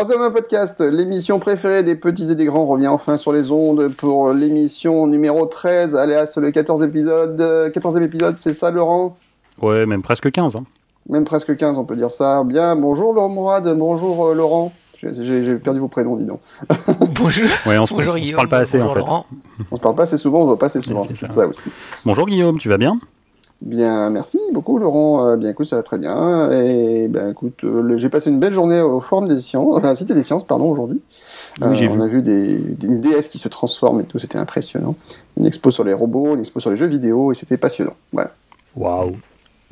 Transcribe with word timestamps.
Troisième 0.00 0.30
podcast, 0.30 0.80
l'émission 0.80 1.40
préférée 1.40 1.82
des 1.82 1.96
petits 1.96 2.30
et 2.30 2.36
des 2.36 2.44
grands 2.44 2.66
revient 2.66 2.86
enfin 2.86 3.16
sur 3.16 3.32
les 3.32 3.50
ondes 3.50 3.88
pour 3.96 4.32
l'émission 4.32 5.08
numéro 5.08 5.44
13, 5.44 5.96
alias 5.96 6.34
le 6.40 6.52
14 6.52 6.82
épisode. 6.84 7.40
14e 7.74 8.04
épisode, 8.04 8.38
c'est 8.38 8.52
ça 8.52 8.70
Laurent? 8.70 9.16
Ouais, 9.60 9.86
même 9.86 10.02
presque 10.02 10.30
15. 10.30 10.54
Hein. 10.54 10.62
Même 11.08 11.24
presque 11.24 11.56
15, 11.56 11.78
on 11.78 11.84
peut 11.84 11.96
dire 11.96 12.12
ça. 12.12 12.44
Bien, 12.44 12.76
bonjour 12.76 13.12
Laurent 13.12 13.28
Mourad, 13.28 13.76
bonjour 13.76 14.26
euh, 14.28 14.34
Laurent. 14.34 14.72
J'ai 15.02 15.56
perdu 15.56 15.80
vos 15.80 15.88
prénoms, 15.88 16.14
dis 16.14 16.26
donc. 16.26 16.38
Bonjour. 17.20 17.48
Ouais, 17.66 17.76
on 17.78 17.86
se, 17.86 17.92
Bonjour 17.92 18.14
on 18.14 18.16
se 18.16 18.22
Guillaume. 18.22 18.36
parle 18.36 18.48
pas 18.50 18.58
assez 18.58 18.76
en 18.80 18.82
Bonjour 18.86 18.94
fait. 18.94 19.00
Laurent. 19.00 19.26
On 19.72 19.76
se 19.76 19.80
parle 19.80 19.94
pas 19.96 20.02
assez 20.04 20.16
souvent, 20.16 20.38
on 20.38 20.42
se 20.42 20.46
voit 20.46 20.58
pas 20.60 20.66
assez 20.66 20.80
souvent. 20.80 21.02
c'est 21.08 21.16
C'est 21.16 21.26
ça. 21.26 21.32
ça 21.42 21.46
aussi. 21.48 21.70
Bonjour 22.04 22.26
Guillaume, 22.26 22.58
tu 22.58 22.68
vas 22.68 22.78
bien? 22.78 23.00
Bien, 23.60 24.08
merci 24.10 24.38
beaucoup 24.52 24.78
Laurent. 24.78 25.26
Euh, 25.26 25.36
bien 25.36 25.50
écoute, 25.50 25.66
ça 25.66 25.74
va 25.76 25.82
très 25.82 25.98
bien. 25.98 26.50
Et 26.52 27.08
ben 27.08 27.30
écoute, 27.32 27.64
euh, 27.64 27.96
j'ai 27.96 28.08
passé 28.08 28.30
une 28.30 28.38
belle 28.38 28.52
journée 28.52 28.80
au 28.80 29.00
Forum 29.00 29.26
des 29.26 29.36
Sciences, 29.36 29.76
enfin, 29.76 29.96
Cité 29.96 30.14
des 30.14 30.22
Sciences, 30.22 30.44
pardon, 30.44 30.70
aujourd'hui. 30.70 31.00
Oui, 31.60 31.74
j'ai 31.74 31.88
on 31.88 31.94
vu. 31.96 32.02
a 32.02 32.06
vu 32.06 32.22
des, 32.22 32.56
des 32.56 32.86
une 32.86 33.00
qui 33.28 33.38
se 33.38 33.48
transforme 33.48 34.00
et 34.00 34.04
tout, 34.04 34.20
c'était 34.20 34.38
impressionnant. 34.38 34.94
Une 35.36 35.44
expo 35.46 35.72
sur 35.72 35.82
les 35.82 35.92
robots, 35.92 36.34
une 36.34 36.40
expo 36.40 36.60
sur 36.60 36.70
les 36.70 36.76
jeux 36.76 36.86
vidéo, 36.86 37.32
et 37.32 37.34
c'était 37.34 37.56
passionnant. 37.56 37.94
Voilà. 38.12 38.30
Waouh. 38.76 39.16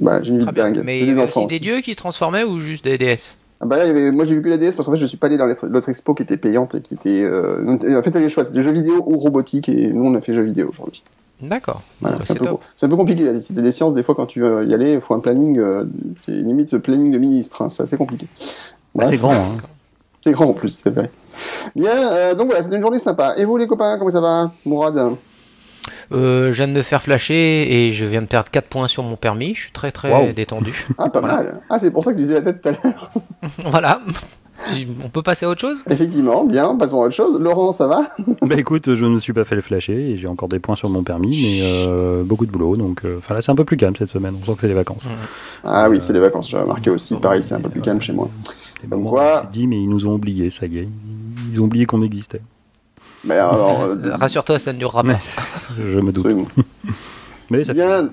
Bah, 0.01 0.21
j'ai 0.21 0.31
une 0.33 0.41
vie 0.41 0.45
bien. 0.53 0.65
dingue. 0.65 0.83
Mais 0.85 0.99
J'ai 0.99 1.05
il 1.05 1.05
y 1.05 1.13
des 1.13 1.19
avait 1.19 1.29
enfants. 1.29 1.41
aussi 1.45 1.47
des 1.47 1.61
dieux 1.61 1.81
qui 1.81 1.93
se 1.93 1.97
transformaient 1.97 2.43
ou 2.43 2.59
juste 2.59 2.83
des 2.85 2.99
déesses? 2.99 3.36
Ah 3.61 3.67
bah 3.67 3.79
là, 3.79 3.85
il 3.85 3.89
y 3.89 3.91
avait- 3.91 4.11
moi 4.11 4.25
j'ai 4.25 4.35
vu 4.35 4.43
que 4.43 4.49
la 4.49 4.59
DS 4.59 4.75
parce 4.77 4.87
qu'en 4.87 4.93
fait 4.93 4.99
je 5.01 5.07
suis 5.07 5.17
pas 5.17 5.29
allé 5.29 5.37
dans 5.39 5.47
l'autre 5.47 5.89
expo 5.89 6.13
qui 6.15 6.23
était 6.23 6.37
payante 6.37 6.75
et 6.75 6.81
qui 6.83 6.95
était. 6.95 7.23
Euh... 7.23 7.65
En 7.67 7.79
fait, 7.79 8.11
il 8.11 8.15
y 8.15 8.17
avait 8.17 8.21
le 8.25 8.29
choix, 8.29 8.45
c'était 8.45 8.61
jeux 8.63 8.71
vidéo 8.73 9.03
ou 9.07 9.17
robotique, 9.19 9.69
et 9.69 9.89
nous 9.89 10.05
on 10.05 10.15
a 10.15 10.21
fait 10.21 10.33
jeux 10.35 10.43
vidéo 10.43 10.69
aujourd'hui. 10.69 11.03
D'accord. 11.41 11.83
Voilà, 12.01 12.17
Bah, 12.17 12.23
c'est 12.27 12.33
un, 12.33 12.37
peu 12.37 12.45
top. 12.45 12.61
co- 12.61 12.67
c'est 12.77 12.87
un 12.87 12.89
peu 12.89 12.97
compliqué, 12.97 13.25
la 13.25 13.39
cité 13.39 13.61
des 13.63 13.71
sciences, 13.71 13.95
des 13.95 14.03
fois 14.03 14.15
quand 14.15 14.27
tu 14.27 14.41
veux 14.41 14.67
y 14.67 14.75
aller, 14.75 14.93
il 14.95 15.01
faut 15.01 15.15
un 15.15 15.21
planning, 15.21 15.59
euh, 15.59 15.85
c'est 16.17 16.33
limite 16.33 16.73
le 16.73 16.81
planning 16.81 17.11
de 17.11 17.19
ministre, 17.19 17.63
hein, 17.63 17.69
c'est 17.71 17.83
assez 17.83 17.97
compliqué. 17.97 18.27
Bah, 18.95 19.05
c'est 19.09 19.17
grand. 19.19 19.33
Hein. 19.33 19.57
C'est 20.23 20.33
grand 20.33 20.47
en 20.47 20.55
plus, 20.55 20.81
c'est 20.83 20.91
vrai. 20.91 21.09
Bien, 21.77 21.93
euh, 22.13 22.35
donc 22.35 22.47
voilà, 22.49 22.61
c'était 22.61 22.75
une 22.75 22.83
journée 22.83 22.99
sympa. 22.99 23.35
Et 23.37 23.45
vous 23.45 23.57
les 23.59 23.69
copains, 23.69 23.97
comment 23.97 24.11
ça 24.11 24.21
va? 24.21 24.51
Mourad? 24.65 25.13
Euh, 26.13 26.49
je 26.53 26.57
viens 26.57 26.69
de 26.69 26.73
me 26.73 26.83
faire 26.83 27.03
flasher 27.03 27.87
et 27.87 27.93
je 27.93 28.05
viens 28.05 28.23
de 28.23 28.27
perdre 28.27 28.51
4 28.51 28.67
points 28.69 28.89
sur 28.89 29.03
mon 29.03 29.17
permis. 29.17 29.55
Je 29.55 29.61
suis 29.63 29.73
très 29.73 29.91
très 29.93 30.33
détendu. 30.33 30.87
Ah, 30.99 31.09
pas 31.09 31.21
Voilà. 31.21 31.37
mal. 31.37 31.61
Ah, 31.71 31.79
c'est 31.79 31.91
pour 31.91 32.05
ça 32.05 32.13
que 32.13 32.19
tu 32.19 32.25
faisais 32.25 32.35
la 32.41 32.53
tête 32.53 32.63
tout 32.63 32.69
à 32.69 32.73
l'heure. 32.73 33.11
voilà. 33.71 34.01
On 35.05 35.09
peut 35.11 35.23
passer 35.23 35.45
à 35.45 35.51
autre 35.51 35.61
chose? 35.61 35.79
Effectivement, 35.91 36.45
bien, 36.45 36.75
passons 36.77 37.03
à 37.03 37.07
autre 37.07 37.15
chose. 37.15 37.39
Laurent, 37.39 37.73
ça 37.73 37.87
va? 37.89 38.11
Bah 38.43 38.57
écoute, 38.57 38.95
je 38.95 39.05
ne 39.05 39.11
me 39.11 39.19
suis 39.19 39.33
pas 39.35 39.45
fait 39.45 39.55
le 39.55 39.61
flasher 39.61 39.93
et 40.13 40.17
j'ai 40.17 40.27
encore 40.29 40.49
des 40.49 40.59
points 40.59 40.77
sur 40.77 40.89
mon 40.89 41.03
permis, 41.03 41.39
mais 41.43 41.61
euh, 41.89 42.23
beaucoup 42.25 42.47
de 42.47 42.51
boulot. 42.51 42.77
Donc, 42.77 43.05
euh, 43.05 43.17
enfin 43.19 43.35
là, 43.35 43.43
c'est 43.43 43.53
un 43.53 43.55
peu 43.55 43.65
plus 43.65 43.77
calme 43.77 43.95
cette 43.97 44.09
semaine. 44.09 44.35
On 44.41 44.45
sent 44.45 44.55
que 44.55 44.61
c'est 44.63 44.69
les 44.69 44.75
vacances. 44.75 45.09
Ah 45.63 45.89
oui, 45.91 45.99
c'est 46.01 46.13
les 46.15 46.21
vacances, 46.21 46.49
j'ai 46.51 46.57
remarqué 46.57 46.89
aussi. 46.91 47.15
Pareil, 47.17 47.43
c'est 47.43 47.55
un 47.55 47.61
peu 47.61 47.69
plus 47.69 47.83
calme 47.83 48.01
chez 48.01 48.13
moi. 48.13 48.29
Comme 48.91 49.05
quoi- 49.05 49.49
dit, 49.53 49.67
mais 49.67 49.77
ils 49.81 49.89
nous 49.89 50.07
ont 50.07 50.15
oubliés, 50.15 50.49
ça 50.51 50.67
y 50.67 50.79
est. 50.79 50.89
Ils 51.53 51.61
ont 51.61 51.65
oublié 51.65 51.85
qu'on 51.87 52.03
existait. 52.03 52.41
Mais 53.27 53.35
alors, 53.35 53.83
euh, 53.85 53.95
Euh, 54.07 54.15
Rassure-toi, 54.17 54.59
ça 54.59 54.73
ne 54.73 54.79
durera 54.79 55.03
pas. 55.03 55.19
Je 55.79 56.01
me 56.01 56.13
doute. 56.13 56.27
absolument. 56.27 56.49
Mais 57.51 57.65
ça 57.65 57.73
Bien. 57.73 58.09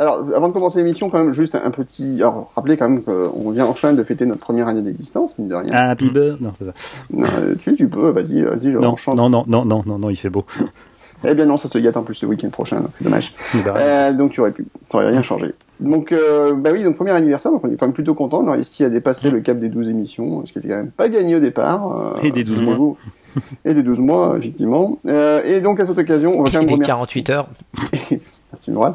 Alors, 0.00 0.24
avant 0.32 0.46
de 0.46 0.52
commencer 0.52 0.78
l'émission, 0.78 1.10
quand 1.10 1.18
même, 1.18 1.32
juste 1.32 1.56
un, 1.56 1.70
petit. 1.72 2.14
Alors, 2.20 2.52
rappelez 2.54 2.76
quand 2.76 2.88
même 2.88 3.02
qu'on 3.02 3.50
vient 3.50 3.66
enfin 3.66 3.92
de 3.94 4.02
fêter 4.04 4.26
notre 4.26 4.38
première 4.40 4.68
année 4.68 4.82
d'existence, 4.82 5.36
mine 5.38 5.48
de 5.48 5.56
rien. 5.56 5.72
Happy 5.72 6.08
birthday. 6.10 6.36
Non, 6.40 6.52
c'est 6.56 6.66
ça. 6.66 6.72
Non, 7.10 7.26
euh, 7.40 7.54
tu, 7.58 7.74
tu 7.74 7.88
peux, 7.88 8.10
vas-y, 8.10 8.42
vas-y, 8.42 8.68
Non, 8.68 8.94
non, 9.16 9.28
non, 9.28 9.44
non, 9.48 9.64
non, 9.64 9.82
non, 9.84 9.98
non, 9.98 10.10
il 10.10 10.16
fait 10.16 10.30
beau. 10.30 10.44
Eh 11.24 11.34
bien 11.34 11.46
non, 11.46 11.56
ça 11.56 11.66
se 11.68 11.76
gâte 11.78 11.96
en 11.96 12.04
plus 12.04 12.22
le 12.22 12.28
week-end 12.28 12.48
prochain, 12.48 12.78
donc 12.78 12.90
c'est 12.94 13.02
dommage. 13.02 13.34
Bah, 13.64 13.74
Euh, 13.76 14.12
donc 14.12 14.30
tu 14.30 14.40
aurais 14.40 14.52
pu, 14.52 14.64
ça 14.88 14.98
aurait 14.98 15.08
rien 15.08 15.20
changé. 15.20 15.52
Donc, 15.80 16.12
euh, 16.12 16.54
bah 16.54 16.70
oui, 16.72 16.84
donc 16.84 16.94
premier 16.94 17.10
anniversaire, 17.10 17.50
donc 17.50 17.64
on 17.64 17.68
est 17.72 17.76
quand 17.76 17.86
même 17.86 17.92
plutôt 17.92 18.14
content. 18.14 18.40
On 18.44 18.46
a 18.46 18.52
réussi 18.52 18.84
à 18.84 18.88
dépasser 18.88 19.32
le 19.32 19.40
cap 19.40 19.58
des 19.58 19.68
12 19.68 19.88
émissions, 19.88 20.46
ce 20.46 20.52
qui 20.52 20.60
était 20.60 20.68
quand 20.68 20.76
même 20.76 20.92
pas 20.92 21.08
gagné 21.08 21.34
au 21.34 21.40
départ. 21.40 21.90
euh, 21.90 22.14
Et 22.22 22.30
des 22.30 22.44
12 22.44 22.60
mois. 22.60 22.76
Et 23.64 23.74
des 23.74 23.82
12 23.82 24.00
mois, 24.00 24.34
effectivement. 24.36 24.98
Euh, 25.06 25.42
et 25.44 25.60
donc 25.60 25.80
à 25.80 25.86
cette 25.86 25.98
occasion, 25.98 26.38
on 26.38 26.42
va 26.42 26.50
quand 26.50 26.58
même 26.58 26.66
des 26.66 26.74
remercier... 26.74 27.22
48 27.22 27.30
heures. 27.30 27.48
Merci 28.52 28.70
Mourad. 28.70 28.94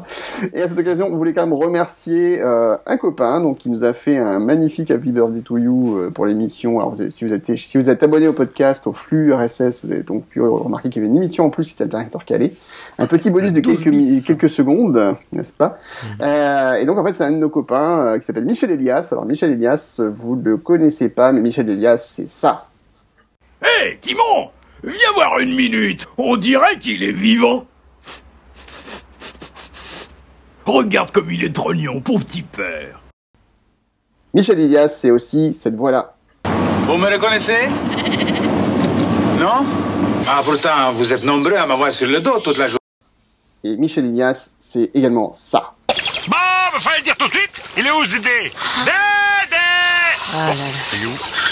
Et 0.52 0.62
à 0.62 0.68
cette 0.68 0.78
occasion, 0.78 1.08
on 1.12 1.16
voulait 1.16 1.32
quand 1.32 1.46
même 1.46 1.52
remercier 1.52 2.40
euh, 2.40 2.76
un 2.86 2.96
copain 2.96 3.40
donc 3.40 3.58
qui 3.58 3.70
nous 3.70 3.84
a 3.84 3.92
fait 3.92 4.18
un 4.18 4.40
magnifique 4.40 4.90
Happy 4.90 5.12
Birthday 5.12 5.42
to 5.42 5.58
You 5.58 5.96
euh, 5.96 6.10
pour 6.10 6.26
l'émission. 6.26 6.80
Alors 6.80 6.96
si 7.10 7.24
vous 7.24 7.32
êtes 7.32 7.56
si 7.56 7.78
vous 7.78 7.88
êtes 7.88 8.02
abonné 8.02 8.26
au 8.26 8.32
podcast, 8.32 8.88
au 8.88 8.92
flux 8.92 9.32
RSS, 9.32 9.84
vous 9.84 9.92
avez 9.92 10.02
donc 10.02 10.24
pu 10.24 10.40
remarquer 10.40 10.88
qu'il 10.88 11.02
y 11.02 11.04
avait 11.04 11.10
une 11.10 11.16
émission 11.16 11.44
en 11.44 11.50
plus 11.50 11.68
qui 11.68 11.76
s'était 11.76 11.94
intercalée. 11.94 12.54
Un 12.98 13.06
petit 13.06 13.30
bonus 13.30 13.52
de 13.52 13.60
12 13.60 13.80
quelques 13.80 14.26
quelques 14.26 14.50
secondes, 14.50 15.14
n'est-ce 15.30 15.52
pas? 15.52 15.78
Euh, 16.20 16.74
Et 16.74 16.84
donc 16.84 16.98
en 16.98 17.04
fait, 17.04 17.12
c'est 17.12 17.24
un 17.24 17.32
de 17.32 17.36
nos 17.36 17.48
copains 17.48 18.00
euh, 18.00 18.18
qui 18.18 18.24
s'appelle 18.24 18.44
Michel 18.44 18.72
Elias. 18.72 19.10
Alors 19.12 19.24
Michel 19.24 19.52
Elias, 19.52 20.00
vous 20.16 20.34
le 20.34 20.56
connaissez 20.56 21.10
pas, 21.10 21.30
mais 21.30 21.40
Michel 21.40 21.70
Elias, 21.70 21.98
c'est 21.98 22.28
ça. 22.28 22.66
Hé, 23.64 23.98
Timon 24.00 24.50
Viens 24.82 25.12
voir 25.14 25.38
une 25.38 25.54
minute. 25.54 26.06
On 26.18 26.36
dirait 26.36 26.78
qu'il 26.78 27.02
est 27.02 27.12
vivant. 27.12 27.66
Regarde 30.66 31.10
comme 31.10 31.30
il 31.30 31.42
est 31.44 31.54
trognon, 31.54 32.00
pauvre 32.00 32.24
petit 32.24 32.42
père. 32.42 33.00
Michel 34.34 34.60
Elias, 34.60 34.88
c'est 34.88 35.10
aussi 35.10 35.54
cette 35.54 35.74
voix-là. 35.76 36.14
Vous 36.86 36.96
me 36.96 37.06
reconnaissez? 37.10 37.68
Non? 39.40 39.66
Ah, 40.28 40.40
pourtant, 40.44 40.92
vous 40.92 41.12
êtes 41.12 41.24
nombreux 41.24 41.56
à 41.56 41.66
m'avoir 41.66 41.92
sur 41.92 42.06
le 42.06 42.20
dos 42.20 42.38
toute 42.38 42.56
la 42.56 42.68
journée. 42.68 42.78
Et 43.64 43.76
Michel 43.76 44.06
Elias, 44.06 44.52
c'est 44.60 44.90
également 44.94 45.32
ça. 45.34 45.74
Bon, 45.88 45.94
bah, 46.28 46.78
fallait 46.78 46.98
le 46.98 47.02
dire 47.02 47.16
tout 47.16 47.26
de 47.28 47.32
suite. 47.34 47.62
Il 47.76 47.86
est 47.86 47.90
où 47.90 48.04
ce 48.04 48.10
Dédé 48.12 48.52
Dédé 48.84 49.56
Ah 50.34 50.48
là 50.48 50.54
là. 50.54 51.43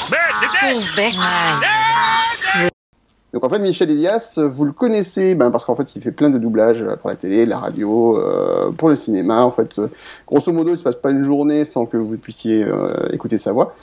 Donc 3.33 3.45
en 3.45 3.49
fait, 3.49 3.59
Michel 3.59 3.91
Elias, 3.91 4.39
vous 4.53 4.65
le 4.67 4.73
connaissez, 4.73 5.35
ben, 5.35 5.51
parce 5.51 5.65
qu'en 5.65 5.75
fait, 5.75 5.97
il 5.97 6.03
fait 6.03 6.11
plein 6.13 6.29
de 6.29 6.37
doublages 6.39 6.83
euh, 6.83 6.97
pour 6.97 7.09
la 7.09 7.17
télé, 7.17 7.47
la 7.47 7.59
radio, 7.59 8.19
euh, 8.19 8.71
pour 8.73 8.91
le 8.91 8.97
cinéma. 8.97 9.43
En 9.43 9.51
fait, 9.51 9.79
euh, 9.79 9.89
grosso 10.27 10.53
modo, 10.53 10.73
il 10.73 10.77
se 10.77 10.83
passe 10.83 10.97
pas 10.97 11.11
une 11.11 11.23
journée 11.23 11.65
sans 11.65 11.87
que 11.87 11.97
vous 11.97 12.19
puissiez 12.19 12.63
euh, 12.63 12.89
écouter 13.11 13.39
sa 13.39 13.53
voix. 13.53 13.75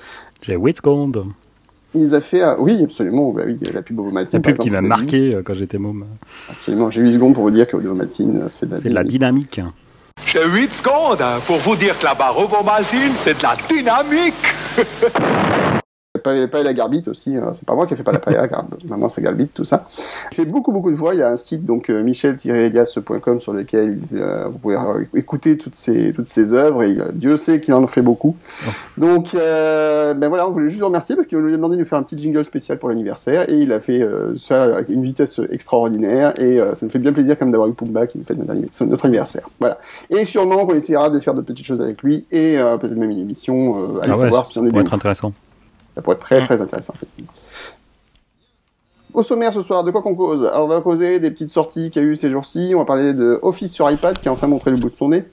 J'ai 0.44 0.56
8 0.56 0.78
secondes. 0.78 1.25
Il 1.96 2.03
nous 2.03 2.13
a 2.13 2.22
fait, 2.22 2.44
euh, 2.44 2.56
oui, 2.59 2.80
absolument, 2.84 3.31
bah 3.31 3.41
oui, 3.47 3.57
la 3.74 3.81
pub 3.81 4.00
Ovomaltine. 4.00 4.38
La 4.38 4.44
pub 4.44 4.57
qui 4.59 4.69
m'a 4.69 4.78
exemple, 4.78 4.84
de 4.84 4.84
lui. 4.84 4.90
marqué 5.06 5.34
euh, 5.36 5.41
quand 5.44 5.56
j'étais 5.56 5.80
môme. 5.80 6.06
Absolument, 6.51 6.91
j'ai 6.91 7.01
8 7.01 7.13
secondes 7.13 7.34
pour 7.34 7.41
vous 7.44 7.50
dire 7.51 7.66
que 7.66 7.75
Ovomaltine, 7.75 8.44
c'est 8.50 8.68
de 8.68 8.75
la, 8.75 8.81
C'est 8.81 8.90
de 8.90 8.94
la 8.94 9.03
dynamique. 9.03 9.53
dynamique. 9.53 9.74
J'ai 10.28 10.46
8 10.46 10.72
secondes 10.74 11.24
pour 11.47 11.56
vous 11.56 11.75
dire 11.75 11.97
que 11.97 12.06
la 12.06 12.13
barre 12.13 12.36
Maltine, 12.63 13.13
c'est 13.16 13.36
de 13.36 13.41
la 13.41 13.56
dynamique. 13.68 14.36
Pas, 16.19 16.47
pas 16.47 16.63
la 16.63 16.74
Garbite 16.74 17.07
aussi, 17.07 17.35
euh, 17.38 17.41
c'est 17.53 17.66
pas 17.66 17.74
moi 17.75 17.88
qui 17.88 17.94
ai 17.94 17.97
fait 17.97 18.03
pas 18.03 18.12
la 18.12 18.19
paella, 18.19 18.47
Garbite, 18.47 18.88
maman 18.90 19.09
c'est 19.09 19.22
Garbite, 19.22 19.53
tout 19.53 19.63
ça. 19.63 19.88
Il 20.31 20.35
fait 20.35 20.46
beaucoup 20.46 20.72
beaucoup 20.72 20.91
de 20.91 20.96
voix, 20.96 21.13
il 21.13 21.19
y 21.19 21.24
a 21.24 21.30
un 21.30 21.38
site 21.38 21.66
donc 21.66 21.90
euh, 21.90 22.03
michel-elias.com 22.03 23.40
sur 23.40 23.53
lequel 23.53 24.00
euh, 24.13 24.46
vous 24.50 24.57
pouvez 24.59 24.75
euh, 24.75 25.03
écouter 25.16 25.57
toutes 25.57 25.75
ses 25.75 26.13
toutes 26.13 26.28
ses 26.28 26.53
œuvres 26.53 26.84
et 26.84 26.97
euh, 26.97 27.12
Dieu 27.13 27.38
sait 27.38 27.59
qu'il 27.59 27.74
en 27.74 27.85
fait 27.88 28.02
beaucoup. 28.02 28.35
Donc 28.97 29.34
euh, 29.35 30.13
ben 30.13 30.28
voilà, 30.30 30.47
on 30.47 30.52
voulait 30.52 30.69
juste 30.69 30.80
le 30.80 30.85
remercier 30.85 31.16
parce 31.16 31.28
qu'il 31.28 31.38
nous 31.38 31.47
a 31.47 31.52
demandé 31.52 31.75
de 31.75 31.81
nous 31.81 31.88
faire 31.88 31.97
un 32.00 32.03
petit 32.03 32.18
jingle 32.18 32.44
spécial 32.46 32.78
pour 32.78 32.90
l'anniversaire 32.90 33.50
et 33.50 33.57
il 33.57 33.72
a 33.74 33.80
fait 33.80 34.06
ça 34.38 34.63
avec 34.75 34.90
une 34.90 35.03
vitesse 35.03 35.40
extraordinaire 35.51 36.40
et 36.40 36.59
ça 36.74 36.86
me 36.86 36.91
fait 36.91 37.00
bien 37.00 37.13
plaisir 37.13 37.38
comme 37.38 37.51
d'avoir 37.51 37.69
eu 37.69 37.74
Pumba 37.74 38.07
qui 38.07 38.18
nous 38.18 38.24
fait 38.25 38.36
notre, 38.36 38.53
anniv- 38.53 38.86
notre 38.86 39.06
anniversaire. 39.06 39.50
Voilà. 39.59 39.78
Et 40.09 40.25
sûrement 40.25 40.66
qu'on 40.66 40.75
essaiera 40.75 41.09
de 41.09 41.19
faire 41.19 41.34
de 41.34 41.41
petites 41.41 41.66
choses 41.66 41.81
avec 41.81 42.01
lui 42.03 42.25
et 42.31 42.57
peut-être 42.80 42.96
même 42.96 43.09
une 43.12 43.19
émission, 43.19 44.00
allez 44.01 44.12
Ah 44.13 44.18
ouais, 44.18 44.24
savoir 44.24 44.46
si 44.46 44.57
on 44.59 44.66
est 44.66 44.72
des 44.72 44.80
être 44.80 44.94
intéressant. 44.94 45.34
Ça 46.00 46.02
pourrait 46.02 46.16
être 46.16 46.22
très 46.22 46.40
très 46.46 46.62
intéressant. 46.62 46.94
Au 49.13 49.22
sommaire 49.22 49.51
ce 49.51 49.62
soir, 49.62 49.84
de 49.84 49.92
quoi 49.92 50.01
qu'on 50.01 50.16
cause? 50.16 50.46
Alors 50.46 50.66
on 50.66 50.68
va 50.68 50.80
causer 50.81 51.19
des 51.19 51.30
petites 51.30 51.50
sorties 51.50 51.90
qu'il 51.90 52.01
y 52.01 52.06
a 52.06 52.07
eu 52.07 52.16
ces 52.16 52.30
jours-ci. 52.31 52.72
On 52.74 52.80
va 52.80 52.86
parler 52.86 53.12
de 53.13 53.38
Office 53.42 53.74
sur 53.74 53.90
iPad 53.92 54.18
qui 54.18 54.30
a 54.30 54.31
enfin 54.31 54.48
montré 54.48 54.72
le 54.72 54.78
bout 54.78 54.90
de 54.90 54.96
son 54.96 55.10
nez. 55.10 55.25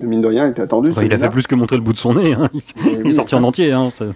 Mine 0.00 0.20
de 0.22 0.28
rien, 0.28 0.46
il 0.46 0.50
était 0.52 0.62
attendu. 0.62 0.90
Enfin, 0.90 1.02
il 1.02 1.12
a 1.12 1.18
fait 1.18 1.28
plus 1.28 1.46
que 1.46 1.54
montrer 1.54 1.76
le 1.76 1.82
bout 1.82 1.92
de 1.92 1.98
son 1.98 2.14
nez. 2.14 2.32
hein. 2.34 2.48
Il, 2.54 2.62
il 2.86 3.02
oui, 3.02 3.08
est 3.10 3.12
sorti 3.12 3.34
en 3.34 3.42
entier. 3.44 3.72
Hein. 3.72 3.90
ça- 3.90 4.06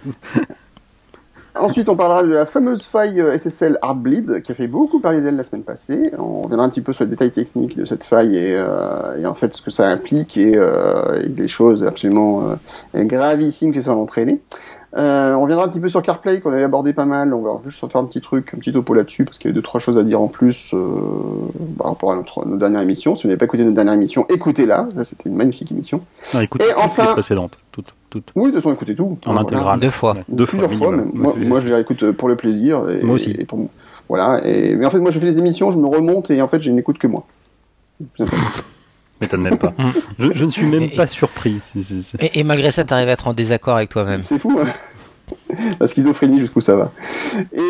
Ensuite, 1.53 1.89
on 1.89 1.97
parlera 1.97 2.23
de 2.23 2.29
la 2.29 2.45
fameuse 2.45 2.83
faille 2.85 3.19
euh, 3.19 3.37
SSL 3.37 3.77
Heartbleed 3.83 4.41
qui 4.41 4.53
a 4.53 4.55
fait 4.55 4.67
beaucoup 4.67 5.01
parler 5.01 5.19
d'elle 5.19 5.35
la 5.35 5.43
semaine 5.43 5.63
passée. 5.63 6.09
On 6.17 6.43
reviendra 6.43 6.65
un 6.65 6.69
petit 6.69 6.79
peu 6.79 6.93
sur 6.93 7.03
les 7.03 7.09
détails 7.09 7.31
techniques 7.33 7.75
de 7.77 7.83
cette 7.83 8.05
faille 8.05 8.37
et, 8.37 8.55
euh, 8.55 9.17
et 9.21 9.25
en 9.25 9.33
fait 9.33 9.51
ce 9.51 9.61
que 9.61 9.69
ça 9.69 9.85
implique 9.89 10.37
et, 10.37 10.53
euh, 10.55 11.21
et 11.21 11.27
des 11.27 11.49
choses 11.49 11.83
absolument 11.83 12.51
euh, 12.95 13.03
gravissimes 13.03 13.73
que 13.73 13.81
ça 13.81 13.93
va 13.93 13.99
entraîner. 13.99 14.39
Euh, 14.97 15.33
on 15.35 15.41
reviendra 15.43 15.65
un 15.65 15.69
petit 15.69 15.79
peu 15.79 15.87
sur 15.87 16.01
CarPlay 16.03 16.41
qu'on 16.41 16.51
avait 16.51 16.63
abordé 16.65 16.91
pas 16.91 17.05
mal. 17.05 17.33
On 17.33 17.41
va 17.41 17.59
juste 17.65 17.89
faire 17.89 18.01
un 18.01 18.05
petit 18.05 18.19
truc, 18.19 18.51
un 18.53 18.57
petit 18.57 18.73
topo 18.73 18.93
là-dessus 18.93 19.23
parce 19.23 19.37
qu'il 19.37 19.49
y 19.49 19.53
a 19.53 19.55
deux 19.55 19.61
trois 19.61 19.79
choses 19.79 19.97
à 19.97 20.03
dire 20.03 20.19
en 20.21 20.27
plus 20.27 20.73
euh, 20.73 20.77
par 21.77 21.87
rapport 21.87 22.11
à 22.11 22.15
notre, 22.17 22.45
notre 22.45 22.57
dernière 22.59 22.81
émission. 22.81 23.15
Si 23.15 23.23
vous 23.23 23.29
n'avez 23.29 23.37
pas 23.37 23.45
écouté 23.45 23.63
notre 23.63 23.75
dernière 23.75 23.93
émission, 23.93 24.25
écoutez-la. 24.27 24.89
C'était 25.05 25.29
une 25.29 25.35
magnifique 25.35 25.71
émission. 25.71 26.01
Non, 26.33 26.41
écoute, 26.41 26.61
Et 26.61 26.65
toutes 26.65 26.75
les 26.77 26.83
enfin- 26.83 27.05
précédentes. 27.13 27.57
Toutes, 27.71 27.93
toutes. 28.09 28.31
Oui, 28.35 28.47
de 28.47 28.55
toute 28.55 28.55
façon, 28.63 28.73
écoutez 28.73 28.93
tout. 28.95 29.17
En 29.25 29.31
Voilà. 29.31 29.41
intégrale. 29.41 29.79
Deux 29.79 29.89
fois. 29.91 30.13
Ouais, 30.13 30.23
Deux 30.27 30.45
plusieurs 30.45 30.73
fois, 30.73 30.91
même. 30.91 31.11
Moi, 31.13 31.35
moi, 31.37 31.59
je 31.61 31.67
les 31.67 31.73
réécoute 31.75 32.11
pour 32.11 32.27
le 32.27 32.35
plaisir. 32.35 32.89
Et, 32.89 33.01
Moi 33.01 33.15
aussi. 33.15 33.31
et 33.31 33.45
pour- 33.45 33.69
voilà. 34.09 34.41
Et, 34.45 34.75
mais 34.75 34.85
en 34.85 34.89
fait, 34.89 34.99
moi, 34.99 35.11
je 35.11 35.19
fais 35.19 35.25
des 35.25 35.39
émissions, 35.39 35.71
je 35.71 35.77
me 35.79 35.87
remonte 35.87 36.29
et 36.31 36.41
en 36.41 36.49
fait, 36.49 36.59
je 36.61 36.69
n'écoute 36.69 36.97
que 36.97 37.07
moi. 37.07 37.23
M'étonne 39.21 39.41
même 39.41 39.57
pas. 39.57 39.73
je, 40.19 40.29
je 40.33 40.45
ne 40.45 40.49
suis 40.49 40.65
même 40.65 40.83
Et- 40.83 40.89
pas 40.89 41.07
surpris. 41.07 41.59
si- 41.63 41.83
si- 41.83 42.03
si. 42.03 42.15
Et, 42.19 42.39
et 42.39 42.43
malgré 42.43 42.71
ça, 42.71 42.83
t'arrives 42.83 43.07
à 43.09 43.11
être 43.11 43.27
en 43.27 43.33
désaccord 43.33 43.75
avec 43.77 43.89
toi-même. 43.89 44.21
C'est 44.23 44.39
fou. 44.39 44.59
Hein 44.61 44.73
la 45.79 45.87
schizophrénie 45.87 46.39
jusqu'où 46.39 46.61
ça 46.61 46.75
va. 46.75 46.91
Et 47.53 47.61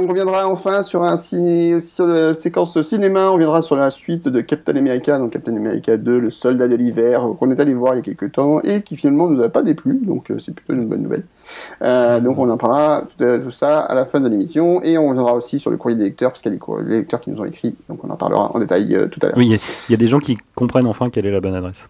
on 0.00 0.06
reviendra 0.06 0.48
enfin 0.48 0.82
sur 0.82 1.02
un 1.02 1.16
ciné, 1.16 1.80
sur 1.80 2.06
la 2.06 2.34
séquence 2.34 2.80
cinéma, 2.82 3.28
on 3.30 3.34
reviendra 3.34 3.62
sur 3.62 3.76
la 3.76 3.90
suite 3.90 4.28
de 4.28 4.40
Captain 4.40 4.76
America, 4.76 5.18
donc 5.18 5.32
Captain 5.32 5.56
America 5.56 5.96
2, 5.96 6.18
le 6.18 6.30
soldat 6.30 6.68
de 6.68 6.74
l'hiver, 6.74 7.26
qu'on 7.38 7.50
est 7.50 7.60
allé 7.60 7.74
voir 7.74 7.94
il 7.94 7.98
y 7.98 8.00
a 8.00 8.02
quelques 8.02 8.32
temps 8.32 8.60
et 8.62 8.82
qui 8.82 8.96
finalement 8.96 9.28
nous 9.28 9.42
a 9.42 9.48
pas 9.48 9.62
déplu, 9.62 10.00
donc 10.02 10.30
euh, 10.30 10.38
c'est 10.38 10.54
plutôt 10.54 10.74
une 10.74 10.86
bonne 10.86 11.02
nouvelle. 11.02 11.24
Euh, 11.82 12.20
donc 12.20 12.38
on 12.38 12.48
en 12.50 12.56
parlera 12.56 13.04
tout, 13.16 13.24
tout 13.44 13.50
ça 13.50 13.80
à 13.80 13.94
la 13.94 14.04
fin 14.04 14.20
de 14.20 14.28
l'émission 14.28 14.82
et 14.82 14.98
on 14.98 15.08
reviendra 15.08 15.34
aussi 15.34 15.60
sur 15.60 15.70
le 15.70 15.76
courrier 15.76 15.96
des 15.96 16.04
lecteurs 16.04 16.30
parce 16.30 16.42
qu'il 16.42 16.50
y 16.50 16.54
a 16.54 16.56
des 16.56 16.60
courriers 16.60 16.84
des 16.88 16.96
lecteurs 16.98 17.20
qui 17.20 17.30
nous 17.30 17.40
ont 17.40 17.44
écrit, 17.44 17.76
donc 17.88 18.00
on 18.04 18.10
en 18.10 18.16
parlera 18.16 18.50
en 18.54 18.58
détail 18.58 18.94
euh, 18.94 19.06
tout 19.06 19.20
à 19.22 19.26
l'heure. 19.26 19.36
Oui, 19.38 19.46
il 19.46 19.52
y 19.52 19.54
a- 19.54 19.58
il 19.88 19.92
y, 19.92 19.94
a 19.94 19.98
des 19.98 20.08
gens 20.08 20.18
qui 20.18 20.36
comprennent 20.54 20.86
enfin 20.86 21.10
quelle 21.10 21.26
est 21.26 21.30
la 21.30 21.40
bonne 21.40 21.54
adresse. 21.54 21.88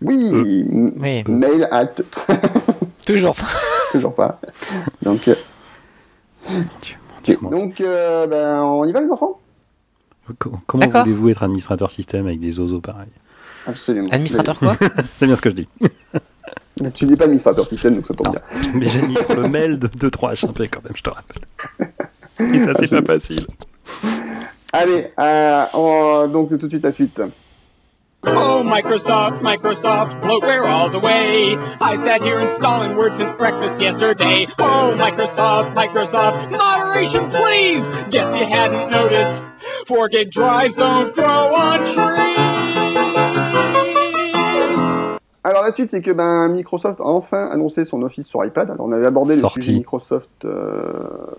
Oui, 0.00 0.30
Oui, 1.00 1.24
mail 1.28 1.68
at 1.70 1.86
toujours. 3.06 3.36
toujours 3.92 4.14
pas. 4.14 4.40
Donc 5.02 5.28
euh, 5.28 5.34
Dieu, 7.22 7.38
mon 7.40 7.50
Dieu. 7.50 7.58
donc 7.58 7.80
euh, 7.80 8.26
ben 8.26 8.60
on 8.62 8.84
y 8.84 8.92
va 8.92 9.00
les 9.00 9.10
enfants? 9.10 9.38
Co- 10.38 10.52
Comment 10.66 10.88
voulez-vous 10.88 11.28
être 11.30 11.42
administrateur 11.42 11.90
système 11.90 12.26
avec 12.26 12.40
des 12.40 12.58
oiseaux 12.60 12.80
pareils? 12.80 13.08
Absolument. 13.66 14.08
Administrateur 14.10 14.58
quoi? 14.58 14.76
C'est 15.18 15.26
bien 15.26 15.36
ce 15.36 15.42
que 15.42 15.50
je 15.50 15.54
dis. 15.54 15.68
Mais 16.80 16.90
tu 16.90 17.06
n'es 17.06 17.16
pas 17.16 17.24
administrateur 17.24 17.66
système, 17.66 17.94
donc 17.96 18.06
ça 18.06 18.14
tombe 18.14 18.26
Non. 18.26 18.32
bien. 18.32 18.70
Mais 18.74 18.88
j'administre 18.88 19.34
le 19.34 19.48
mail 19.48 19.78
de 19.78 19.86
2-3 19.88 20.46
HMP 20.46 20.68
quand 20.70 20.82
même, 20.82 20.94
je 20.96 21.02
te 21.02 21.10
rappelle. 21.10 22.52
Et 22.54 22.60
ça, 22.60 22.72
c'est 22.78 23.02
pas 23.02 23.14
facile. 23.14 23.46
Allez, 24.72 25.08
euh, 25.18 25.64
on- 25.74 26.26
donc 26.28 26.48
tout 26.48 26.56
de 26.56 26.68
suite 26.68 26.82
la 26.82 26.90
suite. 26.90 27.20
Oh, 28.24 28.62
Microsoft, 28.64 29.40
Microsoft, 29.40 30.20
bloatware 30.22 30.64
all 30.66 30.88
the 30.88 30.98
way. 30.98 31.56
I've 31.80 32.00
sat 32.00 32.22
here 32.22 32.38
installing 32.38 32.94
Word 32.96 33.14
since 33.14 33.32
breakfast 33.32 33.80
yesterday. 33.80 34.46
Oh, 34.60 34.94
Microsoft, 34.96 35.74
Microsoft, 35.74 36.50
moderation 36.50 37.28
please. 37.30 37.88
Guess 38.10 38.34
you 38.36 38.44
hadn't 38.46 38.90
noticed. 38.90 39.42
4 39.88 40.08
gig 40.08 40.30
drives 40.30 40.76
don't 40.76 41.12
grow 41.14 41.52
on 41.54 41.78
trees. 41.84 42.38
Alors 45.44 45.64
la 45.64 45.72
suite, 45.72 45.90
c'est 45.90 46.02
que 46.02 46.12
ben, 46.12 46.48
Microsoft 46.50 47.00
a 47.00 47.04
enfin 47.04 47.48
annoncé 47.50 47.84
son 47.84 48.02
Office 48.02 48.28
sur 48.28 48.44
iPad. 48.44 48.70
Alors 48.70 48.86
on 48.86 48.92
avait 48.92 49.08
abordé 49.08 49.34
Sorti. 49.36 49.58
le 49.58 49.62
sujet 49.64 49.78
Microsoft. 49.78 50.30
euh, 50.44 50.92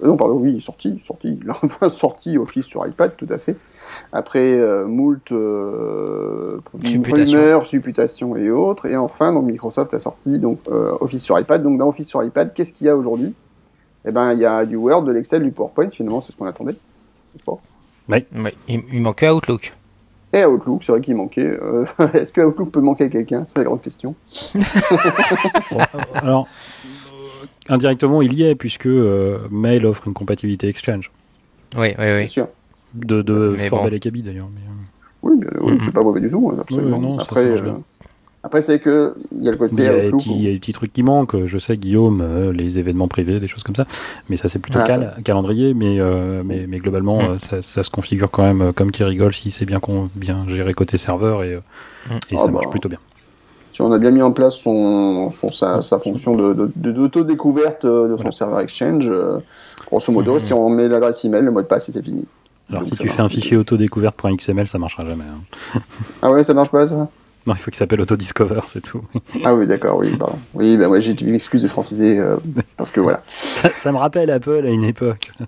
Non, 0.04 0.18
pardon, 0.18 0.34
oui, 0.34 0.62
sorti, 0.62 1.02
sorti. 1.08 1.40
Il 1.42 1.50
a 1.50 1.54
enfin 1.64 1.88
sorti 1.88 2.38
Office 2.38 2.66
sur 2.66 2.86
iPad, 2.86 3.16
tout 3.16 3.28
à 3.30 3.38
fait. 3.38 3.56
Après 4.12 4.58
euh, 4.58 4.86
moult 4.86 5.32
euh, 5.32 6.60
Supputations. 6.84 7.38
rumeurs, 7.38 7.66
supputations 7.66 8.36
et 8.36 8.50
autres. 8.52 8.86
Et 8.86 8.96
enfin, 8.96 9.34
donc 9.34 9.46
Microsoft 9.46 9.94
a 9.94 10.00
sorti 10.00 10.40
donc 10.40 10.60
euh, 10.70 10.92
Office 11.02 11.24
sur 11.24 11.40
iPad. 11.40 11.64
Donc 11.64 11.78
dans 11.78 11.88
Office 11.88 12.08
sur 12.08 12.24
iPad, 12.24 12.54
qu'est-ce 12.54 12.74
qu'il 12.74 12.88
y 12.88 12.90
a 12.90 12.96
aujourd'hui? 12.96 13.34
Eh 14.06 14.12
ben, 14.12 14.34
il 14.34 14.40
y 14.40 14.46
a 14.46 14.66
du 14.66 14.76
Word, 14.76 15.04
de 15.04 15.12
l'Excel, 15.14 15.44
du 15.44 15.52
PowerPoint. 15.52 15.90
Finalement, 15.90 16.22
c'est 16.22 16.32
ce 16.32 16.38
qu'on 16.38 16.46
attendait. 16.46 16.76
Bon. 17.46 17.60
Oui, 18.10 18.26
il, 18.68 19.02
manquait 19.02 19.30
Outlook. 19.30 19.74
Et 20.34 20.44
Outlook, 20.46 20.84
c'est 20.84 20.92
vrai 20.92 21.02
qu'il 21.02 21.16
manquait. 21.16 21.46
Euh, 21.48 21.86
Est-ce 22.14 22.34
que 22.34 22.42
Outlook 22.42 22.72
peut 22.72 22.82
manquer 22.82 23.06
à 23.06 23.10
quelqu'un? 23.10 23.46
C'est 23.48 23.60
la 23.60 23.64
grande 23.66 23.82
question. 23.82 24.16
Bon, 25.72 25.80
alors, 26.16 26.48
indirectement, 27.70 28.22
il 28.22 28.34
y 28.34 28.44
est, 28.44 28.56
puisque 28.56 28.88
euh, 28.88 29.48
Mail 29.50 29.86
offre 29.86 30.08
une 30.08 30.14
compatibilité 30.14 30.68
Exchange. 30.68 31.12
Oui, 31.76 31.88
oui, 31.88 31.94
Bien 31.98 32.18
oui. 32.18 32.30
sûr. 32.30 32.48
De, 32.94 33.22
de 33.22 33.56
Mais 33.58 33.70
Fort 33.70 33.80
bon. 33.80 33.86
Bel 33.86 33.94
et 33.96 34.00
Cabi, 34.00 34.22
d'ailleurs. 34.22 34.48
mais, 34.54 34.62
euh, 34.62 34.74
Oui, 35.24 35.38
bien, 35.40 35.50
oui 35.62 35.74
Mhm. 35.74 35.80
c'est 35.80 35.92
pas 35.94 36.04
mauvais 36.04 36.20
du 36.20 36.30
tout, 36.30 36.52
hein, 36.54 36.58
absolument. 36.62 36.98
Oui, 36.98 37.04
non, 37.04 37.18
ça 37.18 37.24
après, 37.24 37.46
euh, 37.46 37.72
après 38.44 38.62
c'est 38.62 38.80
que 38.80 39.16
il 39.32 39.44
y 39.44 39.48
a 39.48 39.52
le 39.52 39.58
Il 39.58 39.60
côté 39.60 39.84
y, 39.84 39.88
a 39.88 40.06
il 40.06 40.42
y 40.44 40.48
a 40.48 40.52
des 40.52 40.60
petits 40.60 40.74
trucs 40.74 40.92
qui 40.94 41.02
manquent. 41.02 41.46
Je 41.46 41.58
sais, 41.58 41.78
Guillaume, 41.78 42.22
euh, 42.22 42.52
les 42.52 42.78
événements 42.78 43.08
privés, 43.08 43.40
des 43.40 43.48
choses 43.48 43.64
comme 43.64 43.76
ça. 43.76 43.86
Mais 44.30 44.36
ça, 44.38 44.50
c'est 44.50 44.60
plutôt 44.60 44.80
Ah, 44.82 44.88
cal- 44.88 45.16
calendrier. 45.24 45.74
Mais, 45.74 46.00
euh, 46.00 46.44
mais, 46.46 46.66
mais 46.68 46.78
globalement, 46.80 47.20
Mm. 47.20 47.26
euh, 47.32 47.40
ça, 47.40 47.62
ça 47.62 47.84
se 47.84 47.90
configure 47.90 48.30
quand 48.30 48.44
même 48.44 48.62
euh, 48.62 48.72
comme 48.74 48.92
qui 48.92 49.04
rigole 49.04 49.34
si 49.34 49.52
c'est 49.52 49.66
bien, 49.66 49.80
con- 49.80 50.10
bien 50.16 50.46
géré 50.50 50.74
côté 50.74 50.98
serveur 50.98 51.44
et, 51.44 51.54
euh, 51.56 51.60
Mm. 52.10 52.14
et 52.14 52.18
Ah 52.36 52.38
ça 52.40 52.46
bah. 52.48 52.52
marche 52.52 52.70
plutôt 52.70 52.90
bien. 52.90 53.00
Si 53.72 53.82
on 53.82 53.92
a 53.92 53.98
bien 53.98 54.12
mis 54.12 54.22
en 54.22 54.32
place 54.34 54.56
son, 54.56 55.32
son 55.32 55.50
sa, 55.50 55.82
sa 55.82 55.98
fonction 55.98 56.36
de, 56.36 56.54
de, 56.54 56.72
de- 56.76 56.92
d'auto-découverte 56.92 57.86
euh, 57.86 58.04
de 58.04 58.10
son 58.12 58.16
Voilà. 58.18 58.32
serveur 58.32 58.60
Exchange, 58.60 59.08
euh, 59.10 59.40
grosso 59.88 60.12
modo, 60.12 60.34
Mhm. 60.34 60.40
si 60.40 60.54
on 60.54 60.70
met 60.70 60.88
l'adresse 60.88 61.26
email, 61.26 61.42
le 61.42 61.50
mot 61.50 61.62
de 61.62 61.66
passe, 61.66 61.90
et 61.90 61.92
c'est 61.92 62.04
fini. 62.04 62.26
Alors, 62.74 62.84
Donc, 62.84 62.98
si 62.98 63.04
tu 63.04 63.10
fais 63.10 63.22
un 63.22 63.30
fichier 63.30 63.58
autodécouverte.xml, 63.58 64.68
ça 64.68 64.80
marchera 64.80 65.06
jamais. 65.06 65.24
hein. 65.24 65.80
Ah 66.22 66.32
ouais, 66.32 66.44
ça 66.44 66.54
marche 66.54 66.70
pas 66.70 66.86
ça? 66.88 67.08
Non, 67.46 67.54
il 67.56 67.58
faut 67.58 67.72
qu'il 67.72 67.76
s'appelle 67.78 68.00
Autodiscover, 68.00 68.62
c'est 68.68 68.80
tout. 68.82 69.02
Ah 69.44 69.54
oui, 69.54 69.68
d'accord, 69.68 69.98
oui, 69.98 70.16
pardon. 70.18 70.40
Oui, 70.54 70.78
bah 70.78 70.88
ouais, 70.88 71.02
j'ai 71.02 71.12
une 71.24 71.36
excuse 71.36 71.62
de 71.62 71.68
franciser, 71.68 72.18
euh, 72.18 72.38
parce 72.78 72.90
que 72.90 73.02
voilà. 73.02 73.22
ça, 73.30 73.68
ça 73.70 73.92
me 73.92 73.98
rappelle 73.98 74.32
Apple 74.32 74.62
à 74.66 74.70
une 74.70 74.86
époque. 74.86 75.32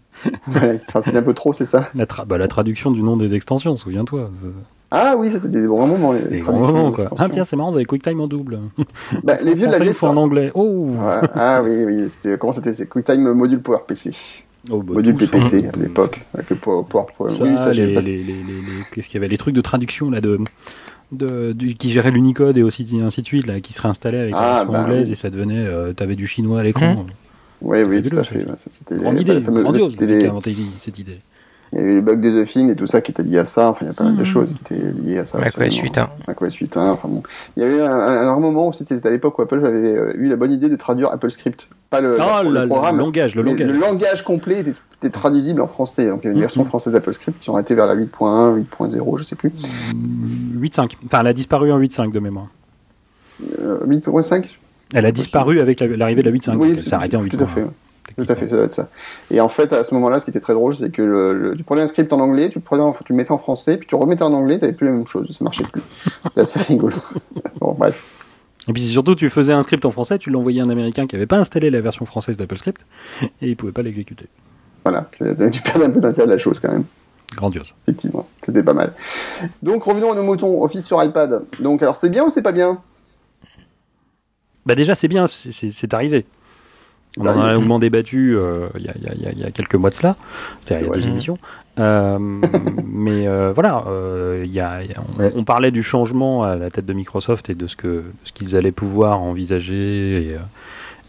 Ouais, 0.53 0.79
enfin, 0.89 1.01
c'était 1.01 1.17
un 1.17 1.23
peu 1.23 1.33
trop, 1.33 1.53
c'est 1.53 1.65
ça? 1.65 1.89
La, 1.95 2.05
tra- 2.05 2.25
bah, 2.25 2.37
la 2.37 2.47
traduction 2.49 2.91
du 2.91 3.01
nom 3.01 3.15
des 3.15 3.33
extensions, 3.33 3.77
souviens-toi. 3.77 4.29
C'est- 4.41 4.49
Ah 4.91 5.15
oui, 5.17 5.31
ça 5.31 5.39
c'était 5.39 5.61
des 5.61 5.67
bons 5.67 5.87
moments. 5.87 6.11
les 6.13 6.19
C'est 6.19 6.39
grand 6.39 6.51
traductions 6.53 6.75
moment, 6.77 6.91
quoi. 6.91 7.05
Ah, 7.17 7.29
tiens, 7.29 7.43
c'est 7.45 7.55
marrant, 7.55 7.69
vous 7.71 7.77
avez 7.77 7.85
QuickTime 7.85 8.19
en 8.19 8.27
double. 8.27 8.59
Bah, 9.23 9.37
les 9.41 9.53
vieux 9.53 9.67
de 9.67 9.71
la 9.71 9.79
vieille 9.79 9.95
en 10.01 10.17
anglais. 10.17 10.51
Oh, 10.53 10.89
Ouais. 10.99 11.27
Ah 11.33 11.61
oui, 11.63 11.83
oui, 11.85 12.09
c'était, 12.09 12.37
comment 12.37 12.51
c'était 12.53 12.73
C'est 12.73 12.87
QuickTime 12.89 13.31
Module 13.33 13.61
PowerPC. 13.61 14.11
Oh, 14.71 14.81
bah, 14.81 14.93
Module 14.95 15.15
PPC 15.15 15.65
hein. 15.67 15.71
à 15.73 15.77
l'époque, 15.77 16.21
avec 16.33 16.49
le 16.49 16.55
Power- 16.55 16.85
PowerPoint. 16.89 17.27
Oui, 17.41 17.57
ça, 17.57 17.71
les, 17.71 17.85
les, 17.87 18.01
les, 18.23 18.23
qu'est-ce 18.91 19.07
qu'il 19.07 19.15
y 19.15 19.17
avait 19.17 19.27
Les 19.27 19.37
trucs 19.37 19.53
de 19.55 19.61
traduction 19.61 20.09
là 20.09 20.21
de, 20.21 20.39
de, 21.11 21.51
du- 21.51 21.75
qui 21.75 21.91
géraient 21.91 22.11
l'Unicode 22.11 22.57
et 22.57 22.63
aussi 22.63 22.87
ainsi 23.03 23.21
de 23.21 23.27
suite 23.27 23.45
là, 23.47 23.59
qui 23.59 23.73
se 23.73 23.81
réinstallaient 23.81 24.19
avec 24.21 24.33
Ah, 24.35 24.41
la 24.41 24.53
version 24.55 24.71
bah 24.73 24.83
anglaise 24.83 25.07
oui. 25.07 25.13
et 25.13 25.15
ça 25.15 25.29
devenait, 25.29 25.65
euh, 25.65 25.93
t'avais 25.93 26.15
du 26.15 26.25
chinois 26.27 26.61
à 26.61 26.63
l'écran. 26.63 27.05
Oui, 27.61 27.77
oui, 27.79 27.83
Fabuleux, 27.83 28.01
tout 28.09 28.19
à 28.19 28.23
fait. 28.23 28.45
C'était 28.69 28.95
Grande 28.97 29.19
idée, 29.21 29.39
grandiose, 29.39 29.95
cette 30.77 30.99
idée. 30.99 31.17
Il 31.73 31.79
y 31.79 31.81
avait 31.81 31.93
les 31.95 32.01
bugs 32.01 32.15
de 32.15 32.43
The 32.43 32.47
Thing 32.47 32.69
et 32.69 32.75
tout 32.75 32.87
ça 32.87 33.01
qui 33.01 33.11
était 33.11 33.23
lié 33.23 33.39
à 33.39 33.45
ça. 33.45 33.69
Enfin, 33.69 33.85
il 33.85 33.89
y 33.89 33.91
a 33.91 33.93
pas 33.93 34.03
mal 34.05 34.13
de 34.13 34.19
Mhm. 34.19 34.25
choses 34.25 34.53
qui 34.53 34.61
étaient 34.75 34.91
liées 34.93 35.17
à 35.17 35.25
ça. 35.25 35.37
macOS 35.39 35.55
absolument. 35.63 35.81
8.1. 35.83 36.09
macOS 36.27 36.53
8.1. 36.55 36.89
Enfin 36.91 37.07
bon. 37.09 37.23
Il 37.57 37.63
y 37.63 37.65
avait 37.65 37.81
un, 37.81 37.91
un, 37.91 38.27
un 38.33 38.39
moment 38.39 38.67
aussi, 38.67 38.85
c'était 38.87 39.07
à 39.07 39.11
l'époque 39.11 39.37
où 39.39 39.41
Apple 39.41 39.65
avait 39.65 39.77
euh, 39.97 40.13
eu 40.15 40.27
la 40.29 40.35
bonne 40.37 40.51
idée 40.51 40.69
de 40.69 40.75
traduire 40.75 41.09
Apple 41.11 41.29
Script. 41.31 41.67
Pas 41.89 42.01
le, 42.01 42.17
Ah, 42.21 42.43
le 42.43 42.49
le 42.61 42.67
programme. 42.67 42.97
langage, 42.97 43.35
le 43.35 43.41
langage. 43.41 43.67
le 43.67 43.77
langage 43.77 44.23
complet 44.23 44.59
était, 44.61 44.73
était 44.99 45.09
traduisible 45.09 45.59
en 45.61 45.67
français. 45.67 46.07
Donc 46.07 46.21
il 46.21 46.25
y 46.25 46.27
avait 46.27 46.33
une 46.33 46.37
Mhm. 46.37 46.41
version 46.41 46.65
française 46.65 46.95
Apple 46.95 47.13
Script 47.13 47.39
qui 47.41 47.49
ont 47.49 47.59
été 47.59 47.75
vers 47.75 47.87
la 47.87 47.95
8.1, 47.95 48.53
8.0, 48.55 49.17
je 49.17 49.23
sais 49.23 49.35
plus. 49.35 49.51
8.5. 50.55 50.97
Enfin, 51.05 51.19
elle 51.21 51.27
a 51.27 51.33
disparu 51.33 51.71
en 51.71 51.77
8.5 51.79 52.11
de 52.11 52.19
mémoire. 52.19 52.47
Euh, 53.59 53.79
8.5 53.85 54.57
Elle 54.93 55.05
a 55.05 55.11
disparu 55.11 55.59
avec 55.59 55.79
la- 55.79 55.87
l'arrivée 55.87 56.21
de 56.21 56.27
la 56.29 56.31
8.5. 56.31 56.53
donc 56.57 56.67
elle 56.69 56.81
s'est 56.81 56.93
arrêtée 56.93 57.17
en 57.17 57.23
8.1. 57.23 57.37
Tout 57.37 57.43
à 57.43 57.47
fait. 57.47 57.65
Tout 58.17 58.25
à 58.29 58.35
fait, 58.35 58.47
ça 58.47 58.55
doit 58.55 58.65
être 58.65 58.73
ça. 58.73 58.89
Et 59.31 59.41
en 59.41 59.49
fait, 59.49 59.73
à 59.73 59.83
ce 59.83 59.93
moment-là, 59.95 60.19
ce 60.19 60.25
qui 60.25 60.29
était 60.31 60.39
très 60.39 60.53
drôle, 60.53 60.75
c'est 60.75 60.89
que 60.91 61.01
le, 61.01 61.33
le- 61.33 61.55
tu 61.57 61.63
prenais 61.63 61.81
un 61.81 61.87
script 61.87 62.13
en 62.13 62.19
anglais, 62.19 62.49
tu 62.49 62.59
le, 62.59 62.63
prenais 62.63 62.83
en- 62.83 62.91
tu 62.93 63.11
le 63.11 63.15
mettais 63.17 63.31
en 63.31 63.37
français, 63.37 63.77
puis 63.77 63.87
tu 63.87 63.95
le 63.95 64.01
remettais 64.01 64.23
en 64.23 64.31
anglais, 64.33 64.57
t'avais 64.59 64.73
plus 64.73 64.87
la 64.87 64.93
même 64.93 65.07
chose, 65.07 65.29
ça 65.35 65.43
marchait 65.43 65.63
plus. 65.63 65.81
C'était 66.27 66.41
assez 66.41 66.59
rigolo. 66.63 66.95
bon, 67.59 67.73
bref. 67.77 68.03
Et 68.67 68.73
puis 68.73 68.81
surtout, 68.89 69.15
tu 69.15 69.29
faisais 69.29 69.53
un 69.53 69.61
script 69.63 69.85
en 69.85 69.91
français, 69.91 70.17
tu 70.17 70.29
l'envoyais 70.29 70.61
à 70.61 70.63
un 70.63 70.69
américain 70.69 71.07
qui 71.07 71.15
n'avait 71.15 71.27
pas 71.27 71.37
installé 71.37 71.69
la 71.69 71.81
version 71.81 72.05
française 72.05 72.37
d'Apple 72.37 72.57
Script 72.57 72.85
et 73.41 73.49
il 73.49 73.55
pouvait 73.57 73.71
pas 73.71 73.81
l'exécuter. 73.81 74.27
Voilà, 74.83 75.07
tu 75.11 75.23
perds 75.61 75.81
un 75.83 75.89
peu 75.89 75.99
l'intérêt 75.99 76.27
de 76.27 76.31
la 76.31 76.37
chose 76.37 76.59
quand 76.59 76.71
même. 76.71 76.85
Grandiose. 77.35 77.73
Effectivement, 77.87 78.27
c'était 78.43 78.63
pas 78.63 78.73
mal. 78.73 78.93
Donc 79.63 79.83
revenons 79.83 80.11
à 80.11 80.15
nos 80.15 80.23
moutons, 80.23 80.63
Office 80.63 80.85
sur 80.85 81.03
iPad. 81.03 81.43
Donc 81.59 81.81
alors 81.81 81.95
c'est 81.95 82.09
bien 82.09 82.23
ou 82.23 82.29
c'est 82.29 82.43
pas 82.43 82.51
bien? 82.51 82.79
Bah 84.65 84.75
déjà, 84.75 84.95
c'est 84.95 85.07
bien, 85.07 85.25
c'est 85.27 85.93
arrivé. 85.93 86.25
On 87.17 87.25
en 87.27 87.41
a 87.41 87.53
longuement 87.53 87.79
débattu 87.79 88.35
euh, 88.35 88.67
il 88.77 88.83
y, 88.83 88.87
a, 88.89 88.93
y 88.95 89.37
y 89.39 89.47
y 89.47 89.51
quelques 89.51 89.75
mois 89.75 89.89
de 89.89 89.95
cela, 89.95 90.15
a 90.69 90.81
Ouais. 90.89 91.03
émissions. 91.03 91.37
Euh, 91.79 92.17
mais 92.85 93.27
euh, 93.27 93.51
voilà, 93.53 93.83
y 94.51 94.59
a, 94.59 94.81
a- 94.93 95.01
on, 95.19 95.31
on 95.39 95.43
parlait 95.43 95.71
du 95.71 95.83
changement 95.83 96.43
à 96.43 96.55
la 96.55 96.69
tête 96.69 96.85
de 96.85 96.93
Microsoft 96.93 97.49
et 97.49 97.55
de 97.55 97.67
ce 97.67 97.75
que 97.75 98.03
ce 98.23 98.31
qu'ils 98.31 98.55
allaient 98.55 98.71
pouvoir 98.71 99.21
envisager 99.21 100.29
et, 100.29 100.33
euh, 100.35 100.39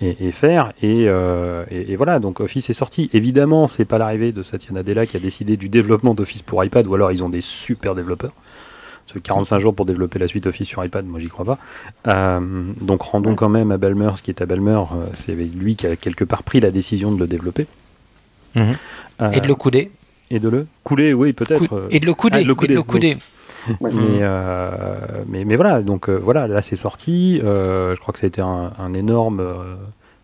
et, 0.01 0.29
et 0.29 0.33
faire. 0.33 0.73
Et, 0.83 1.05
euh, 1.09 1.65
et- 1.71 1.93
et 1.93 1.97
voilà, 1.97 2.19
donc 2.19 2.41
Office 2.41 2.69
est 2.71 2.75
sorti. 2.75 3.09
Évidemment, 3.13 3.67
c'est 3.69 3.85
pas 3.85 3.99
l'arrivée 3.99 4.33
de 4.33 4.43
Satya 4.43 4.73
Nadella 4.73 5.07
qui 5.07 5.17
a 5.17 5.21
décidé 5.21 5.57
du 5.57 5.69
développement 5.69 6.15
d'Office 6.15 6.43
pour 6.43 6.63
iPad, 6.65 6.87
ou 6.87 6.95
alors 6.95 7.13
ils 7.13 7.23
ont 7.25 7.29
des 7.29 7.41
super 7.41 7.95
développeurs. 7.95 8.33
Parce 9.07 9.15
que 9.15 9.19
45 9.21 9.59
jours 9.61 9.75
pour 9.75 9.87
développer 9.87 10.19
la 10.19 10.27
suite 10.27 10.47
Office 10.47 10.67
sur 10.69 10.85
iPad, 10.85 11.07
moi 11.07 11.21
j'y 11.21 11.29
crois 11.29 11.45
pas. 11.45 11.59
Euh, 12.09 12.41
donc 12.81 13.03
rendons 13.03 13.35
quand 13.37 13.49
même 13.49 13.71
à 13.71 13.77
Balmer 13.79 14.11
ce 14.17 14.23
qui 14.23 14.31
est 14.31 14.43
à 14.43 14.47
Balmer. 14.47 14.73
euh, 14.93 15.07
c'est 15.17 15.35
lui 15.35 15.77
qui 15.77 15.87
a 15.87 15.95
quelque 15.97 16.25
part 16.25 16.43
pris 16.43 16.59
la 16.61 16.71
décision 16.73 17.13
de 17.13 17.19
le 17.21 17.27
développer. 17.29 17.67
Mhm. 18.57 18.77
Euh, 19.23 19.31
Et 19.33 19.41
de 19.41 19.47
le 19.47 19.55
couder. 19.55 19.91
et 20.31 20.41
de 20.41 20.49
le 20.49 20.67
couler, 20.83 21.13
oui 21.15 21.33
peut-être. 21.33 21.67
Cou- 21.69 21.79
Et 21.91 22.01
de 22.01 22.07
le 22.07 22.15
couder. 22.15 22.39
ah, 22.39 22.43
de 22.43 22.49
le 22.49 22.55
et 22.65 22.67
de 22.69 22.75
le 22.75 22.83
couder. 22.83 23.17
Ouais. 23.81 23.91
mais, 23.93 24.19
euh, 24.21 24.95
mais, 25.27 25.45
mais 25.45 25.57
voilà, 25.57 25.83
donc 25.83 26.09
euh, 26.09 26.17
voilà, 26.23 26.47
là 26.47 26.63
c'est 26.63 26.77
sorti. 26.77 27.41
euh, 27.43 27.97
je 27.97 28.01
crois 28.01 28.13
que 28.15 28.21
ça 28.21 28.27
a 28.27 28.29
été 28.29 28.41
un, 28.41 28.73
un 28.79 28.93
énorme 28.95 29.41
euh, 29.41 29.75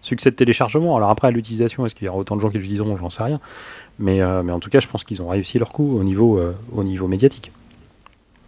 succès 0.01 0.31
de 0.31 0.37
téléchargement. 0.37 0.97
Alors 0.97 1.11
après, 1.11 1.27
à 1.29 1.31
l'utilisation, 1.33 1.85
est-ce 1.85 1.95
qu'il 1.97 2.07
y 2.07 2.09
aura 2.09 2.19
autant 2.19 2.37
de 2.37 2.41
gens 2.41 2.51
qui 2.51 2.59
l'utiliseront? 2.59 2.97
J'en 2.99 3.11
sais 3.11 3.23
rien. 3.25 3.41
Mais, 3.99 4.21
euh, 4.21 4.43
mais 4.45 4.53
en 4.53 4.61
tout 4.61 4.71
cas, 4.71 4.79
je 4.81 4.87
pense 4.87 5.03
qu'ils 5.03 5.23
ont 5.23 5.29
réussi 5.29 5.59
leur 5.59 5.71
coup 5.73 5.99
au 5.99 6.05
niveau, 6.05 6.39
euh, 6.39 6.53
au 6.73 6.85
niveau 6.85 7.09
médiatique. 7.09 7.51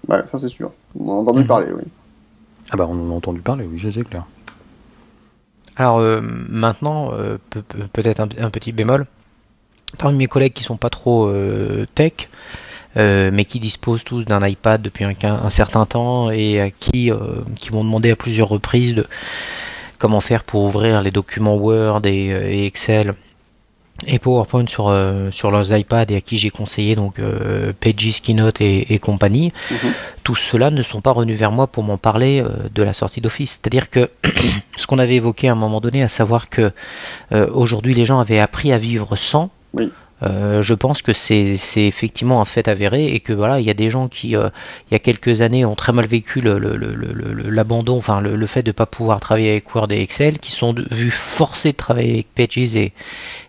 Ouais, 0.09 0.23
ça 0.31 0.39
c'est 0.39 0.49
sûr. 0.49 0.71
On 0.99 1.09
a 1.11 1.13
entendu 1.15 1.41
Mhm. 1.41 1.47
parler, 1.47 1.73
oui. 1.73 1.83
Ah 2.71 2.77
bah 2.77 2.87
on 2.89 2.95
en 3.09 3.11
a 3.13 3.15
entendu 3.15 3.41
parler, 3.41 3.67
oui, 3.71 3.81
c'est 3.93 4.05
clair. 4.09 4.25
Alors 5.77 5.99
euh, 5.99 6.21
maintenant, 6.23 7.11
euh, 7.13 7.37
pe- 7.51 7.61
pe- 7.61 7.87
peut-être 7.93 8.21
un, 8.21 8.29
un 8.39 8.51
petit 8.51 8.73
bémol. 8.73 9.07
Parmi 9.99 10.19
mes 10.19 10.27
collègues 10.27 10.53
qui 10.55 10.65
sont 10.65 10.77
pas 10.77 10.91
trop 10.91 11.27
euh, 11.27 11.87
tech, 11.95 12.29
euh, 12.97 13.31
mais 13.33 13.45
qui 13.45 13.61
disposent 13.61 14.05
tous 14.05 14.25
d'un 14.25 14.45
iPad 14.47 14.83
depuis 14.83 15.05
un, 15.05 15.13
un 15.25 15.51
certain 15.51 15.85
temps 15.87 16.31
et 16.31 16.61
à 16.61 16.71
qui 16.71 17.11
euh, 17.11 17.43
qui 17.57 17.73
m'ont 17.73 17.85
demandé 17.85 18.11
à 18.11 18.17
plusieurs 18.17 18.49
reprises 18.49 18.95
de 18.95 19.07
comment 19.99 20.21
faire 20.21 20.45
pour 20.45 20.63
ouvrir 20.65 21.01
les 21.03 21.11
documents 21.11 21.55
Word 21.57 22.07
et, 22.07 22.27
et 22.27 22.67
Excel 22.67 23.15
et 24.07 24.19
PowerPoint 24.19 24.67
sur 24.67 24.89
euh, 24.89 25.31
sur 25.31 25.51
leurs 25.51 25.77
iPads 25.77 26.07
et 26.11 26.17
à 26.17 26.21
qui 26.21 26.37
j'ai 26.37 26.51
conseillé 26.51 26.97
donc 26.97 27.19
euh, 27.19 27.73
Pages, 27.79 28.23
Keynote 28.23 28.61
et, 28.61 28.93
et 28.95 28.99
compagnie. 28.99 29.53
Mhm. 29.71 29.93
Tous 30.23 30.35
ceux-là 30.35 30.71
ne 30.71 30.83
sont 30.83 31.01
pas 31.01 31.11
revenus 31.11 31.39
vers 31.39 31.53
moi 31.53 31.67
pour 31.67 31.85
m'en 31.85 31.99
parler 31.99 32.41
euh, 32.41 32.49
de 32.75 32.83
la 32.83 32.93
sortie 32.93 33.21
d'Office. 33.21 33.61
C'est-à-dire 33.63 33.91
que 33.91 34.11
ce 34.77 34.87
qu'on 34.87 34.99
avait 34.99 35.17
évoqué 35.17 35.49
à 35.49 35.53
un 35.53 35.57
moment 35.57 35.81
donné, 35.81 36.03
à 36.03 36.09
savoir 36.09 36.49
que 36.49 36.73
aujourd'hui 37.31 37.95
les 37.95 38.05
gens 38.07 38.21
avaient 38.21 38.39
appris 38.39 38.73
à 38.73 38.79
vivre 38.79 39.17
sans. 39.17 39.51
Oui. 39.73 39.91
Euh, 40.25 40.63
je 40.63 40.75
pense 40.75 41.03
que 41.03 41.13
c'est 41.13 41.59
effectivement 41.77 42.41
un 42.41 42.45
fait 42.45 42.69
avéré 42.69 43.07
et 43.07 43.21
que 43.21 43.33
voilà 43.33 43.61
il 43.61 43.67
y 43.67 43.71
a 43.71 43.75
des 43.75 43.91
gens 43.91 44.09
qui 44.09 44.37
euh, 44.37 44.49
il 44.91 44.95
y 44.95 44.97
a 44.97 44.99
quelques 44.99 45.41
années 45.41 45.65
ont 45.65 45.75
très 45.75 45.93
mal 45.93 46.07
vécu 46.07 46.41
l'abandon 46.41 47.97
enfin 47.97 48.21
le, 48.21 48.47
fait 48.47 48.63
de 48.63 48.73
pas 48.73 48.87
pouvoir 48.87 49.21
travailler 49.21 49.51
avec 49.51 49.75
Word 49.75 49.89
et 49.91 50.01
Excel 50.01 50.39
qui 50.39 50.53
sont 50.53 50.75
vus 50.91 51.11
forcés 51.11 51.73
de 51.73 51.77
travailler 51.77 52.13
avec 52.15 52.27
Pages 52.35 52.77
et, 52.77 52.93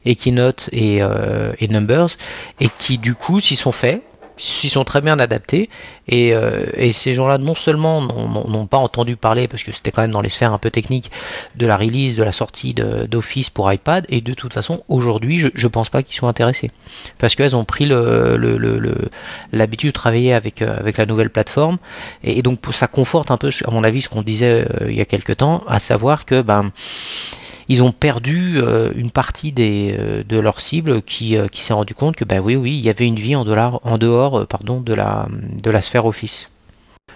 et 0.05 0.15
Keynote 0.15 0.69
et, 0.71 1.01
euh, 1.01 1.53
et 1.59 1.67
Numbers 1.67 2.17
et 2.59 2.69
qui 2.77 2.97
du 2.97 3.15
coup 3.15 3.39
s'y 3.39 3.55
sont 3.55 3.71
faits 3.71 4.01
s'y 4.37 4.69
sont 4.69 4.83
très 4.83 5.01
bien 5.01 5.19
adaptés. 5.19 5.69
Et, 6.07 6.33
euh, 6.35 6.65
et 6.75 6.91
ces 6.91 7.13
gens-là 7.13 7.37
non 7.39 7.55
seulement 7.55 8.01
n'ont- 8.01 8.67
pas 8.67 8.77
entendu 8.77 9.15
parler 9.15 9.47
parce 9.47 9.63
que 9.63 9.71
c'était 9.71 9.91
quand 9.91 10.01
même 10.01 10.11
dans 10.11 10.21
les 10.21 10.29
sphères 10.29 10.53
un 10.53 10.57
peu 10.57 10.69
techniques 10.71 11.09
de 11.55 11.65
la 11.65 11.77
release 11.77 12.15
de 12.15 12.23
la 12.23 12.31
sortie 12.31 12.73
d'Office 12.73 13.49
pour 13.49 13.71
iPad 13.71 14.05
et 14.09 14.21
de 14.21 14.33
toute 14.33 14.53
façon 14.53 14.83
aujourd'hui 14.87 15.39
je, 15.39 15.47
je 15.53 15.67
pense 15.67 15.89
pas 15.89 16.03
qu'ils 16.03 16.15
soient 16.15 16.29
intéressés. 16.29 16.71
Parce 17.17 17.35
qu'elles 17.35 17.55
ont 17.55 17.63
pris 17.65 17.85
le 17.85 18.37
le- 18.37 18.57
le- 18.57 18.79
le- 18.79 19.09
l'habitude 19.51 19.89
de 19.89 19.93
travailler 19.93 20.33
avec 20.33 20.61
euh, 20.61 20.77
avec 20.79 20.97
la 20.97 21.05
nouvelle 21.05 21.29
plateforme. 21.29 21.77
Et, 22.23 22.39
et 22.39 22.41
donc 22.41 22.59
ça 22.71 22.87
conforte 22.87 23.31
un 23.31 23.37
peu 23.37 23.49
à 23.65 23.71
mon 23.71 23.83
avis 23.83 24.01
ce 24.01 24.09
qu'on 24.09 24.21
disait 24.21 24.65
euh, 24.81 24.87
il 24.89 24.95
y 24.95 25.01
a 25.01 25.05
quelques 25.05 25.37
temps 25.37 25.63
à 25.67 25.79
savoir 25.79 26.25
que 26.25 26.41
ben 26.41 26.71
ils 27.69 27.81
ont 27.83 27.91
perdu 27.91 28.57
euh, 28.57 28.91
une 28.95 29.11
partie 29.11 29.51
des, 29.51 29.95
euh, 29.97 30.23
de 30.27 30.39
leur 30.39 30.61
cible 30.61 31.01
qui, 31.01 31.35
euh, 31.37 31.47
qui 31.47 31.61
s'est 31.61 31.73
rendu 31.73 31.95
compte 31.95 32.15
que 32.15 32.25
bah 32.25 32.39
oui 32.39 32.55
oui 32.55 32.71
il 32.77 32.81
y 32.81 32.89
avait 32.89 33.07
une 33.07 33.15
vie 33.15 33.35
en, 33.35 33.45
dollar, 33.45 33.79
en 33.83 33.97
dehors 33.97 34.45
pardon 34.47 34.81
de 34.81 34.93
la 34.93 35.27
de 35.63 35.69
la 35.71 35.81
sphère 35.81 36.05
Office. 36.05 36.49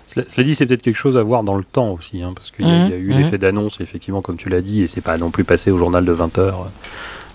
Cela, 0.07 0.43
dit, 0.43 0.55
c'est 0.55 0.65
peut-être 0.65 0.81
quelque 0.81 0.95
chose 0.97 1.17
à 1.17 1.21
voir 1.23 1.43
dans 1.43 1.55
le 1.55 1.63
temps 1.63 1.89
aussi, 1.91 2.23
hein, 2.23 2.33
parce 2.35 2.49
qu'il 2.49 2.67
y, 2.67 2.71
a- 2.71 2.87
y 2.89 2.93
a 2.93 2.97
eu 2.97 3.11
Mhm. 3.13 3.17
l'effet 3.19 3.37
d'annonce, 3.37 3.79
effectivement, 3.79 4.23
comme 4.23 4.37
tu 4.37 4.49
l'as 4.49 4.61
dit, 4.61 4.81
et 4.81 4.87
c'est 4.87 5.01
pas 5.01 5.19
non 5.19 5.29
plus 5.29 5.43
passé 5.43 5.69
au 5.69 5.77
journal 5.77 6.03
de 6.03 6.11
20 6.11 6.35
heures 6.39 6.71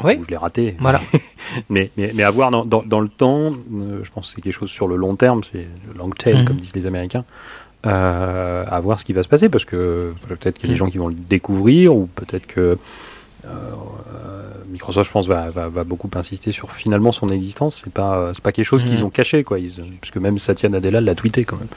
Oui. 0.02 0.16
où 0.18 0.24
je 0.24 0.30
l'ai 0.30 0.36
raté. 0.36 0.74
Voilà. 0.80 1.00
Mais, 1.68 1.90
mais, 1.96 2.10
mais 2.14 2.22
à 2.24 2.30
voir 2.32 2.50
dans, 2.50 2.64
dans, 2.64 2.82
dans 2.82 2.98
le 3.00 3.08
temps, 3.08 3.52
euh, 3.74 4.00
je 4.02 4.10
pense 4.10 4.28
que 4.30 4.34
c'est 4.36 4.40
quelque 4.40 4.54
chose 4.58 4.70
sur 4.70 4.88
le 4.88 4.96
long 4.96 5.14
terme, 5.14 5.42
c'est 5.44 5.68
le 5.86 5.96
long 5.96 6.10
tail, 6.10 6.38
Mhm. 6.38 6.44
comme 6.46 6.56
disent 6.56 6.74
les 6.74 6.86
Américains, 6.86 7.24
euh, 7.86 8.64
à 8.68 8.80
voir 8.80 8.98
ce 9.00 9.04
qui 9.04 9.12
va 9.12 9.22
se 9.22 9.28
passer, 9.28 9.48
parce 9.48 9.64
que 9.64 10.14
peut-être 10.28 10.58
qu'il 10.58 10.70
y 10.70 10.72
a 10.72 10.74
des 10.74 10.80
Mhm. 10.80 10.86
gens 10.86 10.90
qui 10.90 10.98
vont 10.98 11.08
le 11.08 11.14
découvrir, 11.14 11.94
ou 11.94 12.06
peut-être 12.06 12.46
que 12.46 12.60
euh, 12.60 12.76
euh, 13.46 14.42
Microsoft, 14.70 15.06
je 15.08 15.12
pense, 15.12 15.26
va, 15.26 15.50
va, 15.50 15.68
va 15.68 15.84
beaucoup 15.84 16.08
insister 16.14 16.50
sur 16.50 16.72
finalement 16.72 17.12
son 17.12 17.28
existence. 17.28 17.82
C'est 17.84 17.92
pas, 17.92 18.30
c'est 18.32 18.42
pas 18.42 18.52
quelque 18.52 18.64
chose 18.66 18.84
Mhm. 18.84 18.90
qu'ils 18.90 19.04
ont 19.04 19.10
caché, 19.10 19.44
quoi. 19.44 19.58
Ils, 19.58 19.72
puisque 20.00 20.16
même 20.16 20.38
Satya 20.38 20.68
Nadella 20.70 21.00
l'a 21.02 21.14
tweeté 21.14 21.44
quand 21.44 21.56
même. 21.58 21.68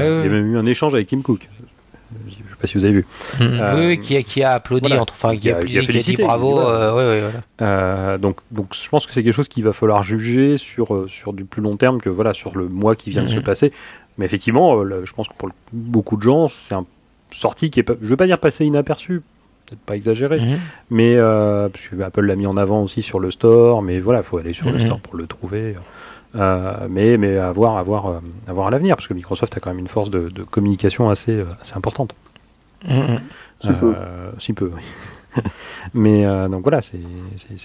Euh, 0.00 0.22
Il 0.24 0.30
y 0.30 0.34
a 0.34 0.36
même 0.38 0.52
eu 0.54 0.56
un 0.56 0.64
échange 0.66 0.94
avec 0.94 1.08
Tim 1.08 1.20
Cook. 1.20 1.46
Je 2.28 2.32
sais 2.32 2.38
pas 2.60 2.66
si 2.66 2.78
vous 2.78 2.84
avez 2.84 2.94
vu. 2.94 3.06
Mm, 3.38 3.42
Euh, 3.42 3.86
oui, 3.88 3.98
qui 4.00 4.16
a, 4.16 4.22
qui 4.22 4.42
a 4.42 4.52
applaudi, 4.52 4.88
voilà. 4.88 5.02
enfin, 5.02 5.34
qui 5.34 5.40
Qui 5.40 5.50
a, 5.50 5.54
applaudi, 5.56 5.72
qui 5.72 5.78
a 5.78 5.82
félicité, 5.82 6.22
bravo. 6.22 6.54
qui 6.54 6.58
a 6.60 6.62
dit, 6.62 6.66
voilà. 6.70 6.84
euh, 6.84 6.94
ouais, 6.94 7.20
ouais, 7.20 7.30
voilà. 7.58 8.18
Donc, 8.18 8.38
donc, 8.50 8.68
je 8.74 8.88
pense 8.88 9.04
que 9.06 9.12
c'est 9.12 9.22
quelque 9.22 9.34
chose 9.34 9.48
qu'il 9.48 9.64
va 9.64 9.72
falloir 9.72 10.02
juger 10.04 10.56
sur, 10.56 11.04
sur 11.08 11.32
du 11.34 11.44
plus 11.44 11.60
long 11.60 11.76
terme 11.76 12.00
que 12.00 12.08
voilà 12.08 12.32
sur 12.32 12.56
le 12.56 12.68
mois 12.68 12.94
qui 12.96 13.10
vient 13.10 13.24
de 13.24 13.28
se 13.28 13.36
Mhm. 13.36 13.42
passer. 13.42 13.72
Mais 14.18 14.24
effectivement, 14.26 14.76
euh, 14.76 15.02
je 15.04 15.12
pense 15.12 15.28
que 15.28 15.34
pour 15.34 15.48
le- 15.48 15.54
beaucoup 15.72 16.16
de 16.16 16.22
gens, 16.22 16.48
c'est 16.48 16.74
un 16.74 16.84
sortie 17.32 17.70
qui 17.70 17.80
est, 17.80 17.82
pas, 17.82 17.94
je 18.00 18.06
veux 18.06 18.16
pas 18.16 18.26
dire 18.26 18.38
passé 18.38 18.64
inaperçu, 18.64 19.22
peut-être 19.66 19.80
pas 19.80 19.96
exagéré, 19.96 20.38
Mhm. 20.40 20.58
mais 20.90 21.14
euh, 21.16 21.68
parce 21.68 21.86
que 21.88 22.00
Apple 22.02 22.22
l'a 22.24 22.36
mis 22.36 22.46
en 22.46 22.56
avant 22.56 22.82
aussi 22.82 23.02
sur 23.02 23.18
le 23.18 23.30
store, 23.30 23.82
mais 23.82 23.98
voilà, 24.00 24.20
il 24.20 24.24
faut 24.24 24.38
aller 24.38 24.52
sur 24.52 24.66
le 24.66 24.74
Mhm. 24.78 24.80
store 24.86 25.00
pour 25.00 25.16
le 25.16 25.26
trouver. 25.26 25.74
Euh, 26.36 26.86
mais 26.90 27.16
mais 27.16 27.38
à 27.38 27.52
voir, 27.52 27.76
à 27.76 27.82
voir, 27.84 28.06
euh, 28.06 28.62
à 28.66 28.70
l'avenir, 28.70 28.96
parce 28.96 29.06
que 29.08 29.14
Microsoft 29.14 29.56
a 29.56 29.60
quand 29.60 29.70
même 29.70 29.78
une 29.78 29.88
force 29.88 30.10
de, 30.10 30.28
de 30.28 30.42
communication 30.42 31.08
assez, 31.08 31.44
assez 31.60 31.74
importante. 31.76 32.14
Mhm. 32.88 33.18
Si 33.60 33.72
peu. 33.72 33.94
Euh, 33.96 34.30
si 34.38 34.52
peu, 34.52 34.70
oui. 34.74 34.82
Mais 35.94 36.24
euh, 36.26 36.48
donc 36.48 36.62
voilà, 36.62 36.80
c'est 36.82 36.98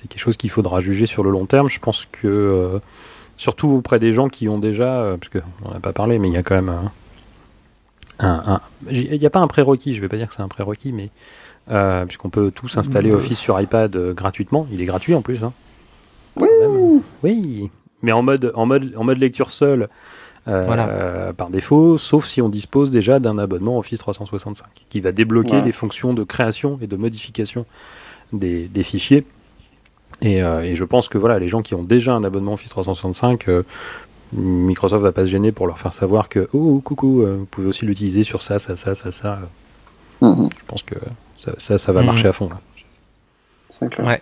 quelque 0.07 0.19
chose 0.19 0.37
qu'il 0.37 0.49
faudra 0.49 0.79
juger 0.81 1.05
sur 1.05 1.23
le 1.23 1.29
long 1.29 1.45
terme. 1.45 1.67
Je 1.69 1.79
pense 1.79 2.07
que, 2.11 2.27
euh, 2.27 2.79
surtout 3.39 3.69
auprès 3.69 3.99
des 3.99 4.11
gens 4.13 4.27
qui 4.27 4.49
ont 4.49 4.59
déjà, 4.59 5.01
euh, 5.01 5.15
parce 5.17 5.31
qu'on 5.31 5.71
n'a 5.73 5.79
pas 5.79 5.93
parlé, 5.93 6.19
mais 6.19 6.27
il 6.27 6.33
y 6.33 6.37
a 6.37 6.43
quand 6.43 6.55
même 6.55 6.69
un. 6.69 6.91
Il 8.91 9.17
n'y 9.17 9.25
a 9.25 9.29
pas 9.29 9.39
un 9.39 9.47
prérequis, 9.47 9.93
je 9.93 9.97
ne 9.99 10.01
vais 10.01 10.09
pas 10.09 10.17
dire 10.17 10.27
que 10.27 10.33
c'est 10.33 10.41
un 10.41 10.49
prérequis, 10.49 10.91
mais 10.91 11.09
euh, 11.71 12.05
puisqu'on 12.05 12.29
peut 12.29 12.51
tous 12.51 12.77
installer 12.77 13.09
Mhm. 13.11 13.15
Office 13.15 13.39
sur 13.39 13.59
iPad 13.61 13.95
euh, 13.95 14.13
gratuitement, 14.13 14.67
il 14.71 14.81
est 14.81 14.85
gratuit 14.85 15.15
en 15.15 15.21
plus. 15.21 15.43
hein. 15.45 15.53
Oui. 17.23 17.69
Mais 18.01 18.11
en 18.11 18.21
mode, 18.21 18.51
en 18.55 18.65
mode, 18.65 18.93
en 18.97 19.03
mode 19.03 19.17
lecture 19.19 19.51
seule. 19.51 19.87
euh, 20.47 20.61
Voilà. 20.65 21.33
par 21.33 21.49
défaut, 21.49 21.97
sauf 21.97 22.25
si 22.25 22.41
on 22.41 22.49
dispose 22.49 22.89
déjà 22.91 23.19
d'un 23.19 23.37
abonnement 23.37 23.77
Office 23.77 23.99
365 23.99 24.65
qui 24.89 24.99
va 25.01 25.11
débloquer 25.11 25.57
Ouais. 25.57 25.61
les 25.65 25.71
fonctions 25.73 26.13
de 26.13 26.23
création 26.23 26.79
et 26.81 26.87
de 26.87 26.95
modification 26.95 27.65
des, 28.33 28.67
des 28.67 28.83
fichiers. 28.83 29.25
Et, 30.21 30.43
euh, 30.43 30.61
et 30.63 30.75
je 30.75 30.83
pense 30.83 31.07
que 31.07 31.17
voilà, 31.17 31.39
les 31.39 31.47
gens 31.47 31.61
qui 31.61 31.75
ont 31.75 31.83
déjà 31.83 32.13
un 32.13 32.23
abonnement 32.23 32.53
Office 32.53 32.69
365, 32.69 33.47
euh, 33.49 33.63
Microsoft 34.33 35.01
va 35.01 35.11
pas 35.11 35.21
se 35.21 35.27
gêner 35.31 35.51
pour 35.51 35.65
leur 35.65 35.79
faire 35.79 35.93
savoir 35.93 36.29
que 36.29 36.49
oh 36.53 36.81
coucou, 36.83 37.21
euh, 37.23 37.37
vous 37.39 37.45
pouvez 37.45 37.67
aussi 37.67 37.85
l'utiliser 37.85 38.23
sur 38.23 38.41
ça, 38.41 38.59
ça, 38.59 38.75
ça, 38.75 38.95
ça, 38.95 39.11
ça. 39.11 39.39
Mhm. 40.21 40.49
Je 40.51 40.65
pense 40.67 40.83
que 40.83 40.95
ça, 41.43 41.53
ça, 41.57 41.77
ça 41.77 41.91
va 41.93 42.03
marcher 42.03 42.27
à 42.27 42.33
fond 42.33 42.49
là. 42.49 42.59
C'est 43.69 43.89
clair. 43.89 44.05
Ouais. 44.07 44.21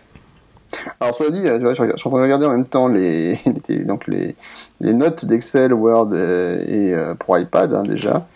Alors, 0.99 1.15
cela 1.15 1.29
dit, 1.31 1.47
euh, 1.47 1.59
je, 1.73 1.83
je, 1.85 1.91
je 1.91 1.97
suis 1.97 2.07
en 2.07 2.11
train 2.11 2.19
de 2.19 2.23
regarder 2.25 2.45
en 2.45 2.51
même 2.51 2.65
temps 2.65 2.87
les, 2.87 3.39
les- 3.69 3.79
donc 3.85 4.05
les, 4.07 4.35
les 4.81 4.93
notes 4.93 5.25
d'Excel, 5.25 5.73
Word 5.73 6.09
euh, 6.13 6.59
et 6.67 6.93
euh, 6.93 7.15
pour 7.15 7.37
iPad 7.39 7.73
hein, 7.73 7.83
déjà. 7.83 8.27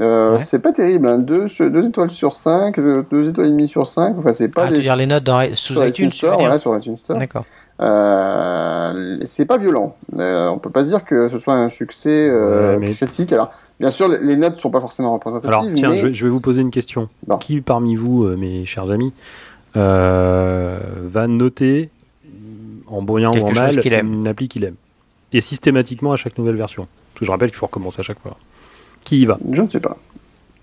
Euh, 0.00 0.32
Ouais. 0.32 0.38
C'est 0.38 0.58
pas 0.60 0.72
terrible, 0.72 1.06
hein. 1.08 1.18
deux, 1.18 1.46
étoiles 1.84 2.10
sur 2.10 2.32
5, 2.32 2.76
deux, 2.78 3.04
deux 3.10 3.28
étoiles 3.30 3.46
et 3.46 3.50
demie 3.50 3.68
sur 3.68 3.86
5, 3.86 4.16
enfin 4.18 4.32
c'est 4.32 4.48
pas 4.48 4.62
Ah, 4.62 4.66
tu 4.66 4.72
veux 4.72 4.76
des... 4.78 4.82
dire 4.82 4.96
les 4.96 5.06
notes 5.06 5.24
dans, 5.24 5.42
sous 5.54 5.72
sur 5.72 5.86
iTunes, 5.86 6.10
Store, 6.10 6.32
dire 6.36 6.40
voilà, 6.40 6.58
sur 6.58 6.76
iTunes 6.76 6.96
Store. 6.96 7.16
D'accord. 7.16 7.44
Euh, 7.80 9.18
c'est 9.24 9.46
pas 9.46 9.56
violent. 9.56 9.96
Euh, 10.18 10.48
on 10.48 10.58
peut 10.58 10.70
pas 10.70 10.84
se 10.84 10.88
dire 10.88 11.04
que 11.04 11.28
ce 11.28 11.38
soit 11.38 11.54
un 11.54 11.68
succès 11.68 12.28
euh, 12.28 12.72
Ouais, 12.74 12.78
mais- 12.78 12.92
critique. 12.92 13.32
Alors, 13.32 13.50
bien 13.78 13.90
sûr, 13.90 14.08
les, 14.08 14.36
notes 14.36 14.56
sont 14.56 14.70
pas 14.70 14.80
forcément 14.80 15.12
représentatives, 15.12 15.48
Alors 15.48 15.62
tiens, 15.74 15.90
mais 15.90 15.98
je, 15.98 16.06
vais, 16.08 16.14
je 16.14 16.24
vais 16.24 16.30
vous 16.30 16.40
poser 16.40 16.60
une 16.60 16.70
question. 16.70 17.08
Bon. 17.26 17.38
Qui 17.38 17.60
parmi 17.60 17.94
vous, 17.94 18.24
euh, 18.24 18.36
mes 18.36 18.64
chers 18.64 18.90
amis, 18.90 19.12
euh, 19.76 20.78
va 21.02 21.26
noter 21.26 21.90
en 22.88 23.02
brillant 23.02 23.32
ou 23.32 23.46
en 23.46 23.52
mal 23.52 23.78
une 24.04 24.26
appli 24.26 24.48
qu'il 24.48 24.64
aime? 24.64 24.76
Et 25.32 25.40
systématiquement 25.40 26.12
à 26.12 26.16
chaque 26.16 26.38
nouvelle 26.38 26.56
version. 26.56 26.88
Parce 27.12 27.20
que 27.20 27.26
je 27.26 27.30
rappelle 27.30 27.50
qu'il 27.50 27.58
faut 27.58 27.66
recommencer 27.66 28.00
à 28.00 28.02
chaque 28.02 28.20
fois. 28.20 28.36
Qui 29.08 29.20
y 29.20 29.26
va 29.26 29.38
je 29.52 29.62
ne 29.62 29.68
sais 29.68 29.80
pas. 29.80 29.96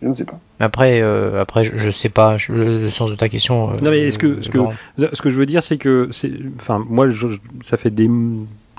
Je 0.02 0.08
ne 0.10 0.14
sais 0.14 0.26
pas. 0.26 0.40
Après, 0.60 1.02
euh, 1.02 1.42
après, 1.42 1.66
je, 1.66 1.78
je 1.78 1.90
sais 1.90 2.10
pas 2.10 2.38
je- 2.38 2.52
le, 2.52 2.90
sens 2.92 3.10
de 3.10 3.16
ta 3.16 3.28
question. 3.30 3.72
euh, 3.72 3.74
Non, 3.82 3.90
mais 3.90 4.00
est-ce 4.02 4.20
que- 4.20 4.40
est-ce 4.40 4.50
que- 4.50 4.58
Laurent. 4.58 4.74
Ce 5.14 5.22
que 5.22 5.30
je 5.32 5.38
veux 5.38 5.46
dire, 5.48 5.64
c'est 5.64 5.78
que, 5.78 6.10
enfin, 6.60 6.84
moi, 6.88 7.10
je- 7.10 7.28
ça 7.64 7.78
fait 7.78 7.90
des, 7.90 8.10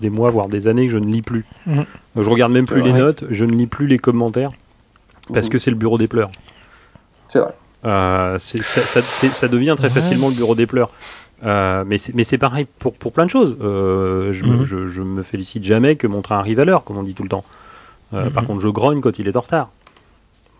des 0.01 0.11
mois, 0.11 0.31
voire 0.31 0.47
des 0.49 0.69
années 0.69 0.87
que 0.87 0.93
je 0.93 0.99
ne 0.99 1.07
lis 1.07 1.23
plus. 1.23 1.45
Mhm. 1.67 1.85
Je 2.17 2.31
regarde 2.31 2.53
même 2.53 2.67
plus 2.67 2.81
les 2.83 2.91
vrai. 2.91 3.01
notes, 3.01 3.25
je 3.31 3.45
ne 3.45 3.53
lis 3.53 3.67
plus 3.67 3.87
les 3.89 3.99
commentaires, 3.99 4.53
parce 5.33 5.47
Mhm. 5.47 5.53
que 5.53 5.59
c'est 5.59 5.71
le 5.71 5.77
bureau 5.77 5.99
des 5.99 6.07
pleurs. 6.07 6.31
C'est 7.25 7.41
vrai. 7.41 7.55
Euh, 7.87 8.39
ça, 8.39 8.63
ça- 8.63 9.03
c'est- 9.03 9.35
ça 9.35 9.49
devient 9.49 9.75
très 9.77 9.89
Ouais. 9.89 9.95
facilement 9.95 10.29
le 10.29 10.35
bureau 10.35 10.55
des 10.55 10.67
pleurs. 10.67 10.91
Euh, 11.45 11.85
mais 11.87 11.99
c'est 11.99 12.15
mais 12.15 12.25
c'est 12.25 12.39
pareil 12.39 12.67
pour, 12.79 12.95
pour 12.95 13.13
plein 13.13 13.25
de 13.27 13.31
choses. 13.31 13.57
Euh, 13.61 14.33
je, 14.33 14.45
me, 14.45 14.65
je, 14.65 14.87
je 14.87 15.03
me 15.03 15.23
félicite 15.23 15.65
jamais 15.65 15.97
que 15.97 16.07
mon 16.07 16.23
train 16.23 16.39
arrive 16.39 16.61
à 16.61 16.65
l'heure, 16.65 16.83
comme 16.85 16.97
on 16.99 17.03
dit 17.03 17.13
tout 17.15 17.23
le 17.25 17.29
temps. 17.29 17.45
Euh, 18.15 18.31
Par 18.31 18.43
Mhm. 18.43 18.47
contre, 18.49 18.61
je 18.61 18.69
grogne 18.69 19.01
quand 19.01 19.19
il 19.19 19.29
est 19.29 19.37
en 19.37 19.41
retard. 19.41 19.71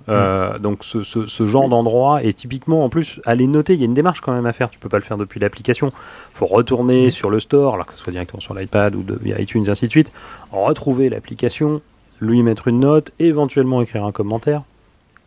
Euh, 0.09 0.59
Donc 0.59 0.85
ce, 0.85 1.03
ce, 1.03 1.27
ce 1.27 1.47
genre 1.49 1.69
d'endroit 1.69 2.23
est 2.23 2.33
typiquement 2.33 2.85
en 2.85 2.89
plus 2.89 3.21
à 3.25 3.35
les 3.35 3.47
noter. 3.49 3.75
Il 3.75 3.81
y 3.81 3.83
a 3.83 3.87
une 3.87 3.95
démarche 3.95 4.21
quand 4.21 4.33
même 4.33 4.47
à 4.47 4.53
faire. 4.53 4.71
Tu 4.71 4.79
peux 4.79 4.89
pas 4.89 4.99
le 4.99 5.03
faire 5.05 5.17
depuis 5.17 5.41
l'application. 5.41 5.91
faut 6.33 6.47
retourner 6.47 7.11
sur 7.11 7.29
le 7.31 7.41
store, 7.41 7.75
alors 7.75 7.87
que 7.87 7.93
ce 7.95 7.99
soit 7.99 8.13
directement 8.13 8.41
sur 8.41 8.55
l'iPad 8.55 8.95
ou 8.95 9.03
de, 9.03 9.15
via 9.21 9.41
iTunes, 9.41 9.69
ainsi 9.69 9.87
de 9.87 9.91
suite. 9.91 10.13
Retrouver 10.53 11.09
l'application, 11.09 11.81
lui 12.21 12.43
mettre 12.43 12.69
une 12.69 12.81
note, 12.81 13.11
éventuellement 13.19 13.81
écrire 13.83 14.05
un 14.05 14.13
commentaire. 14.13 14.63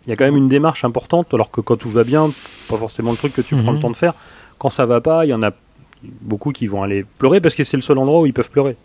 Il 0.05 0.11
y 0.11 0.13
a 0.13 0.15
quand 0.15 0.23
même 0.25 0.38
une 0.38 0.47
démarche 0.47 0.85
importante, 0.85 1.33
alors 1.33 1.51
que 1.51 1.59
quand 1.61 1.75
tout 1.77 1.89
va 1.91 2.03
bien, 2.05 2.29
pas 2.69 2.77
forcément 2.77 3.11
le 3.11 3.17
truc 3.17 3.33
que 3.33 3.41
tu 3.41 3.55
prends 3.55 3.71
le 3.71 3.77
Mhm. 3.77 3.81
temps 3.81 3.89
de 3.89 3.95
faire. 3.97 4.13
Quand 4.59 4.69
ça 4.69 4.85
va 4.85 5.01
pas, 5.01 5.25
il 5.25 5.29
y 5.29 5.33
en 5.33 5.43
a 5.43 5.51
beaucoup 6.21 6.51
qui 6.51 6.67
vont 6.67 6.83
aller 6.83 7.03
pleurer 7.17 7.41
parce 7.41 7.53
que 7.55 7.63
c'est 7.65 7.75
le 7.75 7.83
seul 7.83 7.97
endroit 7.97 8.21
où 8.21 8.25
ils 8.25 8.33
peuvent 8.33 8.49
pleurer. 8.49 8.77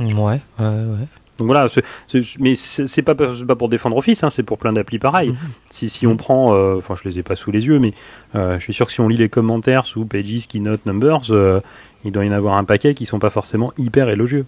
Ouais, 0.00 0.06
ouais, 0.16 0.40
ouais. 0.58 1.06
Donc 1.38 1.46
voilà, 1.48 1.68
c'est- 1.68 1.82
c'est- 2.06 2.38
mais 2.38 2.54
c'est 2.54 3.02
pas, 3.02 3.14
pas 3.16 3.56
pour 3.56 3.68
défendre 3.68 3.96
Office, 3.96 4.22
hein, 4.22 4.30
c'est 4.30 4.44
pour 4.44 4.56
plein 4.58 4.72
d'applis 4.72 5.00
pareil. 5.00 5.30
Mhm. 5.30 5.36
Si, 5.70 5.88
si 5.88 6.06
on 6.06 6.16
prend, 6.16 6.54
euh, 6.54 6.76
enfin 6.78 6.94
je 7.02 7.08
les 7.08 7.18
ai 7.18 7.22
pas 7.24 7.34
sous 7.34 7.50
les 7.50 7.66
yeux, 7.66 7.80
mais 7.80 7.92
euh, 8.36 8.56
je 8.58 8.62
suis 8.62 8.72
sûr 8.74 8.86
que 8.86 8.92
si 8.92 9.00
on 9.00 9.08
lit 9.08 9.16
les 9.16 9.28
commentaires 9.28 9.84
sous 9.84 10.04
Pages, 10.04 10.46
Keynote, 10.48 10.86
Numbers, 10.86 11.22
euh, 11.30 11.60
il 12.04 12.12
doit 12.12 12.24
y 12.24 12.28
en 12.28 12.32
avoir 12.32 12.56
un 12.56 12.64
paquet 12.64 12.94
qui 12.94 13.04
sont 13.04 13.18
pas 13.18 13.30
forcément 13.30 13.72
hyper 13.78 14.08
élogieux. 14.10 14.46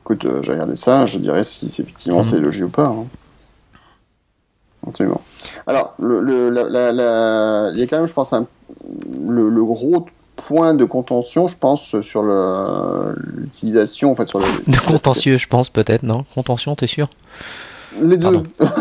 Écoute, 0.00 0.24
euh, 0.24 0.42
j'ai 0.42 0.52
regardé 0.52 0.74
ça, 0.74 1.06
je 1.06 1.18
dirais 1.18 1.44
si 1.44 1.68
c'est- 1.68 1.82
effectivement 1.84 2.24
c'est 2.24 2.36
élogieux 2.38 2.64
ou 2.64 2.70
pas. 2.70 2.88
hein. 2.88 3.06
Absolument. 4.84 5.20
Alors, 5.68 5.94
le, 6.00 6.18
le- 6.20 6.50
la- 6.50 6.68
la- 6.68 6.90
la- 6.92 7.70
il 7.72 7.78
y 7.78 7.82
a 7.82 7.86
quand 7.86 7.98
même, 7.98 8.08
je 8.08 8.12
pense, 8.12 8.32
un, 8.32 8.46
le, 9.28 9.48
le 9.48 9.64
gros 9.64 10.06
point 10.36 10.74
de 10.74 10.84
contention, 10.84 11.46
je 11.46 11.56
pense, 11.56 12.00
sur 12.00 12.22
l'utilisation, 12.22 14.10
en 14.10 14.14
fait, 14.14 14.26
sur 14.26 14.38
le, 14.38 14.44
De 14.66 14.78
contentieux, 14.78 15.36
je 15.36 15.46
pense, 15.46 15.68
peut-être, 15.70 16.02
non? 16.02 16.24
Contention, 16.34 16.74
t'es 16.74 16.86
sûr? 16.86 17.08
Les 18.00 18.16
deux. 18.16 18.42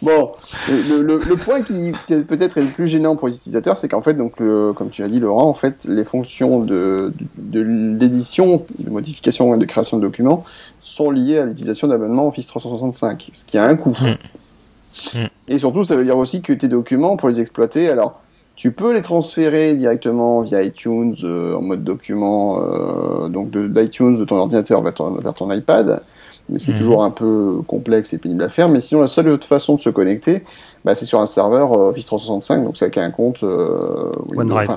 Bon, 0.00 0.32
le, 0.70 1.02
le- 1.02 1.18
le 1.18 1.36
point 1.36 1.60
qui 1.60 1.92
peut-être 2.06 2.56
est 2.56 2.62
le 2.62 2.68
plus 2.68 2.86
gênant 2.86 3.16
pour 3.16 3.28
les 3.28 3.36
utilisateurs, 3.36 3.76
c'est 3.76 3.86
qu'en 3.86 4.00
fait, 4.00 4.14
donc, 4.14 4.40
le- 4.40 4.72
comme 4.72 4.88
tu 4.88 5.02
as 5.04 5.08
dit, 5.08 5.20
Laurent, 5.20 5.44
en 5.46 5.52
fait, 5.52 5.84
les 5.86 6.04
fonctions 6.04 6.60
de, 6.60 7.12
de, 7.36 7.62
de 7.62 7.98
l'édition, 8.00 8.64
de 8.78 8.88
modification 8.88 9.54
et 9.54 9.58
de 9.58 9.64
création 9.66 9.98
de 9.98 10.02
documents 10.02 10.44
sont 10.80 11.10
liées 11.10 11.38
à 11.38 11.44
l'utilisation 11.44 11.86
d'abonnements 11.86 12.28
Office 12.28 12.46
365, 12.46 13.28
ce 13.34 13.44
qui 13.44 13.58
a 13.58 13.64
un 13.64 13.76
coût. 13.76 13.94
Mm. 14.00 15.18
Mm. 15.20 15.26
Et 15.48 15.58
surtout, 15.58 15.84
ça 15.84 15.96
veut 15.96 16.04
dire 16.04 16.16
aussi 16.16 16.40
que 16.40 16.54
tes 16.54 16.68
documents, 16.68 17.18
pour 17.18 17.28
les 17.28 17.38
exploiter, 17.42 17.90
alors, 17.90 18.21
tu 18.56 18.72
peux 18.72 18.92
les 18.92 19.02
transférer 19.02 19.74
directement 19.74 20.40
via 20.42 20.62
iTunes 20.62 21.14
euh, 21.24 21.54
en 21.56 21.62
mode 21.62 21.84
document, 21.84 22.60
euh, 22.60 23.28
donc 23.28 23.50
de- 23.50 23.66
d'iTunes 23.66 24.18
de 24.18 24.24
ton 24.24 24.36
ordinateur 24.36 24.82
vers 24.82 24.94
ton, 24.94 25.10
vers 25.12 25.34
ton 25.34 25.50
iPad, 25.52 26.02
mais 26.48 26.58
c'est 26.58 26.72
Mhm. 26.72 26.78
toujours 26.78 27.02
un 27.04 27.10
peu 27.10 27.56
complexe 27.66 28.12
et 28.12 28.18
pénible 28.18 28.42
à 28.42 28.48
faire. 28.48 28.68
Mais 28.68 28.80
sinon, 28.80 29.00
la 29.00 29.06
seule 29.06 29.28
autre 29.30 29.46
façon 29.46 29.74
de 29.76 29.80
se 29.80 29.88
connecter, 29.90 30.44
bah, 30.84 30.94
c'est 30.94 31.06
sur 31.06 31.20
un 31.20 31.26
serveur 31.26 31.72
euh, 31.72 31.88
Office 31.90 32.06
365, 32.06 32.64
donc 32.64 32.76
c'est 32.76 32.84
avec 32.84 32.98
un 32.98 33.10
compte 33.10 33.42
euh, 33.42 34.10
OneDrive. 34.36 34.70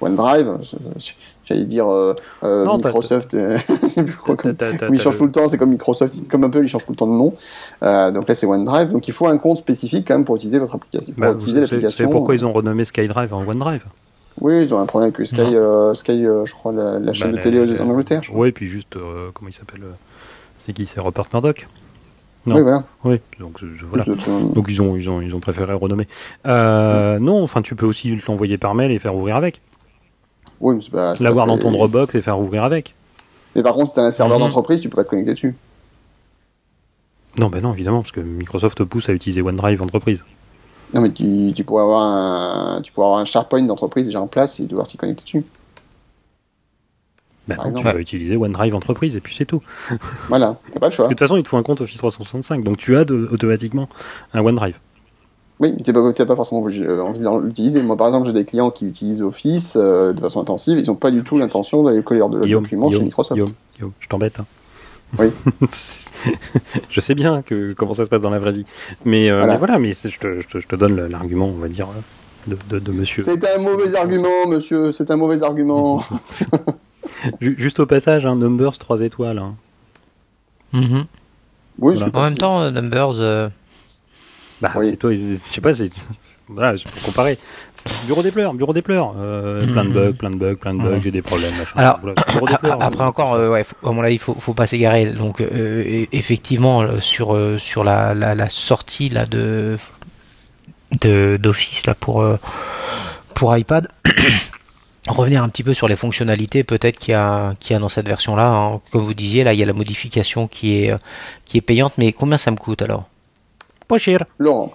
OneDrive, 0.00 0.58
j'allais 1.48 1.64
dire 1.64 1.88
euh, 1.92 2.14
euh, 2.44 2.64
Non, 2.64 2.76
Microsoft. 2.76 3.34
euh, 3.34 3.58
je 3.96 4.16
quoi, 4.16 4.36
comme- 4.36 4.54
T'as- 4.54 4.76
t'as- 4.76 4.86
oui, 4.88 4.92
il 4.94 4.98
t'as 4.98 5.04
change 5.04 5.14
le- 5.14 5.18
tout 5.20 5.26
le 5.26 5.32
temps, 5.32 5.48
c'est 5.48 5.58
comme 5.58 5.70
Microsoft, 5.70 6.28
comme 6.28 6.44
Apple, 6.44 6.60
il 6.62 6.68
change 6.68 6.84
tout 6.84 6.92
le 6.92 6.96
temps 6.96 7.06
de 7.06 7.12
nom. 7.12 7.34
Euh, 7.82 8.10
donc 8.10 8.28
là, 8.28 8.34
c'est 8.34 8.46
OneDrive. 8.46 8.92
Donc 8.92 9.08
il 9.08 9.12
faut 9.14 9.26
un 9.26 9.38
compte 9.38 9.56
spécifique 9.56 10.06
quand 10.06 10.14
même 10.14 10.24
pour 10.24 10.36
utiliser 10.36 10.58
votre 10.58 10.74
application. 10.74 11.12
Bah, 11.16 11.34
c'est- 11.90 12.06
pourquoi 12.06 12.34
ils 12.34 12.44
ont 12.44 12.52
renommé 12.52 12.84
SkyDrive 12.84 13.32
en 13.34 13.46
OneDrive. 13.46 13.84
Oui, 14.40 14.62
ils 14.62 14.72
ont 14.72 14.78
un 14.78 14.86
problème 14.86 15.12
avec 15.14 15.26
Sky, 15.26 15.40
euh, 15.40 15.94
Sky 15.94 16.24
euh, 16.24 16.44
je 16.44 16.52
crois, 16.54 16.72
la, 16.72 16.98
la 17.00 17.12
chaîne 17.12 17.32
Bah, 17.32 17.38
de 17.38 17.42
télé 17.42 17.66
la- 17.66 17.82
en 17.82 17.88
Angleterre. 17.88 18.20
crois. 18.20 18.38
Ouais, 18.38 18.48
et 18.50 18.52
puis 18.52 18.66
juste, 18.68 18.94
comment 19.34 19.48
il 19.48 19.52
s'appelle 19.52 19.80
C'est 20.60 20.72
qui 20.72 20.86
C'est 20.86 21.00
Rupert 21.00 21.24
Murdoch 21.32 21.66
non. 22.46 22.54
Oui, 22.56 22.62
voilà. 22.62 22.84
Oui, 23.04 23.20
donc 23.40 23.58
voilà. 23.90 24.04
Donc 24.54 24.66
ils 24.68 24.80
ont, 24.80 24.96
ils 24.96 25.10
ont, 25.10 25.20
ils 25.20 25.34
ont 25.34 25.40
préféré 25.40 25.74
renommer. 25.74 26.06
Non, 26.46 27.42
enfin 27.42 27.62
tu 27.62 27.74
peux 27.74 27.84
aussi 27.84 28.18
l'envoyer 28.26 28.56
par 28.58 28.74
mail 28.74 28.90
et 28.90 28.98
faire 28.98 29.14
ouvrir 29.14 29.36
avec. 29.36 29.60
Oui, 30.60 30.74
mais 30.76 30.82
c'est 30.82 30.90
pas. 30.90 31.14
L'avoir 31.20 31.46
dans 31.46 31.58
ton 31.58 31.70
Dropbox 31.72 32.14
et 32.14 32.22
faire 32.22 32.38
ouvrir 32.40 32.64
avec. 32.64 32.94
Mais 33.54 33.62
par 33.62 33.74
contre, 33.74 33.88
si 33.90 33.94
t'as 33.96 34.02
un 34.02 34.10
serveur 34.10 34.38
Mhm. 34.38 34.44
d'entreprise, 34.46 34.80
tu 34.80 34.88
peux 34.88 34.96
pas 34.96 35.04
te 35.04 35.10
connecter 35.10 35.32
dessus. 35.32 35.54
Non, 37.38 37.48
ben 37.48 37.60
non, 37.62 37.72
évidemment, 37.72 38.00
parce 38.02 38.12
que 38.12 38.20
Microsoft 38.20 38.82
pousse 38.84 39.08
à 39.08 39.12
utiliser 39.12 39.42
OneDrive 39.42 39.80
entreprise. 39.82 40.24
Non, 40.94 41.00
mais 41.02 41.10
tu, 41.10 41.52
tu 41.54 41.62
pourrais 41.64 41.82
avoir 41.82 42.02
un, 42.02 42.82
tu 42.82 42.90
pourrais 42.92 43.06
avoir 43.06 43.20
un 43.20 43.24
SharePoint 43.24 43.62
d'entreprise 43.62 44.06
déjà 44.06 44.20
en 44.20 44.26
place 44.26 44.58
et 44.58 44.64
devoir 44.64 44.86
t'y 44.86 44.96
connecter 44.96 45.22
dessus. 45.22 45.44
Ben 47.46 47.56
non, 47.70 47.78
tu 47.78 47.84
vas 47.84 47.94
utiliser 47.94 48.36
OneDrive 48.36 48.74
entreprise 48.74 49.16
et 49.16 49.20
puis 49.20 49.34
c'est 49.34 49.46
tout. 49.46 49.62
Voilà, 50.28 50.56
t'as 50.72 50.80
pas 50.80 50.88
le 50.88 50.92
choix. 50.92 51.06
De 51.06 51.10
toute 51.12 51.18
façon, 51.18 51.36
il 51.36 51.42
te 51.42 51.48
faut 51.48 51.56
un 51.56 51.62
compte 51.62 51.80
Office 51.80 51.96
365, 51.98 52.62
donc 52.62 52.76
tu 52.76 52.94
as 52.96 53.04
de- 53.06 53.28
automatiquement 53.32 53.88
un 54.34 54.40
OneDrive. 54.44 54.76
Oui, 55.60 55.72
mais 55.76 55.82
t'es 55.82 55.92
pas, 55.92 56.12
t'es 56.12 56.24
pas 56.24 56.36
forcément 56.36 56.64
euh, 56.68 57.00
envie 57.00 57.20
de 57.20 57.46
l'utiliser. 57.46 57.82
Moi, 57.82 57.96
par 57.96 58.06
exemple, 58.06 58.26
j'ai 58.26 58.32
des 58.32 58.44
clients 58.44 58.70
qui 58.70 58.86
utilisent 58.86 59.22
Office 59.22 59.76
euh, 59.76 60.12
de 60.12 60.20
façon 60.20 60.40
intensive. 60.40 60.78
Ils 60.78 60.90
ont 60.90 60.94
pas 60.94 61.10
du 61.10 61.22
tout 61.24 61.36
l'intention 61.36 61.82
d'aller 61.82 62.02
coller 62.02 62.20
leurs 62.20 62.30
Guillaume, 62.30 62.62
documents 62.62 62.86
chez 62.86 62.90
Guillaume, 62.90 63.04
Microsoft. 63.06 63.34
Guillaume, 63.40 63.54
Guillaume, 63.76 63.92
je 63.98 64.06
t'embête. 64.08 64.38
hein. 64.40 64.46
Oui. 65.18 65.28
je 66.90 67.00
sais 67.00 67.14
bien 67.14 67.42
que 67.42 67.72
comment 67.72 67.94
ça 67.94 68.04
se 68.04 68.10
passe 68.10 68.20
dans 68.20 68.30
la 68.30 68.38
vraie 68.38 68.52
vie, 68.52 68.66
mais 69.04 69.30
euh, 69.30 69.38
Voilà. 69.38 69.52
mais 69.54 69.58
voilà, 69.58 69.78
mais 69.78 69.94
c'est- 69.94 70.10
je 70.10 70.18
te, 70.18 70.40
je 70.42 70.46
te- 70.46 70.60
je 70.60 70.66
te 70.66 70.76
donne 70.76 71.06
l'argument, 71.06 71.46
on 71.46 71.58
va 71.58 71.68
dire, 71.68 71.88
de, 72.46 72.56
de, 72.70 72.78
de 72.78 72.92
Monsieur. 72.92 73.22
C'est 73.22 73.42
un 73.52 73.58
mauvais 73.58 73.94
argument, 73.96 74.46
monsieur. 74.48 74.92
C'est 74.92 75.10
un 75.10 75.16
mauvais 75.16 75.42
argument. 75.42 76.02
Ju- 77.40 77.56
Juste 77.58 77.80
au 77.80 77.86
passage, 77.86 78.26
hein, 78.26 78.36
Numbers 78.36 78.78
3 78.78 79.00
étoiles. 79.00 79.38
hein. 79.38 79.54
Mhm. 80.72 81.04
Oui, 81.80 81.94
Voilà. 81.96 82.10
En 82.18 82.22
même 82.22 82.36
temps, 82.36 82.70
Numbers, 82.70 83.18
euh, 83.18 83.48
Bah, 84.60 84.72
Oui. 84.76 84.86
c'est 84.90 84.96
toi, 84.96 85.14
je 85.14 85.36
sais 85.36 85.60
pas, 85.60 85.72
c'est. 85.72 85.90
Voilà, 86.50 86.76
c'est 86.78 86.90
pour 86.90 87.02
comparer. 87.02 87.38
Bureau 88.06 88.22
des 88.22 88.32
pleurs, 88.32 88.54
bureau 88.54 88.72
des 88.72 88.80
pleurs. 88.80 89.14
Euh, 89.18 89.66
Plein 89.70 89.84
de 89.84 89.88
Mhm. 89.90 89.94
bugs, 89.94 90.12
plein 90.14 90.30
de 90.30 90.36
bugs, 90.36 90.54
plein 90.54 90.72
de 90.74 90.78
bugs, 90.82 90.90
Ouais. 90.92 91.00
j'ai 91.04 91.10
des 91.10 91.20
problèmes, 91.20 91.54
machin. 91.56 91.72
Alors, 91.76 92.00
Voilà, 92.00 92.14
bureau 92.32 92.46
des 92.48 92.54
a- 92.54 92.58
pleurs. 92.58 92.82
a- 92.82 92.86
après 92.86 93.04
encore, 93.04 93.34
euh, 93.34 93.50
ouais, 93.50 93.64
faut- 93.64 93.86
à 93.86 93.92
mon 93.92 94.02
avis, 94.02 94.14
il 94.14 94.18
faut, 94.18 94.34
faut 94.34 94.54
pas 94.54 94.66
s'égarer. 94.66 95.04
Donc, 95.06 95.40
euh, 95.42 95.84
e- 95.84 96.06
effectivement, 96.12 97.00
sur 97.00 97.34
euh, 97.34 97.58
sur 97.58 97.84
la, 97.84 98.14
la, 98.14 98.34
la 98.34 98.48
sortie 98.48 99.10
là 99.10 99.26
de 99.26 99.76
de 101.02 101.38
d'Office 101.40 101.86
là 101.86 101.94
pour 101.94 102.22
euh, 102.22 102.36
pour 103.34 103.54
iPad. 103.56 103.88
Revenir 105.06 105.42
un 105.42 105.48
petit 105.48 105.62
peu 105.62 105.72
sur 105.74 105.88
les 105.88 105.96
fonctionnalités 105.96 106.64
peut-être 106.64 106.98
qu'il 106.98 107.12
y 107.12 107.14
a 107.14 107.54
qu'il 107.60 107.72
y 107.72 107.76
a 107.76 107.78
dans 107.78 107.88
cette 107.88 108.06
version 108.08 108.36
là. 108.36 108.78
Comme 108.90 109.04
vous 109.04 109.14
disiez, 109.14 109.44
là 109.44 109.52
il 109.54 109.58
y 109.58 109.62
a 109.62 109.66
la 109.66 109.72
modification 109.74 110.48
qui 110.48 110.82
est 110.84 110.94
qui 111.46 111.58
est 111.58 111.62
payante, 111.62 111.94
mais 111.98 112.12
combien 112.12 112.36
ça 112.38 112.50
me 112.50 112.56
coûte 112.56 112.82
alors? 112.82 113.04
Pas 113.88 113.98
cher, 113.98 114.24
Laurent. 114.38 114.72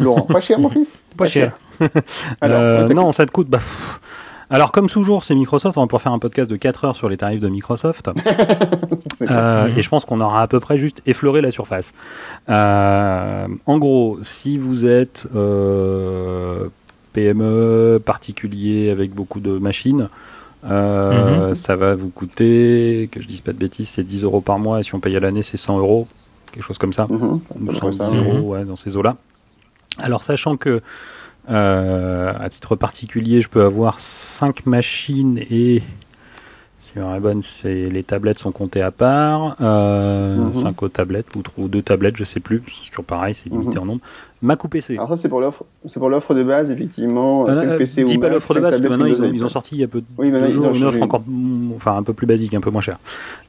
Laurent, 0.00 0.22
pas 0.22 0.40
cher, 0.40 0.58
mon 0.58 0.68
fils 0.70 0.98
pas 1.16 1.28
cher. 1.28 1.52
Alors, 2.40 2.58
Euh, 2.60 2.88
ça 2.88 2.94
non, 2.94 3.12
ça 3.12 3.24
te 3.26 3.30
coûte. 3.30 3.48
Bah, 3.48 3.60
alors, 4.48 4.70
comme 4.72 4.88
toujours, 4.88 5.24
c'est 5.24 5.34
Microsoft. 5.34 5.76
On 5.76 5.80
va 5.82 5.86
pouvoir 5.86 6.02
faire 6.02 6.12
un 6.12 6.18
podcast 6.18 6.48
de 6.50 6.56
4 6.56 6.84
heures 6.84 6.96
sur 6.96 7.08
les 7.08 7.16
tarifs 7.16 7.40
de 7.40 7.48
Microsoft. 7.48 8.10
Euh, 9.22 9.68
Mhm. 9.68 9.78
Et 9.78 9.82
je 9.82 9.88
pense 9.88 10.04
qu'on 10.04 10.20
aura 10.20 10.42
à 10.42 10.46
peu 10.46 10.60
près 10.60 10.76
juste 10.76 11.00
effleuré 11.06 11.40
la 11.40 11.50
surface. 11.50 11.94
Euh, 12.50 13.46
en 13.64 13.78
gros, 13.78 14.18
si 14.22 14.58
vous 14.58 14.84
êtes 14.84 15.26
euh, 15.34 16.68
PME, 17.14 17.98
particulier 18.04 18.90
avec 18.90 19.14
beaucoup 19.14 19.40
de 19.40 19.56
machines, 19.58 20.10
euh, 20.68 21.54
ça 21.54 21.76
va 21.76 21.94
vous 21.94 22.10
coûter, 22.10 23.08
que 23.10 23.22
je 23.22 23.26
dise 23.26 23.40
pas 23.40 23.52
de 23.52 23.58
bêtises, 23.58 23.88
c'est 23.88 24.02
10 24.04 24.24
euros 24.24 24.42
par 24.42 24.58
mois. 24.58 24.80
Et 24.80 24.82
si 24.82 24.94
on 24.94 25.00
paye 25.00 25.16
à 25.16 25.20
l'année, 25.20 25.42
c'est 25.42 25.56
100 25.56 25.78
euros. 25.78 26.06
Quelque 26.56 26.64
chose 26.64 26.78
comme 26.78 26.94
ça. 26.94 27.06
Mhm. 27.10 27.40
Ou 27.60 27.66
Comme 27.66 27.92
110 27.92 27.98
ça. 27.98 28.08
euros, 28.08 28.52
ouais, 28.54 28.64
dans 28.64 28.76
ces 28.76 28.96
eaux-là. 28.96 29.16
Alors, 29.98 30.22
sachant 30.22 30.56
que, 30.56 30.80
euh, 31.50 32.32
à 32.38 32.48
titre 32.48 32.76
particulier, 32.76 33.42
je 33.42 33.48
peux 33.50 33.62
avoir 33.62 34.00
5 34.00 34.64
machines 34.64 35.38
et, 35.50 35.82
si 36.80 36.98
ma 36.98 37.20
bonne, 37.20 37.42
c'est, 37.42 37.90
les 37.90 38.02
tablettes 38.02 38.38
sont 38.38 38.52
comptées 38.52 38.80
à 38.80 38.90
part, 38.90 39.56
euh, 39.60 40.36
Mhm. 40.46 40.54
5 40.54 40.82
autres 40.82 40.94
tablettes, 40.94 41.26
ou, 41.36 41.42
ou 41.58 41.68
deux 41.68 41.82
tablettes, 41.82 42.16
je 42.16 42.24
sais 42.24 42.40
plus, 42.40 42.62
c'est 42.68 42.88
toujours 42.88 43.04
pareil, 43.04 43.34
c'est 43.34 43.50
limité 43.50 43.76
Mhm. 43.76 43.82
en 43.82 43.84
nombre. 43.84 44.00
Mac 44.42 44.62
ou 44.64 44.68
PC 44.68 44.94
Alors 44.96 45.08
ça, 45.08 45.16
c'est 45.16 45.28
pour 45.30 45.40
l'offre, 45.40 45.64
c'est 45.86 45.98
pour 45.98 46.10
l'offre 46.10 46.34
de 46.34 46.42
base, 46.42 46.70
effectivement. 46.70 47.48
Euh, 47.48 47.54
5 47.54 47.68
euh, 47.68 47.78
PC 47.78 48.04
ou 48.04 48.06
dis 48.06 48.18
pas 48.18 48.26
Mac, 48.26 48.34
l'offre 48.34 48.48
de 48.48 48.54
5 48.54 48.60
base, 48.60 48.70
parce 48.72 48.82
que 48.82 48.88
maintenant 48.88 49.06
ils 49.06 49.24
ont, 49.24 49.30
ils 49.32 49.44
ont 49.44 49.48
sorti 49.48 49.76
il 49.76 49.80
y 49.80 49.84
a 49.84 49.88
peu 49.88 50.00
de 50.02 50.06
Oui, 50.18 50.28
ils 50.28 50.50
jours 50.52 50.66
ont 50.66 50.74
une 50.74 50.84
offre 50.84 51.02
encore, 51.02 51.22
mm, 51.26 51.72
enfin 51.76 51.96
un 51.96 52.02
peu 52.02 52.12
plus 52.12 52.26
basique, 52.26 52.52
un 52.54 52.60
peu 52.60 52.70
moins 52.70 52.82
chère. 52.82 52.98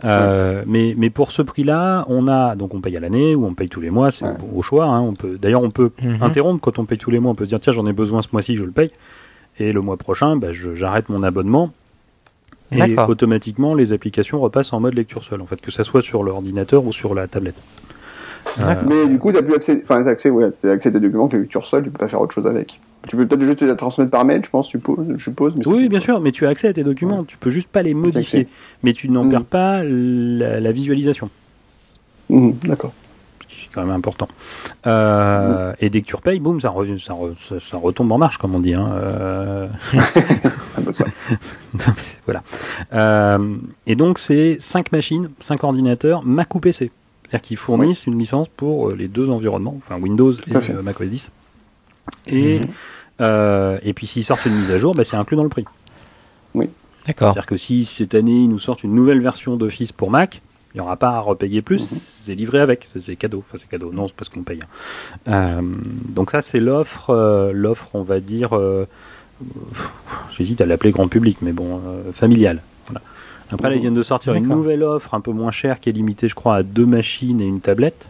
Euh, 0.06 0.64
mais, 0.66 0.96
mais 0.98 1.10
pour 1.10 1.32
ce 1.32 1.42
prix-là, 1.42 2.06
on 2.08 2.28
a 2.30 2.56
donc 2.56 2.74
on 2.74 2.80
paye 2.82 2.96
à 2.96 3.00
l'année 3.02 3.36
ou 3.36 3.46
on 3.46 3.54
paye 3.54 3.68
tous 3.70 3.82
les 3.82 3.90
mois, 3.90 4.12
c'est 4.12 4.24
Ouais. 4.26 4.32
au, 4.54 4.60
au 4.60 4.62
choix. 4.62 4.86
hein, 4.86 5.02
on 5.02 5.14
peut, 5.14 5.38
d'ailleurs, 5.42 5.64
on 5.64 5.72
peut 5.72 5.92
Mhm. 6.02 6.18
interrompre 6.22 6.62
quand 6.62 6.80
on 6.80 6.86
paye 6.86 6.98
tous 6.98 7.12
les 7.12 7.20
mois. 7.20 7.32
On 7.32 7.36
peut 7.36 7.44
se 7.46 7.50
dire 7.50 7.60
tiens, 7.60 7.74
j'en 7.74 7.86
ai 7.86 7.94
besoin 7.94 8.22
ce 8.22 8.30
mois-ci, 8.32 8.56
je 8.56 8.64
le 8.64 8.72
paye, 8.72 8.92
et 9.60 9.74
le 9.74 9.82
mois 9.82 9.98
prochain, 9.98 10.38
bah, 10.38 10.50
j'arrête 10.54 11.10
mon 11.10 11.22
abonnement. 11.24 11.72
Et 12.72 12.96
automatiquement, 12.98 13.76
les 13.76 13.94
applications 13.94 14.40
repassent 14.42 14.74
en 14.74 14.80
mode 14.82 14.94
lecture 14.94 15.24
seule, 15.24 15.42
en 15.42 15.46
fait, 15.46 15.60
que 15.62 15.72
ça 15.72 15.84
soit 15.86 16.02
sur 16.02 16.24
l'ordinateur 16.24 16.86
ou 16.86 16.92
sur 16.92 17.14
la 17.16 17.28
tablette. 17.28 17.56
Euh. 18.60 18.76
Mais 18.88 19.08
du 19.08 19.20
coup, 19.20 19.32
t'as 19.32 19.42
plus 19.42 19.54
accès, 19.56 19.80
enfin, 19.84 20.04
t'as 20.04 20.10
accès, 20.12 20.30
ouais, 20.30 20.52
t'as 20.62 20.72
accès 20.72 20.90
à 20.90 20.92
des 20.92 21.00
documents 21.00 21.28
que 21.28 21.38
tu 21.38 21.58
reçois, 21.58 21.82
tu 21.82 21.90
peux 21.90 21.98
pas 22.00 22.08
faire 22.08 22.22
autre 22.22 22.34
chose 22.34 22.48
avec. 22.48 22.80
Tu 23.08 23.16
peux 23.16 23.26
peut-être 23.28 23.42
juste 23.44 23.62
la 23.62 23.76
transmettre 23.76 24.12
par 24.12 24.26
mail, 24.26 24.42
je 24.44 24.50
pense, 24.50 24.68
suppose, 24.68 25.06
je 25.16 25.24
suppose. 25.24 25.56
Mais 25.56 25.68
Oui, 25.68 25.88
bien 25.88 26.00
sûr, 26.00 26.20
mais 26.20 26.32
tu 26.32 26.46
as 26.46 26.50
accès 26.50 26.68
à 26.68 26.74
tes 26.74 26.84
documents, 26.84 27.24
tu 27.24 27.38
peux 27.38 27.50
juste 27.52 27.70
pas 27.70 27.82
les 27.84 27.94
modifier, 27.94 28.40
accès. 28.42 28.48
mais 28.84 28.94
tu 28.94 29.10
n'en 29.10 29.28
perds 29.30 29.46
pas 29.46 29.84
la, 29.84 30.60
la 30.60 30.72
visualisation. 30.72 31.30
Mhm, 32.30 32.56
D'accord. 32.66 32.92
c'est 33.48 33.70
quand 33.74 33.82
même 33.86 33.96
important. 33.96 34.28
Euh, 34.88 35.74
Et 35.80 35.90
dès 35.90 36.02
que 36.02 36.08
tu 36.08 36.16
repayes, 36.16 36.40
boum, 36.40 36.60
ça, 36.60 36.70
revient- 36.70 37.00
ça, 37.00 37.14
re- 37.14 37.36
ça- 37.48 37.60
ça 37.60 37.78
retombe 37.78 38.12
en 38.12 38.18
marche, 38.18 38.38
comme 38.38 38.56
on 38.56 38.60
dit. 38.60 38.74
hein. 38.74 38.90
Euh, 38.96 39.68
Un 40.78 40.82
peu 40.82 40.92
ça. 40.92 41.06
voilà. 42.26 42.44
Euh, 42.94 43.56
et 43.86 43.96
donc, 43.96 44.20
c'est 44.20 44.58
5 44.60 44.92
machines, 44.92 45.30
5 45.40 45.64
ordinateurs, 45.64 46.24
Mac 46.26 46.54
ou 46.56 46.60
PC. 46.60 46.92
C'est-à-dire 47.30 47.42
qu'ils 47.42 47.58
fournissent 47.58 48.06
une 48.08 48.18
licence 48.18 48.48
pour 48.48 48.90
euh, 48.90 48.96
les 48.96 49.08
deux 49.10 49.30
environnements, 49.30 49.76
enfin 49.78 50.00
Windows 50.02 50.32
et 50.32 50.56
euh, 50.56 50.82
Mac 50.82 51.00
OS 51.02 51.08
10. 51.08 51.32
Et, 52.28 52.60
Mhm. 52.60 52.68
euh, 53.22 53.78
et 53.84 53.94
puis, 53.94 54.08
s'ils 54.08 54.24
sortent 54.24 54.46
une 54.46 54.56
mise 54.56 54.72
à 54.72 54.78
jour, 54.78 54.96
bah, 54.96 55.04
c'est 55.04 55.18
inclus 55.18 55.36
dans 55.36 55.44
le 55.44 55.50
prix. 55.50 55.66
D'accord. 57.06 57.32
C'est-à-dire 57.34 57.46
que 57.46 57.56
si 57.58 57.86
cette 57.86 58.16
année 58.16 58.42
ils 58.42 58.50
nous 58.50 58.60
sortent 58.60 58.84
une 58.84 58.94
nouvelle 58.94 59.22
version 59.22 59.56
d'Office 59.56 59.94
pour 59.94 60.12
Mac, 60.12 60.42
il 60.74 60.78
n'y 60.78 60.82
aura 60.82 60.98
pas 60.98 61.12
à 61.12 61.20
repayer 61.22 61.62
plus, 61.62 61.90
Mhm. 61.92 61.98
c'est 62.26 62.36
livré 62.36 62.60
avec, 62.60 62.90
c'est- 63.00 63.16
cadeau. 63.16 63.44
Enfin, 63.48 63.58
c'est 63.62 63.70
cadeau, 63.70 63.92
non, 63.94 64.08
c'est 64.10 64.14
parce 64.16 64.28
qu'on 64.30 64.44
paye. 64.44 64.60
hein. 65.28 65.62
Euh, 65.62 65.62
donc 66.10 66.32
ça, 66.32 66.42
c'est 66.42 66.60
l'offre, 66.60 67.10
euh, 67.12 67.52
l'offre, 67.54 67.88
on 67.94 68.04
va 68.04 68.20
dire, 68.20 68.58
euh, 68.58 68.86
j'hésite 70.32 70.60
à 70.62 70.66
l'appeler 70.66 70.92
grand 70.92 71.08
public, 71.08 71.38
mais 71.42 71.54
bon, 71.54 71.78
euh, 71.86 72.12
familiale. 72.14 72.62
Après, 73.52 73.70
là, 73.70 73.76
ils 73.76 73.82
viennent 73.82 73.94
de 73.94 74.04
sortir 74.04 74.34
une 74.34 74.48
nouvelle 74.48 74.84
offre 74.84 75.14
un 75.14 75.22
peu 75.22 75.32
moins 75.32 75.52
chère 75.52 75.80
qui 75.80 75.90
est 75.90 75.94
limitée, 75.94 76.28
je 76.28 76.36
crois, 76.36 76.56
à 76.58 76.64
deux 76.64 76.86
machines 76.86 77.40
et 77.42 77.46
une 77.46 77.62
tablette. 77.62 78.10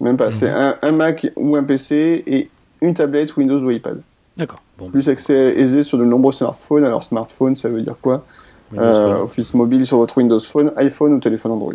Même 0.00 0.16
pas, 0.16 0.30
c'est 0.30 0.48
un, 0.50 0.76
un 0.82 0.92
Mac 0.92 1.26
ou 1.36 1.56
un 1.56 1.64
PC 1.64 2.22
et 2.26 2.48
une 2.80 2.94
tablette 2.94 3.36
Windows 3.36 3.58
ou 3.62 3.70
iPad. 3.70 4.00
D'accord. 4.36 4.60
Bon, 4.78 4.90
Plus 4.90 5.08
accès 5.08 5.34
aisé 5.58 5.82
sur 5.82 5.96
de 5.98 6.04
nombreux 6.04 6.32
smartphones. 6.32 6.84
Alors 6.84 7.02
smartphone, 7.04 7.56
ça 7.56 7.68
veut 7.68 7.80
dire 7.82 7.96
quoi? 8.00 8.24
Windows 8.72 8.86
Euh. 8.86 9.22
Office 9.22 9.54
mobile 9.54 9.86
sur 9.86 9.96
votre 9.98 10.18
Windows 10.18 10.40
Phone, 10.40 10.72
iPhone 10.76 11.14
ou 11.14 11.18
téléphone 11.20 11.52
Android. 11.52 11.72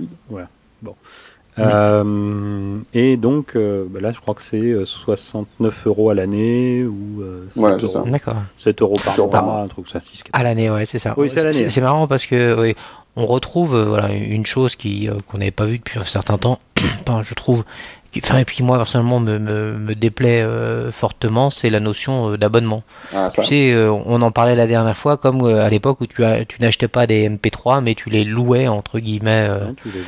Euh, 1.59 2.77
et 2.93 3.17
donc, 3.17 3.55
euh, 3.55 3.85
bah 3.89 3.99
là, 3.99 4.11
je 4.11 4.19
crois 4.19 4.33
que 4.33 4.41
c'est 4.41 4.57
euh, 4.57 4.85
69 4.85 5.87
euros 5.87 6.09
à 6.09 6.13
l'année 6.15 6.83
ou 6.83 7.21
euh, 7.21 7.45
7, 7.51 7.57
Voilà, 7.59 7.75
c'est 7.75 7.83
euros, 7.83 8.05
ça. 8.05 8.11
D'accord. 8.11 8.35
7 8.57 8.81
euros 8.81 8.95
par 9.03 9.17
euros 9.19 9.29
par 9.29 9.43
mois, 9.45 9.59
un 9.61 9.67
truc 9.67 9.89
ça, 9.89 9.99
6, 9.99 10.23
À 10.33 10.43
l'année, 10.43 10.69
ouais, 10.69 10.85
c'est 10.85 10.99
ça. 10.99 11.13
Oui, 11.17 11.29
c'est 11.29 11.41
à 11.41 11.43
l'année. 11.45 11.69
C'est 11.69 11.81
marrant 11.81 12.07
parce 12.07 12.25
que 12.25 12.59
oui, 12.59 12.75
on 13.15 13.25
retrouve 13.25 13.75
euh, 13.75 13.85
voilà 13.85 14.13
une 14.13 14.45
chose 14.45 14.75
qui 14.75 15.09
euh, 15.09 15.15
qu'on 15.27 15.39
n'avait 15.39 15.51
pas 15.51 15.65
vue 15.65 15.77
depuis 15.77 15.99
un 15.99 16.03
certain 16.05 16.37
temps. 16.37 16.59
Enfin, 17.07 17.23
je 17.25 17.33
trouve. 17.33 17.63
Qui- 18.11 18.21
Enfin, 18.23 18.37
et 18.39 18.45
puis 18.45 18.63
moi 18.63 18.77
personnellement 18.77 19.19
me, 19.19 19.39
me, 19.39 19.73
me 19.77 19.95
déplaît 19.95 20.41
euh, 20.41 20.91
fortement, 20.91 21.49
c'est 21.49 21.69
la 21.69 21.79
notion 21.79 22.31
euh, 22.31 22.37
d'abonnement. 22.37 22.83
Ah. 23.13 23.29
Tu 23.33 23.43
sais, 23.45 23.71
euh, 23.71 23.91
on 23.91 24.21
en 24.21 24.31
parlait 24.31 24.55
la 24.55 24.67
dernière 24.67 24.97
fois, 24.97 25.17
comme 25.17 25.45
à 25.45 25.69
l'époque 25.69 26.01
où 26.01 26.07
tu, 26.07 26.23
as, 26.23 26.45
tu 26.45 26.61
n'achetais 26.61 26.87
pas 26.87 27.07
des 27.07 27.27
MP3, 27.29 27.81
mais 27.83 27.95
tu 27.95 28.09
les 28.09 28.23
louais 28.23 28.67
entre 28.67 28.99
guillemets. 28.99 29.47
Hein, 29.49 29.73
tu 29.81 29.89
les, 29.89 29.99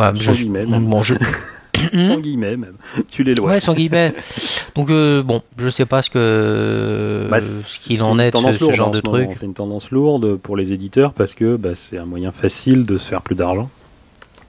ouais, 0.00 0.06
sans 0.08 0.14
je- 0.16 0.32
guillemets, 0.32 0.66
même. 0.66 0.86
bon, 0.86 1.02
je- 1.02 1.14
sans 2.06 2.18
guillemets 2.20 2.56
même. 2.56 2.74
Tu 3.08 3.22
les 3.24 3.34
loues. 3.34 3.46
Ouais, 3.46 3.58
sans 3.60 3.74
guillemets. 3.74 4.12
Donc 4.76 4.88
bon, 4.88 5.42
je 5.56 5.68
sais 5.68 5.86
pas 5.86 6.02
ce 6.02 6.10
que 6.10 7.26
Bah, 7.30 7.40
ce 7.40 7.78
qu'il 7.78 8.02
en 8.02 8.18
est 8.18 8.30
de 8.30 8.36
ce, 8.52 8.60
lourde 8.60 8.74
genre 8.74 8.88
en 8.88 8.90
de 8.90 8.96
ce 8.96 9.02
truc. 9.02 9.28
C'est 9.34 9.46
une 9.46 9.54
tendance 9.54 9.90
lourde 9.90 10.36
pour 10.36 10.56
les 10.56 10.72
éditeurs 10.72 11.12
parce 11.12 11.34
que 11.34 11.56
bah, 11.56 11.70
c'est 11.74 11.98
un 11.98 12.04
moyen 12.06 12.30
facile 12.32 12.84
de 12.86 12.98
se 12.98 13.08
faire 13.08 13.22
plus 13.22 13.34
d'argent. 13.34 13.68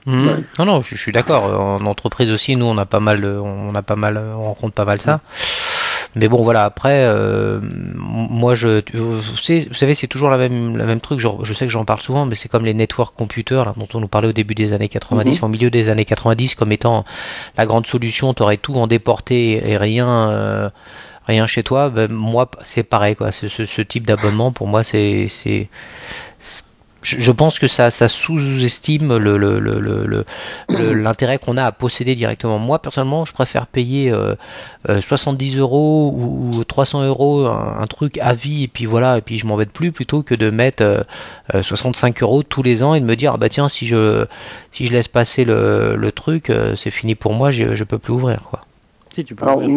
Mhm. 0.06 0.26
Ouais. 0.28 0.34
Non, 0.58 0.64
non, 0.66 0.82
je, 0.82 0.94
je 0.96 1.00
suis 1.00 1.12
d'accord. 1.12 1.44
En 1.60 1.84
entreprise 1.86 2.30
aussi, 2.30 2.56
nous, 2.56 2.66
on 2.66 2.76
a 2.78 2.84
pas 2.86 3.00
mal, 3.00 3.24
on 3.24 3.74
a 3.74 3.82
pas 3.82 3.96
mal, 3.96 4.18
on 4.18 4.42
rencontre 4.44 4.74
pas 4.74 4.84
mal 4.84 5.00
ça. 5.00 5.20
Mais 6.16 6.28
bon, 6.28 6.44
voilà. 6.44 6.64
Après, 6.64 7.04
euh, 7.06 7.58
moi, 7.62 8.54
je, 8.54 8.82
vous 8.96 9.20
savez, 9.22 9.66
vous 9.66 9.74
savez, 9.74 9.94
c'est 9.94 10.06
toujours 10.06 10.28
la 10.30 10.36
même, 10.38 10.76
la 10.76 10.84
même 10.84 11.00
truc. 11.00 11.18
Je 11.18 11.54
sais 11.54 11.66
que 11.66 11.72
j'en 11.72 11.84
parle 11.84 12.00
souvent, 12.02 12.24
mais 12.26 12.34
c'est 12.36 12.48
comme 12.48 12.64
les 12.64 12.74
network 12.74 13.16
computers 13.16 13.64
là, 13.64 13.72
dont 13.76 13.88
on 13.94 14.00
nous 14.00 14.06
parlait 14.08 14.28
au 14.28 14.32
début 14.32 14.54
des 14.54 14.72
années 14.72 14.88
90, 14.88 15.42
au 15.42 15.48
milieu 15.48 15.70
des 15.70 15.88
années 15.88 16.04
90, 16.04 16.54
comme 16.54 16.70
étant 16.70 17.04
la 17.56 17.66
grande 17.66 17.86
solution. 17.86 18.32
T'aurais 18.34 18.58
tout 18.58 18.74
en 18.76 18.86
déporté 18.86 19.68
et 19.68 19.76
rien. 19.76 20.30
euh, 20.32 20.68
Rien 21.26 21.46
chez 21.46 21.62
toi, 21.62 21.88
ben, 21.88 22.12
moi 22.12 22.50
c'est 22.64 22.82
pareil 22.82 23.16
quoi. 23.16 23.32
Ce, 23.32 23.48
ce, 23.48 23.64
ce 23.64 23.80
type 23.80 24.06
d'abonnement 24.06 24.52
pour 24.52 24.66
moi 24.68 24.84
c'est 24.84 25.26
c'est 25.30 25.70
c'est- 26.38 26.64
je 27.04 27.20
je 27.20 27.30
pense 27.32 27.58
que 27.58 27.68
ça, 27.68 27.90
ça 27.90 28.08
sous-estime 28.08 29.16
le, 29.16 29.36
le, 29.38 29.58
le, 29.60 29.78
le, 29.80 30.04
le- 30.06 30.24
le- 30.74 30.92
l'intérêt 31.02 31.38
qu'on 31.38 31.56
a 31.56 31.64
à 31.64 31.72
posséder 31.72 32.14
directement. 32.16 32.58
Moi, 32.58 32.80
personnellement, 32.80 33.24
je 33.24 33.32
préfère 33.32 33.66
payer 33.66 34.10
euh, 34.10 34.34
euh, 34.88 35.00
70 35.00 35.56
euros 35.58 36.12
ou, 36.14 36.58
ou 36.58 36.64
300 36.64 37.04
euros 37.06 37.46
un, 37.46 37.78
un 37.80 37.86
truc 37.86 38.18
à 38.18 38.34
vie 38.34 38.64
et 38.64 38.68
puis 38.68 38.86
voilà, 38.86 39.18
et 39.18 39.20
puis 39.22 39.38
je 39.38 39.46
m'embête 39.46 39.70
plus 39.72 39.92
plutôt 39.92 40.22
que 40.22 40.34
de 40.34 40.50
mettre 40.50 40.82
euh, 40.82 41.02
euh, 41.54 41.62
65 41.62 42.22
euros 42.22 42.42
tous 42.42 42.62
les 42.62 42.82
ans 42.82 42.94
et 42.94 43.00
de 43.00 43.04
me 43.06 43.16
dire 43.16 43.32
ah 43.34 43.38
bah 43.38 43.48
tiens 43.48 43.68
si 43.68 43.86
je 43.86 44.26
si 44.72 44.86
je 44.86 44.92
laisse 44.92 45.08
passer 45.08 45.44
le, 45.44 45.96
le 45.96 46.12
truc, 46.12 46.50
euh, 46.50 46.74
c'est 46.76 46.90
fini 46.90 47.14
pour 47.14 47.34
moi, 47.34 47.50
je, 47.52 47.74
je 47.74 47.84
peux 47.84 47.98
plus 47.98 48.12
ouvrir 48.14 48.40
quoi. 48.50 48.66
Si 49.14 49.24
tu 49.24 49.34
peux 49.34 49.44
Alors, 49.44 49.58
ouvrir, 49.58 49.68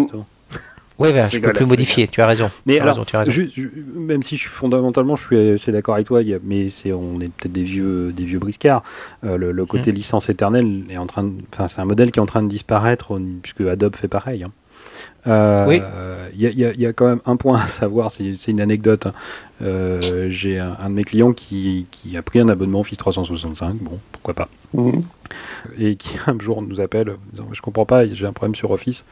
Ouais, 1.00 1.14
ben, 1.14 1.30
Je 1.30 1.36
rigole, 1.36 1.52
peux 1.52 1.58
plus 1.58 1.66
modifier. 1.68 2.08
Tu 2.08 2.22
as 2.22 2.28
raison. 2.28 2.50
Mais 2.66 2.74
tu 2.76 2.80
as 2.80 2.84
alors, 2.84 2.96
raison, 2.96 3.06
tu 3.06 3.16
as 3.16 3.20
raison. 3.20 3.32
ju- 3.32 3.52
ju- 3.54 3.86
même 3.96 4.24
si 4.24 4.36
je 4.36 4.42
suis 4.42 4.50
fondamentalement, 4.50 5.16
je 5.16 5.26
suis 5.28 5.50
assez 5.52 5.72
d'accord 5.72 5.94
avec 5.96 6.08
toi, 6.08 6.22
mais 6.44 6.70
c'est 6.70 6.92
on 6.92 7.20
est 7.22 7.30
peut-être 7.30 7.52
des 7.52 7.64
vieux, 7.64 8.12
des 8.12 8.24
vieux 8.24 8.40
briscards. 8.40 8.84
Euh, 9.24 9.38
le, 9.38 9.52
le 9.52 9.66
côté 9.66 9.92
licence 9.92 10.28
éternelle 10.30 10.84
est 10.90 10.98
en 10.98 11.06
train, 11.06 11.30
enfin 11.54 11.68
c'est 11.68 11.82
un 11.82 11.86
modèle 11.86 12.12
qui 12.12 12.20
est 12.20 12.22
en 12.22 12.26
train 12.26 12.42
de 12.42 12.48
disparaître 12.50 13.20
puisque 13.44 13.62
Adobe 13.62 13.96
fait 13.96 14.08
pareil. 14.08 14.44
hein. 14.44 14.52
Euh, 15.28 15.66
Oui. 15.68 15.82
Il 16.34 16.42
y, 16.42 16.66
a, 16.66 16.72
y 16.74 16.84
y 16.86 16.94
quand 16.94 17.08
même 17.08 17.22
un 17.26 17.36
point 17.36 17.60
à 17.62 17.68
savoir, 17.68 18.12
c'est 18.12 18.48
une 18.48 18.62
anecdote. 18.62 19.08
hein. 19.08 19.14
Euh, 19.64 20.28
J'ai 20.30 20.60
un, 20.60 20.78
un 20.80 20.90
de 20.90 20.94
mes 20.96 21.04
clients 21.04 21.34
qui, 21.34 21.88
qui 21.90 22.16
a 22.16 22.22
pris 22.22 22.40
un 22.40 22.48
abonnement 22.50 22.82
Office 22.82 23.00
365, 23.00 23.76
bon, 23.78 23.98
pourquoi 24.12 24.36
pas, 24.36 24.50
Mhm. 24.76 25.02
et 25.80 25.96
qui 25.96 26.12
un 26.28 26.38
jour 26.40 26.62
nous 26.62 26.80
appelle, 26.80 27.14
disant, 27.32 27.48
je 27.54 27.62
comprends 27.62 27.86
pas, 27.86 28.06
j'ai 28.06 28.26
un 28.28 28.34
problème 28.34 28.54
sur 28.54 28.70
Office. 28.70 29.04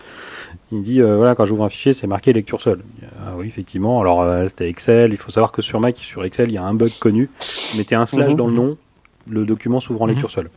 Il 0.72 0.80
me 0.80 0.84
dit, 0.84 1.02
euh, 1.02 1.16
voilà, 1.18 1.34
quand 1.34 1.46
j'ouvre 1.48 1.64
un 1.66 1.70
fichier, 1.70 1.94
c'est 1.94 2.06
marqué 2.06 2.32
lecture 2.32 2.62
seule. 2.62 2.82
Ah 3.26 3.34
oui, 3.38 3.48
effectivement. 3.48 4.00
Alors, 4.02 4.22
euh, 4.22 4.48
c'était 4.48 4.70
Excel. 4.70 5.12
Il 5.12 5.18
faut 5.18 5.32
savoir 5.32 5.52
que 5.52 5.64
sur 5.64 5.80
Mac, 5.80 5.98
sur 5.98 6.24
Excel, 6.26 6.50
il 6.50 6.54
y 6.54 6.58
a 6.60 6.64
un 6.64 6.76
bug 6.76 6.92
connu. 7.00 7.30
Mettez 7.76 7.96
un 7.96 8.06
slash 8.06 8.32
Mhm. 8.32 8.38
dans 8.38 8.48
le 8.48 8.54
nom, 8.54 8.78
le 9.28 9.46
document 9.46 9.80
s'ouvre 9.80 10.04
en 10.04 10.06
Mhm. 10.06 10.12
lecture 10.12 10.30
seule. 10.30 10.50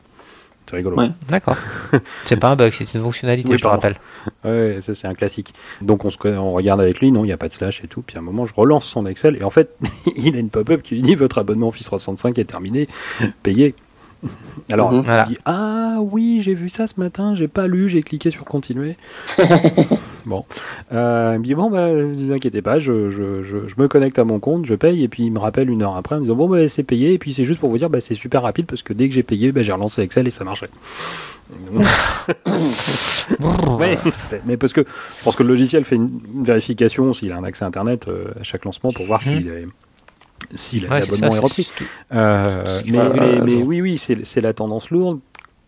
C'est 0.68 0.76
rigolo. 0.76 0.96
Ouais. 0.96 1.10
D'accord. 1.28 1.56
c'est 2.24 2.36
pas 2.36 2.48
un 2.48 2.56
bug, 2.56 2.72
c'est 2.72 2.92
une 2.92 3.00
fonctionnalité, 3.00 3.48
Oui, 3.50 3.58
je 3.58 3.62
te 3.62 3.68
rappelle. 3.68 3.96
Ouais, 4.44 4.78
ça 4.80 4.94
c'est 4.94 5.06
un 5.06 5.14
classique. 5.14 5.54
Donc 5.80 6.04
on, 6.04 6.10
se, 6.10 6.18
on 6.28 6.52
regarde 6.52 6.80
avec 6.80 7.00
lui, 7.00 7.10
non, 7.10 7.24
il 7.24 7.28
n'y 7.28 7.32
a 7.32 7.38
pas 7.38 7.48
de 7.48 7.54
slash 7.54 7.82
et 7.84 7.88
tout. 7.88 8.02
Puis 8.02 8.16
à 8.16 8.20
un 8.20 8.22
moment, 8.22 8.44
je 8.44 8.52
relance 8.54 8.84
son 8.84 9.06
Excel 9.06 9.36
et 9.36 9.44
en 9.44 9.50
fait, 9.50 9.76
il 10.16 10.36
a 10.36 10.38
une 10.38 10.50
pop-up 10.50 10.82
qui 10.82 10.96
lui 10.96 11.02
dit 11.02 11.14
votre 11.14 11.38
abonnement 11.38 11.68
Office 11.68 11.86
365 11.86 12.38
est 12.38 12.44
terminé, 12.44 12.88
payez. 13.42 13.74
Alors, 14.70 14.92
il 14.92 15.02
Voilà. 15.02 15.24
dit 15.24 15.38
ah 15.44 15.98
oui, 16.00 16.40
j'ai 16.42 16.54
vu 16.54 16.68
ça 16.68 16.86
ce 16.86 16.94
matin, 16.98 17.34
j'ai 17.34 17.48
pas 17.48 17.66
lu, 17.66 17.88
j'ai 17.88 18.02
cliqué 18.02 18.30
sur 18.30 18.44
continuer. 18.44 18.96
bon, 20.26 20.44
euh, 20.92 21.32
il 21.34 21.38
me 21.40 21.44
dit 21.44 21.54
bon 21.54 21.70
bah, 21.70 21.88
ne 21.88 22.02
vous 22.26 22.32
inquiétez 22.32 22.60
pas, 22.62 22.78
je, 22.78 23.10
je, 23.10 23.42
je, 23.42 23.68
je 23.68 23.74
me 23.78 23.86
connecte 23.88 24.18
à 24.18 24.24
mon 24.24 24.40
compte, 24.40 24.66
je 24.66 24.74
paye 24.74 25.02
et 25.04 25.08
puis 25.08 25.22
il 25.24 25.30
me 25.32 25.38
rappelle 25.38 25.70
une 25.70 25.82
heure 25.82 25.96
après 25.96 26.16
en 26.16 26.18
me 26.18 26.22
disant 26.24 26.34
bon 26.34 26.48
bah 26.48 26.66
c'est 26.68 26.82
payé 26.82 27.12
et 27.14 27.18
puis 27.18 27.32
c'est 27.34 27.44
juste 27.44 27.60
pour 27.60 27.70
vous 27.70 27.78
dire 27.78 27.88
bah 27.90 28.00
c'est 28.00 28.14
super 28.14 28.42
rapide 28.42 28.66
parce 28.66 28.82
que 28.82 28.92
dès 28.92 29.08
que 29.08 29.14
j'ai 29.14 29.22
payé, 29.22 29.52
bah, 29.52 29.62
j'ai 29.62 29.72
relancé 29.72 30.02
Excel 30.02 30.26
et 30.26 30.30
ça 30.30 30.44
marchait. 30.44 30.68
Ouais, 33.78 33.98
mais 34.46 34.56
parce 34.56 34.72
que 34.72 34.82
je 35.18 35.24
pense 35.24 35.36
que 35.36 35.42
le 35.42 35.48
logiciel 35.50 35.84
fait 35.84 35.96
une, 35.96 36.20
vérification 36.42 37.12
s'il 37.12 37.32
a 37.32 37.36
un 37.36 37.44
accès 37.44 37.64
Internet 37.64 38.08
euh, 38.08 38.24
à 38.40 38.42
chaque 38.42 38.64
lancement 38.64 38.90
pour 38.94 39.06
voir 39.06 39.20
s'il 39.20 39.48
est- 39.48 39.66
si 40.54 40.80
Ouais, 40.90 41.00
l'abonnement 41.00 41.34
est 41.36 41.38
repris. 41.38 41.70
Euh, 42.14 42.80
mais, 42.86 42.98
mais- 43.14 43.40
mais 43.44 43.50
je- 43.60 43.64
oui, 43.64 43.80
oui, 43.80 43.98
c'est 43.98 44.40
la 44.40 44.52
tendance 44.52 44.90
lourde 44.90 45.20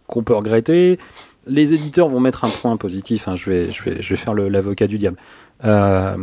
qu'on 0.07 0.23
peut 0.23 0.35
regretter. 0.35 0.99
Les 1.47 1.73
éditeurs 1.73 2.09
vont 2.09 2.21
mettre 2.21 2.45
un 2.45 2.49
point 2.51 2.77
positif. 2.77 3.27
hein, 3.29 3.37
je, 3.37 3.51
vais, 3.51 3.71
je, 3.73 3.83
vais, 3.83 4.03
je 4.03 4.09
vais 4.11 4.17
faire 4.17 4.35
l'avocat 4.35 4.87
du 4.87 4.99
diable. 4.99 5.17
Euh, 5.65 6.17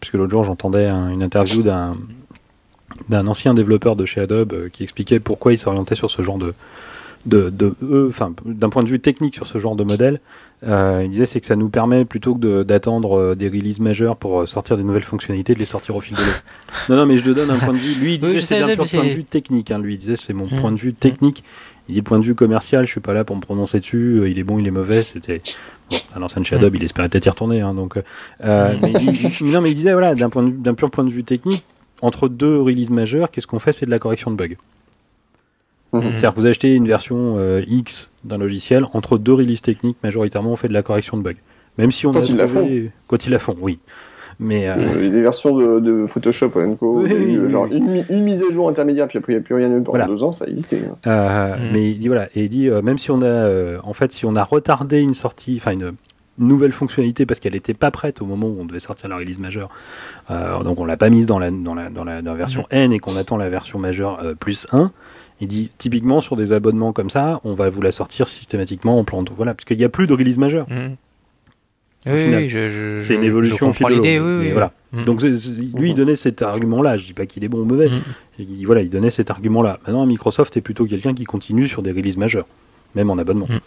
puisque 0.00 0.14
l'autre 0.14 0.30
jour, 0.30 0.44
j'entendais 0.44 0.86
un- 0.88 1.08
une 1.10 1.22
interview 1.22 1.62
d'un 1.62 1.96
d'un 3.08 3.26
ancien 3.26 3.54
développeur 3.54 3.96
de 3.96 4.04
chez 4.04 4.20
Adobe 4.20 4.52
euh, 4.52 4.68
qui 4.68 4.82
expliquait 4.82 5.18
pourquoi 5.18 5.52
il 5.54 5.58
s'orientait 5.58 5.94
sur 5.94 6.10
ce 6.10 6.20
genre 6.20 6.36
de, 6.36 6.52
de, 7.26 7.50
de 7.50 7.74
eux, 7.82 8.06
enfin, 8.08 8.32
d'un 8.44 8.68
point 8.68 8.82
de 8.82 8.88
vue 8.88 9.00
technique 9.00 9.34
sur 9.34 9.46
ce 9.46 9.58
genre 9.58 9.76
de 9.76 9.84
modèle. 9.84 10.20
Euh, 10.64 11.02
il 11.04 11.10
disait 11.10 11.26
c'est 11.26 11.40
que 11.40 11.46
ça 11.46 11.56
nous 11.56 11.68
permet 11.68 12.04
plutôt 12.04 12.36
que 12.36 12.62
d'attendre 12.62 13.18
euh, 13.18 13.34
des 13.34 13.48
releases 13.48 13.80
majeures 13.80 14.16
pour 14.16 14.42
euh, 14.42 14.46
sortir 14.46 14.76
des 14.76 14.84
nouvelles 14.84 15.02
fonctionnalités 15.02 15.54
de 15.54 15.58
les 15.58 15.66
sortir 15.66 15.96
au 15.96 16.00
fil 16.00 16.16
de 16.16 16.20
l'eau. 16.22 16.26
non 16.88 16.96
non 16.96 17.06
mais 17.06 17.18
je 17.18 17.24
te 17.24 17.30
donne 17.30 17.50
un 17.50 17.58
point 17.58 17.72
de 17.72 17.78
vue. 17.78 18.00
Lui 18.00 18.14
il 18.14 18.18
disait 18.20 18.40
c'est 18.42 18.60
d'un 18.60 18.76
point 18.76 18.84
de 19.04 19.08
vue 19.14 19.24
technique. 19.24 19.72
Hein. 19.72 19.80
Lui 19.80 19.94
il 19.94 19.98
disait 19.98 20.14
c'est 20.16 20.32
mon 20.32 20.44
Mm. 20.46 20.60
point 20.60 20.70
de 20.72 20.76
vue 20.78 20.92
technique. 20.94 21.42
Il 21.88 21.94
dit 21.94 21.98
le 22.00 22.04
point 22.04 22.20
de 22.20 22.24
vue 22.24 22.36
commercial, 22.36 22.86
je 22.86 22.90
suis 22.92 23.00
pas 23.00 23.12
là 23.12 23.24
pour 23.24 23.34
me 23.34 23.40
prononcer 23.40 23.80
dessus. 23.80 24.20
euh, 24.20 24.28
Il 24.28 24.38
est 24.38 24.44
bon, 24.44 24.60
il 24.60 24.66
est 24.68 24.70
mauvais. 24.70 25.02
C'était 25.02 25.38
bon, 25.90 25.96
c'est 26.08 26.16
un 26.16 26.22
ancien 26.22 26.42
chez 26.44 26.54
Adobe, 26.54 26.76
il 26.76 26.84
espérait 26.84 27.08
peut-être 27.08 27.26
y 27.26 27.30
retourner. 27.30 27.60
Hein, 27.60 27.74
donc, 27.74 27.96
euh, 27.96 28.02
euh, 28.44 28.76
mais 28.80 28.92
il- 29.00 29.52
non 29.52 29.60
mais 29.62 29.70
il 29.70 29.74
disait 29.74 29.92
voilà 29.92 30.14
d'un 30.14 30.30
point 30.30 30.44
de 30.44 30.50
vue- 30.50 30.58
d'un 30.58 30.74
pur 30.74 30.92
point 30.92 31.02
de 31.02 31.10
vue 31.10 31.24
technique, 31.24 31.64
entre 32.02 32.28
deux 32.28 32.60
releases 32.60 32.90
majeures, 32.90 33.32
qu'est-ce 33.32 33.48
qu'on 33.48 33.58
fait? 33.58 33.72
C'est 33.72 33.86
de 33.86 33.90
la 33.90 33.98
correction 33.98 34.30
de 34.30 34.36
bugs. 34.36 34.54
Mhm. 35.92 36.02
C'est-à-dire 36.12 36.34
que 36.34 36.40
vous 36.40 36.46
achetez 36.46 36.74
une 36.74 36.86
version 36.86 37.34
euh, 37.38 37.62
X 37.66 38.10
d'un 38.24 38.38
logiciel, 38.38 38.86
entre 38.94 39.18
deux 39.18 39.32
releases 39.34 39.62
techniques, 39.62 39.96
majoritairement, 40.02 40.52
on 40.52 40.56
fait 40.56 40.68
de 40.68 40.72
la 40.72 40.82
correction 40.82 41.16
de 41.16 41.22
bugs. 41.22 41.34
Même 41.78 41.90
si 41.90 42.06
on 42.06 42.12
Quand 42.12 42.20
a 42.20 42.24
ils 42.24 42.36
la 42.36 42.46
trouvé- 42.46 42.90
Quand 43.06 43.26
ils 43.26 43.30
la 43.30 43.38
font, 43.38 43.56
oui. 43.60 43.78
Mais 44.40 44.68
euh, 44.68 44.74
Euh, 44.78 45.10
des 45.10 45.22
versions 45.22 45.54
de, 45.56 45.78
de 45.80 46.06
Photoshop 46.06 46.52
ou 46.56 46.74
Co, 46.76 47.00
Oui, 47.02 47.10
il 47.10 47.12
y 47.12 47.16
a 47.16 47.18
eu, 47.18 47.40
oui, 47.44 47.50
genre 47.50 47.66
une, 47.66 47.86
mi- 47.90 48.04
une 48.08 48.22
mise 48.24 48.42
à 48.42 48.52
jour 48.52 48.68
intermédiaire, 48.68 49.06
puis 49.06 49.18
après 49.18 49.34
il 49.34 49.36
n'y 49.36 49.40
a 49.42 49.44
plus 49.44 49.54
rien 49.54 49.68
eu 49.68 49.82
pendant 49.82 49.90
Voilà. 49.90 50.06
deux 50.06 50.22
ans, 50.22 50.32
ça 50.32 50.46
existait. 50.46 50.82
hein. 50.90 50.96
Euh, 51.06 51.56
Mhm. 51.56 51.70
Mais 51.72 51.90
il 51.90 51.98
dit 51.98 52.08
voilà, 52.08 52.28
et 52.34 52.44
il 52.44 52.48
dit 52.48 52.68
euh, 52.68 52.80
même 52.82 52.96
si 52.98 53.10
on 53.10 53.20
a, 53.20 53.26
euh, 53.26 53.78
en 53.84 53.92
fait, 53.92 54.12
si 54.12 54.24
on 54.24 54.34
a 54.34 54.42
retardé 54.42 55.00
une 55.00 55.14
sortie, 55.14 55.58
enfin 55.60 55.72
une 55.72 55.92
nouvelle 56.38 56.72
fonctionnalité 56.72 57.26
parce 57.26 57.40
qu'elle 57.40 57.52
n'était 57.52 57.74
pas 57.74 57.90
prête 57.90 58.22
au 58.22 58.24
moment 58.26 58.46
où 58.48 58.56
on 58.58 58.64
devait 58.64 58.78
sortir 58.80 59.08
la 59.10 59.16
release 59.16 59.38
majeure, 59.38 59.68
euh, 60.30 60.62
donc 60.62 60.80
on 60.80 60.86
l'a 60.86 60.96
pas 60.96 61.10
mise 61.10 61.26
dans 61.26 61.38
la 61.38 61.50
dans 61.50 61.74
la 61.74 61.90
dans 61.90 62.04
la, 62.04 62.22
dans 62.22 62.32
la 62.32 62.38
version 62.38 62.66
N 62.70 62.92
et 62.92 62.98
qu'on 62.98 63.16
attend 63.16 63.36
la 63.36 63.50
version 63.50 63.78
majeure 63.78 64.18
euh, 64.24 64.34
plus 64.34 64.66
1. 64.72 64.90
Il 65.42 65.48
dit 65.48 65.70
typiquement 65.76 66.20
sur 66.20 66.36
des 66.36 66.52
abonnements 66.52 66.92
comme 66.92 67.10
ça, 67.10 67.40
on 67.44 67.52
va 67.54 67.68
vous 67.68 67.82
la 67.82 67.90
sortir 67.92 68.28
systématiquement 68.28 68.98
en 68.98 69.02
plan 69.04 69.24
voilà, 69.36 69.54
parce 69.54 69.64
qu'il 69.64 69.76
n'y 69.76 69.82
a 69.84 69.88
plus 69.88 70.06
de 70.06 70.12
release 70.14 70.38
majeure. 70.38 70.66
Au 70.70 72.10
Oui, 72.10 72.34
oui, 72.34 72.48
je, 72.48 72.68
je- 72.68 72.98
C'est 73.00 73.14
une 73.14 73.24
évolution 73.24 73.56
Je 73.56 73.78
comprends 73.78 73.84
au 73.86 73.88
fil 73.88 73.96
de 73.98 74.02
l'idée, 74.02 74.18
l'eau, 74.18 74.24
oui, 74.24 74.32
mais 74.38 74.46
oui. 74.46 74.52
voilà. 74.52 74.72
Donc 75.04 75.20
c'est- 75.20 75.36
c'est- 75.36 75.50
lui, 75.50 75.90
il 75.90 75.94
donnait 75.96 76.16
cet 76.16 76.42
argument-là. 76.42 76.96
Je 76.96 77.04
dis 77.06 77.12
pas 77.12 77.26
qu'il 77.26 77.44
est 77.44 77.48
bon 77.48 77.58
ou 77.58 77.64
mauvais. 77.64 77.88
Mm. 77.88 78.02
Il, 78.38 78.64
voilà, 78.66 78.80
il 78.82 78.90
donnait 78.90 79.10
cet 79.10 79.30
argument-là. 79.30 79.78
Maintenant, 79.86 80.06
Microsoft 80.06 80.56
est 80.56 80.60
plutôt 80.62 80.86
quelqu'un 80.86 81.12
qui 81.14 81.24
continue 81.24 81.66
sur 81.68 81.82
des 81.82 81.92
releases 81.92 82.16
majeures, 82.16 82.46
même 82.94 83.10
en 83.10 83.18
abonnement. 83.18 83.46
Mm. 83.48 83.58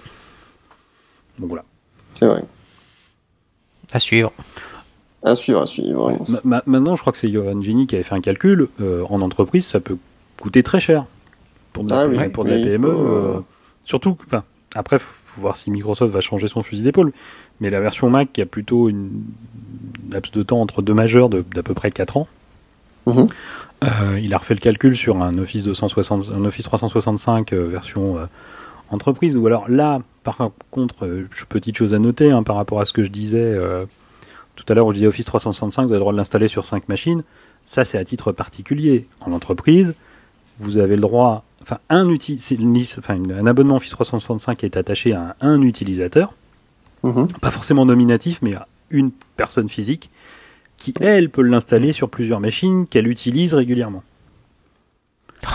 Donc 1.39 1.49
voilà. 1.49 1.63
C'est 2.13 2.25
vrai. 2.27 2.43
À 3.91 3.99
suivre. 3.99 4.31
À 5.23 5.35
suivre, 5.35 5.61
à 5.61 5.67
suivre. 5.67 6.11
oui. 6.11 6.25
Ma- 6.29 6.41
ma- 6.43 6.63
maintenant, 6.65 6.95
je 6.95 7.01
crois 7.01 7.11
que 7.13 7.19
c'est 7.19 7.29
Johan 7.31 7.61
Gini 7.61 7.87
qui 7.87 7.95
avait 7.95 8.03
fait 8.03 8.15
un 8.15 8.21
calcul. 8.21 8.67
euh, 8.81 9.03
en 9.09 9.21
entreprise, 9.21 9.65
ça 9.65 9.79
peut 9.79 9.97
coûter 10.41 10.61
très 10.63 10.79
cher 10.79 11.05
pour 11.75 11.83
de 11.83 11.89
la, 11.91 11.99
Ah 11.99 12.07
PME, 12.07 12.17
oui, 12.17 12.29
pour 12.29 12.45
de 12.45 12.49
la 12.49 12.55
oui, 12.55 12.61
il 12.61 12.67
PME. 12.69 12.87
faut, 12.87 12.99
euh, 12.99 13.35
euh, 13.35 13.39
surtout, 13.83 14.17
enfin, 14.25 14.43
après, 14.73 14.97
faut, 14.97 15.11
faut 15.27 15.41
voir 15.41 15.57
si 15.57 15.69
Microsoft 15.69 16.11
va 16.13 16.21
changer 16.21 16.47
son 16.47 16.63
fusil 16.63 16.81
d'épaule. 16.81 17.11
Mais 17.59 17.69
la 17.69 17.79
version 17.79 18.09
Mac 18.09 18.33
qui 18.33 18.41
a 18.41 18.45
plutôt 18.45 18.89
une 18.89 19.23
laps 20.11 20.31
de 20.31 20.43
temps 20.43 20.61
entre 20.61 20.81
deux 20.81 20.93
majeurs 20.93 21.29
d'à 21.29 21.63
peu 21.63 21.73
près 21.73 21.91
4 21.91 22.17
ans. 22.17 22.27
Mhm. 23.07 23.27
Euh, 23.83 24.19
il 24.21 24.33
a 24.33 24.37
refait 24.37 24.53
le 24.55 24.59
calcul 24.59 24.95
sur 24.95 25.21
un 25.21 25.37
Office 25.37 25.63
260, 25.63 26.31
un 26.33 26.45
Office 26.45 26.65
365 26.65 27.53
euh, 27.53 27.67
version 27.67 28.17
euh, 28.17 28.25
entreprise. 28.89 29.37
Ou 29.37 29.45
alors 29.47 29.69
là, 29.69 30.01
par 30.23 30.37
contre, 30.71 31.07
petite 31.49 31.77
chose 31.77 31.93
à 31.93 31.99
noter 31.99 32.31
hein, 32.31 32.43
par 32.43 32.55
rapport 32.55 32.79
à 32.79 32.85
ce 32.85 32.93
que 32.93 33.03
je 33.03 33.09
disais 33.09 33.57
tout 34.55 34.65
à 34.69 34.73
l'heure, 34.73 34.85
où 34.87 34.91
je 34.91 34.95
disais 34.95 35.07
Office 35.07 35.25
365, 35.25 35.83
vous 35.83 35.89
avez 35.89 35.95
le 35.95 35.99
droit 35.99 36.13
de 36.13 36.17
l'installer 36.17 36.47
sur 36.47 36.65
5 36.65 36.87
machines. 36.89 37.23
Ça, 37.65 37.83
c'est 37.83 37.97
à 37.97 38.05
titre 38.05 38.31
particulier. 38.31 39.07
En 39.21 39.33
entreprise, 39.33 39.93
vous 40.59 40.77
avez 40.77 40.95
le 40.95 41.01
droit. 41.01 41.43
Enfin, 41.67 41.79
un, 41.89 42.07
uti- 42.09 42.37
c'est 42.37 42.53
une 42.55 42.75
liste- 42.75 42.97
enfin, 42.99 43.15
une- 43.15 43.31
un 43.31 43.47
abonnement 43.47 43.77
Office 43.77 43.91
365 43.91 44.63
est 44.63 44.77
attaché 44.77 45.13
à 45.13 45.35
un, 45.41 45.47
un 45.55 45.61
utilisateur, 45.63 46.33
Mhm. 47.03 47.27
pas 47.41 47.49
forcément 47.49 47.85
nominatif, 47.85 48.39
mais 48.43 48.53
à 48.53 48.67
une 48.91 49.09
personne 49.35 49.67
physique 49.67 50.11
qui, 50.77 50.93
elle, 51.01 51.29
peut 51.31 51.41
l'installer 51.41 51.91
sur 51.91 52.09
plusieurs 52.09 52.39
machines 52.39 52.85
qu'elle 52.85 53.07
utilise 53.07 53.53
régulièrement. 53.55 54.03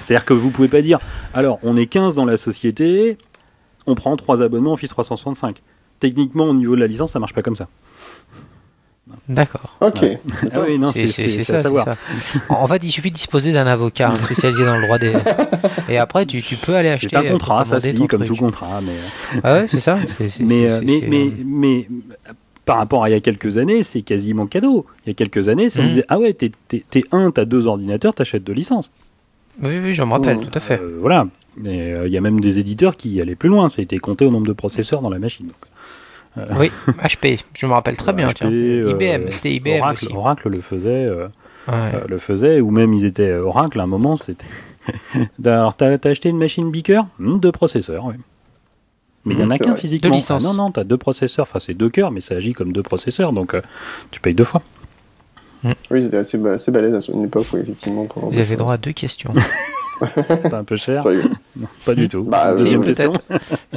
C'est-à-dire 0.00 0.24
que 0.24 0.34
vous 0.34 0.50
pouvez 0.50 0.68
pas 0.68 0.82
dire, 0.82 0.98
alors 1.34 1.58
on 1.62 1.76
est 1.76 1.86
15 1.86 2.14
dans 2.14 2.24
la 2.24 2.36
société, 2.36 3.18
on 3.86 3.94
prend 3.94 4.16
trois 4.16 4.42
abonnements 4.42 4.72
Office 4.72 4.90
365. 4.90 5.60
Techniquement, 6.00 6.46
au 6.46 6.54
niveau 6.54 6.74
de 6.74 6.80
la 6.80 6.86
licence, 6.88 7.12
ça 7.12 7.18
marche 7.20 7.34
pas 7.34 7.42
comme 7.42 7.54
ça. 7.54 7.68
D'accord. 9.28 9.76
Ok. 9.80 10.02
Ouais. 10.02 10.20
C'est 10.40 10.50
ça. 10.50 10.60
Ah 10.62 10.66
oui, 10.68 10.78
non, 10.78 10.90
c'est 10.92 11.06
c'est- 11.06 11.28
c'est 11.28 11.40
à 11.52 11.56
ça, 11.58 11.62
savoir. 11.62 11.86
c'est 11.86 12.38
ça. 12.38 12.44
En 12.48 12.66
fait, 12.66 12.82
il 12.82 12.90
suffit 12.90 13.10
de 13.10 13.14
disposer 13.16 13.52
d'un 13.52 13.66
avocat 13.66 14.10
hein, 14.10 14.14
spécialisé 14.16 14.64
dans 14.64 14.76
le 14.76 14.82
droit 14.82 14.98
des. 14.98 15.12
Et 15.88 15.96
après, 15.98 16.26
tu, 16.26 16.42
tu 16.42 16.56
peux 16.56 16.74
aller 16.74 16.88
acheter. 16.88 17.08
C'est 17.10 17.16
un 17.16 17.24
euh, 17.24 17.30
contrat, 17.30 17.64
ça 17.64 17.78
se 17.80 17.88
lit 17.88 18.06
comme 18.08 18.24
truc. 18.24 18.36
tout 18.36 18.44
contrat, 18.44 18.80
mais. 18.82 18.90
euh, 18.90 19.40
Ah 19.44 19.54
ouais, 19.54 19.68
c'est 19.68 19.80
ça. 19.80 19.98
c'est- 20.08 20.28
c'est- 20.28 20.42
mais, 20.42 20.60
c'est- 20.62 20.70
euh, 20.70 20.78
c'est- 20.80 20.84
mais, 20.84 21.00
mais, 21.08 21.30
mais, 21.44 21.88
par 22.64 22.78
rapport 22.78 23.04
à 23.04 23.10
il 23.10 23.12
y 23.12 23.16
a 23.16 23.20
quelques 23.20 23.58
années, 23.58 23.82
c'est 23.84 24.02
quasiment 24.02 24.46
cadeau. 24.46 24.86
Il 25.06 25.10
y 25.10 25.12
a 25.12 25.14
quelques 25.14 25.48
années, 25.48 25.68
ça 25.70 25.80
Mhm. 25.80 25.84
me 25.84 25.90
disait 25.90 26.04
Ah 26.08 26.18
ouais, 26.18 26.32
t'es 26.32 26.50
t'es- 26.68 26.84
t'es 26.90 27.04
un, 27.12 27.30
t'as 27.30 27.44
deux 27.44 27.66
ordinateurs, 27.66 28.14
t'achètes 28.14 28.42
deux 28.44 28.52
licences. 28.52 28.90
Oui, 29.62 29.78
oui, 29.78 29.94
je 29.94 30.02
me 30.02 30.10
rappelle, 30.12 30.38
Oh. 30.40 30.44
tout 30.44 30.58
à 30.58 30.60
fait. 30.60 30.80
Euh, 30.80 30.98
voilà. 31.00 31.26
Mais 31.56 31.92
euh, 31.92 32.06
il 32.06 32.12
y 32.12 32.16
a 32.16 32.20
même 32.22 32.40
des 32.40 32.58
éditeurs 32.58 32.96
qui 32.96 33.20
allaient 33.20 33.34
plus 33.34 33.50
loin. 33.50 33.68
Ça 33.68 33.80
a 33.80 33.82
été 33.82 33.98
compté 33.98 34.24
au 34.24 34.30
nombre 34.30 34.46
de 34.46 34.52
processeurs 34.54 35.02
dans 35.02 35.10
la 35.10 35.18
machine. 35.18 35.46
Donc, 35.46 35.56
Oui, 36.58 36.70
HP, 37.02 37.40
je 37.54 37.66
me 37.66 37.72
rappelle 37.72 37.96
très 37.96 38.12
bien. 38.12 38.28
HP, 38.30 38.34
tiens. 38.34 38.50
euh, 38.50 38.90
IBM, 38.90 39.30
c'était 39.30 39.52
IBM 39.52 39.70
Oracle, 39.80 40.04
aussi. 40.06 40.14
Oracle 40.16 40.48
le 40.50 40.60
faisait, 40.60 40.88
euh, 41.06 41.28
Ouais. 41.68 41.74
euh, 41.94 42.04
le 42.08 42.18
faisait, 42.18 42.60
ou 42.60 42.70
même 42.70 42.92
ils 42.94 43.04
étaient 43.04 43.28
euh, 43.30 43.44
Oracle 43.44 43.78
à 43.80 43.82
un 43.82 43.86
moment, 43.86 44.16
c'était. 44.16 44.46
Alors, 45.44 45.74
t'as 45.76 45.98
acheté 46.04 46.28
une 46.30 46.38
machine 46.38 46.70
Beaker? 46.70 47.04
Hmm, 47.18 47.38
Deux 47.38 47.52
processeurs, 47.52 48.04
oui. 48.06 48.14
Mais 49.24 49.34
il 49.34 49.40
y 49.40 49.44
en 49.44 49.50
a 49.50 49.54
Mhm, 49.54 49.58
qu'un 49.60 49.76
physiquement. 49.76 50.10
Deux 50.10 50.16
licences. 50.16 50.42
Ah 50.44 50.48
non, 50.48 50.54
non, 50.54 50.70
t'as 50.72 50.82
deux 50.84 50.96
processeurs. 50.96 51.44
Enfin, 51.48 51.60
c'est 51.60 51.74
deux 51.74 51.90
cœurs, 51.90 52.10
mais 52.10 52.20
ça 52.20 52.34
agit 52.34 52.54
comme 52.54 52.72
deux 52.72 52.82
processeurs, 52.82 53.32
donc 53.32 53.54
euh, 53.54 53.60
tu 54.10 54.18
payes 54.20 54.34
deux 54.34 54.42
fois. 54.44 54.62
Oui, 55.92 56.02
c'était 56.02 56.16
assez, 56.16 56.44
assez 56.48 56.72
balèze 56.72 56.94
à 57.08 57.12
une 57.12 57.24
époque, 57.24 57.46
oui, 57.52 57.60
effectivement. 57.60 58.06
pour- 58.06 58.30
Vous 58.30 58.38
avez 58.38 58.56
droit 58.56 58.74
à 58.74 58.78
deux 58.78 58.90
questions. 58.92 59.32
C'est 60.14 60.48
pas 60.50 60.58
un 60.58 60.64
peu 60.64 60.76
cher 60.76 61.02
Pas 61.04 61.10
rigolo. 61.10 61.30
Non, 61.56 61.66
Pas 61.84 61.94
du 61.94 62.08
tout. 62.08 62.22
Bah, 62.24 62.54
Deuxième 62.54 62.82
euh, 62.82 62.84
question. 62.84 63.12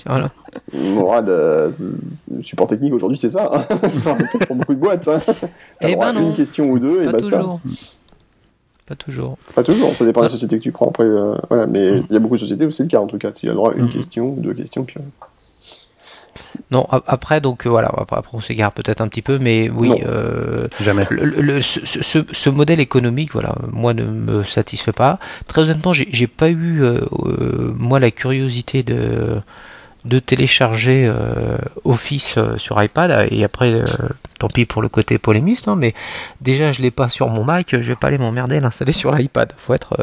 voilà. 0.05 0.29
Euh, 0.77 1.71
support 2.41 2.67
technique 2.67 2.93
aujourd'hui, 2.93 3.17
c'est 3.17 3.29
ça. 3.29 3.49
hein. 3.53 3.77
pour 4.47 4.55
beaucoup 4.55 4.73
de 4.73 4.79
boîtes. 4.79 5.07
Hein. 5.07 5.19
Eh 5.81 5.93
droit 5.93 6.11
ben 6.11 6.17
à 6.17 6.21
non. 6.21 6.29
Une 6.29 6.35
question 6.35 6.69
ou 6.71 6.79
deux 6.79 7.01
et 7.01 7.05
Pas 7.05 7.11
basta. 7.13 7.37
toujours. 7.37 7.59
Pas 8.85 8.95
toujours. 8.95 9.37
Pas 9.55 9.63
toujours, 9.63 9.95
ça 9.95 10.05
dépend 10.05 10.21
de 10.21 10.25
la 10.25 10.29
société 10.31 10.57
que 10.57 10.63
tu 10.63 10.71
prends. 10.71 10.87
Après, 10.89 11.03
euh, 11.03 11.35
voilà, 11.49 11.65
mais 11.67 11.99
il 11.99 12.13
y 12.13 12.15
a 12.15 12.19
beaucoup 12.19 12.35
de 12.35 12.39
sociétés 12.41 12.65
où 12.65 12.71
c'est 12.71 12.83
le 12.83 12.89
cas 12.89 12.99
en 12.99 13.07
tout 13.07 13.17
cas. 13.17 13.31
Tu 13.31 13.47
as 13.47 13.49
le 13.49 13.55
droit 13.55 13.71
à 13.71 13.75
une 13.75 13.85
Mhm. 13.85 13.89
question 13.91 14.25
ou 14.27 14.39
deux 14.39 14.53
questions. 14.53 14.83
Puis, 14.83 14.97
euh, 14.99 15.25
Non, 16.71 16.87
après, 17.07 17.41
donc 17.41 17.65
euh, 17.65 17.69
voilà, 17.69 17.87
après, 17.95 18.17
on 18.33 18.39
s'égare 18.41 18.71
peut-être 18.73 19.01
un 19.01 19.07
petit 19.07 19.21
peu, 19.21 19.37
mais 19.37 19.69
oui, 19.69 19.89
Non. 19.89 19.97
euh, 20.05 20.67
Jamais. 20.81 21.05
le, 21.09 21.23
le- 21.25 21.41
le- 21.41 21.61
ce, 21.61 21.79
ce- 21.85 22.25
ce 22.31 22.49
modèle 22.49 22.79
économique, 22.79 23.31
voilà, 23.33 23.55
moi 23.71 23.93
ne 23.93 24.03
me 24.05 24.43
satisfait 24.43 24.91
pas. 24.91 25.19
Très 25.47 25.61
honnêtement, 25.63 25.93
j'ai 25.93 26.27
pas 26.27 26.49
eu 26.49 26.83
euh, 26.83 26.99
moi 27.77 27.99
la 27.99 28.11
curiosité 28.11 28.83
de 28.83 29.41
de 30.05 30.19
télécharger 30.19 31.07
euh, 31.09 31.57
Office 31.83 32.37
sur 32.57 32.81
iPad 32.83 33.27
et 33.31 33.43
après 33.43 33.83
tant 34.37 34.49
pis 34.49 34.65
pour 34.67 34.83
le 34.83 34.87
côté 34.89 35.17
polémiste 35.17 35.67
hein, 35.67 35.75
mais 35.75 35.95
déjà 36.41 36.71
je 36.71 36.83
l'ai 36.83 36.91
pas 36.91 37.09
sur 37.09 37.27
mon 37.29 37.43
Mac 37.43 37.69
je 37.71 37.77
vais 37.77 37.95
pas 37.95 38.09
aller 38.09 38.19
m'emmerder 38.19 38.57
à 38.57 38.59
l'installer 38.59 38.91
sur 38.91 39.11
l'iPad 39.15 39.53
faut 39.57 39.73
être 39.73 39.97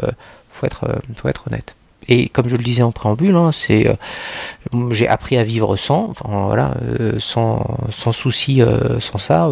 faut 0.51 0.65
être 0.65 0.89
faut 1.15 1.29
être 1.29 1.45
honnête 1.49 1.75
et 2.07 2.29
comme 2.29 2.49
je 2.49 2.55
le 2.55 2.63
disais 2.63 2.83
en 2.83 2.91
préambule 2.91 3.35
hein, 3.35 3.51
c'est 3.51 3.87
euh, 3.87 3.95
j'ai 4.91 5.07
appris 5.07 5.37
à 5.37 5.43
vivre 5.43 5.75
sans 5.77 6.09
enfin 6.09 6.45
voilà 6.45 6.75
euh, 6.83 7.19
sans 7.19 7.77
sans 7.91 8.11
souci 8.11 8.61
euh, 8.61 8.99
sans 8.99 9.17
ça. 9.17 9.49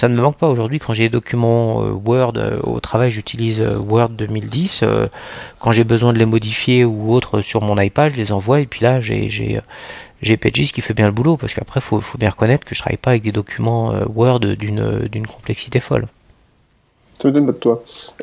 Ça 0.00 0.08
ne 0.08 0.14
me 0.14 0.22
manque 0.22 0.38
pas 0.38 0.48
aujourd'hui 0.48 0.78
quand 0.78 0.94
j'ai 0.94 1.02
des 1.02 1.08
documents 1.10 1.82
euh, 1.82 1.90
Word 1.92 2.32
euh, 2.36 2.58
au 2.62 2.80
travail 2.80 3.10
j'utilise 3.10 3.60
euh, 3.60 3.76
Word 3.76 4.08
2010 4.10 4.80
euh, 4.82 5.08
quand 5.58 5.72
j'ai 5.72 5.84
besoin 5.84 6.14
de 6.14 6.18
les 6.18 6.24
modifier 6.24 6.86
ou 6.86 7.12
autre 7.12 7.42
sur 7.42 7.60
mon 7.60 7.78
iPad 7.78 8.10
je 8.14 8.16
les 8.16 8.32
envoie 8.32 8.60
et 8.60 8.66
puis 8.66 8.80
là 8.80 9.02
j'ai 9.02 9.28
j'ai 9.28 9.60
j'ai 10.22 10.38
Pages 10.38 10.72
qui 10.72 10.80
fait 10.80 10.94
bien 10.94 11.04
le 11.04 11.12
boulot 11.12 11.36
parce 11.36 11.52
qu'après 11.52 11.82
faut 11.82 12.00
faut 12.00 12.16
bien 12.16 12.30
reconnaître 12.30 12.64
que 12.64 12.74
je 12.74 12.80
travaille 12.80 12.96
pas 12.96 13.10
avec 13.10 13.22
des 13.22 13.32
documents 13.32 13.92
Word 14.14 14.40
d'une 14.40 15.06
d'une 15.06 15.26
complexité 15.26 15.80
folle 15.80 16.06
Ça 17.20 17.28
me 17.28 17.32
donne 17.32 17.46
pas 17.46 17.52
de 17.52 17.58
toi. 17.58 17.82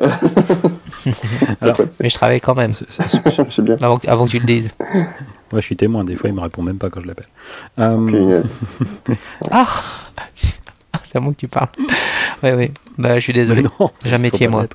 Alors, 1.60 1.76
C'est 1.76 2.00
mais 2.00 2.08
je 2.08 2.14
travaille 2.14 2.40
quand 2.40 2.54
même 2.56 2.72
C'est- 2.88 3.62
bien. 3.62 3.76
avant, 3.80 3.98
que- 3.98 4.08
avant 4.08 4.26
que 4.26 4.30
tu 4.30 4.38
le 4.38 4.46
dises 4.46 4.70
Moi, 4.80 5.60
je 5.60 5.60
suis 5.60 5.76
témoin. 5.76 6.04
Des 6.04 6.16
fois, 6.16 6.28
il 6.30 6.34
me 6.34 6.40
répond 6.40 6.62
même 6.62 6.78
pas 6.78 6.90
quand 6.90 7.00
je 7.00 7.06
l'appelle. 7.06 7.28
Euh, 7.78 8.42
ah 9.50 9.66
c'est 11.02 11.16
à 11.16 11.20
moi 11.20 11.32
que 11.32 11.38
tu 11.38 11.48
parles 11.48 11.68
ouais 12.42 12.52
ouais 12.54 12.70
bah 12.98 13.14
je 13.18 13.20
suis 13.20 13.32
désolé 13.32 13.62
j'ai 14.04 14.14
un 14.14 14.18
métier 14.18 14.46
moi. 14.48 14.66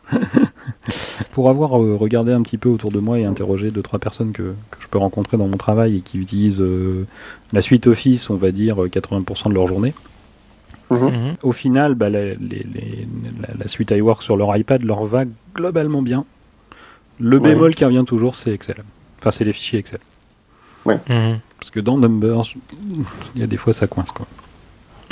Pour 1.32 1.50
avoir 1.50 1.80
euh, 1.80 1.96
regardé 1.96 2.32
un 2.32 2.42
petit 2.42 2.58
peu 2.58 2.70
autour 2.70 2.92
de 2.92 3.00
moi 3.00 3.20
et 3.20 3.26
interrogé 3.26 3.70
deux 3.72 3.82
trois 3.84 4.00
personnes 4.00 4.32
que, 4.32 4.42
que 4.72 4.78
je 4.80 4.88
peux 4.88 4.98
rencontrer 4.98 5.38
dans 5.38 5.48
mon 5.48 5.58
travail 5.58 5.98
et 5.98 6.00
qui 6.02 6.18
utilisent 6.18 6.62
euh, 6.62 7.06
la 7.52 7.62
suite 7.62 7.86
Office, 7.88 8.30
on 8.32 8.36
va 8.36 8.52
dire 8.52 8.84
euh, 8.84 8.88
80% 8.88 9.50
de 9.50 9.54
leur 9.54 9.68
journée. 9.68 9.94
Mhm. 10.92 11.36
Au 11.42 11.52
final, 11.54 11.96
bah, 11.96 12.10
la, 12.10 12.26
les- 12.26 12.36
les- 12.74 13.08
la- 13.42 13.54
la 13.60 13.68
suite 13.68 13.92
iWork 13.92 14.22
sur 14.22 14.38
leur 14.38 14.56
iPad 14.56 14.84
leur 14.84 15.06
va 15.06 15.24
globalement 15.56 16.02
bien. 16.02 16.26
Le 17.20 17.38
Ouais. 17.38 17.50
bémol 17.50 17.74
qui 17.76 17.86
revient 17.86 18.04
toujours, 18.06 18.36
c'est 18.36 18.52
Excel. 18.52 18.84
Enfin, 19.20 19.32
c'est 19.32 19.44
les 19.46 19.54
fichiers 19.54 19.80
Excel. 19.80 20.00
Mhm. 20.86 21.40
Parce 21.60 21.72
que 21.72 21.80
dans 21.80 21.98
Numbers, 21.98 22.44
il 23.36 23.42
y 23.42 23.44
a 23.44 23.48
des 23.48 23.56
fois 23.58 23.72
ça 23.74 23.88
coince 23.88 24.12
quoi. 24.12 24.28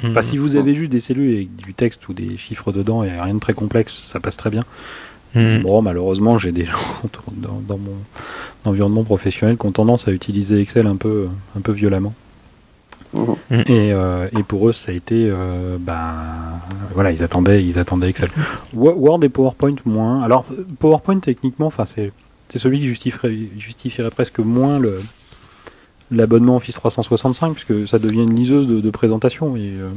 Mhm. 0.04 0.12
Enfin, 0.12 0.22
si 0.22 0.38
vous 0.38 0.56
avez 0.58 0.76
juste 0.76 0.92
des 0.92 1.00
cellules 1.00 1.34
avec 1.36 1.56
du 1.56 1.74
texte 1.74 2.08
ou 2.10 2.14
des 2.14 2.38
chiffres 2.38 2.72
dedans 2.74 3.04
et 3.04 3.20
rien 3.20 3.34
de 3.36 3.40
très 3.40 3.54
complexe, 3.54 4.02
ça 4.06 4.20
passe 4.20 4.36
très 4.38 4.50
bien. 4.50 4.64
Mhm. 5.34 5.62
Bon, 5.64 5.82
malheureusement, 5.82 6.38
j'ai 6.38 6.52
des 6.52 6.66
gens 6.66 6.78
dans, 7.38 7.62
dans 7.68 7.78
mon 7.78 7.96
environnement 8.66 9.04
professionnel 9.06 9.58
qui 9.58 9.66
ont 9.66 9.72
tendance 9.72 10.08
à 10.08 10.12
utiliser 10.12 10.60
Excel 10.60 10.88
un 10.88 10.98
peu, 10.98 11.30
un 11.58 11.62
peu 11.62 11.72
violemment. 11.72 12.14
Mhm. 13.14 13.36
Et, 13.68 13.92
euh, 13.94 14.28
et 14.38 14.44
pour 14.44 14.70
eux, 14.70 14.74
ça 14.74 14.92
a 14.92 14.96
été, 14.96 15.28
euh, 15.30 15.78
ben, 15.80 16.14
voilà, 16.94 17.12
ils 17.12 17.24
attendaient, 17.24 17.64
ils 17.64 17.78
attendaient 17.78 18.10
Excel. 18.10 18.30
Wo- 18.74 18.94
Word 18.96 19.24
et 19.24 19.30
PowerPoint 19.30 19.76
moins. 19.86 20.24
Alors, 20.24 20.46
PowerPoint 20.80 21.20
techniquement, 21.20 21.68
enfin, 21.68 21.86
c'est, 21.86 22.12
c'est 22.50 22.60
celui 22.60 22.80
qui 22.80 22.86
justifierait, 22.88 23.36
justifierait 23.58 24.12
presque 24.12 24.40
moins 24.40 24.80
le 24.80 25.00
l'abonnement 26.14 26.58
Office 26.58 26.76
365 26.76 27.54
puisque 27.54 27.88
ça 27.88 27.98
devient 27.98 28.24
une 28.24 28.36
liseuse 28.36 28.68
de, 28.68 28.82
de 28.82 28.90
présentation 28.90 29.56
et 29.56 29.62
euh, 29.62 29.90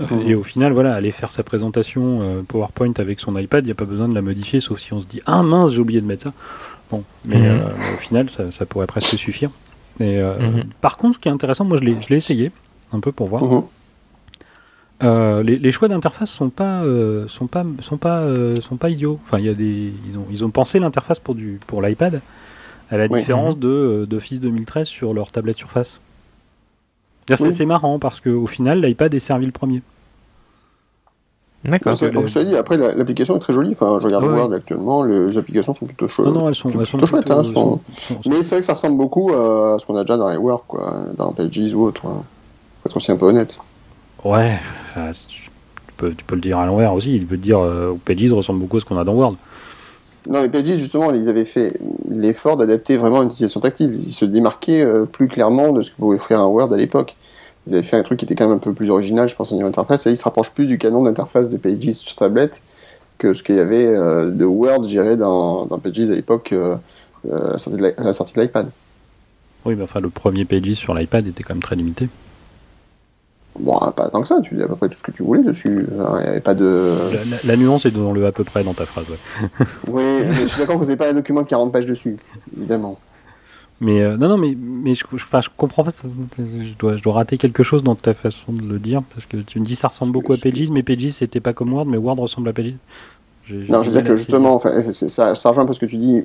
Mhm. 0.00 0.20
Et 0.26 0.34
au 0.34 0.42
final, 0.42 0.72
voilà, 0.72 0.94
aller 0.94 1.12
faire 1.12 1.30
sa 1.30 1.42
présentation 1.42 2.18
euh, 2.20 2.42
PowerPoint 2.46 2.92
avec 2.98 3.18
son 3.20 3.36
iPad, 3.38 3.64
il 3.64 3.68
n'y 3.68 3.72
a 3.72 3.74
pas 3.76 3.84
besoin 3.86 4.08
de 4.08 4.14
la 4.14 4.20
modifier, 4.20 4.60
sauf 4.60 4.78
si 4.80 4.92
on 4.92 5.00
se 5.00 5.06
dit 5.06 5.20
Ah 5.26 5.42
mince, 5.42 5.72
j'ai 5.72 5.80
oublié 5.80 6.00
de 6.02 6.06
mettre 6.06 6.24
ça. 6.24 6.32
Bon, 6.90 7.02
mais 7.24 7.36
Mhm. 7.38 7.44
euh, 7.46 7.94
au 7.94 7.98
final, 7.98 8.28
ça, 8.30 8.50
ça 8.50 8.66
pourrait 8.66 8.86
presque 8.88 9.16
suffire. 9.16 9.50
Et, 10.00 10.18
euh, 10.18 10.38
Mhm. 10.38 10.64
Par 10.80 10.96
contre, 10.96 11.14
ce 11.16 11.18
qui 11.18 11.28
est 11.28 11.32
intéressant, 11.32 11.64
moi 11.64 11.76
je 11.76 11.82
l'ai 11.84 11.96
je 12.00 12.08
l'ai 12.08 12.16
essayé 12.16 12.50
un 12.92 13.00
peu 13.00 13.12
pour 13.12 13.28
voir. 13.28 13.42
Mhm. 13.44 13.62
Euh, 15.04 15.42
les, 15.44 15.58
les 15.58 15.70
choix 15.70 15.86
d'interface 15.86 16.30
sont 16.30 16.50
pas 16.50 16.82
euh, 16.82 17.28
sont 17.28 17.46
pas 17.46 17.64
sont 17.80 17.98
pas 17.98 18.18
euh, 18.20 18.56
sont 18.60 18.76
pas 18.76 18.90
idiots. 18.90 19.18
Enfin, 19.26 19.38
il 19.38 19.44
y 19.44 19.48
a 19.48 19.54
des 19.54 19.92
ils 20.08 20.18
ont 20.18 20.26
ils 20.30 20.44
ont 20.44 20.50
pensé 20.50 20.78
l'interface 20.80 21.20
pour 21.20 21.34
du 21.36 21.60
pour 21.68 21.82
l'iPad 21.82 22.20
à 22.90 22.96
la 22.96 23.06
Oui. 23.06 23.20
différence 23.20 23.58
de 23.58 23.68
euh, 23.68 24.06
d'Office 24.06 24.40
2013 24.40 24.88
sur 24.88 25.14
leur 25.14 25.30
tablette 25.30 25.56
Surface. 25.56 26.00
Oui. 27.30 27.36
C'est 27.38 27.52
c'est 27.52 27.66
marrant 27.66 27.98
parce 28.00 28.20
qu'au 28.20 28.46
final, 28.46 28.80
l'iPad 28.84 29.14
est 29.14 29.18
servi 29.20 29.46
le 29.46 29.52
premier. 29.52 29.82
D'accord. 31.64 31.96
Donc, 32.12 32.28
ça- 32.28 32.44
dit, 32.44 32.56
après, 32.56 32.76
la- 32.76 32.94
l'application 32.94 33.36
est 33.36 33.40
très 33.40 33.52
jolie. 33.52 33.70
Enfin, 33.72 33.98
je 34.00 34.06
regarde 34.06 34.24
Ouais, 34.24 34.30
Word 34.32 34.52
actuellement, 34.52 35.02
le- 35.02 35.26
les 35.26 35.38
applications 35.38 35.74
sont 35.74 35.86
plutôt 35.86 36.06
chouettes. 36.06 36.28
Non, 36.28 36.34
non, 36.40 36.48
elles 36.48 36.54
sont, 36.54 36.68
plutôt 36.68 36.82
elles 36.82 36.86
sont 36.86 36.98
chouettes, 37.06 37.30
hein, 37.30 37.42
plutôt- 37.42 37.50
sont- 37.52 37.80
sont- 37.98 38.22
sont- 38.22 38.30
Mais 38.30 38.42
c'est 38.42 38.50
vrai 38.54 38.60
que 38.60 38.66
ça 38.66 38.74
ressemble 38.74 38.96
beaucoup 38.96 39.32
à 39.32 39.76
ce 39.78 39.84
qu'on 39.84 39.96
a 39.96 40.02
déjà 40.02 40.16
dans 40.16 40.30
les 40.30 40.36
Word, 40.36 40.62
quoi, 40.68 41.06
dans 41.16 41.32
Pages 41.32 41.74
ou 41.74 41.82
autre. 41.84 42.06
hein. 42.06 42.22
Faut 42.82 42.88
être 42.88 42.96
aussi 42.96 43.10
un 43.10 43.16
peu 43.16 43.26
honnête. 43.26 43.56
Ouais, 44.24 44.56
enfin, 44.94 45.10
tu, 45.28 45.50
peux, 45.96 46.12
tu 46.14 46.24
peux 46.24 46.36
le 46.36 46.40
dire 46.40 46.58
à 46.58 46.66
l'envers 46.66 46.94
aussi. 46.94 47.18
Tu 47.18 47.26
peux 47.26 47.36
te 47.36 47.42
dire 47.42 47.58
euh, 47.58 47.94
Pages 48.04 48.32
ressemble 48.32 48.60
beaucoup 48.60 48.76
à 48.76 48.80
ce 48.80 48.84
qu'on 48.84 48.96
a 48.98 49.04
dans 49.04 49.14
Word. 49.14 49.34
Non, 50.28 50.42
mais 50.42 50.48
Pages, 50.48 50.66
justement, 50.76 51.10
ils 51.10 51.28
avaient 51.28 51.44
fait 51.44 51.74
l'effort 52.08 52.56
d'adapter 52.56 52.96
vraiment 52.96 53.22
une 53.22 53.28
utilisation 53.28 53.58
tactile. 53.60 53.90
Ils 53.94 54.12
se 54.12 54.24
démarquaient 54.24 54.82
euh, 54.82 55.06
plus 55.06 55.26
clairement 55.26 55.72
de 55.72 55.82
ce 55.82 55.90
que 55.90 55.96
pouvait 55.96 56.16
offrir 56.16 56.38
un 56.40 56.46
Word 56.46 56.72
à 56.72 56.76
l'époque. 56.76 57.16
Ils 57.68 57.74
avaient 57.74 57.82
fait 57.82 57.96
un 57.96 58.02
truc 58.02 58.18
qui 58.18 58.24
était 58.24 58.34
quand 58.34 58.46
même 58.48 58.56
un 58.56 58.60
peu 58.60 58.72
plus 58.72 58.88
original, 58.90 59.28
je 59.28 59.36
pense, 59.36 59.52
au 59.52 59.54
niveau 59.54 59.68
interface, 59.68 60.06
et 60.06 60.10
ils 60.10 60.16
se 60.16 60.24
rapprochent 60.24 60.52
plus 60.52 60.66
du 60.66 60.78
canon 60.78 61.02
d'interface 61.02 61.48
de 61.50 61.56
Pages 61.58 61.92
sur 61.92 62.16
tablette 62.16 62.62
que 63.18 63.34
ce 63.34 63.42
qu'il 63.42 63.56
y 63.56 63.60
avait 63.60 63.86
euh, 63.86 64.30
de 64.30 64.44
Word 64.44 64.84
géré 64.84 65.16
dans, 65.16 65.66
dans 65.66 65.78
Pages 65.78 66.10
à 66.10 66.14
l'époque, 66.14 66.52
euh, 66.52 66.76
euh, 67.30 67.56
à 67.98 68.04
la 68.04 68.12
sortie 68.12 68.32
de 68.34 68.40
l'iPad. 68.40 68.70
Oui, 69.64 69.74
mais 69.76 69.82
enfin, 69.82 70.00
le 70.00 70.08
premier 70.08 70.44
Pages 70.44 70.74
sur 70.74 70.94
l'iPad 70.94 71.26
était 71.26 71.42
quand 71.42 71.54
même 71.54 71.62
très 71.62 71.76
limité. 71.76 72.08
Bon, 73.58 73.76
pas 73.96 74.08
tant 74.08 74.22
que 74.22 74.28
ça, 74.28 74.38
tu 74.40 74.54
dis 74.54 74.62
à 74.62 74.68
peu 74.68 74.76
près 74.76 74.88
tout 74.88 74.96
ce 74.96 75.02
que 75.02 75.10
tu 75.10 75.24
voulais 75.24 75.42
dessus. 75.42 75.84
Enfin, 76.00 76.18
Il 76.20 76.22
n'y 76.22 76.28
avait 76.28 76.40
pas 76.40 76.54
de... 76.54 76.94
La, 77.12 77.24
la- 77.24 77.36
la 77.44 77.56
nuance 77.56 77.84
est 77.86 77.90
dans 77.90 78.12
le 78.12 78.24
à 78.24 78.30
peu 78.30 78.44
près 78.44 78.62
dans 78.62 78.72
ta 78.72 78.86
phrase. 78.86 79.06
ouais. 79.10 79.46
Oui, 79.88 80.02
mais 80.28 80.34
je 80.36 80.46
suis 80.46 80.60
d'accord 80.60 80.76
que 80.76 80.80
vous 80.80 80.84
n'avez 80.86 80.96
pas 80.96 81.10
un 81.10 81.14
document 81.14 81.42
de 81.42 81.48
40 81.48 81.72
pages 81.72 81.86
dessus, 81.86 82.16
évidemment. 82.56 82.98
Mais 83.80 84.00
euh, 84.02 84.16
non, 84.16 84.28
non, 84.28 84.38
mais, 84.38 84.56
mais 84.60 84.94
je, 84.94 85.04
je, 85.12 85.22
enfin, 85.24 85.40
je 85.40 85.48
comprends 85.56 85.84
pas. 85.84 85.92
Je 86.36 86.74
dois, 86.78 86.96
je 86.96 87.02
dois 87.02 87.12
rater 87.14 87.38
quelque 87.38 87.62
chose 87.62 87.82
dans 87.84 87.94
ta 87.94 88.12
façon 88.12 88.52
de 88.52 88.62
le 88.62 88.78
dire 88.80 89.02
parce 89.14 89.26
que 89.26 89.36
tu 89.36 89.60
me 89.60 89.64
dis 89.64 89.76
ça 89.76 89.88
ressemble 89.88 90.12
beaucoup 90.12 90.32
à 90.32 90.36
Pages, 90.36 90.70
mais 90.70 90.82
Pages 90.82 91.10
c'était 91.10 91.40
pas 91.40 91.52
comme 91.52 91.72
Word, 91.72 91.86
mais 91.86 91.96
Word 91.96 92.16
ressemble 92.18 92.48
à 92.48 92.52
Pages. 92.52 92.74
J'ai- 93.46 93.64
j'ai 93.66 93.72
Non, 93.72 93.82
je 93.82 93.90
veux 93.90 93.94
dire 93.94 94.02
que 94.04 94.16
justement, 94.16 94.54
enfin, 94.54 94.82
ça, 94.92 95.34
ça 95.34 95.48
rejoint 95.48 95.64
un 95.64 95.66
peu 95.66 95.72
ce 95.72 95.80
que 95.80 95.86
tu 95.86 95.96
dis, 95.96 96.22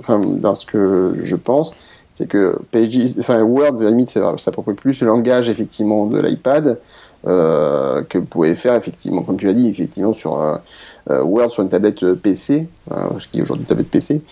enfin, 0.00 0.20
dans 0.20 0.54
ce 0.56 0.66
que 0.66 1.14
je 1.22 1.36
pense, 1.36 1.74
c'est 2.14 2.26
que 2.28 2.58
Pages, 2.72 2.98
enfin, 3.20 3.40
Word, 3.42 3.80
à 3.80 3.84
la 3.84 3.90
limite, 3.90 4.10
ça 4.10 4.36
s'approprie 4.36 4.74
plus 4.74 5.00
le 5.00 5.06
langage, 5.06 5.48
effectivement, 5.48 6.06
de 6.06 6.18
l'iPad, 6.20 6.80
euh, 7.26 8.02
que 8.02 8.18
vous 8.18 8.24
pouvez 8.24 8.54
faire, 8.54 8.74
effectivement, 8.74 9.22
comme 9.22 9.36
tu 9.36 9.46
l'as 9.46 9.52
dit, 9.54 9.68
effectivement, 9.68 10.12
sur 10.12 10.40
euh, 10.40 11.22
Word, 11.22 11.50
sur 11.50 11.62
une 11.62 11.68
tablette 11.68 12.14
PC, 12.14 12.66
euh, 12.90 12.96
ce 13.18 13.28
qui 13.28 13.38
est 13.38 13.42
aujourd'hui 13.42 13.62
une 13.62 13.68
tablette 13.68 13.90
PC. 13.90 14.22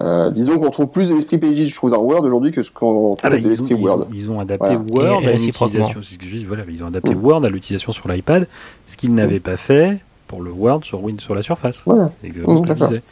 Euh, 0.00 0.30
disons 0.30 0.58
qu'on 0.58 0.70
trouve 0.70 0.88
plus 0.88 1.08
de 1.08 1.14
l'esprit 1.14 1.38
Pages, 1.38 1.56
je 1.58 1.74
trouve, 1.74 1.90
dans 1.90 2.00
Word 2.02 2.22
aujourd'hui 2.24 2.52
que 2.52 2.62
ce 2.62 2.70
qu'on 2.70 3.16
trouve 3.16 3.18
Ah 3.22 3.30
bah, 3.30 3.38
de 3.40 3.48
l'esprit 3.48 3.74
ils, 3.74 3.82
Word. 3.82 4.02
ont, 4.02 4.06
ils 4.14 4.30
ont 4.30 4.38
adapté 4.38 4.76
Voilà. 4.92 5.10
Word 5.14 5.22
Et 5.22 5.26
à 5.26 5.30
une 5.30 5.36
réciproquement. 5.38 5.66
utilisation. 5.80 6.02
c'est 6.02 6.14
ce 6.14 6.18
que 6.20 6.26
je 6.26 6.36
dis, 6.36 6.44
voilà, 6.44 6.62
ils 6.68 6.82
ont 6.84 6.86
adapté 6.86 7.14
Mm. 7.16 7.24
Word 7.24 7.44
à 7.44 7.48
l'utilisation 7.48 7.90
sur 7.92 8.08
l'iPad, 8.08 8.46
ce 8.86 8.96
qu'ils 8.96 9.12
n'avaient 9.12 9.40
pas 9.40 9.56
fait 9.56 9.98
pour 10.28 10.40
le 10.40 10.52
Word 10.52 10.84
sur 10.84 11.02
Win 11.02 11.18
sur 11.18 11.34
la 11.34 11.42
Surface. 11.42 11.82
Voilà. 11.84 12.12
C'est 12.20 12.28
exactement 12.28 12.60
Mm, 12.60 12.66
ce 12.68 12.72
que 12.74 12.78
je 12.78 12.84
disais. 12.84 13.02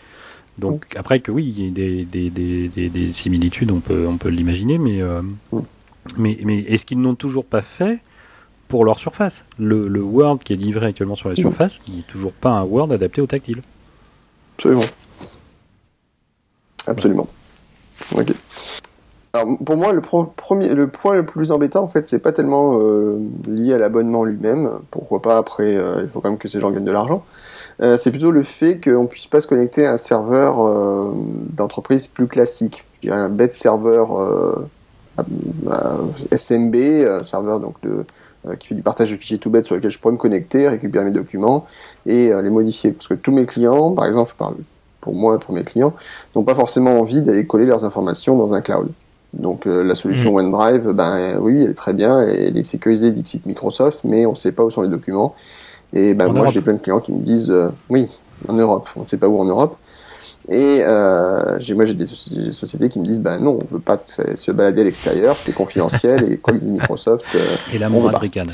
Donc 0.59 0.87
après 0.97 1.19
que 1.21 1.31
oui, 1.33 1.53
il 1.57 1.65
y 1.65 1.67
a 1.69 1.71
des, 1.73 2.05
des, 2.05 2.31
des, 2.31 2.69
des, 2.69 2.89
des 2.89 3.13
similitudes, 3.13 3.71
on 3.73 3.81
peut, 3.81 4.07
on 4.09 4.17
peut 4.17 4.29
l'imaginer, 4.29 4.79
mais, 4.79 5.01
euh, 5.03 5.23
Mm. 5.53 5.59
mais, 6.19 6.39
mais 6.45 6.59
est-ce 6.69 6.87
qu'ils 6.87 7.01
n'ont 7.01 7.17
toujours 7.17 7.45
pas 7.45 7.63
fait 7.63 7.99
pour 8.69 8.85
leur 8.85 8.99
surface? 9.01 9.45
Le, 9.59 9.89
le 9.89 10.03
Word 10.03 10.39
qui 10.45 10.53
est 10.53 10.57
livré 10.57 10.87
actuellement 10.87 11.17
sur 11.17 11.29
la 11.29 11.35
Mm. 11.35 11.39
surface 11.39 11.83
n'est 11.89 12.03
toujours 12.03 12.33
pas 12.33 12.51
un 12.51 12.63
Word 12.63 12.93
adapté 12.93 13.21
au 13.21 13.27
tactile. 13.27 13.63
Absolument. 14.57 14.83
Absolument. 16.87 17.29
Alors 19.37 19.59
pour 19.65 19.77
moi, 19.77 19.93
le, 19.93 20.01
premier, 20.01 20.75
le 20.75 20.87
point 20.87 21.15
le 21.15 21.27
plus 21.27 21.51
embêtant, 21.51 21.83
en 21.83 21.89
fait, 21.89 22.09
c'est 22.09 22.19
pas 22.19 22.33
tellement 22.33 22.79
euh, 22.81 23.19
lié 23.47 23.75
à 23.75 23.79
l'abonnement 23.79 24.25
lui-même. 24.25 24.79
Pourquoi 24.91 25.21
pas 25.21 25.37
après, 25.37 25.77
euh, 25.77 26.01
il 26.03 26.09
faut 26.09 26.21
quand 26.21 26.31
même 26.31 26.39
que 26.39 26.49
ces 26.49 26.61
gens 26.61 26.71
gagnent 26.71 26.85
de 26.85 26.93
l'argent. 26.93 27.25
Euh, 27.83 27.99
c'est 27.99 28.11
plutôt 28.11 28.31
le 28.31 28.43
fait 28.43 28.81
qu'on 28.83 29.07
puisse 29.07 29.27
pas 29.27 29.41
se 29.41 29.47
connecter 29.47 29.85
à 29.87 29.93
un 29.93 29.97
serveur 29.99 31.13
d'entreprise 31.51 32.07
plus 32.07 32.27
classique. 32.27 32.85
Je 32.95 33.09
dirais 33.09 33.19
un 33.19 33.29
bête 33.29 33.53
serveur 33.53 34.59
SMB, 36.33 36.75
un 36.75 37.23
serveur 37.23 37.61
donc 37.61 37.75
de, 37.83 38.07
qui 38.59 38.69
fait 38.69 38.75
du 38.75 38.83
partage 38.83 39.11
de 39.11 39.17
fichiers 39.17 39.39
tout 39.39 39.51
bête 39.51 39.67
sur 39.67 39.75
lequel 39.75 39.91
je 39.91 39.99
pourrais 39.99 40.13
me 40.13 40.19
connecter, 40.19 40.67
récupérer 40.67 41.05
mes 41.05 41.11
documents 41.11 41.67
et 42.07 42.31
les 42.31 42.51
modifier. 42.51 42.93
Parce 42.93 43.09
que 43.09 43.15
tous 43.15 43.33
mes 43.33 43.45
clients, 43.45 43.93
par 43.93 44.07
exemple, 44.07 44.31
je 44.31 44.37
parle 44.37 44.55
pour 45.07 45.15
moi, 45.15 45.39
pour 45.39 45.55
mes 45.55 45.63
clients, 45.63 45.95
n'ont 46.35 46.43
pas 46.43 46.57
forcément 46.57 46.99
envie 46.99 47.23
d'aller 47.23 47.47
coller 47.47 47.65
leurs 47.65 47.85
informations 47.85 48.37
dans 48.37 48.55
un 48.55 48.61
cloud. 48.61 48.89
Donc 49.35 49.69
euh, 49.69 49.85
la 49.85 49.95
solution 49.95 50.35
OneDrive, 50.35 50.91
ben 50.91 51.39
oui, 51.41 51.63
elle 51.63 51.71
est 51.71 51.75
très 51.75 51.93
bien, 51.93 52.23
elle 52.23 52.59
est 52.59 52.65
sécurisée 52.65 53.13
dixit 53.13 53.47
Microsoft, 53.47 54.03
mais 54.03 54.27
on 54.27 54.33
ne 54.33 54.37
sait 54.37 54.51
pas 54.51 54.65
où 54.65 54.71
sont 54.73 54.83
les 54.83 54.89
documents. 54.89 55.37
Et 55.93 56.13
ben 56.13 56.29
En 56.29 56.33
moi 56.33 56.49
j'ai 56.49 56.61
plein 56.61 56.73
de 56.73 56.81
clients 56.81 56.99
qui 56.99 57.13
me 57.13 57.23
disent 57.23 57.53
euh, 57.53 57.69
oui, 57.89 58.09
en 58.49 58.55
Europe, 58.55 58.89
on 58.97 59.03
ne 59.03 59.07
sait 59.07 59.17
pas 59.17 59.29
où 59.29 59.39
en 59.39 59.45
Europe. 59.45 59.77
Et 60.49 60.79
euh, 60.83 61.59
moi 61.75 61.85
j'ai 61.87 61.95
des, 61.95 62.05
soci- 62.05 62.33
des 62.33 62.53
sociétés 62.53 62.89
qui 62.89 63.01
me 63.01 63.05
disent 63.05 63.21
ben 63.21 63.41
non, 63.41 63.59
on 63.61 63.65
veut 63.65 63.81
pas 63.81 63.99
se 63.99 64.53
balader 64.53 64.83
à 64.83 64.85
l'extérieur, 64.85 65.35
c'est 65.37 65.51
confidentiel 65.53 66.31
et 66.33 66.37
que 66.39 66.53
dise 66.53 66.71
Microsoft, 66.71 67.25
euh, 67.35 67.45
Et 67.75 67.79
la 67.79 67.91
On 67.91 68.09
pas. 68.09 68.19
Ricane. 68.19 68.49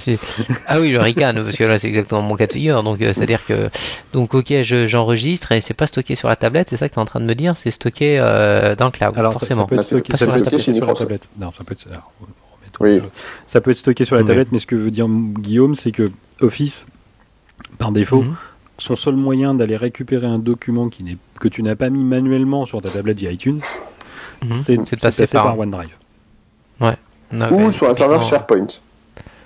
Ah 0.66 0.80
oui, 0.80 0.90
le 0.90 1.00
Rican, 1.00 1.32
parce 1.34 1.56
que 1.58 1.64
là 1.64 1.78
c'est 1.78 1.88
exactement 1.88 2.22
mon 2.22 2.34
cas 2.36 2.46
de 2.46 2.54
figure. 2.54 2.82
Donc 2.82 3.02
euh, 3.02 3.12
c'est-à-dire 3.12 3.44
que 3.44 3.68
donc 4.14 4.32
ok, 4.32 4.62
je- 4.62 4.86
j'enregistre 4.86 5.52
et 5.52 5.60
c'est 5.60 5.74
pas 5.74 5.86
stocké 5.86 6.14
sur 6.14 6.28
la 6.28 6.36
tablette, 6.36 6.68
c'est 6.70 6.78
ça 6.78 6.88
que 6.88 6.94
tu 6.94 6.98
es 6.98 7.02
en 7.02 7.06
train 7.06 7.20
de 7.20 7.26
me 7.26 7.34
dire, 7.34 7.58
c'est 7.58 7.70
stocké 7.70 8.18
euh, 8.18 8.74
dans 8.74 8.86
le 8.86 8.90
cloud, 8.92 9.12
Alors, 9.16 9.34
ça- 9.34 9.38
forcément. 9.40 9.64
Ça, 9.64 9.68
peut 9.68 9.76
Bah, 9.76 9.82
être 9.82 9.86
stocké, 9.86 10.16
ça 10.16 10.26
peut 10.26 10.32
être 10.32 10.38
stocké 10.46 10.58
chez 10.62 10.72
sur 10.72 10.86
la 10.86 10.94
tablette. 10.94 11.28
Non, 11.38 11.50
ça 11.50 11.62
peut 11.62 11.72
être. 11.74 11.86
alors, 11.90 12.10
Oui. 12.80 13.02
Ça 13.46 13.60
peut 13.60 13.70
être 13.70 13.76
stocké 13.76 14.06
sur 14.06 14.16
la 14.16 14.22
Oui. 14.22 14.28
tablette, 14.28 14.48
mais 14.50 14.58
ce 14.60 14.66
que 14.66 14.76
veut 14.76 14.90
dire 14.90 15.06
Guillaume, 15.08 15.74
c'est 15.74 15.92
que 15.92 16.10
Office, 16.40 16.86
par 17.78 17.92
défaut, 17.92 18.22
Mhm. 18.22 18.34
Son 18.78 18.96
seul 18.96 19.14
moyen 19.16 19.54
d'aller 19.54 19.76
récupérer 19.76 20.26
un 20.26 20.38
document 20.38 20.88
qui 20.88 21.02
n'est 21.04 21.16
que 21.40 21.48
tu 21.48 21.62
n'as 21.62 21.76
pas 21.76 21.90
mis 21.90 22.04
manuellement 22.04 22.66
sur 22.66 22.80
ta 22.82 22.88
tablette 22.90 23.18
via 23.18 23.30
iTunes, 23.32 23.60
Mhm. 24.42 24.52
c'est 24.54 24.76
de 24.76 24.84
C'est 24.84 24.96
de 24.96 25.00
passer, 25.00 25.22
passer 25.22 25.32
par- 25.32 25.44
par 25.44 25.58
OneDrive. 25.58 25.90
Ah, 26.80 26.94
ou 27.50 27.54
ouais, 27.64 27.70
sur 27.70 27.88
un 27.88 27.94
serveur. 27.94 28.22
SharePoint. 28.22 28.66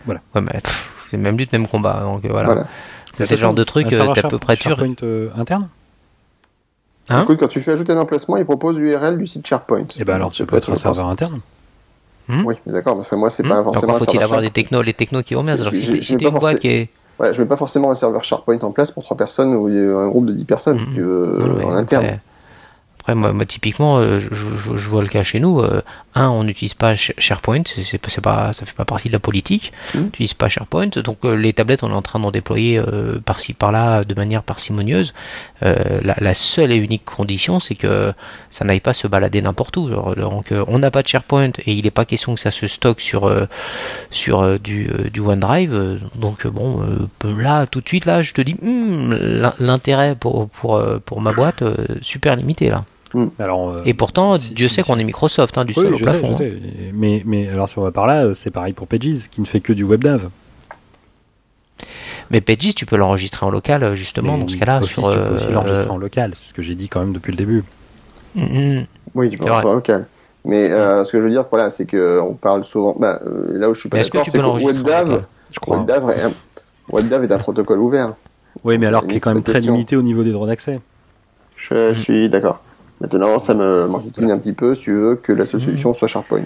Ouais, 0.09 0.17
mais, 0.35 0.61
pff, 0.63 1.07
c'est 1.11 1.17
même 1.17 1.37
lutte, 1.39 1.53
même 1.53 1.69
combat. 1.69 2.01
Donc 2.03 2.25
euh, 2.25 2.29
voilà. 2.31 2.47
Voilà. 2.47 2.67
C'est 3.13 3.31
le 3.31 3.37
genre 3.37 3.55
de 3.55 3.65
truc, 3.65 3.93
euh, 3.93 4.13
t'es 4.13 4.25
à 4.25 4.29
peu 4.29 4.39
près 4.39 4.57
sûr. 4.57 4.71
SharePoint 4.77 4.95
euh, 5.03 5.29
interne 5.37 5.69
Hein 7.09 7.23
Écoute, 7.23 7.39
quand 7.39 7.47
tu 7.49 7.61
fais 7.61 7.71
ajouter 7.73 7.93
un 7.93 7.99
emplacement, 8.01 8.37
il 8.37 8.45
propose 8.45 8.81
l'URL 8.81 9.17
du 9.17 9.27
site 9.29 9.47
SharePoint. 9.47 9.87
Et 9.97 10.03
ben 10.05 10.15
alors, 10.15 10.35
ça 10.35 10.45
peut 10.45 10.57
être 10.57 10.73
un 10.73 10.77
serveur 10.77 11.07
interne. 11.09 11.41
Oui, 12.29 12.57
mais 12.67 12.73
d'accord, 12.73 12.97
mais 12.97 13.03
enfin, 13.03 13.17
moi, 13.17 13.31
c'est 13.31 13.45
Hmm 13.45 13.51
pas 13.51 13.63
forcément 13.63 13.95
un 13.95 13.99
faut-il 14.01 14.21
avoir 14.21 14.41
des 14.41 14.51
technos, 14.51 14.83
les 14.83 14.93
technos 14.93 15.23
qui 15.23 15.35
vont 15.35 15.45
bien. 15.45 15.55
Alors 15.55 15.69
si 15.69 16.03
si 16.03 16.17
t'es 16.17 16.25
pas 16.25 16.31
une 16.35 16.39
boîte 16.41 16.57
forcé- 16.57 16.59
qui 16.59 16.69
est 16.69 16.89
Ouais, 17.19 17.33
je 17.33 17.41
mets 17.41 17.49
pas 17.49 17.57
forcément 17.57 17.91
un 17.91 17.95
serveur 17.95 18.25
SharePoint 18.25 18.59
en 18.61 18.71
place 18.73 18.91
pour 18.91 19.03
trois 19.03 19.17
personnes 19.17 19.55
ou 19.55 19.67
un 19.99 20.09
groupe 20.09 20.27
de 20.27 20.33
10 20.33 20.45
personnes, 20.45 20.79
si 20.79 20.87
Mhm. 20.89 20.95
tu 20.95 21.01
veux, 21.03 21.37
Non, 21.41 21.55
mais 21.59 21.65
en 21.65 21.73
interne. 21.73 22.19
Après, 23.07 23.15
moi, 23.15 23.33
moi, 23.33 23.47
typiquement, 23.47 23.99
euh, 23.99 24.19
je, 24.19 24.35
je- 24.35 24.77
je 24.77 24.89
vois 24.89 25.01
le 25.01 25.07
cas 25.07 25.23
chez 25.23 25.39
nous. 25.39 25.61
euh, 25.61 25.81
un, 26.17 26.29
on 26.29 26.43
n'utilise 26.43 26.75
pas 26.75 26.95
Sh- 26.95 27.13
SharePoint, 27.19 27.63
c'est 27.67 28.21
pas, 28.21 28.53
ça 28.53 28.67
fait 28.67 28.75
pas 28.75 28.85
partie 28.85 29.07
de 29.07 29.13
la 29.13 29.21
politique. 29.21 29.71
Mhm. 29.95 30.01
On 30.01 30.05
n'utilise 30.07 30.35
pas 30.35 30.49
SharePoint, 30.49 30.89
donc 31.05 31.19
euh, 31.25 31.37
les 31.37 31.53
tablettes, 31.53 31.85
on 31.85 31.91
est 31.91 31.95
en 31.95 32.03
train 32.03 32.19
d'en 32.19 32.33
déployer 32.33 32.83
par-ci 33.25 33.53
par-là 33.53 34.03
de 34.03 34.13
manière 34.15 34.43
parcimonieuse. 34.43 35.15
La, 35.61 36.17
la 36.19 36.35
seule 36.35 36.73
et 36.73 36.77
unique 36.77 37.05
condition, 37.05 37.61
c'est 37.61 37.77
que 37.77 38.13
ça 38.51 38.65
n'aille 38.65 38.81
pas 38.81 38.93
se 38.95 39.07
balader 39.07 39.41
n'importe 39.41 39.77
où. 39.77 39.89
Donc, 39.89 40.53
on 40.67 40.79
n'a 40.81 40.91
pas 40.91 41.03
de 41.03 41.09
SharePoint 41.09 41.53
et 41.65 41.75
il 41.75 41.85
n'est 41.85 41.91
pas 41.93 42.07
question 42.07 42.35
que 42.35 42.41
ça 42.41 42.51
se 42.51 42.67
stocke 42.67 43.01
sur 43.01 43.31
sur 44.11 44.59
du, 44.59 44.91
du 45.13 45.21
OneDrive. 45.21 46.01
Donc 46.17 46.47
bon, 46.49 46.83
là 47.25 47.67
tout 47.67 47.81
de 47.83 47.89
suite 47.89 48.05
là, 48.07 48.23
je 48.23 48.33
te 48.33 48.41
dis, 48.41 48.55
hmm, 48.61 49.13
l'in- 49.21 49.55
l'intérêt 49.61 50.17
pour 50.17 50.49
pour 50.49 50.83
pour 51.05 51.21
ma 51.21 51.33
boîte 51.33 51.63
super 52.03 52.35
limité 52.35 52.69
là. 52.71 52.85
Alors, 53.39 53.71
euh, 53.71 53.83
Et 53.85 53.95
pourtant, 53.95 54.37
si- 54.37 54.53
Dieu 54.53 54.69
si- 54.69 54.75
sait 54.77 54.83
qu'on 54.83 54.99
est 54.99 55.05
Microsoft, 55.05 55.57
hein, 55.59 55.65
du 55.65 55.73
Oui, 55.77 55.85
sol 55.85 55.95
au 55.95 55.97
je 55.97 56.05
sais, 56.05 56.11
plafond. 56.11 56.35
sais. 56.35 56.53
Mais, 56.93 57.23
mais 57.25 57.49
alors, 57.49 57.69
si 57.69 57.79
on 57.79 57.83
va 57.83 57.91
par 57.93 58.07
là, 58.07 58.25
euh, 58.25 58.35
c'est 58.35 58.51
pareil 58.51 58.73
pour 58.73 58.87
Pages, 58.89 59.29
qui 59.31 59.41
ne 59.41 59.47
fait 59.47 59.61
que 59.61 59.73
du 59.73 59.85
WebDAV. 59.85 60.29
Mais 62.31 62.41
Pages, 62.41 62.75
tu 62.75 62.87
peux 62.87 62.97
l'enregistrer 62.97 63.47
en 63.47 63.51
local 63.51 63.83
euh, 63.85 63.95
justement 63.95 64.37
Mais 64.37 64.43
dans 64.45 64.49
ce 64.49 64.57
cas-là 64.57 64.79
Office, 64.79 64.89
sur. 64.91 65.11
tu 65.11 65.19
peux 65.19 65.35
aussi 65.37 65.45
euh, 65.47 65.53
l'enregistrer 65.53 65.91
en 65.91 65.97
local, 65.99 66.33
c'est 66.35 66.49
ce 66.49 66.55
que 66.55 66.63
j'ai 66.63 66.75
dit 66.75 66.89
quand 66.89 67.01
même 67.01 67.13
depuis 67.13 67.31
le 67.33 67.37
début. 67.39 67.65
mm, 68.35 68.43
mm. 68.81 68.87
Oui, 69.15 69.31
tu 69.31 69.39
peux 69.39 69.49
vrai. 69.49 69.63
ça 69.63 69.73
local. 69.73 70.07
Mais 70.45 70.71
euh, 70.71 71.03
ce 71.05 71.13
que 71.13 71.19
je 71.21 71.25
veux 71.25 71.31
dire, 71.31 71.45
voilà, 71.51 71.71
c'est 71.71 71.87
que 71.87 72.21
on 72.21 72.35
parle 72.35 72.65
souvent. 72.65 72.97
Bah, 72.99 73.21
euh, 73.27 73.59
là 73.59 73.69
où 73.71 73.75
je 73.75 73.81
suis 73.81 73.89
pas 73.89 73.99
que 73.99 74.05
d'accord, 74.05 74.27
c'est 74.27 74.39
que 74.39 74.43
l'enregistrer 74.43 74.79
en 74.81 74.85
WebDAV, 74.85 75.25
Je 75.53 75.59
crois. 75.61 75.77
WebDAV, 75.79 76.11
est 76.11 76.23
un, 76.23 76.33
WebDAV 76.93 77.25
est 77.25 77.33
un 77.33 77.39
protocole 77.39 77.79
ouvert. 77.81 78.15
Oui, 78.65 78.79
mais 78.79 78.87
alors 78.87 79.07
qui 79.07 79.17
est 79.17 79.21
quand 79.21 79.33
même 79.35 79.43
très 79.43 79.61
limité 79.61 79.97
au 79.97 80.03
niveau 80.03 80.23
des 80.25 80.33
droits 80.33 80.47
d'accès. 80.47 80.81
Je 81.57 81.95
suis 81.95 82.29
d'accord. 82.29 82.63
Maintenant, 83.01 83.39
ça 83.39 83.53
me 83.55 83.87
m'enquiquine 83.87 84.31
un 84.31 84.39
petit 84.39 84.53
peu, 84.55 84.75
si 84.75 84.83
tu 84.85 84.93
veux, 84.95 85.17
que 85.17 85.33
la 85.33 85.45
seule 85.47 85.61
solution 85.61 85.93
soit 85.93 86.09
SharePoint. 86.09 86.45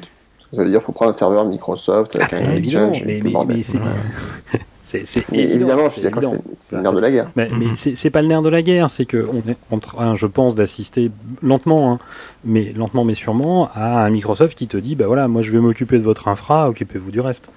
Ça 0.53 0.63
veut 0.65 0.69
dire 0.69 0.79
qu'il 0.81 0.87
faut 0.87 0.93
prendre 0.93 1.11
un 1.11 1.15
serveur 1.15 1.45
Microsoft 1.47 2.17
avec 2.17 2.33
un 2.33 2.39
Ah, 2.49 2.55
Évidemment, 2.57 2.89
Exchange. 2.89 3.07
mais, 3.07 3.63
c'est. 3.63 3.79
c'est- 4.83 5.05
c'est 5.05 5.25
évidemment, 5.33 5.85
je 5.85 5.91
c'est 5.95 6.01
suis 6.01 6.03
d'accord 6.11 6.25
c'est 6.25 6.41
c'est 6.59 6.75
le 6.77 6.83
nerf 6.83 6.93
de 6.93 6.99
la 6.99 7.11
guerre. 7.13 7.31
Mais, 7.37 7.49
mais 7.57 7.67
c'est 7.77 7.95
c'est 7.95 8.11
pas 8.11 8.21
le 8.23 8.27
nerf 8.27 8.43
de 8.43 8.49
la 8.49 8.61
guerre, 8.63 8.91
c'est 8.91 9.05
que 9.07 9.29
on 9.33 9.49
est 9.49 9.57
en 9.71 9.79
train, 9.79 10.17
je 10.17 10.27
pense, 10.27 10.57
d'assister 10.57 11.13
lentement, 11.41 11.93
hein, 11.93 11.99
mais 12.45 12.73
lentement 12.77 13.05
mais 13.05 13.15
sûrement, 13.15 13.71
à 13.73 14.05
un 14.05 14.11
Microsoft 14.11 14.59
qui 14.59 14.67
te 14.67 14.77
dit, 14.77 14.97
bah 14.97 15.07
voilà, 15.07 15.29
moi 15.29 15.43
je 15.43 15.53
vais 15.53 15.61
m'occuper 15.61 15.99
de 15.99 16.03
votre 16.03 16.27
infra, 16.27 16.69
occupez-vous 16.69 17.13
du 17.13 17.21
reste. 17.21 17.49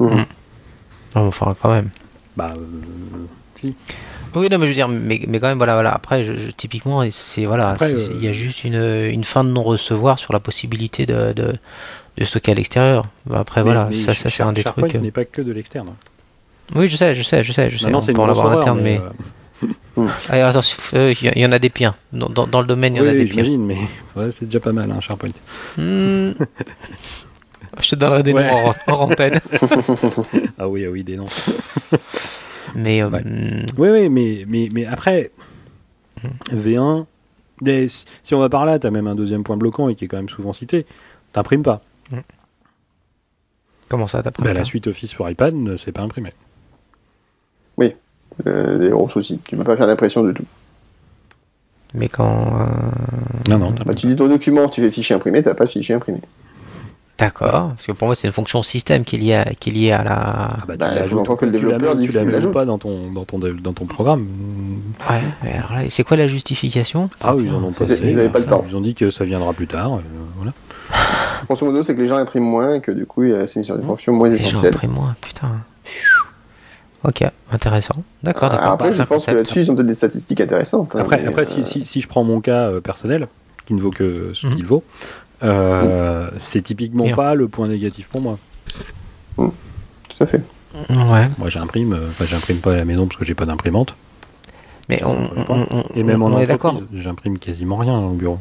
Mhm. 0.00 0.24
Non, 1.16 1.26
enfin, 1.26 1.54
quand 1.60 1.70
même. 1.70 1.90
Bah, 2.38 2.54
euh, 2.56 2.60
si. 3.60 3.74
Oui, 4.34 4.48
non, 4.50 4.58
mais 4.58 4.66
je 4.66 4.70
veux 4.70 4.74
dire, 4.74 4.88
mais, 4.88 5.20
mais 5.26 5.40
quand 5.40 5.48
même, 5.48 5.58
voilà, 5.58 5.74
voilà. 5.74 5.92
Après, 5.92 6.24
je, 6.24 6.36
je- 6.36 6.50
typiquement, 6.50 7.02
c'est 7.10 7.46
voilà, 7.46 7.76
euh, 7.80 8.08
il 8.14 8.22
y 8.24 8.28
a 8.28 8.32
juste 8.32 8.64
une, 8.64 8.74
une 9.10 9.24
fin 9.24 9.42
de 9.44 9.50
non-recevoir 9.50 10.18
sur 10.18 10.32
la 10.32 10.40
possibilité 10.40 11.06
de, 11.06 11.32
de, 11.32 11.54
de 12.18 12.24
stocker 12.24 12.52
à 12.52 12.54
l'extérieur. 12.54 13.04
Après, 13.32 13.60
Mais- 13.60 13.64
voilà, 13.64 13.88
mais 13.90 13.96
ça, 13.96 14.14
ça 14.14 14.30
c'est 14.30 14.42
un 14.42 14.52
des 14.52 14.62
SharePoint 14.62 14.88
trucs. 14.88 14.96
euh. 14.96 15.00
n'est 15.04 15.10
pas 15.10 15.24
que 15.24 15.40
de 15.42 15.52
l'externe. 15.52 15.88
Oui, 16.74 16.88
je 16.88 16.96
sais, 16.96 17.14
je 17.14 17.22
sais, 17.22 17.42
je 17.42 17.52
sais, 17.52 17.70
je 17.70 17.78
sais. 17.78 17.84
Maintenant, 17.84 17.98
on 17.98 18.02
c'est 18.02 18.12
peut 18.12 18.20
en 18.20 18.28
avoir 18.28 18.46
en 18.56 18.60
interne, 18.60 18.80
mais. 18.82 19.00
euh, 19.00 19.08
euh, 20.94 21.14
il 21.20 21.40
y, 21.40 21.46
en 21.46 21.52
a 21.52 21.58
des 21.58 21.70
pires. 21.70 21.94
Dans, 22.12 22.28
dans, 22.28 22.46
dans 22.46 22.60
le 22.60 22.66
domaine, 22.66 22.94
il 22.94 22.98
y 22.98 23.00
en 23.00 23.04
oui, 23.04 23.08
a 23.10 23.12
des 23.14 23.24
pires. 23.24 23.44
j'imagine, 23.44 23.64
mais 23.64 23.78
ouais, 24.14 24.30
c'est 24.30 24.44
déjà 24.44 24.60
pas 24.60 24.72
mal, 24.72 24.90
hein, 24.90 25.00
SharePoint. 25.00 25.30
Hmm. 25.78 26.32
je 27.80 27.90
te 27.90 27.94
donnerai 27.96 28.22
des 28.22 28.32
Ouais. 28.34 28.46
noms 28.46 28.66
hors, 28.66 28.74
hors 28.86 29.02
antenne. 29.02 29.40
Ah 30.58 30.68
oui, 30.68 30.84
ah 30.86 30.90
oui, 30.90 31.02
des 31.02 31.16
noms. 31.16 31.26
Mais 32.74 33.02
euh, 33.02 33.08
Ouais. 33.08 33.22
hmm, 33.22 33.66
Oui, 33.78 33.88
oui, 33.90 34.08
mais, 34.08 34.44
mais, 34.48 34.68
mais 34.72 34.86
après, 34.86 35.30
V1, 36.52 37.06
mais 37.62 37.86
si 37.88 38.34
on 38.34 38.38
va 38.40 38.48
par 38.48 38.64
là, 38.66 38.78
t'as 38.78 38.90
même 38.90 39.06
un 39.06 39.14
deuxième 39.14 39.44
point 39.44 39.56
bloquant 39.56 39.88
et 39.88 39.94
qui 39.94 40.04
est 40.04 40.08
quand 40.08 40.16
même 40.16 40.28
souvent 40.28 40.52
cité. 40.52 40.86
T'imprimes 41.32 41.62
pas. 41.62 41.82
comment 43.88 44.06
ça, 44.06 44.22
t'as 44.22 44.30
pris 44.30 44.42
Bah, 44.44 44.52
la 44.52 44.64
suite 44.64 44.86
Office 44.86 45.10
sur 45.10 45.28
iPad, 45.28 45.54
ne 45.54 45.76
s'est 45.76 45.92
pas 45.92 46.02
imprimé. 46.02 46.32
Euh, 48.46 48.78
des 48.78 48.90
gros 48.90 49.08
soucis. 49.08 49.40
Tu 49.48 49.56
peux 49.56 49.64
pas 49.64 49.76
faire 49.76 49.88
d'impression 49.88 50.22
du 50.22 50.32
tout. 50.32 50.44
Mais 51.94 52.08
quand. 52.08 52.60
euh, 52.60 52.66
Non, 53.48 53.58
non, 53.58 53.70
Bah, 53.70 53.76
t'imprimes 53.78 53.94
tu 53.96 54.06
dis 54.06 54.14
ton 54.14 54.28
document, 54.28 54.68
tu 54.68 54.80
fais 54.80 54.92
fichier 54.92 55.16
imprimé, 55.16 55.42
t'as 55.42 55.54
pas 55.54 55.64
de 55.64 55.70
fichier 55.70 55.94
imprimé. 55.96 56.20
D'accord. 57.18 57.70
Parce 57.70 57.86
que 57.86 57.92
pour 57.92 58.06
moi, 58.06 58.14
c'est 58.14 58.28
une 58.28 58.32
fonction 58.32 58.62
système 58.62 59.02
qui 59.04 59.16
est 59.16 59.18
liée 59.18 59.34
à, 59.34 59.44
qui 59.58 59.70
est 59.70 59.72
liée 59.72 59.90
à 59.90 60.04
la. 60.04 60.12
Ah 60.14 60.56
bah, 60.68 60.76
Bah, 60.76 60.86
tu 60.90 61.08
faut 61.08 61.16
l'ajoutes, 61.16 61.38
que 61.38 61.44
le 61.46 61.50
la 61.50 61.58
développeur 61.58 61.96
tu 61.96 62.18
mets 62.46 62.52
pas 62.52 62.64
dans 62.64 62.78
ton, 62.78 63.10
dans 63.10 63.24
ton, 63.24 63.38
dans 63.38 63.72
ton 63.72 63.86
programme. 63.86 64.26
Ouais, 65.10 65.50
alors 65.54 65.72
là, 65.72 65.90
c'est 65.90 66.04
quoi 66.04 66.16
la 66.16 66.28
justification? 66.28 67.10
Ah 67.20 67.34
oui, 67.34 67.44
ils 67.46 67.52
en 67.54 67.62
ont 67.64 67.72
pas 67.72 67.84
Ils- 67.86 68.10
ils 68.10 68.18
avaient 68.20 68.28
pas 68.28 68.38
le 68.38 68.44
temps. 68.46 68.64
Ils 68.68 68.76
ont 68.76 68.80
dit 68.80 68.94
que 68.94 69.10
ça 69.10 69.24
viendra 69.24 69.52
plus 69.52 69.66
tard. 69.66 69.94
euh, 69.94 69.98
voilà. 70.36 70.52
Grosso 71.46 71.66
modo, 71.66 71.82
c'est 71.82 71.94
que 71.96 72.00
les 72.00 72.06
gens 72.06 72.16
impriment 72.16 72.44
moins 72.48 72.74
et 72.74 72.80
que 72.80 72.92
du 72.92 73.04
coup, 73.06 73.22
c'est 73.46 73.66
une 73.68 73.82
fonction 73.84 74.12
moins 74.12 74.28
Les 74.28 74.38
gens 74.38 74.48
essentielle. 74.48 74.74
impriment 74.74 74.92
moins, 74.94 75.16
putain. 75.20 75.48
Ok, 77.04 77.22
intéressant. 77.52 77.94
D'accord, 78.22 78.50
d'accord. 78.50 78.66
Ah, 78.68 78.72
Après, 78.72 78.90
Bah, 78.90 78.96
je 78.96 79.02
pense 79.04 79.26
que 79.26 79.30
là-dessus, 79.30 79.60
ils 79.60 79.70
ont 79.70 79.74
peut-être 79.76 79.86
des 79.86 79.94
statistiques 79.94 80.40
intéressantes. 80.40 80.94
hein, 80.96 81.00
Après, 81.00 81.20
mais, 81.22 81.28
après 81.28 81.42
euh, 81.42 81.64
si, 81.64 81.64
si, 81.64 81.86
si 81.86 82.00
je 82.00 82.08
prends 82.08 82.24
mon 82.24 82.40
cas 82.40 82.68
euh, 82.70 82.80
personnel, 82.80 83.28
qui 83.66 83.74
ne 83.74 83.80
vaut 83.80 83.90
que 83.90 84.32
ce 84.34 84.46
Mhm. 84.46 84.56
qu'il 84.56 84.66
vaut, 84.66 84.82
euh, 85.42 86.30
c'est 86.38 86.62
typiquement 86.62 87.04
Bien. 87.04 87.16
pas 87.16 87.34
le 87.34 87.48
point 87.48 87.68
négatif 87.68 88.08
pour 88.08 88.20
moi. 88.20 88.38
Tout 89.36 89.52
à 90.20 90.26
fait. 90.26 90.42
Ouais, 90.90 91.28
Moi, 91.38 91.48
j'imprime, 91.48 91.92
euh, 91.92 92.08
enfin, 92.10 92.24
j'imprime 92.26 92.58
pas 92.58 92.72
à 92.72 92.76
la 92.76 92.84
maison 92.84 93.06
parce 93.06 93.18
que 93.18 93.24
j'ai 93.24 93.34
pas 93.34 93.46
d'imprimante. 93.46 93.94
mais 94.88 95.02
on, 95.04 95.30
on, 95.48 95.66
on- 95.70 95.84
Et 95.94 96.02
même 96.02 96.22
en 96.22 96.26
on 96.26 96.38
est 96.38 96.46
d'accord. 96.46 96.80
j'imprime 96.92 97.38
quasiment 97.38 97.76
rien 97.76 97.98
au 97.98 98.10
bureau. 98.10 98.38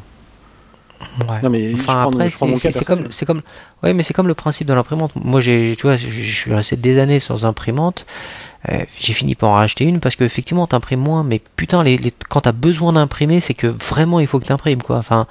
Ouais. 1.29 1.41
Non, 1.43 1.49
mais 1.51 1.73
Enfin 1.73 1.83
prends- 1.83 2.09
après, 2.09 2.29
je 2.29 2.35
prends 2.35 2.47
mon 2.47 2.55
c'est 2.55 2.83
comme, 2.83 3.11
c'est 3.11 3.25
comme, 3.27 3.41
ouais, 3.83 3.93
mais 3.93 4.01
c'est 4.01 4.13
comme 4.15 4.27
le 4.27 4.33
principe 4.33 4.67
de 4.67 4.73
l'imprimante. 4.73 5.11
Moi, 5.15 5.41
j'ai, 5.41 5.75
tu 5.77 5.83
vois, 5.83 5.95
je 5.95 6.07
je 6.09 6.35
suis 6.35 6.53
resté 6.53 6.75
des 6.75 6.97
années 6.97 7.19
sans 7.19 7.45
imprimante. 7.45 8.05
Euh, 8.69 8.83
j'ai 8.99 9.13
fini 9.13 9.35
par 9.35 9.49
en 9.49 9.53
racheter 9.53 9.83
une 9.85 9.99
parce 9.99 10.15
que 10.15 10.23
effectivement, 10.23 10.65
t'imprimes 10.65 10.99
moins. 11.01 11.23
Mais 11.23 11.39
putain, 11.55 11.83
les, 11.83 11.97
les, 11.97 12.11
quand 12.29 12.41
t'as 12.41 12.51
besoin 12.51 12.93
d'imprimer, 12.93 13.39
c'est 13.41 13.53
que 13.53 13.67
vraiment, 13.67 14.19
il 14.19 14.25
faut 14.27 14.39
que 14.39 14.45
t'imprimes, 14.45 14.81
quoi. 14.81 14.97
Enfin, 14.97 15.27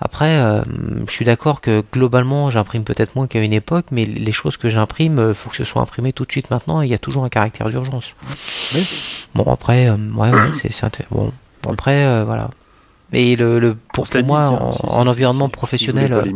après, 0.00 0.40
euh, 0.40 0.62
je 1.06 1.12
suis 1.12 1.24
d'accord 1.24 1.60
que 1.60 1.82
globalement, 1.92 2.50
j'imprime 2.50 2.84
peut-être 2.84 3.14
moins 3.16 3.26
qu'à 3.26 3.42
une 3.42 3.52
époque, 3.52 3.86
mais 3.92 4.04
les 4.06 4.32
choses 4.32 4.56
que 4.56 4.70
j'imprime, 4.70 5.18
euh, 5.18 5.34
faut 5.34 5.50
que 5.50 5.56
ce 5.56 5.64
soit 5.64 5.82
imprimé 5.82 6.12
tout 6.12 6.24
de 6.24 6.30
suite 6.32 6.50
maintenant. 6.50 6.82
et 6.82 6.86
Il 6.86 6.90
y 6.90 6.94
a 6.94 6.98
toujours 6.98 7.24
un 7.24 7.28
caractère 7.28 7.68
d'urgence. 7.68 8.14
Oui. 8.74 8.88
Bon 9.34 9.44
après, 9.52 9.88
euh, 9.88 9.96
ouais, 10.14 10.30
ouais, 10.30 10.50
c'est, 10.54 11.06
bon. 11.10 11.32
Après, 11.68 12.04
euh, 12.06 12.24
voilà. 12.24 12.48
Et 13.12 13.36
le, 13.36 13.58
le 13.58 13.76
pour, 13.92 14.08
pour 14.08 14.24
moi, 14.24 14.42
tiens, 14.48 14.58
en, 14.58 14.72
si- 14.72 14.78
en 14.84 15.02
si- 15.02 15.08
environnement 15.08 15.46
si- 15.46 15.50
si 15.50 15.56
professionnel, 15.56 16.34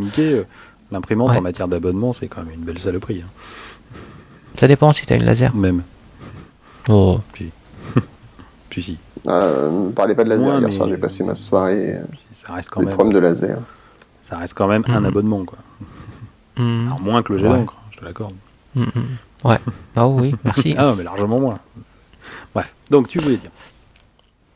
l'imprimante 0.91 1.31
Ouais. 1.31 1.37
en 1.37 1.41
matière 1.41 1.67
d'abonnement, 1.67 2.13
c'est 2.13 2.27
quand 2.27 2.43
même 2.43 2.53
une 2.53 2.61
belle 2.65 2.77
saloperie. 2.79 3.23
hein. 3.25 3.29
ça 4.59 4.67
dépend 4.67 4.93
si 4.93 5.05
t'as 5.05 5.15
une 5.15 5.23
laser. 5.25 5.55
Même. 5.55 5.81
Oh. 6.89 7.19
Si, 7.37 8.81
si. 8.83 8.97
Euh, 9.27 9.71
ne 9.87 9.91
parlez 9.91 10.15
pas 10.15 10.23
de 10.23 10.29
laser. 10.29 10.59
Hier 10.59 10.61
mais- 10.61 10.71
soir, 10.71 10.87
j'ai 10.89 10.97
passé 10.97 11.23
ma 11.23 11.35
soirée. 11.35 11.95
euh, 11.95 12.03
Ça 12.33 12.53
reste 12.53 12.69
quand 12.69 12.81
Les 12.81 12.95
même, 12.95 13.13
de 13.13 13.19
laser. 13.19 13.57
ça 14.23 14.37
reste 14.37 14.53
quand 14.53 14.67
même 14.67 14.83
un 14.87 14.99
Mhm. 14.99 15.05
abonnement, 15.05 15.45
quoi. 15.45 15.57
Hmm. 16.57 16.87
Alors, 16.87 17.01
moins 17.01 17.21
que 17.23 17.33
le 17.33 17.39
jet 17.39 17.47
Ouais. 17.47 17.65
je 17.91 17.97
te 17.99 18.05
l'accorde. 18.05 18.33
Hmm, 18.75 18.83
hmm. 18.83 19.47
Ouais. 19.47 19.59
Ah 19.95 20.07
oui, 20.07 20.35
merci. 20.43 20.75
Ah 20.77 20.83
non, 20.83 20.95
mais 20.95 21.03
largement 21.03 21.39
moins. 21.39 21.57
Bref, 22.53 22.73
donc 22.89 23.07
tu 23.07 23.19
voulais 23.19 23.37
dire, 23.37 23.51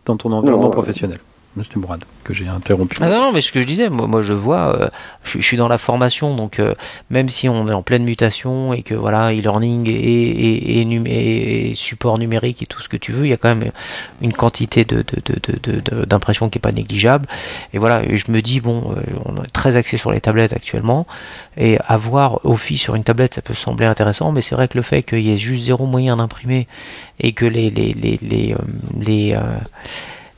dans 0.06 0.18
ton 0.18 0.32
environnement 0.32 0.64
Non, 0.66 0.70
euh, 0.70 0.74
professionnel, 0.74 1.20
C'était 1.64 1.80
Mourad 1.80 2.03
que 2.24 2.34
j'ai 2.34 2.47
interrompu. 2.47 2.97
Ah 3.01 3.10
non, 3.10 3.20
non, 3.22 3.32
mais 3.34 3.41
ce 3.41 3.51
que 3.51 3.60
je 3.62 3.66
disais, 3.66 3.89
moi, 3.89 4.22
je 4.22 4.34
vois, 4.34 4.76
euh, 4.82 4.89
je, 5.24 5.39
suis- 5.41 5.57
dans 5.57 5.68
la 5.68 5.78
formation, 5.78 6.36
donc 6.36 6.60
euh, 6.60 6.74
même 7.10 7.28
si 7.30 7.49
on 7.49 7.68
est 7.68 7.74
en 7.74 7.82
pleine 7.82 8.03
mutation 8.03 8.74
et 8.74 8.82
que 8.84 8.93
voilà, 8.93 9.32
e-learning 9.34 9.88
et, 9.89 11.74
support 11.76 12.18
numérique 12.18 12.62
et 12.62 12.66
tout 12.66 12.82
ce 12.82 12.89
que 12.89 12.97
tu 12.97 13.12
veux, 13.12 13.26
il 13.26 13.30
y 13.30 13.34
a 13.34 13.38
quand 13.38 13.53
même 13.55 13.72
une 14.22 14.34
quantité 14.34 14.86
de, 14.86 14.97
de, 14.97 15.22
de, 15.26 15.36
de, 15.41 15.60
de- 15.72 15.80
de- 15.82 16.05
d'impression 16.05 16.49
qui 16.49 16.57
est 16.57 16.62
pas 16.62 16.72
négligeable. 16.72 17.28
Et 17.74 17.78
voilà, 17.78 18.01
je 18.07 18.32
me 18.32 18.41
dis 18.41 18.60
bon, 18.62 18.93
euh, 18.95 19.01
on 19.26 19.43
est 19.43 19.47
très 19.47 19.76
axé 19.78 19.97
sur 19.97 20.12
les 20.12 20.22
tablettes 20.22 20.53
actuellement, 20.53 21.07
et 21.57 21.78
avoir 21.88 22.45
Office 22.45 22.82
sur 22.82 22.95
une 22.95 23.03
tablette, 23.03 23.34
ça 23.36 23.41
peut 23.41 23.53
sembler 23.53 23.86
intéressant, 23.86 24.32
mais 24.32 24.41
c'est 24.41 24.55
vrai 24.55 24.68
que 24.68 24.78
le 24.78 24.84
fait 24.84 25.03
qu'il 25.03 25.22
y 25.22 25.32
ait 25.32 25.38
juste 25.38 25.66
zéro 25.66 25.86
moyen 25.86 26.18
d'imprimer 26.18 26.68
et 27.20 27.34
que 27.34 27.45
les 27.45 27.70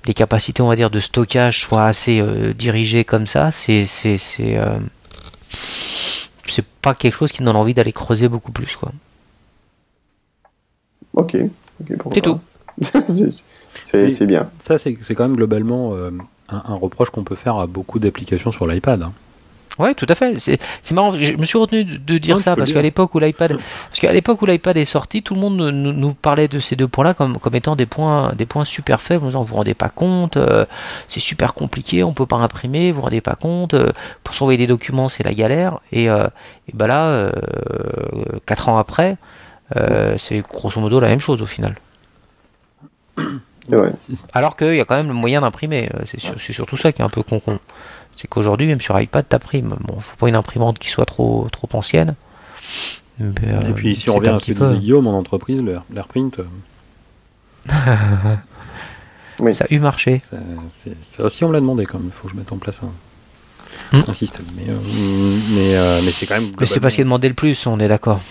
les 0.05 0.13
capacités, 0.13 0.61
on 0.61 0.67
va 0.67 0.75
dire, 0.75 0.89
de 0.89 0.99
stockage 0.99 1.61
soient 1.61 1.85
assez 1.85 2.19
euh, 2.19 2.53
dirigées 2.53 3.03
comme 3.05 3.27
ça, 3.27 3.51
c'est 3.51 3.85
c'est 3.85 4.17
c'est 4.17 4.57
euh, 4.57 4.77
c'est 6.47 6.65
pas 6.65 6.93
quelque 6.95 7.15
chose 7.15 7.31
qui 7.31 7.43
donne 7.43 7.55
envie 7.55 7.73
d'aller 7.73 7.93
creuser 7.93 8.27
beaucoup 8.27 8.51
plus, 8.51 8.75
quoi. 8.75 8.91
Ok. 11.13 11.35
ok, 11.81 11.97
pourquoi 11.97 12.13
C'est 12.15 12.21
tout. 12.21 12.39
c'est 13.91 14.25
bien. 14.25 14.49
Ça, 14.59 14.77
c'est 14.77 14.97
c'est 15.01 15.13
quand 15.15 15.23
même 15.27 15.35
globalement 15.35 15.93
euh, 15.95 16.11
un, 16.49 16.63
un 16.65 16.75
reproche 16.75 17.09
qu'on 17.09 17.23
peut 17.23 17.35
faire 17.35 17.57
à 17.57 17.67
beaucoup 17.67 17.99
d'applications 17.99 18.51
sur 18.51 18.65
l'iPad. 18.67 19.03
hein. 19.03 19.13
Ouais, 19.79 19.93
tout 19.95 20.05
à 20.09 20.15
fait. 20.15 20.37
C'est 20.37 20.59
c'est 20.83 20.93
marrant. 20.93 21.13
Je 21.13 21.33
me 21.33 21.45
suis 21.45 21.57
retenu 21.57 21.85
de, 21.85 21.97
de 21.97 22.17
dire 22.17 22.35
Ouais, 22.35 22.41
ça 22.41 22.55
parce 22.57 22.69
qu'à 22.73 22.81
l'époque 22.81 23.15
où 23.15 23.19
l'iPad, 23.19 23.57
parce 23.57 23.99
qu'à 23.99 24.11
l'époque 24.11 24.41
où 24.41 24.45
l'iPad 24.45 24.75
est 24.77 24.85
sorti, 24.85 25.23
tout 25.23 25.33
le 25.33 25.39
monde 25.39 25.55
nous, 25.57 26.13
parlait 26.13 26.49
de 26.49 26.59
ces 26.59 26.75
deux 26.75 26.89
points-là 26.89 27.13
comme 27.13 27.37
comme 27.39 27.55
étant 27.55 27.75
des 27.77 27.85
points 27.85 28.33
des 28.35 28.45
points 28.45 28.65
super 28.65 29.01
faibles. 29.01 29.23
En 29.23 29.27
disant, 29.27 29.39
vous 29.41 29.47
vous 29.47 29.55
rendez 29.55 29.73
pas 29.73 29.87
compte, 29.89 30.35
euh, 30.37 30.65
c'est 31.07 31.21
super 31.21 31.53
compliqué, 31.53 32.03
on 32.03 32.13
peut 32.13 32.25
pas 32.25 32.35
imprimer, 32.35 32.91
vous 32.91 32.97
vous 32.97 33.01
rendez 33.05 33.21
pas 33.21 33.35
compte. 33.35 33.73
euh, 33.73 33.87
pour 34.23 34.35
s'envoyer 34.35 34.57
des 34.57 34.67
documents, 34.67 35.07
c'est 35.09 35.23
la 35.23 35.33
galère. 35.33 35.79
Et, 35.93 36.09
euh, 36.09 36.27
et 36.67 36.73
ben 36.73 36.87
là, 36.87 37.05
euh, 37.07 37.31
quatre 38.45 38.67
ans 38.69 38.77
après, 38.77 39.15
euh, 39.77 40.15
c'est 40.17 40.41
grosso 40.41 40.79
modo 40.81 40.99
la 40.99 41.07
même 41.07 41.19
chose 41.21 41.41
au 41.41 41.45
final. 41.45 41.75
Vrai. 43.69 43.93
Alors 44.33 44.57
qu'il 44.57 44.75
y 44.75 44.81
a 44.81 44.85
quand 44.85 44.95
même 44.95 45.07
le 45.07 45.13
moyen 45.13 45.41
d'imprimer. 45.41 45.89
C'est 46.05 46.19
sur- 46.19 46.39
c'est 46.39 46.53
surtout 46.53 46.77
ça 46.77 46.91
qui 46.91 47.01
est 47.01 47.05
un 47.05 47.09
peu 47.09 47.23
con-con. 47.23 47.59
C'est 48.21 48.27
qu'aujourd'hui, 48.27 48.67
même 48.67 48.79
sur 48.79 48.99
iPad, 49.01 49.27
t'imprimes. 49.27 49.75
Bon, 49.81 49.99
faut 49.99 50.15
pas 50.15 50.29
une 50.29 50.35
imprimante 50.35 50.77
qui 50.77 50.89
soit 50.89 51.05
trop, 51.07 51.47
trop 51.51 51.67
ancienne. 51.73 52.13
Mais, 53.19 53.31
euh, 53.45 53.69
Et 53.69 53.73
puis, 53.73 53.95
si 53.95 54.09
on 54.11 54.15
revient 54.15 54.29
un 54.29 54.35
à 54.35 54.39
ce 54.39 54.45
petit 54.45 54.53
que 54.53 54.59
peu- 54.59 54.67
disait 54.67 54.79
Guillaume 54.79 55.07
en 55.07 55.17
entreprise, 55.17 55.61
l'air- 55.63 55.83
l'AirPrint, 55.91 56.29
euh, 56.39 56.43
Oui. 59.39 59.55
Ça 59.55 59.65
a 59.67 59.73
eu 59.73 59.79
marché. 59.79 60.21
ça, 60.29 60.37
c'est- 60.69 60.95
ça 61.01 61.23
aussi, 61.23 61.43
on 61.43 61.47
me 61.47 61.53
l'a 61.53 61.59
demandé 61.61 61.85
quand 61.87 61.97
même. 61.97 62.09
Il 62.09 62.11
faut 62.13 62.27
que 62.27 62.33
je 62.33 62.37
mette 62.37 62.51
en 62.51 62.57
place 62.57 62.79
un, 62.83 63.97
Hmm. 63.97 64.03
un 64.07 64.13
système. 64.13 64.45
Mais, 64.55 64.65
euh, 64.69 64.75
mais, 65.55 65.75
euh, 65.75 66.01
mais 66.05 66.11
c'est 66.11 66.27
quand 66.27 66.35
même. 66.39 66.51
Mais 66.59 66.67
c'est 66.67 66.79
pas 66.79 66.91
ce 66.91 66.95
qui 66.95 67.01
est 67.01 67.05
demandé 67.05 67.27
le 67.27 67.33
plus, 67.33 67.65
on 67.65 67.79
est 67.79 67.87
d'accord. 67.87 68.21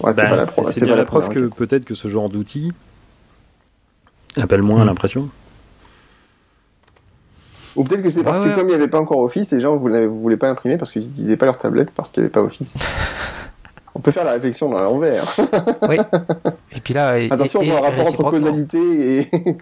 Ouais, 0.00 0.12
c'est 0.12 0.22
Bah, 0.22 0.28
pas 0.30 0.36
la, 0.36 0.46
pas 1.04 1.04
preuve 1.06 1.28
que 1.30 1.46
peut-être 1.48 1.86
que 1.86 1.94
ce 1.94 2.08
genre 2.08 2.28
d'outil 2.28 2.72
appelle 4.36 4.62
moins 4.62 4.82
à 4.82 4.84
Hmm. 4.84 4.88
l'impression. 4.88 5.30
Ou 7.76 7.84
peut-être 7.84 8.02
que 8.02 8.10
c'est 8.10 8.22
parce 8.22 8.38
Ouais, 8.38 8.44
que 8.46 8.50
ouais. 8.50 8.54
comme 8.56 8.66
il 8.68 8.70
n'y 8.70 8.74
avait 8.74 8.88
pas 8.88 8.98
encore 9.00 9.18
Office, 9.18 9.52
les 9.52 9.60
gens 9.60 9.76
voulaient, 9.76 10.06
voulaient 10.06 10.36
pas 10.36 10.48
imprimer 10.50 10.76
parce 10.78 10.92
qu'ils 10.92 11.02
n'utilisaient 11.02 11.36
pas 11.36 11.46
leur 11.46 11.58
tablette 11.58 11.90
parce 11.90 12.10
qu'il 12.10 12.22
n'y 12.22 12.26
avait 12.26 12.32
pas 12.32 12.40
Office. 12.42 12.76
On 13.94 14.00
peut 14.00 14.10
faire 14.10 14.24
la 14.24 14.32
réflexion 14.32 14.68
dans 14.68 14.82
l'envers. 14.82 15.24
Oui. 15.88 15.96
Et 16.74 16.80
puis 16.80 16.92
là, 16.94 17.18
et- 17.18 17.30
Attention, 17.30 17.62
et- 17.62 17.70
on 17.70 17.76
voit 17.76 17.86
un 17.86 17.90
rapport 17.90 18.06
entre 18.08 18.22
causalité 18.30 19.20
et. 19.20 19.30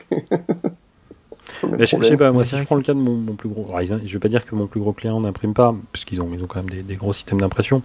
Je, 1.78 1.84
je 1.86 2.02
sais 2.04 2.16
pas, 2.16 2.32
moi 2.32 2.44
si 2.44 2.56
je 2.56 2.62
prends 2.64 2.74
le 2.76 2.82
cas 2.82 2.92
de 2.94 2.98
mon, 2.98 3.14
mon 3.14 3.34
plus 3.34 3.48
gros, 3.48 3.64
alors, 3.68 3.80
ils- 3.82 4.06
je 4.08 4.12
vais 4.12 4.18
pas 4.18 4.28
dire 4.28 4.44
que 4.44 4.54
mon 4.54 4.66
plus 4.66 4.80
gros 4.80 4.92
client 4.92 5.20
n'imprime 5.20 5.54
pas, 5.54 5.74
puisqu'ils 5.92 6.20
ont, 6.20 6.28
ils 6.34 6.42
ont 6.42 6.46
quand 6.46 6.58
même 6.60 6.68
des, 6.70 6.82
des 6.82 6.96
gros 6.96 7.12
systèmes 7.12 7.40
d'impression. 7.40 7.80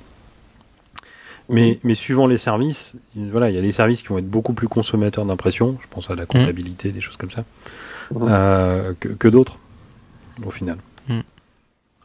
Mais, 1.49 1.80
mais 1.84 1.95
suivant 1.95 2.27
les 2.27 2.38
services, 2.38 2.93
il- 3.15 3.32
voilà, 3.32 3.49
il 3.49 3.55
y 3.55 3.59
a 3.59 3.61
des 3.61 3.71
services 3.71 4.01
qui 4.01 4.07
vont 4.09 4.17
être 4.17 4.30
beaucoup 4.30 4.53
plus 4.53 4.67
consommateurs 4.67 5.25
d'impression. 5.25 5.77
Je 5.82 5.88
pense 5.89 6.09
à 6.09 6.15
la 6.15 6.25
comptabilité, 6.25 6.91
des 6.91 7.01
choses 7.01 7.17
comme 7.17 7.32
ça, 7.32 7.43
Mhm. 8.11 8.27
euh, 8.30 8.93
que, 8.99 9.09
que 9.09 9.27
d'autres, 9.27 9.57
au 10.46 10.52
final. 10.52 10.78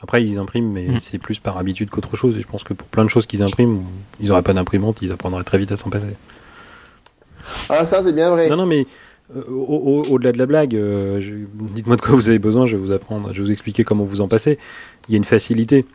Après, 0.03 0.23
ils 0.25 0.39
impriment, 0.39 0.71
mais 0.71 0.87
Mm. 0.87 1.01
c'est 1.01 1.17
plus 1.19 1.39
par 1.39 1.57
habitude 1.57 1.89
qu'autre 1.89 2.15
chose. 2.17 2.37
Et 2.37 2.41
je 2.43 2.47
pense 2.47 2.63
que 2.63 2.75
pour 2.75 2.87
plein 2.89 3.05
de 3.05 3.09
choses 3.09 3.25
qu'ils 3.27 3.43
impriment, 3.43 3.83
ils 4.21 4.29
n'auraient 4.29 4.43
pas 4.43 4.53
d'imprimante, 4.53 4.99
ils 5.01 5.13
apprendraient 5.13 5.45
très 5.45 5.57
vite 5.57 5.73
à 5.73 5.79
s'en 5.79 5.89
passer. 5.89 6.15
Ah, 7.71 7.87
ça, 7.87 8.03
c'est 8.03 8.13
bien 8.13 8.31
vrai. 8.31 8.49
Non, 8.51 8.57
non, 8.57 8.67
mais 8.67 8.87
euh, 9.35 9.43
au- 9.49 10.03
au- 10.03 10.13
au-delà 10.13 10.33
de 10.33 10.39
la 10.39 10.45
blague, 10.47 10.75
euh, 10.77 11.21
je- 11.23 11.33
dites-moi 11.75 11.97
de 11.97 12.03
quoi 12.03 12.15
vous 12.15 12.29
avez 12.29 12.39
besoin, 12.39 12.67
je 12.67 12.77
vais 12.77 12.83
vous 12.83 12.93
apprendre, 12.93 13.33
je 13.33 13.39
vais 13.41 13.47
vous 13.47 13.51
expliquer 13.53 13.83
comment 13.85 14.05
vous 14.05 14.21
en 14.21 14.29
passez. 14.29 14.59
Il 15.09 15.13
y 15.13 15.15
a 15.15 15.19
une 15.19 15.25
facilité, 15.25 15.87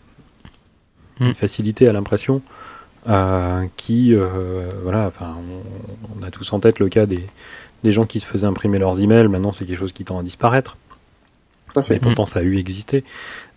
Hmm. 1.20 1.26
une 1.28 1.34
facilité 1.36 1.88
à 1.88 1.94
l'impression 1.94 2.42
euh, 3.08 3.66
qui, 3.78 4.14
euh, 4.14 4.70
voilà, 4.84 5.08
enfin, 5.08 5.36
on, 5.38 6.20
on 6.20 6.24
a 6.24 6.32
tous 6.32 6.52
en 6.52 6.60
tête 6.60 6.80
le 6.80 6.90
cas 6.90 7.06
des, 7.06 7.26
des 7.84 7.92
gens 7.92 8.06
qui 8.06 8.20
se 8.20 8.26
faisaient 8.26 8.46
imprimer 8.48 8.78
leurs 8.80 9.00
emails. 9.00 9.28
Maintenant, 9.30 9.52
c'est 9.52 9.66
quelque 9.66 9.78
chose 9.80 9.94
qui 9.94 10.04
tend 10.04 10.20
à 10.20 10.24
disparaître. 10.24 10.78
Tout 11.74 11.80
à 11.80 11.84
Mais 11.89 11.99
pourtant, 11.99 12.26
ça 12.26 12.39
a 12.39 12.41
eu 12.43 12.57
existé. 12.57 13.03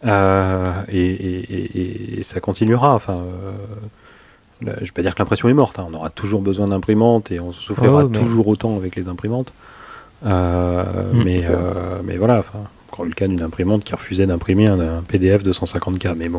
Euh, 0.04 0.72
et, 0.88 0.98
et- 1.00 1.78
et- 1.80 2.20
et 2.20 2.22
ça 2.22 2.40
continuera. 2.40 2.94
Enfin, 2.94 3.14
euh, 3.22 3.52
là, 4.62 4.72
je 4.80 4.86
vais 4.86 4.90
pas 4.92 5.02
dire 5.02 5.14
que 5.14 5.20
l'impression 5.20 5.48
est 5.48 5.54
morte. 5.54 5.78
hein. 5.78 5.86
On 5.90 5.94
aura 5.94 6.10
toujours 6.10 6.40
besoin 6.42 6.68
d'imprimantes 6.68 7.30
et 7.30 7.40
on 7.40 7.52
souffrira 7.52 8.04
mais- 8.04 8.18
toujours 8.18 8.48
autant 8.48 8.76
avec 8.76 8.96
les 8.96 9.08
imprimantes. 9.08 9.52
Euh, 10.24 11.12
Mm. 11.12 11.22
mais, 11.24 11.42
euh, 11.48 12.00
mais 12.04 12.16
voilà. 12.16 12.38
Enfin, 12.40 12.60
encore 12.90 13.04
le 13.04 13.12
cas 13.12 13.26
d'une 13.26 13.42
imprimante 13.42 13.84
qui 13.84 13.94
refusait 13.94 14.26
d'imprimer 14.26 14.66
un, 14.66 14.78
un 14.80 15.02
PDF 15.02 15.42
de 15.42 15.52
150K. 15.52 16.14
Mais 16.16 16.28
bon. 16.28 16.38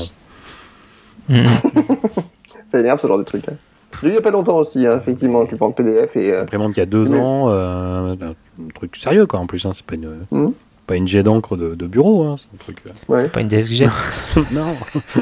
Mhm. 1.30 1.45
Ça 2.71 2.80
énerve 2.80 2.99
ce 2.99 3.07
genre 3.07 3.17
de 3.17 3.24
truc. 3.24 3.47
Hein. 3.49 3.55
Il 4.01 4.13
y 4.13 4.17
a 4.17 4.21
pas 4.21 4.32
longtemps 4.32 4.57
aussi, 4.57 4.86
hein, 4.88 4.97
effectivement, 4.99 5.45
tu 5.45 5.55
prends 5.55 5.67
le 5.67 5.74
PDF 5.74 6.15
et. 6.17 6.34
euh, 6.34 6.41
Imprimante 6.41 6.74
qui 6.74 6.82
a 6.82 6.86
deux 6.86 7.05
Mais- 7.09 7.19
ans, 7.19 7.45
euh, 7.49 8.15
un 8.15 8.34
truc 8.74 8.95
sérieux 8.97 9.26
quoi. 9.28 9.39
En 9.39 9.45
plus, 9.47 9.65
hein, 9.65 9.71
c'est 9.74 9.86
pas 9.86 9.95
une, 9.95 10.26
Mm. 10.32 10.51
Pas 10.86 10.95
une 10.95 11.07
jet 11.07 11.23
d'encre 11.23 11.55
de, 11.57 11.75
de 11.75 11.88
bureau. 11.88 12.23
Hein, 12.23 12.36
c'est 12.38 12.53
un 12.53 12.57
truc. 12.57 12.77
euh, 12.88 12.91
ouais. 13.07 13.29
Pas 13.29 13.41
une 13.41 13.47
DSG. 13.47 13.88
non. 14.51 14.73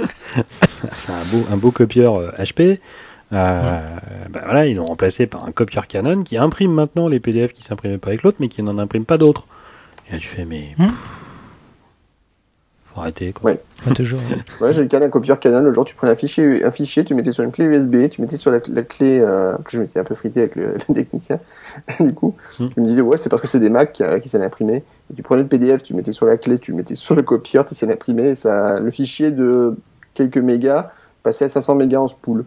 c'est 0.94 1.12
un 1.12 1.26
beau, 1.32 1.46
un 1.52 1.58
beau 1.58 1.72
copieur 1.72 2.18
euh, 2.18 2.32
HP. 2.38 2.80
Euh, 3.34 3.80
bah 4.30 4.42
voilà, 4.44 4.68
ils 4.68 4.76
l'ont 4.76 4.86
remplacé 4.86 5.26
par 5.26 5.46
un 5.46 5.52
copieur 5.54 5.88
Canon 5.88 6.24
qui 6.24 6.36
imprime 6.38 6.72
maintenant 6.74 7.08
les 7.08 7.22
PDF 7.22 7.54
qui 7.54 7.64
s'imprimaient 7.64 7.98
pas 7.98 8.10
avec 8.10 8.24
l'autre, 8.24 8.38
mais 8.42 8.50
qui 8.50 8.62
n'en 8.62 8.78
imprime 8.78 9.06
pas 9.06 9.18
d'autres. 9.18 9.46
Et 10.10 10.14
là, 10.14 10.18
tu 10.18 10.28
fais, 10.28 10.46
mais. 10.46 10.76
Hmm. 10.78 10.90
Faut 12.94 13.02
arrêter, 13.02 13.32
quoi. 13.32 13.52
Ouais. 13.52 13.62
Pas 13.86 13.92
toujours. 13.94 14.20
Ouais, 14.60 14.74
j'ai 14.74 14.82
le 14.82 14.88
cas 14.88 15.00
d'un 15.00 15.10
copieur 15.10 15.40
Canon. 15.40 15.62
Le 15.62 15.74
jour, 15.74 15.86
tu 15.86 15.96
prenais 15.96 16.12
un 16.12 16.16
fichier, 16.16 16.64
un 16.64 16.72
fichier, 16.72 17.04
tu 17.04 17.16
mettais 17.16 17.32
sur 17.32 17.44
une 17.44 17.52
clé 17.52 17.66
USB, 17.66 18.10
tu 18.10 18.22
mettais 18.22 18.38
sur 18.38 18.52
la, 18.52 18.60
la 18.70 18.84
clé. 18.84 19.20
Euh, 19.20 19.58
je 19.70 19.82
m'étais 19.82 20.00
un 20.00 20.04
peu 20.04 20.16
frité 20.16 20.42
avec 20.42 20.56
le, 20.56 20.74
le 20.90 20.94
technicien, 20.94 21.40
du 22.00 22.14
coup. 22.14 22.36
Hmm. 22.60 22.68
Il 22.76 22.82
me 22.82 22.86
disait, 22.86 23.02
ouais, 23.02 23.18
c'est 23.18 23.30
parce 23.30 23.42
que 23.42 23.48
c'est 23.48 23.60
des 23.60 23.70
Mac 23.70 23.94
qui, 23.94 24.04
qui 24.22 24.30
savent 24.30 24.42
imprimer. 24.42 24.84
Et 25.12 25.16
tu 25.16 25.24
prenais 25.24 25.42
le 25.42 25.48
PDF, 25.48 25.84
tu 25.84 25.94
mettais 25.94 26.12
sur 26.12 26.26
la 26.26 26.38
clé, 26.38 26.60
tu 26.60 26.74
mettais 26.74 26.96
sur 26.96 27.16
le 27.16 27.22
copieur, 27.22 27.66
tu 27.66 27.86
d'imprimer, 27.86 28.30
et 28.30 28.36
ça, 28.36 28.80
le 28.80 28.92
fichier 28.92 29.32
de 29.32 29.76
quelques 30.14 30.38
mégas 30.38 30.92
passait 31.24 31.46
à 31.46 31.50
500 31.50 31.76
mégas 31.76 32.00
en 32.00 32.08
spool. 32.08 32.46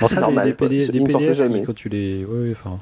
Bon, 0.00 0.08
ça, 0.08 0.20
normal, 0.20 0.54
des, 0.54 0.88
des 0.88 1.08
sortait 1.08 1.34
jamais. 1.34 1.62
quand 1.62 1.74
tu 1.74 1.88
les. 1.88 2.24
Ouais, 2.24 2.48
ouais, 2.48 2.52
enfin. 2.52 2.78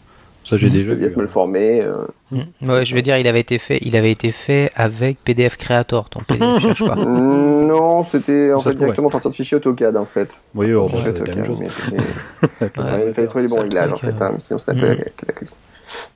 Ça, 0.46 0.56
j'ai 0.56 0.70
déjà 0.70 0.90
Le 0.90 0.94
vu. 0.96 1.00
PDF 1.02 1.16
me 1.16 1.22
le 1.22 1.28
hein. 1.28 1.30
formait. 1.30 1.82
euh, 1.82 2.06
Mhm. 2.30 2.70
Ouais, 2.70 2.84
je 2.84 2.94
veux 2.94 3.02
dire, 3.02 3.18
il 3.18 3.26
avait 3.28 3.40
été 3.40 3.58
fait, 3.58 3.78
il 3.82 3.94
avait 3.96 4.10
été 4.10 4.30
fait 4.30 4.70
avec 4.74 5.18
PDF 5.22 5.56
Creator, 5.56 6.08
ton 6.08 6.20
PDF, 6.20 6.60
cherche 6.62 6.84
pas. 6.84 6.94
non, 7.04 8.02
c'était 8.02 8.52
en 8.52 8.58
Ça 8.60 8.70
fait 8.70 8.76
directement 8.76 9.08
à 9.08 9.10
partir 9.12 9.30
de 9.30 9.34
fichier 9.36 9.56
AutoCAD, 9.58 9.96
en 9.96 10.04
fait. 10.06 10.40
Oui, 10.54 10.72
oh, 10.72 10.88
Fichier 10.88 11.12
bah, 11.12 11.18
c'est 11.18 11.28
la 11.28 11.34
même 11.36 11.44
AutoCAD, 11.52 11.70
chose. 11.72 11.88
mais 11.90 12.58
c'était- 12.58 12.80
Ouais, 12.80 13.04
il 13.08 13.12
fallait 13.14 13.26
trouver 13.28 13.42
les 13.42 13.48
bons 13.48 13.60
réglages 13.60 13.92
en 13.92 13.96
fait, 13.96 14.20
hein, 14.22 14.34
sinon 14.38 14.58
c'était 14.58 14.72
un 14.72 14.74
peu 14.80 14.86
Mm. 14.86 14.98
la 14.98 15.04
cataclysme. 15.04 15.58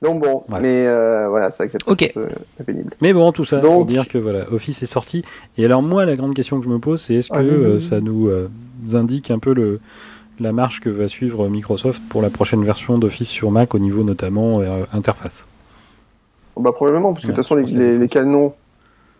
Donc 0.01 0.21
bon, 0.21 0.43
Ouais. 0.49 0.59
mais 0.61 0.85
euh, 0.87 1.29
voilà, 1.29 1.49
c'est 1.49 1.63
vrai 1.63 1.67
que 1.67 1.71
c'est 1.71 1.89
Ok. 1.89 2.13
un 2.17 2.21
peu, 2.57 2.63
pénible. 2.65 2.91
Mais 3.01 3.13
bon, 3.13 3.31
tout 3.31 3.45
ça 3.45 3.59
pour 3.59 3.69
Donc- 3.79 3.87
dire 3.87 4.07
que 4.07 4.17
voilà, 4.17 4.51
Office 4.51 4.83
est 4.83 4.85
sorti. 4.85 5.23
Et 5.57 5.63
alors 5.65 5.81
moi, 5.81 6.05
la 6.05 6.15
grande 6.17 6.33
question 6.33 6.59
que 6.59 6.65
je 6.65 6.69
me 6.69 6.79
pose, 6.79 7.01
c'est 7.01 7.15
est-ce 7.15 7.29
que 7.29 7.37
Ah, 7.37 7.41
oui, 7.41 7.49
oui, 7.51 7.63
euh, 7.63 7.79
ça 7.79 8.01
nous 8.01 8.27
euh, 8.27 8.49
indique 8.93 9.31
un 9.31 9.39
peu 9.39 9.53
le 9.53 9.79
la 10.41 10.51
marche 10.51 10.79
que 10.81 10.89
va 10.89 11.07
suivre 11.07 11.47
Microsoft 11.47 12.01
pour 12.09 12.21
la 12.21 12.29
prochaine 12.29 12.63
version 12.65 12.97
d'Office 12.97 13.29
sur 13.29 13.51
Mac 13.51 13.73
au 13.75 13.79
niveau 13.79 14.03
notamment 14.03 14.59
euh, 14.59 14.83
interface. 14.93 15.45
Bah 16.59 16.71
probablement, 16.73 17.13
parce 17.13 17.23
que 17.23 17.27
de 17.27 17.31
Ouais, 17.31 17.35
toute 17.35 17.43
façon 17.45 17.55
les, 17.55 18.07
canons, 18.07 18.53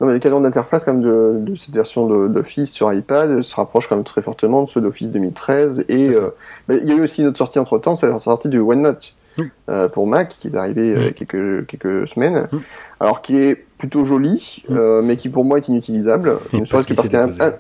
non, 0.02 0.08
mais 0.08 0.14
les 0.14 0.20
canons 0.20 0.42
d'interface 0.42 0.84
comme 0.84 1.02
de, 1.02 1.38
de 1.40 1.56
cette 1.56 1.74
version 1.74 2.28
d'Office 2.28 2.72
sur 2.72 2.92
iPad 2.92 3.42
se 3.42 3.56
rapprochent 3.56 3.88
quand 3.88 3.96
même 3.96 4.04
très 4.04 4.22
fortement 4.22 4.64
de 4.64 4.68
ceux 4.68 4.82
d'Office 4.82 5.12
2013. 5.12 5.86
Et 5.88 6.10
euh, 6.10 6.30
bah, 6.68 6.76
il 6.76 6.88
y 6.90 6.92
a 6.92 6.96
eu 6.96 7.02
aussi 7.02 7.22
une 7.22 7.28
autre 7.28 7.38
sortie 7.38 7.60
entre 7.60 7.78
temps, 7.78 7.96
c'est 7.96 8.08
la 8.08 8.20
sortie 8.20 8.50
du 8.50 8.60
OneNote. 8.60 9.16
Euh, 9.70 9.88
pour 9.88 10.08
Mac 10.08 10.28
qui 10.28 10.50
est 10.50 10.56
arrivé 10.58 10.92
euh, 10.94 11.12
quelques, 11.12 11.66
quelques 11.66 12.06
semaines 12.10 12.50
alors 13.00 13.22
qui 13.22 13.38
est 13.38 13.56
plutôt 13.78 14.04
joli 14.04 14.62
euh, 14.70 15.02
mais 15.02 15.16
qui 15.16 15.30
pour 15.30 15.46
moi 15.46 15.58
est 15.58 15.70
inutilisable 15.70 16.38
ne 16.52 16.66
serait-ce 16.66 16.86
que 16.86 16.94
parce 16.94 17.08
qu'il 17.08 17.18
y 17.18 17.22
a 17.22 17.24
un- 17.24 17.28
glissé-déposé. 17.28 17.58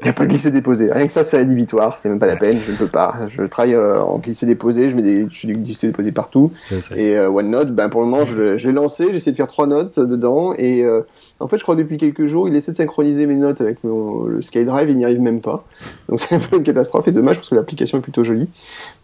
Il 0.00 0.04
n'y 0.04 0.10
a 0.10 0.12
pas 0.14 0.24
de 0.24 0.30
glissé 0.30 0.50
déposé. 0.50 0.90
Rien 0.90 1.06
que 1.06 1.12
ça, 1.12 1.24
c'est 1.24 1.36
rédhibitoire. 1.36 1.98
C'est 1.98 2.08
même 2.08 2.18
pas 2.18 2.26
la 2.26 2.36
peine. 2.36 2.58
Je 2.60 2.72
ne 2.72 2.76
peux 2.76 2.88
pas. 2.88 3.14
Je 3.28 3.42
travaille 3.42 3.74
euh, 3.74 4.00
en 4.00 4.18
glissé 4.18 4.46
déposé. 4.46 4.88
Je 4.88 4.96
mets 4.96 5.02
des, 5.02 5.26
je 5.30 5.38
fais 5.40 5.48
des 5.48 5.54
glissés 5.54 5.88
déposés 5.88 6.12
partout. 6.12 6.52
Et 6.96 7.18
euh, 7.18 7.28
OneNote, 7.28 7.74
ben 7.74 7.90
pour 7.90 8.00
le 8.00 8.06
moment, 8.06 8.24
je, 8.24 8.56
je 8.56 8.68
l'ai 8.68 8.74
lancé. 8.74 9.08
J'ai 9.10 9.16
essayé 9.16 9.32
de 9.32 9.36
faire 9.36 9.48
trois 9.48 9.66
notes 9.66 10.00
dedans. 10.00 10.54
Et 10.56 10.84
euh, 10.84 11.02
en 11.40 11.48
fait, 11.48 11.56
je 11.58 11.62
crois 11.62 11.74
que 11.74 11.80
depuis 11.80 11.96
quelques 11.96 12.26
jours, 12.26 12.48
il 12.48 12.54
essaie 12.54 12.72
de 12.72 12.76
synchroniser 12.76 13.26
mes 13.26 13.34
notes 13.34 13.60
avec 13.60 13.82
mon, 13.82 14.24
le 14.24 14.42
SkyDrive. 14.42 14.90
Il 14.90 14.96
n'y 14.98 15.04
arrive 15.04 15.20
même 15.20 15.40
pas. 15.40 15.64
Donc 16.08 16.20
c'est 16.28 16.34
un 16.34 16.38
peu 16.38 16.56
une 16.58 16.62
catastrophe. 16.62 17.08
Et 17.08 17.12
dommage 17.12 17.36
parce 17.36 17.48
que 17.48 17.54
l'application 17.54 17.98
est 17.98 18.02
plutôt 18.02 18.22
jolie. 18.24 18.48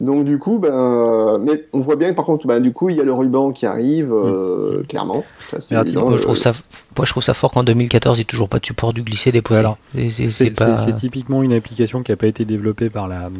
Donc 0.00 0.24
du 0.24 0.38
coup, 0.38 0.58
ben, 0.58 1.38
mais 1.40 1.64
on 1.72 1.80
voit 1.80 1.96
bien 1.96 2.10
que 2.10 2.16
par 2.16 2.24
contre, 2.26 2.46
ben 2.46 2.60
du 2.60 2.72
coup, 2.72 2.90
il 2.90 2.96
y 2.96 3.00
a 3.00 3.04
le 3.04 3.12
ruban 3.12 3.52
qui 3.52 3.64
arrive 3.66 4.12
euh, 4.12 4.82
clairement. 4.88 5.24
Ça, 5.50 5.60
c'est 5.60 5.74
Mais 5.74 5.80
évident. 5.82 6.02
Moi, 6.08 6.12
je 6.12 6.16
Euh, 6.18 6.22
trouve 6.22 6.36
ça, 6.38 6.52
moi, 6.96 7.04
je 7.06 7.10
trouve 7.10 7.22
ça 7.22 7.34
fort 7.34 7.50
qu'en 7.50 7.64
2014, 7.64 8.16
il 8.16 8.20
n'y 8.20 8.22
ait 8.22 8.24
toujours 8.24 8.48
pas 8.48 8.58
de 8.58 8.66
support 8.66 8.92
du 8.92 9.02
glisser 9.02 9.32
déposé. 9.32 9.58
Alors, 9.60 9.78
C'est- 10.10 10.56
pas. 10.56 10.76
typiquement 10.92 11.42
une 11.42 11.52
application 11.54 12.02
qui 12.02 12.12
n'a 12.12 12.16
pas 12.16 12.26
été 12.26 12.44
développée 12.44 12.90
par 12.90 13.08
la, 13.08 13.30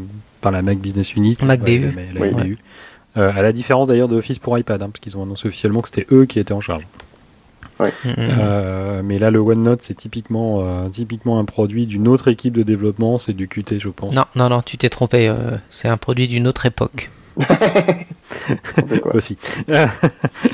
par 0.40 0.52
la 0.52 0.62
Mac 0.62 0.78
Business 0.78 1.14
Unit. 1.14 1.36
Mac 1.44 1.60
Ouais, 1.62 1.78
BU. 1.78 1.92
la- 2.14 2.20
la 2.26 2.32
Oui. 2.34 2.42
BU. 2.42 2.58
Euh, 3.18 3.30
à 3.34 3.40
la 3.42 3.52
différence 3.52 3.88
d'ailleurs 3.88 4.08
de 4.08 4.16
Office 4.16 4.38
pour 4.38 4.58
iPad, 4.58 4.82
hein, 4.82 4.90
parce 4.92 5.00
qu'ils 5.00 5.16
ont 5.16 5.22
annoncé 5.22 5.48
officiellement 5.48 5.80
que 5.80 5.88
c'était 5.88 6.06
eux 6.12 6.26
qui 6.26 6.38
étaient 6.38 6.52
en 6.52 6.60
charge. 6.60 6.86
Mhm, 7.78 7.88
mhm. 8.04 8.16
Euh, 8.40 9.02
mais 9.04 9.18
là, 9.18 9.30
le 9.30 9.38
OneNote, 9.40 9.82
c'est 9.82 9.94
typiquement, 9.94 10.60
euh, 10.62 10.88
typiquement 10.88 11.38
un 11.38 11.44
produit 11.44 11.86
d'une 11.86 12.08
autre 12.08 12.28
équipe 12.28 12.54
de 12.54 12.62
développement, 12.62 13.18
c'est 13.18 13.32
du 13.34 13.48
Qt, 13.48 13.78
je 13.78 13.88
pense. 13.88 14.12
Non, 14.14 14.24
non, 14.34 14.48
non, 14.48 14.62
tu 14.62 14.78
t'es 14.78 14.88
trompé. 14.88 15.28
euh, 15.28 15.56
c'est 15.70 15.88
un 15.88 15.96
produit 15.98 16.26
d'une 16.28 16.46
autre 16.46 16.64
époque. 16.66 17.10
Aussi. 19.14 19.36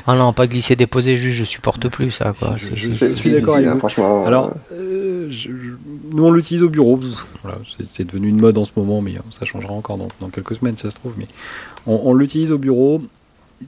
Ah 0.07 0.16
non, 0.16 0.33
pas 0.33 0.47
glisser 0.49 0.75
déposer, 0.77 1.16
juste 1.16 1.37
je 1.37 1.45
supporte 1.45 1.89
plus 1.89 2.11
ça. 2.11 2.35
Quoi. 2.39 2.57
Je- 2.57 3.12
suis 3.12 3.31
d'accord 3.33 3.57
avec 3.57 3.68
hein, 3.68 3.75
vous. 3.75 3.79
franchement. 3.79 4.27
Alors, 4.27 4.53
euh, 4.73 5.29
je- 5.31 5.49
je- 5.51 5.73
nous 6.11 6.25
on 6.25 6.31
l'utilise 6.33 6.62
au 6.64 6.68
bureau. 6.68 6.99
Voilà, 7.43 7.59
c'est- 7.87 8.05
devenu 8.05 8.29
une 8.29 8.41
mode 8.41 8.59
en 8.59 8.64
ce 8.64 8.70
moment, 8.77 9.01
mais 9.01 9.14
ça 9.31 9.45
changera 9.45 9.73
encore 9.73 9.97
dans, 9.99 10.09
dans 10.20 10.29
quelques 10.29 10.57
semaines, 10.57 10.77
ça 10.77 10.91
se 10.91 10.97
trouve. 10.97 11.12
Mais 11.18 11.29
on, 11.87 12.01
on 12.05 12.14
l'utilise 12.14 12.51
au 12.51 12.59
bureau. 12.59 13.01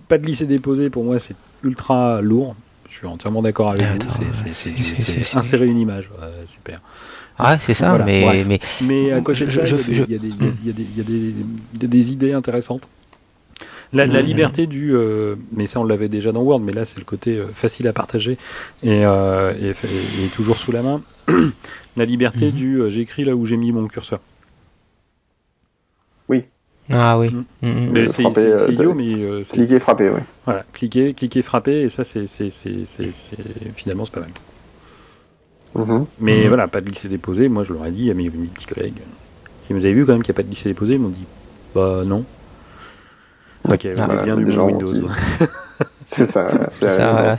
Pas 0.09 0.19
de 0.19 0.25
glisser 0.25 0.47
déposer, 0.47 0.91
pour 0.91 1.05
moi, 1.05 1.19
c'est 1.21 1.37
ultra 1.63 2.21
lourd. 2.21 2.57
Je 2.95 2.99
suis 3.01 3.07
entièrement 3.09 3.43
d'accord 3.43 3.71
avec 3.71 3.83
vous. 3.83 4.09
C'est- 4.53 5.37
insérer 5.37 5.67
une 5.67 5.79
image. 5.79 6.09
Ouais, 6.17 6.29
super. 6.47 6.81
Ah, 7.37 7.59
c'est 7.59 7.75
ça, 7.75 7.89
Voilà, 7.89 8.05
mais, 8.05 8.23
bref. 8.23 8.47
mais 8.47 8.61
Mais 8.83 9.13
à 9.13 9.21
côté 9.21 9.47
de 9.47 9.51
ça, 9.51 9.63
il 9.65 9.99
y 9.99 10.01
a 10.15 10.19
des- 10.19 10.29
y 10.29 10.71
a 10.71 10.73
y 11.83 11.85
a 12.07 12.11
idées 12.13 12.33
intéressantes. 12.33 12.87
La, 13.93 14.07
la 14.07 14.23
liberté 14.23 14.67
du, 14.69 14.95
euh, 14.95 15.35
mais 15.53 15.67
ça 15.67 15.81
on 15.81 15.85
l'avait 15.85 16.09
déjà 16.09 16.31
dans 16.31 16.43
Word, 16.43 16.61
mais 16.61 16.73
là 16.73 16.85
c'est 16.85 16.99
le 16.99 17.05
côté 17.05 17.37
euh, 17.37 17.47
facile 17.53 17.87
à 17.89 17.93
partager 17.93 18.39
et, 18.83 19.05
euh, 19.05 19.53
et, 19.61 19.75
toujours 20.29 20.59
sous 20.59 20.71
la 20.73 20.83
main. 20.83 21.01
la 21.97 22.05
liberté 22.05 22.47
Mhm. 22.47 22.53
du, 22.53 22.81
j'écris 22.91 23.25
là 23.25 23.35
où 23.35 23.45
j'ai 23.47 23.57
mis 23.57 23.73
mon 23.73 23.87
curseur. 23.89 24.21
Ah 26.93 27.19
oui. 27.19 27.35
Mm. 27.63 28.07
C'est 28.09 28.23
frapper, 28.23 28.35
c'est- 28.35 28.47
euh, 28.47 28.59
c'est 28.59 28.67
de- 28.69 28.73
idiot, 28.73 28.95
mais 28.95 29.15
euh, 29.15 29.43
c'est- 29.45 29.53
Cliquer, 29.55 29.81
frapper, 29.81 30.11
ouais. 30.11 30.23
voilà, 30.45 30.65
cliquer, 30.73 31.15
cliquer, 31.15 31.43
frapper, 31.43 31.83
et 31.83 31.89
ça 31.89 32.05
c'est, 32.05 32.27
finalement 33.77 34.05
c'est 34.05 34.15
pas 34.15 34.21
mal. 34.21 34.31
Mhm. 35.77 36.07
Mais 36.21 36.43
Mhm. 36.43 36.49
voilà, 36.49 36.69
pas 36.69 36.81
de 36.81 36.87
glisser 36.87 37.09
déposé. 37.09 37.49
Moi 37.49 37.65
je 37.65 37.73
leur 37.73 37.85
ai 37.87 37.91
dit 37.91 38.11
à 38.11 38.15
mes, 38.15 38.25
mes 38.25 38.47
petits 38.49 38.67
collègues, 38.67 38.95
ils 39.71 39.75
vous 39.77 39.85
avez 39.85 39.95
vu 39.95 40.05
quand 40.07 40.13
même 40.13 40.23
qu'il 40.23 40.33
n'y 40.33 40.37
a 40.37 40.39
pas 40.39 40.43
de 40.43 40.49
glisser 40.49 40.69
déposé, 40.69 40.95
ils 40.95 41.01
m'ont 41.01 41.09
dit 41.09 41.25
bah 41.75 42.03
non. 42.05 42.25
Ok, 43.67 43.87
on 43.97 44.01
Ah, 44.03 44.21
est 44.21 44.25
bien 44.25 44.37
du 44.37 44.45
des 44.45 44.51
monde 44.51 44.53
gens 44.53 44.67
Windows. 44.67 44.93
qui- 44.93 45.01
C'est 46.05 46.27
ça, 46.27 46.47
c'est 46.79 46.87
ça, 46.97 47.13
voilà. 47.13 47.35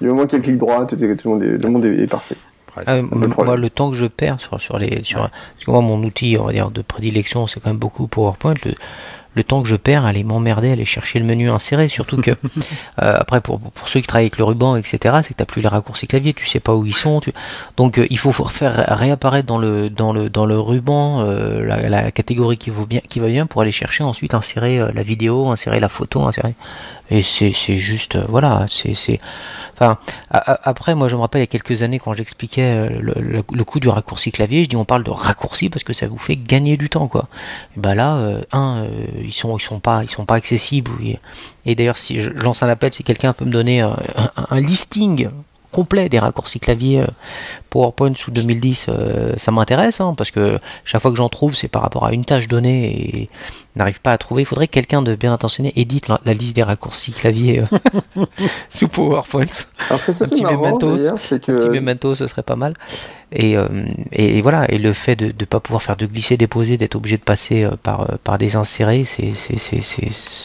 Du 0.00 0.06
moment 0.06 0.22
qu'il 0.26 0.32
y 0.32 0.36
a 0.36 0.38
le 0.38 0.42
clic 0.44 0.58
droit, 0.58 0.86
tout, 0.86 0.94
tout 0.94 1.02
le 1.02 1.24
monde 1.30 1.42
est, 1.42 1.58
tout 1.58 1.66
le 1.66 1.72
monde 1.72 1.84
est, 1.84 2.02
est 2.02 2.06
parfait. 2.06 2.36
Ouais, 2.76 2.82
Ah, 2.86 3.02
moi, 3.02 3.28
problème. 3.28 3.56
le 3.56 3.70
temps 3.70 3.90
que 3.90 3.96
je 3.96 4.06
perds 4.06 4.40
sur, 4.40 4.60
sur 4.60 4.78
les. 4.78 5.02
Sur, 5.02 5.20
Parce 5.20 5.64
que 5.64 5.70
moi, 5.70 5.80
mon 5.80 6.02
outil, 6.02 6.36
on 6.38 6.44
va 6.46 6.52
dire, 6.52 6.70
de 6.70 6.82
prédilection, 6.82 7.46
c'est 7.46 7.60
quand 7.60 7.70
même 7.70 7.78
beaucoup 7.78 8.06
PowerPoint. 8.06 8.54
Le, 8.64 8.74
le 9.36 9.44
temps 9.44 9.62
que 9.62 9.68
je 9.68 9.76
perds 9.76 10.06
à 10.06 10.08
aller 10.08 10.24
m'emmerder, 10.24 10.70
à 10.70 10.72
aller 10.72 10.86
chercher 10.86 11.18
le 11.18 11.26
menu 11.26 11.50
inséré. 11.50 11.88
Surtout 11.88 12.16
que, 12.16 12.30
euh, 13.02 13.16
après, 13.18 13.42
pour, 13.42 13.60
pour 13.60 13.88
ceux 13.88 14.00
qui 14.00 14.06
travaillent 14.06 14.24
avec 14.24 14.38
le 14.38 14.44
ruban, 14.44 14.76
etc., 14.76 15.16
c'est 15.22 15.34
que 15.34 15.34
t'as 15.34 15.44
plus 15.44 15.60
les 15.60 15.68
raccourcis 15.68 16.06
clavier, 16.06 16.32
tu 16.32 16.46
sais 16.46 16.58
pas 16.58 16.74
où 16.74 16.86
ils 16.86 16.94
sont. 16.94 17.20
Tu... 17.20 17.32
Donc, 17.76 17.98
euh, 17.98 18.06
il 18.08 18.18
faut 18.18 18.32
faire 18.32 18.84
réapparaître 18.88 19.46
dans 19.46 19.58
le, 19.58 19.90
dans 19.90 20.14
le, 20.14 20.30
dans 20.30 20.46
le 20.46 20.58
ruban 20.58 21.20
euh, 21.20 21.62
la, 21.62 21.88
la, 21.88 22.10
catégorie 22.10 22.56
qui, 22.56 22.70
vaut 22.70 22.86
bien, 22.86 23.00
qui 23.06 23.20
va 23.20 23.26
bien 23.28 23.44
pour 23.44 23.60
aller 23.60 23.72
chercher 23.72 24.02
ensuite 24.04 24.32
insérer 24.32 24.78
la 24.92 25.02
vidéo, 25.02 25.48
insérer 25.48 25.80
la 25.80 25.90
photo, 25.90 26.22
insérer. 26.22 26.54
Et 27.10 27.22
c'est, 27.22 27.52
juste, 27.52 28.16
euh, 28.16 28.24
voilà, 28.28 28.66
c'est. 28.68 29.20
Enfin, 29.74 29.98
après, 30.30 30.94
moi, 30.94 31.08
je 31.08 31.16
me 31.16 31.20
rappelle 31.20 31.40
il 31.40 31.42
y 31.42 31.44
a 31.44 31.46
quelques 31.46 31.82
années 31.82 31.98
quand 31.98 32.14
j'expliquais 32.14 32.88
le, 32.88 33.14
le, 33.52 33.64
coût 33.64 33.78
du 33.78 33.88
raccourci 33.88 34.32
clavier, 34.32 34.64
je 34.64 34.70
dis 34.70 34.76
on 34.76 34.86
parle 34.86 35.04
de 35.04 35.10
raccourci 35.10 35.68
parce 35.68 35.84
que 35.84 35.92
ça 35.92 36.06
vous 36.06 36.18
fait 36.18 36.36
gagner 36.36 36.76
du 36.78 36.88
temps, 36.88 37.08
quoi. 37.08 37.28
Et 37.76 37.80
ben 37.80 37.94
là, 37.94 38.16
euh, 38.16 38.42
un, 38.52 38.84
euh, 38.84 38.88
ils 39.22 39.34
sont, 39.34 39.56
ils 39.58 39.62
sont 39.62 39.78
pas, 39.78 40.02
ils 40.02 40.08
sont 40.08 40.24
pas 40.24 40.36
accessibles. 40.36 40.92
Et, 41.66 41.74
d'ailleurs, 41.74 41.98
si 41.98 42.22
je 42.22 42.30
lance 42.30 42.62
un 42.62 42.68
appel, 42.68 42.92
si 42.94 43.04
quelqu'un 43.04 43.34
peut 43.34 43.44
me 43.44 43.52
donner 43.52 43.82
un 43.82 44.60
listing 44.60 45.28
complet 45.76 46.08
des 46.08 46.18
raccourcis 46.18 46.58
clavier 46.58 47.02
euh, 47.02 47.06
PowerPoint 47.68 48.14
sous 48.14 48.30
2010, 48.30 48.86
euh, 48.88 49.34
ça 49.36 49.52
m'intéresse, 49.52 50.00
hein, 50.00 50.14
parce 50.16 50.30
que 50.30 50.58
chaque 50.86 51.02
fois 51.02 51.10
que 51.10 51.18
j'en 51.18 51.28
trouve, 51.28 51.54
c'est 51.54 51.68
par 51.68 51.82
rapport 51.82 52.06
à 52.06 52.14
une 52.14 52.24
tâche 52.24 52.48
donnée 52.48 52.86
et 52.86 53.28
n'arrive 53.74 54.00
pas 54.00 54.12
à 54.12 54.16
trouver. 54.16 54.40
Il 54.40 54.46
faudrait 54.46 54.68
que 54.68 54.72
quelqu'un 54.72 55.02
de 55.02 55.14
bien 55.14 55.34
intentionné 55.34 55.74
édite 55.76 56.08
la, 56.08 56.18
la 56.24 56.32
liste 56.32 56.56
des 56.56 56.62
raccourcis 56.62 57.12
clavier 57.12 57.60
euh, 58.16 58.24
sous 58.70 58.88
PowerPoint. 58.88 59.44
Alors 59.90 60.00
ça, 60.00 60.14
ça 60.14 60.24
un 60.24 60.28
petit 60.28 60.42
marrant, 60.44 60.62
memento, 60.62 61.18
c'est 61.18 61.42
que... 61.42 61.52
un 61.52 61.58
petit 61.58 61.68
memento, 61.68 62.14
ce 62.14 62.26
serait 62.26 62.42
pas 62.42 62.56
mal. 62.56 62.72
Et, 63.32 63.58
euh, 63.58 63.68
et, 64.12 64.38
et, 64.38 64.40
voilà, 64.40 64.64
et 64.72 64.78
le 64.78 64.94
fait 64.94 65.14
de 65.14 65.26
ne 65.26 65.44
pas 65.44 65.60
pouvoir 65.60 65.82
faire 65.82 65.98
de 65.98 66.06
glisser 66.06 66.38
déposer, 66.38 66.78
d'être 66.78 66.94
obligé 66.94 67.18
de 67.18 67.22
passer 67.22 67.68
par, 67.82 68.16
par 68.24 68.38
des 68.38 68.56
insérés, 68.56 69.04
c'est 69.04 69.34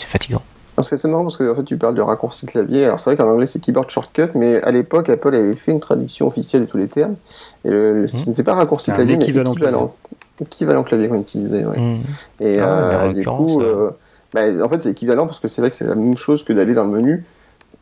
fatigant. 0.07 0.43
Parce 0.75 0.89
que 0.89 0.97
c'est 0.97 1.07
marrant 1.07 1.23
parce 1.23 1.37
que 1.37 1.51
en 1.51 1.55
fait, 1.55 1.63
tu 1.63 1.77
parles 1.77 1.95
de 1.95 2.01
raccourci 2.01 2.45
clavier. 2.45 2.85
Alors 2.85 2.99
c'est 2.99 3.09
vrai 3.09 3.17
qu'en 3.17 3.29
anglais 3.29 3.45
c'est 3.45 3.59
keyboard 3.59 3.89
shortcut, 3.89 4.29
mais 4.35 4.61
à 4.61 4.71
l'époque 4.71 5.09
Apple 5.09 5.35
avait 5.35 5.55
fait 5.55 5.71
une 5.71 5.79
traduction 5.79 6.27
officielle 6.27 6.65
de 6.65 6.67
tous 6.67 6.77
les 6.77 6.87
termes. 6.87 7.15
Et 7.65 7.69
le, 7.69 8.03
mmh. 8.03 8.07
ce 8.07 8.29
n'était 8.29 8.43
pas 8.43 8.55
raccourci 8.55 8.91
clavier, 8.91 9.17
mais 9.17 9.23
équivalent, 9.23 9.51
équivalent, 9.51 9.95
équivalent 10.39 10.83
clavier 10.83 11.09
qu'on 11.09 11.19
utilisait. 11.19 11.65
Ouais. 11.65 11.79
Mmh. 11.79 11.99
Et 12.39 12.59
ah, 12.59 13.03
euh, 13.03 13.13
du 13.13 13.25
coup, 13.25 13.61
euh, 13.61 13.91
bah, 14.33 14.41
en 14.63 14.69
fait 14.69 14.83
c'est 14.83 14.91
équivalent 14.91 15.25
parce 15.25 15.39
que 15.39 15.47
c'est 15.47 15.61
vrai 15.61 15.69
que 15.69 15.75
c'est 15.75 15.85
la 15.85 15.95
même 15.95 16.17
chose 16.17 16.43
que 16.43 16.53
d'aller 16.53 16.73
dans 16.73 16.85
le 16.85 16.91
menu. 16.91 17.25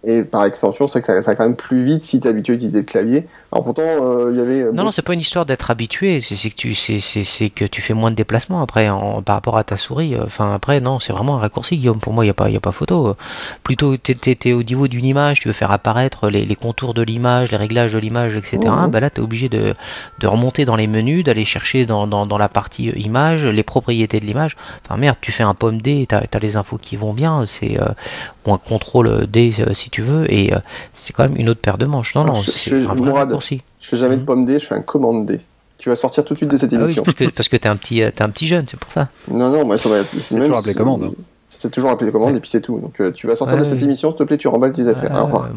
Et 0.06 0.24
par 0.24 0.45
extension, 0.45 0.88
ça 0.88 1.02
va 1.02 1.22
quand 1.36 1.43
même 1.43 1.58
plus 1.58 1.84
vite 1.84 2.04
si 2.04 2.22
tu 2.22 2.28
es 2.28 2.30
habitué 2.30 2.54
à 2.54 2.56
utiliser 2.56 2.80
le 2.80 2.86
clavier. 2.86 3.28
Alors 3.52 3.66
pourtant, 3.66 3.82
il 3.84 4.02
euh, 4.02 4.34
y 4.34 4.39
avait. 4.39 4.72
Non, 4.72 4.86
non, 4.86 4.91
c'est 4.91 5.02
pas 5.02 5.14
une 5.14 5.20
histoire 5.20 5.45
d'être 5.45 5.72
habitué. 5.72 6.22
C'est 6.22 6.50
que 6.50 6.56
tu, 6.56 6.74
c'est 6.74 7.50
que 7.50 7.66
tu 7.66 7.82
fais 7.82 7.93
moins 7.93 8.10
de 8.10 8.16
déplacements 8.16 8.62
après 8.62 8.88
en, 8.88 9.22
par 9.22 9.36
rapport 9.36 9.58
à 9.58 9.66
ta 9.66 9.76
souris. 9.76 10.16
Enfin 10.24 10.54
après, 10.54 10.80
non, 10.80 11.00
c'est 11.00 11.12
vraiment 11.12 11.36
un 11.36 11.39
raccourci, 11.39 11.76
Guillaume. 11.76 12.00
Pour 12.00 12.14
moi, 12.14 12.24
il 12.24 12.28
y 12.28 12.32
a 12.32 12.34
pas, 12.34 12.50
y 12.50 12.56
a 12.56 12.62
pas 12.62 12.72
photo. 12.72 13.18
Plutôt, 13.64 13.97
t'es 13.97 14.38
es, 14.45 14.54
au 14.54 14.64
niveau 14.64 14.88
d'une 14.88 15.04
image, 15.04 15.41
tu 15.41 15.50
veux 15.50 15.54
faire 15.54 15.72
apparaître 15.72 16.30
les, 16.30 16.45
les 16.45 16.56
contours 16.56 16.93
de 16.93 17.02
l'image, 17.02 17.52
les 17.52 17.58
réglages 17.58 17.91
de 17.91 18.00
l'image, 18.00 18.38
etc. 18.38 18.60
Mmh. 18.66 18.91
Bah 18.91 19.02
là, 19.02 19.10
t'es 19.10 19.20
obligé 19.20 19.50
de, 19.50 19.74
de 20.20 20.28
remonter 20.28 20.64
dans 20.64 20.78
les 20.78 20.88
menus, 20.88 21.26
d'aller 21.26 21.43
chercher 21.43 21.86
dans, 21.86 22.08
dans, 22.08 22.26
dans, 22.26 22.38
la 22.38 22.47
partie 22.47 22.86
image 22.91 23.45
les 23.45 23.64
propriétés 23.64 24.22
de 24.22 24.26
l'image. 24.26 24.56
Enfin 24.86 24.95
merde, 24.95 25.18
tu 25.20 25.34
fais 25.34 25.43
un 25.43 25.56
pomme 25.56 25.82
D, 25.82 26.06
t'as 26.08 26.22
as 26.32 26.39
les 26.39 26.56
infos 26.56 26.78
qui 26.78 26.95
vont 26.95 27.14
bien. 27.14 27.43
C'est 27.47 27.82
euh, 27.82 27.89
ou 28.45 28.54
un 28.54 28.58
contrôle 28.58 29.28
D 29.28 29.54
euh, 29.60 29.74
si 29.90 29.92
tu 29.92 30.02
veux, 30.02 30.32
et 30.32 30.54
euh, 30.54 30.60
c'est 30.94 31.14
quand 31.14 31.24
même 31.24 31.38
une 31.38 31.50
autre 31.50 31.62
paire 31.62 31.78
de 31.78 31.86
manches. 31.86 32.16
Non, 32.16 32.24
non, 32.24 32.36
c'est 32.36 32.74
un 32.74 32.94
vrai 32.94 33.12
raccourci. 33.12 33.62
Je 33.80 33.88
fais 33.88 33.98
jamais 33.98 34.18
de 34.18 34.24
pomme 34.24 34.46
D, 34.46 34.60
je 34.60 34.66
fais 34.66 34.76
un 34.76 34.82
commande 34.82 35.26
D. 35.26 35.42
Tu 35.80 35.90
vas 35.90 35.96
sortir 35.96 36.26
tout 36.26 36.34
de 36.34 36.38
suite 36.38 36.52
de 36.52 36.58
cette 36.58 36.74
émission. 36.74 37.04
Ah 37.06 37.10
oui, 37.10 37.14
parce 37.16 37.30
que, 37.30 37.36
parce 37.36 37.50
que 37.50 37.58
t'es 37.58 37.70
un 37.70 37.76
petit, 37.76 38.02
es 38.02 38.22
un 38.22 38.30
petit 38.30 38.48
jeune, 38.48 38.68
c'est 38.68 38.80
pour 38.80 38.92
ça. 38.92 39.08
Non, 39.32 39.50
non, 39.50 39.66
moi, 39.66 39.78
ça 39.78 39.90
va 39.90 40.04
C'est 40.04 40.36
toujours 40.36 40.58
appelé 40.58 40.74
commande. 40.74 41.04
Hein. 41.04 41.24
C'est 41.48 41.72
toujours 41.72 41.90
appelé 41.90 42.12
commande 42.12 42.36
et 42.36 42.40
puis 42.40 42.50
c'est 42.50 42.62
tout. 42.62 42.80
Donc 42.80 43.02
tu 43.16 43.26
vas 43.26 43.36
sortir 43.36 43.58
de 43.58 43.64
cette 43.64 43.82
émission, 43.82 44.12
s'il 44.12 44.20
te 44.20 44.24
plaît, 44.24 44.38
tu 44.38 44.48
remballes 44.48 44.72
tes 44.72 44.88
affaires. 44.88 45.12
Au 45.16 45.26
revoir. 45.26 45.50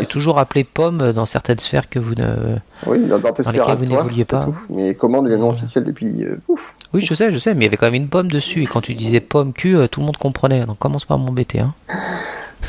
C'est 0.00 0.08
toujours 0.08 0.38
appelé 0.38 0.62
pomme 0.62 1.12
dans 1.12 1.24
certaines 1.24 1.58
sphères 1.58 1.88
que 1.88 1.98
vous 1.98 2.14
ne. 2.14 2.56
Oui, 2.86 2.98
dans, 3.06 3.18
tes 3.32 3.42
dans 3.42 3.50
sphères, 3.50 3.76
vous 3.76 3.86
n'évoluez 3.86 4.26
pas. 4.26 4.46
Mais 4.68 4.94
commande 4.94 5.28
est 5.28 5.38
non 5.38 5.50
officiel 5.50 5.84
depuis. 5.84 6.24
Euh, 6.24 6.36
ouf. 6.48 6.74
Oui, 6.92 7.00
je 7.00 7.14
sais, 7.14 7.32
je 7.32 7.38
sais, 7.38 7.54
mais 7.54 7.60
il 7.60 7.64
y 7.64 7.66
avait 7.68 7.76
quand 7.78 7.86
même 7.86 7.94
une 7.94 8.08
pomme 8.08 8.30
dessus 8.30 8.62
et 8.62 8.66
quand 8.66 8.82
tu 8.82 8.94
disais 8.94 9.20
pomme 9.20 9.52
Q, 9.54 9.76
tout 9.90 10.00
le 10.00 10.06
monde 10.06 10.18
comprenait. 10.18 10.66
Donc 10.66 10.78
commence 10.78 11.06
pas 11.06 11.14
à 11.14 11.18
m'embêter. 11.18 11.60
Hein. 11.60 11.74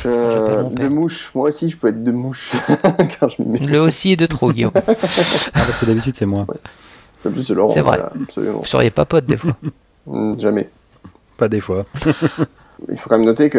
Euh, 0.04 0.62
de 0.64 0.88
mouche, 0.88 1.30
moi 1.34 1.48
aussi 1.48 1.70
je 1.70 1.76
peux 1.76 1.88
être 1.88 2.02
de 2.02 2.12
mouche 2.12 2.52
quand 3.20 3.28
je 3.28 3.42
mets. 3.42 3.58
Le 3.58 3.80
aussi 3.80 4.12
est 4.12 4.16
de 4.16 4.26
trop, 4.26 4.52
Guillaume. 4.52 4.72
ah, 4.76 4.80
parce 5.54 5.78
que 5.80 5.86
d'habitude 5.86 6.14
c'est 6.16 6.26
moi. 6.26 6.44
Ouais. 6.48 7.32
C'est 7.42 7.54
Laurent. 7.54 7.72
C'est 7.72 7.80
vrai. 7.80 7.96
Voilà, 7.96 8.12
absolument. 8.22 8.58
Vous 8.58 8.66
seriez 8.66 8.90
pas 8.90 9.04
pote 9.04 9.26
des 9.26 9.36
fois 9.36 9.56
Mm, 10.06 10.38
Jamais. 10.38 10.68
Pas 11.36 11.48
des 11.48 11.60
fois. 11.60 11.84
Il 12.88 12.96
faut 12.96 13.08
quand 13.08 13.16
même 13.18 13.26
noter 13.26 13.50
que 13.50 13.58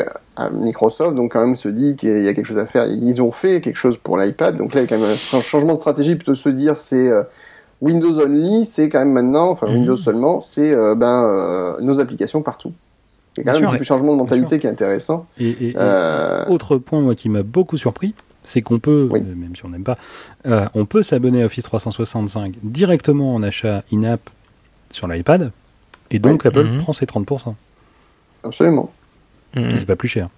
Microsoft 0.52 1.16
donc 1.16 1.34
quand 1.34 1.42
même 1.42 1.56
se 1.56 1.68
dit 1.70 1.96
qu'il 1.96 2.24
y 2.24 2.28
a 2.28 2.34
quelque 2.34 2.46
chose 2.46 2.58
à 2.58 2.66
faire. 2.66 2.86
Ils 2.88 3.22
ont 3.22 3.32
fait 3.32 3.62
quelque 3.62 3.76
chose 3.76 3.98
pour 3.98 4.18
l'iPad, 4.18 4.58
donc 4.58 4.74
là 4.74 4.82
il 4.82 4.84
y 4.84 4.88
a 4.88 4.90
quand 4.90 5.02
même 5.02 5.12
un 5.12 5.42
changement 5.42 5.74
de 5.74 5.78
stratégie 5.78 6.16
plutôt 6.16 6.36
se 6.36 6.50
dire 6.50 6.78
c'est 6.78 7.10
euh, 7.10 7.24
Windows 7.82 8.20
only, 8.20 8.66
c'est 8.66 8.90
quand 8.90 9.00
même 9.00 9.12
maintenant, 9.12 9.50
enfin 9.50 9.68
-hmm. 9.68 9.74
Windows 9.74 9.96
seulement, 9.96 10.40
c'est 10.42 10.72
euh, 10.72 10.96
ben 10.96 11.24
euh, 11.24 11.82
nos 11.82 12.00
applications 12.00 12.42
partout. 12.42 12.72
Il 13.38 13.46
y 13.46 13.50
a 13.50 13.54
quand 13.54 13.60
même 13.60 13.70
un 13.70 13.78
petit 13.78 13.86
changement 13.86 14.14
de 14.14 14.18
mentalité 14.18 14.60
qui 14.60 14.68
est 14.68 14.70
intéressant. 14.70 15.28
Et, 15.38 15.70
et, 15.70 15.74
euh... 15.78 16.46
autre 16.48 16.78
point 16.78 17.02
moi 17.02 17.16
qui 17.16 17.30
m'a 17.30 17.44
beaucoup 17.44 17.78
surpris, 17.78 18.14
c'est 18.44 18.62
qu'on 18.62 18.80
peut, 18.80 19.08
oui. 19.12 19.22
même 19.22 19.56
si 19.56 19.66
on 19.66 19.70
n'aime 19.70 19.84
pas, 19.84 19.98
euh, 20.46 20.68
on 20.74 20.86
peut 20.86 21.04
s'abonner 21.04 21.44
à 21.44 21.46
Office 21.46 21.66
365 21.66 22.56
directement 22.64 23.36
en 23.36 23.44
achat 23.44 23.84
in-app 23.92 24.22
sur 24.92 25.08
l'iPad, 25.08 25.52
et 26.12 26.20
donc 26.20 26.44
oui. 26.44 26.48
Apple 26.48 26.64
mm 26.64 26.78
-hmm. 26.78 26.82
prend 26.82 26.94
ses 26.94 27.06
30%. 27.06 27.54
Absolument. 28.44 28.92
Mm 29.56 29.60
-hmm. 29.60 29.78
C'est 29.78 29.86
pas 29.86 29.96
plus 29.96 30.08
cher. 30.08 30.30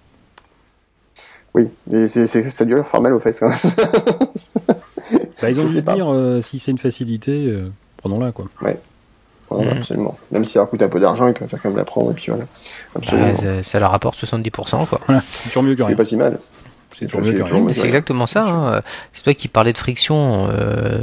Oui, 1.54 1.68
et 1.92 2.06
c'est, 2.08 2.26
ça 2.26 2.64
dure 2.64 2.86
formel 2.86 3.12
au 3.12 3.20
fait 3.20 3.36
quand 3.38 3.48
même. 3.48 3.58
bah, 5.42 5.50
ils 5.50 5.58
ont 5.58 5.64
voulu 5.64 5.82
dire, 5.82 6.08
euh, 6.08 6.40
si 6.40 6.58
c'est 6.58 6.70
une 6.70 6.78
facilité, 6.78 7.46
euh, 7.46 7.70
prenons-la 7.96 8.30
quoi. 8.32 8.46
Ouais. 8.62 8.78
Mmh. 9.50 9.68
Absolument. 9.78 10.16
Même 10.30 10.44
si 10.44 10.52
ça 10.52 10.60
leur 10.60 10.70
coûte 10.70 10.82
un 10.82 10.88
peu 10.88 11.00
d'argent, 11.00 11.26
ils 11.26 11.34
préfèrent 11.34 11.60
quand 11.60 11.68
même 11.70 11.78
la 11.78 11.84
prendre 11.84 12.10
et 12.12 12.14
puis 12.14 12.26
voilà. 12.28 12.44
Absolument. 12.94 13.32
Bah, 13.32 13.62
ça 13.62 13.78
leur 13.80 13.90
rapporte 13.90 14.16
70%, 14.22 14.86
quoi. 14.86 15.00
Voilà. 15.06 15.22
C'est 15.26 15.48
toujours 15.48 15.62
mieux 15.64 15.74
que 15.74 15.82
rien. 15.82 15.90
C'est 15.90 15.96
pas 15.96 16.04
si 16.04 16.16
mal. 16.16 16.38
C'est 16.96 17.06
toujours 17.06 17.22
mieux 17.26 17.32
que 17.32 17.42
rien. 17.52 17.68
C'est 17.68 17.84
exactement 17.84 18.26
ça. 18.26 18.44
Hein. 18.46 18.82
C'est 19.12 19.22
toi 19.22 19.34
qui 19.34 19.48
parlais 19.48 19.72
de 19.72 19.78
friction, 19.78 20.48
euh... 20.50 20.98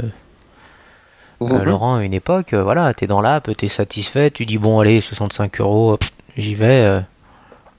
mmh. 1.40 1.52
euh, 1.52 1.64
Laurent, 1.64 1.96
à 1.96 2.04
une 2.04 2.14
époque. 2.14 2.52
Euh, 2.54 2.62
voilà, 2.62 2.92
t'es 2.94 3.06
dans 3.06 3.20
l'app, 3.20 3.54
t'es 3.56 3.68
satisfait, 3.68 4.30
tu 4.30 4.46
dis 4.46 4.58
bon, 4.58 4.80
allez, 4.80 5.00
65 5.00 5.60
euros, 5.60 5.98
j'y 6.36 6.54
vais. 6.54 6.84
euh, 6.84 7.00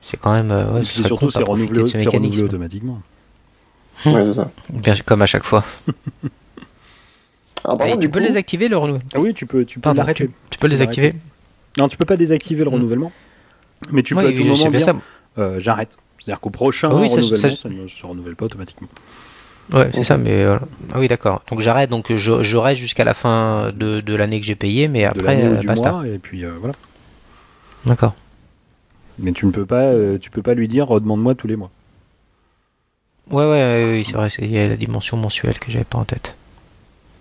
c'est 0.01 0.17
quand 0.17 0.34
même. 0.34 0.51
euh, 0.51 0.72
ouais, 0.72 0.82
Et 0.82 0.84
puis 0.84 1.03
surtout, 1.03 1.30
c'est 1.32 1.43
renouvelé, 1.43 1.82
renouvelé 2.07 2.43
automatiquement. 2.43 3.01
Mmh. 4.05 4.13
Ouais, 4.13 4.34
ça. 4.34 4.49
Bien, 4.70 4.95
comme 5.05 5.22
à 5.22 5.26
chaque 5.26 5.43
fois. 5.43 5.63
Alors, 7.66 7.78
contre, 7.78 7.99
tu 7.99 8.10
peux 8.10 8.20
coup... 8.20 8.26
les 8.26 8.38
activer 8.38 8.68
le 8.68 8.78
renouvellement 8.78 9.10
ah 9.16 9.20
Oui, 9.20 9.34
tu 9.34 9.45
peux, 9.45 9.66
tu 9.66 9.80
peux 9.80 9.93
l'arrêter. 9.93 10.28
Tu, 10.28 10.32
tu, 10.51 10.60
peux 10.60 10.68
les 10.68 10.82
activer 10.82 11.14
Non, 11.78 11.88
tu 11.88 11.97
peux 11.97 12.05
pas 12.05 12.18
désactiver 12.18 12.64
le 12.64 12.70
mmh. 12.70 12.74
renouvellement, 12.74 13.12
mais 13.91 14.03
tu 14.03 14.16
peux 14.16 14.22
ouais, 14.22 14.34
à 14.34 14.38
tout 14.38 14.43
moment 14.43 14.70
dire 14.70 14.95
euh, 15.38 15.60
j'arrête. 15.60 15.97
C'est-à-dire 16.18 16.39
qu'au 16.39 16.49
prochain 16.49 16.89
ah 16.91 16.95
oui, 16.95 17.07
renouvellement, 17.07 17.38
ça, 17.38 17.49
ça, 17.49 17.55
ça, 17.55 17.70
ne 17.70 17.88
se 17.88 18.05
renouvelle 18.05 18.36
pas 18.36 18.45
automatiquement. 18.45 18.88
Ouais, 19.74 19.89
c'est 19.91 19.99
okay. 19.99 20.03
ça, 20.03 20.18
mais 20.18 20.45
voilà. 20.45 20.62
ah 20.93 20.99
oui, 20.99 21.07
d'accord. 21.07 21.43
Donc 21.49 21.60
j'arrête, 21.60 21.89
donc 21.89 22.12
je, 22.14 22.41
je 22.41 22.57
reste 22.57 22.80
jusqu'à 22.80 23.03
la 23.03 23.14
fin 23.14 23.72
de, 23.72 24.01
de 24.01 24.16
l'année 24.16 24.39
que 24.39 24.45
j'ai 24.45 24.55
payé, 24.55 24.88
mais 24.88 25.05
après, 25.05 25.36
de 25.36 25.41
euh, 25.41 25.55
ou 25.55 25.57
du 25.57 25.68
basta. 25.68 25.91
mois, 25.91 26.07
et 26.07 26.18
puis 26.18 26.43
euh, 26.43 26.53
voilà. 26.60 26.74
D'accord. 27.86 28.16
Mais 29.20 29.32
tu 29.32 29.45
ne 29.45 29.51
peux 29.51 29.66
pas, 29.66 29.84
euh, 29.84 30.18
tu 30.18 30.32
peux 30.32 30.41
pas 30.41 30.55
lui 30.55 30.68
dire 30.68 30.88
redemande-moi 30.88 31.36
tous 31.36 31.47
les 31.47 31.55
mois. 31.55 31.70
Ouais, 33.30 33.45
ouais, 33.45 33.91
oui, 33.91 34.05
c'est 34.05 34.14
vrai, 34.14 34.30
il 34.39 34.51
y 34.51 34.57
a 34.57 34.68
la 34.68 34.76
dimension 34.76 35.18
mensuelle 35.18 35.60
que 35.60 35.72
j'avais 35.72 35.86
pas 35.86 35.99
en 35.99 36.05
tête. 36.05 36.36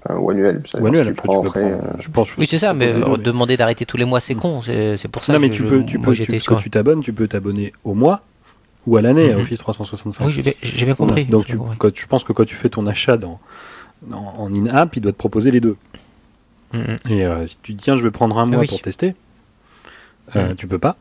Ou 0.09 0.31
annuel. 0.31 0.63
Ou 0.81 0.87
annuel, 0.87 1.07
tu 1.07 1.15
prends 1.15 1.43
après. 1.43 1.73
Euh... 1.73 1.81
Je 2.01 2.09
pense, 2.09 2.37
oui, 2.37 2.47
c'est 2.49 2.59
ça, 2.59 2.73
mais 2.73 2.93
euh, 2.93 3.17
demander 3.17 3.57
d'arrêter 3.57 3.85
tous 3.85 3.97
les 3.97 4.05
mois, 4.05 4.21
c'est 4.21 4.35
con. 4.35 4.63
C'est 4.63 5.09
pour 5.09 5.25
ça 5.25 5.33
non, 5.33 5.39
que 5.39 5.45
mais 5.45 5.51
tu 5.51 5.65
peux, 5.65 5.85
tu 5.85 5.99
peux, 5.99 6.13
tu, 6.13 6.27
que 6.27 6.63
tu 6.63 6.71
t'abonnes, 6.71 7.03
tu 7.03 7.13
peux 7.13 7.29
t'abonner 7.29 7.73
au 7.85 7.95
mois 7.95 8.23
ou 8.87 8.97
à 8.97 9.03
l'année 9.03 9.29
mm 9.29 9.33
-hmm. 9.33 9.39
à 9.39 9.43
Office 9.43 9.59
365. 9.59 10.27
Oui, 10.27 10.55
j'ai 10.63 10.85
bien 10.85 10.95
compris. 10.95 11.25
Donc, 11.25 11.47
tu, 11.47 11.59
quand, 11.79 11.95
je 11.95 12.07
pense 12.07 12.25
que 12.25 12.33
quand 12.33 12.47
tu 12.47 12.55
fais 12.55 12.71
ton 12.71 12.87
achat 12.87 13.17
dans, 13.17 13.39
dans 14.03 14.35
en 14.39 14.55
in-app, 14.55 14.97
il 14.97 15.01
doit 15.03 15.13
te 15.13 15.19
proposer 15.19 15.51
les 15.51 15.61
deux. 15.61 15.77
Mm 16.73 16.79
-hmm. 16.81 17.13
Et 17.13 17.27
euh, 17.27 17.47
si 17.47 17.57
tu 17.63 17.73
dis, 17.75 17.83
tiens, 17.85 17.97
je 17.99 18.05
vais 18.07 18.15
prendre 18.21 18.39
un 18.39 18.47
mois 18.47 18.61
oui. 18.61 18.69
pour 18.69 18.81
tester, 18.81 19.11
euh, 19.11 19.15
mm 19.15 20.53
-hmm. 20.53 20.57
tu 20.61 20.67
peux 20.67 20.83
pas. 20.87 20.95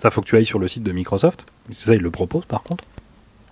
Ça, 0.00 0.10
faut 0.10 0.20
que 0.22 0.28
tu 0.30 0.36
ailles 0.36 0.50
sur 0.54 0.60
le 0.64 0.68
site 0.68 0.84
de 0.88 0.92
Microsoft. 1.00 1.40
C'est 1.72 1.86
ça, 1.88 1.94
il 1.94 2.02
le 2.02 2.10
propose 2.20 2.44
par 2.54 2.62
contre. 2.68 2.84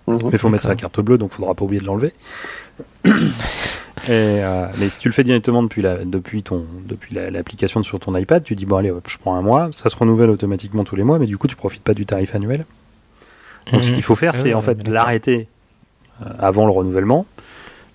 Mais 0.07 0.17
il 0.31 0.37
faut 0.37 0.49
mettre 0.49 0.63
sa 0.63 0.75
carte 0.75 0.99
bleue, 0.99 1.17
donc 1.17 1.31
il 1.33 1.37
faudra 1.37 1.55
pas 1.55 1.65
oublier 1.65 1.81
de 1.81 1.85
l'enlever. 1.85 2.13
Et, 4.07 4.09
euh, 4.11 4.67
mais 4.77 4.89
si 4.89 4.99
tu 4.99 5.07
le 5.07 5.13
fais 5.13 5.23
directement 5.23 5.63
depuis 5.63 5.81
la, 5.81 6.03
depuis 6.05 6.43
ton, 6.43 6.65
depuis 6.85 7.15
l'application 7.15 7.81
sur 7.81 7.99
ton 7.99 8.15
iPad, 8.15 8.43
tu 8.43 8.55
dis 8.55 8.65
bon 8.65 8.77
allez, 8.77 8.91
hop, 8.91 9.07
je 9.07 9.17
prends 9.17 9.35
un 9.35 9.41
mois, 9.41 9.69
ça 9.71 9.89
se 9.89 9.95
renouvelle 9.95 10.29
automatiquement 10.29 10.83
tous 10.83 10.95
les 10.95 11.03
mois, 11.03 11.17
mais 11.17 11.25
du 11.25 11.37
coup 11.37 11.47
tu 11.47 11.55
profites 11.55 11.81
pas 11.81 11.93
du 11.93 12.05
tarif 12.05 12.35
annuel. 12.35 12.65
Donc 13.71 13.81
mmh. 13.81 13.83
ce 13.83 13.91
qu'il 13.93 14.03
faut 14.03 14.15
faire, 14.15 14.35
c'est 14.35 14.53
en 14.53 14.61
fait 14.61 14.87
l'arrêter 14.87 15.47
euh, 16.21 16.25
avant 16.37 16.65
le 16.65 16.71
renouvellement, 16.71 17.25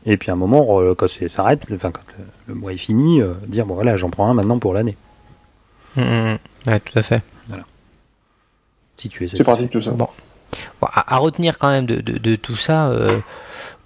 et 0.05 0.17
puis 0.17 0.31
à 0.31 0.33
un 0.33 0.37
moment 0.37 0.81
quand 0.95 1.07
c'est 1.07 1.29
s'arrête, 1.29 1.63
enfin 1.73 1.93
quand 1.93 2.03
le, 2.19 2.25
le, 2.49 2.55
mois 2.55 2.73
est 2.73 2.79
fini, 2.79 3.21
euh, 3.21 3.35
dire 3.47 3.67
bon 3.67 3.75
voilà, 3.75 3.97
j'en 3.97 4.11
prends 4.11 4.29
un 4.29 4.35
maintenant 4.35 4.59
pour 4.59 4.75
l'année. 4.75 4.97
Mmh, 5.97 6.03
ouais, 6.67 6.81
tout 6.81 6.99
à 6.99 7.03
fait. 7.03 7.23
Voilà. 7.47 7.65
Si 8.97 9.09
tu 9.09 9.25
es 9.25 9.29
C'est 9.29 9.45
parti 9.45 9.67
de 9.67 9.71
tout 9.71 9.81
ça. 9.81 9.93
Bon. 9.93 10.09
Bon, 10.81 10.89
à, 10.93 11.15
à 11.15 11.19
retenir 11.19 11.59
quand 11.59 11.69
même 11.71 11.87
de, 11.87 12.01
de, 12.01 12.19
de 12.19 12.37
tout 12.37 12.57
ça, 12.57 12.89
euh, 12.89 13.09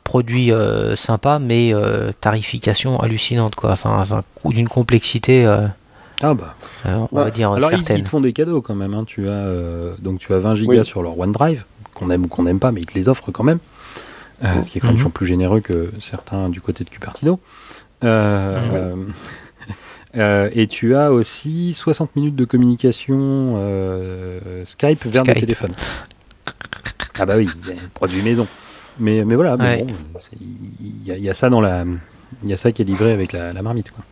produit 0.05 0.53
euh, 0.53 0.97
sympa, 0.97 1.39
mais 1.39 1.73
euh, 1.75 2.11
tarification 2.21 3.01
hallucinante, 3.01 3.55
quoi. 3.55 3.71
Enfin, 3.73 3.97
enfin 4.01 4.23
ou 4.45 4.53
d'une 4.53 4.69
complexité, 4.69 5.47
euh, 5.47 5.67
Ah 6.23 6.35
bah. 6.35 6.55
euh, 6.87 6.95
on 7.11 7.15
Bah, 7.17 7.25
va 7.25 7.31
dire 7.31 7.53
Alors 7.53 7.71
ils, 7.73 7.77
certaine. 7.79 7.99
ils 7.99 8.05
te 8.05 8.09
font 8.09 8.21
des 8.21 8.33
cadeaux 8.33 8.61
quand 8.63 8.75
même. 8.75 8.95
Hein. 8.95 9.05
Tu 9.07 9.29
as 9.29 9.33
euh, 9.33 9.95
donc 10.01 10.19
tu 10.21 10.33
as 10.35 10.39
20 10.39 10.55
gigas 10.57 10.79
Oui. 10.81 10.85
sur 10.85 11.03
leur 11.03 11.19
OneDrive 11.19 11.65
qu'on 11.95 12.11
aime 12.11 12.25
ou 12.25 12.29
qu'on 12.29 12.43
n'aime 12.45 12.59
pas, 12.61 12.71
mais 12.73 12.81
ils 12.81 12.87
te 12.87 12.95
les 12.95 13.09
offrent 13.09 13.31
quand 13.31 13.45
même. 13.45 13.59
Euh, 14.45 14.63
ce 14.63 14.71
qui 14.71 14.79
est 14.79 14.81
quand 14.81 14.89
même 14.93 14.99
Mhm. 15.03 15.11
plus 15.13 15.27
généreux 15.27 15.61
que 15.61 15.91
certains 16.01 16.49
du 16.49 16.61
côté 16.61 16.83
de 16.85 16.91
Cupertino. 16.91 17.39
Euh, 18.03 18.97
euh, 20.17 20.51
et 20.53 20.67
tu 20.67 20.95
as 20.97 21.13
aussi 21.13 21.73
60 21.73 22.15
minutes 22.17 22.37
de 22.37 22.45
communication 22.45 23.55
euh, 23.57 24.65
Skype 24.65 25.07
vers 25.07 25.23
Skype. 25.23 25.35
le 25.35 25.41
téléphone. 25.41 25.73
Ah 27.19 27.27
bah 27.27 27.35
oui, 27.37 27.49
il 27.63 27.69
y 27.69 27.73
a 27.73 27.77
produit 27.95 28.23
maison. 28.23 28.47
Mais, 28.99 29.25
mais 29.25 29.35
voilà, 29.35 29.57
mais 29.57 29.65
Ouais. 29.65 29.85
bon, 29.85 29.95
il 30.41 31.13
y, 31.15 31.21
y 31.21 31.29
a 31.31 31.35
ça 31.35 31.49
dans 31.51 31.61
la, 31.61 31.85
il 32.43 32.49
y 32.51 32.53
a 32.53 32.57
ça 32.57 32.71
qui 32.73 32.83
est 32.83 32.85
livré 32.85 33.13
avec 33.13 33.33
la, 33.33 33.53
la 33.53 33.63
marmite 33.63 33.91
quoi. 33.91 34.05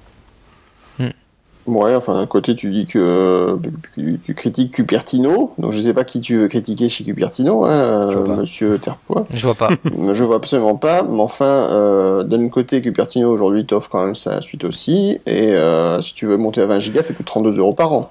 Ouais, 1.64 1.94
enfin, 1.94 2.14
d'un 2.14 2.26
côté, 2.26 2.56
tu 2.56 2.72
dis 2.72 2.86
que 2.86 3.56
tu, 3.94 4.18
tu 4.18 4.34
critiques 4.34 4.74
Cupertino, 4.74 5.54
donc 5.58 5.70
je 5.70 5.80
sais 5.80 5.94
pas 5.94 6.02
qui 6.02 6.20
tu 6.20 6.36
veux 6.36 6.48
critiquer 6.48 6.88
chez 6.88 7.04
Cupertino, 7.04 7.64
hein, 7.64 8.00
Je 8.10 8.16
vois 8.16 8.22
euh, 8.22 8.26
pas. 8.26 8.34
monsieur 8.34 8.78
Terpois. 8.78 9.26
Je 9.32 9.46
vois 9.46 9.54
pas. 9.54 9.68
je 10.12 10.24
vois 10.24 10.34
absolument 10.34 10.74
pas, 10.74 11.04
mais 11.04 11.20
enfin, 11.20 11.44
euh, 11.70 12.24
d'un 12.24 12.48
côté, 12.48 12.82
Cupertino 12.82 13.30
aujourd'hui 13.30 13.64
t'offre 13.64 13.88
quand 13.90 14.04
même 14.04 14.16
sa 14.16 14.42
suite 14.42 14.64
aussi, 14.64 15.20
et 15.24 15.52
euh, 15.52 16.02
si 16.02 16.14
tu 16.14 16.26
veux 16.26 16.36
monter 16.36 16.62
à 16.62 16.66
20 16.66 16.80
gigas, 16.80 17.02
ça 17.04 17.14
coûte 17.14 17.26
32 17.26 17.56
euros 17.60 17.74
par 17.74 17.92
an. 17.92 18.10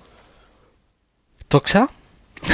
Tant 1.49 1.59
que 1.59 1.71
ça? 1.71 1.89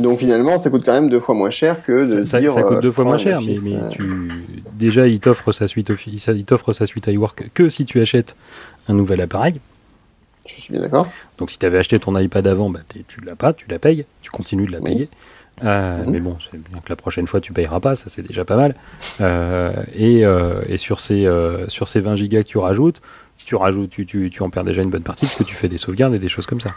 Donc 0.00 0.18
finalement, 0.18 0.58
ça 0.58 0.70
coûte 0.70 0.82
quand 0.84 0.92
même 0.92 1.08
deux 1.08 1.20
fois 1.20 1.34
moins 1.34 1.50
cher 1.50 1.82
que 1.82 2.16
de 2.16 2.24
ça, 2.24 2.40
dire. 2.40 2.52
ça 2.54 2.62
coûte 2.62 2.78
euh, 2.78 2.80
deux 2.80 2.92
fois 2.92 3.04
moins 3.04 3.18
cher, 3.18 3.40
mais, 3.42 3.52
euh, 3.74 3.88
tu 3.90 4.28
déjà 4.72 5.06
il 5.06 5.20
t'offre 5.20 5.52
sa 5.52 5.68
suite 5.68 5.92
il 6.06 6.44
t'offre 6.44 6.72
sa 6.72 6.86
suite 6.86 7.06
iWork 7.06 7.50
que 7.52 7.68
si 7.68 7.84
tu 7.84 8.00
achètes 8.00 8.34
un 8.88 8.94
nouvel 8.94 9.20
appareil. 9.20 9.60
Je 10.46 10.54
suis 10.60 10.72
bien 10.72 10.82
d'accord. 10.82 11.06
Donc 11.38 11.50
si 11.50 11.58
tu 11.58 11.66
avais 11.66 11.78
acheté 11.78 11.98
ton 11.98 12.16
iPad 12.18 12.46
avant, 12.46 12.70
bah, 12.70 12.80
tu 12.88 13.20
l'as 13.24 13.36
pas, 13.36 13.52
tu 13.52 13.66
la 13.68 13.78
payes, 13.78 14.04
tu 14.22 14.30
continues 14.30 14.66
de 14.66 14.72
la 14.72 14.78
Oui. 14.80 14.84
payer. 14.92 15.08
Euh, 15.62 16.04
Mhm. 16.04 16.10
Mais 16.10 16.20
bon, 16.20 16.36
c'est 16.50 16.56
bien 16.56 16.80
que 16.80 16.88
la 16.88 16.96
prochaine 16.96 17.26
fois 17.26 17.40
tu 17.42 17.52
payeras 17.52 17.80
pas, 17.80 17.94
ça 17.94 18.06
c'est 18.08 18.22
déjà 18.26 18.44
pas 18.46 18.56
mal. 18.56 18.74
Euh, 19.20 19.72
et, 19.94 20.24
euh, 20.24 20.62
et 20.66 20.78
sur 20.78 21.00
ces 21.00 21.26
euh, 21.26 21.68
sur 21.68 21.86
ces 21.88 22.00
20 22.00 22.16
gigas 22.16 22.42
que 22.42 22.48
tu 22.48 22.56
rajoutes, 22.58 23.02
si 23.36 23.44
tu 23.46 23.54
rajoutes, 23.56 23.90
tu, 23.90 24.06
tu, 24.06 24.30
tu 24.30 24.42
en 24.42 24.48
perds 24.50 24.64
déjà 24.64 24.82
une 24.82 24.90
bonne 24.90 25.02
partie 25.02 25.26
parce 25.26 25.36
que 25.36 25.44
tu 25.44 25.54
fais 25.54 25.68
des 25.68 25.76
sauvegardes 25.78 26.14
et 26.14 26.18
des 26.18 26.28
choses 26.28 26.46
comme 26.46 26.60
ça. 26.62 26.70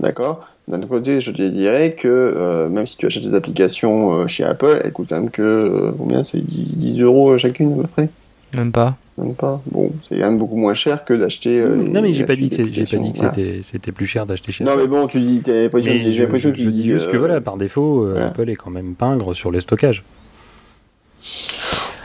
D'accord. 0.00 0.46
D'un 0.68 0.78
autre 0.78 0.88
côté, 0.88 1.20
je 1.20 1.32
te 1.32 1.42
dirais 1.42 1.92
que 1.92 2.08
euh, 2.08 2.68
même 2.68 2.86
si 2.86 2.96
tu 2.96 3.06
achètes 3.06 3.24
des 3.24 3.34
applications 3.34 4.12
euh, 4.20 4.26
chez 4.28 4.44
Apple, 4.44 4.80
elles 4.84 4.92
coûtent 4.92 5.08
quand 5.08 5.16
même 5.20 5.30
que 5.30 5.42
euh, 5.42 5.92
combien? 5.98 6.22
C'est 6.24 6.38
10, 6.44 6.76
10 6.76 7.00
euros 7.02 7.36
chacune 7.36 7.72
à 7.72 7.76
peu 7.82 7.88
près? 7.88 8.08
Même 8.54 8.70
pas. 8.70 8.96
Même 9.18 9.34
pas. 9.34 9.60
Bon, 9.70 9.90
c'est 10.08 10.16
quand 10.18 10.26
même 10.26 10.38
beaucoup 10.38 10.56
moins 10.56 10.74
cher 10.74 11.04
que 11.04 11.14
d'acheter. 11.14 11.60
euh, 11.60 11.74
les- 11.76 11.88
non 11.88 12.00
mais 12.00 12.12
j'ai 12.12 12.24
pas 12.24 12.36
dit 12.36 12.48
que 12.48 12.56
j'ai 12.72 12.84
pas 12.84 12.96
dit 12.96 13.12
que 13.12 13.18
c'était 13.18 13.60
c'était 13.62 13.92
plus 13.92 14.06
cher 14.06 14.24
d'acheter 14.24 14.52
chez 14.52 14.62
Voilà. 14.64 14.80
Non 14.80 14.84
Apple. 14.84 14.92
mais 14.94 15.00
bon, 15.00 15.06
tu 15.08 15.20
dis, 15.20 15.42
j'ai 15.44 15.68
que 15.70 16.38
je- 16.38 16.48
tu 16.50 16.64
je 16.64 16.70
dis 16.70 16.84
juste 16.84 17.10
que 17.10 17.16
voilà, 17.16 17.40
par 17.40 17.56
défaut, 17.56 18.04
euh, 18.04 18.12
voilà. 18.12 18.26
Apple 18.28 18.48
est 18.48 18.56
quand 18.56 18.70
même 18.70 18.94
pingre 18.94 19.34
sur 19.34 19.50
les 19.50 19.60
stockages. 19.60 20.04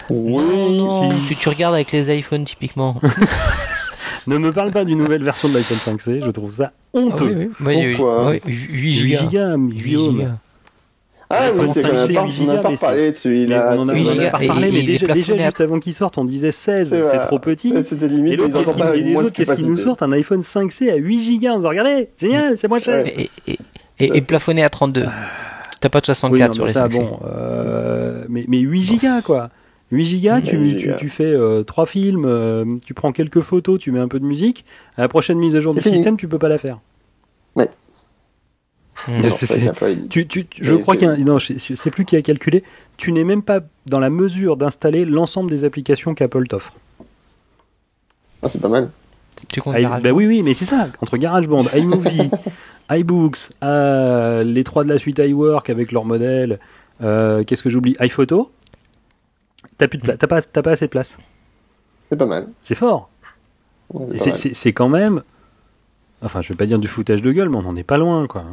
Oui. 0.09 0.43
Non, 0.77 1.11
si. 1.19 1.27
si 1.27 1.35
tu 1.35 1.49
regardes 1.49 1.75
avec 1.75 1.91
les 1.91 2.17
iPhones 2.17 2.45
typiquement. 2.45 2.95
Ne 4.27 4.37
me 4.37 4.51
parle 4.51 4.71
pas 4.71 4.83
d'une 4.85 4.97
nouvelle 4.97 5.23
version 5.23 5.47
de 5.49 5.53
l'iPhone 5.53 5.95
5C, 5.97 6.23
je 6.25 6.31
trouve 6.31 6.51
ça 6.51 6.71
honteux. 6.93 7.49
Moi, 7.59 7.73
j'ai 7.73 7.81
eu 7.91 7.95
Pourquoi 7.95 8.27
ouais, 8.29 8.39
8 8.45 8.53
8 8.69 8.93
gigas. 8.93 9.17
gigas, 9.21 9.55
8 9.57 9.75
Guillaume. 9.77 10.15
gigas. 10.17 10.31
Ah, 11.29 11.49
mais 11.55 11.67
c'est 11.67 11.81
quand 11.81 11.89
5C, 11.89 11.91
même 12.07 12.07
pas, 12.07 12.07
8 12.07 12.17
on 12.17 12.25
n'a 12.25 12.31
gigas, 12.31 12.57
pas 12.61 12.69
reparlé 12.69 13.11
de 13.11 13.15
celui-là. 13.17 13.75
on 13.77 13.79
en 13.81 13.89
a, 13.89 14.29
pas 14.29 14.39
parlé, 14.47 14.71
mais 14.71 14.81
déjà, 14.83 15.07
déjà 15.07 15.13
plafonné 15.13 15.43
à- 15.43 15.45
juste 15.47 15.61
avant 15.61 15.79
qu'il 15.79 15.93
sorte, 15.93 16.17
on 16.17 16.23
disait 16.25 16.51
16, 16.51 16.89
C'est 16.89 17.19
trop 17.21 17.39
petit. 17.39 17.73
C'était 17.83 18.07
limite, 18.07 18.33
Et 18.33 18.37
les 18.37 18.43
autres, 18.55 19.29
qu'est-ce 19.31 19.53
qu'ils 19.53 19.67
nous 19.69 19.75
sortent 19.79 20.03
Un 20.03 20.11
iPhone 20.13 20.41
5C 20.41 20.89
à 20.91 20.95
8 20.95 21.19
gigas, 21.23 21.53
on 21.53 21.57
se 21.57 21.61
dit, 21.63 21.67
regardez, 21.67 22.09
génial, 22.17 22.57
c'est 22.57 22.67
moins 22.69 22.79
cher. 22.79 23.03
Et, 23.99 24.21
plafonné 24.21 24.63
à 24.63 24.69
32. 24.69 25.05
T'as 25.79 25.89
pas 25.89 25.99
de 25.99 26.05
Oui, 26.05 26.15
64 26.15 26.47
non, 26.49 26.53
sur 26.53 26.65
les 26.65 26.73
ça, 26.73 26.87
5C. 26.87 26.97
bon, 26.99 27.19
euh, 27.25 28.23
mais, 28.29 28.45
mais 28.47 28.59
8 28.59 28.83
gigas, 28.83 29.21
quoi. 29.21 29.49
8 29.91 30.03
gigas, 30.03 30.41
tu, 30.41 30.57
8 30.57 30.73
tu, 30.73 30.79
gigas. 30.79 30.95
tu 30.97 31.09
fais 31.09 31.33
3 31.65 31.85
films, 31.85 32.25
euh, 32.25 32.65
tu 32.85 32.93
prends 32.93 33.11
quelques 33.11 33.41
photos, 33.41 33.79
tu 33.79 33.91
mets 33.91 33.99
un 34.01 34.07
peu 34.09 34.19
de 34.19 34.25
musique. 34.25 34.65
À 34.97 35.01
la 35.01 35.07
prochaine 35.07 35.37
mise 35.37 35.55
à 35.55 35.61
jour 35.61 35.73
du 35.73 35.81
fini. 35.81 35.95
système, 35.95 36.17
tu 36.17 36.27
peux 36.27 36.39
pas 36.39 36.49
la 36.49 36.57
faire. 36.57 36.79
Hmm. 39.07 39.21
Non, 39.21 39.29
ça. 39.29 39.55
Tu, 40.09 40.25
tu, 40.27 40.45
tu- 40.47 40.63
je 40.65 40.73
crois 40.75 40.95
c'est- 40.95 40.99
qu'il 40.99 41.07
y 41.07 41.11
a 41.11 41.13
un- 41.13 41.17
non, 41.17 41.37
je 41.37 41.53
sais 41.75 41.91
plus 41.91 42.03
qui 42.03 42.15
a 42.15 42.21
calculé. 42.23 42.63
Tu 42.97 43.11
n'es 43.11 43.23
même 43.23 43.43
pas 43.43 43.59
dans 43.85 43.99
la 43.99 44.09
mesure 44.09 44.57
d'installer 44.57 45.05
l'ensemble 45.05 45.51
des 45.51 45.63
applications 45.63 46.15
qu'Apple 46.15 46.47
t'offre. 46.47 46.73
Ah, 48.41 48.49
c'est 48.49 48.59
pas 48.61 48.69
mal. 48.69 48.89
Tu 49.53 49.61
comptes 49.61 49.75
Ah, 49.77 49.81
garage 49.81 50.01
bah 50.01 50.09
oui, 50.11 50.25
oui, 50.25 50.41
mais 50.41 50.55
c'est 50.55 50.65
ça. 50.65 50.87
Entre 50.99 51.15
GarageBand, 51.17 51.57
iMovie, 51.75 52.29
iBooks, 52.89 53.37
euh, 53.63 54.43
les 54.43 54.63
trois 54.63 54.83
de 54.83 54.89
la 54.89 54.97
suite 54.97 55.19
iWork 55.19 55.69
avec 55.69 55.91
leur 55.91 56.03
modèle, 56.03 56.57
euh, 57.03 57.43
qu'est-ce 57.43 57.61
que 57.61 57.69
j'oublie? 57.69 57.95
iPhoto. 57.99 58.51
T'as 59.77 59.87
plus 59.87 59.97
de 59.97 60.03
pla- 60.03 60.17
t'as 60.17 60.27
pas, 60.27 60.41
t'as 60.41 60.61
pas 60.61 60.71
assez 60.71 60.85
de 60.85 60.91
place. 60.91 61.17
C'est 62.09 62.15
pas 62.17 62.25
mal. 62.25 62.47
C'est 62.61 62.75
fort. 62.75 63.09
Ouais, 63.93 64.05
c'est 64.17 64.17
C'est 64.31 64.37
c'est- 64.37 64.53
c'est 64.53 64.73
quand 64.73 64.89
même. 64.89 65.21
Enfin, 66.21 66.41
je 66.41 66.49
vais 66.49 66.55
pas 66.55 66.65
dire 66.65 66.79
du 66.79 66.87
foutage 66.87 67.21
de 67.21 67.31
gueule, 67.31 67.49
mais 67.49 67.57
on 67.57 67.61
n'en 67.63 67.75
est 67.75 67.83
pas 67.83 67.97
loin, 67.97 68.25
quoi. 68.27 68.43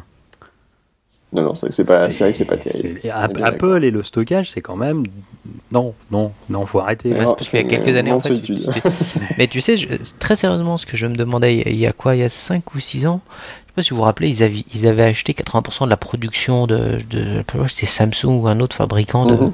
Non, 1.33 1.43
non, 1.43 1.55
c'est 1.55 1.63
vrai 1.63 1.69
que 1.71 1.75
c'est 1.75 1.85
pas, 1.85 2.11
c'est 2.11 2.23
vrai 2.25 2.31
que 2.33 2.39
c'est 2.39 2.45
pas 2.45 2.57
terrible. 2.57 3.01
c'est- 3.03 3.09
Apple 3.49 3.83
et 3.85 3.91
le 3.91 4.03
stockage, 4.05 4.51
c'est 4.53 4.61
quand 4.61 4.77
même. 4.77 5.03
Non, 5.73 5.95
non, 6.13 6.31
non, 6.49 6.65
faut 6.67 6.79
arrêter. 6.79 7.11
Ouais, 7.13 7.25
parce 7.25 7.49
qu'il 7.49 7.59
y 7.61 7.65
a 7.65 7.67
quelques 7.67 7.97
années, 7.97 8.13
en 8.13 8.21
fait, 8.21 8.29
solitude. 8.29 8.59
c'était- 8.73 8.89
Mais 9.39 9.49
tu 9.49 9.61
sais, 9.61 9.77
je- 9.77 9.89
très 10.21 10.37
sérieusement, 10.37 10.79
ce 10.79 10.87
que 10.87 10.97
je 10.97 11.07
me 11.07 11.17
demandais, 11.17 11.57
il 11.67 11.75
y 11.77 11.87
a- 11.87 11.93
quoi 11.93 12.15
Il 12.15 12.21
y 12.21 12.25
a 12.25 12.29
5 12.29 12.75
ou 12.75 12.81
6 12.81 13.07
ans 13.09 13.21
sais 13.75 13.81
pas 13.81 13.83
si 13.83 13.91
vous 13.91 13.97
vous 13.97 14.03
rappelez, 14.03 14.29
ils 14.29 14.43
avaient, 14.43 14.65
ils 14.75 14.87
avaient 14.87 15.03
acheté 15.05 15.33
80% 15.33 15.85
de 15.85 15.91
la 15.91 15.97
production 15.97 16.67
de, 16.67 16.99
de 17.11 17.43
c'était 17.69 17.87
Samsung 17.87 18.41
ou 18.43 18.49
un 18.49 18.61
autre 18.61 18.77
fabricant 18.77 19.27
de, 19.27 19.35
Mhm. 19.35 19.53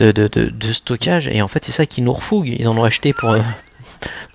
de, 0.00 0.12
de, 0.12 0.28
de, 0.28 0.48
de 0.50 0.72
stockage. 0.72 1.28
Et 1.28 1.42
en 1.42 1.48
fait, 1.48 1.64
c'est 1.64 1.72
ça 1.72 1.86
qui 1.86 2.02
nous 2.02 2.12
refougue. 2.12 2.48
Ils 2.58 2.66
en 2.68 2.76
ont 2.78 2.84
acheté 2.84 3.12
pour, 3.12 3.30
euh, 3.30 3.40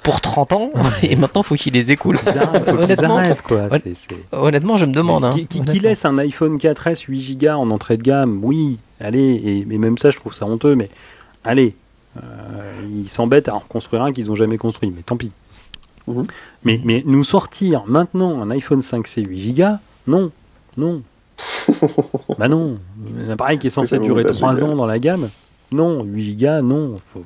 pour 0.04 0.22
30 0.22 0.54
ans. 0.54 0.72
Et 1.04 1.16
maintenant, 1.16 1.44
faut 1.44 1.56
qu'ils 1.56 1.74
les 1.74 1.92
arrêtent, 1.92 2.66
qu'ils 2.66 2.76
Honnêtement, 2.78 3.18
arrêtent, 3.18 3.42
quoi. 3.42 3.68
honnêtement, 4.32 4.78
je 4.78 4.86
me 4.86 4.94
demande. 4.94 5.26
Hein, 5.26 5.32
Qui, 5.34 5.42
qui- 5.42 5.48
qui 5.48 5.60
honnêtement. 5.62 5.90
laisse 5.90 6.06
un 6.06 6.18
iPhone 6.20 6.58
4S 6.58 7.02
8 7.08 7.38
Go 7.38 7.48
en 7.50 7.72
entrée 7.72 7.98
de 7.98 8.04
gamme? 8.04 8.40
Oui, 8.44 8.78
allez, 9.00 9.42
et, 9.46 9.66
mais 9.68 9.78
même 9.78 9.98
ça, 9.98 10.12
je 10.12 10.18
trouve 10.18 10.34
ça 10.34 10.46
honteux, 10.46 10.76
mais 10.76 10.90
allez, 11.44 11.76
euh, 12.18 12.22
ils 12.94 13.10
s'embêtent 13.10 13.50
à 13.50 13.56
en 13.56 13.62
construire 13.62 14.02
un 14.04 14.12
qu'ils 14.14 14.26
n'ont 14.28 14.36
jamais 14.36 14.58
construit, 14.58 14.92
mais 14.96 15.02
tant 15.02 15.18
pis. 15.18 15.32
Mhm. 16.08 16.26
mais, 16.64 16.80
mais 16.84 17.04
nous 17.06 17.24
sortir 17.24 17.84
maintenant 17.88 18.42
un 18.42 18.50
iPhone 18.52 18.80
5C 18.82 19.26
8 19.28 19.54
Go 19.54 19.66
Non, 20.08 20.32
non. 20.78 21.02
bah 22.38 22.48
non, 22.48 22.78
un 23.18 23.30
appareil 23.32 23.58
qui 23.60 23.68
est 23.68 23.72
censé 23.72 23.98
vous 23.98 24.04
durer 24.06 24.24
montage 24.24 24.38
3 24.38 24.54
de 24.56 24.64
ans 24.64 24.76
dans 24.76 24.86
la 24.86 25.00
gamme 25.00 25.30
Non, 25.72 26.04
8 26.04 26.36
Go, 26.38 26.62
non. 26.62 26.96
Faut- 27.14 27.24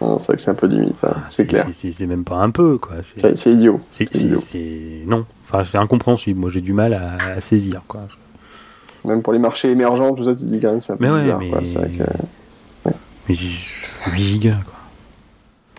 Non, 0.00 0.18
C'est 0.18 0.26
vrai 0.26 0.36
que 0.36 0.42
c'est 0.42 0.50
un 0.50 0.54
peu 0.54 0.66
limite, 0.66 0.96
hein, 1.04 1.14
c'est 1.28 1.46
clair. 1.46 1.66
C'est 1.72 2.06
même 2.06 2.24
pas 2.24 2.36
un 2.42 2.50
peu, 2.50 2.78
quoi. 2.78 2.96
C'est- 3.02 3.46
idiot. 3.52 3.80
C'est 3.90 5.02
non, 5.06 5.24
enfin 5.48 5.64
c'est 5.64 5.78
incompréhensible. 5.78 6.38
Moi 6.40 6.50
j'ai 6.50 6.60
du 6.60 6.72
mal 6.72 6.92
à, 6.94 7.16
à 7.36 7.40
saisir 7.40 7.82
quoi. 7.88 8.02
Même 9.04 9.22
pour 9.22 9.32
les 9.32 9.38
marchés 9.38 9.70
émergents, 9.70 10.14
tout 10.14 10.24
ça, 10.24 10.34
tu 10.34 10.44
te 10.44 10.50
dis 10.50 10.58
quand 10.60 10.70
même 10.72 10.80
c'est 10.80 10.92
un 10.92 10.96
peu 10.96 11.04
Mais 11.04 11.10
ouais, 11.12 11.22
bizarre. 11.22 11.38
mais- 11.38 11.50
quoi. 11.50 11.60
Que... 11.60 12.90
Mais 13.28 13.34
8 14.12 14.18
gigas 14.22 14.56
quoi. 14.64 14.74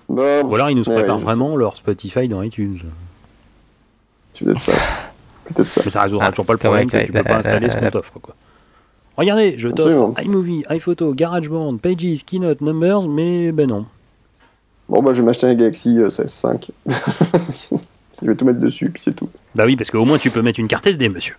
Bon, 0.09 0.43
Ou 0.45 0.55
alors 0.55 0.69
ils 0.69 0.77
nous 0.77 0.83
préparent 0.83 1.17
ouais, 1.17 1.23
vraiment 1.23 1.55
leur 1.55 1.75
Spotify 1.75 2.27
dans 2.27 2.41
iTunes. 2.41 2.79
C'est 4.31 4.45
peut-être 4.45 4.61
ça. 4.61 4.73
Peut-être 5.45 5.69
ça. 5.69 5.81
Mais 5.83 5.91
ça 5.91 6.01
résoudra 6.03 6.27
Ah, 6.27 6.29
toujours 6.29 6.45
pas 6.45 6.53
le 6.53 6.59
problème 6.59 6.89
que 6.89 6.97
que 6.97 7.05
tu 7.05 7.11
peux 7.11 7.23
pas 7.23 7.37
installer 7.37 7.69
ce 7.69 7.77
qu'on 7.77 7.89
t'offre 7.89 8.19
quoi. 8.21 8.35
Regardez, 9.17 9.55
je 9.57 9.69
t'offre 9.69 10.21
iMovie, 10.21 10.63
iPhoto, 10.69 11.13
GarageBand, 11.13 11.77
Pages, 11.77 12.23
Keynote, 12.25 12.61
Numbers, 12.61 13.07
mais 13.07 13.51
ben 13.51 13.67
non. 13.67 13.85
Bon, 14.87 15.01
bah, 15.01 15.11
je 15.13 15.19
vais 15.21 15.25
m'acheter 15.25 15.47
un 15.47 15.55
Galaxy 15.55 15.97
euh, 15.99 16.07
16.5. 16.07 16.69
je 18.21 18.25
vais 18.25 18.35
tout 18.35 18.45
mettre 18.45 18.59
dessus, 18.59 18.89
puis 18.89 19.01
c'est 19.01 19.13
tout. 19.13 19.29
Bah 19.53 19.63
oui, 19.65 19.75
parce 19.75 19.89
qu'au 19.89 20.05
moins 20.05 20.17
tu 20.17 20.29
peux 20.29 20.41
mettre 20.41 20.59
une 20.59 20.67
carte 20.67 20.87
SD, 20.87 21.09
monsieur. 21.09 21.35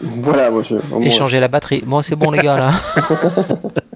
Voilà, 0.00 0.50
monsieur. 0.50 0.78
Et 1.00 1.10
changer 1.10 1.40
la 1.40 1.48
batterie. 1.48 1.82
Bon, 1.84 2.02
c'est 2.02 2.14
bon, 2.14 2.30
les 2.30 2.38
gars, 2.38 2.56
là. 2.56 2.72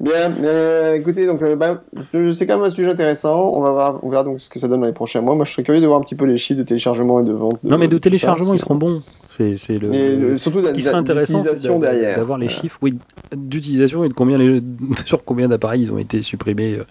Bien, 0.00 0.32
euh, 0.42 0.94
écoutez, 0.94 1.26
donc, 1.26 1.42
euh, 1.42 1.56
bah, 1.56 1.82
je- 2.12 2.32
c'est 2.32 2.46
quand 2.46 2.56
même 2.56 2.66
un 2.66 2.70
sujet 2.70 2.90
intéressant. 2.90 3.52
On 3.54 3.60
va 3.60 3.70
voir, 3.70 3.98
on 4.02 4.08
verra 4.08 4.24
donc 4.24 4.40
ce 4.40 4.48
que 4.48 4.58
ça 4.58 4.68
donne 4.68 4.80
dans 4.80 4.86
les 4.86 4.92
prochains 4.92 5.20
mois. 5.20 5.34
Moi, 5.34 5.44
je 5.44 5.52
serais 5.52 5.62
curieux 5.62 5.80
de 5.80 5.86
voir 5.86 5.98
un 5.98 6.02
petit 6.02 6.14
peu 6.14 6.24
les 6.24 6.36
chiffres 6.38 6.58
de 6.58 6.64
téléchargement 6.64 7.20
et 7.20 7.24
de 7.24 7.32
vente. 7.32 7.58
non 7.64 7.76
mais 7.78 7.88
de 7.88 7.98
téléchargement 7.98 8.54
ils 8.54 8.58
seront 8.60 8.74
bons. 8.76 9.02
C'est 9.28 9.56
c'est 9.56 9.76
le. 9.76 9.88
Le- 9.90 10.38
surtout 10.38 10.60
d'utilisation 10.60 11.78
d'a- 11.78 11.92
derrière. 11.92 12.16
d'avoir 12.16 12.38
les 12.38 12.46
Voilà. 12.46 12.60
chiffres, 12.62 12.78
oui, 12.82 12.94
d'utilisation 13.36 14.04
et 14.04 14.08
de 14.08 14.14
combien 14.14 14.38
les, 14.38 14.62
sur 15.06 15.24
combien 15.24 15.48
d'appareils 15.48 15.82
ils 15.82 15.92
ont 15.92 15.98
été 15.98 16.22
supprimés 16.22 16.74
euh, 16.74 16.84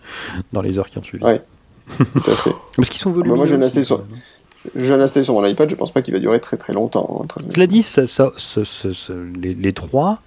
dans 0.53 0.62
les 0.62 0.78
heures 0.78 0.89
qui 0.89 0.97
ont 0.97 1.03
suivi. 1.03 1.24
Ouais. 1.24 1.41
Tout 1.97 2.32
à 2.32 2.34
fait. 2.36 2.51
Parce 2.78 2.89
qu'ils 2.89 2.99
sont 3.01 3.12
volumineux. 3.12 3.32
Ah 3.32 3.34
bah 3.34 3.38
moi, 3.38 3.45
j'ai 3.45 3.53
aussi, 3.55 3.59
massé 3.59 3.84
sur-. 3.84 4.03
Je 4.76 4.93
l'ai 4.93 5.01
installé 5.01 5.24
sur 5.24 5.34
mon 5.34 5.43
iPad, 5.45 5.68
je 5.70 5.76
pense 5.76 5.91
pas 5.91 6.01
qu'il 6.03 6.14
va 6.14 6.20
durer 6.20 6.39
très 6.39 6.55
très 6.57 6.74
longtemps. 6.74 7.24
hein, 7.24 7.41
Cela 7.49 7.66
dit, 7.66 7.82
ça- 7.82 8.05
ça- 8.05 8.32
les, 9.41 9.55
les 9.55 9.74
trois 9.74 10.20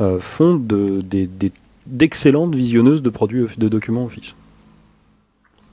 euh, 0.00 0.18
font 0.18 0.56
de- 0.56 1.00
des- 1.02 1.26
des- 1.26 1.52
d'excellentes 1.86 2.54
visionneuses 2.54 3.02
de 3.02 3.10
produits 3.10 3.46
de 3.56 3.68
documents 3.68 4.04
Office. 4.04 4.34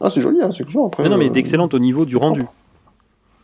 Ah, 0.01 0.09
c'est 0.09 0.21
joli, 0.21 0.41
hein, 0.41 0.51
c'est 0.51 0.65
toujours 0.65 0.87
après. 0.87 1.03
Non, 1.03 1.11
non, 1.11 1.17
mais 1.17 1.27
euh, 1.27 1.29
d'excellentes 1.29 1.73
au 1.73 1.79
niveau 1.79 2.05
du 2.05 2.17
rendu. 2.17 2.41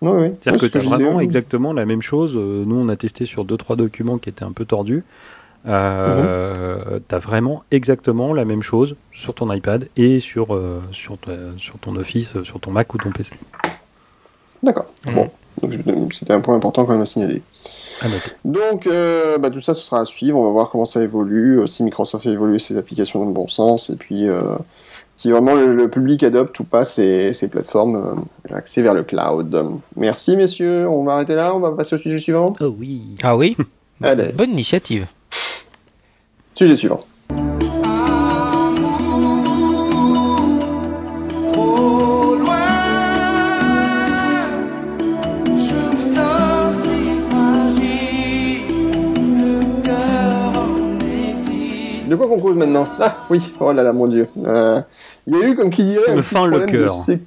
Oui, 0.02 0.12
oui. 0.12 0.18
Ouais, 0.22 0.34
C'est-à-dire 0.42 0.60
c'est 0.62 0.68
que 0.68 0.72
tu 0.74 0.78
as 0.78 0.82
disais, 0.82 0.96
vraiment 0.96 1.16
oui. 1.18 1.24
exactement 1.24 1.74
la 1.74 1.86
même 1.86 2.02
chose. 2.02 2.34
Euh, 2.36 2.64
Nous, 2.66 2.76
on 2.76 2.88
a 2.90 2.96
testé 2.96 3.26
sur 3.26 3.44
deux 3.46 3.58
trois 3.58 3.76
documents 3.76 4.18
qui 4.18 4.30
étaient 4.30 4.44
un 4.46 4.52
peu 4.52 4.66
tordus. 4.66 5.04
Euh, 5.68 7.00
Tu 7.08 7.16
as 7.16 7.20
vraiment 7.20 7.64
exactement 7.72 8.34
la 8.34 8.46
même 8.46 8.62
chose 8.62 8.96
sur 9.14 9.34
ton 9.34 9.52
iPad 9.52 9.88
et 9.98 10.20
sur, 10.20 10.54
euh, 10.56 10.82
sur, 10.92 11.18
ta- 11.18 11.58
sur 11.58 11.78
ton 11.80 11.96
Office, 11.98 12.42
sur 12.44 12.60
ton 12.60 12.72
Mac 12.72 12.94
ou 12.94 12.98
ton 12.98 13.12
PC. 13.12 13.34
D'accord. 14.64 14.86
Mhm. 15.06 15.16
Bon. 15.16 15.30
C'était 16.12 16.32
un 16.34 16.40
point 16.40 16.56
important 16.56 16.86
quand 16.86 16.94
même 16.94 17.02
à 17.02 17.06
signaler. 17.06 17.42
Noter. 18.08 18.32
Donc, 18.46 18.88
euh, 18.88 19.38
bah, 19.38 19.50
tout 19.50 19.62
ça, 19.62 19.74
ce 19.74 19.82
sera 19.82 20.02
à 20.02 20.06
suivre. 20.06 20.38
On 20.40 20.46
va 20.46 20.52
voir 20.52 20.70
comment 20.70 20.86
ça 20.86 21.02
évolue, 21.02 21.60
euh, 21.60 21.68
si 21.68 21.84
Microsoft 21.84 22.26
a 22.28 22.32
évolué 22.32 22.60
ses 22.60 22.78
applications 22.78 23.20
dans 23.20 23.26
le 23.26 23.34
bon 23.34 23.48
sens, 23.48 23.90
et 23.90 23.96
puis 23.96 24.28
euh, 24.28 24.42
si 25.16 25.32
vraiment 25.32 25.56
le, 25.56 25.76
le 25.76 25.90
public 25.90 26.24
adopte 26.24 26.60
ou 26.60 26.64
pas 26.64 26.86
ces, 26.86 27.34
ces 27.34 27.50
plateformes 27.50 28.24
euh, 28.50 28.56
axées 28.56 28.82
vers 28.82 28.94
le 28.94 29.04
cloud. 29.04 29.66
Merci, 29.98 30.38
messieurs. 30.38 30.88
On 30.88 31.04
va 31.04 31.14
arrêter 31.16 31.36
là. 31.36 31.54
On 31.54 31.60
va 31.60 31.72
passer 31.72 31.96
au 31.96 31.98
sujet 31.98 32.20
suivant. 32.20 32.54
Oh 32.62 32.74
oui. 32.80 33.02
Ah 33.22 33.36
oui 33.36 33.58
Allez. 34.02 34.32
Bonne 34.32 34.52
initiative. 34.52 35.08
Sujet 36.54 36.76
suivant. 36.76 37.02
De 52.10 52.16
quoi 52.16 52.28
qu'on 52.28 52.40
cause 52.40 52.56
maintenant? 52.58 52.88
Ah 53.00 53.18
oui, 53.30 53.40
oh 53.60 53.72
là 53.72 53.84
là, 53.84 53.94
mon 53.94 54.08
dieu. 54.08 54.28
Euh, 54.46 54.82
Il 55.28 55.38
y 55.38 55.42
a 55.44 55.48
eu, 55.48 55.56
comme 55.56 55.70
qui 55.70 55.84
dirait, 55.84 56.04
Tu 56.06 56.12
un 56.12 56.16
me 56.16 56.22
petit 56.22 56.34
fends 56.36 56.46
le 56.48 56.58
problème 56.58 56.82
de 56.82 56.86
cœur. 56.86 56.94
sé- 56.94 57.22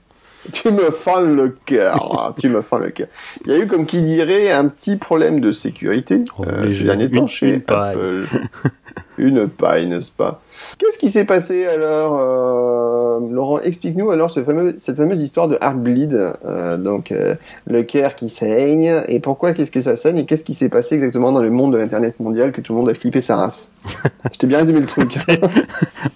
Tu 0.52 0.72
me 0.72 0.90
fends 0.90 1.20
le 1.20 1.56
cœur. 1.64 2.16
Ah, 2.18 2.34
tu 2.38 2.48
me 2.48 2.60
fends 2.62 2.78
le 2.78 2.90
cœur. 2.90 3.06
Il 3.46 3.52
y 3.52 3.54
a 3.54 3.58
eu, 3.58 3.66
comme 3.68 3.86
qui 3.86 4.02
dirait, 4.02 4.50
un 4.50 4.66
petit 4.68 4.96
problème 4.96 5.38
de 5.40 5.52
sécurité 5.52 6.24
Oh, 6.38 6.44
euh, 6.46 6.70
ces 6.70 6.82
derniers 6.84 7.10
temps 7.10 7.26
chez. 7.28 7.62
Apple. 7.68 8.24
une 9.18 9.48
paille, 9.48 9.86
n'est-ce 9.88 10.10
pas? 10.10 10.40
Qu'est-ce 10.78 10.98
qui 10.98 11.10
s'est 11.10 11.24
passé 11.24 11.66
alors 11.66 12.18
euh, 12.20 13.18
Laurent, 13.30 13.60
explique-nous 13.60 14.10
alors 14.10 14.30
ce 14.30 14.42
fameux, 14.42 14.74
cette 14.76 14.96
fameuse 14.96 15.20
histoire 15.20 15.48
de 15.48 15.56
Heartbleed, 15.60 16.12
euh, 16.44 16.76
donc 16.76 17.10
euh, 17.12 17.34
le 17.66 17.82
cœur 17.82 18.14
qui 18.14 18.28
saigne, 18.28 19.02
et 19.08 19.20
pourquoi, 19.20 19.52
qu'est-ce 19.52 19.70
que 19.70 19.80
ça 19.80 19.96
saigne, 19.96 20.18
et 20.18 20.26
qu'est-ce 20.26 20.44
qui 20.44 20.54
s'est 20.54 20.68
passé 20.68 20.94
exactement 20.96 21.32
dans 21.32 21.42
le 21.42 21.50
monde 21.50 21.72
de 21.72 21.78
l'Internet 21.78 22.18
mondial 22.20 22.52
que 22.52 22.60
tout 22.60 22.72
le 22.74 22.78
monde 22.80 22.88
a 22.90 22.94
flippé 22.94 23.20
sa 23.20 23.36
race? 23.36 23.74
Je 24.32 24.38
t'ai 24.38 24.46
bien 24.46 24.58
résumé 24.58 24.80
le 24.80 24.86
truc. 24.86 25.12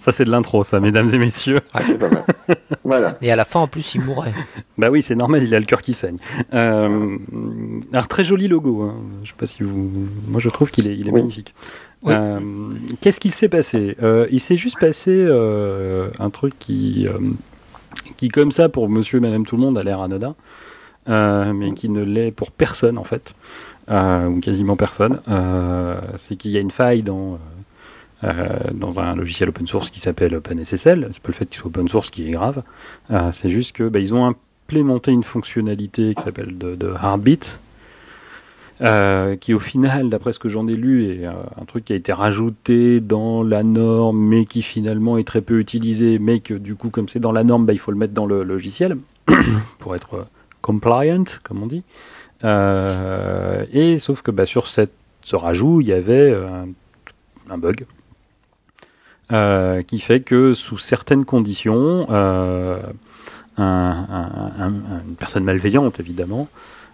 Ça, 0.01 0.11
c'est 0.11 0.25
de 0.25 0.31
l'intro, 0.31 0.63
ça, 0.63 0.79
mesdames 0.79 1.13
et 1.13 1.17
messieurs. 1.17 1.59
Ah, 1.73 1.79
c'est 1.85 1.97
pas 1.97 2.09
mal. 2.09 2.23
Voilà. 2.83 3.17
Et 3.21 3.31
à 3.31 3.35
la 3.35 3.45
fin, 3.45 3.59
en 3.59 3.67
plus, 3.67 3.95
il 3.95 4.01
mourrait. 4.01 4.33
Bah 4.77 4.89
oui, 4.91 5.01
c'est 5.01 5.15
normal, 5.15 5.41
il 5.41 5.55
a 5.55 5.59
le 5.59 5.65
cœur 5.65 5.81
qui 5.81 5.93
saigne. 5.93 6.17
Euh, 6.53 7.17
alors, 7.93 8.07
très 8.07 8.23
joli 8.23 8.47
logo. 8.47 8.83
Hein. 8.83 8.93
Je 9.23 9.29
sais 9.29 9.35
pas 9.35 9.47
si 9.47 9.63
vous. 9.63 9.89
Moi, 10.27 10.39
je 10.39 10.49
trouve 10.49 10.69
qu'il 10.69 10.85
est, 10.85 10.95
il 10.95 11.07
est 11.07 11.11
Oui. 11.11 11.21
magnifique. 11.21 11.55
Euh, 12.05 12.39
Qu'est-ce 13.01 13.19
qu'il 13.19 13.31
s'est 13.31 13.49
passé 13.49 13.97
Euh, 14.01 14.27
Il 14.31 14.39
s'est 14.39 14.57
juste 14.57 14.79
passé 14.79 15.11
euh, 15.11 16.09
un 16.19 16.29
truc 16.29 16.53
qui, 16.59 17.07
qui, 18.17 18.29
comme 18.29 18.51
ça, 18.51 18.69
pour 18.69 18.89
monsieur 18.89 19.17
et 19.17 19.21
madame 19.21 19.45
tout 19.45 19.55
le 19.55 19.61
monde, 19.61 19.77
a 19.77 19.83
l'air 19.83 20.01
anodin, 20.01 20.35
mais 21.07 21.73
qui 21.73 21.89
ne 21.89 22.03
l'est 22.03 22.31
pour 22.31 22.51
personne, 22.51 22.97
en 22.97 23.03
fait, 23.03 23.33
ou 23.89 24.39
quasiment 24.39 24.75
personne. 24.75 25.21
C'est 26.17 26.35
qu'il 26.35 26.51
y 26.51 26.57
a 26.57 26.61
une 26.61 26.71
faille 26.71 27.01
dans. 27.03 27.39
dans 28.73 28.99
un 28.99 29.15
logiciel 29.15 29.49
open 29.49 29.67
source 29.67 29.89
qui 29.89 29.99
s'appelle 29.99 30.35
OpenSSL. 30.35 31.07
C'est 31.11 31.21
pas 31.21 31.29
le 31.29 31.33
fait 31.33 31.45
qu'il 31.45 31.57
soit 31.57 31.67
open 31.67 31.87
source 31.87 32.09
qui 32.09 32.27
est 32.27 32.31
grave. 32.31 32.63
C'est 33.31 33.49
juste 33.49 33.73
que 33.73 33.87
bah, 33.87 33.99
ont 34.11 34.25
implémenté 34.67 35.11
une 35.11 35.23
fonctionnalité 35.23 36.13
qui 36.13 36.23
s'appelle 36.23 36.57
de, 36.57 36.75
de 36.75 36.87
Heartbeat, 37.01 37.57
euh, 38.81 39.35
qui 39.35 39.53
au 39.53 39.59
final, 39.59 40.09
d'après 40.09 40.33
ce 40.33 40.39
que 40.39 40.49
j'en 40.49 40.67
ai 40.67 40.75
lu, 40.75 41.05
est 41.09 41.25
euh, 41.25 41.31
un 41.59 41.65
truc 41.65 41.85
qui 41.85 41.93
a 41.93 41.95
été 41.95 42.13
rajouté 42.13 42.99
dans 42.99 43.41
la 43.43 43.63
norme, 43.63 44.19
mais 44.19 44.45
qui 44.45 44.61
finalement 44.61 45.17
est 45.17 45.23
très 45.23 45.41
peu 45.41 45.59
utilisé, 45.59 46.19
mais 46.19 46.39
que 46.39 46.53
du 46.53 46.75
coup, 46.75 46.89
comme 46.89 47.09
c'est 47.09 47.19
dans 47.19 47.31
la 47.31 47.43
norme, 47.43 47.65
bah, 47.65 47.73
il 47.73 47.79
faut 47.79 47.91
le 47.91 47.97
mettre 47.97 48.13
dans 48.13 48.25
le 48.27 48.43
logiciel 48.43 48.97
pour 49.79 49.95
être 49.95 50.13
euh, 50.15 50.23
compliant, 50.61 51.23
comme 51.43 51.63
on 51.63 51.67
dit. 51.67 51.83
Et 53.73 53.97
sauf 53.99 54.21
que 54.21 54.29
bah, 54.31 54.45
sur 54.45 54.69
cette, 54.69 54.91
ce 55.23 55.35
rajout, 55.35 55.81
il 55.81 55.87
y 55.87 55.93
avait 55.93 56.35
un, 57.49 57.57
bug. 57.57 57.85
qui 59.87 59.99
fait 59.99 60.19
que 60.21 60.53
sous 60.53 60.77
certaines 60.77 61.25
conditions, 61.25 62.05
un- 62.11 62.79
un- 63.57 63.63
un- 63.63 64.51
un- 64.59 65.01
une 65.07 65.15
personne 65.17 65.43
malveillante 65.43 65.99
évidemment 65.99 66.47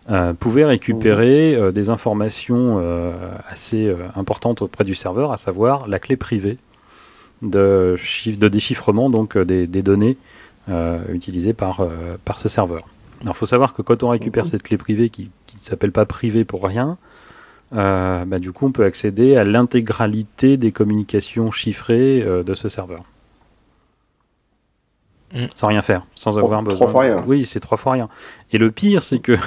euh, 0.10 0.34
pouvait 0.34 0.66
récupérer 0.66 1.56
euh, 1.56 1.72
des 1.72 1.89
informations 1.89 2.80
euh, 2.80 3.14
assez 3.47 3.93
importantes 4.16 4.62
auprès 4.62 4.84
du 4.84 4.95
serveur, 4.95 5.32
à 5.32 5.38
savoir 5.38 5.88
la 5.88 5.99
clé 5.99 6.18
privée 6.18 6.58
de, 7.41 7.95
chiff- 7.97 8.38
de 8.38 8.47
déchiffrement 8.47 9.10
donc 9.10 9.38
des, 9.38 9.68
des 9.68 9.82
données 9.82 10.18
utilisées 11.12 11.54
par, 11.54 11.86
par 12.24 12.39
ce 12.39 12.47
serveur. 12.47 12.88
Alors 13.22 13.36
il 13.36 13.38
faut 13.38 13.45
savoir 13.45 13.74
que 13.74 13.82
quand 13.82 14.04
on 14.04 14.10
récupère 14.10 14.47
cette 14.47 14.64
clé 14.64 14.78
privée 14.78 15.10
qui 15.10 15.24
ne 15.24 15.60
s'appelle 15.62 15.91
pas 15.91 16.06
privée 16.06 16.45
pour 16.45 16.64
rien, 16.64 16.97
euh, 17.74 18.24
bah, 18.26 18.39
du 18.39 18.51
coup 18.51 18.68
on 18.68 18.72
peut 18.72 18.86
accéder 18.86 19.36
à 19.36 19.43
l'intégralité 19.43 20.58
des 20.58 20.72
communications 20.72 21.51
chiffrées 21.51 22.22
euh, 22.22 22.43
de 22.43 22.54
ce 22.54 22.70
serveur. 22.70 23.04
Mm. 25.34 25.45
Sans 25.56 25.68
rien 25.68 25.82
faire, 25.82 26.06
sans 26.16 26.38
avoir 26.38 26.62
besoin. 26.62 26.88
trois 26.88 26.91
fois 26.91 27.01
rien. 27.01 27.16
Oui, 27.28 27.45
c'est 27.45 27.60
trois 27.60 27.78
fois 27.78 27.93
rien. 27.93 28.10
Et 28.51 28.58
le 28.58 28.72
pire, 28.72 29.04
c'est 29.04 29.20
que 29.20 29.38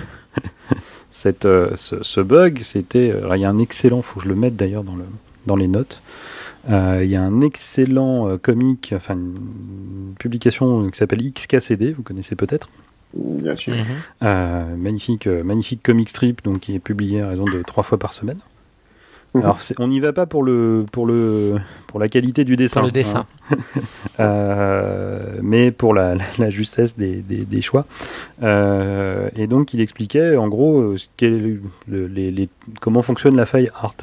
cette, 1.10 1.44
euh, 1.46 1.70
ce, 1.76 2.02
ce 2.02 2.20
bug, 2.20 2.60
c'était. 2.62 3.10
euh, 3.12 3.36
Il 3.36 3.40
y 3.40 3.44
a 3.44 3.50
un 3.50 3.58
excellent, 3.58 4.02
faut 4.02 4.20
que 4.20 4.24
je 4.24 4.28
le 4.30 4.34
mette 4.36 4.56
d'ailleurs 4.56 4.84
dans, 4.84 4.96
le, 4.96 5.04
dans 5.46 5.56
les 5.56 5.68
notes. 5.68 6.02
Euh, 6.70 7.00
Il 7.04 7.10
y 7.10 7.16
a 7.16 7.22
un 7.22 7.40
excellent 7.42 8.28
euh, 8.28 8.38
comic, 8.38 8.92
enfin 8.96 9.14
une 9.14 10.14
publication 10.18 10.90
qui 10.90 10.98
s'appelle 10.98 11.22
XKCD, 11.32 11.92
vous 11.92 12.02
connaissez 12.02 12.34
peut-être. 12.36 12.68
Bien 13.14 13.56
sûr. 13.56 13.74
Mhm. 13.74 13.80
Euh, 14.24 14.76
magnifique, 14.76 15.26
euh, 15.26 15.42
magnifique 15.42 15.82
comic 15.82 16.10
strip, 16.10 16.42
donc 16.44 16.60
qui 16.60 16.74
est 16.74 16.80
publié 16.80 17.22
à 17.22 17.28
raison 17.28 17.44
de 17.44 17.62
trois 17.62 17.82
fois 17.84 17.98
par 17.98 18.12
semaine. 18.12 18.40
Mhm. 19.34 19.42
Alors 19.42 19.58
on 19.78 19.88
n'y 19.88 20.00
va 20.00 20.12
pas 20.12 20.26
pour 20.26 20.42
le 20.42 20.84
pour 20.90 21.06
le 21.06 21.56
pour 21.86 22.00
la 22.00 22.08
qualité 22.08 22.44
du 22.44 22.56
dessin. 22.56 22.80
Pour 22.80 22.86
le 22.88 22.92
dessin. 22.92 23.24
hein. 23.50 23.56
Euh, 24.18 25.20
mais 25.42 25.70
pour 25.70 25.94
la, 25.94 26.14
la 26.38 26.48
justesse 26.50 26.96
des, 26.96 27.16
des, 27.16 27.44
des 27.44 27.60
choix. 27.60 27.84
Euh, 28.42 29.28
et 29.36 29.46
donc 29.46 29.74
il 29.74 29.80
expliquait 29.82 30.36
en 30.36 30.48
gros 30.48 30.78
euh, 30.80 30.96
ce 30.96 31.06
le- 31.26 32.06
les, 32.06 32.30
les- 32.30 32.48
comment 32.80 33.02
fonctionne 33.02 33.36
la 33.36 33.44
faille 33.46 33.70
Art. 33.78 33.94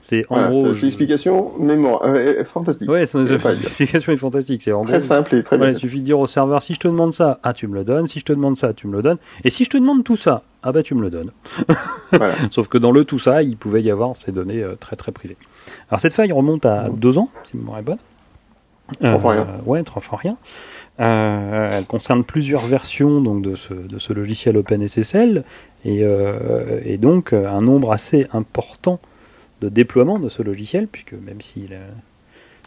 C'est 0.00 0.24
en 0.28 0.34
Voilà, 0.36 0.50
gros. 0.50 0.74
c'est- 0.74 0.86
l'explication 0.86 1.58
mémoire, 1.58 2.02
euh, 2.04 2.44
fantastique. 2.44 2.88
Ouais, 2.88 3.00
l'explication 3.00 4.12
est 4.12 4.16
fantastique. 4.16 4.62
C'est 4.62 4.72
en 4.72 4.84
Très 4.84 4.98
gros, 4.98 5.06
simple 5.06 5.34
et 5.36 5.42
très 5.42 5.58
bien. 5.58 5.70
il 5.70 5.76
suffit 5.78 6.00
de 6.00 6.04
dire 6.04 6.18
au 6.18 6.26
serveur 6.26 6.62
si 6.62 6.74
je 6.74 6.80
te 6.80 6.88
demande 6.88 7.12
ça, 7.12 7.40
ah 7.42 7.52
tu 7.52 7.66
me 7.66 7.74
le 7.74 7.84
donnes, 7.84 8.06
si 8.06 8.20
je 8.20 8.24
te 8.24 8.32
demande 8.32 8.56
ça, 8.56 8.72
tu 8.74 8.86
me 8.86 8.96
le 8.96 9.02
donnes, 9.02 9.18
et 9.44 9.50
si 9.50 9.64
je 9.64 9.70
te 9.70 9.76
demande 9.76 10.04
tout 10.04 10.16
ça, 10.16 10.42
ah 10.62 10.72
bah 10.72 10.82
tu 10.82 10.94
me 10.94 11.02
le 11.02 11.10
donnes. 11.10 11.30
Voilà. 12.12 12.34
Sauf 12.52 12.68
que 12.68 12.78
dans 12.78 12.92
le 12.92 13.04
tout 13.04 13.18
ça, 13.18 13.42
il 13.42 13.56
pouvait 13.56 13.82
y 13.82 13.90
avoir 13.90 14.16
ces 14.16 14.30
données 14.32 14.62
euh, 14.62 14.76
très 14.78 14.96
très 14.96 15.12
privées. 15.12 15.36
Alors 15.90 16.00
cette 16.00 16.14
faille 16.14 16.32
remonte 16.32 16.66
à 16.66 16.88
deux 16.90 17.18
ans, 17.18 17.28
si 17.44 17.56
ma 17.56 17.62
mémoire 17.62 17.78
est 17.78 17.82
bonne. 17.82 17.98
Trois 19.00 19.18
fois 19.18 19.32
rien. 19.32 19.46
Ouais, 19.64 19.82
trois 19.82 20.02
fois 20.02 20.18
rien. 20.18 20.36
Euh, 21.00 21.70
elle 21.72 21.86
concerne 21.86 22.22
plusieurs 22.22 22.66
versions 22.66 23.20
donc 23.20 23.42
de 23.42 23.56
ce, 23.56 23.74
de 23.74 23.98
ce 23.98 24.12
logiciel 24.12 24.56
OpenSSL 24.56 25.42
et, 25.84 26.00
euh, 26.02 26.80
et 26.84 26.98
donc 26.98 27.32
euh, 27.32 27.48
un 27.48 27.62
nombre 27.62 27.92
assez 27.92 28.28
important 28.32 29.00
de 29.60 29.68
déploiement 29.68 30.18
de 30.18 30.28
ce 30.28 30.42
logiciel, 30.42 30.86
puisque 30.86 31.14
même 31.14 31.40
si 31.40 31.66
euh, 31.72 31.88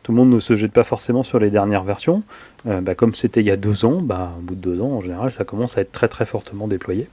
tout 0.03 0.11
le 0.11 0.17
monde 0.17 0.29
ne 0.29 0.39
se 0.39 0.55
jette 0.55 0.71
pas 0.71 0.83
forcément 0.83 1.23
sur 1.23 1.39
les 1.39 1.49
dernières 1.49 1.83
versions, 1.83 2.23
euh, 2.65 2.81
bah, 2.81 2.95
comme 2.95 3.13
c'était 3.13 3.41
il 3.41 3.45
y 3.45 3.51
a 3.51 3.57
deux 3.57 3.85
ans, 3.85 4.01
bah, 4.01 4.31
au 4.37 4.41
bout 4.41 4.55
de 4.55 4.61
deux 4.61 4.81
ans, 4.81 4.91
en 4.91 5.01
général, 5.01 5.31
ça 5.31 5.43
commence 5.43 5.77
à 5.77 5.81
être 5.81 5.91
très 5.91 6.07
très 6.07 6.25
fortement 6.25 6.67
déployé. 6.67 7.07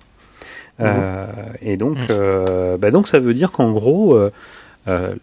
Euh, 0.80 1.26
et 1.62 1.76
donc, 1.76 1.99
euh, 2.11 2.76
bah, 2.76 2.91
donc 2.91 3.07
ça 3.07 3.20
veut 3.20 3.35
dire 3.35 3.53
qu'en 3.53 3.70
gros, 3.70 4.18
euh, 4.89 5.14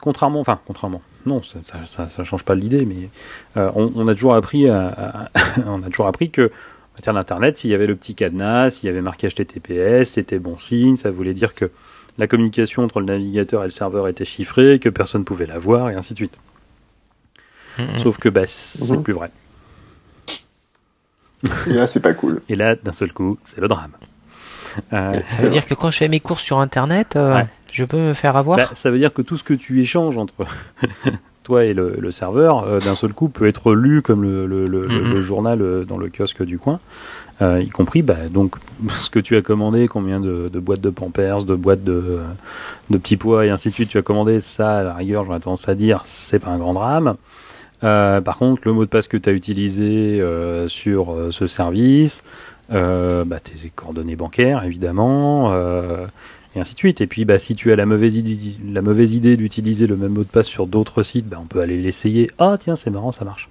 contrairement, 0.00 0.40
enfin 0.40 0.60
contrairement, 0.66 1.02
non, 1.26 1.42
ça, 1.42 1.60
ça, 1.62 1.86
ça, 1.86 2.08
ça 2.08 2.24
change 2.24 2.42
pas 2.44 2.54
l'idée, 2.54 2.84
mais 2.84 3.08
euh, 3.56 3.70
on, 3.74 3.92
on 3.96 4.08
a 4.08 4.14
toujours 4.14 4.34
appris, 4.34 4.68
à- 4.68 4.88
à- 4.88 5.30
on 5.66 5.78
a 5.82 5.86
toujours 5.90 6.06
appris 6.06 6.30
que 6.30 6.42
en 6.46 6.96
matière 6.98 7.14
d'internet, 7.14 7.58
s'il 7.58 7.70
y 7.70 7.74
avait 7.74 7.86
le 7.86 7.96
petit 7.96 8.14
cadenas, 8.14 8.70
s'il 8.70 8.86
y 8.86 8.88
avait 8.90 9.00
marqué 9.00 9.28
HTTPS, 9.28 10.04
c'était 10.10 10.38
bon 10.38 10.58
signe, 10.58 10.96
ça 10.96 11.10
voulait 11.10 11.34
dire 11.34 11.54
que 11.54 11.70
la 12.18 12.26
communication 12.28 12.84
entre 12.84 13.00
le 13.00 13.06
navigateur 13.06 13.62
et 13.62 13.66
le 13.66 13.70
serveur 13.72 14.06
était 14.06 14.24
chiffrée, 14.24 14.78
que 14.78 14.88
personne 14.88 15.24
pouvait 15.24 15.46
la 15.46 15.58
voir, 15.58 15.90
et 15.90 15.94
ainsi 15.94 16.12
de 16.12 16.18
suite. 16.18 16.34
Sauf 18.02 18.18
que 18.18 18.28
bah, 18.28 18.46
c'est 18.46 18.88
Mhm. 18.92 19.02
plus 19.02 19.12
vrai. 19.14 19.30
Et 21.66 21.72
là, 21.72 21.86
c'est 21.86 22.00
pas 22.00 22.14
cool. 22.14 22.40
Et 22.48 22.54
là, 22.54 22.74
d'un 22.76 22.92
seul 22.92 23.12
coup, 23.12 23.38
c'est 23.44 23.60
le 23.60 23.68
drame. 23.68 23.90
Euh, 24.92 25.20
Ça 25.26 25.42
veut 25.42 25.48
dire 25.50 25.66
que 25.66 25.74
quand 25.74 25.90
je 25.90 25.98
fais 25.98 26.08
mes 26.08 26.20
courses 26.20 26.42
sur 26.42 26.58
internet, 26.58 27.16
euh, 27.16 27.34
Ouais. 27.36 27.46
Je 27.74 27.84
peux 27.84 27.96
me 27.98 28.14
faire 28.14 28.36
avoir 28.36 28.56
bah, 28.56 28.68
ça 28.72 28.90
veut 28.90 28.98
dire 28.98 29.12
que 29.12 29.20
tout 29.22 29.36
ce 29.36 29.42
que 29.44 29.52
tu 29.54 29.80
échanges 29.80 30.16
entre 30.16 30.32
toi 31.42 31.64
et 31.64 31.74
le, 31.74 31.96
le 31.98 32.10
serveur, 32.10 32.64
euh, 32.66 32.78
d'un 32.80 32.94
seul 32.94 33.12
coup, 33.12 33.28
peut 33.28 33.46
être 33.46 33.74
lu 33.74 34.00
comme 34.00 34.22
le, 34.22 34.46
le- 34.46 34.64
le- 34.66 34.82
le- 34.82 34.88
Mhm. 35.04 35.14
le 35.14 35.22
journal 35.22 35.60
euh, 35.60 35.84
dans 35.84 35.98
le 35.98 36.08
kiosque 36.08 36.42
du 36.44 36.58
coin, 36.58 36.78
euh, 37.42 37.60
y 37.60 37.68
compris 37.68 38.02
bah, 38.02 38.28
donc 38.30 38.56
ce 39.00 39.10
que 39.10 39.18
tu 39.18 39.36
as 39.36 39.42
commandé, 39.42 39.88
combien 39.88 40.20
de, 40.20 40.48
de 40.50 40.58
boîtes 40.60 40.80
de 40.80 40.90
Pampers, 40.90 41.42
de 41.44 41.54
boîtes 41.54 41.84
de, 41.84 42.20
de 42.90 42.98
petits 42.98 43.16
pois 43.18 43.44
et 43.44 43.50
ainsi 43.50 43.68
de 43.68 43.74
suite 43.74 43.90
tu 43.90 43.98
as 43.98 44.02
commandé, 44.02 44.40
ça, 44.40 44.76
à 44.78 44.82
la 44.84 44.94
rigueur, 44.94 45.24
j'aurais 45.26 45.40
tendance 45.40 45.68
à 45.68 45.74
dire, 45.74 46.00
c'est 46.04 46.38
pas 46.38 46.50
un 46.50 46.58
grand 46.58 46.72
drame. 46.74 47.16
Euh, 47.82 48.22
par 48.22 48.38
contre, 48.38 48.62
le 48.64 48.72
mot 48.72 48.84
de 48.86 48.88
passe 48.90 49.08
que 49.08 49.18
tu 49.18 49.28
as 49.28 49.32
utilisé 49.32 50.18
euh, 50.20 50.68
sur 50.68 51.12
euh, 51.12 51.30
ce 51.32 51.46
service, 51.46 52.22
euh, 52.72 53.24
bah, 53.26 53.40
tes 53.40 53.68
coordonnées 53.74 54.16
bancaires, 54.16 54.64
évidemment, 54.64 55.48
euh, 55.52 56.06
et 56.54 56.60
ainsi 56.60 56.74
de 56.74 56.78
suite. 56.78 57.00
Et 57.00 57.06
puis, 57.06 57.24
bah, 57.24 57.38
si 57.38 57.54
tu 57.54 57.72
as 57.72 57.76
la 57.76 57.86
mauvaise 57.86 58.16
idée, 58.16 58.38
la 58.70 58.82
mauvaise 58.82 59.12
idée 59.12 59.36
d'utiliser 59.36 59.86
le 59.86 59.96
même 59.96 60.12
mot 60.12 60.22
de 60.22 60.28
passe 60.28 60.46
sur 60.46 60.66
d'autres 60.66 61.02
sites, 61.02 61.26
bah, 61.26 61.38
on 61.40 61.46
peut 61.46 61.60
aller 61.60 61.80
l'essayer. 61.80 62.30
Ah, 62.38 62.56
tiens, 62.58 62.76
c'est 62.76 62.90
marrant, 62.90 63.12
ça 63.12 63.24
marche. 63.24 63.48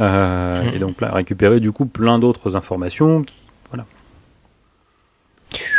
Euh. 0.00 0.62
Et 0.72 0.78
donc, 0.78 1.00
là, 1.00 1.12
récupérer 1.12 1.60
du 1.60 1.72
coup 1.72 1.86
plein 1.86 2.18
d'autres 2.18 2.56
informations. 2.56 3.22
Qui, 3.22 3.34
voilà. 3.70 3.86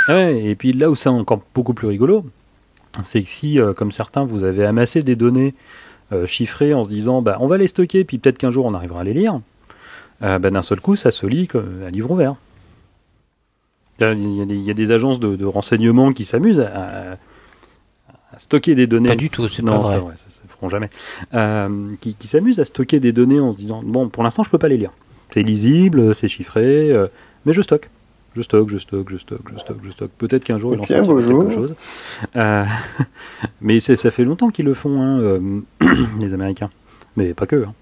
Ah 0.08 0.16
ouais, 0.16 0.44
et 0.44 0.56
puis 0.56 0.74
là 0.74 0.90
où 0.90 0.96
c'est 0.96 1.10
encore 1.10 1.42
beaucoup 1.54 1.74
plus 1.74 1.88
rigolo, 1.88 2.26
c'est 3.04 3.22
que 3.22 3.30
si, 3.30 3.60
euh, 3.60 3.74
comme 3.74 3.92
certains, 3.92 4.26
vous 4.26 4.44
avez 4.44 4.66
amassé 4.66 5.04
des 5.04 5.16
données 5.16 5.54
euh, 6.14 6.26
chiffrées 6.26 6.74
en 6.74 6.84
se 6.84 6.90
disant, 6.90 7.22
bah, 7.22 7.38
on 7.40 7.48
va 7.48 7.58
les 7.58 7.68
stocker, 7.68 8.04
puis 8.04 8.18
peut-être 8.18 8.38
qu'un 8.38 8.52
jour 8.52 8.66
on 8.66 8.74
arrivera 8.74 9.02
à 9.02 9.04
les 9.04 9.14
lire, 9.14 9.42
bah, 10.22 10.40
d'un 10.40 10.64
seul 10.64 10.80
coup, 10.82 10.96
ça 10.96 11.12
se 11.12 11.28
lit 11.28 11.48
comme 11.48 11.84
un 11.86 11.92
livre 11.92 12.10
ouvert. 12.10 12.38
Il 14.00 14.36
y 14.38 14.42
a 14.42 14.46
des, 14.46 14.56
il 14.56 14.64
y 14.64 14.72
a 14.72 14.74
des 14.74 14.92
agences 14.92 15.20
de, 15.20 15.36
de 15.36 15.46
renseignement 15.46 16.12
qui 16.14 16.26
s'amusent 16.26 16.60
à, 16.60 16.68
à- 16.68 17.12
à 18.34 18.40
stocker 18.40 18.76
des 18.76 18.86
données. 18.88 19.10
Pas 19.10 19.16
du 19.16 19.30
tout, 19.30 19.48
c'est 19.48 19.64
non, 19.64 19.82
pas 19.82 20.00
vrai. 20.00 20.14
ça, 20.18 20.26
ça 20.30 20.42
ne 20.46 20.50
feront 20.50 20.70
jamais. 20.70 20.90
Euh, 21.34 21.90
qui 22.02 22.14
qui 22.14 22.28
s'amusent 22.28 22.60
à 22.60 22.66
stocker 22.66 23.00
des 23.00 23.12
données 23.12 23.40
en 23.40 23.54
se 23.54 23.58
disant 23.58 23.82
bon, 23.84 24.10
pour 24.10 24.24
l'instant, 24.24 24.44
je 24.44 24.50
peux 24.50 24.58
pas 24.60 24.68
les 24.68 24.78
lire. 24.78 24.92
C'est 25.32 25.42
lisible, 25.44 26.14
c'est 26.14 26.28
chiffré, 26.28 26.92
euh, 26.92 27.08
mais 27.46 27.54
je 27.54 27.62
stocke. 27.62 27.90
Je 28.36 28.44
stocke, 28.44 28.70
je 28.70 28.78
stocke, 28.78 29.10
je 29.10 29.18
stocke, 29.18 29.42
je 29.52 29.58
stocke, 29.58 29.78
je 29.84 29.90
stocke. 29.90 30.12
Peut-être 30.20 30.44
qu'un 30.44 30.60
jour, 30.60 30.74
Et 30.74 30.76
il 30.76 30.96
en 30.96 31.02
beau 31.02 31.20
quelque 31.20 31.54
chose. 31.56 31.74
Euh, 32.36 32.66
mais 33.62 33.80
ça 33.80 34.12
fait 34.12 34.24
longtemps 34.24 34.50
qu'ils 34.50 34.66
le 34.66 34.76
font, 34.76 35.02
hein, 35.02 35.20
euh, 35.20 35.62
les 36.22 36.34
Américains. 36.36 36.70
Mais 37.16 37.34
pas 37.34 37.48
que, 37.48 37.64
hein, 37.66 37.74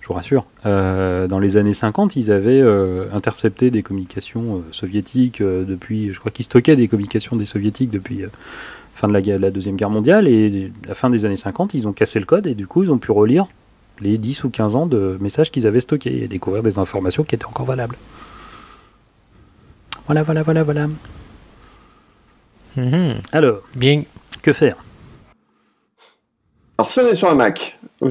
je 0.00 0.06
vous 0.08 0.14
rassure. 0.14 0.44
Euh, 0.66 1.26
dans 1.26 1.38
les 1.38 1.56
années 1.56 1.74
50, 1.74 2.16
ils 2.16 2.30
avaient 2.32 2.60
euh, 2.60 3.06
intercepté 3.12 3.70
des 3.70 3.82
communications 3.82 4.56
euh, 4.56 4.60
soviétiques 4.72 5.40
euh, 5.40 5.64
depuis. 5.64 6.12
Je 6.12 6.18
crois 6.20 6.30
qu'ils 6.30 6.44
stockaient 6.44 6.76
des 6.76 6.88
communications 6.88 7.36
des 7.36 7.44
soviétiques 7.46 7.90
depuis. 7.90 8.22
euh, 8.24 8.28
fin 8.94 9.08
de 9.08 9.14
la, 9.14 9.50
Deuxième 9.50 9.76
Guerre 9.76 9.88
mondiale 9.88 10.28
et 10.28 10.70
à 10.84 10.88
la 10.88 10.94
fin 10.94 11.08
des 11.08 11.24
années 11.24 11.36
50, 11.36 11.72
ils 11.72 11.88
ont 11.88 11.92
cassé 11.94 12.18
le 12.20 12.26
code 12.26 12.46
et 12.46 12.54
du 12.54 12.66
coup, 12.66 12.82
ils 12.82 12.90
ont 12.90 12.98
pu 12.98 13.12
relire 13.12 13.46
les 14.00 14.18
10 14.18 14.44
ou 14.44 14.50
15 14.50 14.76
ans 14.76 14.86
de 14.86 15.16
messages 15.20 15.50
qu'ils 15.50 15.66
avaient 15.66 15.80
stockés 15.80 16.22
et 16.24 16.28
découvrir 16.28 16.62
des 16.62 16.78
informations 16.78 17.24
qui 17.24 17.34
étaient 17.34 17.46
encore 17.46 17.64
valables. 17.64 17.96
Voilà, 20.04 20.22
voilà, 20.22 20.42
voilà, 20.42 20.62
voilà. 20.64 20.86
Mhm. 22.76 23.14
Alors, 23.32 23.62
Bien. 23.74 24.02
que 24.42 24.52
faire? 24.52 24.76
Alors, 26.78 26.88
si 26.88 27.00
on 27.00 27.06
est 27.06 27.14
sur 27.14 27.30
un 27.30 27.34
Mac, 27.34 27.78
ou 28.00 28.10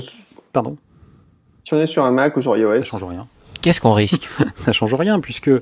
si 1.69 1.75
on 1.75 1.77
est 1.79 1.85
sur 1.87 2.03
un 2.03 2.11
Mac 2.11 2.35
ou 2.35 2.41
sur 2.41 2.57
iOS, 2.57 2.81
ça 2.81 2.97
change 2.97 3.03
rien. 3.03 3.27
Qu'est-ce 3.61 3.79
qu'on 3.79 3.93
risque 3.93 4.27
Ça 4.55 4.71
change 4.73 4.93
rien 4.95 5.19
puisque 5.19 5.49
euh, 5.49 5.61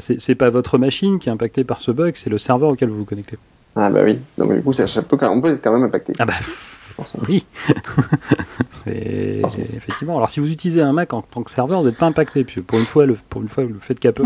c'est 0.00 0.34
pas 0.34 0.50
votre 0.50 0.76
machine 0.76 1.18
qui 1.18 1.28
est 1.28 1.32
impactée 1.32 1.64
par 1.64 1.80
ce 1.80 1.90
bug, 1.90 2.14
c'est 2.16 2.28
le 2.30 2.36
serveur 2.38 2.70
auquel 2.72 2.88
vous 2.90 2.98
vous 2.98 3.04
connectez. 3.04 3.38
ah 3.76 3.88
bah 3.90 4.00
oui, 4.04 4.18
donc 4.36 4.52
du 4.54 4.62
coup, 4.62 4.72
ça, 4.72 4.86
ça 4.86 5.02
peut, 5.02 5.16
quand- 5.16 5.30
on 5.30 5.40
peut 5.40 5.48
être 5.54 5.62
quand 5.64 5.72
même 5.72 5.84
impacté. 5.84 6.12
Ah 6.18 6.26
bah 6.26 6.34
Forcément. 6.96 7.24
oui. 7.28 7.44
Effectivement. 8.86 10.16
Alors 10.16 10.30
si 10.30 10.40
vous 10.40 10.50
utilisez 10.50 10.80
un 10.82 10.92
Mac 10.92 11.12
en 11.12 11.22
tant 11.22 11.42
que 11.42 11.50
serveur, 11.50 11.80
vous 11.80 11.86
n'êtes 11.88 11.96
pas 11.98 12.06
impacté 12.06 12.44
puisque 12.44 12.62
pour 12.66 12.78
une 12.78 12.84
fois, 12.86 13.06
le, 13.06 13.16
pour 13.28 13.40
une 13.42 13.48
fois, 13.48 13.64
le 13.64 13.76
fait 13.80 13.98
qu'Apple 13.98 14.22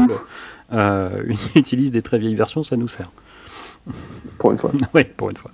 euh, 0.73 1.23
utilise 1.55 1.93
des 1.93 2.03
très 2.03 2.18
vieilles 2.18 2.35
versions, 2.35 2.62
ça 2.62 2.77
nous 2.77 2.89
sert. 2.89 3.11
Pour 4.39 4.51
une 4.51 4.59
fois. 4.59 4.72
oui, 4.95 5.05
pour 5.16 5.30
une 5.30 5.37
fois. 5.37 5.51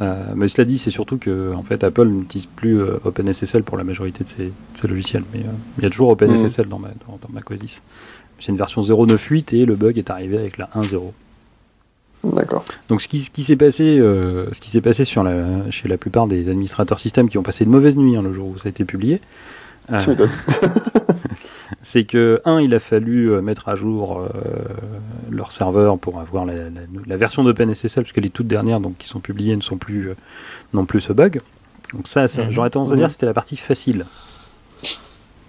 Euh, 0.00 0.24
mais 0.34 0.48
cela 0.48 0.64
dit, 0.64 0.78
c'est 0.78 0.90
surtout 0.90 1.18
que 1.18 1.52
en 1.52 1.62
fait, 1.62 1.84
Apple 1.84 2.06
n'utilise 2.06 2.46
plus 2.46 2.80
euh, 2.80 2.98
OpenSSL 3.04 3.62
pour 3.62 3.76
la 3.76 3.84
majorité 3.84 4.24
de 4.24 4.28
ses, 4.28 4.44
de 4.44 4.52
ses 4.74 4.88
logiciels. 4.88 5.24
Mais 5.34 5.40
euh, 5.40 5.52
il 5.78 5.84
y 5.84 5.86
a 5.86 5.90
toujours 5.90 6.08
OpenSSL 6.10 6.66
dans, 6.66 6.78
ma, 6.78 6.88
dans, 7.06 7.18
dans 7.20 7.28
macOS. 7.30 7.82
C'est 8.38 8.48
une 8.50 8.56
version 8.56 8.80
0.9.8 8.80 9.54
et 9.54 9.66
le 9.66 9.76
bug 9.76 9.98
est 9.98 10.08
arrivé 10.08 10.38
avec 10.38 10.56
la 10.56 10.66
1.0. 10.68 11.12
D'accord. 12.24 12.64
Donc 12.88 13.02
ce 13.02 13.08
qui, 13.08 13.20
ce 13.20 13.30
qui 13.30 13.42
s'est 13.42 13.56
passé, 13.56 13.98
euh, 13.98 14.52
ce 14.52 14.60
qui 14.60 14.70
s'est 14.70 14.80
passé 14.80 15.04
sur 15.04 15.24
la, 15.24 15.70
chez 15.70 15.88
la 15.88 15.96
plupart 15.96 16.26
des 16.26 16.48
administrateurs 16.48 16.98
système 17.00 17.28
qui 17.28 17.36
ont 17.36 17.42
passé 17.42 17.64
une 17.64 17.70
mauvaise 17.70 17.96
nuit 17.96 18.16
hein, 18.16 18.22
le 18.22 18.32
jour 18.32 18.48
où 18.48 18.58
ça 18.58 18.68
a 18.68 18.70
été 18.70 18.84
publié, 18.84 19.20
euh. 19.90 19.98
c'est 21.82 22.04
que 22.04 22.40
un, 22.44 22.60
il 22.60 22.74
a 22.74 22.80
fallu 22.80 23.30
euh, 23.30 23.40
mettre 23.40 23.68
à 23.68 23.76
jour 23.76 24.20
euh, 24.20 24.28
leur 25.30 25.52
serveur 25.52 25.98
pour 25.98 26.20
avoir 26.20 26.44
la, 26.44 26.54
la- 26.54 26.70
la 27.06 27.16
version 27.16 27.42
d'OpenSSL, 27.44 28.02
puisque 28.04 28.18
les 28.18 28.30
toutes 28.30 28.46
dernières 28.48 28.80
donc 28.80 28.98
qui 28.98 29.08
sont 29.08 29.20
publiées 29.20 29.56
ne 29.56 29.62
sont 29.62 29.76
plus 29.78 30.10
euh, 30.10 30.14
non 30.74 30.84
plus 30.84 31.00
ce 31.00 31.12
bug. 31.12 31.40
Donc 31.94 32.06
ça, 32.08 32.28
ça- 32.28 32.44
Mhm. 32.44 32.50
j'aurais 32.52 32.70
tendance 32.70 32.92
à 32.92 32.96
dire 32.96 33.04
Mhm. 33.06 33.10
c'était 33.10 33.26
la 33.26 33.34
partie 33.34 33.56
facile. 33.56 34.04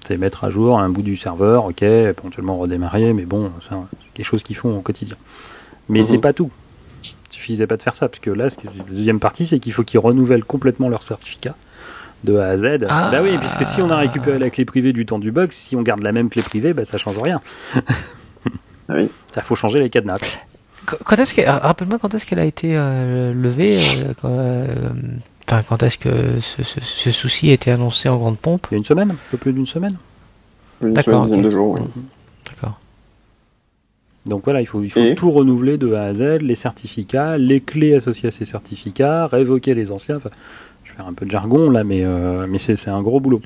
C'est 0.07 0.17
mettre 0.17 0.43
à 0.43 0.49
jour 0.49 0.79
un 0.79 0.89
bout 0.89 1.01
du 1.01 1.15
serveur, 1.15 1.65
ok, 1.65 1.81
éventuellement 1.81 2.57
redémarrer, 2.57 3.13
mais 3.13 3.23
bon, 3.23 3.51
ça, 3.61 3.85
c'est 4.01 4.11
quelque 4.13 4.25
chose 4.25 4.43
qu'ils 4.43 4.57
font 4.57 4.75
au 4.77 4.81
quotidien. 4.81 5.15
Mais 5.87 5.99
Mhm. 5.99 6.05
c'est 6.05 6.17
pas 6.17 6.33
tout. 6.33 6.51
Il 7.03 7.35
suffisait 7.35 7.67
pas 7.67 7.77
de 7.77 7.81
faire 7.83 7.95
ça, 7.95 8.09
parce 8.09 8.19
que 8.19 8.29
là, 8.29 8.49
ce 8.49 8.57
qui- 8.57 8.67
la 8.77 8.83
deuxième 8.83 9.19
partie, 9.21 9.45
c'est 9.45 9.59
qu'il 9.59 9.71
faut 9.73 9.83
qu'ils 9.83 9.99
renouvellent 10.01 10.43
complètement 10.43 10.89
leur 10.89 11.03
certificat 11.03 11.55
de 12.23 12.37
A 12.37 12.47
à 12.49 12.57
Z. 12.57 12.85
Ah. 12.89 13.09
Bah 13.11 13.19
oui, 13.21 13.37
puisque 13.37 13.65
si 13.65 13.81
on 13.81 13.89
a 13.89 13.97
récupéré 13.97 14.37
la 14.39 14.49
clé 14.49 14.65
privée 14.65 14.93
du 14.93 15.05
temps 15.05 15.19
du 15.19 15.31
bug, 15.31 15.51
si 15.51 15.75
on 15.75 15.81
garde 15.81 16.03
la 16.03 16.11
même 16.11 16.29
clé 16.29 16.41
privée, 16.41 16.73
bah 16.73 16.83
ça 16.85 16.97
change 16.97 17.17
rien. 17.17 17.41
Ah 18.89 18.95
oui. 18.97 19.09
Ça 19.33 19.41
faut 19.41 19.55
changer 19.55 19.79
les 19.79 19.89
cadenas. 19.89 20.17
Qu- 20.85 20.95
Quand 21.05 21.15
est-ce 21.15 21.33
qu'elle, 21.33 21.49
rappelle-moi 21.49 21.97
quand 21.99 22.13
est-ce 22.13 22.25
qu'elle 22.25 22.39
a 22.39 22.43
été 22.45 22.73
euh, 22.75 23.33
levée 23.33 23.77
euh, 23.77 24.13
quand, 24.21 24.27
euh, 24.29 24.67
Enfin, 25.49 25.63
quand 25.67 25.83
est-ce 25.83 25.97
que 25.97 26.09
ce, 26.41 26.63
ce- 26.63 26.81
ce 26.81 27.11
souci 27.11 27.49
a 27.49 27.53
été 27.53 27.71
annoncé 27.71 28.09
en 28.09 28.17
grande 28.17 28.37
pompe? 28.37 28.67
Il 28.71 28.73
y 28.73 28.75
a 28.75 28.77
une 28.79 28.83
semaine, 28.83 29.11
un 29.11 29.15
peu 29.31 29.37
plus 29.37 29.53
d'une 29.53 29.65
semaine. 29.65 29.95
Une 30.81 30.93
D'accord, 30.93 31.13
semaine, 31.13 31.23
dizaine 31.23 31.39
ok. 31.39 31.45
de 31.45 31.49
jours, 31.51 31.71
oui. 31.79 32.01
D'accord. 32.49 32.79
Donc 34.25 34.43
voilà, 34.43 34.59
il 34.61 34.65
faut, 34.65 34.81
il 34.83 34.89
faut 34.91 34.99
Et 35.01 35.15
tout 35.15 35.31
renouveler 35.31 35.77
de 35.77 35.93
A 35.93 36.03
à 36.03 36.13
Z, 36.13 36.41
les 36.41 36.55
certificats, 36.55 37.37
les 37.37 37.61
clés 37.61 37.95
associées 37.95 38.27
à 38.27 38.31
ces 38.31 38.43
certificats, 38.45 39.27
révoquer 39.27 39.73
les 39.75 39.91
anciens. 39.91 40.17
Enfin, 40.17 40.29
vais 40.93 40.97
faire 40.97 41.07
un 41.07 41.13
peu 41.13 41.25
de 41.25 41.31
jargon 41.31 41.69
là, 41.69 41.83
mais, 41.83 42.03
euh, 42.03 42.47
mais 42.49 42.59
c'est 42.59 42.75
c'est 42.75 42.89
un 42.89 43.01
gros 43.01 43.19
boulot. 43.19 43.41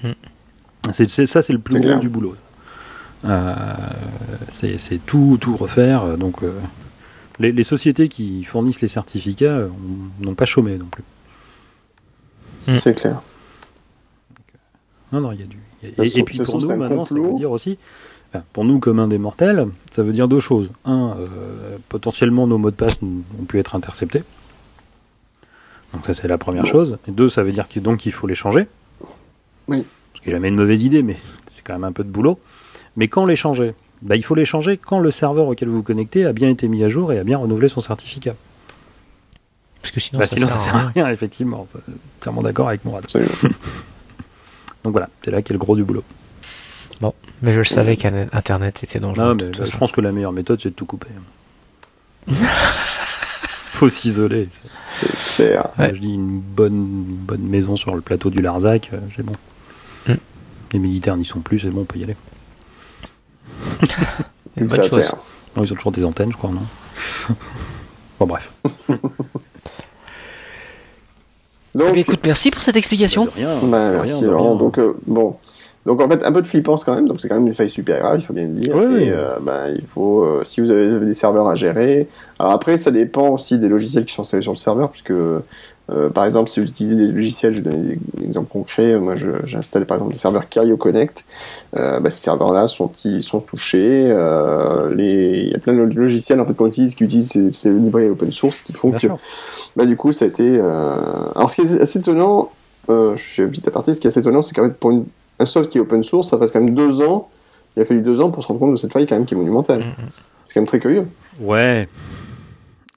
C'est 0.92 1.10
c'est- 1.10 1.26
ça, 1.26 1.42
c'est 1.42 1.54
le 1.54 1.60
plus 1.60 1.74
C'est 1.74 1.80
gros 1.80 1.90
clair. 1.90 2.00
du 2.00 2.10
boulot. 2.10 2.36
Euh, 3.26 3.54
c'est 4.50 4.78
c'est 4.78 5.00
tout, 5.06 5.38
tout 5.42 5.56
refaire. 5.58 6.18
Donc 6.18 6.44
euh, 6.44 6.52
les, 7.40 7.52
les 7.52 7.64
sociétés 7.64 8.08
qui 8.10 8.44
fournissent 8.44 8.82
les 8.82 8.88
certificats 8.88 9.46
euh, 9.46 9.68
ont- 9.70 10.26
n'ont 10.26 10.36
pas 10.36 10.46
chômé 10.46 10.78
non 10.78 10.86
plus. 10.86 11.04
C'est 12.60 12.94
clair. 12.96 13.22
Non, 15.12 15.22
non, 15.22 15.32
il 15.32 15.40
y 15.40 15.44
a 15.44 15.46
du. 15.46 15.58
y 15.84 15.88
a- 15.88 16.20
et, 16.20 16.24
puis 16.24 16.40
pour 16.40 16.60
nous, 16.62 16.72
un 16.72 16.76
maintenant, 16.76 17.06
ça 17.06 17.16
veut 17.16 17.34
dire 17.38 17.52
aussi, 17.52 17.78
enfin, 18.34 18.44
pour 18.54 18.66
nous, 18.66 18.80
communs 18.80 19.08
des 19.08 19.18
mortels, 19.18 19.68
ça 19.96 20.04
veut 20.04 20.12
dire 20.12 20.28
deux 20.28 20.40
choses. 20.40 20.72
Un, 20.86 21.16
euh, 21.20 21.78
potentiellement, 21.90 22.46
nos 22.48 22.58
mots 22.58 22.72
de 22.72 22.76
passe 22.76 22.98
ont 23.04 23.46
pu 23.46 23.60
être 23.60 23.76
interceptés. 23.76 24.24
Donc, 25.98 26.06
ça, 26.06 26.14
c'est 26.14 26.28
la 26.28 26.38
première 26.38 26.64
Bon. 26.64 26.70
chose. 26.70 26.98
Et 27.08 27.12
deux, 27.12 27.28
ça 27.28 27.42
veut 27.44 27.52
dire 27.52 27.68
qu'il 27.68 27.82
donc 27.82 28.06
il 28.06 28.12
faut 28.12 28.28
les 28.28 28.36
changer. 28.36 28.68
Oui. 29.68 29.84
Ce 30.14 30.22
qui 30.22 30.28
n'est 30.30 30.36
jamais 30.36 30.48
une 30.50 30.56
mauvaise 30.56 30.84
idée, 30.84 31.02
mais 31.02 31.18
c'est 31.48 31.64
quand 31.64 31.74
même 31.74 31.84
un 31.86 31.92
peu 31.92 32.04
de 32.04 32.10
boulot. 32.10 32.40
Mais 32.96 33.08
quand 33.08 33.26
les 33.26 33.36
changer? 33.36 33.74
Bah, 34.04 34.16
Il 34.16 34.24
faut 34.24 34.36
les 34.36 34.46
changer 34.46 34.78
quand 34.78 35.00
le 35.00 35.10
serveur 35.10 35.48
auquel 35.48 35.70
vous 35.70 35.78
vous 35.78 35.84
connectez 35.84 36.26
a 36.26 36.34
bien 36.34 36.50
été 36.50 36.68
mis 36.68 36.84
à 36.84 36.90
jour 36.90 37.12
et 37.12 37.18
a 37.20 37.24
bien 37.24 37.40
renouvelé 37.40 37.68
son 37.68 37.82
certificat. 37.82 38.36
Parce 39.82 39.92
que 39.92 40.00
sinon, 40.00 40.20
Bah, 40.20 40.28
ça, 40.28 40.36
sinon, 40.36 40.48
sert 40.48 40.58
ça 40.58 40.64
à 40.64 40.66
sert 40.66 40.76
à 40.76 40.80
rien. 40.80 40.92
rien, 41.06 41.10
effectivement. 41.10 41.68
Entièrement 42.20 42.44
d'accord 42.44 42.68
avec 42.70 42.86
Mourad. 42.86 43.06
Donc 44.84 44.92
voilà, 44.94 45.10
c'est 45.26 45.32
là 45.32 45.42
qu'est 45.42 45.54
le 45.54 45.60
gros 45.60 45.76
du 45.76 45.84
boulot. 45.84 46.04
Mais 47.44 47.52
je 47.54 47.60
le 47.60 47.64
savais 47.66 47.98
qu'Internet 47.98 48.84
était 48.84 49.00
dangereux. 49.00 49.24
Non, 49.28 49.36
mais 49.36 49.50
bah, 49.52 49.66
je 49.70 49.78
pense 49.78 49.92
que 49.92 50.02
la 50.02 50.12
meilleure 50.12 50.32
méthode, 50.32 50.60
c'est 50.62 50.70
de 50.70 50.74
tout 50.76 50.86
couper. 50.86 51.08
Faut 53.78 53.90
s'isoler. 53.90 54.48
c'est- 54.50 55.44
clair. 55.44 55.68
Ouais. 55.78 55.94
Je 55.94 56.00
dis 56.00 56.12
une 56.14 56.40
bonne, 56.40 57.06
une 57.08 57.16
bonne 57.16 57.44
maison 57.44 57.76
sur 57.76 57.94
le 57.94 58.02
plateau 58.02 58.32
du 58.32 58.42
Larzac, 58.42 58.90
euh, 58.92 58.98
c'est 59.16 59.22
bon. 59.24 59.34
Mm. 60.08 60.14
Les 60.74 60.80
militaires 60.80 61.16
n'y 61.16 61.26
sont 61.26 61.42
plus, 61.42 61.60
c'est 61.60 61.70
bon, 61.70 61.82
on 61.82 61.86
peut 61.86 62.00
y 62.00 62.04
aller. 62.04 62.16
Une 64.58 64.66
bonne 64.66 64.84
chose. 64.84 65.14
Non, 65.56 65.64
ils 65.64 65.72
ont 65.72 65.76
toujours 65.76 65.92
des 65.92 66.04
antennes, 66.04 66.32
je 66.32 66.38
crois, 66.38 66.50
non 66.50 66.62
Bon, 68.20 68.26
bref. 68.26 68.52
Donc, 71.76 71.90
Eh 71.90 71.92
bien, 71.92 72.02
écoute, 72.02 72.22
merci 72.26 72.50
pour 72.50 72.64
cette 72.64 72.76
explication. 72.76 73.26
De 73.26 73.30
rien, 73.30 73.56
bah, 73.64 73.92
de 73.92 73.96
merci 73.98 74.14
rien, 74.14 74.22
de 74.22 74.28
rien. 74.30 74.56
Donc, 74.56 74.80
euh, 74.80 74.94
bon, 75.06 75.38
Donc 75.88 76.02
en 76.02 76.08
fait, 76.10 76.24
un 76.24 76.32
peu 76.32 76.42
de 76.42 76.48
flippance 76.48 76.84
quand 76.84 76.94
même. 76.94 77.08
Donc 77.08 77.22
c'est 77.22 77.30
quand 77.30 77.36
même 77.36 77.48
une 77.48 77.56
faille 77.56 77.70
super 77.70 78.00
grave, 78.00 78.20
il 78.20 78.24
faut 78.26 78.34
bien 78.34 78.44
le 78.44 78.50
dire. 78.50 78.76
Oui, 78.76 78.86
oui. 78.88 79.04
Et 79.04 79.10
euh, 79.12 79.40
ben, 79.42 79.74
il 79.74 79.86
faut, 79.88 80.22
euh, 80.22 80.44
si 80.46 80.62
vous 80.62 80.70
avez, 80.70 80.90
vous 80.90 80.96
avez 80.96 81.06
des 81.06 81.14
serveurs 81.16 81.48
à 81.48 81.56
gérer. 81.56 82.08
Alors 82.38 82.52
après, 82.52 82.78
ça 82.78 82.92
dépend 82.92 83.30
aussi 83.30 83.58
des 83.58 83.70
logiciels 83.70 84.06
qui 84.06 84.14
sont 84.14 84.22
installés 84.22 84.44
sur 84.44 84.52
le 84.52 84.58
serveur, 84.58 84.92
puisque 84.92 85.14
euh, 85.90 86.10
par 86.10 86.26
exemple, 86.26 86.50
si 86.50 86.60
vous 86.60 86.68
utilisez 86.68 86.96
des 86.96 87.08
logiciels, 87.08 87.56
je 87.56 87.62
vais 87.62 87.70
donner 87.70 87.98
des 88.16 88.26
exemples 88.26 88.50
concrets. 88.52 89.00
Moi, 89.00 89.16
installé 89.56 89.86
par 89.86 89.96
exemple 89.96 90.12
des 90.12 90.20
serveurs 90.20 90.50
Cario 90.50 90.76
Connect. 90.76 91.24
Euh, 91.78 92.02
bah, 92.02 92.10
ces 92.10 92.20
serveurs-là 92.20 92.68
sont, 92.68 92.92
ils 93.06 93.24
sont 93.24 93.40
touchés. 93.40 94.10
Euh, 94.12 94.94
les, 94.94 95.44
il 95.44 95.52
y 95.52 95.56
a 95.56 95.60
plein 95.60 95.74
de 95.74 95.84
logiciels 95.84 96.42
en 96.42 96.46
fait 96.46 96.54
qu'on 96.54 96.68
utilise 96.68 96.96
qui 96.96 97.06
utilisent 97.06 97.32
ces, 97.32 97.52
ces 97.54 97.70
librairies 97.72 98.10
open 98.10 98.34
source 98.34 98.62
qui 98.62 98.74
font 98.74 98.90
Bien 98.90 98.98
que 98.98 99.08
sûr. 99.08 99.18
bah, 99.78 99.86
du 99.86 99.96
coup, 99.96 100.12
ça 100.12 100.26
a 100.26 100.28
été. 100.28 100.60
Alors, 100.60 101.50
ce 101.50 101.62
qui 101.62 101.62
est 101.62 101.80
assez 101.80 102.00
étonnant, 102.00 102.50
je 102.90 103.16
suis 103.18 103.48
petit 103.48 103.64
aparté, 103.66 103.94
ce 103.94 104.02
qui 104.02 104.08
est 104.08 104.10
assez 104.10 104.20
étonnant, 104.20 104.42
c'est 104.42 104.54
qu'en 104.54 104.64
fait, 104.64 104.76
pour 104.76 104.92
une... 104.92 105.06
un 105.40 105.46
soft 105.46 105.70
qui 105.72 105.78
est 105.78 105.82
open 105.82 106.04
source, 106.04 106.30
ça 106.30 106.38
passe 106.38 106.52
quand 106.52 106.62
même 106.62 106.76
deux 106.76 107.02
ans. 107.02 107.30
Il 107.76 107.82
a 107.82 107.86
fallu 107.86 108.02
deux 108.02 108.22
ans 108.22 108.32
pour 108.32 108.42
se 108.44 108.48
rendre 108.48 108.60
compte 108.60 108.72
de 108.72 108.78
cette 108.78 108.92
faille, 108.94 109.06
quand 109.06 109.16
même, 109.16 109.26
qui 109.26 109.34
est 109.34 109.38
monumentale. 109.38 109.84
C'est 110.46 110.54
quand 110.56 110.62
même 110.62 110.68
très 110.68 110.80
curieux. 110.80 111.06
Ouais. 111.40 111.88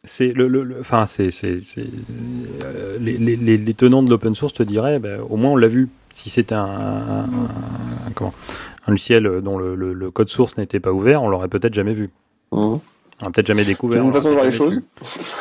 C'est 0.05 0.33
le, 0.33 0.49
le, 0.49 0.63
le- 0.65 0.81
enfin 0.81 1.05
c'est 1.07 1.31
c'est 1.31 1.61
c'est 1.61 1.85
euh, 2.65 2.97
les, 2.99 3.19
les, 3.19 3.37
les, 3.37 3.75
tenants 3.75 4.03
de 4.03 4.09
l'open 4.09 4.35
source 4.35 4.55
te 4.55 4.63
diraient, 4.63 4.99
ben, 4.99 5.21
au 5.29 5.37
moins 5.37 5.51
on 5.51 5.57
l'a 5.57 5.69
vu. 5.69 5.91
Si 6.11 6.31
c'était 6.31 6.55
un, 6.55 6.65
un, 6.65 7.21
un- 7.25 8.13
comment 8.15 8.33
un 8.87 8.93
logiciel 8.93 9.43
dont 9.43 9.59
le, 9.59 10.11
code 10.11 10.31
source 10.31 10.57
n'était 10.57 10.81
pas 10.81 10.91
ouvert, 10.91 11.23
on 11.23 11.29
l'aurait 11.29 11.49
peut-être 11.49 11.75
jamais 11.75 11.93
vu. 11.93 12.09
Mhm. 12.53 12.59
On 12.61 12.61
l'aurait 13.21 13.33
peut-être 13.35 13.47
jamais 13.47 13.67
découvert. 13.67 13.99
C'est 13.99 14.05
une 14.05 14.09
on 14.11 14.13
façon 14.15 14.29
de 14.31 14.35
voir 14.35 14.47
les 14.47 14.53
choses. 14.53 14.83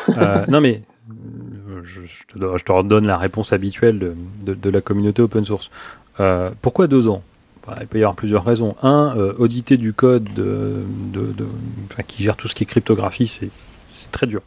Euh, 0.10 0.46
non 0.50 0.60
mais 0.60 0.82
euh, 1.10 1.82
je, 1.86 2.02
je 2.02 2.24
te, 2.38 2.58
je 2.58 2.64
te 2.66 2.72
redonne 2.74 3.06
la 3.08 3.18
réponse 3.18 3.54
habituelle 3.54 3.98
de, 3.98 4.14
de, 4.46 4.54
de 4.56 4.70
la 4.70 4.82
communauté 4.82 5.22
open 5.22 5.46
source. 5.46 5.72
Euh, 6.20 6.50
pourquoi 6.62 6.88
deux 6.88 7.08
ans? 7.08 7.24
Bah, 7.68 7.76
Il 7.82 7.88
peut 7.88 7.98
y 8.00 8.04
avoir 8.04 8.16
plusieurs 8.16 8.44
raisons. 8.46 8.76
Un, 8.82 9.14
euh, 9.18 9.34
auditer 9.38 9.78
du 9.78 9.94
code 9.94 10.24
de, 10.36 10.84
de, 11.14 11.32
de- 11.32 11.48
enfin, 11.92 12.04
qui 12.04 12.24
gère 12.24 12.36
tout 12.36 12.48
ce 12.48 12.56
qui 12.56 12.64
est 12.64 12.68
cryptographie, 12.68 13.28
c'est 13.28 13.50
très 14.12 14.28
dur. 14.28 14.42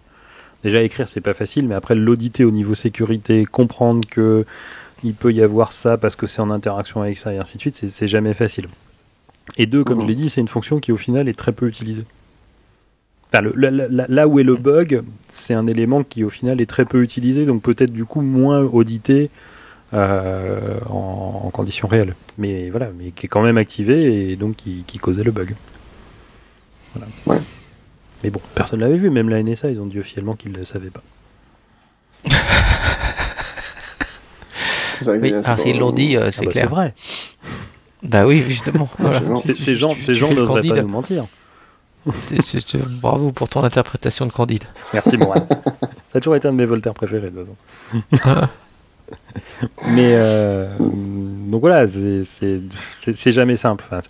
Déjà 0.65 0.83
écrire 0.83 1.09
c'est 1.09 1.21
pas 1.21 1.35
facile, 1.35 1.67
mais 1.67 1.75
après 1.75 1.95
l'auditer 1.95 2.45
au 2.45 2.51
niveau 2.53 2.75
sécurité, 2.75 3.45
comprendre 3.45 4.07
que 4.09 4.45
il 5.03 5.15
peut 5.15 5.33
y 5.33 5.43
avoir 5.43 5.73
ça 5.73 5.97
parce 5.99 6.15
que 6.15 6.27
c'est 6.29 6.41
en 6.41 6.51
interaction 6.51 7.03
avec 7.03 7.19
ça 7.19 7.33
et 7.35 7.39
ainsi 7.39 7.57
de 7.57 7.61
suite, 7.63 7.85
c'est- 7.91 8.07
jamais 8.09 8.35
facile. 8.35 8.67
Et 9.57 9.67
deux, 9.67 9.83
comme 9.83 10.01
je 10.03 10.07
l'ai 10.07 10.15
dit, 10.15 10.31
c'est 10.31 10.41
une 10.41 10.49
fonction 10.49 10.79
qui 10.79 10.93
au 10.93 10.97
final 10.97 11.29
est 11.29 11.37
très 11.37 11.51
peu 11.53 11.67
utilisée. 11.67 12.05
Enfin, 13.33 13.43
le- 13.43 13.89
là 14.09 14.29
où 14.29 14.39
est 14.39 14.45
le 14.45 14.55
bug, 14.57 15.03
c'est 15.31 15.55
un 15.55 15.67
élément 15.67 16.05
qui 16.05 16.23
au 16.23 16.31
final 16.31 16.61
est 16.61 16.67
très 16.67 16.85
peu 16.85 17.03
utilisé, 17.03 17.45
donc 17.47 17.63
peut-être 17.63 17.93
du 17.93 18.05
coup 18.05 18.21
moins 18.21 18.61
audité 18.61 19.31
euh, 19.95 20.79
en, 20.89 21.43
en 21.47 21.51
conditions 21.51 21.89
réelles. 21.89 22.15
Mais 22.39 22.71
voilà, 22.71 22.89
mais 22.99 23.11
qui 23.11 23.27
est 23.27 23.29
quand 23.29 23.43
même 23.43 23.59
activé 23.59 24.31
et 24.33 24.37
donc 24.37 24.57
qui, 24.57 24.85
qui 24.87 24.99
causait 24.99 25.25
le 25.25 25.31
bug. 25.31 25.55
Voilà. 26.95 27.11
Ouais. 27.27 27.43
Mais 28.25 28.31
bon, 28.31 28.41
personne 28.55 28.81
l'avait 28.81 28.97
vu, 28.97 29.11
même 29.11 29.29
la 29.29 29.43
NSA, 29.43 29.71
ils 29.71 29.81
ont 29.81 29.87
dit 29.87 29.99
officiellement 29.99 30.35
qu'ils 30.35 30.53
ne 30.53 30.59
le 30.59 30.65
savaient 30.65 30.91
pas. 30.91 31.03
C'est 35.01 35.11
Oui, 35.19 35.29
c'est 35.31 35.35
alors 35.35 35.43
pas- 35.45 35.57
s'ils 35.59 35.79
l'ont 35.81 35.91
dit, 35.91 36.17
euh, 36.17 36.31
c'est 36.31 36.43
Ah 36.43 36.45
bah, 36.45 36.51
clair. 36.53 36.69
vrai. 36.69 36.95
Bah 38.05 38.25
oui, 38.27 38.45
justement. 38.49 38.89
Voilà. 38.99 39.21
Ces- 39.43 39.75
gens, 39.77 39.95
ces 40.07 40.15
gens 40.15 40.31
n'oseraient 40.33 40.61
pas 40.61 40.69
Candide. 40.69 40.83
nous 40.85 40.89
mentir. 40.89 41.25
Bravo 43.01 43.33
pour 43.33 43.49
ton 43.49 43.65
interprétation 43.65 44.27
de 44.27 44.33
Candide. 44.33 44.65
Merci, 44.93 45.17
Mourad. 45.17 45.47
Ça 46.13 46.19
a 46.19 46.21
toujours 46.21 46.37
été 46.37 46.47
un 46.49 46.53
de 46.53 46.57
mes 46.57 46.67
Voltaire 46.67 46.95
préférés, 46.95 47.31
de 47.31 47.43
toute 47.45 47.49
façon. 48.23 48.49
Mais 49.89 50.15
euh, 50.17 50.69
donc 50.79 51.61
voilà, 51.61 51.87
c'est- 51.87 52.25
jamais 53.33 53.57
simple. 53.57 53.85
Enfin, 53.87 54.01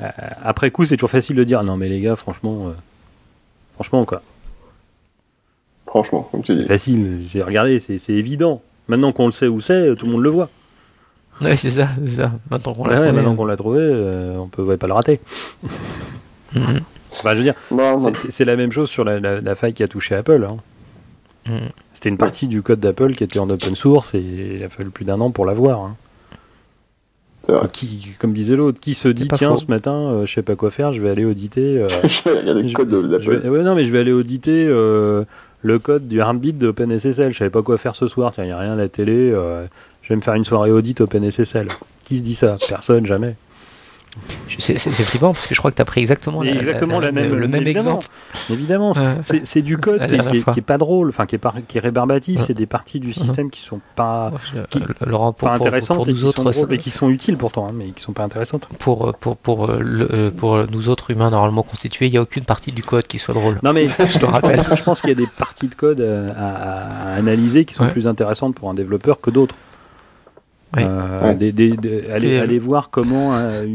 euh, 0.00 0.08
après 0.44 0.70
coup, 0.70 0.84
c'est 0.84 0.96
toujours 0.96 1.10
facile 1.10 1.36
de 1.36 1.44
dire 1.44 1.62
non, 1.62 1.76
mais 1.76 1.88
les 1.88 2.00
gars, 2.00 2.16
franchement, 2.16 2.68
euh, 2.68 2.72
franchement 3.74 4.04
quoi, 4.04 4.22
Franchement, 5.86 6.28
comme 6.32 6.42
tu 6.42 6.54
dis. 6.54 6.64
facile. 6.64 7.24
C'est 7.28 7.42
regardez, 7.42 7.78
c'est 7.80 8.12
évident. 8.14 8.62
Maintenant 8.88 9.12
qu'on 9.12 9.26
le 9.26 9.32
sait 9.32 9.46
où 9.48 9.60
c'est, 9.60 9.94
tout 9.94 10.06
le 10.06 10.12
monde 10.12 10.22
le 10.22 10.30
voit. 10.30 10.48
Oui, 11.40 11.56
c'est 11.56 11.70
ça, 11.70 11.88
c'est 12.04 12.12
ça. 12.16 12.32
Maintenant 12.50 12.74
qu'on 12.74 12.82
Ouais, 12.84 12.90
l'a 12.90 12.96
trouvé, 12.96 13.12
maintenant 13.12 13.36
qu'on 13.36 13.44
l'a 13.44 13.56
trouvé, 13.56 13.78
euh, 13.80 14.36
on 14.38 14.48
peut 14.48 14.62
ouais, 14.62 14.76
pas 14.76 14.86
le 14.86 14.92
rater. 14.94 15.20
mhm. 16.54 16.80
Enfin, 17.12 17.32
je 17.32 17.36
veux 17.36 17.42
dire, 17.42 17.54
c'est- 18.14 18.30
la 18.44 18.56
même 18.56 18.72
chose 18.72 18.88
sur 18.88 19.04
la, 19.04 19.20
la- 19.20 19.40
la 19.40 19.54
faille 19.54 19.74
qui 19.74 19.82
a 19.82 19.88
touché 19.88 20.14
Apple. 20.14 20.46
hein. 20.48 20.56
Mhm. 21.48 21.58
C'était 21.92 22.08
une 22.08 22.18
partie 22.18 22.46
du 22.46 22.62
code 22.62 22.80
d'Apple 22.80 23.14
qui 23.14 23.24
était 23.24 23.38
en 23.38 23.50
open 23.50 23.74
source 23.74 24.14
et 24.14 24.20
il 24.56 24.62
a 24.62 24.68
fallu 24.68 24.90
plus 24.90 25.04
d'un 25.04 25.20
an 25.20 25.30
pour 25.30 25.44
l'avoir. 25.46 25.80
hein. 25.80 25.96
Qui, 27.72 28.06
comme 28.20 28.32
disait 28.34 28.54
l'autre, 28.54 28.78
qui 28.78 28.94
se 28.94 29.08
dit 29.08 29.26
tiens 29.26 29.50
faux. 29.50 29.56
ce 29.56 29.66
matin, 29.66 29.92
euh, 29.94 30.26
je 30.26 30.32
sais 30.32 30.42
pas 30.42 30.54
quoi 30.54 30.70
faire, 30.70 30.92
je 30.92 31.02
vais 31.02 31.10
aller 31.10 31.24
auditer. 31.24 31.76
euh, 31.82 31.88
Il 32.42 32.46
y 32.46 32.50
a 32.50 32.54
des 32.54 32.68
je- 32.68 32.74
codes 32.74 32.88
de- 32.88 33.02
je 33.18 33.30
d'Apple. 33.30 33.48
ouais, 33.48 33.62
non 33.64 33.74
mais 33.74 33.82
je 33.84 33.90
vais 33.90 33.98
aller 33.98 34.12
auditer 34.12 34.64
euh, 34.68 35.24
le 35.62 35.78
code 35.80 36.06
du 36.06 36.18
Heartbeat 36.20 36.56
d'OpenSSL. 36.58 37.32
Je 37.32 37.38
savais 37.38 37.50
pas 37.50 37.62
quoi 37.62 37.78
faire 37.78 37.96
ce 37.96 38.06
soir. 38.06 38.30
Tiens, 38.32 38.44
y 38.44 38.52
a 38.52 38.58
rien 38.58 38.74
à 38.74 38.76
la 38.76 38.88
télé. 38.88 39.12
euh, 39.32 39.64
je 40.02 40.10
vais 40.10 40.16
me 40.16 40.20
faire 40.20 40.34
une 40.34 40.44
soirée 40.44 40.70
audit 40.70 41.00
OpenSSL. 41.00 41.66
Qui 42.04 42.18
se 42.18 42.22
dit 42.22 42.36
ça? 42.36 42.58
Personne, 42.68 43.06
jamais. 43.06 43.34
C'est 44.58 44.78
flippant 44.78 45.32
parce 45.32 45.46
que 45.46 45.54
je 45.54 45.60
crois 45.60 45.70
que 45.70 45.76
tu 45.76 45.82
as 45.82 45.86
pris 45.86 46.00
exactement, 46.00 46.42
Et 46.42 46.50
la, 46.52 46.60
exactement 46.60 47.00
la 47.00 47.08
le- 47.08 47.12
même, 47.12 47.34
le 47.34 47.48
même 47.48 47.62
évidemment. 47.62 48.00
exemple. 48.00 48.06
Évidemment, 48.50 48.90
Ouais. 48.92 49.16
c'est 49.22 49.46
c'est 49.46 49.62
du 49.62 49.78
code 49.78 50.06
qui 50.06 50.18
qui 50.18 50.44
qui 50.44 50.58
est 50.58 50.62
pas 50.62 50.78
drôle, 50.78 51.08
enfin 51.08 51.26
qui 51.26 51.34
est, 51.36 51.38
pas, 51.38 51.54
qui 51.66 51.78
est 51.78 51.80
rébarbatif. 51.80 52.40
Ouais. 52.40 52.44
C'est 52.46 52.54
des 52.54 52.66
parties 52.66 53.00
du 53.00 53.12
système 53.12 53.50
qui 53.50 53.60
sont 53.62 53.80
pas, 53.96 54.32
qui- 54.70 54.78
euh, 54.78 54.86
Laurent, 55.06 55.32
pour, 55.32 55.48
pas 55.48 55.56
pour, 55.56 55.66
intéressantes 55.66 55.96
pour 55.98 56.08
et, 56.08 56.12
nous 56.12 56.24
autres, 56.24 56.42
drôles, 56.44 56.72
et 56.74 56.76
qui 56.76 56.90
sont 56.90 57.08
utiles 57.08 57.36
pourtant, 57.38 57.68
hein, 57.68 57.72
mais 57.74 57.86
qui 57.90 58.02
sont 58.02 58.12
pas 58.12 58.24
intéressantes. 58.24 58.68
pour, 58.78 59.08
euh, 59.08 59.12
pour, 59.18 59.36
pour, 59.36 59.70
euh, 59.70 59.78
le- 59.80 60.08
euh, 60.12 60.30
pour 60.30 60.64
nous 60.70 60.88
autres 60.88 61.10
humains 61.10 61.30
normalement 61.30 61.62
constitués, 61.62 62.06
il 62.06 62.12
n'y 62.12 62.18
a 62.18 62.22
aucune 62.22 62.44
partie 62.44 62.72
du 62.72 62.82
code 62.82 63.06
qui 63.06 63.18
soit 63.18 63.34
drôle. 63.34 63.58
Non 63.62 63.72
mais 63.72 63.86
Je 63.98 64.18
te 64.18 64.26
rappelle. 64.26 64.60
Je 64.76 64.82
pense- 64.82 65.00
qu'il 65.00 65.10
y 65.10 65.12
a 65.12 65.16
des 65.16 65.26
parties 65.26 65.66
de 65.68 65.74
code 65.74 66.00
euh, 66.00 66.28
à, 66.36 67.12
à 67.12 67.14
analyser 67.14 67.64
qui 67.64 67.74
sont 67.74 67.84
Ouais. 67.84 67.90
plus 67.90 68.06
intéressantes 68.06 68.54
pour 68.54 68.68
un 68.70 68.74
développeur 68.74 69.20
que 69.20 69.30
d'autres. 69.30 69.54
Oui. 70.76 70.82
Euh, 70.84 71.20
Ouais. 71.28 71.34
des- 71.34 71.52
des- 71.52 71.76
des- 71.76 72.06
aller, 72.10 72.58
voir 72.58 72.88
comment 72.90 73.34
euh, 73.34 73.66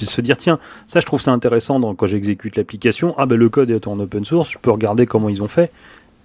se 0.00 0.20
dire 0.20 0.36
tiens 0.36 0.58
ça 0.86 1.00
je 1.00 1.06
trouve 1.06 1.20
ça 1.20 1.32
intéressant 1.32 1.80
dans, 1.80 1.94
quand 1.94 2.06
j'exécute 2.06 2.56
l'application 2.56 3.14
ah 3.18 3.26
ben 3.26 3.36
le 3.36 3.48
code 3.48 3.70
est 3.70 3.86
en 3.88 3.98
open 3.98 4.24
source 4.24 4.50
je 4.52 4.58
peux 4.58 4.70
regarder 4.70 5.06
comment 5.06 5.28
ils 5.28 5.42
ont 5.42 5.48
fait 5.48 5.70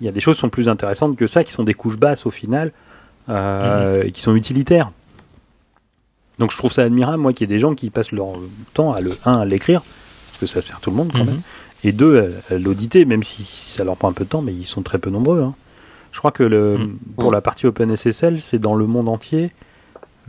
il 0.02 0.06
y 0.06 0.10
a 0.10 0.12
des 0.12 0.20
choses 0.20 0.36
qui 0.36 0.41
sont 0.41 0.50
plus 0.50 0.70
intéressantes 0.70 1.16
que 1.16 1.28
ça 1.28 1.44
qui 1.44 1.52
sont 1.52 1.64
des 1.64 1.74
couches 1.74 1.98
basses 1.98 2.26
au 2.26 2.32
final 2.32 2.72
euh, 3.30 4.04
et 4.04 4.12
qui 4.12 4.22
sont 4.22 4.36
utilitaires 4.36 4.91
donc 6.39 6.52
je 6.52 6.58
trouve 6.58 6.72
ça 6.72 6.84
admirable 6.84 7.18
moi 7.22 7.34
qu'il 7.34 7.50
y 7.50 7.52
ait 7.52 7.56
des 7.56 7.60
gens 7.60 7.74
qui 7.76 7.89
passent 7.89 8.12
leur 8.12 8.28
temps 8.74 8.94
à 8.94 9.02
le 9.02 9.12
un 9.26 9.34
à 9.34 9.46
l'écrire 9.46 9.82
parce 9.82 10.39
que 10.39 10.46
ça 10.48 10.62
sert 10.62 10.80
tout 10.82 10.91
le 10.91 10.98
monde 10.98 11.12
quand 11.12 11.20
Mhm. 11.24 11.26
même 11.32 11.41
et 11.84 11.91
deux 11.91 12.30
à, 12.50 12.54
à 12.54 12.58
l'auditer 12.60 13.06
même 13.06 13.24
si, 13.24 13.44
si 13.44 13.72
ça 13.72 13.84
leur 13.84 13.98
prend 13.98 14.10
un 14.10 14.14
peu 14.14 14.24
de 14.26 14.30
temps 14.30 14.41
mais 14.41 14.54
ils 14.54 14.66
sont 14.66 14.84
très 14.84 15.00
peu 15.00 15.10
nombreux 15.10 15.41
hein. 15.41 15.56
Je 16.14 16.18
crois 16.20 16.32
que 16.32 16.43
le, 16.43 16.78
Mhm. 16.78 16.97
pour 17.18 17.32
la 17.32 17.41
partie 17.41 17.66
OpenSSL 17.68 18.39
c'est 18.39 18.59
dans 18.59 18.76
le 18.76 18.88
monde 18.88 19.09
entier 19.09 19.51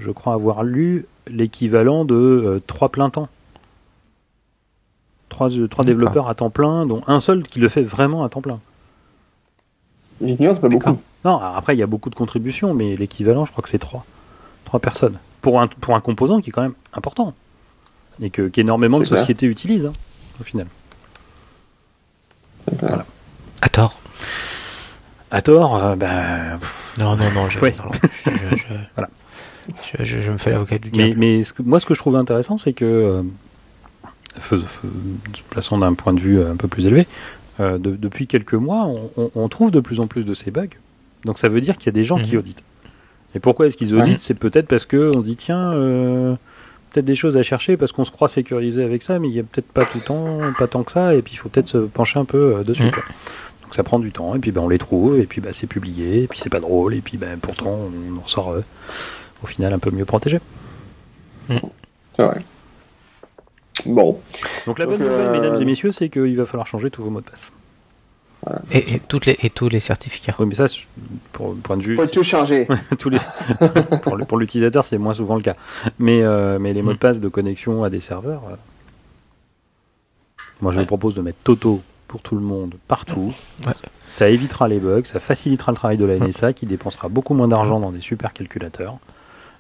je 0.01 0.11
crois 0.11 0.35
avoir 0.35 0.65
lu 0.65 1.07
l'équivalent 1.29 2.05
de 2.05 2.15
euh, 2.17 2.61
trois 2.67 2.89
plein 2.89 3.11
temps 3.11 3.29
trois, 5.29 5.51
euh, 5.57 5.69
trois 5.69 5.85
développeurs 5.85 6.29
à 6.29 6.35
temps 6.35 6.51
plein 6.51 6.87
dont 6.87 7.03
un 7.07 7.21
seul 7.21 7.43
qui 7.45 7.61
le 7.61 7.69
fait 7.69 7.83
vraiment 7.83 8.25
à 8.25 8.29
temps 8.29 8.41
plein 8.43 8.59
Effectivement, 10.21 10.55
c'est 10.55 10.61
pas 10.61 10.69
beaucoup. 10.69 10.97
non 11.25 11.39
après 11.39 11.75
il 11.75 11.79
y 11.79 11.83
a 11.83 11.87
beaucoup 11.87 12.11
de 12.11 12.15
contributions 12.15 12.73
mais 12.75 12.97
l'équivalent 12.97 13.45
je 13.45 13.51
crois 13.53 13.63
que 13.63 13.69
c'est 13.69 13.79
trois 13.79 14.05
trois 14.65 14.81
personnes 14.81 15.19
pour 15.43 15.61
un, 15.61 15.67
pour 15.67 15.95
un 15.95 16.01
composant 16.01 16.41
qui 16.41 16.51
est 16.51 16.53
quand 16.53 16.63
même 16.63 16.75
important 16.95 17.35
et 18.21 18.31
que 18.31 18.49
qu'énormément 18.49 18.99
de 19.01 19.05
clair. 19.05 19.19
sociétés 19.21 19.47
utilisent 19.47 19.87
hein, 19.87 19.93
au 20.41 20.45
final 20.45 20.67
C'est 22.65 22.79
clair. 22.79 23.05
À 23.61 23.69
tort. 23.69 23.99
À 25.35 25.43
tort 25.43 25.77
euh, 25.77 25.97
ben, 25.97 26.59
Non, 26.99 27.17
non, 27.17 27.31
non, 27.35 27.49
je, 27.49 27.59
Ouais. 27.61 27.75
non, 27.79 27.91
je, 28.25 28.31
je, 28.31 28.57
je- 28.57 28.65
Voilà. 28.97 29.09
je, 30.03 30.31
me 30.31 30.39
fais 30.39 30.51
l'avocat 30.51 30.79
du 30.79 30.91
diable. 30.91 31.15
Mais, 31.19 31.37
mais 31.39 31.45
ce 31.45 31.53
que- 31.53 31.63
moi, 31.63 31.81
ce 31.81 31.87
que 31.87 31.95
je 31.95 31.99
trouve 31.99 32.17
intéressant, 32.17 32.57
c'est 32.59 32.73
que, 32.73 32.85
euh, 32.85 33.23
fais- 34.39 34.57
fais- 34.59 34.89
plaçons 35.51 35.79
d'un 35.79 35.95
point 35.95 36.13
de 36.13 36.21
vue 36.21 36.43
un 36.43 36.57
peu 36.57 36.69
plus 36.69 36.87
élevé, 36.87 37.07
euh, 37.61 37.79
de- 37.79 37.97
depuis 37.97 38.27
quelques 38.27 38.55
mois, 38.55 38.85
on, 38.87 39.11
on- 39.17 39.31
on 39.35 39.49
trouve 39.49 39.71
de 39.71 39.81
plus 39.81 40.01
en 40.01 40.07
plus 40.07 40.25
de 40.25 40.35
ces 40.35 40.51
bugs. 40.51 40.69
Donc 41.25 41.39
ça 41.39 41.49
veut 41.49 41.61
dire 41.61 41.77
qu'il 41.79 41.87
y 41.87 41.89
a 41.91 41.93
des 41.93 42.05
gens 42.05 42.17
qui 42.19 42.33
Mhm. 42.33 42.39
auditent. 42.39 42.63
Et 43.35 43.41
pourquoi 43.41 43.67
est-ce 43.67 43.77
qu'ils 43.77 43.95
Ouais. 43.95 44.03
auditent? 44.03 44.21
C'est 44.21 44.35
peut-être 44.35 44.69
parce 44.69 44.85
que 44.85 45.11
on 45.17 45.21
se 45.21 45.25
dit 45.25 45.37
tiens, 45.37 45.73
euh, 45.73 46.35
peut-être 46.93 47.07
des 47.07 47.15
choses 47.17 47.37
à 47.37 47.43
chercher 47.43 47.77
parce 47.77 47.91
qu'on 47.93 48.05
se 48.05 48.11
croit 48.13 48.29
sécurisé 48.29 48.85
avec 48.85 49.03
ça, 49.03 49.19
mais 49.19 49.29
il 49.29 49.35
y 49.35 49.41
a 49.41 49.43
peut-être 49.43 49.67
pas 49.73 49.85
tout 49.87 49.99
le 49.99 50.05
temps, 50.05 50.39
pas 50.59 50.67
tant 50.69 50.83
que 50.85 50.93
ça, 50.93 51.15
et 51.15 51.23
puis 51.23 51.33
il 51.35 51.37
faut 51.39 51.49
peut-être 51.49 51.67
se 51.69 51.79
pencher 51.79 52.19
un 52.21 52.25
peu 52.25 52.57
euh, 52.59 52.63
dessus. 52.63 52.83
Mhm. 52.85 52.91
Donc 53.65 53.75
ça 53.75 53.83
prend 53.83 53.99
du 53.99 54.13
temps, 54.13 54.35
et 54.35 54.39
puis 54.39 54.53
ben, 54.53 54.61
on 54.63 54.69
les 54.69 54.79
trouve, 54.79 55.19
et 55.19 55.27
puis 55.27 55.41
ben, 55.41 55.53
c'est 55.53 55.67
publié, 55.67 56.23
et 56.25 56.27
puis 56.29 56.39
c'est 56.43 56.51
pas 56.51 56.61
drôle, 56.61 56.95
et 56.95 57.01
puis 57.01 57.17
ben, 57.17 57.39
pourtant 57.41 57.71
on 57.71 58.19
en 58.23 58.27
sort 58.27 58.53
euh, 58.53 58.63
au 59.43 59.47
final 59.47 59.73
un 59.73 59.79
peu 59.79 59.91
mieux 59.91 60.05
protégé. 60.05 60.39
C'est 61.49 62.23
vrai. 62.23 62.43
Bon. 63.87 64.19
Donc 64.67 64.79
la 64.79 64.87
Donc, 64.87 64.95
bonne 64.99 65.03
nouvelle, 65.09 65.27
euh, 65.27 65.33
mesdames 65.33 65.61
et 65.61 65.65
messieurs, 65.65 65.93
c'est 65.93 66.09
qu'il 66.09 66.37
va 66.37 66.47
falloir 66.47 66.67
changer 66.67 66.91
tous 66.91 67.03
vos 67.03 67.11
mots 67.11 67.21
de 67.21 67.27
passe. 67.27 67.51
Et, 68.71 68.95
et 68.97 69.01
toutes 69.01 69.25
les, 69.25 69.39
et 69.43 69.49
tous 69.49 69.71
les 69.71 69.81
certificats. 69.81 70.35
Oui, 70.39 70.45
mais 70.47 70.55
ça, 70.55 70.67
pour 71.33 71.49
le 71.51 71.55
point 71.57 71.79
de 71.79 71.83
vue, 71.83 71.97
Faut 71.97 72.07
tout 72.07 72.23
changer. 72.23 72.69
tous 72.99 73.09
les 73.09 73.19
pour 74.29 74.37
l'utilisateur, 74.39 74.85
c'est 74.85 74.99
moins 74.99 75.15
souvent 75.15 75.37
le 75.37 75.43
cas. 75.43 75.57
Mais 75.99 76.23
euh, 76.23 76.59
mais 76.59 76.75
les 76.75 76.83
mots 76.83 76.93
de 76.93 76.99
passe 76.99 77.21
de 77.21 77.29
connexion 77.29 77.85
à 77.85 77.89
des 77.91 78.01
serveurs, 78.01 78.43
euh, 78.51 78.57
moi 80.61 80.73
je 80.73 80.81
Ouais. 80.81 80.87
propose 80.87 81.15
de 81.15 81.23
mettre 81.23 81.39
Toto 81.43 81.81
pour 82.09 82.21
tout 82.23 82.35
le 82.35 82.41
monde 82.43 82.75
partout. 82.89 83.33
Ouais. 83.67 83.73
Ça 84.09 84.29
évitera 84.29 84.69
les 84.69 84.79
bugs, 84.79 85.03
ça 85.05 85.21
facilitera 85.21 85.73
le 85.73 85.77
travail 85.77 85.97
de 85.97 86.05
la 86.05 86.19
NSA 86.19 86.53
qui 86.53 86.67
dépensera 86.67 87.09
beaucoup 87.09 87.35
moins 87.35 87.49
d'argent 87.49 87.81
dans 87.81 87.91
des 87.93 88.01
super 88.01 88.33
calculateurs. 88.33 88.97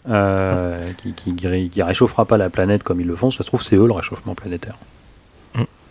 euh, 0.09 0.93
qui, 0.99 1.15
qui, 1.15 1.83
réchauffera 1.83 2.27
pas 2.27 2.37
la 2.37 2.51
planète 2.51 2.83
comme 2.83 3.01
ils 3.01 3.07
le 3.07 3.16
font, 3.16 3.31
ça 3.31 3.39
se 3.39 3.45
trouve 3.49 3.62
c'est 3.62 3.77
eux 3.77 3.87
le 3.87 3.93
réchauffement 3.93 4.35
planétaire. 4.35 4.77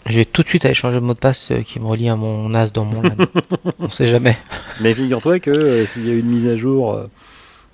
Je 0.06 0.18
vais 0.18 0.26
tout 0.26 0.44
de 0.44 0.48
suite 0.50 0.66
aller 0.66 0.74
changer 0.74 0.98
de 1.00 1.06
mot 1.06 1.14
de 1.14 1.18
passe 1.20 1.50
euh, 1.52 1.62
qui 1.62 1.80
me 1.80 1.86
relie 1.86 2.10
à 2.10 2.18
mon 2.18 2.50
NAS 2.50 2.72
dans 2.74 2.84
mon 2.84 3.02
LAN. 3.02 3.16
On 3.80 3.90
sait 3.90 4.06
jamais. 4.06 4.38
Mais 4.82 4.94
figure-toi 4.94 5.40
que 5.40 5.50
euh, 5.50 5.86
s'il 5.86 6.06
y 6.06 6.12
a 6.12 6.14
eu 6.14 6.20
une 6.20 6.28
mise 6.30 6.46
à 6.48 6.58
jour 6.58 7.00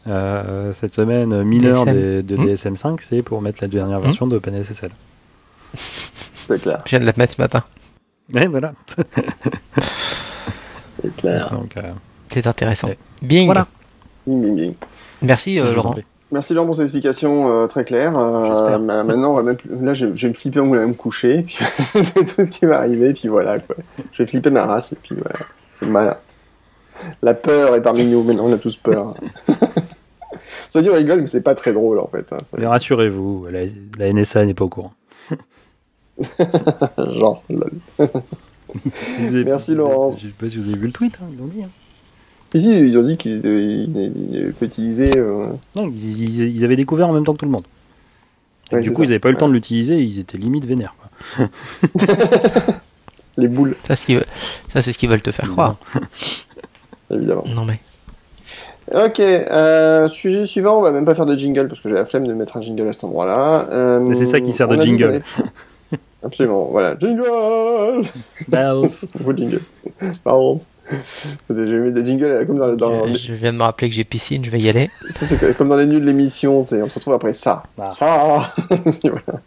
euh, 0.07 0.72
cette 0.73 0.93
semaine 0.93 1.43
mineure 1.43 1.85
DSM. 1.85 1.93
des- 1.95 2.22
de 2.23 2.35
Hmm. 2.38 2.45
DSM5, 2.45 2.99
c'est 3.10 3.23
pour 3.23 3.41
mettre 3.41 3.57
la 3.61 3.68
dernière 3.68 3.99
version 3.99 4.27
de 4.27 4.34
d'OpenSSL. 4.34 4.91
C'est 5.73 6.61
clair. 6.61 6.77
Je 6.85 6.89
viens 6.91 6.99
de 6.99 7.06
la 7.06 7.14
mettre 7.18 7.34
ce 7.35 7.41
matin. 7.41 7.64
Ouais, 8.34 8.47
voilà. 8.47 8.73
C'est 11.01 11.15
clair. 11.15 11.49
Donc, 11.51 11.76
euh, 11.77 11.91
C'est 12.31 12.45
intéressant. 12.47 12.88
Ouais. 12.88 12.97
Bing. 13.22 13.45
Voilà. 13.45 13.68
Bing, 14.27 14.41
bing, 14.41 14.56
bing. 14.56 14.73
Merci 15.22 15.60
euh, 15.60 15.73
Laurent. 15.73 15.95
Merci 16.31 16.53
Laurent 16.53 16.68
pour 16.68 16.76
ces 16.76 16.84
explications 16.84 17.49
euh, 17.51 17.68
très 17.68 17.84
claires. 17.84 18.15
Euh, 18.18 18.77
maintenant, 18.77 19.31
on 19.31 19.35
va 19.35 19.43
même 19.43 19.56
plus- 19.57 19.69
là, 19.81 19.93
je, 19.93 20.07
je 20.15 20.27
vais 20.27 20.30
me 20.30 20.34
flipper, 20.34 20.60
on 20.60 20.69
va 20.69 20.85
me 20.85 20.93
coucher, 20.93 21.41
puis 21.43 21.57
c'est 21.93 22.35
tout 22.35 22.45
ce 22.45 22.51
qui 22.51 22.65
va 22.65 22.77
arriver, 22.77 23.14
puis 23.14 23.27
voilà. 23.30 23.60
Quoi. 23.60 23.76
Je 24.14 24.22
vais 24.23 24.27
flipper 24.27 24.51
ma 24.51 24.65
race, 24.65 24.93
et 24.93 24.97
puis 25.01 25.15
voilà. 25.15 25.39
Mal. 25.91 26.18
La 27.23 27.34
peur 27.34 27.76
est 27.76 27.81
parmi 27.81 28.07
nous. 28.10 28.23
Maintenant, 28.23 28.45
on 28.45 28.53
a 28.53 28.57
tous 28.57 28.76
peur. 28.76 29.15
Ça 30.69 30.81
dit, 30.84 30.89
on 30.89 30.93
rigole, 30.93 31.22
mais 31.22 31.27
c'est 31.27 31.41
pas 31.41 31.56
très 31.56 31.73
drôle 31.73 31.99
en 31.99 32.06
fait. 32.07 32.31
hein. 32.31 32.38
Mais 32.57 32.68
rassurez-vous, 32.68 33.47
la, 33.49 33.61
la 33.97 34.14
NSA 34.14 34.45
n'est 34.45 34.53
pas 34.53 34.65
au 34.65 34.69
courant. 34.69 34.91
Genre, 37.19 37.43
lol. 37.49 37.71
Merci, 39.45 39.75
Laurent. 39.75 40.11
Je 40.11 40.27
sais 40.27 40.33
pas 40.39 40.49
si 40.49 40.57
vous 40.57 40.67
avez 40.67 40.77
vu 40.77 40.87
le 40.87 40.93
tweet, 40.93 41.17
hein, 41.21 41.25
ils 41.31 41.37
l'ont 41.39 41.45
dit. 41.45 41.63
hein. 41.63 41.69
Ici, 42.53 42.77
ils 42.79 42.97
ont 42.97 43.03
dit 43.03 43.15
qu'il 43.17 43.45
il- 43.45 44.35
il 44.47 44.53
peut 44.53 44.65
utiliser. 44.65 45.17
euh, 45.17 45.43
Non, 45.75 45.87
ils, 45.89 46.21
ils- 46.39 46.55
ils 46.57 46.63
avaient 46.65 46.75
découvert 46.75 47.07
en 47.07 47.13
même 47.13 47.23
temps 47.23 47.33
que 47.33 47.39
tout 47.39 47.45
le 47.45 47.51
monde. 47.51 47.65
Ouais, 48.71 48.81
du 48.81 48.91
coup, 48.91 49.01
ça. 49.01 49.05
ils 49.05 49.09
n'avaient 49.09 49.19
pas 49.19 49.29
eu 49.29 49.33
le 49.33 49.37
temps 49.37 49.47
de 49.49 49.53
l'utiliser, 49.53 49.99
ils 50.01 50.19
étaient 50.19 50.37
limite 50.37 50.65
vénères. 50.65 50.95
Quoi. 51.37 51.47
les 53.37 53.47
boules, 53.47 53.75
Ça, 53.87 53.95
c'est 53.95 53.97
ce 54.91 54.97
qu'ils 54.97 55.09
veulent- 55.09 55.21
qu'ils 55.21 55.31
te 55.31 55.31
faire 55.31 55.49
croire. 55.49 55.77
évidemment. 57.11 57.43
Non 57.55 57.65
mais. 57.65 57.79
Ok, 58.93 59.19
euh, 59.19 60.07
sujet 60.07 60.45
suivant, 60.45 60.79
on 60.79 60.81
va 60.81 60.89
même 60.91 61.05
pas 61.05 61.13
faire 61.13 61.27
de 61.27 61.35
jingle 61.35 61.67
parce 61.67 61.79
que 61.79 61.89
j'ai 61.89 61.95
la 61.95 62.05
flemme 62.05 62.25
de 62.27 62.33
mettre 62.33 62.57
un 62.57 62.61
jingle 62.61 62.87
à 62.87 62.93
cet 62.93 63.03
endroit-là. 63.03 63.67
Euh, 63.71 63.99
Mais 63.99 64.15
c'est 64.15 64.25
ça 64.25 64.39
qui 64.39 64.51
sert 64.53 64.67
de 64.67 64.81
jingle. 64.81 65.21
Absolument, 66.23 66.65
voilà, 66.65 66.97
jingle 66.99 67.23
Nouveau 68.49 69.33
jingle. 69.37 69.61
Pardon. 70.23 70.59
J'ai 71.49 71.79
mis 71.79 71.91
des 71.91 72.05
jingles 72.05 72.25
euh, 72.25 72.45
comme 72.45 72.57
dans, 72.57 72.75
dans 72.75 73.07
je, 73.07 73.17
je 73.17 73.33
viens 73.33 73.53
de 73.53 73.57
me 73.57 73.63
rappeler 73.63 73.89
que 73.89 73.95
j'ai 73.95 74.03
piscine, 74.03 74.43
je 74.43 74.49
vais 74.49 74.59
y 74.59 74.69
aller. 74.69 74.89
ça, 75.13 75.25
c'est 75.25 75.55
comme 75.55 75.69
dans 75.69 75.77
les 75.77 75.85
nuls 75.85 76.01
de 76.01 76.05
l'émission, 76.05 76.59
on 76.61 76.65
se 76.65 76.75
retrouve 76.75 77.13
après 77.13 77.33
ça. 77.33 77.63
Ah. 77.77 77.89
Ça 77.89 78.51
voilà. 79.03 79.41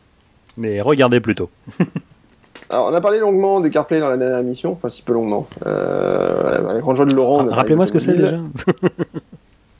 Mais 0.57 0.81
regardez 0.81 1.20
plutôt. 1.20 1.51
Alors, 2.70 2.89
on 2.90 2.94
a 2.94 3.01
parlé 3.03 3.19
longuement 3.19 3.61
de 3.61 3.69
CarPlay 3.69 4.01
dans 4.01 4.09
la 4.09 4.16
dernière 4.16 4.39
émission, 4.39 4.73
enfin 4.73 4.89
si 4.89 5.03
peu 5.03 5.12
longuement. 5.12 5.47
Euh, 5.66 6.74
la 6.74 6.81
grande 6.81 6.97
joie 6.97 7.05
de 7.05 7.12
Laurent. 7.12 7.36
on 7.36 7.40
a 7.40 7.44
parlé 7.44 7.57
Rappelez-moi 7.57 7.86
ce 7.86 7.93
que 7.93 7.99
c'est 7.99 8.16
déjà. 8.16 8.39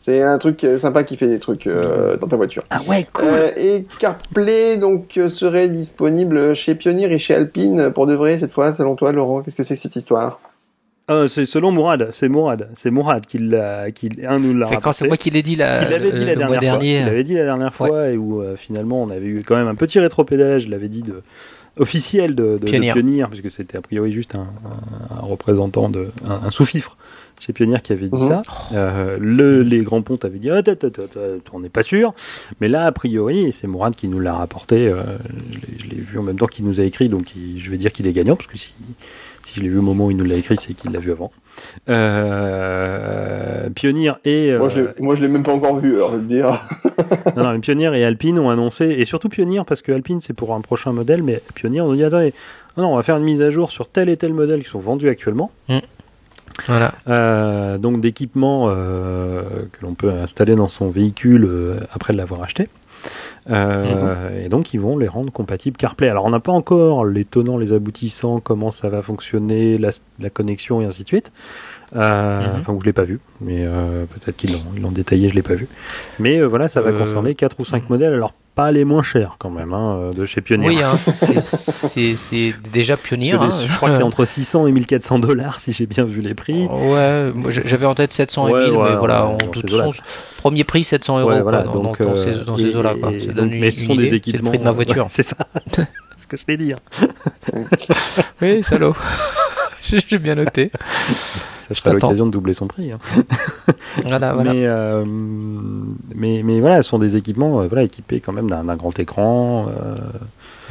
C'est 0.05 0.20
un 0.20 0.37
truc 0.37 0.65
euh, 0.65 0.77
sympa 0.77 1.05
qui 1.05 1.16
fait 1.16 1.29
des 1.29 1.39
trucs 1.39 1.69
euh, 1.69 2.16
dans 2.16 2.27
ta 2.27 2.35
voiture. 2.37 2.65
Ah 2.70 2.81
ouais, 2.89 3.07
cool. 3.12 3.24
Euh, 3.24 3.51
et 3.57 3.87
CarPlay 4.01 4.77
donc 4.77 5.16
serait 5.29 5.69
disponible 5.69 6.57
chez 6.57 6.74
Pioneer 6.74 7.12
et 7.12 7.19
chez 7.19 7.37
Alpine 7.37 7.93
pour 7.95 8.09
de 8.09 8.15
vrai 8.15 8.37
cette 8.37 8.51
fois, 8.51 8.73
selon 8.73 8.97
toi, 8.97 9.12
Laurent. 9.12 9.43
Qu'est-ce 9.43 9.55
que 9.55 9.62
c'est 9.62 9.74
que 9.77 9.81
cette 9.81 9.95
histoire? 9.95 10.41
Ah, 11.07 11.27
c'est 11.29 11.47
selon 11.47 11.70
Mourad, 11.70 12.09
c'est 12.11 12.29
Mourad, 12.29 12.70
c'est 12.74 12.91
Mourad 12.91 13.27
qui 13.27 13.39
l'a, 13.39 13.93
qui 13.93 14.11
un 14.27 14.41
nous 14.41 14.57
l'a 14.57 14.66
C'est 14.66 14.74
quand 14.74 14.79
rapporté. 14.79 14.99
c'est 14.99 15.07
moi 15.07 15.16
qui 15.16 15.31
l'ai 15.31 15.43
dit 15.43 15.55
la, 15.55 15.89
l'avait 15.89 16.11
dit 16.11 16.24
dernière 16.24 16.49
fois. 16.49 16.59
dernier. 16.59 16.99
Il 16.99 17.05
l'avait 17.07 17.24
dit 17.24 17.35
la 17.35 17.45
dernière 17.45 17.74
fois 17.74 18.09
et 18.09 18.16
où 18.16 18.43
euh, 18.43 18.57
finalement 18.57 19.03
on 19.05 19.11
avait 19.11 19.27
eu 19.27 19.43
quand 19.47 19.55
même 19.57 19.69
un 19.69 19.77
petit 19.77 20.01
rétropédalage, 20.01 20.62
je 20.62 20.69
l'avais 20.69 20.89
dit 20.89 21.03
de 21.03 21.23
officiel 21.78 22.35
de, 22.35 22.43
de, 22.44 22.59
de 22.59 22.65
Pioneer. 22.66 22.93
Pioneer, 22.94 23.28
puisque 23.31 23.51
c'était 23.51 23.77
a 23.78 23.82
priori 23.82 24.12
juste 24.12 24.35
un, 24.35 24.40
un- 24.40 25.16
un 25.19 25.20
représentant 25.20 25.89
de 25.89 26.09
un, 26.28 26.47
un 26.47 26.51
sous-fifre 26.51 26.97
chez 27.40 27.53
Pioneer 27.53 27.78
qui 27.82 27.93
avait 27.93 28.09
dit 28.09 28.19
Mhm. 28.20 28.28
ça. 28.28 28.43
Euh, 28.73 29.16
le, 29.20 29.62
les 29.62 29.82
grands 29.82 30.03
pontes 30.03 30.24
avaient 30.24 30.39
dit 30.39 30.51
attends, 30.51 30.74
on 31.53 31.61
n'est 31.61 31.69
pas 31.70 31.82
sûr, 31.82 32.15
mais 32.61 32.69
là 32.69 32.85
a 32.86 32.93
priori 32.93 33.47
et 33.47 33.53
c'est 33.53 33.66
Mourad 33.66 33.94
qui 33.97 34.07
nous 34.09 34.20
l'a 34.20 34.35
rapporté. 34.35 34.86
euh, 34.89 35.03
je 35.51 35.59
l'ai- 35.59 35.78
je 35.78 35.86
l'ai 35.90 36.01
vu 36.01 36.19
en 36.19 36.23
même 36.23 36.39
temps 36.39 36.47
qu'il 36.47 36.65
nous 36.65 36.78
a 36.81 36.85
écrit, 36.85 37.09
donc 37.09 37.35
il- 37.35 37.59
je 37.61 37.70
vais 37.70 37.78
dire 37.78 37.90
qu'il 37.93 38.07
est 38.07 38.12
gagnant 38.12 38.36
parce 38.36 38.49
que 38.49 38.59
si 38.59 38.73
si 39.44 39.55
je 39.57 39.61
l'ai 39.61 39.69
vu 39.69 39.78
au 39.78 39.82
moment 39.82 40.07
où 40.07 40.11
il 40.11 40.16
nous 40.16 40.24
l'a 40.24 40.36
écrit, 40.36 40.57
c'est 40.57 40.73
qu'il 40.73 40.93
l'a 40.93 40.99
vu 41.01 41.11
avant. 41.11 41.32
Euh, 41.89 43.69
Pioneer 43.74 44.19
et 44.24 44.57
Moi, 44.57 44.69
je 44.69 44.81
euh, 44.81 44.93
l'ai- 44.97 45.03
moi, 45.03 45.15
je 45.15 45.23
l'ai 45.23 45.29
même 45.29 45.43
pas 45.43 45.53
encore 45.53 45.77
vu, 45.77 45.95
alors 45.97 46.12
je 46.12 46.16
vais 46.19 46.24
dire. 46.24 46.61
non, 47.37 47.45
non, 47.45 47.53
mais 47.53 47.59
Pioneer 47.59 47.95
et 47.95 48.05
Alpine 48.05 48.39
ont 48.39 48.51
annoncé, 48.51 48.87
et 48.87 49.05
surtout 49.05 49.29
Pioneer, 49.29 49.65
parce 49.66 49.83
que 49.83 49.93
Alpine 49.93 50.20
c'est 50.20 50.33
pour 50.35 50.55
un 50.55 50.61
prochain 50.61 50.93
modèle, 50.93 51.23
mais 51.23 51.43
Pioneer 51.55 51.81
ont 51.83 51.93
dit 51.95 52.05
attendez, 52.05 52.35
non, 52.77 52.93
on 52.93 52.97
va 52.97 53.03
faire 53.03 53.16
une 53.16 53.24
mise 53.24 53.43
à 53.43 53.51
jour 53.51 53.70
sur 53.70 53.89
tel 53.89 54.09
et 54.09 54.16
tel 54.16 54.33
modèle 54.33 54.62
qui 54.62 54.70
sont 54.70 54.79
vendus 54.79 55.09
actuellement. 55.09 55.51
Voilà. 56.66 56.93
Euh, 57.09 57.79
donc 57.79 58.01
d'équipements 58.03 58.66
euh, 58.69 59.43
que 59.73 59.85
l'on 59.87 59.95
peut 59.95 60.11
installer 60.11 60.55
dans 60.55 60.69
son 60.69 60.91
véhicule 60.91 61.47
euh, 61.47 61.81
après 61.93 62.12
l'avoir 62.12 62.43
acheté. 62.43 62.69
Euh, 63.51 64.44
Et 64.44 64.48
donc 64.48 64.73
ils 64.73 64.81
vont 64.81 64.97
les 64.97 65.09
rendre 65.09 65.32
compatibles 65.32 65.77
CarPlay. 65.77 66.09
Alors 66.09 66.24
on 66.24 66.31
n'a 66.31 66.40
pas 66.40 66.52
encore 66.52 67.05
les 67.05 67.24
tenants, 67.24 67.59
les 67.59 67.73
aboutissants, 67.73 68.40
comment 68.40 68.70
ça 68.70 68.89
va 68.89 69.02
fonctionner, 69.02 69.78
la, 69.78 69.90
la 70.20 70.31
connexion 70.31 70.81
et 70.81 70.85
ainsi 70.85 71.02
de 71.02 71.09
suite. 71.09 71.32
Euh, 71.94 72.40
Mhm. 72.40 72.60
Enfin, 72.60 72.78
je 72.81 72.85
l'ai 72.86 72.93
pas 72.94 73.02
vu, 73.05 73.20
mais 73.40 73.64
euh, 73.66 74.05
peut-être 74.06 74.36
qu'ils 74.36 74.52
l'ont, 74.81 74.90
détaillé, 74.93 75.28
je 75.28 75.35
l'ai 75.35 75.43
pas 75.43 75.55
vu. 75.55 75.69
Mais 76.19 76.39
euh, 76.39 76.47
voilà, 76.47 76.69
ça 76.69 76.81
va 76.81 76.90
concerner 76.93 77.35
4 77.35 77.60
ou 77.60 77.64
5 77.66 77.90
modèles, 77.90 78.14
alors 78.14 78.32
pas 78.55 78.70
les 78.70 78.85
moins 78.85 79.03
chers 79.03 79.37
quand 79.39 79.49
même, 79.51 79.73
hein, 79.73 79.97
euh, 79.97 80.11
de 80.12 80.27
chez 80.27 80.41
Pioneer. 80.43 80.66
Oui, 80.69 80.83
hein, 80.83 80.99
c'est- 81.41 82.55
déjà 82.73 82.97
que 82.97 83.53
hein. 83.55 83.66
je 83.66 83.77
crois 83.77 83.91
que 83.91 83.97
c'est 83.97 84.03
entre 84.03 84.24
600 84.24 84.66
et 84.66 84.73
1400 84.73 85.19
dollars 85.20 85.61
si 85.61 85.73
j'ai 85.73 85.87
bien 85.87 86.05
vu 86.05 86.20
les 86.20 86.35
prix. 86.35 86.66
Ouais, 86.66 87.33
j'avais 87.49 87.87
en 87.87 87.95
tête 87.95 88.12
700 88.12 88.49
et 88.49 88.53
Ouais, 88.53 88.62
1000, 88.65 88.73
ouais, 88.73 88.91
mais 88.91 88.97
voilà, 88.97 89.27
en 89.27 89.37
toute 89.39 89.70
façon, 89.70 89.91
premier 90.39 90.65
prix 90.65 90.85
700 90.85 91.20
euros, 91.20 91.29
Ouais, 91.31 91.35
quoi, 91.37 91.43
voilà, 91.43 91.62
dans, 91.62 91.73
donc, 91.83 91.99
dans, 91.99 92.05
dans 92.05 92.11
euh, 92.16 92.39
ces, 92.41 92.45
dans 92.45 92.57
et- 92.57 92.62
ces 92.62 92.77
eaux-là, 92.77 92.95
quoi. 92.95 93.12
et 93.12 93.20
Ça 93.20 93.27
donc, 93.27 93.37
donne 93.37 93.53
une, 93.53 93.61
mais 93.61 93.70
ce 93.70 93.87
sont 93.87 93.93
une 93.95 93.99
des 94.01 94.07
idée, 94.07 94.07
c'est 94.07 94.11
le 94.11 94.16
équipements. 94.16 94.51
prix 94.51 94.59
de 94.59 94.65
ma 94.65 94.73
voiture. 94.73 95.07
c'est 95.11 95.23
ça. 95.23 95.37
ce 96.16 96.27
que 96.27 96.37
je 96.37 96.45
t'ai 96.45 96.57
dit. 96.57 96.73
hein. 96.74 96.79
oui, 98.43 98.62
salaud. 98.62 98.95
J'ai 100.09 100.19
bien 100.19 100.35
noté. 100.37 100.71
Ça 101.69 101.75
sera 101.75 101.93
l'occasion 101.93 102.27
de 102.27 102.31
doubler 102.31 102.55
son 102.55 102.67
prix. 102.67 102.93
hein. 102.93 102.99
Voilà, 104.07 104.33
voilà. 104.35 104.53
Mais, 104.55 104.67
euh, 104.67 105.05
mais, 106.15 106.43
mais 106.43 106.61
voilà, 106.61 106.83
ce 106.83 106.89
sont 106.91 106.99
des 106.99 107.17
équipements 107.17 107.61
euh, 107.61 107.67
voilà, 107.67 107.83
équipés 107.83 108.21
quand 108.21 108.33
même 108.33 108.49
d'un 108.49 108.77
grand 108.77 108.99
écran. 108.99 109.69
euh, 109.69 109.95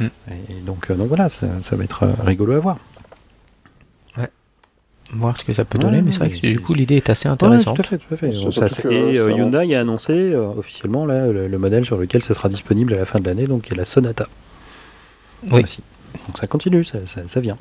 Mm. 0.00 0.06
Et 0.50 0.54
donc, 0.64 0.90
euh, 0.90 0.94
donc 0.94 1.08
voilà, 1.08 1.28
ça, 1.28 1.46
ça 1.60 1.76
va 1.76 1.84
être 1.84 2.08
rigolo 2.24 2.54
à 2.54 2.58
voir. 2.58 2.78
Voir 5.14 5.36
ce 5.36 5.44
que 5.44 5.52
ça 5.52 5.66
peut 5.66 5.76
Ouais, 5.76 5.84
donner, 5.84 6.00
mais 6.00 6.10
c'est 6.10 6.20
vrai 6.20 6.30
que 6.30 6.38
du 6.40 6.58
coup, 6.58 6.72
l'idée 6.72 6.96
est 6.96 7.10
assez 7.10 7.28
Ouais, 7.28 7.34
intéressante. 7.34 7.76
tout 7.76 7.82
à 7.82 7.84
fait, 7.84 7.98
tout 7.98 8.14
à 8.14 8.16
fait. 8.16 8.32
C'est 8.32 8.42
Donc, 8.42 8.52
surtout 8.54 8.74
ça, 8.74 8.82
que 8.82 8.88
et 8.88 9.18
euh, 9.18 9.26
ça 9.30 9.36
Hyundai 9.36 9.74
a 9.74 9.80
annoncé 9.80 10.12
euh, 10.14 10.46
officiellement 10.56 11.04
là, 11.04 11.26
le, 11.26 11.48
le 11.48 11.58
modèle 11.58 11.84
sur 11.84 11.98
lequel 11.98 12.22
ça 12.22 12.32
sera 12.32 12.48
disponible 12.48 12.94
à 12.94 12.96
la 12.96 13.04
fin 13.04 13.20
de 13.20 13.26
l'année, 13.26 13.44
donc 13.46 13.62
qui 13.64 13.74
est 13.74 13.76
la 13.76 13.84
Sonata. 13.84 14.26
Oui. 15.50 15.62
Aussi. 15.64 15.80
Donc 16.28 16.38
ça 16.38 16.46
continue, 16.46 16.82
ça, 16.82 17.04
ça, 17.04 17.20
ça 17.26 17.40
vient. 17.40 17.58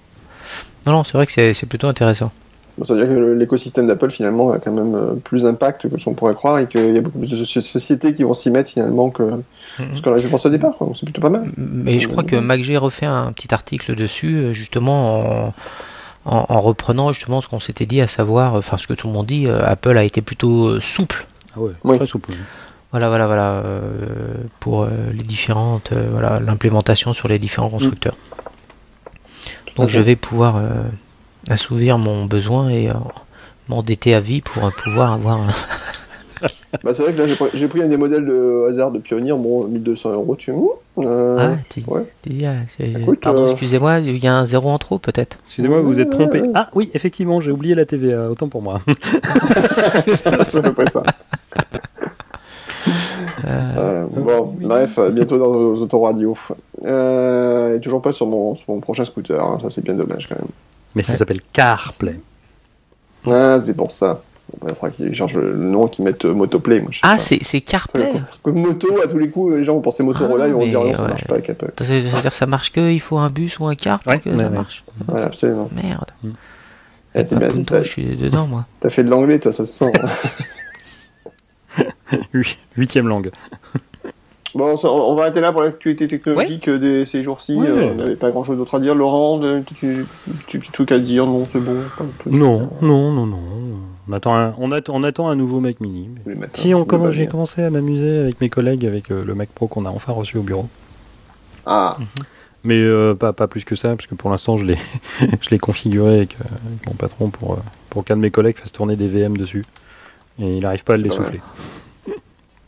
Non, 0.86 0.94
non, 0.94 1.04
c'est 1.04 1.14
vrai 1.14 1.26
que 1.26 1.32
c'est 1.32 1.54
c'est 1.54 1.66
plutôt 1.68 1.88
intéressant. 1.88 2.32
Bon, 2.78 2.86
ça 2.86 2.94
veut 2.96 3.06
dire 3.06 3.14
que 3.14 3.20
l'écosystème 3.34 3.86
d'Apple 3.88 4.10
finalement 4.10 4.50
a 4.52 4.58
quand 4.60 4.72
même 4.72 4.96
euh, 4.96 5.14
plus 5.22 5.44
d'impact 5.44 5.90
que 5.90 5.98
ce 6.00 6.06
qu'on 6.06 6.14
pourrait 6.14 6.34
croire 6.34 6.58
et 6.60 6.68
qu'il 6.68 6.96
y 6.96 6.98
a 6.98 7.02
beaucoup 7.02 7.20
plus 7.20 7.30
de 7.30 7.36
soci- 7.36 7.60
sociétés 7.62 8.14
qui 8.14 8.24
vont 8.24 8.34
s'y 8.34 8.50
mettre 8.50 8.70
finalement 8.72 9.10
que 9.10 9.24
Mhm. 9.24 9.94
ce 9.94 10.02
qu'on 10.02 10.14
avait 10.14 10.28
pensé 10.28 10.48
au 10.48 10.52
départ. 10.52 10.74
c'est 10.96 11.04
plutôt 11.06 11.22
pas 11.22 11.30
mal. 11.30 11.52
Mais 11.58 12.00
je 12.00 12.08
crois 12.08 12.24
que 12.24 12.36
MacG 12.38 12.78
refait 12.78 13.06
un 13.06 13.32
petit 13.34 13.54
article 13.54 13.94
dessus, 13.96 14.36
euh, 14.36 14.54
justement 14.54 15.48
en, 15.48 15.54
en, 16.26 16.46
en 16.48 16.62
reprenant 16.62 17.12
justement 17.12 17.42
ce 17.42 17.48
qu'on 17.48 17.60
s'était 17.60 17.86
dit, 17.86 18.00
à 18.02 18.08
savoir, 18.08 18.56
enfin 18.56 18.78
ce 18.78 18.88
que 18.88 18.94
tout 18.94 19.08
le 19.08 19.14
monde 19.14 19.26
dit, 19.28 19.48
euh, 19.48 19.62
Apple 19.64 19.98
a 19.98 20.04
été 20.06 20.22
plutôt 20.22 20.68
euh, 20.70 20.80
souple. 20.82 21.28
Ah 21.56 21.60
ouais, 21.60 21.72
Oui. 21.84 21.98
très 21.98 22.06
souple. 22.08 22.32
Voilà, 22.92 23.08
voilà, 23.10 23.28
voilà, 23.28 23.52
euh, 23.66 23.90
pour 24.60 24.84
euh, 24.84 24.88
les 25.14 25.24
différentes, 25.24 25.92
euh, 25.94 26.08
voilà, 26.12 26.40
l'implémentation 26.40 27.14
sur 27.14 27.28
les 27.28 27.40
différents 27.40 27.70
constructeurs. 27.70 28.16
Donc 29.76 29.90
je 29.90 30.00
vais 30.00 30.16
pouvoir 30.16 30.58
euh, 30.58 30.68
assouvir 31.50 31.98
mon 31.98 32.26
besoin 32.26 32.70
et 32.70 32.90
euh, 32.90 32.94
m'endetter 33.70 34.14
à 34.14 34.20
vie 34.20 34.42
pour 34.42 34.66
euh, 34.66 34.70
pouvoir 34.84 35.14
avoir 35.14 35.42
un, 35.42 35.48
Bah, 36.84 36.94
c'est 36.94 37.04
vrai 37.04 37.14
que 37.14 37.22
là, 37.22 37.28
j'ai 37.54 37.68
pris- 37.68 37.84
un 37.84 37.88
des 37.88 37.98
modèles 37.98 38.26
de 38.26 38.66
hasard 38.68 38.92
de 38.92 38.98
Pioneer, 39.00 39.34
bon, 39.38 39.66
1200 39.66 40.14
euros, 40.14 40.36
tu. 40.36 40.52
Euh, 40.98 41.38
Ah, 41.40 41.58
ouais. 41.92 42.06
ah, 42.96 43.00
Écoute, 43.00 43.20
Pardon, 43.20 43.44
euh, 43.44 43.52
excusez-moi, 43.52 44.00
il 44.00 44.18
y 44.18 44.28
a 44.28 44.36
un 44.36 44.46
zéro 44.46 44.70
en 44.70 44.78
trop 44.80 44.98
peut-être. 44.98 45.38
Excusez-moi, 45.44 45.82
vous 45.82 45.88
vous 45.88 46.00
êtes 46.00 46.10
trompé. 46.10 46.42
Ah 46.56 46.70
oui, 46.74 46.90
effectivement, 46.94 47.42
j'ai 47.42 47.52
oublié 47.52 47.76
la 47.76 47.86
TVA, 47.86 48.30
autant 48.32 48.48
pour 48.48 48.62
moi. 48.64 48.82
c'est 50.08 50.28
à 50.28 50.62
peu 50.62 50.74
près 50.74 50.90
ça. 50.90 51.04
Euh, 53.78 54.06
bon, 54.12 54.56
bref, 54.62 54.98
euh, 54.98 55.10
bientôt 55.12 55.38
dans 55.38 55.52
nos 55.52 55.76
autoradios. 55.76 56.38
Euh, 56.86 57.76
et 57.76 57.80
toujours 57.82 58.02
pas 58.02 58.12
sur 58.12 58.28
mon, 58.28 58.56
sur 58.56 58.74
mon 58.74 58.80
prochain 58.80 59.06
scooter, 59.06 59.42
hein, 59.44 59.58
ça 59.62 59.70
c'est 59.70 59.84
bien 59.84 59.94
dommage 59.94 60.28
quand 60.28 60.36
même. 60.36 60.48
Mais 60.96 61.04
ça 61.04 61.16
s'appelle 61.18 61.42
CarPlay. 61.54 62.20
Ah, 63.26 63.58
c'est 63.60 63.76
pour 63.76 63.92
ça. 63.92 64.22
Bon, 64.60 64.68
Il 64.70 64.76
faudra 64.76 64.90
qu'ils 64.90 65.16
changent 65.16 65.38
le 65.38 65.56
nom, 65.56 65.88
qu'ils 65.88 66.04
mettent 66.04 66.26
euh, 66.26 66.34
Motoplay. 66.34 66.82
Moi, 66.82 66.90
je 66.92 66.98
sais 66.98 67.02
Ah, 67.08 67.18
c'est 67.20 67.40
c'est 67.42 67.62
CarPlay 67.62 68.12
Comme 68.44 68.56
moto, 68.56 68.88
à 69.02 69.08
tous 69.08 69.18
les 69.18 69.30
coups, 69.30 69.56
les 69.56 69.64
gens 69.64 69.76
vont 69.76 69.82
penser 69.82 70.04
Motorola, 70.04 70.46
Ah, 70.46 70.48
ils 70.50 70.54
vont 70.54 70.62
se 70.62 70.66
dire 70.68 70.82
non, 70.84 70.94
ça 70.96 71.08
marche 71.08 71.26
pas 71.26 71.36
avec 71.36 71.50
Apple. 71.50 71.72
Ça 71.78 71.84
veut 71.86 72.02
dire 72.02 72.22
que 72.22 72.30
ça 72.36 72.46
marche 72.48 72.72
que 72.72 72.92
il 72.92 73.00
faut 73.00 73.18
un 73.18 73.30
bus 73.30 73.60
ou 73.60 73.68
un 73.68 73.76
car 73.76 74.00
pour 74.00 74.12
Ouais, 74.12 74.20
que 74.20 74.36
ça 74.36 74.50
marche. 74.50 74.84
Ouais, 75.08 75.22
absolument. 75.22 75.70
Merde. 75.74 76.06
Eh, 77.14 77.24
t'es 77.26 77.36
bien, 77.36 77.50
Punto, 77.50 77.64
t'as- 77.76 77.84
je 77.84 77.90
suis 77.90 78.16
dedans 78.18 78.48
moi. 78.48 78.66
T'as 78.82 78.90
fait 78.90 79.04
de 79.04 79.10
l'anglais, 79.10 79.38
toi, 79.40 79.52
ça 79.52 79.66
se 79.66 79.72
sent. 79.74 79.92
Hui- 82.34 82.58
Huitième 82.78 83.08
langue. 83.08 83.32
bon, 84.56 84.76
on 84.84 85.16
va 85.16 85.24
arrêter 85.24 85.42
là 85.42 85.52
pour 85.52 85.62
l'actualité 85.62 86.08
technologique 86.08 86.68
euh, 86.68 86.78
des, 86.80 87.06
ces 87.06 87.24
jours-ci. 87.24 87.54
Ouais. 87.56 87.68
Euh, 87.68 87.92
on 87.92 87.96
n'avait 87.96 88.16
pas 88.16 88.32
grand-chose 88.32 88.58
d'autre 88.58 88.76
à 88.76 88.80
dire. 88.80 88.96
Laurent, 88.96 89.40
tu, 89.76 90.06
petit 90.48 90.72
truc 90.72 90.92
à 90.92 91.00
dire 91.00 91.26
Non, 91.26 91.48
c'est 91.52 91.60
bon. 91.60 91.78
Non, 92.26 92.70
non, 92.82 93.12
non, 93.12 93.26
non. 93.26 93.40
On 94.10 94.14
attend 94.14 94.36
un, 94.36 94.54
on 94.58 94.72
attend, 94.72 94.94
on 94.96 95.04
attend 95.04 95.30
un 95.30 95.36
nouveau 95.36 95.60
Mac 95.60 95.80
Mini. 95.80 96.10
Les 96.26 96.36
matins, 96.36 96.62
Si 96.62 96.74
on 96.74 96.80
le 96.80 96.86
commence, 96.86 97.14
j'ai 97.14 97.28
commencé 97.28 97.62
à 97.64 97.70
m'amuser 97.70 98.20
avec 98.20 98.42
mes 98.42 98.50
collègues 98.50 98.86
avec 98.86 99.10
euh, 99.12 99.24
le 99.24 99.36
Mac 99.36 99.50
Pro 99.50 99.68
qu'on 99.68 99.86
a 99.86 99.90
enfin 99.90 100.12
reçu 100.12 100.38
au 100.38 100.42
bureau. 100.42 100.68
Ah, 101.66 101.98
Mais 102.64 102.76
euh, 102.78 103.14
pas, 103.14 103.32
pas 103.34 103.48
plus 103.48 103.64
que 103.64 103.76
ça, 103.76 103.90
parce 103.96 104.08
que 104.08 104.16
pour 104.16 104.30
l'instant, 104.32 104.58
je 104.58 104.66
l'ai, 104.66 104.78
je 105.42 105.50
l'ai 105.52 105.60
configuré 105.60 106.18
avec, 106.18 106.36
avec 106.42 106.88
mon 106.88 106.94
patron 106.94 107.30
pour, 107.30 107.60
pour 107.90 108.04
qu'un 108.04 108.18
de 108.18 108.22
mes 108.22 108.32
collègues 108.32 108.58
fasse 108.58 108.72
tourner 108.74 108.96
des 108.96 109.08
VM 109.08 109.38
dessus. 109.38 109.64
Et 110.40 110.58
il 110.58 110.64
n'arrive 110.64 110.84
pas 110.84 110.94
à 110.94 110.98
le 110.98 111.04
C'est 111.04 111.10
pas 111.10 111.16
dessouffler. 111.18 111.42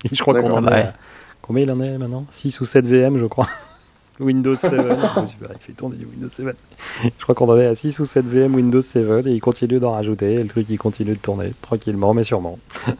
Et 0.03 0.09
je 0.15 0.21
crois 0.21 0.41
qu'on 0.41 0.51
en 0.51 0.67
est. 0.67 0.71
ouais. 0.71 0.79
à- 0.81 0.93
Combien 1.41 1.63
il 1.65 1.71
en 1.71 1.81
est 1.81 1.97
maintenant? 1.97 2.25
6 2.31 2.61
ou 2.61 2.65
7 2.65 2.87
VM, 2.87 3.19
je 3.19 3.25
crois. 3.25 3.47
Windows 4.19 4.55
7. 4.55 4.71
Oh, 4.73 5.27
super, 5.27 5.49
il 5.53 5.59
fait 5.59 5.73
tourner 5.73 5.97
du 5.97 6.05
Windows 6.05 6.29
7. 6.29 6.45
Je 7.17 7.23
crois 7.23 7.33
qu'on 7.35 7.49
en 7.49 7.57
est 7.57 7.65
à 7.67 7.73
6 7.75 7.97
ou 7.99 8.05
7 8.05 8.23
VM 8.25 8.53
Windows 8.55 8.79
7 8.81 9.25
et 9.25 9.31
il 9.31 9.39
continue 9.41 9.79
d'en 9.79 9.93
rajouter. 9.93 10.33
Et 10.35 10.43
le 10.43 10.47
truc, 10.47 10.67
il 10.69 10.77
continue 10.77 11.11
de 11.13 11.17
tourner 11.19 11.51
tranquillement, 11.61 12.13
mais 12.13 12.23
sûrement. 12.23 12.59
Eh 12.87 12.91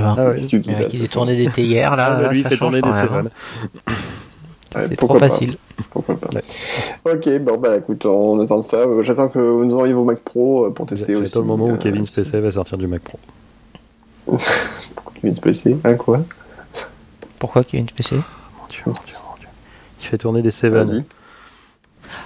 ben, 0.00 0.14
Ah 0.16 0.28
ouais. 0.30 0.38
il 0.40 0.70
y 0.70 0.74
en 0.74 0.78
a 0.80 0.84
qui 0.84 1.08
tourné 1.08 1.36
des 1.36 1.48
théières 1.50 1.96
là, 1.96 2.06
Ah, 2.06 2.10
bah, 2.16 2.22
là, 2.22 2.28
lui, 2.30 2.38
il 2.38 2.42
ça 2.44 2.48
fait 2.50 2.56
change 2.56 2.72
tourner 2.80 2.82
des 2.92 2.98
7. 2.98 3.10
hein. 3.10 3.24
Ouais, 4.74 4.86
C'est 4.88 4.96
pourquoi 4.96 5.18
trop 5.18 5.28
pas. 5.28 5.32
facile. 5.34 5.56
Pourquoi 5.90 6.16
pas. 6.16 6.28
Ouais. 6.34 7.12
Ok, 7.14 7.28
bon, 7.42 7.58
bah 7.58 7.76
écoute, 7.76 8.06
on 8.06 8.40
attend 8.40 8.62
ça. 8.62 8.84
J'attends 9.02 9.28
que 9.28 9.38
vous 9.40 9.64
nous 9.64 9.74
envoyiez 9.74 9.92
vos 9.92 10.04
Mac 10.04 10.20
Pro 10.20 10.66
euh, 10.66 10.70
pour 10.70 10.86
tester 10.86 11.14
aussi. 11.16 11.26
J'attends 11.26 11.40
le 11.40 11.46
moment 11.46 11.66
où 11.66 11.72
euh, 11.74 11.76
Kevin 11.78 12.04
Spacey 12.06 12.40
va 12.40 12.52
sortir 12.52 12.78
du 12.78 12.86
Mac 12.86 13.02
Pro. 13.02 13.18
Kevin 15.22 15.34
Spacey, 15.34 15.76
hein, 15.84 15.94
quoi 15.94 16.20
Pourquoi 17.38 17.62
Kevin 17.64 17.86
PC 17.86 18.16
Mon 18.16 18.66
Dieu, 18.68 18.82
mon 18.86 18.92
Dieu, 18.92 19.00
mon 19.30 19.36
Dieu. 19.38 19.48
Il 20.00 20.06
fait 20.06 20.18
tourner 20.18 20.42
des 20.42 20.50
7. 20.50 20.72
Vas-y. 20.72 21.04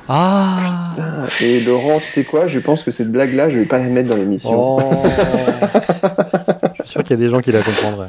Ah 0.08 1.24
Et 1.40 1.60
Laurent, 1.60 1.98
tu 2.00 2.06
sais 2.08 2.24
quoi? 2.24 2.48
Je 2.48 2.58
pense 2.58 2.82
que 2.82 2.90
cette 2.90 3.10
blague-là, 3.12 3.50
je 3.50 3.58
vais 3.58 3.64
pas 3.66 3.78
la 3.78 3.88
mettre 3.88 4.08
dans 4.08 4.16
l'émission. 4.16 4.76
Oh 4.78 4.80
Je 6.74 6.82
suis 6.82 6.88
sûr 6.92 7.02
qu'il 7.04 7.10
y 7.10 7.14
a 7.14 7.22
des 7.24 7.28
gens 7.28 7.40
qui 7.40 7.52
la 7.52 7.62
comprendraient. 7.62 8.08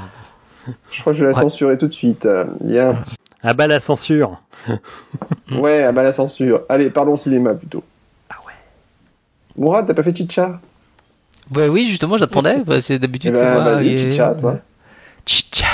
Je 0.92 1.02
crois 1.02 1.14
que 1.14 1.20
je 1.20 1.26
vais 1.26 1.32
la 1.32 1.38
Ouais. 1.38 1.44
censurer 1.44 1.78
tout 1.78 1.88
de 1.88 1.94
suite. 1.94 2.28
Bien. 2.62 2.98
Ah 3.44 3.54
bah 3.54 3.68
la 3.68 3.80
censure 3.80 4.42
Ouais, 5.52 5.84
ah 5.84 5.92
bah 5.92 6.04
la 6.04 6.14
censure. 6.14 6.62
Allez, 6.70 6.90
parlons 6.90 7.16
cinéma 7.16 7.54
plutôt. 7.54 7.84
Ah 8.30 8.36
ouais. 8.46 8.54
Mourad, 9.56 9.86
t'as 9.86 9.94
pas 9.94 10.04
fait 10.04 10.16
Chicha? 10.16 10.60
Bah 11.50 11.68
oui, 11.70 11.88
justement, 11.88 12.18
j'attendais. 12.18 12.62
Bah, 12.66 12.82
c'est 12.82 12.96
Eh 12.96 13.00
d'habitude 13.00 13.36
c'est 13.36 13.44
ben, 13.44 13.62
moi. 13.62 13.76
vas-y, 13.76 13.90
et- 13.94 13.98
Chicha, 13.98 14.34
toi. 14.34 14.58
Chicha. 15.28 15.68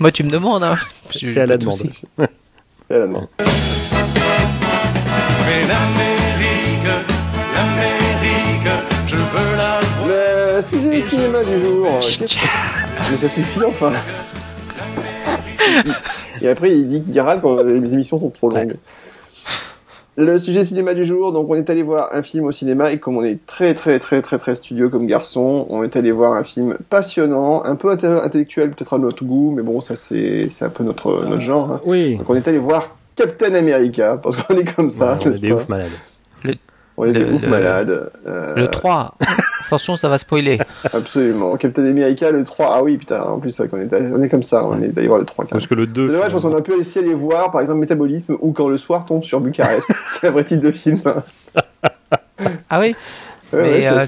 Moi, 0.00 0.10
tu 0.10 0.24
me 0.24 0.30
demandes. 0.30 0.64
Hein. 0.64 0.74
C'est 1.10 1.38
à 1.38 1.46
la 1.46 1.56
tout 1.56 1.70
demande. 1.70 1.92
je 2.90 2.94
veux 9.14 9.56
la 9.56 9.80
voir. 9.80 10.08
Le 10.08 10.62
sujet 10.62 11.00
cinéma 11.00 11.44
du 11.44 11.60
jour. 11.60 12.00
Chicha. 12.00 12.40
Mais 13.10 13.16
ça 13.16 13.28
suffit 13.28 13.60
enfin. 13.64 13.92
Et 16.40 16.48
après, 16.48 16.72
il 16.72 16.88
dit 16.88 17.02
qu'il 17.02 17.20
râle 17.20 17.40
quand 17.40 17.62
les 17.62 17.94
émissions 17.94 18.18
sont 18.18 18.30
trop 18.30 18.50
longues. 18.50 18.74
Le 20.16 20.38
sujet 20.38 20.62
cinéma 20.62 20.92
du 20.92 21.04
jour, 21.04 21.32
donc 21.32 21.48
on 21.48 21.54
est 21.54 21.70
allé 21.70 21.82
voir 21.82 22.10
un 22.12 22.22
film 22.22 22.44
au 22.44 22.52
cinéma 22.52 22.92
et 22.92 22.98
comme 22.98 23.16
on 23.16 23.24
est 23.24 23.38
très 23.46 23.72
très 23.74 23.98
très 23.98 24.20
très 24.20 24.36
très 24.36 24.54
studieux 24.54 24.90
comme 24.90 25.06
garçon, 25.06 25.66
on 25.70 25.82
est 25.82 25.96
allé 25.96 26.10
voir 26.12 26.34
un 26.34 26.44
film 26.44 26.76
passionnant, 26.90 27.64
un 27.64 27.76
peu 27.76 27.88
inté- 27.94 28.20
intellectuel 28.22 28.70
peut-être 28.72 28.92
à 28.92 28.98
notre 28.98 29.24
goût, 29.24 29.52
mais 29.56 29.62
bon 29.62 29.80
ça 29.80 29.96
c'est 29.96 30.48
c'est 30.50 30.66
un 30.66 30.68
peu 30.68 30.84
notre 30.84 31.24
notre 31.24 31.40
genre. 31.40 31.70
hein. 31.70 31.80
Oui 31.86 32.16
Donc 32.16 32.28
on 32.28 32.34
est 32.34 32.46
allé 32.46 32.58
voir 32.58 32.94
Captain 33.16 33.54
America 33.54 34.18
parce 34.22 34.36
qu'on 34.36 34.54
est 34.56 34.74
comme 34.74 34.90
ça. 34.90 35.12
Ouais, 35.12 35.18
on 35.22 35.24
est 35.24 35.28
n'est-ce 35.30 35.40
des 35.40 35.52
ouf 35.52 35.68
malades. 35.70 35.90
On 37.02 37.08
est 37.08 37.12
des 37.12 37.20
Le- 37.20 37.32
ouf 37.34 37.42
le- 37.42 37.48
malades. 37.48 38.10
Euh, 38.26 38.54
Le 38.56 38.66
3. 38.68 39.14
Attention, 39.66 39.96
ça 39.96 40.08
va 40.08 40.18
spoiler. 40.18 40.58
Absolument. 40.92 41.56
Captain 41.56 41.84
America 41.86 42.30
le 42.30 42.44
3. 42.44 42.70
Ah 42.74 42.82
oui 42.82 42.96
putain. 42.98 43.22
En 43.22 43.38
plus 43.38 43.50
c'est 43.50 43.66
vrai 43.66 43.88
qu'on 43.88 43.96
est 43.96 44.12
on 44.12 44.22
est 44.22 44.28
comme 44.28 44.42
ça. 44.42 44.62
On 44.66 44.80
est 44.82 44.96
allé 44.96 45.08
voir 45.08 45.18
le 45.18 45.24
3. 45.24 45.46
Parce 45.50 45.66
que 45.66 45.74
le 45.74 45.86
2... 45.86 46.08
C'est 46.08 46.12
dommage, 46.14 46.28
je 46.28 46.32
pense 46.34 46.42
qu'on 46.44 46.56
a 46.56 46.60
pu 46.62 46.72
aussi 46.72 46.98
aller 46.98 47.14
voir, 47.14 47.50
par 47.50 47.60
exemple, 47.60 47.80
Métabolisme 47.80 48.36
ou 48.40 48.52
Quand 48.52 48.68
le 48.68 48.76
soir 48.76 49.04
tombe 49.06 49.24
sur 49.24 49.40
Bucarest. 49.40 49.90
c'est 50.10 50.28
un 50.28 50.30
vrai 50.30 50.44
titre 50.44 50.62
de 50.62 50.70
film. 50.70 51.00
Ah 52.70 52.80
oui? 52.80 52.96
Ouais, 53.52 53.60
ouais, 53.60 53.86
euh, 53.86 54.06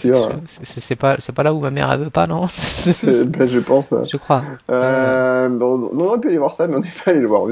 c'est 0.53 0.97
pas, 0.97 1.17
c'est 1.19 1.33
pas 1.35 1.43
là 1.43 1.53
où 1.53 1.61
ma 1.61 1.71
mère 1.71 1.93
elle 1.93 2.01
veut 2.01 2.11
pas, 2.11 2.27
non? 2.27 2.45
Euh, 2.47 3.25
ben, 3.27 3.47
je 3.47 3.59
pense. 3.59 3.95
Je 4.11 4.17
crois. 4.17 4.43
Euh, 4.71 5.49
bon, 5.51 5.91
on 5.93 6.01
aurait 6.01 6.19
pu 6.19 6.29
aller 6.29 6.39
voir 6.39 6.53
ça, 6.53 6.67
mais 6.67 6.77
on 6.77 6.81
n'est 6.81 6.89
pas 7.05 7.11
allé 7.11 7.21
le 7.21 7.29
voir. 7.29 7.43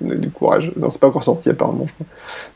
Du 0.00 0.30
courage. 0.30 0.72
Non, 0.76 0.90
c'est 0.90 1.00
pas 1.00 1.06
encore 1.06 1.24
sorti 1.24 1.48
apparemment. 1.48 1.86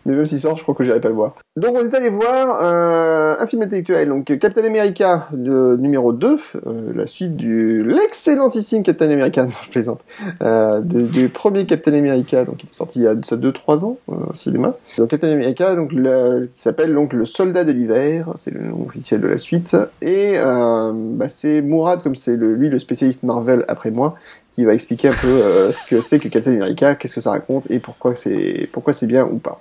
Mais 0.04 0.14
même 0.14 0.26
s'il 0.26 0.38
sort, 0.38 0.58
je 0.58 0.62
crois 0.62 0.74
que 0.74 0.84
j'irai 0.84 1.00
pas 1.00 1.08
le 1.08 1.14
voir. 1.14 1.34
Donc 1.56 1.76
on 1.76 1.84
est 1.84 1.94
allé 1.94 2.10
voir 2.10 2.60
euh, 2.62 3.34
un 3.38 3.46
film 3.46 3.62
intellectuel, 3.62 4.08
donc 4.08 4.38
Captain 4.38 4.64
America 4.64 5.26
numéro 5.32 6.12
2, 6.12 6.36
euh, 6.66 6.92
la 6.94 7.08
suite 7.08 7.36
du 7.36 7.82
l'excellentissime 7.82 8.84
Captain 8.84 9.10
America, 9.10 9.44
non 9.46 9.50
je 9.62 9.68
plaisante, 9.68 10.04
euh, 10.42 10.80
du, 10.80 11.28
premier 11.28 11.66
Captain 11.66 11.92
America, 11.92 12.44
donc 12.44 12.58
qui 12.58 12.66
est 12.66 12.74
sorti 12.74 13.00
il 13.00 13.02
y 13.02 13.08
a 13.08 13.16
de 13.16 13.24
ça 13.24 13.36
2-3 13.36 13.84
ans 13.84 13.98
au 14.06 14.34
cinéma. 14.34 14.76
Donc 14.96 15.10
Captain 15.10 15.32
America, 15.32 15.74
donc 15.74 15.92
le, 15.92 16.48
qui 16.54 16.62
s'appelle 16.62 16.94
donc 16.94 17.12
le 17.12 17.24
Soldat 17.24 17.64
de 17.64 17.72
l'hiver, 17.72 18.32
c'est 18.38 18.52
le 18.52 18.60
nom 18.60 18.86
officiel 18.86 19.20
de 19.20 19.26
la 19.26 19.38
suite, 19.38 19.76
et 20.02 20.36
bah, 20.38 21.28
c'est 21.28 21.62
Mourad 21.62 22.00
comme 22.02 22.14
c'est 22.14 22.36
lui 22.36 22.68
le 22.68 22.78
spécialiste 22.78 23.24
Marvel 23.24 23.64
après 23.66 23.90
moi 23.90 24.14
qui 24.52 24.64
va 24.64 24.74
expliquer 24.74 25.08
un 25.08 25.14
peu 25.14 25.28
euh, 25.28 25.72
ce 25.72 25.84
que 25.84 26.00
c'est 26.00 26.18
que 26.18 26.28
Captain 26.28 26.52
America, 26.52 26.94
qu'est-ce 26.94 27.14
que 27.14 27.20
ça 27.20 27.30
raconte 27.30 27.70
et 27.70 27.78
pourquoi 27.78 28.16
c'est 28.16 28.68
pourquoi 28.72 28.92
c'est 28.92 29.06
bien 29.06 29.24
ou 29.24 29.38
pas. 29.38 29.60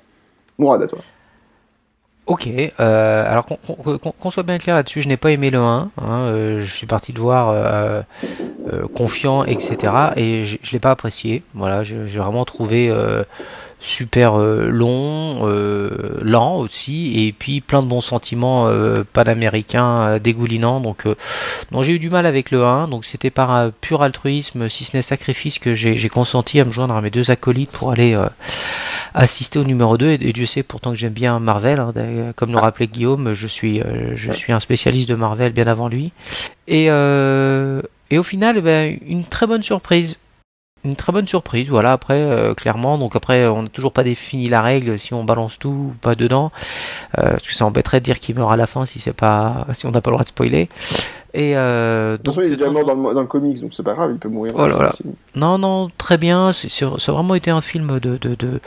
Mourad 0.57 0.82
à 0.82 0.88
toi. 0.88 0.99
Ok, 2.26 2.48
euh, 2.48 3.32
alors 3.32 3.45
qu'on 3.45 4.30
soit 4.30 4.44
bien 4.44 4.60
clair 4.60 4.76
là-dessus, 4.76 5.02
je 5.02 5.07
n'ai 5.07 5.18
pas 5.18 5.32
aimé 5.32 5.49
le 5.49 5.57
1, 5.57 5.64
hein, 5.64 5.90
euh, 5.98 6.61
je 6.61 6.76
suis 6.76 6.86
parti 6.86 7.11
le 7.11 7.20
voir 7.20 8.03
confiant, 8.94 9.45
etc. 9.45 9.94
Et 10.16 10.45
je 10.45 10.57
je 10.61 10.72
l'ai 10.72 10.80
pas 10.80 10.91
apprécié. 10.91 11.41
Voilà, 11.56 11.82
j'ai 11.82 12.20
vraiment 12.20 12.45
trouvé 12.45 12.94
super 13.80 14.39
euh, 14.39 14.69
long, 14.69 15.47
euh, 15.47 16.19
lent 16.22 16.57
aussi, 16.57 17.27
et 17.27 17.34
puis 17.34 17.61
plein 17.61 17.81
de 17.81 17.88
bons 17.88 18.01
sentiments 18.01 18.68
euh, 18.68 19.03
panaméricains 19.14 20.19
dégoulinants. 20.19 20.80
Donc, 20.80 21.06
non, 21.72 21.81
j'ai 21.81 21.93
eu 21.93 21.99
du 21.99 22.10
mal 22.10 22.26
avec 22.26 22.51
le 22.51 22.64
1, 22.64 22.88
donc 22.88 23.06
c'était 23.06 23.31
par 23.31 23.51
un 23.51 23.72
pur 23.72 24.01
altruisme, 24.01 24.69
si 24.69 24.85
ce 24.85 24.97
n'est 24.97 25.01
sacrifice, 25.01 25.60
que 25.60 25.76
j'ai 25.76 26.10
consenti 26.10 26.60
à 26.60 26.65
me 26.65 26.72
joindre 26.72 26.95
à 26.95 27.01
mes 27.01 27.10
deux 27.10 27.31
acolytes 27.31 27.72
pour 27.72 27.91
aller 27.91 28.18
assister 29.14 29.60
au 29.60 29.64
numéro 29.64 29.97
2 29.97 30.11
et, 30.11 30.18
Dieu 30.34 30.45
sait 30.45 30.64
pourtant 30.64 30.91
que 30.91 30.97
j'aime 30.97 31.14
bien 31.14 31.39
Marvel 31.39 31.80
hein, 31.80 31.93
comme 32.35 32.51
le 32.51 32.57
rappelait 32.57 32.88
Guillaume 32.88 33.34
je 33.34 33.47
suis 33.47 33.81
euh, 33.81 34.15
je 34.15 34.31
suis 34.31 34.53
un 34.53 34.60
spécialiste 34.60 35.10
de 35.10 35.15
Marvel 35.15 35.53
bien 35.53 35.68
avant 35.68 35.88
lui. 35.88 36.11
Et 36.68 36.88
euh, 36.89 37.81
et 38.10 38.18
au 38.18 38.23
final 38.23 38.56
eh 38.57 38.61
ben, 38.61 38.97
une 39.07 39.26
très 39.26 39.47
bonne 39.47 39.64
surprise 39.64 40.18
une 40.85 40.95
très 40.95 41.11
bonne 41.11 41.27
surprise 41.27 41.68
voilà 41.69 41.91
après 41.91 42.19
euh, 42.22 42.53
clairement 42.53 42.97
donc 42.97 43.15
après 43.15 43.47
on 43.47 43.64
n'a 43.64 43.68
toujours 43.69 43.91
pas 43.91 44.03
défini 44.03 44.47
la 44.47 44.61
règle 44.61 44.97
si 44.97 45.14
on 45.14 45.23
balance 45.26 45.60
tout 45.60 45.69
ou 45.91 45.93
pas 46.01 46.15
dedans 46.15 46.51
euh, 47.18 47.31
parce 47.31 47.43
que 47.43 47.53
ça 47.53 47.65
embêterait 47.65 47.99
de 47.99 48.06
dire 48.06 48.19
qu'il 48.19 48.35
meurt 48.35 48.51
à 48.51 48.56
la 48.57 48.65
fin 48.68 48.85
si 48.85 48.99
c'est 48.99 49.11
pas 49.14 49.68
si 49.73 49.85
on 49.88 49.91
n'a 49.91 49.99
pas 50.01 50.10
le 50.10 50.15
droit 50.15 50.23
de 50.23 50.30
spoiler 50.30 50.69
et 51.34 51.56
euh, 51.56 52.14
De 52.14 52.18
toute 52.23 52.34
façon, 52.34 52.41
il 52.47 52.53
est 52.53 52.56
déjà 52.56 52.72
mort 52.72 52.85
dans 52.85 52.95
le, 52.95 53.14
dans 53.14 53.22
le 53.22 53.27
comics, 53.27 53.61
donc 53.61 53.72
c'est 53.76 53.84
pas 53.84 53.93
grave, 53.93 54.10
il 54.14 54.18
peut 54.18 54.30
mourir. 54.30 54.51
Voilà, 54.56 54.91
film. 54.93 55.14
Non, 55.35 55.60
non, 55.60 55.88
très 55.95 56.18
bien. 56.18 56.53
C'est 56.53 56.69
c'est- 56.69 56.88
ça 56.97 57.11
a 57.11 57.15
vraiment 57.15 57.35
été 57.35 57.51
un 57.51 57.61
film 57.61 57.99
de, 57.99 58.18
de, 58.18 58.34
de, 58.34 58.60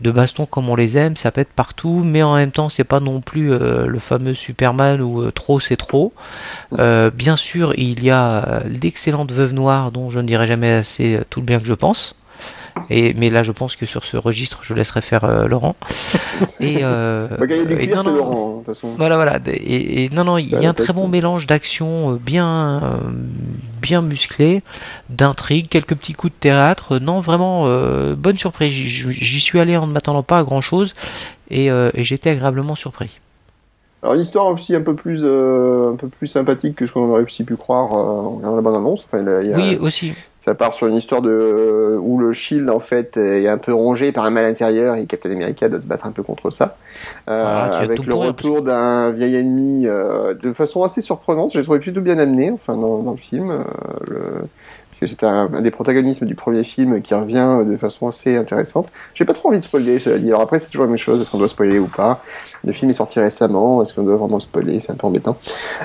de 0.00 0.10
baston 0.10 0.46
comme 0.46 0.68
on 0.68 0.76
les 0.76 0.96
aime, 0.96 1.16
ça 1.16 1.30
pète 1.30 1.48
partout, 1.48 2.02
mais 2.04 2.22
en 2.22 2.36
même 2.36 2.52
temps, 2.52 2.68
c'est 2.68 2.84
pas 2.84 3.00
non 3.00 3.20
plus 3.20 3.52
euh, 3.52 3.86
le 3.86 3.98
fameux 3.98 4.34
Superman 4.34 5.00
où 5.00 5.22
euh, 5.22 5.32
trop 5.32 5.60
c'est 5.60 5.76
trop. 5.76 6.12
Euh, 6.78 7.10
bien 7.10 7.36
sûr, 7.36 7.72
il 7.76 8.02
y 8.04 8.10
a 8.10 8.62
l'excellente 8.66 9.32
Veuve 9.32 9.54
Noire 9.54 9.90
dont 9.90 10.10
je 10.10 10.20
ne 10.20 10.26
dirai 10.26 10.46
jamais 10.46 10.72
assez 10.72 11.20
tout 11.30 11.40
le 11.40 11.46
bien 11.46 11.58
que 11.58 11.66
je 11.66 11.74
pense. 11.74 12.14
Et, 12.90 13.14
mais 13.14 13.30
là, 13.30 13.42
je 13.42 13.52
pense 13.52 13.76
que 13.76 13.86
sur 13.86 14.04
ce 14.04 14.16
registre, 14.16 14.58
je 14.62 14.74
laisserai 14.74 15.00
faire 15.02 15.24
euh, 15.24 15.46
Laurent. 15.46 15.76
Et, 16.60 16.78
euh, 16.82 17.28
Bah, 17.38 17.46
gagner 17.46 17.64
du 17.66 17.74
et 17.74 17.86
non, 17.88 18.02
non, 18.02 18.14
Laurent, 18.14 18.30
hein, 18.30 18.52
de 18.52 18.56
toute 18.58 18.66
façon. 18.74 18.88
voilà, 18.96 19.16
voilà. 19.16 19.38
Et, 19.46 20.04
et 20.04 20.08
non, 20.10 20.24
non, 20.24 20.38
il 20.38 20.48
y 20.48 20.66
a 20.66 20.68
un 20.70 20.74
très 20.74 20.92
bon 20.92 21.04
ça. 21.04 21.08
mélange 21.08 21.46
d'action 21.46 22.12
euh, 22.12 22.16
bien, 22.20 22.80
euh, 22.82 22.88
bien 23.82 24.02
musclé, 24.02 24.62
d'intrigue, 25.10 25.68
quelques 25.68 25.94
petits 25.94 26.12
coups 26.14 26.32
de 26.32 26.38
théâtre. 26.38 26.98
Non, 26.98 27.20
vraiment, 27.20 27.64
euh, 27.66 28.14
bonne 28.16 28.38
surprise. 28.38 28.72
J'y- 28.72 29.40
suis 29.40 29.60
allé 29.60 29.76
en 29.76 29.86
ne 29.86 29.92
m'attendant 29.92 30.22
pas 30.22 30.38
à 30.38 30.42
grand 30.44 30.60
chose 30.60 30.94
et, 31.50 31.70
euh, 31.70 31.90
et 31.94 32.04
j'étais 32.04 32.30
agréablement 32.30 32.74
surpris. 32.74 33.20
Alors 34.02 34.14
une 34.14 34.20
histoire 34.20 34.46
aussi 34.46 34.76
un 34.76 34.80
peu 34.82 34.94
plus 34.94 35.22
euh, 35.24 35.90
un 35.92 35.96
peu 35.96 36.06
plus 36.06 36.28
sympathique 36.28 36.76
que 36.76 36.86
ce 36.86 36.92
qu'on 36.92 37.10
aurait 37.10 37.24
aussi 37.24 37.42
pu 37.42 37.56
croire 37.56 37.92
euh, 37.92 37.96
en 37.96 38.30
regardant 38.36 38.54
la 38.56 38.62
bande 38.62 38.76
annonce. 38.76 39.04
Enfin, 39.04 39.18
il 39.18 39.24
y 39.26 39.28
a- 39.28 39.42
il 39.42 39.50
y 39.50 39.52
a- 39.52 39.56
Oui, 39.56 39.76
aussi. 39.80 40.12
Ça 40.48 40.54
part 40.54 40.72
sur 40.72 40.86
une 40.86 40.94
histoire 40.94 41.20
de 41.20 41.30
euh, 41.30 41.98
où 42.00 42.18
le 42.18 42.32
Shield 42.32 42.70
en 42.70 42.78
fait 42.78 43.18
est 43.18 43.46
un 43.48 43.58
peu 43.58 43.74
rongé 43.74 44.12
par 44.12 44.24
un 44.24 44.30
mal 44.30 44.46
intérieur 44.46 44.94
et 44.96 45.04
Captain 45.06 45.30
America 45.30 45.68
doit 45.68 45.78
se 45.78 45.86
battre 45.86 46.06
un 46.06 46.12
peu 46.12 46.22
contre 46.22 46.50
ça. 46.50 46.78
Euh, 47.28 47.42
Voilà, 47.42 47.74
as 47.76 47.80
avec 47.82 48.06
le 48.06 48.14
retour 48.14 48.62
d'un 48.62 49.10
vieil 49.10 49.36
ennemi 49.36 49.86
euh, 49.86 50.32
de 50.32 50.54
façon 50.54 50.82
assez 50.82 51.02
surprenante. 51.02 51.52
J'ai 51.52 51.62
trouvé 51.62 51.80
plutôt 51.80 52.00
bien 52.00 52.18
amené 52.18 52.50
enfin 52.50 52.76
dans, 52.76 53.02
dans 53.02 53.10
le 53.10 53.18
film. 53.18 53.50
euh, 53.50 53.56
le... 54.08 54.20
Puisque 54.98 55.20
c'est 55.20 55.26
un, 55.26 55.48
un 55.52 55.60
des 55.60 55.70
protagonistes 55.70 56.24
du 56.24 56.34
premier 56.34 56.64
film 56.64 57.00
qui 57.00 57.14
revient 57.14 57.60
de 57.64 57.76
façon 57.76 58.08
assez 58.08 58.36
intéressante. 58.36 58.88
J'ai 59.14 59.24
pas 59.24 59.32
trop 59.32 59.48
envie 59.48 59.58
de 59.58 59.62
spoiler, 59.62 59.98
je 59.98 60.10
l'ai 60.10 60.18
dit. 60.18 60.28
Alors 60.28 60.42
après, 60.42 60.58
c'est 60.58 60.66
toujours 60.66 60.84
la 60.84 60.90
même 60.90 60.98
chose. 60.98 61.22
Est-ce 61.22 61.30
qu'on 61.30 61.38
doit 61.38 61.48
spoiler 61.48 61.78
ou 61.78 61.86
pas? 61.86 62.22
Le 62.64 62.72
film 62.72 62.90
est 62.90 62.94
sorti 62.94 63.20
récemment. 63.20 63.80
Est-ce 63.80 63.94
qu'on 63.94 64.02
doit 64.02 64.16
vraiment 64.16 64.36
le 64.36 64.40
spoiler? 64.40 64.80
C'est 64.80 64.92
un 64.92 64.96
peu 64.96 65.06
embêtant. 65.06 65.36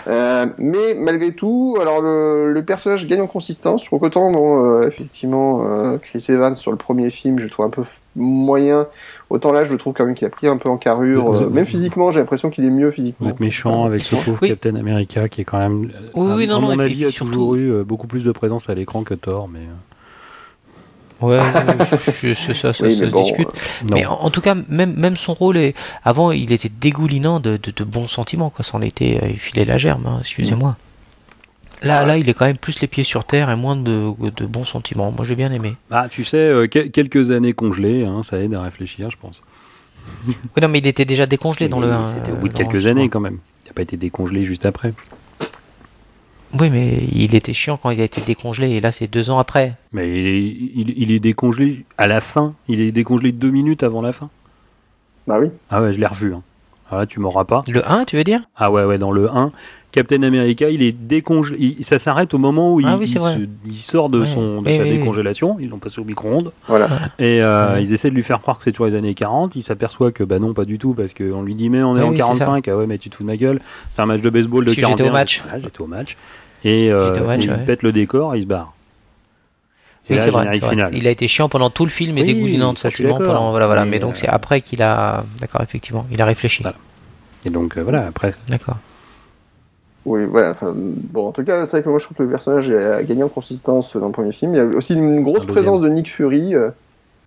Euh, 0.07 0.47
mais 0.57 0.95
malgré 0.95 1.31
tout, 1.31 1.77
alors 1.79 2.01
le, 2.01 2.51
le 2.51 2.63
personnage 2.63 3.07
gagne 3.07 3.21
en 3.21 3.27
consistance. 3.27 3.81
Je 3.83 3.87
trouve 3.87 3.99
qu'autant, 3.99 4.31
bon, 4.31 4.65
euh, 4.65 4.87
effectivement, 4.87 5.63
euh, 5.63 5.97
Chris 5.99 6.25
Evans 6.29 6.55
sur 6.55 6.71
le 6.71 6.77
premier 6.77 7.09
film, 7.09 7.37
je 7.37 7.43
le 7.43 7.49
trouve 7.49 7.65
un 7.65 7.69
peu 7.69 7.83
moyen. 8.15 8.87
Autant 9.33 9.51
là, 9.51 9.65
je 9.65 9.71
le 9.71 9.79
trouve 9.79 9.93
quand 9.93 10.05
même 10.05 10.13
qu'il 10.13 10.27
a 10.27 10.29
pris 10.29 10.47
un 10.47 10.57
peu 10.57 10.69
en 10.69 10.77
carrure. 10.77 11.41
Euh, 11.41 11.49
même 11.49 11.65
physiquement, 11.65 12.11
j'ai 12.11 12.19
l'impression 12.19 12.51
qu'il 12.51 12.65
est 12.65 12.69
mieux 12.69 12.91
physiquement. 12.91 13.25
Vous 13.27 13.33
êtes 13.33 13.39
méchant 13.39 13.83
avec 13.83 14.01
ce 14.01 14.15
pauvre 14.15 14.37
Oui. 14.43 14.49
Captain 14.49 14.75
America 14.75 15.27
qui 15.27 15.41
est 15.41 15.43
quand 15.43 15.57
même, 15.57 15.85
euh, 15.95 16.09
Oui, 16.13 16.31
à, 16.31 16.35
oui, 16.35 16.47
non, 16.47 16.57
à 16.57 16.59
non, 16.61 16.67
mon 16.67 16.79
avis, 16.79 17.03
a 17.05 17.09
surtout- 17.09 17.31
toujours 17.31 17.55
eu 17.55 17.71
euh, 17.71 17.83
beaucoup 17.83 18.05
plus 18.05 18.23
de 18.23 18.31
présence 18.31 18.69
à 18.69 18.75
l'écran 18.75 19.01
que 19.03 19.15
Thor, 19.15 19.49
mais 19.51 19.61
Ouais, 21.21 21.39
je- 21.91 22.11
je- 22.11 22.33
je- 22.33 22.53
ça, 22.53 22.73
ça- 22.73 22.85
Oui, 22.85 22.93
ça 22.95 23.03
mais 23.03 23.09
se 23.09 23.13
bon, 23.13 23.21
discute. 23.21 23.47
Mais 23.91 24.05
en, 24.05 24.13
en 24.13 24.29
tout 24.29 24.41
cas, 24.41 24.55
même, 24.69 24.93
même 24.93 25.15
son 25.15 25.33
rôle 25.33 25.55
est. 25.57 25.73
Avant, 26.03 26.31
il 26.31 26.51
était 26.51 26.69
dégoulinant 26.69 27.39
de, 27.39 27.57
de, 27.57 27.71
de 27.75 27.83
bons 27.85 28.07
sentiments, 28.07 28.49
quoi. 28.49 28.63
C'en 28.63 28.81
était. 28.81 29.19
Il 29.31 29.39
filait 29.39 29.65
la 29.65 29.77
germe, 29.77 30.05
hein, 30.05 30.17
excusez-moi. 30.19 30.75
Là, 31.83 32.05
là, 32.05 32.17
il 32.17 32.29
est 32.29 32.33
quand 32.33 32.45
même 32.45 32.57
plus 32.57 32.79
les 32.81 32.87
pieds 32.87 33.03
sur 33.03 33.25
terre 33.25 33.49
et 33.49 33.55
moins 33.55 33.75
de, 33.75 34.11
de 34.35 34.45
bons 34.45 34.63
sentiments. 34.63 35.11
Moi, 35.11 35.25
j'ai 35.25 35.35
bien 35.35 35.51
aimé. 35.51 35.75
Ah, 35.91 36.07
tu 36.09 36.23
sais, 36.23 36.37
euh, 36.37 36.67
quel- 36.67 36.91
quelques 36.91 37.31
années 37.31 37.53
congelées, 37.53 38.05
hein, 38.05 38.23
ça 38.23 38.39
aide 38.39 38.53
à 38.53 38.61
réfléchir, 38.61 39.11
je 39.11 39.17
pense. 39.17 39.41
Oui, 40.27 40.35
non, 40.61 40.67
mais 40.69 40.79
il 40.79 40.87
était 40.87 41.05
déjà 41.05 41.25
décongelé 41.25 41.67
dans 41.67 41.79
le. 41.79 41.89
C'était 42.05 42.31
au 42.31 42.35
euh, 42.35 42.37
bout 42.39 42.47
de 42.47 42.53
quelques 42.53 42.85
années 42.87 43.09
quand 43.09 43.19
même. 43.19 43.39
Il 43.63 43.67
n'a 43.67 43.73
pas 43.73 43.81
été 43.81 43.97
décongelé 43.97 44.43
juste 44.45 44.65
après. 44.65 44.93
Oui, 46.59 46.69
mais 46.69 46.99
il 47.11 47.33
était 47.35 47.53
chiant 47.53 47.77
quand 47.77 47.89
il 47.89 47.99
a 47.99 48.03
été 48.03 48.21
décongelé, 48.21 48.69
et 48.71 48.79
là, 48.79 48.91
c'est 48.91 49.07
deux 49.07 49.29
ans 49.31 49.39
après. 49.39 49.73
Mais 49.91 50.07
il 50.09 50.27
est, 50.27 50.39
il, 50.75 50.93
il 50.97 51.11
est 51.11 51.19
décongelé 51.19 51.83
à 51.97 52.07
la 52.07 52.21
fin. 52.21 52.53
Il 52.67 52.79
est 52.79 52.91
décongelé 52.91 53.31
deux 53.31 53.49
minutes 53.49 53.81
avant 53.83 54.01
la 54.01 54.13
fin. 54.13 54.29
Bah 55.25 55.39
oui. 55.41 55.47
Ah 55.71 55.81
ouais, 55.81 55.93
je 55.93 55.99
l'ai 55.99 56.05
revu. 56.05 56.33
Hein. 56.33 56.43
Ah 56.91 56.97
là, 56.97 57.05
tu 57.07 57.19
m'auras 57.19 57.45
pas. 57.45 57.63
Le 57.67 57.89
1, 57.89 58.05
tu 58.05 58.17
veux 58.17 58.23
dire? 58.23 58.41
Ah 58.55 58.69
ouais, 58.71 58.83
ouais, 58.83 58.99
dans 58.99 59.11
le 59.11 59.31
1, 59.31 59.51
Captain 59.93 60.23
America, 60.23 60.67
il 60.69 60.81
est 60.81 60.91
décongelé. 60.91 61.75
il- 61.79 61.85
ça 61.85 61.99
s'arrête 61.99 62.33
au 62.33 62.37
moment 62.39 62.73
où 62.73 62.79
il, 62.81 62.85
Ah 62.87 62.97
oui, 62.97 63.07
c'est 63.07 63.13
il 63.13 63.19
vrai. 63.19 63.35
se- 63.35 63.39
il 63.69 63.75
sort 63.77 64.09
de, 64.09 64.21
Ouais. 64.21 64.25
son, 64.25 64.61
de 64.61 64.67
Oui, 64.67 64.75
sa 64.75 64.83
oui, 64.83 64.89
oui. 64.91 64.97
décongélation. 64.97 65.57
Ils 65.59 65.69
l'ont 65.69 65.77
passé 65.77 66.01
au 66.01 66.03
micro-ondes. 66.03 66.51
Voilà. 66.67 66.89
Et 67.19 67.41
euh, 67.41 67.75
Ouais. 67.75 67.83
ils 67.83 67.93
essaient 67.93 68.09
de 68.09 68.15
lui 68.15 68.23
faire 68.23 68.41
croire 68.41 68.57
que 68.57 68.63
c'est 68.65 68.71
toujours 68.71 68.87
les 68.87 68.95
années 68.95 69.13
40. 69.13 69.55
Il 69.55 69.61
s'aperçoit 69.61 70.11
que 70.11 70.23
bah 70.23 70.39
non, 70.39 70.53
pas 70.53 70.65
du 70.65 70.77
tout, 70.79 70.93
parce 70.93 71.13
qu'on 71.13 71.43
lui 71.43 71.55
dit 71.55 71.69
mais 71.69 71.81
on 71.83 71.95
est 71.95 71.99
Oui, 72.01 72.05
en 72.05 72.09
oui, 72.09 72.15
c'est 72.17 72.21
45. 72.23 72.67
Ah 72.67 72.75
ouais, 72.77 72.87
mais 72.87 72.97
tu 72.97 73.09
te 73.09 73.15
fous 73.15 73.23
de 73.23 73.27
ma 73.27 73.37
gueule. 73.37 73.61
C'est 73.91 74.01
un 74.01 74.05
match 74.07 74.21
de 74.21 74.29
baseball 74.29 74.65
de 74.65 74.71
Parce 74.71 74.75
que 74.75 74.81
j'étais 74.81 74.91
41. 75.03 75.09
au 75.09 75.13
match. 75.13 75.41
Voilà, 75.45 75.59
j'étais 75.59 75.81
au 75.81 75.87
match. 75.87 76.17
Et 76.65 76.91
euh, 76.91 77.07
J'étais 77.07 77.19
au 77.21 77.27
match, 77.27 77.41
il 77.43 77.51
ouais. 77.51 77.57
pète 77.65 77.83
le 77.83 77.91
décor, 77.91 78.35
il 78.35 78.41
se 78.43 78.47
barre. 78.47 78.73
Et 80.09 80.13
Oui, 80.13 80.17
là, 80.19 80.29
vrai. 80.31 80.59
Il 80.93 81.07
a 81.07 81.11
été 81.11 81.27
chiant 81.29 81.47
pendant 81.49 81.69
tout 81.69 81.85
le 81.85 81.89
film 81.91 82.17
et 82.17 82.21
Oui, 82.21 82.27
dégoulinant 82.33 82.73
de 82.73 82.77
ça, 82.77 82.89
je 82.89 82.95
suis 82.95 83.03
sentiments 83.03 83.19
d'accord. 83.19 83.35
pendant. 83.35 83.51
Voilà, 83.51 83.67
voilà. 83.67 83.85
Mais, 83.85 83.91
Mais 83.91 83.99
donc, 83.99 84.15
euh, 84.15 84.19
c'est 84.21 84.27
après 84.27 84.59
qu'il 84.61 84.81
a. 84.81 85.23
D'accord, 85.39 85.61
effectivement. 85.61 86.05
Il 86.11 86.21
a 86.21 86.25
réfléchi. 86.25 86.61
Voilà. 86.63 86.77
Et 87.45 87.49
donc 87.49 87.77
euh, 87.77 87.83
voilà, 87.83 88.07
après, 88.07 88.33
D'accord. 88.49 88.77
Oui, 90.05 90.25
voilà. 90.25 90.51
Enfin, 90.51 90.73
bon, 90.75 91.27
en 91.27 91.31
tout 91.31 91.43
cas, 91.43 91.65
c'est 91.65 91.77
vrai 91.77 91.83
que 91.83 91.89
moi, 91.89 91.99
je 91.99 92.05
trouve 92.05 92.17
que 92.17 92.23
le 92.23 92.29
personnage 92.29 92.69
a 92.71 93.01
gagné 93.03 93.23
en 93.23 93.29
consistance 93.29 93.95
dans 93.95 94.07
le 94.07 94.11
premier 94.11 94.31
film. 94.33 94.53
Il 94.53 94.57
y 94.57 94.59
a 94.59 94.65
aussi 94.65 94.93
une 94.93 95.23
grosse 95.23 95.45
présence 95.45 95.79
de 95.81 95.89
Nick 95.89 96.09
Fury. 96.11 96.55
euh, 96.55 96.69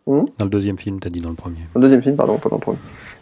hum, 0.07 0.27
dans 0.39 0.45
le 0.45 0.51
deuxième 0.51 0.77
film, 0.79 1.01
t'as 1.01 1.09
dit 1.11 1.21
dans 1.21 1.31
le 1.31 1.37
premier. 1.37 1.57
dans 1.75 1.81
le 1.81 1.83
deuxième 1.83 2.03
film, 2.03 2.17
pardon, 2.17 2.37
pas 2.37 2.49
dans 2.51 2.57
le 2.57 2.61
premier. 2.61 2.79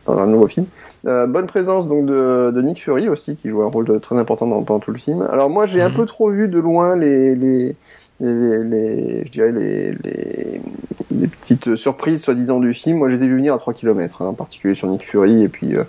Dans 0.06 0.18
un 0.18 0.26
nouveau 0.26 0.48
film. 0.48 0.66
Euh, 1.06 1.26
bonne 1.26 1.47
présence 1.47 1.89
donc 1.89 2.05
de, 2.06 2.51
de 2.51 2.62
Nick 2.62 2.82
Fury 2.82 3.09
aussi, 3.09 3.36
qui 3.36 3.48
joue 3.48 3.62
un 3.62 3.68
rôle 3.70 3.86
de- 3.86 3.98
très 3.98 4.16
important 4.16 4.47
dans, 4.47 4.62
pendant 4.62 4.81
tout 4.81 4.90
le 4.90 4.98
film. 4.98 5.22
Alors 5.22 5.48
moi, 5.51 5.66
j'ai 5.66 5.81
un 5.82 5.89
Mhm. 5.90 5.94
peu 5.94 6.05
trop 6.06 6.28
vu 6.31 6.48
de 6.48 6.59
loin 6.59 6.97
les, 6.97 7.35
les, 7.35 7.76
les, 8.20 9.24
je 9.24 9.31
dirais 9.31 9.52
les, 9.52 9.93
les, 10.02 10.60
petites 11.28 11.76
surprises 11.76 12.22
soi-disant 12.22 12.59
du 12.60 12.74
film. 12.74 12.98
Moi, 12.98 13.09
je 13.09 13.14
les 13.14 13.22
ai 13.24 13.26
vu 13.28 13.36
venir 13.36 13.55
à 13.55 13.59
3 13.59 13.72
km, 13.74 14.22
en 14.22 14.35
particulier 14.35 14.74
sur 14.74 14.89
Nick 14.89 15.05
Fury 15.05 15.43
et 15.43 15.48
puis 15.48 15.74
euh, 15.76 15.85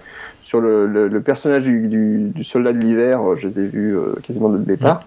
sur 0.55 0.61
le, 0.61 0.87
le, 0.87 1.07
le 1.09 1.21
personnage 1.21 1.63
du, 1.63 1.87
du, 1.87 2.29
du 2.33 2.43
soldat 2.43 2.71
de 2.71 2.77
l'hiver, 2.77 3.21
euh, 3.21 3.35
je 3.35 3.47
les 3.47 3.59
ai 3.59 3.65
vus 3.67 3.97
euh, 3.97 4.13
quasiment 4.23 4.49
dès 4.49 4.57
le 4.59 4.63
départ. 4.63 5.01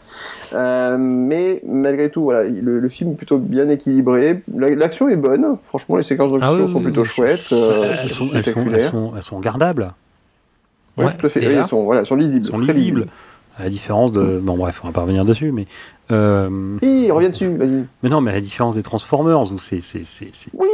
Euh, 0.52 0.96
mais 0.98 1.62
malgré 1.66 2.10
tout, 2.10 2.22
voilà, 2.24 2.44
le, 2.44 2.80
le 2.80 2.88
film 2.88 3.12
est 3.12 3.14
plutôt 3.14 3.38
bien 3.38 3.68
équilibré. 3.68 4.42
La- 4.54 4.74
L'action 4.74 5.08
est 5.08 5.16
bonne, 5.16 5.56
franchement, 5.64 5.96
les 5.96 6.02
séquences 6.02 6.32
d'action 6.32 6.56
Ah 6.58 6.62
oui, 6.64 6.68
sont 6.70 6.82
plutôt 6.82 7.04
chouettes, 7.04 7.52
euh, 7.52 7.94
elles, 8.02 8.10
sont, 8.10 8.24
elles, 8.24 8.28
sont, 8.34 8.34
elles, 8.34 8.42
spectaculaires. 8.42 8.90
sont, 8.90 9.12
elles 9.16 9.22
sont 9.22 9.40
gardables. 9.40 9.92
Ouais, 10.96 11.04
Ouais, 11.06 11.12
tout 11.18 11.26
à 11.26 11.28
fait. 11.30 11.40
déjà. 11.40 11.52
Oui, 11.52 11.58
Elles 11.60 11.66
sont, 11.66 11.84
voilà, 11.84 12.00
elles 12.02 12.06
sont 12.06 12.16
lisibles, 12.16 12.46
sont 12.46 12.58
très 12.58 12.72
lisibles. 12.72 13.00
lisibles. 13.00 13.12
À 13.58 13.64
la 13.64 13.70
différence 13.70 14.12
de. 14.12 14.38
Bon, 14.40 14.56
bref, 14.56 14.80
on 14.84 14.86
va 14.88 14.92
pas 14.92 15.00
revenir 15.00 15.24
dessus, 15.24 15.50
mais. 15.50 15.66
Euh, 16.12 16.48
Oui, 16.80 17.10
reviens 17.10 17.30
dessus, 17.30 17.48
vas-y. 17.56 17.84
mais 18.04 18.08
non, 18.08 18.20
mais 18.20 18.30
à 18.30 18.34
la 18.34 18.40
différence 18.40 18.76
des 18.76 18.82
Transformers, 18.84 19.52
où 19.52 19.58
c'est. 19.58 19.80
c'est- 19.80 20.04
c'est- 20.04 20.28
c'est- 20.32 20.50
Oui, 20.54 20.68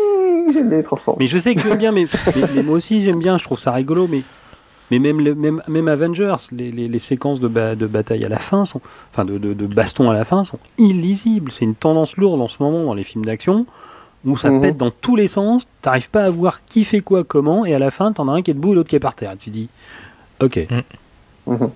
j'aime 0.52 0.68
les 0.68 0.82
transformer. 0.82 1.16
Mais 1.24 1.26
je 1.26 1.38
sais 1.38 1.54
que 1.54 1.60
tu 1.62 1.68
aimes 1.70 1.78
bien, 1.78 1.92
mais, 1.92 2.04
mais, 2.36 2.42
mais 2.56 2.62
moi 2.62 2.74
aussi 2.76 3.00
j'aime 3.02 3.18
bien, 3.18 3.38
je 3.38 3.44
trouve 3.44 3.58
ça 3.58 3.72
rigolo, 3.72 4.06
mais. 4.06 4.20
Mais 4.90 4.98
même, 4.98 5.20
le- 5.20 5.34
même, 5.34 5.62
même 5.66 5.88
Avengers, 5.88 6.36
les, 6.52 6.70
les, 6.70 6.88
les 6.88 6.98
séquences 6.98 7.40
de, 7.40 7.48
ba- 7.48 7.74
de 7.74 7.86
bataille 7.86 8.24
à 8.24 8.28
la 8.28 8.38
fin, 8.38 8.64
sont, 8.64 8.80
enfin 9.12 9.24
de, 9.24 9.38
de, 9.38 9.54
de 9.54 9.66
baston 9.66 10.10
à 10.10 10.14
la 10.14 10.24
fin, 10.24 10.44
sont 10.44 10.58
illisibles. 10.78 11.50
C'est 11.52 11.64
une 11.64 11.74
tendance 11.74 12.16
lourde 12.16 12.40
en 12.40 12.48
ce 12.48 12.56
moment 12.60 12.84
dans 12.84 12.94
les 12.94 13.04
films 13.04 13.24
d'action, 13.24 13.66
où 14.26 14.36
ça 14.36 14.50
Mhm. 14.50 14.60
pète 14.60 14.76
dans 14.76 14.90
tous 14.90 15.16
les 15.16 15.28
sens, 15.28 15.66
t'arrives 15.82 16.10
pas 16.10 16.24
à 16.24 16.30
voir 16.30 16.64
qui 16.66 16.84
fait 16.84 17.00
quoi, 17.00 17.24
comment, 17.24 17.64
et 17.64 17.74
à 17.74 17.78
la 17.78 17.90
fin, 17.90 18.12
t'en 18.12 18.28
as 18.28 18.32
un 18.32 18.42
qui 18.42 18.50
est 18.50 18.54
debout 18.54 18.72
et 18.72 18.74
l'autre 18.76 18.90
qui 18.90 18.96
est 18.96 19.00
par 19.00 19.14
terre. 19.14 19.34
Tu 19.38 19.50
dis, 19.50 19.68
ok, 20.40 20.66
Mhm. 21.46 21.70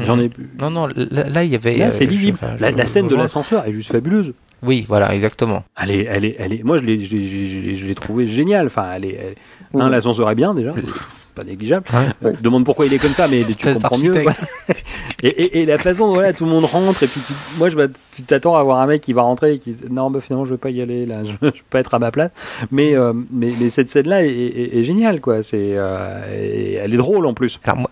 j'en 0.00 0.18
ai 0.20 0.28
plus. 0.28 0.50
Non, 0.60 0.70
non, 0.70 0.86
là, 0.86 1.28
là, 1.28 1.44
il 1.44 1.50
y 1.50 1.54
avait. 1.54 1.76
Là, 1.76 1.86
euh, 1.86 1.90
c'est 1.90 2.04
je- 2.04 2.10
lisible. 2.10 2.38
enfin, 2.40 2.54
je- 2.56 2.62
la, 2.62 2.70
la 2.70 2.86
scène 2.86 3.06
de 3.06 3.10
je- 3.10 3.16
l'ascenseur 3.16 3.66
est 3.66 3.72
juste 3.72 3.92
fabuleuse. 3.92 4.32
Oui, 4.62 4.84
voilà, 4.88 5.14
exactement. 5.14 5.64
Elle 5.80 5.90
est, 5.90 6.04
elle 6.04 6.24
est, 6.24 6.36
elle 6.38 6.52
est, 6.52 6.62
moi, 6.62 6.78
je 6.78 6.84
l'ai, 6.84 7.02
je 7.04 7.14
l'ai, 7.16 7.26
je 7.28 7.60
l'ai- 7.60 7.76
je 7.76 7.86
l'ai 7.86 7.94
trouvée 7.94 8.26
géniale. 8.26 8.66
Enfin, 8.68 8.92
elle 8.94 9.04
est, 9.06 9.14
elle- 9.14 9.34
un, 9.74 9.86
Mhm. 9.86 9.90
l'ascenseur 9.92 10.30
est 10.30 10.34
bien 10.34 10.54
déjà, 10.54 10.74
c'est 10.76 11.28
pas 11.34 11.44
négligeable. 11.44 11.86
Ouais. 11.92 12.28
Ouais. 12.30 12.36
Demande 12.42 12.64
pourquoi 12.64 12.86
il 12.86 12.92
est 12.94 12.98
comme 12.98 13.14
ça, 13.14 13.26
mais 13.28 13.42
tu 13.58 13.72
comprends 13.72 13.98
mieux. 13.98 14.12
quoi. 14.22 14.32
et, 15.22 15.28
et, 15.28 15.62
et 15.62 15.66
la 15.66 15.78
façon 15.78 16.08
voilà, 16.12 16.32
tout 16.32 16.44
le 16.44 16.50
monde 16.50 16.64
rentre, 16.64 17.02
et 17.02 17.06
puis 17.06 17.20
tu, 17.26 17.32
moi, 17.58 17.70
je, 17.70 17.76
tu 18.14 18.22
t'attends 18.22 18.56
à 18.56 18.62
voir 18.62 18.78
un 18.80 18.86
mec 18.86 19.00
qui 19.00 19.12
va 19.12 19.22
rentrer 19.22 19.54
et 19.54 19.58
qui 19.58 19.72
dit, 19.72 19.84
non, 19.90 20.10
bah, 20.10 20.20
finalement, 20.20 20.44
je 20.44 20.50
veux 20.50 20.56
pas 20.58 20.70
y 20.70 20.82
aller 20.82 21.06
là, 21.06 21.24
je, 21.24 21.30
je 21.42 21.46
veux 21.46 21.52
pas 21.70 21.80
être 21.80 21.94
à 21.94 21.98
ma 21.98 22.10
place. 22.10 22.30
Mais, 22.70 22.94
euh, 22.94 23.12
mais, 23.30 23.52
mais 23.60 23.70
cette 23.70 23.88
scène-là 23.88 24.24
est, 24.24 24.28
est- 24.30 24.78
est 24.78 24.84
géniale, 24.84 25.20
quoi. 25.20 25.42
C'est, 25.42 25.56
euh, 25.76 26.80
elle 26.84 26.92
est 26.92 26.96
drôle 26.98 27.26
en 27.26 27.34
plus. 27.34 27.58
Alors, 27.64 27.78
moi, 27.78 27.90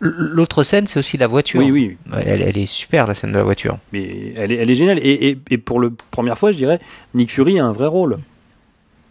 l'autre 0.00 0.62
scène, 0.62 0.86
c'est 0.86 0.98
aussi 0.98 1.16
la 1.18 1.26
voiture. 1.26 1.60
Oui, 1.60 1.70
oui, 1.70 1.96
Elle, 2.24 2.40
elle 2.42 2.56
est 2.58 2.66
super, 2.66 3.06
la 3.06 3.14
scène 3.14 3.32
de 3.32 3.36
la 3.36 3.42
voiture. 3.42 3.76
mais 3.92 4.32
elle 4.36 4.50
est, 4.50 4.56
elle 4.56 4.70
est 4.70 4.74
géniale. 4.74 4.98
Et, 4.98 5.28
et, 5.28 5.38
et 5.50 5.58
pour 5.58 5.80
la 5.80 5.90
première 6.10 6.38
fois, 6.38 6.52
je 6.52 6.56
dirais, 6.56 6.80
Nick 7.14 7.30
Fury 7.30 7.58
a 7.60 7.66
un 7.66 7.72
vrai 7.72 7.86
rôle. 7.86 8.16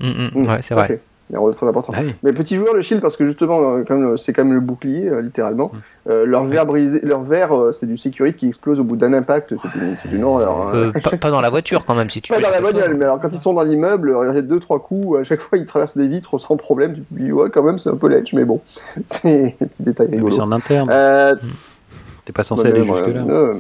Mm, 0.01 0.07
mm, 0.07 0.29
Mhm, 0.33 0.47
ouais, 0.47 0.59
c'est 0.63 0.73
vrai. 0.73 0.99
Il 1.30 1.34
y 1.34 1.35
a 1.35 1.38
un 1.38 1.41
rôle 1.41 1.53
très 1.53 1.68
important. 1.68 1.93
Bah 1.93 1.99
oui. 2.03 2.15
Mais 2.23 2.34
petit 2.34 2.56
joueur 2.56 2.73
le 2.73 2.81
shield 2.81 3.01
parce 3.01 3.15
que 3.15 3.23
justement 3.23 3.60
euh, 3.61 4.18
c'est 4.18 4.34
quand 4.34 4.43
même 4.43 4.53
le 4.53 4.60
bouclier 4.61 5.07
euh, 5.10 5.22
littéralement. 5.22 5.72
Euh, 6.10 6.26
leur 6.26 6.45
verre 6.45 6.65
brisé 6.65 7.01
leur 7.03 7.22
verre 7.22 7.51
c'est 7.72 7.85
du 7.85 7.97
sécurité 7.97 8.35
qui 8.35 8.47
explose 8.47 8.80
au 8.80 8.84
bout 8.84 8.95
d'un 8.95 9.14
impact. 9.14 9.56
C'est 9.56 9.73
une, 9.76 9.95
c'est 9.97 10.11
une 10.11 10.23
horreur 10.23 10.57
hein. 10.57 10.72
Euh, 10.73 10.91
pas, 10.91 11.18
pas 11.18 11.30
dans 11.30 11.41
la 11.41 11.49
voiture 11.51 11.85
quand 11.85 11.93
même, 11.93 12.10
si 12.10 12.22
tu 12.22 12.34
pas 12.34 12.39
dans 12.41 12.49
la 12.49 12.61
bagnole 12.61 12.95
mais 12.95 13.06
alors 13.06 13.19
quand 13.19 13.30
ils 13.31 13.38
sont 13.39 13.53
dans 13.53 13.64
l'immeuble 13.64 14.15
il 14.31 14.35
y 14.35 14.38
a 14.38 14.41
deux 14.41 14.60
trois 14.60 14.80
coups 14.80 15.19
à 15.19 15.23
chaque 15.23 15.41
fois 15.41 15.57
ils 15.60 15.65
traversent 15.65 15.97
des 15.97 16.07
vitres 16.07 16.39
sans 16.39 16.57
problème. 16.57 16.93
Tu 16.93 17.01
te 17.01 17.14
dis 17.22 17.31
ouais 17.31 17.49
quand 17.51 17.64
même 17.64 17.77
c'est 17.77 17.89
un 17.89 17.95
peu 17.95 18.07
ledge 18.10 18.34
mais 18.34 18.45
bon. 18.45 18.61
C'est 19.06 19.56
un 19.61 19.65
petit 19.68 19.84
détail 19.84 20.07
Mais 20.11 20.31
c'est 20.31 20.41
en 20.41 20.51
interne. 20.51 20.89
euh, 20.91 21.35
T'es 22.26 22.34
pas 22.34 22.43
censé 22.43 22.64
Ouais, 22.64 22.69
aller 22.69 22.81
euh, 22.81 23.26
euh, 23.30 23.60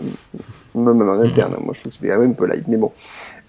même 0.75 1.01
en 1.09 1.19
interne, 1.21 1.55
moi 1.59 1.73
je 1.73 1.79
trouve 1.81 1.91
que 1.91 1.97
c'était 1.97 2.13
quand 2.13 2.19
même 2.19 2.31
un 2.31 2.33
peu 2.33 2.45
light, 2.45 2.67
mais 2.67 2.77
bon. 2.77 2.91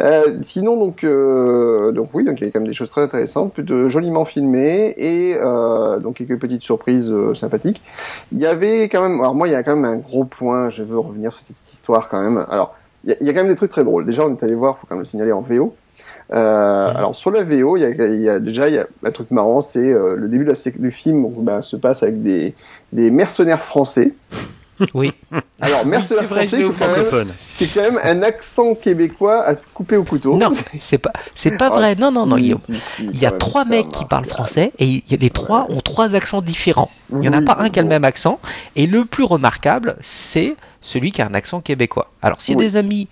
Euh, 0.00 0.38
sinon, 0.42 0.76
donc, 0.78 1.04
euh, 1.04 1.92
donc 1.92 2.08
oui, 2.14 2.24
donc 2.24 2.38
il 2.38 2.40
y 2.40 2.44
avait 2.44 2.52
quand 2.52 2.60
même 2.60 2.68
des 2.68 2.74
choses 2.74 2.88
très 2.88 3.02
intéressantes, 3.02 3.52
plutôt 3.52 3.88
joliment 3.90 4.24
filmées 4.24 4.94
et 4.96 5.36
euh, 5.38 5.98
donc 5.98 6.16
quelques 6.16 6.38
petites 6.38 6.62
surprises 6.62 7.10
euh, 7.10 7.34
sympathiques. 7.34 7.82
Il 8.32 8.38
y 8.38 8.46
avait 8.46 8.84
quand 8.84 9.02
même, 9.02 9.20
alors 9.20 9.34
moi, 9.34 9.46
il 9.48 9.50
y 9.52 9.54
a 9.54 9.62
quand 9.62 9.76
même 9.76 9.84
un 9.84 9.96
gros 9.96 10.24
point. 10.24 10.70
Je 10.70 10.82
veux 10.82 10.98
revenir 10.98 11.32
sur 11.32 11.46
cette 11.46 11.70
histoire 11.70 12.08
quand 12.08 12.20
même. 12.20 12.44
Alors, 12.50 12.74
il 13.04 13.10
y, 13.10 13.12
a, 13.12 13.16
il 13.20 13.26
y 13.26 13.30
a 13.30 13.32
quand 13.34 13.40
même 13.40 13.48
des 13.48 13.54
trucs 13.56 13.70
très 13.70 13.84
drôles. 13.84 14.06
Déjà, 14.06 14.24
on 14.24 14.30
est 14.34 14.42
allé 14.42 14.54
voir, 14.54 14.78
faut 14.78 14.86
quand 14.86 14.94
même 14.94 15.00
le 15.00 15.04
signaler 15.06 15.32
en 15.32 15.40
VO. 15.42 15.74
Euh, 16.32 16.92
Alors 16.94 17.14
sur 17.14 17.30
la 17.32 17.42
VO, 17.42 17.76
il 17.76 17.80
y 17.80 17.84
a, 17.84 17.88
il 17.90 18.20
y 18.20 18.28
a 18.28 18.38
déjà 18.38 18.68
il 18.68 18.76
y 18.76 18.78
a 18.78 18.86
un 19.04 19.10
truc 19.10 19.30
marrant, 19.32 19.60
c'est 19.62 19.80
euh, 19.92 20.14
le 20.14 20.28
début 20.28 20.44
de 20.44 20.50
la 20.50 20.54
sé- 20.54 20.72
du 20.78 20.92
film 20.92 21.26
bah, 21.38 21.60
se 21.60 21.74
passe 21.76 22.04
avec 22.04 22.22
des, 22.22 22.54
des 22.92 23.10
mercenaires 23.10 23.62
français. 23.62 24.12
Oui. 24.94 25.12
Alors 25.60 25.84
mercenaires 25.86 26.22
C'est 26.22 26.28
vrai, 26.34 26.46
français 26.46 26.56
qui, 26.56 26.62
quand 26.62 26.68
même- 26.86 26.90
Francophone. 27.04 27.32
qui 27.56 27.64
est 27.64 27.74
quand 27.74 27.82
même 27.82 28.00
un 28.02 28.22
accent 28.22 28.74
québécois 28.74 29.44
à 29.46 29.54
couper 29.54 29.96
au 29.96 30.04
couteau. 30.04 30.36
Non, 30.36 30.50
c'est 30.80 30.98
pas, 30.98 31.12
c'est 31.34 31.56
pas 31.56 31.66
Ah, 31.72 31.76
vrai. 31.76 31.94
Non, 31.96 32.10
non, 32.10 32.26
non. 32.26 32.36
si, 32.36 32.44
Il 32.44 32.48
y 32.48 32.52
a, 32.52 32.56
si, 32.56 32.74
si, 32.74 33.04
il 33.04 33.20
y 33.20 33.26
a 33.26 33.28
quand 33.28 33.32
même, 33.34 33.38
trois 33.38 33.64
mecs 33.64 33.88
qui 33.88 34.04
parlent 34.04 34.24
français 34.26 34.72
et 34.78 34.86
il 34.86 35.02
les 35.20 35.30
trois 35.30 35.66
ont 35.70 35.80
trois 35.80 36.14
accents 36.14 36.40
différents. 36.42 36.90
Il 37.12 37.18
n'y 37.18 37.28
en 37.28 37.32
a 37.32 37.42
pas 37.42 37.56
un 37.60 37.68
qui 37.70 37.78
a 37.78 37.82
le 37.82 37.88
même 37.88 38.04
accent. 38.04 38.40
Et 38.76 38.86
le 38.86 39.04
plus 39.04 39.24
remarquable, 39.24 39.96
c'est 40.00 40.56
celui 40.80 41.12
qui 41.12 41.20
a 41.20 41.26
un 41.26 41.34
accent 41.34 41.60
québécois. 41.60 42.10
Alors, 42.22 42.40
s'il 42.40 42.54
y 42.54 42.56
a 42.56 42.58
Oui. 42.60 42.64
des 42.66 42.76
amis 42.76 43.08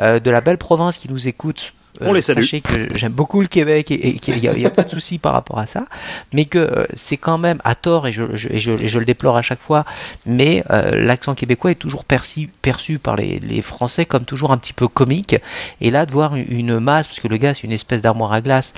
euh, 0.00 0.20
de 0.20 0.30
la 0.30 0.40
belle 0.40 0.58
province 0.58 0.96
qui 0.98 1.10
nous 1.10 1.26
écoutent, 1.26 1.72
On 2.00 2.12
les 2.12 2.22
salue. 2.22 2.42
Sachez 2.42 2.60
que 2.60 2.96
j'aime 2.96 3.12
beaucoup 3.12 3.40
le 3.40 3.48
Québec 3.48 3.90
et, 3.90 4.08
et 4.08 4.18
qu'il 4.18 4.36
n'y 4.36 4.66
a, 4.66 4.70
pas 4.70 4.84
de 4.84 4.90
souci 4.90 5.18
par 5.18 5.32
rapport 5.32 5.58
à 5.58 5.66
ça, 5.66 5.86
mais 6.32 6.44
que 6.44 6.58
euh, 6.58 6.86
c'est 6.94 7.16
quand 7.16 7.38
même 7.38 7.58
à 7.64 7.74
tort 7.74 8.06
et 8.06 8.12
je, 8.12 8.36
je- 8.36 8.48
et 8.50 8.60
je, 8.60 8.72
et 8.72 8.88
je 8.88 8.98
le 8.98 9.04
déplore 9.04 9.36
à 9.36 9.42
chaque 9.42 9.60
fois, 9.60 9.84
mais 10.26 10.62
euh, 10.70 10.92
l'accent 11.04 11.34
québécois 11.34 11.72
est 11.72 11.76
toujours 11.76 12.04
perçu, 12.04 12.50
perçu 12.62 12.98
par 12.98 13.16
les, 13.16 13.40
les 13.40 13.62
Français 13.62 14.06
comme 14.06 14.24
toujours 14.24 14.52
un 14.52 14.58
petit 14.58 14.72
peu 14.72 14.86
comique. 14.86 15.36
Et 15.80 15.90
là, 15.90 16.06
de 16.06 16.12
voir 16.12 16.36
une, 16.36 16.46
une 16.48 16.78
masse, 16.78 17.08
parce 17.08 17.20
que 17.20 17.28
le 17.28 17.36
gars 17.36 17.54
c'est 17.54 17.64
une 17.64 17.72
espèce 17.72 18.02
d'armoire 18.02 18.32
à 18.32 18.40
glace, 18.40 18.74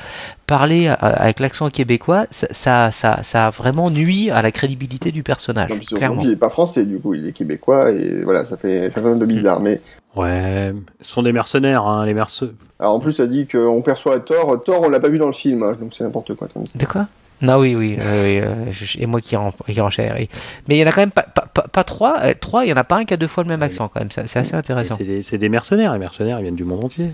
parler 0.51 0.89
euh, 0.89 0.95
avec 1.01 1.39
l'accent 1.41 1.71
québécois, 1.71 2.27
ça, 2.31 2.47
ça, 2.51 2.91
ça, 2.91 3.23
ça 3.23 3.47
a 3.47 3.51
vraiment 3.51 3.89
nuit 3.91 4.31
à 4.31 4.43
la 4.43 4.51
crédibilité 4.51 5.13
du 5.13 5.23
personnage, 5.23 5.71
surtout 5.71 5.95
clairement. 5.97 6.21
qu'il 6.21 6.31
est 6.33 6.37
pas 6.37 6.51
français 6.51 6.85
du 6.85 6.99
coup, 6.99 7.15
il 7.15 7.27
est 7.27 7.33
québécois 7.33 7.93
et 7.93 8.25
voilà, 8.25 8.45
ça 8.45 8.57
fait, 8.57 8.91
ça 8.91 9.01
fait 9.01 9.09
un 9.09 9.17
peu 9.19 9.27
bizarre. 9.27 9.61
Mais 9.61 9.81
Ouais, 10.17 10.73
ce 11.01 11.09
sont 11.11 11.23
des 11.23 11.33
mercenaires, 11.33 11.85
hein, 11.87 12.05
les 12.05 12.15
mercenaires. 12.15 12.55
alors, 12.81 12.95
en 12.97 12.99
plus, 13.01 13.13
ça 13.13 13.29
dit 13.29 13.47
qu'on 13.47 13.81
perçoit 13.81 14.19
Thor. 14.19 14.61
Thor, 14.65 14.83
on 14.83 14.89
l'a 14.89 14.99
pas 14.99 15.09
vu 15.09 15.19
dans 15.19 15.27
le 15.27 15.33
film, 15.33 15.63
hein, 15.63 15.73
donc 15.81 15.95
c'est 15.95 16.03
n'importe 16.03 16.35
quoi 16.35 16.49
comme 16.53 16.67
ça. 16.67 16.77
De 16.77 16.85
quoi? 16.85 17.07
Non, 17.43 17.57
oui, 17.59 17.75
oui, 17.77 17.97
euh, 18.03 18.25
oui, 18.25 18.41
euh, 18.45 18.73
et 18.99 19.07
moi 19.07 19.21
qui, 19.21 19.35
ren- 19.37 19.53
qui 19.67 19.81
renchère. 19.81 20.15
oui. 20.19 20.29
Mais 20.69 20.77
il 20.77 20.81
y 20.81 20.85
en 20.85 20.89
a 20.89 20.93
quand 20.93 21.01
même 21.01 21.11
pas, 21.13 21.23
pas, 21.23 21.47
pas, 21.55 21.63
pas 21.71 21.85
trois, 21.85 22.17
euh, 22.25 22.35
trois, 22.39 22.65
il 22.67 22.69
y 22.71 22.73
en 22.73 22.77
a 22.77 22.85
pas 22.85 22.97
un 22.99 23.05
qui 23.05 23.15
a 23.15 23.17
deux 23.17 23.29
fois 23.29 23.45
le 23.45 23.49
même 23.49 23.63
accent 23.63 23.89
quand 23.89 24.01
même, 24.01 24.11
c'est 24.11 24.37
assez 24.37 24.55
intéressant. 24.55 24.97
C'est 24.99 25.05
des, 25.05 25.23
c'est 25.23 25.39
des 25.39 25.49
mercenaires, 25.49 25.93
les 25.95 25.99
mercenaires, 26.01 26.39
ils 26.41 26.43
viennent 26.43 26.55
du 26.57 26.65
monde 26.65 26.85
entier. 26.85 27.13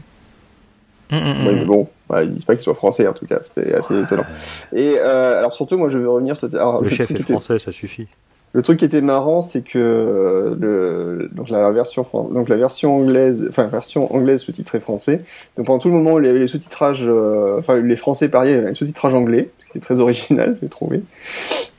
Hum, 1.13 1.19
hum. 1.19 1.47
Ouais, 1.47 1.53
mais 1.55 1.65
bon, 1.65 1.89
bah, 2.09 2.25
ils 2.25 2.33
disent 2.35 2.45
pas 2.45 2.55
qu'il 2.55 2.63
soit 2.63 2.75
français 2.75 3.07
en 3.07 3.13
tout 3.13 3.27
cas, 3.27 3.39
c'était 3.43 3.75
assez 3.75 3.99
étonnant. 4.01 4.25
Et 4.75 4.97
euh, 4.99 5.39
alors 5.39 5.53
surtout, 5.53 5.79
moi, 5.79 5.89
je 5.89 5.99
veux 5.99 6.09
revenir 6.11 6.37
sur 6.37 6.49
alors, 6.55 6.83
Le 6.83 6.89
le 6.89 6.95
chef 6.95 7.11
est 7.11 7.15
était- 7.21 7.33
français, 7.33 7.59
ça 7.59 7.71
suffit. 7.73 8.07
Le 8.53 8.63
truc 8.63 8.79
qui 8.79 8.87
était 8.87 9.03
marrant, 9.03 9.43
c'est 9.43 9.61
que 9.63 9.79
euh, 9.79 10.57
le, 10.59 11.29
donc 11.33 11.51
la 11.51 11.71
version 11.73 12.05
fran- 12.05 12.31
donc 12.31 12.49
la 12.49 12.57
version 12.57 12.97
anglaise, 12.97 13.45
enfin 13.51 13.65
version 13.65 14.15
anglaise 14.15 14.41
sous-titrée 14.41 14.81
français. 14.81 15.21
Donc 15.59 15.67
pendant 15.67 15.79
tout 15.79 15.89
le 15.89 15.95
moment 15.95 16.15
où 16.15 16.21
il 16.21 16.27
y 16.27 16.31
avait 16.31 16.39
les 16.39 16.47
sous-titrages, 16.47 17.05
euh, 17.07 17.59
enfin 17.59 17.77
les 17.77 17.97
Français 17.97 18.29
pariaient, 18.31 18.53
il 18.53 18.55
y 18.55 18.59
avait 18.59 18.69
un 18.71 18.75
sous-titrage 18.75 19.13
anglais, 19.13 19.51
ce 19.59 19.73
qui 19.73 19.79
est 19.79 19.81
très 19.83 20.01
original, 20.01 20.57
j'ai 20.63 20.69
trouvé. 20.69 21.03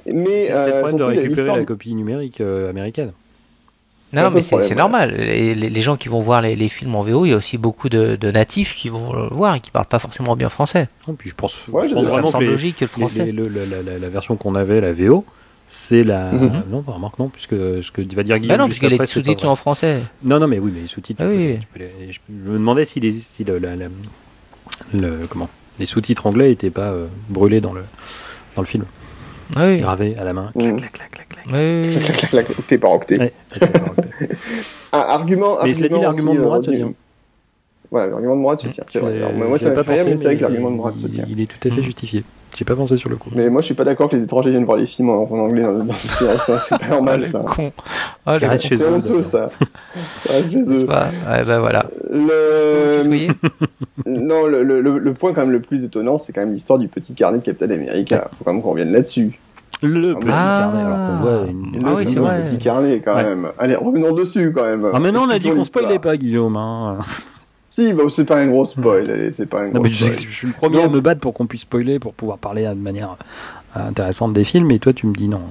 Mais 0.06 0.42
C'est 0.42 0.48
c'est 0.48 0.52
euh, 0.54 0.66
le 0.66 0.72
problème 0.72 0.84
de 0.84 0.88
surtout, 0.90 0.98
il 0.98 1.16
y 1.16 1.18
avait 1.20 1.22
récupérer 1.30 1.58
la 1.58 1.66
copie 1.66 1.96
numérique 1.96 2.42
euh, 2.42 2.70
américaine. 2.70 3.12
Non, 4.14 4.30
mais 4.32 4.42
c'est 4.42 4.76
normal. 4.76 5.14
Les, 5.18 5.54
les- 5.54 5.70
les 5.70 5.82
gens 5.82 5.98
qui 5.98 6.08
vont 6.08 6.22
voir 6.22 6.42
les, 6.42 6.56
les 6.56 6.70
films 6.70 6.96
en 6.96 7.02
VO, 7.04 7.26
il 7.26 7.32
y 7.32 7.34
a 7.34 7.38
aussi 7.38 7.58
beaucoup 7.58 7.90
de, 7.90 8.16
de 8.16 8.32
natifs 8.32 8.76
qui 8.76 8.88
vont 8.90 9.12
le 9.14 9.28
voir 9.36 9.56
et 9.56 9.60
qui 9.60 9.70
parlent 9.72 9.86
pas 9.86 10.00
forcément 10.00 10.36
bien 10.36 10.50
français. 10.50 10.88
Et 11.10 11.14
puis 11.14 11.30
je 11.30 11.36
pense, 11.36 11.56
Ouais, 11.68 11.90
je 11.90 11.94
pense 11.94 12.06
vraiment 12.06 12.32
que 12.32 12.44
logique 12.44 12.78
que 12.78 12.86
le 12.86 12.90
français. 12.90 13.26
les- 13.26 13.32
le- 13.34 13.48
la, 13.50 13.66
la- 13.66 13.82
la- 13.84 13.98
la 14.00 14.10
version 14.10 14.36
qu'on 14.38 14.56
avait, 14.56 14.80
la 14.80 14.94
VO, 14.94 15.26
c'est 15.68 16.06
la. 16.06 16.32
Mhm. 16.32 16.64
Non, 16.72 16.80
bah, 16.88 16.94
remarque 16.94 17.20
non, 17.20 17.28
puisque 17.28 17.50
ce 17.56 17.92
que 17.92 18.02
va 18.16 18.24
dire 18.24 18.36
Bah 18.36 18.40
Guillaume. 18.40 18.58
non, 18.58 18.68
juste 18.68 18.80
puisque 18.80 18.92
les 18.92 18.98
pas 18.98 19.06
sous-titres 19.06 19.42
sont 19.42 19.48
en 19.50 19.56
français. 19.58 20.00
Non, 20.24 20.40
non, 20.40 20.48
mais 20.48 20.60
oui, 20.60 20.72
mais 20.74 20.82
les 20.84 20.88
sous-titres. 20.88 21.22
Ah 21.24 21.28
oui. 21.28 21.60
je 21.78 22.20
me 22.30 22.54
demandais 22.54 22.86
si 22.86 23.02
les, 23.02 23.12
si 23.12 23.44
le, 23.44 23.58
la- 23.60 23.76
la- 23.76 23.88
le- 24.94 25.28
comment, 25.30 25.50
les 25.80 25.86
sous-titres 25.86 26.26
anglais 26.28 26.48
n'étaient 26.50 26.70
pas 26.70 26.92
euh, 26.92 27.08
brûlés 27.30 27.60
dans 27.60 27.74
le, 27.74 27.84
dans 28.56 28.62
le 28.62 28.68
film, 28.68 28.86
Ah 28.88 29.07
Oui. 29.56 29.78
gravés 29.78 30.16
à 30.18 30.24
la 30.24 30.34
main. 30.34 30.52
Mhm. 30.56 30.78
Clac, 30.78 30.92
clac, 30.92 31.12
clac, 31.12 31.30
clac, 31.30 31.44
clac. 31.46 31.46
Oui, 31.54 31.82
clac, 32.30 32.30
clac, 32.30 32.60
octet 32.60 33.32
Un 34.94 35.00
argument, 35.00 35.58
Mais 35.64 35.70
argument 35.70 36.02
l'argument 36.02 36.32
aussi, 36.32 36.38
de 36.38 36.42
euh, 36.42 36.44
Mourad 36.44 36.64
se 36.66 36.72
tient. 36.72 36.94
Voilà, 37.90 38.08
l'argument 38.08 38.36
de 38.36 38.40
Mourad 38.42 38.60
se 38.60 38.68
tient, 38.68 38.84
c'est 38.88 39.00
vrai. 39.00 39.34
Moi, 39.34 39.58
ça 39.58 39.70
m'a 39.70 39.76
pas 39.76 39.84
fait 39.84 40.04
mais 40.10 40.16
c'est 40.18 40.24
vrai 40.26 40.34
que 40.36 40.40
il- 40.40 40.42
l'argument 40.42 40.72
de 40.72 40.76
Mourad 40.76 40.98
se 40.98 41.08
tient. 41.08 41.26
Il 41.30 41.40
est 41.42 41.46
tout 41.46 41.68
à 41.68 41.72
fait 41.72 41.78
Mhm. 41.78 41.84
justifié. 41.84 42.24
J'ai 42.56 42.66
pas 42.66 42.76
pensé 42.76 42.98
sur 42.98 43.10
le 43.10 43.16
coup. 43.18 43.30
Mais 43.36 43.50
moi, 43.50 43.62
je 43.62 43.66
suis 43.68 43.76
pas 43.76 43.84
d'accord 43.84 44.10
que 44.10 44.16
les 44.16 44.24
étrangers 44.24 44.50
viennent 44.50 44.66
voir 44.66 44.78
les 44.78 44.86
films 44.88 45.10
en, 45.10 45.24
en 45.32 45.40
anglais 45.40 45.62
dans, 45.62 45.74
dans 45.74 45.84
les 45.86 45.94
séances, 46.10 46.50
hein, 46.50 46.58
c'est 46.62 46.78
pas 46.78 46.86
Ah, 46.88 46.90
normal 46.90 47.20
le 47.22 47.26
ça. 47.28 47.40
con. 47.40 47.72
Ah, 48.26 48.34
le 48.34 48.40
Carré 48.40 48.58
con. 48.58 48.62
chez 48.64 48.78
C'est 48.78 48.84
eux, 48.84 48.94
honteux 48.94 49.08
d'accord. 49.10 49.24
ça. 49.26 49.50
Ouais, 50.30 50.44
chez 50.50 50.66
C'est 50.66 50.84
eux. 50.84 50.86
pas- 50.86 51.10
Ouais, 51.30 51.44
bah 51.46 51.60
voilà. 51.60 51.86
Le... 52.10 53.04
Non, 54.08 54.46
le, 54.48 54.64
le, 54.64 54.82
le, 54.82 54.98
le 55.00 55.14
point 55.14 55.34
quand 55.34 55.42
même 55.42 55.52
le 55.52 55.60
plus 55.60 55.84
étonnant, 55.84 56.18
c'est 56.18 56.32
quand 56.34 56.42
même 56.42 56.54
l'histoire 56.54 56.80
du 56.80 56.88
petit 56.88 57.14
carnet 57.14 57.40
de 57.40 57.44
Captain 57.44 57.70
America. 57.70 58.30
Faut 58.38 58.44
quand 58.46 58.54
même 58.54 58.62
qu'on 58.62 58.72
revienne 58.72 58.92
là-dessus. 58.92 59.38
Le 59.84 60.14
Ah, 60.16 60.20
petit 60.20 60.28
carnet, 60.28 60.82
alors 60.82 60.98
qu'on 60.98 61.16
voit 61.22 61.46
une. 61.48 61.84
Ah 61.86 61.90
le 61.92 61.96
oui, 61.98 62.04
c'est 62.08 62.20
vrai. 62.20 62.42
petit 62.42 62.58
carnet 62.58 63.02
quand 63.04 63.16
Ouais. 63.16 63.24
même. 63.24 63.50
Allez, 63.60 63.76
revenons 63.76 64.14
dessus 64.14 64.52
quand 64.56 64.64
même. 64.66 64.88
Ah 64.94 65.00
mais 65.00 65.12
non, 65.12 65.24
on 65.28 65.30
a 65.30 65.38
dit 65.38 65.52
qu'on 65.52 65.66
spoilait 65.66 66.00
pas, 66.00 66.18
Guillaume. 66.18 66.56
Hein. 66.56 66.98
Si, 67.78 67.94
bah, 67.94 68.04
c'est 68.10 68.26
pas 68.26 68.38
un 68.40 68.48
gros 68.48 68.66
spoil. 68.66 69.08
Allez, 69.12 69.32
c'est 69.32 69.46
pas 69.46 69.62
un 69.62 69.66
Non, 69.68 69.74
gros 69.74 69.84
mais 69.84 69.92
spoil. 69.92 70.14
je 70.14 70.34
suis 70.34 70.48
le 70.48 70.54
premier 70.54 70.82
à 70.82 70.88
me 70.90 71.00
battre 71.00 71.22
pour 71.22 71.36
qu'on 71.36 71.46
puisse 71.46 71.62
spoiler, 71.62 72.00
pour 72.00 72.14
pouvoir 72.16 72.40
parler 72.40 72.64
de 72.64 72.74
manière 72.74 73.18
euh, 73.76 73.88
intéressante 73.90 74.34
des 74.34 74.44
films, 74.44 74.72
et 74.72 74.80
toi 74.80 74.94
tu 74.94 75.06
me 75.06 75.14
dis 75.14 75.28
non. 75.28 75.42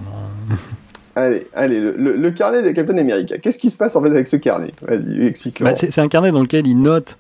Allez, 1.15 1.47
allez, 1.55 1.81
le, 1.81 1.95
le, 1.97 2.17
le 2.17 2.31
carnet 2.33 2.63
de 2.63 2.71
Captain 2.73 2.99
America. 2.99 3.39
Qu'est-ce 3.39 3.59
qui 3.59 3.71
se 3.71 3.79
passe 3.79 3.95
en 3.97 4.03
fait 4.03 4.09
avec 4.11 4.29
ce 4.29 4.37
carnet? 4.37 4.73
Vas-y, 4.83 5.25
explique-le. 5.27 5.65
Bah, 5.65 5.75
c'est 5.77 5.91
c'est 5.93 6.03
un 6.03 6.09
carnet 6.09 6.31
dans 6.33 6.43
lequel 6.43 6.67
il 6.67 6.79
note 6.83 7.17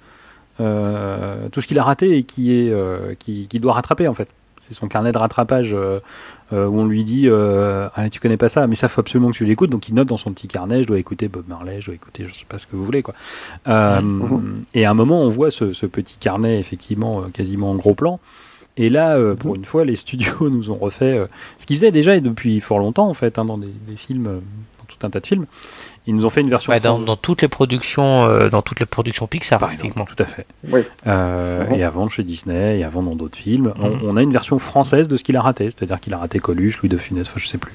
euh, 0.60 1.48
tout 1.50 1.60
ce 1.62 1.66
qu'il 1.66 1.78
a 1.78 1.84
raté 1.84 2.16
et 2.18 2.22
qui 2.24 2.52
est 2.52 2.70
euh, 2.70 3.14
qui, 3.18 3.46
qui 3.48 3.58
doit 3.60 3.72
rattraper 3.74 4.06
en 4.08 4.12
fait. 4.14 4.28
C'est 4.60 4.74
son 4.74 4.88
carnet 4.88 5.12
de 5.12 5.18
rattrapage 5.18 5.72
euh, 5.72 6.00
euh, 6.52 6.66
où 6.66 6.78
on 6.80 6.86
lui 6.86 7.04
dit 7.04 7.24
euh, 7.26 7.88
ah, 7.94 8.08
tu 8.10 8.20
connais 8.20 8.36
pas 8.36 8.48
ça, 8.48 8.66
mais 8.66 8.74
ça 8.76 8.88
faut 8.88 9.00
absolument 9.00 9.30
que 9.30 9.36
tu 9.36 9.44
l'écoutes. 9.44 9.70
Donc 9.70 9.88
il 9.88 9.94
note 9.94 10.08
dans 10.08 10.16
son 10.16 10.32
petit 10.32 10.48
carnet 10.48 10.82
je 10.82 10.86
dois 10.86 10.98
écouter 10.98 11.28
Bob 11.28 11.44
Marley, 11.48 11.80
je 11.80 11.86
dois 11.86 11.94
écouter 11.94 12.26
je 12.28 12.34
sais 12.34 12.46
pas 12.48 12.58
ce 12.58 12.66
que 12.66 12.76
vous 12.76 12.84
voulez 12.84 13.02
quoi. 13.02 13.14
Euh, 13.68 14.00
Mhm. 14.00 14.64
Et 14.74 14.84
à 14.84 14.90
un 14.90 14.94
moment 14.94 15.22
on 15.22 15.30
voit 15.30 15.50
ce, 15.50 15.72
ce 15.72 15.86
petit 15.86 16.18
carnet 16.18 16.58
effectivement 16.60 17.22
quasiment 17.32 17.70
en 17.70 17.74
gros 17.76 17.94
plan. 17.94 18.20
Et 18.78 18.90
là, 18.90 19.16
euh, 19.16 19.34
pour 19.34 19.54
une 19.54 19.64
fois, 19.64 19.84
les 19.86 19.96
studios 20.04 20.50
nous 20.50 20.70
ont 20.70 20.76
refait 20.76 21.16
euh, 21.16 21.26
ce 21.58 21.64
qu'ils 21.66 21.76
faisaient 21.78 21.92
déjà 21.92 22.14
et 22.14 22.20
depuis 22.20 22.60
fort 22.60 22.78
longtemps 22.78 23.08
en 23.08 23.14
fait, 23.14 23.38
hein, 23.38 23.46
dans 23.46 23.56
des, 23.58 23.72
des 23.88 23.96
films, 23.96 24.42
tout 24.86 25.04
un 25.06 25.10
tas 25.10 25.20
de 25.20 25.26
films. 25.26 25.46
Ils 26.06 26.14
nous 26.14 26.24
ont 26.24 26.30
fait 26.30 26.40
une 26.40 26.50
version 26.50 26.72
Ouais, 26.72 26.78
dans, 26.80 26.98
toutes 27.16 27.42
les 27.42 27.48
productions, 27.48 28.24
euh, 28.24 28.48
dans 28.48 28.62
toutes 28.62 28.78
les 28.80 28.86
productions 28.86 29.26
Pixar, 29.26 29.58
par 29.58 29.72
exemple, 29.72 30.00
tout 30.06 30.22
à 30.22 30.26
fait. 30.26 30.46
Oui. 30.70 30.82
Euh, 31.06 31.66
Mhm. 31.66 31.72
Et 31.74 31.82
avant 31.84 32.08
chez 32.08 32.22
Disney, 32.22 32.78
et 32.78 32.84
avant 32.84 33.02
dans 33.02 33.16
d'autres 33.16 33.36
films, 33.38 33.72
Mhm. 33.78 33.84
on, 34.04 34.10
on 34.10 34.16
a 34.16 34.22
une 34.22 34.32
version 34.32 34.58
française 34.58 35.08
de 35.08 35.16
ce 35.16 35.24
qu'il 35.24 35.36
a 35.36 35.40
raté, 35.42 35.64
c'est-à-dire 35.70 36.00
qu'il 36.00 36.14
a 36.14 36.18
raté 36.18 36.38
Coluche, 36.38 36.78
Louis 36.80 36.88
de 36.88 36.96
Funès, 36.96 37.26
enfin, 37.26 37.40
je 37.40 37.48
sais 37.48 37.58
plus. 37.58 37.72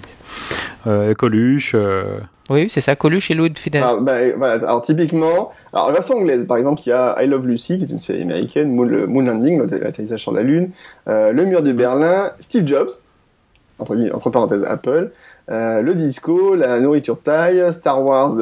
Euh, 0.88 1.14
Coluche, 1.14 1.74
euh, 1.76 2.20
Oui, 2.50 2.70
c'est 2.70 2.82
ça, 2.82 2.96
Coluche 2.96 3.30
et 3.32 3.34
Louis 3.34 3.50
de 3.50 3.60
Funès. 3.60 3.84
Alors, 3.84 4.02
bah, 4.02 4.14
voilà, 4.38 4.54
alors 4.66 4.82
typiquement, 4.82 5.52
alors 5.74 5.88
la 5.88 5.94
version 5.94 6.16
anglaise, 6.16 6.46
par 6.46 6.58
exemple, 6.58 6.82
il 6.86 6.90
y 6.90 6.94
a 6.94 7.22
I 7.22 7.28
Love 7.28 7.48
Lucy, 7.48 7.78
qui 7.78 7.84
est 7.84 7.90
une 7.90 8.00
série 8.00 8.22
américaine, 8.22 8.74
Moon, 8.74 9.22
Landing, 9.22 9.60
l'atte- 9.62 9.82
l'atterrissage 9.82 10.22
sur 10.22 10.32
la 10.32 10.42
Lune, 10.42 10.72
euh, 11.08 11.32
Le 11.32 11.46
Mur 11.46 11.62
de 11.62 11.72
Berlin, 11.74 12.32
Steve 12.40 12.66
Jobs, 12.68 12.90
entre, 13.80 13.96
entre 14.14 14.30
parenthèses 14.30 14.64
Apple, 14.66 15.12
euh, 15.50 15.82
le 15.82 15.96
disco, 15.96 16.56
la 16.56 16.80
nourriture 16.80 17.22
taille, 17.22 17.74
Star 17.74 18.04
Wars 18.04 18.34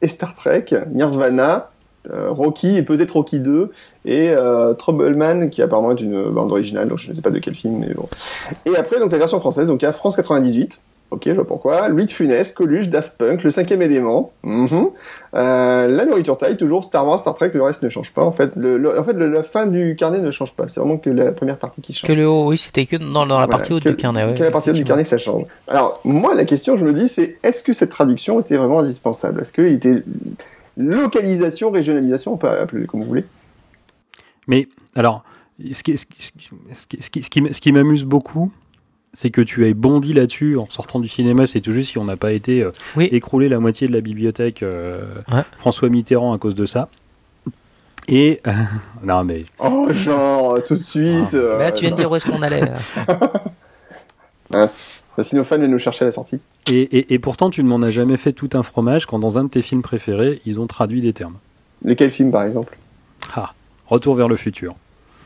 et 0.00 0.08
Star 0.08 0.34
Trek, 0.34 0.66
Nirvana, 0.92 1.70
euh, 2.10 2.30
Rocky 2.30 2.76
et 2.76 2.82
peut-être 2.82 3.12
Rocky 3.12 3.38
2 3.38 3.70
et 4.06 4.30
euh, 4.30 4.74
Troubleman 4.74 5.50
qui 5.50 5.62
apparemment 5.62 5.92
est 5.92 6.00
une 6.00 6.30
bande 6.30 6.50
originale 6.50 6.88
donc 6.88 6.98
je 6.98 7.08
ne 7.08 7.14
sais 7.14 7.22
pas 7.22 7.30
de 7.30 7.38
quel 7.38 7.54
film 7.54 7.78
mais 7.78 7.94
bon. 7.94 8.08
Et 8.66 8.76
après 8.76 8.98
donc 8.98 9.12
la 9.12 9.18
version 9.18 9.38
française 9.38 9.68
donc 9.68 9.84
a 9.84 9.92
France 9.92 10.16
98 10.16 10.80
ok 11.12 11.22
je 11.26 11.32
vois 11.32 11.46
pourquoi. 11.46 11.88
Louis 11.88 12.04
de 12.06 12.10
Funès 12.10 12.50
Coluche 12.52 12.88
Daft 12.88 13.14
Punk 13.16 13.42
le 13.44 13.50
cinquième 13.50 13.82
élément. 13.82 14.32
Mhm, 14.42 14.88
euh, 15.34 15.86
la 15.88 16.04
nourriture 16.06 16.36
taille 16.36 16.56
toujours 16.56 16.84
Star 16.84 17.06
Wars 17.06 17.18
Star 17.20 17.34
Trek 17.34 17.50
le 17.54 17.62
reste 17.62 17.82
ne 17.82 17.88
change 17.88 18.12
pas. 18.12 18.22
En 18.22 18.32
fait 18.32 18.50
le, 18.56 18.78
le- 18.78 18.98
en 18.98 19.04
fait 19.04 19.12
le- 19.12 19.30
la 19.30 19.42
fin 19.42 19.66
du 19.66 19.94
carnet 19.96 20.18
ne 20.20 20.30
change 20.30 20.54
pas. 20.54 20.68
C'est 20.68 20.80
vraiment 20.80 20.96
que 20.98 21.10
la 21.10 21.32
première 21.32 21.58
partie 21.58 21.80
qui 21.80 21.92
change. 21.92 22.08
Que 22.08 22.12
le 22.14 22.28
haut, 22.28 22.48
oui, 22.48 22.58
c'était 22.58 22.86
que 22.86 22.96
dans, 22.96 23.06
dans 23.10 23.24
la 23.24 23.32
Voilà, 23.34 23.46
partie 23.48 23.72
haute 23.72 23.86
du 23.86 23.94
carnet. 23.96 24.24
Ouais, 24.24 24.34
que 24.34 24.42
la 24.42 24.50
partie 24.50 24.70
haute 24.70 24.76
du 24.76 24.84
carnet 24.84 25.04
que 25.04 25.08
ça 25.10 25.18
change. 25.18 25.44
Alors, 25.68 26.00
moi, 26.04 26.34
la 26.34 26.44
question, 26.44 26.76
je 26.76 26.84
me 26.84 26.92
dis, 26.92 27.08
c'est 27.08 27.36
est-ce 27.42 27.62
que 27.62 27.72
cette 27.72 27.90
traduction 27.90 28.40
était 28.40 28.56
vraiment 28.56 28.80
indispensable? 28.80 29.40
Est-ce 29.42 29.52
qu'il 29.52 29.66
était 29.66 30.02
localisation, 30.76 31.70
régionalisation, 31.70 32.32
on 32.34 32.36
peut 32.36 32.48
appeler 32.48 32.86
comme 32.86 33.00
vous 33.02 33.08
voulez? 33.08 33.24
Mais 34.46 34.68
alors, 34.96 35.24
ce 35.72 35.82
qui, 35.82 35.96
ce 35.96 36.06
qui, 36.06 36.32
ce 37.02 37.20
qui, 37.20 37.22
ce 37.52 37.60
qui 37.60 37.72
m'amuse 37.72 38.04
beaucoup, 38.04 38.50
c'est 39.14 39.30
que 39.30 39.40
tu 39.42 39.66
aies 39.66 39.74
bondi 39.74 40.12
là-dessus 40.14 40.56
en 40.58 40.66
sortant 40.70 40.98
du 41.00 41.08
cinéma. 41.08 41.46
C'est 41.46 41.60
tout 41.60 41.72
juste 41.72 41.90
si 41.90 41.98
on 41.98 42.04
n'a 42.04 42.16
pas 42.16 42.32
été 42.32 42.62
euh, 42.62 42.70
Oui. 42.96 43.08
écroulé 43.12 43.48
la 43.48 43.58
moitié 43.60 43.86
de 43.88 43.92
la 43.92 44.00
bibliothèque 44.00 44.62
euh, 44.62 45.02
Ouais. 45.30 45.42
François 45.58 45.88
Mitterrand 45.90 46.32
à 46.32 46.38
cause 46.38 46.54
de 46.54 46.66
ça. 46.66 46.88
Et 48.08 48.40
euh, 48.46 48.52
non 49.04 49.22
mais 49.24 49.44
Oh, 49.58 49.88
genre, 49.92 50.62
tout 50.62 50.74
de 50.74 50.78
suite. 50.78 51.28
Ah. 51.32 51.36
euh, 51.36 51.58
Mais 51.58 51.64
là, 51.64 51.72
tu 51.72 51.82
viens 51.82 51.90
de 51.92 51.96
dire 51.96 52.10
où 52.10 52.16
est-ce 52.16 52.24
qu'on 52.26 52.42
allait. 52.42 52.62
Le 54.50 55.22
Sinophane 55.22 55.60
vient 55.60 55.68
nous 55.68 55.78
chercher 55.78 56.04
à 56.04 56.06
la 56.06 56.12
sortie. 56.12 56.40
et, 56.66 56.80
et, 56.80 57.14
et 57.14 57.18
pourtant 57.18 57.50
tu 57.50 57.62
ne 57.62 57.68
m'en 57.68 57.82
as 57.82 57.90
jamais 57.90 58.16
fait 58.16 58.32
tout 58.32 58.50
un 58.54 58.62
fromage 58.62 59.06
quand 59.06 59.18
dans 59.18 59.36
un 59.38 59.44
de 59.44 59.48
tes 59.50 59.62
films 59.62 59.82
préférés 59.82 60.40
ils 60.46 60.58
ont 60.60 60.66
traduit 60.66 61.00
des 61.00 61.12
termes. 61.12 61.36
Lequel 61.84 62.10
film, 62.10 62.30
par 62.30 62.44
exemple? 62.44 62.76
Ah, 63.34 63.52
Retour 63.88 64.14
vers 64.14 64.28
le 64.28 64.36
futur, 64.36 64.74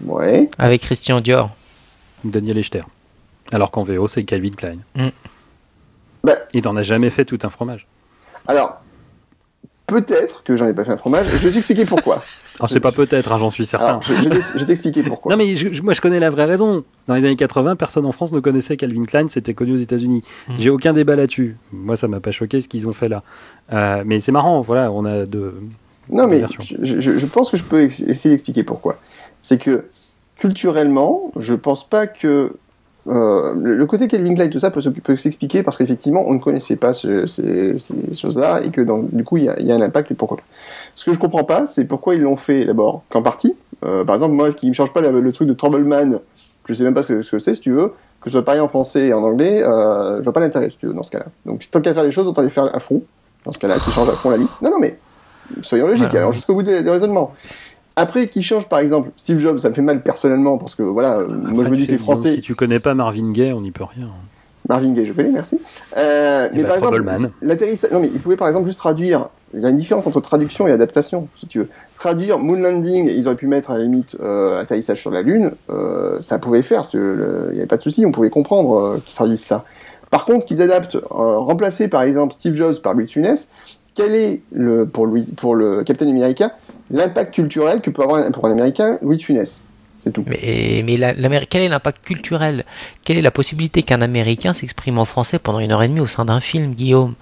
Ouais. 0.04 0.48
Avec 0.58 0.80
Christian 0.82 1.20
Dior. 1.20 1.50
Daniel 2.24 2.58
Echter. 2.58 2.82
Alors 3.52 3.70
qu'en 3.70 3.82
VO 3.82 4.06
c'est 4.09 4.24
Calvin 4.24 4.51
Klein. 4.51 4.78
Mm. 4.94 5.09
Bah, 6.24 6.35
Il 6.52 6.62
t'en 6.62 6.77
a 6.77 6.82
jamais 6.82 7.10
fait 7.10 7.24
tout 7.24 7.39
un 7.43 7.51
fromage. 7.51 7.86
alors, 8.48 8.81
peut-être 9.86 10.43
que 10.43 10.56
j'en 10.56 10.66
ai 10.66 10.74
pas 10.74 10.85
fait 10.85 10.90
un 10.90 10.97
fromage. 10.97 11.28
Je 11.28 11.36
vais 11.47 11.52
t'expliquer 11.52 11.85
pourquoi. 11.85 12.18
Alors 12.59 12.68
c'est 12.68 12.81
pas 12.81 12.90
peut-être, 12.90 13.31
hein, 13.32 13.39
j'en 13.39 13.51
suis 13.51 13.66
certain. 13.66 13.86
Alors, 13.86 14.02
je, 14.02 14.14
je 14.14 14.28
vais 14.28 14.40
je 14.43 14.59
vais 14.59 14.64
t'expliquer 14.66 15.02
pourquoi. 15.05 15.31
Non 15.31 15.39
mais 15.39 15.55
je- 15.55 15.81
moi 15.82 15.93
je 15.94 16.01
connais 16.01 16.18
la 16.18 16.31
vraie 16.31 16.47
raison. 16.47 16.82
Dans 17.06 17.14
les 17.14 17.24
années 17.24 17.36
80, 17.36 17.77
personne 17.77 18.05
en 18.06 18.12
France 18.12 18.32
ne 18.32 18.40
connaissait 18.40 18.77
Calvin 18.77 19.05
Klein, 19.05 19.28
c'était 19.28 19.55
connu 19.55 19.74
aux 19.74 19.81
États-Unis. 19.81 20.24
Mm. 20.48 20.52
J'ai 20.59 20.70
aucun 20.70 20.93
débat 20.93 21.14
là-dessus. 21.14 21.56
Moi 21.73 21.97
ça 21.97 22.09
m'a 22.09 22.18
pas 22.20 22.32
choqué 22.32 22.60
ce 22.60 22.66
qu'ils 22.68 22.89
ont 22.89 22.93
fait 22.93 23.09
là. 23.09 23.23
Euh, 23.73 24.02
mais 24.05 24.20
c'est 24.20 24.32
marrant, 24.32 24.60
voilà, 24.62 24.90
on 24.90 25.05
a 25.05 25.24
de. 25.27 25.55
Non, 26.09 26.27
mais 26.28 26.40
je, 26.82 27.01
je- 27.01 27.27
pense 27.27 27.51
que 27.51 27.56
je 27.56 27.64
peux 27.64 27.82
essayer 27.82 28.31
d'expliquer 28.31 28.62
pourquoi. 28.62 28.98
C'est 29.40 29.59
que 29.59 29.86
culturellement, 30.39 31.32
je 31.36 31.55
pense 31.55 31.89
pas 31.89 32.06
que 32.06 32.55
euh, 33.09 33.55
le 33.57 33.87
côté 33.87 34.09
Calvin 34.09 34.35
Klein, 34.35 34.49
tout 34.49 34.59
ça 34.59 34.70
peut, 34.70 34.81
se- 34.81 34.89
peut 34.89 35.16
s'expliquer 35.16 35.62
parce 35.62 35.77
qu'effectivement, 35.77 36.24
on 36.27 36.35
ne 36.35 36.39
connaissait 36.39 36.77
pas 36.77 36.93
ce- 36.93 37.27
ces, 37.27 37.78
ces 37.78 38.15
choses-là 38.15 38.61
et 38.65 38.70
que 38.70 38.81
donc, 38.81 39.15
du 39.15 39.23
coup, 39.24 39.37
il 39.37 39.45
y 39.45 39.49
a, 39.49 39.59
il 39.61 39.66
y 39.66 39.73
a 39.73 39.74
un 39.77 39.81
impact 39.81 40.11
et 40.11 40.15
pourquoi 40.15 40.39
pas. 40.39 40.43
Ce 40.95 41.05
que 41.05 41.12
je 41.12 41.19
comprends 41.19 41.45
pas, 41.45 41.66
c'est 41.66 41.85
pourquoi 41.87 42.15
ils 42.15 42.20
l'ont 42.23 42.37
fait 42.37 42.65
d'abord 42.65 43.03
qu'en 43.11 43.23
partie. 43.23 43.55
Euh, 43.85 44.05
par 44.05 44.15
exemple, 44.15 44.35
moi 44.35 44.53
qui 44.53 44.69
ne 44.69 44.73
change 44.74 44.93
pas 44.93 45.01
le, 45.01 45.20
le 45.20 45.33
truc 45.33 45.47
de 45.49 45.53
Troubleman, 45.55 46.19
je 46.66 46.74
sais 46.74 46.85
même 46.85 46.95
pas 46.95 47.03
ce 47.03 47.09
que 47.09 47.23
ce 47.23 47.31
que 47.33 47.39
c'est, 47.39 47.55
si 47.55 47.61
tu 47.61 47.70
veux, 47.73 47.89
que 48.20 48.31
ce 48.31 48.31
soit 48.31 48.45
pareil 48.45 48.61
en 48.61 48.69
français 48.69 49.09
et 49.09 49.12
en 49.15 49.23
anglais, 49.23 49.62
euh, 49.62 50.19
je 50.19 50.24
vois 50.24 50.33
pas 50.33 50.41
l'intérêt, 50.41 50.70
si 50.70 50.78
tu 50.78 50.87
veux, 50.87 50.95
dans 50.95 51.03
ce 51.05 51.11
cas-là. 51.12 51.27
Donc, 51.45 51.69
tant 51.70 51.81
qu'à 51.81 51.95
faire 51.95 52.03
les 52.05 52.11
choses, 52.11 52.27
autant 52.27 52.43
les 52.43 52.51
faire 52.51 52.74
à 52.74 52.81
fond, 52.81 53.03
dans 53.45 53.53
ce 53.53 53.59
cas-là, 53.61 53.77
qui 53.78 53.91
change 53.91 54.09
à 54.09 54.12
fond 54.12 54.31
la 54.31 54.37
liste. 54.39 54.61
Non, 54.62 54.70
non, 54.70 54.78
mais 54.81 54.99
soyons 55.62 55.87
logiques, 55.87 56.11
Ouais. 56.12 56.19
alors 56.19 56.33
jusqu'au 56.33 56.55
bout 56.55 56.65
des 56.65 56.81
raisonnements. 56.81 57.33
Après, 57.97 58.28
qui 58.28 58.43
change 58.43 58.68
par 58.68 58.78
exemple? 58.78 59.10
Steve 59.16 59.40
Jobs, 59.40 59.59
ça 59.59 59.70
me 59.70 59.74
fait 59.74 59.82
mal 59.82 60.02
personnellement 60.02 60.59
parce 60.59 60.74
que 60.74 60.82
voilà, 60.82 61.16
euh, 61.16 61.28
moi 61.28 61.64
je 61.64 61.70
me 61.70 61.77
dis 61.77 61.86
que 61.86 61.93
les 61.93 61.98
Français, 61.98 62.35
Si 62.36 62.40
tu 62.43 62.55
connais 62.55 62.78
pas 62.78 62.94
Marvin 62.94 63.32
Gaye, 63.32 63.55
on 63.55 63.62
n'y 63.62 63.70
peut 63.70 63.85
rien. 63.85 64.09
Marvin 64.68 64.93
Gaye, 64.93 65.06
je 65.06 65.12
connais, 65.12 65.31
merci. 65.31 65.59
Euh, 65.97 66.48
mais 66.52 66.64
par 66.64 66.77
exemple, 66.77 67.02
l'atterrissage, 67.40 67.90
non 67.93 68.01
mais 68.01 68.10
il 68.12 68.20
pouvait 68.20 68.36
par 68.36 68.48
exemple 68.48 68.66
juste 68.66 68.78
traduire. 68.78 69.28
Il 69.55 69.60
y 69.60 69.66
a 69.66 69.70
une 69.70 69.77
différence 69.77 70.06
entre 70.06 70.20
traduction 70.20 70.66
et 70.66 70.73
adaptation, 70.73 71.28
si 71.39 71.47
tu 71.47 71.60
veux. 71.60 71.68
Traduire 71.98 72.39
Moon 72.39 72.56
Landing, 72.56 73.09
ils 73.09 73.27
auraient 73.27 73.36
pu 73.36 73.47
mettre 73.47 73.70
à 73.70 73.78
la 73.78 73.85
limite 73.85 74.16
euh, 74.20 74.60
atterrissage 74.60 75.01
sur 75.01 75.10
la 75.10 75.23
Lune, 75.23 75.52
euh, 75.70 76.20
ça 76.20 76.39
pouvait 76.39 76.62
faire, 76.62 76.82
il 76.93 77.01
n'y 77.01 77.59
avait 77.59 77.66
pas 77.66 77.78
de 77.78 77.82
souci, 77.82 78.05
on 78.05 78.12
pouvait 78.12 78.28
comprendre 78.28 78.98
qu'ils 79.05 79.14
traduisent 79.14 79.44
ça. 79.44 79.64
Par 80.10 80.27
contre, 80.27 80.44
qu'ils 80.44 80.60
adaptent, 80.60 80.98
remplacer 81.09 81.89
par 81.89 82.02
exemple 82.02 82.35
Steve 82.35 82.55
Jobs 82.56 82.81
par 82.82 82.93
Louis 82.93 83.06
Funès, 83.06 83.51
quel 83.94 84.14
est 84.14 84.43
le 84.52 84.85
pour 84.85 85.06
Louis, 85.06 85.32
pour 85.36 85.55
le 85.55 85.85
Captain 85.85 86.09
America 86.09 86.52
l'impact 86.90 87.34
culturel 87.34 87.80
que 87.80 87.90
peut 87.90 88.02
avoir 88.02 88.30
pour 88.32 88.46
un 88.46 88.52
Américain 88.52 88.98
Louis 89.02 89.18
C'est 89.18 90.12
tout. 90.12 90.24
Mais, 90.26 90.84
quel 91.50 91.62
est 91.62 91.68
l'impact 91.68 92.04
culturel? 92.04 92.64
Quelle 93.04 93.18
est 93.18 93.22
la 93.22 93.30
possibilité 93.30 93.82
qu'un 93.82 94.02
Américain 94.02 94.52
s'exprime 94.52 94.98
en 94.98 95.04
français 95.04 95.38
pendant 95.38 95.60
une 95.60 95.72
heure 95.72 95.82
et 95.82 95.88
demie 95.88 96.00
au 96.00 96.06
sein 96.06 96.24
d'un 96.24 96.40
film, 96.40 96.74
Guillaume? 96.74 97.14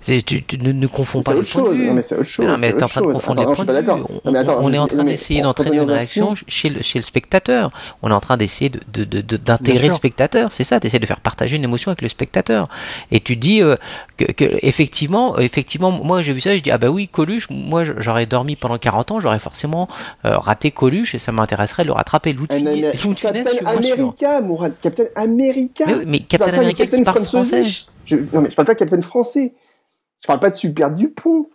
Tu, 0.00 0.42
tu 0.42 0.58
ne, 0.58 0.72
ne 0.72 0.86
confonds 0.86 1.22
pas 1.22 1.34
les 1.34 1.42
points 1.42 1.62
de 1.62 1.66
chose. 1.68 1.76
vue. 1.76 1.86
Non, 1.88 1.94
mais 1.94 2.02
c'est 2.02 2.14
autre 2.14 2.24
chose. 2.24 2.46
Mais 2.46 2.52
non, 2.52 2.58
mais 2.58 2.72
t'es 2.72 2.82
en 2.82 2.88
train 2.88 3.00
de 3.02 3.06
confondre 3.12 3.40
Attends, 3.42 3.50
les 3.50 3.82
points 3.82 3.96
de 3.96 3.98
vue. 4.02 4.04
On, 4.24 4.30
mais 4.32 4.38
attends, 4.38 4.58
on 4.62 4.68
je 4.70 4.74
est 4.74 4.78
en 4.78 4.86
train 4.86 5.04
d'essayer 5.04 5.42
d'entraîner 5.42 5.76
une 5.76 5.82
réaction 5.90 6.34
chez 6.48 6.70
le, 6.70 6.82
chez 6.82 6.98
le 6.98 7.02
spectateur. 7.02 7.70
On 8.02 8.10
est 8.10 8.14
en 8.14 8.20
train 8.20 8.36
d'essayer 8.38 8.70
de, 8.70 8.80
de, 8.92 9.04
de- 9.04 9.20
de- 9.20 9.36
d'intégrer 9.36 9.78
Bien 9.80 9.88
le 9.88 9.92
sûr. 9.92 9.96
spectateur. 9.96 10.52
C'est 10.52 10.64
ça, 10.64 10.80
d'essayer 10.80 10.98
de 11.00 11.06
faire 11.06 11.20
partager 11.20 11.56
une 11.56 11.64
émotion 11.64 11.90
avec 11.90 12.00
le 12.02 12.08
spectateur. 12.08 12.68
Et 13.10 13.20
tu 13.20 13.36
dis 13.36 13.62
euh, 13.62 13.76
que, 14.16 14.24
que 14.32 14.44
effectivement, 14.62 15.38
effectivement, 15.38 15.90
moi 15.90 16.22
j'ai 16.22 16.32
vu 16.32 16.40
ça, 16.40 16.56
je 16.56 16.62
dis 16.62 16.70
ah 16.70 16.78
bah 16.78 16.88
oui, 16.88 17.06
Coluche. 17.08 17.48
Moi 17.50 17.84
j'aurais 17.98 18.26
dormi 18.26 18.56
pendant 18.56 18.78
40 18.78 19.10
ans, 19.10 19.20
j'aurais 19.20 19.38
forcément 19.38 19.88
euh, 20.24 20.38
raté 20.38 20.70
Coluche 20.70 21.14
et 21.14 21.18
ça 21.18 21.30
m'intéresserait 21.32 21.82
de 21.82 21.88
le 21.88 21.92
rattraper. 21.94 22.34
Funès, 22.50 22.94
Captain. 23.20 23.44
America, 23.66 24.40
Mourad. 24.40 24.72
Captain 24.80 25.04
America. 25.14 25.84
Mais 26.06 26.20
Captain 26.20 26.54
America 26.54 26.84
qui 26.84 26.90
Captain 26.90 27.02
parle 27.02 27.24
français. 27.26 27.62
Non, 28.32 28.40
mais 28.40 28.50
je 28.50 28.54
parle 28.56 28.66
pas 28.66 28.74
de 28.74 28.78
Captain 28.78 29.02
français. 29.02 29.52
Je 30.22 30.26
parle 30.26 30.40
pas 30.40 30.50
de 30.50 30.54
Super 30.54 30.90
Dupont. 30.90 31.48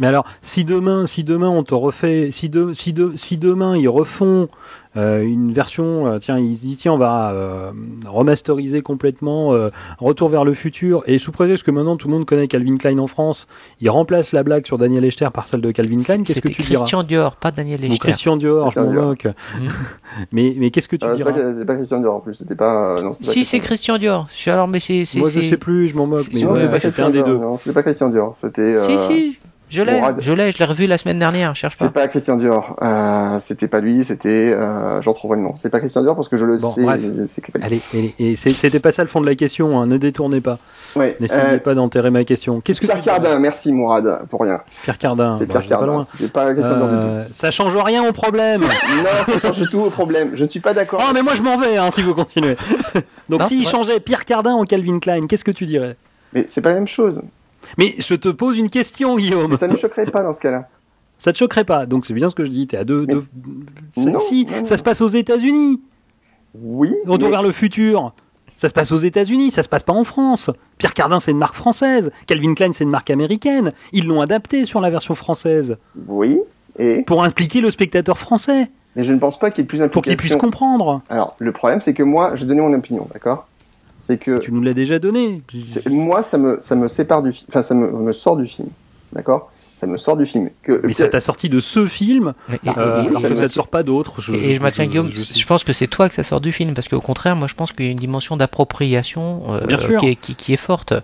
Mais 0.00 0.06
alors, 0.06 0.24
si 0.42 0.64
demain, 0.64 1.06
si 1.06 1.24
demain 1.24 1.48
on 1.48 1.62
te 1.64 1.74
refait, 1.74 2.30
si, 2.30 2.48
de, 2.48 2.72
si, 2.72 2.92
de, 2.92 3.12
si 3.16 3.36
demain 3.36 3.76
ils 3.76 3.88
refont 3.88 4.48
euh, 4.96 5.22
une 5.22 5.52
version, 5.52 6.06
euh, 6.06 6.18
tiens, 6.18 6.38
ils 6.38 6.56
disent 6.56 6.78
tiens, 6.78 6.92
on 6.92 6.98
va 6.98 7.30
euh, 7.32 7.70
remasteriser 8.06 8.80
complètement 8.80 9.52
euh, 9.52 9.70
Retour 9.98 10.28
vers 10.28 10.44
le 10.44 10.54
futur, 10.54 11.02
et 11.06 11.18
sous 11.18 11.30
prétexte 11.32 11.64
que 11.64 11.70
maintenant 11.70 11.96
tout 11.96 12.08
le 12.08 12.14
monde 12.14 12.24
connaît 12.26 12.48
Calvin 12.48 12.76
Klein 12.76 12.98
en 12.98 13.06
France, 13.06 13.46
ils 13.80 13.90
remplacent 13.90 14.32
la 14.32 14.42
blague 14.42 14.66
sur 14.66 14.78
Daniel 14.78 15.04
Echter 15.04 15.28
par 15.32 15.46
celle 15.46 15.60
de 15.60 15.70
Calvin 15.72 15.98
Klein, 15.98 16.22
qu'est-ce 16.22 16.40
que 16.40 16.48
tu 16.48 16.62
diras 16.62 16.80
Christian 16.80 17.02
Dior, 17.02 17.36
pas 17.36 17.50
Daniel 17.50 17.80
Ou 17.82 17.84
Echter. 17.84 17.98
Christian 17.98 18.36
Dior, 18.36 18.70
je 18.70 18.80
Christian 18.80 18.92
m'en 19.02 19.06
moque. 19.08 19.26
mais, 20.32 20.54
mais 20.58 20.70
qu'est-ce 20.70 20.88
que 20.88 20.96
tu 20.96 21.04
Euh, 21.04 21.10
c'est 21.10 21.16
diras 21.24 21.32
pas, 21.32 21.52
c'est 21.52 21.64
pas 21.64 21.74
Christian 21.74 22.00
Dior 22.00 22.14
en 22.16 22.20
plus. 22.20 22.34
C'était 22.34 22.56
pas. 22.56 22.96
euh, 22.96 23.02
non, 23.02 23.12
c'était 23.12 23.26
pas 23.26 23.32
Si, 23.32 23.44
c'est 23.44 23.58
Christian 23.60 23.94
Christian 23.94 23.98
Dior. 23.98 24.28
Alors, 24.46 24.68
mais 24.68 24.80
c'est. 24.80 25.04
c'est- 25.04 25.18
Moi 25.18 25.30
je 25.30 25.40
sais 25.40 25.56
plus, 25.56 25.88
je 25.88 25.96
m'en 25.96 26.06
moque, 26.06 26.26
mais 26.32 26.44
ouais, 26.44 26.54
c'est 26.54 26.68
pas 26.68 26.74
c'était 26.78 26.78
Christian 26.80 27.06
un 27.06 27.10
des 27.10 27.22
Dior. 27.22 27.26
deux. 27.28 27.38
Non, 27.38 27.56
c'était 27.56 27.72
pas 27.74 27.82
Christian 27.82 28.08
Dior. 28.08 28.32
C'était. 28.36 28.78
Si, 28.78 28.98
si, 28.98 29.38
je 29.68 29.82
l'ai, 29.82 30.00
je 30.18 30.32
l'ai, 30.32 30.52
je 30.52 30.58
l'ai 30.58 30.64
revu 30.64 30.86
la 30.86 30.98
semaine 30.98 31.18
dernière, 31.18 31.54
cherche 31.56 31.74
C'est 31.78 31.86
pas. 31.90 32.00
pas 32.02 32.08
Christian 32.08 32.36
Dior. 32.36 32.76
Euh, 32.82 33.38
c'était 33.38 33.68
pas 33.68 33.80
lui. 33.80 34.04
C'était. 34.04 34.52
Euh, 34.52 35.00
J'en 35.02 35.12
trouverai 35.12 35.36
le 35.38 35.44
nom. 35.44 35.54
C'est 35.54 35.70
pas 35.70 35.78
Christian 35.78 36.02
Dior 36.02 36.14
parce 36.16 36.28
que 36.28 36.36
je 36.36 36.44
le 36.46 36.56
Bon, 36.56 36.68
sais. 36.68 36.84
sais 37.26 37.40
que- 37.40 37.52
Allez, 37.62 37.80
allez, 37.92 38.14
et 38.18 38.36
c'est- 38.36 38.50
c'était 38.50 38.80
pas 38.80 38.92
ça 38.92 39.02
le 39.02 39.08
fond 39.08 39.20
de 39.20 39.26
la 39.26 39.34
question, 39.34 39.78
hein, 39.78 39.86
ne 39.86 39.96
détournez 39.98 40.40
pas, 40.40 40.58
Ouais. 40.96 41.16
n'essayez 41.20 41.54
Euh, 41.54 41.58
pas 41.58 41.74
d'enterrer 41.74 42.10
ma 42.10 42.24
question. 42.24 42.60
Qu'est-ce 42.60 42.80
que 42.80 42.86
Pierre 42.86 43.00
Cardin, 43.00 43.38
merci 43.38 43.72
Mourad 43.72 44.26
pour 44.30 44.40
rien. 44.42 44.60
Pierre 44.84 44.98
Cardin, 44.98 45.36
C'est 45.38 45.46
bah, 45.46 45.60
Pierre 45.60 45.78
pas 45.78 45.84
Cardin. 45.86 46.04
C'était 46.04 46.28
pas 46.30 46.52
Christian 46.54 46.76
Dior 46.76 46.88
du 46.88 46.94
tout. 46.96 47.00
Euh, 47.02 47.24
ça 47.32 47.50
change 47.50 47.76
rien 47.76 48.08
au 48.08 48.12
problème. 48.12 48.62
Non, 48.98 49.24
ça 49.34 49.38
change 49.52 49.70
tout 49.70 49.78
au 49.80 49.90
problème. 49.90 50.30
Je 50.34 50.42
ne 50.42 50.48
suis 50.48 50.60
pas 50.60 50.74
d'accord. 50.74 51.00
oh 51.06 51.10
mais 51.14 51.22
moi 51.22 51.34
je 51.36 51.42
m'en 51.42 51.56
vais 51.58 51.76
hein, 51.76 51.90
si 51.90 52.02
vous 52.02 52.14
continuez. 52.14 52.56
Donc 53.28 53.42
s'il 53.44 53.64
ouais. 53.64 53.70
changeait 53.70 54.00
Pierre 54.00 54.24
Cardin 54.24 54.52
en 54.54 54.64
Calvin 54.64 54.98
Klein, 54.98 55.26
qu'est-ce 55.26 55.44
que 55.44 55.50
tu 55.50 55.66
dirais? 55.66 55.96
Mais 56.32 56.46
c'est 56.48 56.60
pas 56.60 56.70
la 56.70 56.76
même 56.76 56.88
chose. 56.88 57.20
Mais 57.76 57.94
je 57.98 58.14
te 58.14 58.28
pose 58.28 58.56
une 58.58 58.70
question 58.70 59.16
Guillaume. 59.16 59.50
Mais 59.52 59.56
ça 59.56 59.68
ne 59.68 59.76
choquerait 59.76 60.06
pas 60.06 60.22
dans 60.22 60.32
ce 60.32 60.40
cas-là. 60.40 60.66
Ça 61.18 61.32
te 61.32 61.38
choquerait 61.38 61.64
pas. 61.64 61.84
Donc 61.86 62.06
c'est 62.06 62.14
bien 62.14 62.28
ce 62.30 62.34
que 62.34 62.44
je 62.44 62.50
dis, 62.50 62.66
t'es 62.66 62.76
à 62.76 62.84
deux... 62.84 63.04
Mais- 63.06 63.14
deux- 63.14 64.10
Non, 64.10 64.18
si, 64.20 64.44
non, 64.46 64.58
non. 64.58 64.64
ça 64.64 64.76
se 64.76 64.82
passe 64.82 65.00
aux 65.00 65.08
États-Unis. 65.08 65.80
Oui. 66.54 66.94
Retour 67.06 67.28
mais- 67.28 67.32
vers 67.32 67.42
le 67.42 67.52
futur. 67.52 68.14
Ça 68.56 68.68
se 68.68 68.74
passe 68.74 68.90
aux 68.90 68.96
États-Unis, 68.96 69.50
ça 69.52 69.62
se 69.62 69.68
passe 69.68 69.82
pas 69.84 69.92
en 69.92 70.02
France. 70.04 70.50
Pierre 70.78 70.94
Cardin, 70.94 71.20
c'est 71.20 71.30
une 71.30 71.38
marque 71.38 71.54
française. 71.54 72.10
Calvin 72.26 72.54
Klein, 72.54 72.72
c'est 72.72 72.82
une 72.84 72.90
marque 72.90 73.10
américaine. 73.10 73.72
Ils 73.92 74.06
l'ont 74.06 74.20
adapté 74.20 74.64
sur 74.64 74.80
la 74.80 74.90
version 74.90 75.14
française 75.14 75.76
Oui. 76.08 76.40
Et. 76.78 77.02
pour 77.02 77.24
impliquer 77.24 77.60
le 77.60 77.70
spectateur 77.72 78.18
français, 78.18 78.70
Mais 78.94 79.02
je 79.02 79.12
ne 79.12 79.18
pense 79.18 79.36
pas 79.38 79.50
qu'il 79.50 79.62
y 79.62 79.64
ait 79.64 79.66
plus 79.66 79.82
pour 79.92 80.02
qu'il 80.02 80.16
puisse 80.16 80.36
comprendre. 80.36 81.02
Alors, 81.08 81.34
le 81.40 81.50
problème, 81.50 81.80
c'est 81.80 81.94
que 81.94 82.04
moi, 82.04 82.36
je 82.36 82.44
donnais 82.44 82.60
mon 82.60 82.72
opinion, 82.72 83.08
d'accord? 83.12 83.47
C'est 84.00 84.18
que 84.18 84.38
Tu 84.38 84.52
nous 84.52 84.60
l'as 84.62 84.74
déjà 84.74 84.98
donné. 84.98 85.42
c'est- 85.52 85.88
moi, 85.88 86.22
ça 86.22 86.38
me, 86.38 86.58
ça 86.60 86.76
me 86.76 86.88
sépare 86.88 87.22
du 87.22 87.32
film, 87.32 87.46
enfin, 87.48 87.62
ça 87.62 87.74
me, 87.74 87.90
me 87.90 88.12
sort 88.12 88.36
du 88.36 88.46
film, 88.46 88.68
d'accord? 89.12 89.50
Ça 89.76 89.86
me 89.86 89.96
sort 89.96 90.16
du 90.16 90.26
film. 90.26 90.50
Que, 90.64 90.80
Mais 90.82 90.92
ça 90.92 91.06
t'a 91.06 91.20
sorti 91.20 91.48
de 91.48 91.60
ce 91.60 91.86
film, 91.86 92.34
Et, 92.52 92.68
euh, 92.76 93.04
et- 93.04 93.06
alors 93.08 93.20
ça 93.22 93.28
que 93.28 93.34
ça 93.36 93.42
ne 93.44 93.48
sort 93.48 93.68
pas 93.68 93.84
d'autres. 93.84 94.20
Je- 94.20 94.32
et 94.32 94.54
je 94.56 94.60
maintiens 94.60 94.86
Guillaume, 94.86 95.08
je- 95.14 95.38
je, 95.38 95.46
pense 95.46 95.62
que 95.62 95.72
c'est 95.72 95.86
toi 95.86 96.08
que 96.08 96.16
ça 96.16 96.24
sort 96.24 96.40
du 96.40 96.50
film, 96.50 96.74
parce 96.74 96.88
qu'au 96.88 97.00
contraire, 97.00 97.36
moi 97.36 97.46
je 97.46 97.54
pense 97.54 97.70
qu'il 97.70 97.86
y 97.86 97.88
a 97.88 97.92
une 97.92 97.98
dimension 97.98 98.36
d'appropriation 98.36 99.42
euh, 99.50 99.60
qui, 100.00 100.06
est, 100.08 100.16
qui, 100.16 100.34
qui 100.34 100.52
est 100.52 100.56
forte. 100.56 100.94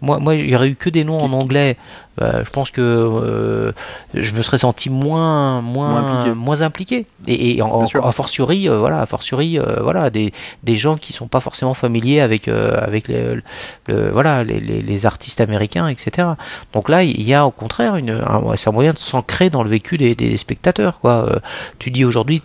Moi, 0.00 0.18
moi, 0.18 0.34
il 0.34 0.50
y 0.50 0.56
aurait 0.56 0.68
eu 0.70 0.74
que 0.76 0.90
des 0.90 1.04
noms 1.04 1.20
en 1.20 1.32
anglais. 1.32 1.76
Bah, 2.18 2.42
je 2.44 2.50
pense 2.50 2.70
que 2.70 2.80
euh, 2.80 3.72
je 4.14 4.32
me 4.32 4.42
serais 4.42 4.58
senti 4.58 4.90
moins 4.90 5.60
moins 5.60 5.90
Moins 6.00 6.20
impliqué. 6.20 6.36
moins 6.38 6.62
impliqué. 6.62 7.06
Et, 7.26 7.56
et 7.56 7.62
en, 7.62 7.84
a 7.84 8.12
fortiori, 8.12 8.68
euh, 8.68 8.78
voilà, 8.78 9.00
a 9.00 9.06
fortiori, 9.06 9.58
euh, 9.58 9.80
voilà, 9.82 10.10
des 10.10 10.32
des 10.62 10.76
gens 10.76 10.96
qui 10.96 11.12
sont 11.12 11.26
pas 11.26 11.40
forcément 11.40 11.74
familiers 11.74 12.20
avec 12.20 12.48
avec 12.48 13.08
les, 13.08 13.40
le, 13.88 14.10
voilà 14.10 14.44
les, 14.44 14.60
les, 14.60 14.82
les 14.82 15.06
artistes 15.06 15.40
américains, 15.40 15.88
etc. 15.88 16.28
Donc 16.72 16.88
là, 16.88 17.02
il 17.02 17.22
y 17.22 17.34
a 17.34 17.46
au 17.46 17.50
contraire 17.50 17.96
une, 17.96 18.10
un, 18.10 18.42
c'est 18.56 18.68
un 18.68 18.72
moyen 18.72 18.92
de 18.92 18.98
s'ancrer 18.98 19.50
dans 19.50 19.62
le 19.62 19.70
vécu 19.70 19.98
des, 19.98 20.14
des 20.14 20.36
spectateurs, 20.36 21.00
quoi. 21.00 21.40
Tu 21.78 21.90
dis 21.90 22.04
aujourd'hui, 22.04 22.42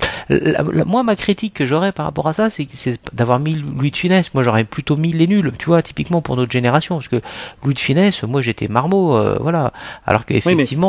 moi 0.86 1.04
ma 1.04 1.16
critique 1.16 1.54
que 1.54 1.66
j'aurais 1.66 1.92
par 1.92 2.06
rapport 2.06 2.28
à 2.28 2.34
ça, 2.34 2.50
c'est 2.50 2.68
c'est 2.74 3.00
d'avoir 3.14 3.40
mis 3.40 3.56
Louis 3.56 3.92
de 3.92 3.98
Funès. 3.98 4.34
Moi, 4.34 4.44
j'aurais 4.44 4.64
plutôt 4.64 4.96
mis 4.98 5.12
les 5.12 5.28
nuls, 5.28 5.52
tu 5.58 5.66
vois, 5.68 5.82
typiquement 5.82 6.22
pour 6.22 6.36
notre 6.36 6.52
génération, 6.52 6.96
parce 6.96 7.08
que 7.08 7.22
Louis 7.64 7.74
de 7.74 7.80
Funès, 7.80 8.24
moi 8.24 8.42
j'étais 8.42 8.68
marmot, 8.68 9.16
euh, 9.16 9.38
voilà. 9.42 9.59
Alors 10.06 10.26
que 10.26 10.34
Oui, 10.34 10.42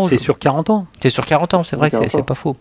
c'est 0.08 0.18
je- 0.18 0.22
sur 0.22 0.38
40 0.38 0.70
ans. 0.70 0.86
c'est 1.00 1.10
sur 1.10 1.26
40 1.26 1.54
ans, 1.54 1.64
c'est 1.64 1.76
vrai 1.76 1.90
que 1.90 1.96
c'est 1.96 2.02
40 2.02 2.14
ans. 2.14 2.18
c'est 2.18 2.26
pas 2.26 2.34
faux. 2.34 2.56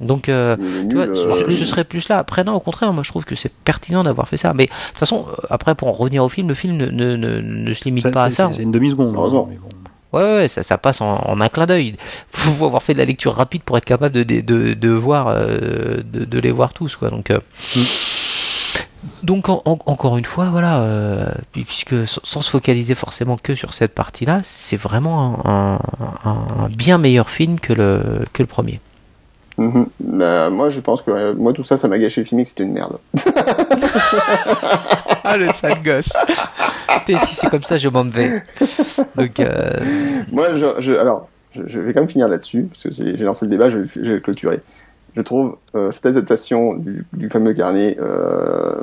Donc, 0.00 0.28
euh, 0.28 0.56
tu 0.90 0.96
vois, 0.96 1.06
ce, 1.14 1.28
euh, 1.44 1.50
ce 1.50 1.64
serait 1.64 1.84
plus 1.84 2.08
là. 2.08 2.18
Après, 2.18 2.42
non, 2.42 2.54
au 2.54 2.60
contraire, 2.60 2.92
moi 2.92 3.02
je 3.04 3.10
trouve 3.10 3.24
que 3.24 3.36
c'est 3.36 3.52
pertinent 3.52 4.02
d'avoir 4.02 4.26
fait 4.26 4.36
ça. 4.36 4.52
Mais 4.52 4.64
de 4.66 4.70
toute 4.90 4.98
façon, 4.98 5.26
euh, 5.28 5.46
après, 5.50 5.74
pour 5.76 5.86
en 5.88 5.92
revenir 5.92 6.24
au 6.24 6.28
film, 6.28 6.48
le 6.48 6.54
film 6.54 6.76
ne, 6.76 6.86
ne, 6.86 7.14
ne, 7.16 7.38
ne 7.40 7.74
se 7.74 7.84
limite 7.84 8.02
Ça, 8.04 8.10
pas 8.10 8.24
à 8.24 8.30
ça. 8.30 8.50
c'est- 8.52 8.62
une 8.62 8.72
demi-seconde. 8.72 9.12
Heureusement. 9.14 9.46
Mais 9.48 9.56
bon. 9.56 9.68
Ouais, 10.18 10.22
ouais, 10.24 10.48
ça, 10.48 10.62
ça 10.62 10.76
passe 10.76 11.00
en, 11.00 11.14
en 11.24 11.40
un 11.40 11.48
clin 11.48 11.66
d'œil. 11.66 11.94
Faut, 12.28 12.50
faut 12.50 12.66
avoir 12.66 12.82
fait 12.82 12.92
de 12.94 12.98
la 12.98 13.04
lecture 13.04 13.32
rapide 13.34 13.62
pour 13.62 13.78
être 13.78 13.84
capable 13.84 14.14
de, 14.14 14.24
de, 14.24 14.40
de, 14.40 14.74
de 14.74 14.88
voir, 14.90 15.28
euh, 15.28 15.98
de, 16.04 16.24
de 16.24 16.38
les 16.40 16.50
voir 16.50 16.72
tous, 16.72 16.96
quoi. 16.96 17.08
Donc, 17.08 17.30
euh, 17.30 17.38
donc 19.22 19.48
en- 19.48 19.62
en- 19.64 19.78
encore 19.86 20.16
une 20.16 20.24
fois, 20.24 20.46
voilà, 20.50 20.80
euh, 20.82 21.26
puis- 21.52 21.64
puisque 21.64 22.06
sans, 22.06 22.20
sans 22.24 22.40
se 22.40 22.50
focaliser 22.50 22.94
forcément 22.94 23.36
que 23.36 23.54
sur 23.54 23.74
cette 23.74 23.94
partie-là, 23.94 24.40
c'est 24.44 24.76
vraiment 24.76 25.44
un, 25.46 25.78
un- 26.24 26.64
un 26.64 26.68
bien 26.68 26.98
meilleur 26.98 27.28
film 27.30 27.58
que 27.60 27.72
le 27.72 28.20
que 28.32 28.42
le 28.42 28.46
premier. 28.46 28.80
Mhm. 29.58 29.86
Bah, 30.00 30.48
moi, 30.50 30.70
je 30.70 30.80
pense 30.80 31.02
que 31.02 31.10
euh, 31.10 31.34
moi, 31.34 31.52
tout 31.52 31.62
ça, 31.64 31.76
ça 31.76 31.86
m'a 31.86 31.98
gâché 31.98 32.22
le 32.22 32.26
film 32.26 32.40
et 32.40 32.44
que 32.44 32.48
c'était 32.48 32.62
une 32.62 32.72
merde. 32.72 32.96
Ah 35.24 35.36
le 35.36 35.50
sale 35.52 35.82
gosse. 35.84 36.12
Si 37.06 37.34
c'est 37.34 37.48
comme 37.50 37.62
ça, 37.62 37.76
je 37.78 37.88
m'en 37.88 38.04
vais. 38.04 38.42
Donc, 39.16 39.40
euh, 39.40 39.70
Moi, 40.30 40.54
je, 40.54 40.66
je- 40.78 40.94
alors, 40.94 41.28
je, 41.52 41.62
je 41.66 41.80
vais 41.80 41.92
quand 41.92 42.00
même 42.00 42.08
finir 42.08 42.28
là-dessus, 42.28 42.62
parce 42.64 42.82
que 42.84 42.92
j'ai 42.92 43.24
lancé 43.24 43.44
le 43.46 43.50
débat, 43.50 43.70
je 43.70 43.78
vais, 43.78 43.88
je 43.94 44.00
vais 44.00 44.08
le 44.14 44.20
clôturer. 44.20 44.60
Je 45.16 45.22
trouve 45.22 45.56
euh, 45.74 45.90
cette 45.90 46.06
adaptation 46.06 46.74
du, 46.74 47.04
du 47.12 47.28
fameux 47.28 47.54
carnet 47.54 47.96
euh, 48.00 48.80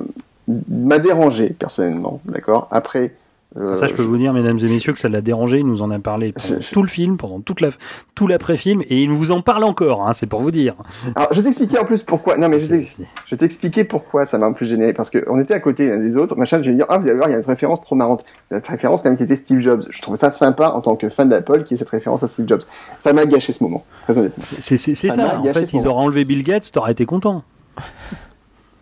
m'a 0.69 0.99
dérangé, 0.99 1.49
personnellement, 1.49 2.22
d'accord? 2.26 2.68
Après... 2.72 3.14
euh, 3.58 3.76
Ça, 3.76 3.88
je 3.88 3.94
peux 3.94 4.04
vous 4.04 4.18
dire, 4.18 4.32
mesdames 4.34 4.58
et 4.60 4.64
messieurs, 4.68 4.94
que 4.94 5.00
ça 5.00 5.10
l'a 5.10 5.22
dérangé. 5.22 5.60
Il 5.60 5.66
nous 5.66 5.82
en 5.82 5.90
a 5.90 5.98
parlé 6.00 6.34
pendant 6.34 6.60
Je- 6.62 6.72
tout 6.72 6.82
le 6.84 6.88
film, 6.88 7.18
pendant 7.18 7.40
toute 7.40 7.62
la, 7.62 7.70
tout 8.14 8.28
l'après-film, 8.28 8.82
et 8.90 9.02
il 9.02 9.10
vous 9.10 9.32
en 9.32 9.42
parle 9.42 9.64
encore. 9.64 10.08
Hein, 10.08 10.14
c'est 10.14 10.28
pour 10.28 10.42
vous 10.42 10.52
dire. 10.52 10.76
Alors, 11.16 11.30
je 11.32 11.38
vais 11.38 11.44
t'expliquer 11.46 11.80
en 11.80 11.86
plus 11.86 12.04
pourquoi... 12.04 12.38
Non, 12.38 12.48
mais 12.48 12.60
je 12.60 12.68
vais 12.68 12.78
t'ex- 12.78 12.96
je 13.26 13.32
vais 13.32 13.38
t'expliquer 13.38 13.84
pourquoi 13.86 14.26
ça 14.26 14.38
m'a 14.38 14.46
un 14.46 14.54
peu 14.54 14.66
gêné, 14.66 14.94
parce 14.94 15.10
qu'on 15.10 15.40
était 15.40 15.54
à 15.56 15.60
côté 15.60 15.90
l'un 15.90 15.98
des 15.98 16.16
autres, 16.16 16.36
machin, 16.36 16.62
je 16.62 16.70
vais 16.70 16.76
dire, 16.76 16.86
ah, 16.90 16.98
vous 17.00 17.08
allez 17.08 17.18
voir, 17.18 17.28
il 17.28 17.32
y 17.32 17.36
a 17.36 17.40
une 17.40 17.46
référence 17.46 17.82
trop 17.82 17.96
marrante. 17.96 18.24
Cette 18.52 18.68
référence, 18.68 19.02
quand 19.02 19.10
même, 19.10 19.18
qui 19.18 19.24
était 19.24 19.36
Steve 19.36 19.62
Jobs. 19.62 19.84
Je 19.90 20.02
trouvais 20.02 20.18
ça 20.18 20.30
sympa, 20.30 20.70
en 20.70 20.82
tant 20.82 20.96
que 20.96 21.10
fan 21.10 21.28
d'Apple, 21.30 21.64
qui 21.64 21.74
ait 21.74 21.78
cette 21.78 21.90
référence 21.90 22.22
à 22.24 22.28
Steve 22.28 22.48
Jobs. 22.48 22.62
Ça 23.00 23.14
m'a 23.14 23.26
gâché 23.26 23.52
ce 23.52 23.64
moment, 23.64 23.84
très 24.04 24.18
honnêtement. 24.18 24.44
C'est 24.60 24.78
Ça 24.78 25.16
ça. 25.16 25.40
En 25.40 25.44
fait, 25.54 25.74
ils 25.74 25.88
auraient 25.88 26.04
enlevé 26.04 26.24
Bill 26.24 26.44
Gates, 26.44 26.72
t'aurais 26.72 26.92
été 26.92 27.06
content. 27.06 27.44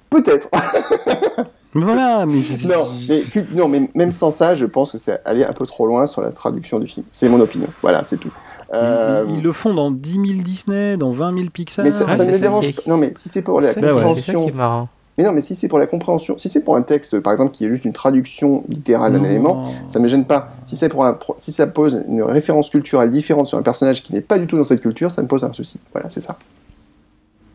Peut-être. 0.10 0.50
Mais 1.78 1.86
voilà, 1.86 2.26
mais 2.26 2.40
Non, 2.68 2.88
mais, 3.08 3.22
cu- 3.22 3.46
non, 3.54 3.68
mais 3.68 3.90
même 3.96 4.12
sans 4.12 4.32
ça, 4.32 4.56
je 4.56 4.66
pense 4.66 4.92
que 4.92 4.98
c'est 4.98 5.20
aller 5.26 5.44
un 5.44 5.54
peu 5.54 5.66
trop 5.66 5.86
loin 5.86 6.08
sur 6.08 6.22
la 6.22 6.32
traduction 6.32 6.80
du 6.80 6.88
film. 6.88 7.06
C'est 7.12 7.30
mon 7.30 7.40
opinion. 7.40 7.68
Voilà, 7.82 8.04
c'est 8.04 8.18
tout. 8.18 8.32
Euh, 8.74 9.26
ils, 9.30 9.36
ils 9.38 9.44
le 9.44 9.52
font 9.54 9.74
dans 9.74 9.92
10 9.92 10.12
000 10.14 10.24
Disney, 10.44 10.98
dans 10.98 11.12
20 11.12 11.38
000 11.38 11.50
Pixar. 11.52 11.86
mais 11.86 11.92
ça, 11.92 12.06
Ah, 12.08 12.18
ça 12.18 12.26
ne 12.26 12.32
me 12.32 12.40
dérange 12.40 12.74
pas. 12.76 12.82
Non, 12.88 12.98
mais 12.98 13.14
si 13.18 13.30
c'est 13.30 13.42
pour 13.42 13.62
la 13.62 13.70
ouais. 13.70 13.74
compréhension. 13.76 14.44
qui 14.44 14.50
est 14.50 14.54
marrant. 14.56 14.90
Mais 15.18 15.24
non, 15.24 15.32
mais 15.32 15.42
si 15.42 15.56
c'est 15.56 15.68
pour 15.68 15.80
la 15.80 15.88
compréhension, 15.88 16.38
si 16.38 16.48
c'est 16.48 16.64
pour 16.64 16.76
un 16.76 16.84
texte, 16.84 17.20
par 17.22 17.34
exemple, 17.34 17.52
qui 17.52 17.66
est 17.66 17.70
juste 17.70 17.86
une 17.86 17.94
traduction 17.94 18.64
littérale 18.70 19.14
d'un 19.14 19.24
élément, 19.24 19.72
ça 19.88 20.00
me 20.00 20.08
gêne 20.08 20.26
pas. 20.26 20.50
Si 20.68 20.76
c'est 20.76 20.90
pour 20.90 21.06
un, 21.06 21.18
si 21.38 21.52
ça 21.52 21.66
pose 21.66 22.04
une 22.08 22.22
référence 22.22 22.70
culturelle 22.70 23.10
différente 23.10 23.48
sur 23.48 23.58
un 23.58 23.64
personnage 23.64 24.04
qui 24.04 24.14
n'est 24.14 24.22
pas 24.22 24.38
du 24.38 24.46
tout 24.46 24.58
dans 24.58 24.64
cette 24.64 24.82
culture, 24.82 25.12
ça 25.12 25.24
me 25.24 25.28
pose 25.28 25.44
un 25.44 25.54
souci. 25.54 25.80
Voilà, 25.94 26.10
c'est 26.12 26.22
ça. 26.22 26.38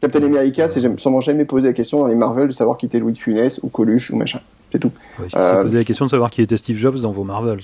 Captain 0.03 0.23
America, 0.25 0.69
c'est 0.69 0.81
sûrement 0.99 1.21
jamais 1.21 1.45
posé 1.45 1.69
la 1.69 1.73
question 1.73 2.01
dans 2.01 2.09
les 2.09 2.17
Marvel 2.17 2.49
de 2.49 2.53
savoir 2.53 2.77
qui 2.77 2.87
était 2.87 2.99
Louis 2.99 3.13
de 3.13 3.19
Funès 3.19 3.61
ou 3.63 3.69
Coluche 3.69 4.11
ou 4.11 4.17
machin. 4.17 4.41
C'est 4.73 4.81
tout. 4.81 4.91
Ouais, 5.21 5.29
si 5.29 5.37
Euh, 5.37 5.55
c'est 5.59 5.63
posé 5.63 5.77
la 5.77 5.85
question 5.85 6.07
de 6.07 6.11
savoir 6.11 6.31
qui 6.31 6.43
était 6.43 6.57
Steve 6.57 6.77
Jobs 6.77 6.99
dans 6.99 7.13
vos 7.13 7.23
Marvels. 7.23 7.61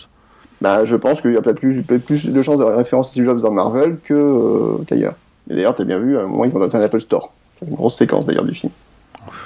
Bah, 0.61 0.85
je 0.85 0.95
pense 0.95 1.21
qu'il 1.21 1.33
y 1.33 1.37
a 1.37 1.41
peut-être 1.43 1.59
plus, 1.61 2.27
de 2.27 2.43
chances 2.43 2.59
d'avoir 2.59 2.75
une 2.75 2.79
référence 2.83 3.11
Steve 3.11 3.25
Jobs 3.25 3.41
dans 3.41 3.51
Marvel 3.51 3.99
que 4.05 4.15
euh, 4.15 4.85
qu'ailleurs. 4.87 5.15
Et 5.51 5.55
d'ailleurs, 5.55 5.75
t'as 5.75 5.83
bien 5.85 5.99
vu, 5.99 6.17
à 6.17 6.23
un 6.23 6.27
moment, 6.29 6.45
ils 6.45 6.53
vont 6.53 6.61
dans 6.65 6.77
un 6.77 6.81
Apple 6.81 7.01
Store. 7.01 7.33
C'est 7.59 7.67
une 7.69 7.75
grosse 7.75 7.97
séquence 7.97 8.27
d'ailleurs 8.27 8.45
du 8.45 8.55
film. 8.55 8.71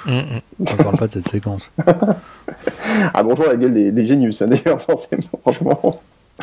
Mm, 0.05 0.11
mm. 0.11 0.21
On 0.59 0.63
ne 0.77 0.83
parle 0.83 0.97
pas 0.97 1.07
de 1.07 1.13
cette 1.13 1.27
séquence. 1.29 1.71
Ah 3.15 3.23
bonjour 3.23 3.45
la 3.47 3.55
gueule 3.55 3.73
des, 3.73 3.91
des 3.91 4.05
génius, 4.05 4.41
hein, 4.43 4.47
d'ailleurs, 4.47 4.79
forcément, 4.89 5.23
franchement. 5.41 5.99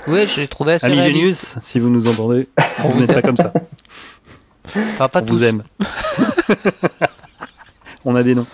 Ouais, 0.08 0.26
je 0.26 0.40
l'ai 0.40 0.48
trouvé 0.48 0.72
assez 0.74 0.86
Amis 0.86 0.96
réaliste. 0.96 1.52
Genius, 1.52 1.56
si 1.62 1.78
vous 1.78 1.90
nous 1.90 2.08
entendez, 2.08 2.48
vous 2.84 3.00
n'êtes 3.00 3.12
pas 3.12 3.22
comme 3.22 3.36
ça. 3.36 3.52
Enfin, 4.66 5.08
pas 5.08 5.20
On 5.22 5.26
tous. 5.26 5.34
vous 5.34 5.44
aime. 5.44 5.62
On 8.04 8.14
a 8.16 8.22
des 8.22 8.34
noms. 8.34 8.46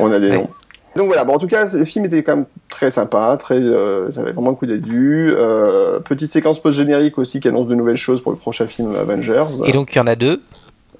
On 0.00 0.10
a 0.12 0.18
des 0.18 0.30
Ouais. 0.30 0.36
noms. 0.38 0.50
Donc 0.96 1.06
voilà, 1.06 1.22
bon, 1.24 1.34
en 1.34 1.38
tout 1.38 1.46
cas, 1.46 1.66
le 1.72 1.84
film 1.84 2.06
était 2.06 2.24
quand 2.24 2.34
même 2.36 2.46
très 2.68 2.90
sympa, 2.90 3.36
très, 3.38 3.54
euh, 3.54 4.10
ça 4.10 4.20
avait 4.20 4.32
vraiment 4.32 4.50
le 4.50 4.56
coup 4.56 4.66
d'être 4.66 4.80
dû. 4.82 5.30
Euh, 5.32 6.00
petite 6.00 6.32
séquence 6.32 6.60
post-générique 6.60 7.18
aussi 7.18 7.38
qui 7.38 7.46
annonce 7.46 7.68
de 7.68 7.74
nouvelles 7.76 7.96
choses 7.98 8.20
pour 8.20 8.32
le 8.32 8.38
prochain 8.38 8.66
film 8.66 8.92
Avengers. 8.96 9.44
Et 9.66 9.70
donc, 9.72 9.94
il 9.94 9.98
y 9.98 10.00
en 10.00 10.06
a 10.08 10.16
deux. 10.16 10.42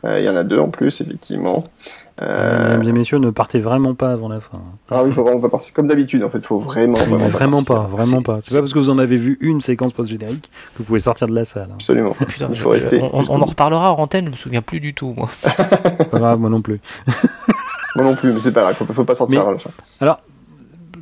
Euh, 0.04 0.20
Il 0.20 0.24
y 0.24 0.28
en 0.28 0.36
a 0.36 0.44
deux 0.44 0.58
en 0.60 0.68
plus, 0.68 1.00
effectivement. 1.00 1.64
Euh, 2.20 2.76
Mesdames 2.78 2.88
et 2.88 2.92
messieurs, 2.98 3.18
ne 3.18 3.30
partez 3.30 3.60
vraiment 3.60 3.94
pas 3.94 4.10
avant 4.12 4.28
la 4.28 4.40
fin. 4.40 4.58
Ah 4.90 5.02
oui, 5.04 5.12
faut 5.12 5.22
vraiment 5.22 5.40
pas 5.40 5.48
partir. 5.48 5.72
Comme 5.72 5.86
d'habitude, 5.86 6.22
en 6.24 6.30
fait, 6.30 6.44
faut 6.44 6.58
vraiment, 6.58 6.98
vraiment, 6.98 7.28
vraiment 7.28 7.62
partir. 7.62 7.88
pas, 7.90 7.96
vraiment 7.96 8.22
pas. 8.22 8.38
C'est 8.40 8.54
pas 8.54 8.60
parce 8.60 8.72
que 8.72 8.78
vous 8.78 8.90
en 8.90 8.98
avez 8.98 9.16
vu 9.16 9.38
une 9.40 9.60
séquence 9.60 9.92
post-générique 9.92 10.50
que 10.74 10.78
vous 10.78 10.84
pouvez 10.84 11.00
sortir 11.00 11.28
de 11.28 11.34
la 11.34 11.44
salle. 11.44 11.68
hein. 11.70 11.74
Absolument. 11.74 12.12
Putain, 12.26 12.48
Il 12.50 12.58
faut 12.58 12.72
je- 12.74 12.80
rester. 12.80 13.00
on, 13.12 13.24
on 13.28 13.40
en 13.40 13.44
reparlera 13.44 13.92
en 13.92 13.98
antenne, 13.98 14.26
je 14.26 14.30
me 14.32 14.36
souviens 14.36 14.62
plus 14.62 14.80
du 14.80 14.94
tout, 14.94 15.14
moi. 15.16 15.28
Pas 16.10 16.18
grave, 16.18 16.40
moi 16.40 16.50
non 16.50 16.60
plus. 16.62 16.80
Moi 17.96 18.04
non 18.04 18.14
plus, 18.14 18.32
mais 18.32 18.38
c'est 18.38 18.52
pas 18.52 18.60
grave, 18.60 18.74
faut, 18.76 18.84
faut 18.84 19.04
pas 19.04 19.14
sortir. 19.16 19.42
Mais- 19.42 19.48
à 19.48 19.52
la 19.52 19.58
fin. 19.58 19.70
Alors, 20.00 20.20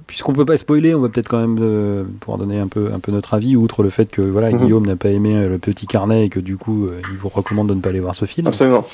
puisqu'on 0.07 0.33
peut 0.33 0.47
pas 0.47 0.57
spoiler, 0.57 0.95
on 0.95 1.01
va 1.01 1.09
peut-être 1.11 1.29
quand 1.29 1.37
même 1.41 1.59
euh, 1.61 2.05
pouvoir 2.21 2.39
donner 2.39 2.59
un 2.59 2.69
peu, 2.69 2.91
un 2.95 3.01
peu 3.01 3.13
notre 3.13 3.35
avis, 3.35 3.55
outre 3.57 3.83
le 3.83 3.91
fait 3.91 4.07
que 4.07 4.23
voilà, 4.23 4.51
Mhm. 4.51 4.59
Guillaume 4.59 4.87
n'a 4.87 4.97
pas 4.97 5.11
aimé 5.11 5.35
euh, 5.37 5.49
le 5.49 5.59
petit 5.59 5.87
carnet 5.87 6.27
et 6.27 6.29
que 6.31 6.41
du 6.41 6.57
coup, 6.57 6.87
euh, 6.87 7.01
il 7.11 7.19
vous 7.19 7.29
recommande 7.29 7.69
de 7.69 7.75
ne 7.75 7.81
pas 7.81 7.91
aller 7.91 8.01
voir 8.01 8.15
ce 8.15 8.25
film. 8.25 8.47
Absolument. 8.47 8.87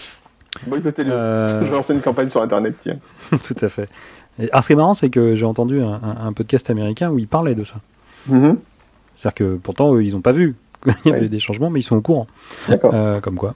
Boycottez-le. 0.66 1.11
Euh, 1.12 1.61
Je 1.65 1.65
vais 1.66 1.70
lancer 1.77 1.95
une 1.95 2.01
campagne 2.01 2.29
sur 2.29 2.43
Internet, 2.43 2.74
tiens. 2.81 2.97
tout 3.31 3.57
à 3.61 3.69
fait. 3.69 3.89
Et, 4.39 4.51
alors, 4.51 4.62
ce 4.62 4.69
qui 4.69 4.73
est 4.73 4.77
marrant, 4.77 4.95
c'est 4.95 5.11
que 5.11 5.35
j'ai 5.37 5.45
entendu 5.45 5.83
un, 5.83 5.95
un- 5.95 6.27
un 6.27 6.33
podcast 6.33 6.70
américain 6.70 7.11
où 7.11 7.19
il 7.19 7.29
parlait 7.29 7.55
de 7.55 7.65
ça. 7.65 7.77
Mhm. 8.29 8.57
C'est-à-dire 9.16 9.35
que 9.35 9.55
pourtant, 9.57 9.95
eux, 9.95 10.05
ils 10.05 10.12
n'ont 10.15 10.20
pas 10.20 10.33
vu 10.33 10.57
qu'il 10.85 10.93
y 11.07 11.09
avait 11.11 11.23
Ouais. 11.23 11.29
des 11.29 11.39
changements, 11.41 11.70
mais 11.70 11.81
ils 11.81 11.85
sont 11.85 11.97
au 11.97 12.01
courant. 12.01 12.27
D'accord. 12.69 12.93
Euh, 12.95 13.20
comme 13.20 13.37
quoi. 13.37 13.55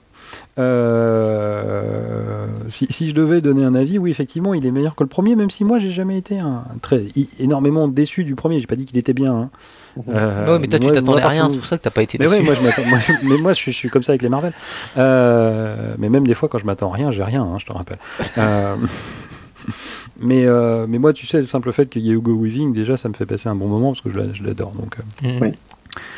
Euh, 0.59 2.47
si, 2.67 2.87
si 2.89 3.09
je 3.09 3.13
devais 3.15 3.41
donner 3.41 3.63
un 3.63 3.75
avis, 3.75 3.97
oui, 3.97 4.09
effectivement, 4.11 4.53
il 4.53 4.65
est 4.65 4.71
meilleur 4.71 4.95
que 4.95 5.03
le 5.03 5.09
premier, 5.09 5.35
même 5.35 5.49
si 5.49 5.63
moi, 5.63 5.79
j'ai 5.79 5.91
jamais 5.91 6.17
été 6.17 6.39
un, 6.39 6.63
très 6.81 7.03
i- 7.15 7.29
énormément 7.39 7.87
déçu 7.87 8.23
du 8.23 8.35
premier. 8.35 8.59
J'ai 8.59 8.67
pas 8.67 8.75
dit 8.75 8.85
qu'il 8.85 8.97
était 8.97 9.13
bien. 9.13 9.33
hein. 9.35 9.49
Euh, 10.09 10.53
ouais, 10.53 10.59
mais 10.59 10.67
toi, 10.67 10.79
tu 10.79 10.89
t'attendais 10.91 11.21
à 11.21 11.27
rien, 11.29 11.49
c'est 11.49 11.57
pour 11.57 11.65
ça 11.65 11.77
que 11.77 11.83
t'as 11.83 11.89
pas 11.89 12.01
été 12.03 12.17
Mais 12.19 12.25
dessus. 12.25 12.37
ouais, 12.37 12.43
moi, 12.43 12.53
je 12.55 12.61
m'attends. 12.61 12.85
moi, 12.85 12.99
je- 12.99 13.27
mais 13.27 13.37
moi, 13.37 13.53
je 13.53 13.57
suis, 13.57 13.71
je 13.71 13.77
suis 13.77 13.89
comme 13.89 14.03
ça 14.03 14.11
avec 14.11 14.21
les 14.21 14.29
Marvel. 14.29 14.53
Euh, 14.97 15.95
mais 15.97 16.09
même 16.09 16.25
des 16.27 16.33
fois, 16.33 16.49
quand 16.49 16.57
je 16.57 16.65
m'attends 16.65 16.91
à 16.91 16.95
rien, 16.95 17.11
j'ai 17.11 17.23
rien. 17.23 17.43
hein, 17.43 17.57
je 17.59 17.65
te 17.65 17.73
rappelle. 17.73 17.97
Euh, 18.37 18.75
mais 20.19 20.45
euh, 20.45 20.85
mais 20.87 20.97
moi, 20.99 21.13
tu 21.13 21.25
sais, 21.27 21.39
le 21.39 21.45
simple 21.47 21.71
fait 21.71 21.87
qu'il 21.87 22.01
y 22.03 22.09
ait 22.09 22.13
Hugo 22.13 22.33
Weaving, 22.35 22.73
déjà, 22.73 22.97
ça 22.97 23.09
me 23.09 23.13
fait 23.13 23.25
passer 23.25 23.49
un 23.49 23.55
bon 23.55 23.67
moment 23.67 23.91
parce 23.91 24.01
que 24.01 24.09
je 24.09 24.17
l'a- 24.19 24.33
je 24.33 24.43
l'adore. 24.43 24.71
Donc. 24.71 24.95
euh, 24.99 25.27
Mm. 25.27 25.41
Oui. 25.41 25.51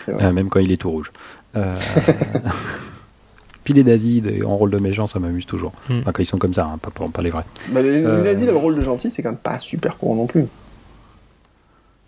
Euh, 0.10 0.32
même 0.34 0.50
quand 0.50 0.60
il 0.60 0.72
est 0.74 0.78
tout 0.78 0.92
rouge. 0.92 1.12
Euh, 1.56 1.74
Puis 3.64 3.74
les 3.74 3.84
nazis 3.84 4.24
en 4.46 4.58
rôle 4.58 4.72
de 4.72 4.80
méchant, 4.80 5.06
ça 5.08 5.20
m'amuse 5.20 5.46
toujours. 5.46 5.72
Mm. 5.90 6.00
Enfin, 6.00 6.12
quand 6.12 6.24
ils 6.24 6.26
sont 6.26 6.38
comme 6.40 6.54
ça, 6.54 6.66
hein, 6.70 6.78
pas, 6.82 6.90
pas 7.08 7.22
les 7.22 7.30
vrais. 7.30 7.46
Bah, 7.70 7.82
les, 7.82 8.04
Euh, 8.04 8.18
les 8.18 8.24
nazis, 8.32 8.48
le 8.48 8.56
rôle 8.56 8.76
de 8.76 8.82
gentil, 8.82 9.12
c'est 9.12 9.22
quand 9.22 9.30
même 9.30 9.38
pas 9.38 9.60
super 9.60 9.98
courant 9.98 10.16
non 10.16 10.26
plus. 10.28 10.46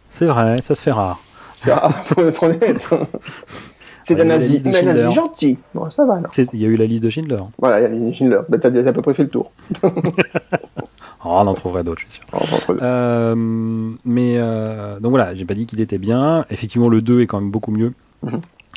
C'est 0.09 0.25
vrai, 0.25 0.61
ça 0.61 0.75
se 0.75 0.81
fait 0.81 0.91
rare. 0.91 1.19
Ah, 1.69 1.89
faut 2.03 2.21
être 2.25 2.43
honnête. 2.43 2.87
C'est 4.03 4.15
Ouais, 4.15 4.21
un 4.21 4.23
il 4.23 4.27
y 4.29 4.31
a 4.31 4.33
la 4.33 4.33
nazi, 4.35 4.53
liste 4.53 4.65
de 4.65 4.69
mais 4.71 4.79
un 4.79 4.83
nazi 4.83 4.99
Schindler. 5.01 5.13
gentil. 5.15 5.59
Bon, 5.75 5.91
ça 5.91 6.05
va, 6.05 6.15
alors. 6.15 6.31
Il 6.53 6.59
y 6.59 6.65
a 6.65 6.67
eu 6.67 6.75
la 6.75 6.85
liste 6.87 7.03
de 7.03 7.09
Schindler. 7.11 7.37
Voilà, 7.59 7.79
il 7.79 7.83
y 7.83 7.85
a 7.85 7.89
les 8.07 8.13
Schindler. 8.13 8.39
Bah, 8.49 8.57
t'as 8.57 8.71
t'as 8.71 8.87
à 8.89 8.93
peu 8.93 9.01
près 9.03 9.13
fait 9.13 9.23
le 9.23 9.29
tour. 9.29 9.51
Oh, 11.23 11.29
on 11.33 11.45
en 11.45 11.53
trouverait 11.53 11.83
d'autres, 11.83 12.01
je 12.01 12.13
suis 12.13 12.19
sûr. 12.19 12.77
Euh, 12.81 13.35
mais 14.05 14.37
euh, 14.39 14.99
donc 14.99 15.11
voilà, 15.11 15.35
j'ai 15.35 15.45
pas 15.45 15.53
dit 15.53 15.67
qu'il 15.67 15.79
était 15.79 15.99
bien. 15.99 16.45
Effectivement, 16.49 16.89
le 16.89 16.99
2 17.03 17.21
est 17.21 17.27
quand 17.27 17.39
même 17.39 17.51
beaucoup 17.51 17.69
mieux. 17.69 17.93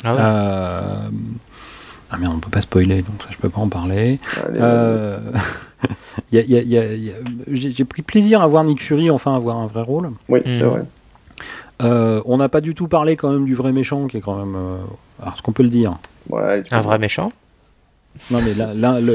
Ah 0.03 0.13
ouais. 0.13 0.21
Euh, 0.21 1.09
ah 2.11 2.17
merde, 2.19 2.33
on 2.35 2.39
peut 2.39 2.51
pas 2.51 2.61
spoiler, 2.61 2.97
donc 3.01 3.23
ça 3.23 3.29
je 3.31 3.37
peux 3.37 3.49
pas 3.49 3.61
en 3.61 3.67
parler. 3.67 4.19
Euh, 4.57 5.17
j'ai 7.51 7.83
pris 7.85 8.03
plaisir 8.03 8.41
à 8.43 8.47
voir 8.47 8.63
Nick 8.63 8.79
Fury 8.83 9.09
enfin 9.09 9.35
avoir 9.35 9.57
un 9.57 9.65
vrai 9.65 9.81
rôle. 9.81 10.11
Oui, 10.29 10.41
Mm. 10.41 10.43
c'est 10.45 10.63
vrai. 10.65 10.83
Euh, 11.81 12.21
on 12.25 12.37
n'a 12.37 12.49
pas 12.49 12.61
du 12.61 12.73
tout 12.73 12.87
parlé 12.87 13.15
quand 13.15 13.29
même 13.31 13.45
du 13.45 13.55
vrai 13.55 13.71
méchant 13.71 14.07
qui 14.07 14.17
est 14.17 14.21
quand 14.21 14.35
même. 14.37 14.55
euh, 14.55 14.77
alors, 15.21 15.35
ce 15.37 15.41
qu'on 15.41 15.51
peut 15.51 15.63
le 15.63 15.69
dire. 15.69 15.97
Ouais, 16.29 16.63
Un 16.71 16.81
vrai 16.81 16.97
méchant. 16.99 17.31
Non, 18.31 18.39
mais 18.41 18.53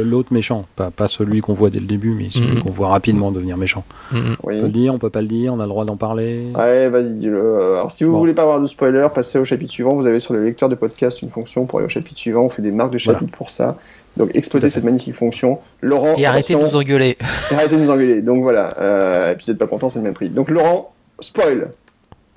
l'autre 0.04 0.30
méchant, 0.30 0.66
pas, 0.76 0.90
pas 0.90 1.08
celui 1.08 1.40
qu'on 1.40 1.54
voit 1.54 1.70
dès 1.70 1.80
le 1.80 1.86
début, 1.86 2.10
mais 2.10 2.28
celui 2.28 2.60
qu'on 2.60 2.68
voit 2.70 2.88
rapidement 2.88 3.32
devenir 3.32 3.56
méchant. 3.56 3.82
Mm. 4.12 4.18
On 4.42 4.46
peut 4.48 4.60
le 4.60 4.68
dire, 4.68 4.92
on 4.92 4.98
peut 4.98 5.08
pas 5.08 5.22
le 5.22 5.26
dire, 5.26 5.54
on 5.54 5.58
a 5.60 5.62
le 5.62 5.70
droit 5.70 5.86
d'en 5.86 5.96
parler. 5.96 6.48
Ouais, 6.54 6.90
vas-y, 6.90 7.14
dis-le. 7.14 7.72
Alors, 7.76 7.90
si 7.90 8.04
vous 8.04 8.12
Bon. 8.12 8.18
voulez 8.18 8.34
pas 8.34 8.42
avoir 8.42 8.60
de 8.60 8.66
spoiler, 8.66 9.08
passez 9.14 9.38
au 9.38 9.44
chapitre 9.46 9.70
suivant. 9.70 9.94
Vous 9.94 10.06
avez 10.06 10.20
sur 10.20 10.34
le 10.34 10.44
lecteur 10.44 10.68
de 10.68 10.74
podcast 10.74 11.22
une 11.22 11.30
fonction 11.30 11.64
pour 11.64 11.78
aller 11.78 11.86
au 11.86 11.88
chapitre 11.88 12.18
suivant. 12.18 12.42
On 12.42 12.50
fait 12.50 12.60
des 12.60 12.72
marques 12.72 12.92
de 12.92 12.98
Voilà. 13.02 13.20
chapitre 13.20 13.34
pour 13.38 13.48
ça. 13.48 13.78
Donc, 14.18 14.32
exploitez 14.34 14.68
cette 14.68 14.84
magnifique 14.84 15.14
fonction. 15.14 15.60
Laurent, 15.80 16.16
Et 16.18 16.26
arrêtez 16.26 16.54
de 16.54 16.58
nous 16.60 16.76
engueuler. 16.76 17.16
et 17.50 17.54
arrêtez 17.54 17.76
de 17.78 17.80
nous 17.82 17.90
engueuler. 17.90 18.20
Donc, 18.20 18.42
voilà. 18.42 18.74
Euh, 18.80 19.32
et 19.32 19.34
puis, 19.34 19.46
si 19.46 19.50
vous 19.50 19.54
n'êtes 19.54 19.60
pas 19.60 19.66
content, 19.66 19.88
c'est 19.88 19.98
le 20.00 20.04
même 20.04 20.12
prix. 20.14 20.28
Donc, 20.28 20.50
Laurent, 20.50 20.92
spoil. 21.20 21.70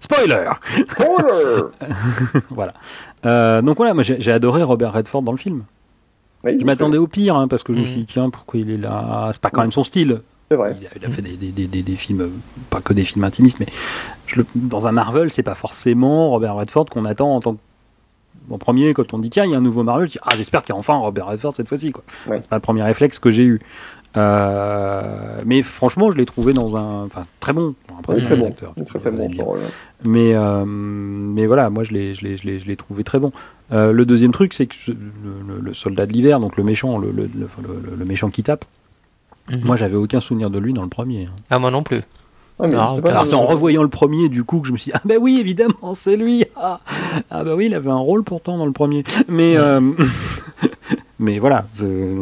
Spoiler 0.04 0.50
Spoiler 0.92 1.62
Voilà. 2.50 2.74
Euh, 3.26 3.62
donc 3.62 3.78
voilà, 3.78 3.94
moi 3.94 4.04
j'ai 4.04 4.32
adoré 4.32 4.64
Robert 4.64 4.94
Redford 4.94 5.22
dans 5.22 5.32
le 5.32 5.38
film. 5.38 5.64
Oui, 6.44 6.58
Je 6.60 6.66
m'attendais 6.66 6.98
au 6.98 7.08
pire, 7.08 7.36
hein, 7.38 7.48
parce 7.48 7.64
que 7.64 7.74
je 7.74 7.80
me 7.80 7.86
suis 7.86 8.00
dit, 8.00 8.06
tiens, 8.06 8.30
pourquoi 8.30 8.60
il 8.60 8.70
est 8.70 8.78
là? 8.78 9.30
C'est 9.32 9.42
pas 9.42 9.50
quand 9.50 9.62
même 9.62 9.72
son 9.72 9.86
style. 9.86 10.22
C'est 10.52 10.58
vrai. 10.58 10.76
Il 10.80 10.86
a, 10.86 10.90
il 10.98 11.06
a 11.06 11.10
fait 11.10 11.22
des, 11.22 11.38
des- 11.38 11.52
des- 11.54 11.68
des- 11.68 11.84
des 11.84 11.96
films, 11.96 12.30
pas 12.70 12.82
que 12.82 12.92
des 12.94 13.06
films 13.06 13.24
intimistes, 13.24 13.60
mais 13.62 13.68
je 14.28 14.36
le- 14.42 14.46
dans 14.56 14.86
un 14.88 14.92
Marvel, 14.92 15.32
c'est 15.32 15.42
pas 15.42 15.56
forcément 15.56 16.30
Robert 16.32 16.56
Redford 16.56 16.88
qu'on 16.88 17.06
attend 17.06 17.34
en 17.34 17.40
tant 17.40 17.54
que 17.54 17.60
en 18.50 18.58
premier, 18.58 18.94
quand 18.94 19.14
on 19.14 19.20
dit 19.20 19.30
tiens, 19.30 19.46
il 19.46 19.52
y 19.52 19.56
a 19.56 19.58
un 19.58 19.62
nouveau 19.62 19.84
Mario, 19.84 20.06
je 20.06 20.12
dis 20.12 20.20
ah, 20.22 20.36
j'espère 20.36 20.64
qu'il 20.64 20.74
y 20.74 20.76
a 20.76 20.80
enfin 20.80 20.96
Robert 20.98 21.28
Redford 21.28 21.54
cette 21.54 21.70
fois-ci. 21.70 21.94
quoi. 21.94 22.04
Ouais. 22.28 22.42
C'est 22.42 22.50
pas 22.50 22.58
le 22.58 22.62
premier 22.62 22.84
réflexe 22.84 23.18
que 23.20 23.32
j'ai 23.32 23.44
eu. 23.46 23.62
Euh, 24.16 25.40
mais 25.46 25.62
franchement, 25.62 26.12
je 26.12 26.18
l'ai 26.18 26.26
trouvé 26.26 26.54
dans 26.54 26.76
un. 26.76 27.06
Enfin, 27.06 27.26
très 27.40 27.54
bon. 27.54 27.74
C'est 28.14 28.24
très 28.24 28.36
un 28.36 28.38
bon. 28.40 28.48
acteur, 28.48 28.74
très 28.86 29.00
très 29.00 29.12
bon. 29.12 29.28
Mais, 30.06 30.34
euh, 30.36 30.66
mais 30.66 31.46
voilà, 31.48 31.70
moi, 31.70 31.84
je 31.84 31.94
l'ai, 31.94 32.14
je 32.16 32.24
l'ai, 32.24 32.38
je 32.38 32.46
l'ai, 32.46 32.60
je 32.60 32.66
l'ai 32.68 32.76
trouvé 32.76 33.04
très 33.04 33.20
bon. 33.20 33.32
Euh, 33.72 33.92
le 33.92 34.06
deuxième 34.06 34.32
truc, 34.32 34.54
c'est 34.54 34.68
que 34.68 34.76
le, 34.88 34.96
le- 35.48 35.60
le 35.62 35.74
soldat 35.74 36.06
de 36.06 36.12
l'hiver, 36.14 36.40
donc 36.40 36.58
le 36.58 36.64
méchant, 36.64 36.98
le, 36.98 37.12
le, 37.12 37.24
le- 37.24 37.48
le- 37.64 37.96
le 37.98 38.06
méchant 38.06 38.30
qui 38.30 38.44
tape, 38.44 38.66
Mhm. 39.52 39.62
moi, 39.66 39.76
j'avais 39.76 39.96
aucun 39.96 40.20
souvenir 40.22 40.50
de 40.50 40.58
lui 40.60 40.74
dans 40.74 40.84
le 40.84 40.90
premier. 40.90 41.26
hein. 41.26 41.36
Ah, 41.50 41.60
moi 41.60 41.70
non 41.72 41.84
plus. 41.84 42.02
Ah, 42.60 42.68
mais 42.68 42.76
Ah, 42.78 42.92
c'est 42.96 43.02
pas 43.02 43.34
en 43.36 43.46
revoyant 43.48 43.82
le 43.84 43.90
premier 43.90 44.30
du 44.30 44.44
coup 44.44 44.60
que 44.62 44.68
je 44.68 44.74
me 44.74 44.78
suis 44.78 44.92
dit 44.92 44.96
ah 44.98 45.02
ben 45.04 45.18
oui 45.20 45.38
évidemment 45.40 45.96
c'est 45.96 46.16
lui 46.16 46.46
ah, 46.56 46.80
ah 47.32 47.44
bah 47.44 47.56
oui 47.56 47.66
il 47.66 47.74
avait 47.74 47.90
un 47.90 47.96
rôle 47.98 48.24
pourtant 48.24 48.60
dans 48.60 48.68
le 48.68 48.72
premier 48.72 49.04
mais 49.28 49.58
euh, 49.58 49.82
mais 51.20 51.40
voilà 51.40 51.66
c'est- 51.74 52.16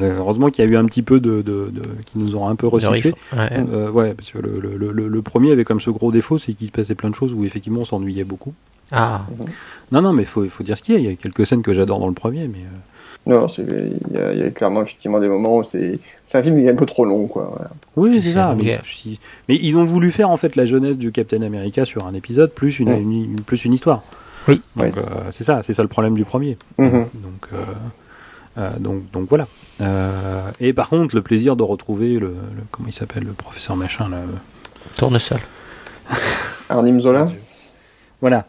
heureusement 0.00 0.50
qu'il 0.50 0.64
y 0.64 0.68
a 0.68 0.70
eu 0.70 0.76
un 0.76 0.84
petit 0.86 1.02
peu 1.02 1.20
de, 1.20 1.42
de, 1.42 1.70
de- 1.72 1.82
qui 2.06 2.18
nous 2.18 2.34
ont 2.36 2.48
un 2.48 2.56
peu 2.56 2.66
recyclé. 2.66 3.14
Ouais. 3.32 3.48
Euh, 3.72 3.90
ouais 3.90 4.14
parce 4.14 4.30
que 4.30 4.38
le, 4.38 4.58
le, 4.60 4.92
le, 4.92 5.08
le 5.08 5.22
premier 5.22 5.52
avait 5.52 5.64
comme 5.64 5.80
ce 5.80 5.90
gros 5.90 6.12
défaut 6.12 6.38
c'est 6.38 6.52
qu'il 6.54 6.66
se 6.66 6.72
passait 6.72 6.94
plein 6.94 7.10
de 7.10 7.14
choses 7.14 7.32
où 7.32 7.44
effectivement 7.44 7.80
on 7.80 7.84
s'ennuyait 7.84 8.24
beaucoup 8.24 8.52
Ah, 8.92 9.26
non 9.92 10.02
non 10.02 10.12
mais 10.12 10.24
faut 10.24 10.44
faut 10.46 10.62
dire 10.64 10.76
ce 10.76 10.82
qu'il 10.82 10.94
y 10.94 10.96
a 10.96 11.00
il 11.00 11.06
y 11.06 11.12
a 11.12 11.16
quelques 11.16 11.46
scènes 11.46 11.62
que 11.62 11.72
j'adore 11.72 11.98
dans 11.98 12.08
le 12.08 12.14
premier 12.14 12.46
mais 12.48 12.58
euh, 12.58 13.30
Non, 13.38 13.46
il 13.46 14.14
y, 14.14 14.18
a, 14.18 14.32
il 14.32 14.38
y 14.38 14.42
a 14.42 14.50
clairement 14.50 14.82
effectivement 14.82 15.18
des 15.20 15.28
moments 15.28 15.56
où 15.58 15.62
c'est 15.64 15.98
c'est 16.26 16.38
un 16.38 16.42
film 16.42 16.56
qui 16.56 16.66
est 16.66 16.70
un 16.70 16.74
peu 16.76 16.86
trop 16.86 17.04
long, 17.06 17.26
quoi. 17.26 17.50
voilà. 17.54 17.70
Oui, 17.96 18.20
C'est 18.22 18.32
ça. 18.32 18.50
Mais, 18.50 18.56
vulgaire. 18.64 18.82
si- 18.86 19.18
mais 19.48 19.58
ils 19.62 19.76
ont 19.76 19.84
voulu 19.84 20.10
faire 20.10 20.30
en 20.30 20.36
fait 20.36 20.56
la 20.56 20.66
jeunesse 20.66 20.98
du 20.98 21.10
Captain 21.12 21.40
America 21.42 21.84
sur 21.84 22.06
un 22.06 22.12
épisode 22.14 22.50
plus 22.52 22.78
une, 22.80 22.88
Ouais. 22.90 23.00
une- 23.00 23.24
une- 23.24 23.40
plus 23.40 23.64
une 23.64 23.72
histoire. 23.72 24.02
Oui. 24.46 24.60
Donc 24.76 24.84
Ouais. 24.84 24.92
euh, 24.98 25.30
c'est 25.32 25.44
ça, 25.44 25.62
c'est 25.62 25.72
ça 25.72 25.82
le 25.82 25.88
problème 25.88 26.14
du 26.14 26.24
premier. 26.26 26.58
Mhm. 26.78 27.06
Donc, 27.14 27.48
euh, 27.54 27.56
euh, 28.58 28.70
donc, 28.78 29.10
donc 29.12 29.28
voilà. 29.28 29.46
Euh, 29.80 30.40
et 30.60 30.72
par 30.72 30.88
contre, 30.88 31.14
le 31.14 31.22
plaisir 31.22 31.56
de 31.56 31.62
retrouver 31.62 32.14
le, 32.14 32.28
le- 32.28 32.34
comment 32.70 32.88
il 32.88 32.92
s'appelle 32.94 33.24
le 33.24 33.32
professeur 33.32 33.76
machin 33.76 34.08
là. 34.08 34.18
le- 34.26 34.38
tournesol. 34.96 35.38
Arnim 36.68 37.00
Zola 37.00 37.26
Voilà. 38.20 38.46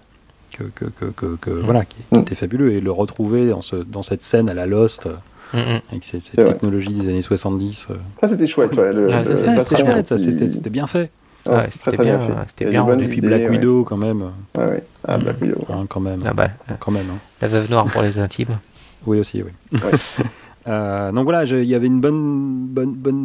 Que, 0.51 0.63
que, 0.63 0.85
que, 0.85 1.05
que- 1.05 1.35
que- 1.35 1.49
voilà, 1.49 1.83
qui, 1.85 1.97
qui 1.97 2.17
Mm. 2.17 2.21
était 2.21 2.35
fabuleux 2.35 2.71
et 2.73 2.79
le 2.81 2.91
retrouver 2.91 3.49
dans, 3.49 3.61
ce, 3.61 3.75
dans 3.75 4.03
cette 4.03 4.21
scène 4.23 4.49
à 4.49 4.53
la 4.53 4.65
Lost 4.65 5.05
euh, 5.07 5.15
Mm, 5.53 5.57
mm. 5.59 5.81
avec 5.91 6.03
ces- 6.03 6.19
cette 6.19 6.35
vrai. 6.35 6.45
technologie 6.53 6.89
des 6.93 7.07
années 7.09 7.21
70. 7.21 7.87
euh. 7.91 7.95
Ça, 8.21 8.27
c'était 8.27 8.47
chouette, 8.47 8.75
ouais. 8.77 8.91
Le, 8.93 9.09
façon 9.09 9.23
c'était 9.37 10.47
chouette, 10.47 10.69
bien 10.69 10.87
fait. 10.87 11.11
Ah, 11.47 11.51
Ouais, 11.57 11.61
c'était 11.61 11.77
très 11.77 11.91
c'était 11.91 11.97
très 11.97 12.03
bien, 12.05 12.17
bien, 12.17 12.43
c'était 12.47 12.65
bien 12.65 12.83
Et 12.99 13.07
puis 13.07 13.17
idées, 13.19 13.27
Black 13.27 13.41
ouais, 13.41 13.49
Widow 13.49 13.83
quand 13.83 13.97
même. 13.97 14.21
Ouais, 14.57 14.65
ouais. 14.65 14.83
Ah, 15.07 15.17
Black 15.19 15.39
Widow. 15.41 15.63
Hein, 15.69 15.85
quand 15.87 15.99
même. 15.99 16.19
Ah 16.25 16.33
bah, 16.33 16.47
Quand 16.79 16.91
même. 16.91 17.05
hein. 17.11 17.17
la 17.41 17.47
veuve 17.47 17.69
noire 17.69 17.85
pour 17.85 18.01
les 18.01 18.17
intimes. 18.17 18.57
Oui 19.05 19.19
aussi, 19.19 19.43
oui. 19.43 19.79
Euh, 20.67 21.11
donc 21.11 21.25
voilà, 21.25 21.43
il 21.43 21.63
y 21.65 21.75
avait 21.75 21.85
une 21.85 21.99
bonne, 22.01 22.65
bonne, 22.69 22.91
bonne, 22.93 23.21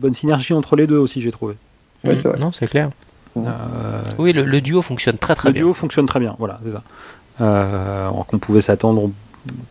bonne 0.00 0.14
synergie 0.14 0.54
entre 0.54 0.74
les 0.74 0.86
deux 0.86 0.96
aussi, 0.96 1.20
j'ai 1.20 1.30
trouvé. 1.30 1.54
Ouais, 2.02 2.16
c'est 2.16 2.28
Mm, 2.28 2.30
vrai. 2.32 2.40
Non, 2.40 2.50
c'est 2.50 2.66
clair. 2.66 2.88
Euh, 3.36 4.02
Oui, 4.18 4.32
le, 4.32 4.44
le 4.46 4.60
duo 4.62 4.80
fonctionne 4.80 5.18
très 5.18 5.34
très 5.34 5.50
le 5.50 5.52
bien. 5.52 5.64
duo 5.64 5.74
fonctionne 5.74 6.06
très 6.06 6.18
bien, 6.18 6.34
voilà, 6.38 6.58
c'est 6.64 6.72
ça. 6.72 6.82
Euh, 7.42 8.08
alors 8.08 8.24
qu'on 8.24 8.38
pouvait 8.38 8.62
s'attendre, 8.62 9.10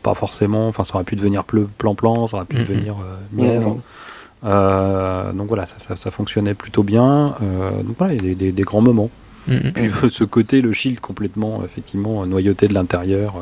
pas 0.04 0.14
forcément, 0.14 0.68
enfin 0.68 0.84
ça 0.84 0.94
aurait 0.94 1.04
pu 1.06 1.16
devenir 1.16 1.44
plan-plan, 1.44 2.28
ça 2.28 2.38
aurait 2.38 2.46
pu 2.46 2.58
devenir 2.58 2.94
euh, 3.02 3.18
mièvre. 3.34 3.80
Donc 5.34 5.48
voilà, 5.48 5.66
ça, 5.66 5.76
ça, 5.80 5.98
ça 5.98 6.12
fonctionnait 6.12 6.54
plutôt 6.54 6.84
bien. 6.84 7.34
Euh, 7.42 7.82
donc 7.82 7.96
voilà, 7.98 8.14
il 8.14 8.24
y 8.24 8.26
a 8.26 8.30
des, 8.30 8.36
des- 8.36 8.52
des 8.52 8.64
grands 8.64 8.82
moments. 8.82 9.10
Puis 9.48 9.90
ce 10.12 10.24
côté, 10.24 10.62
le 10.62 10.72
shield 10.72 11.00
complètement, 11.00 11.64
effectivement, 11.66 12.26
noyauté 12.28 12.68
de 12.68 12.76
l'intérieur. 12.76 13.34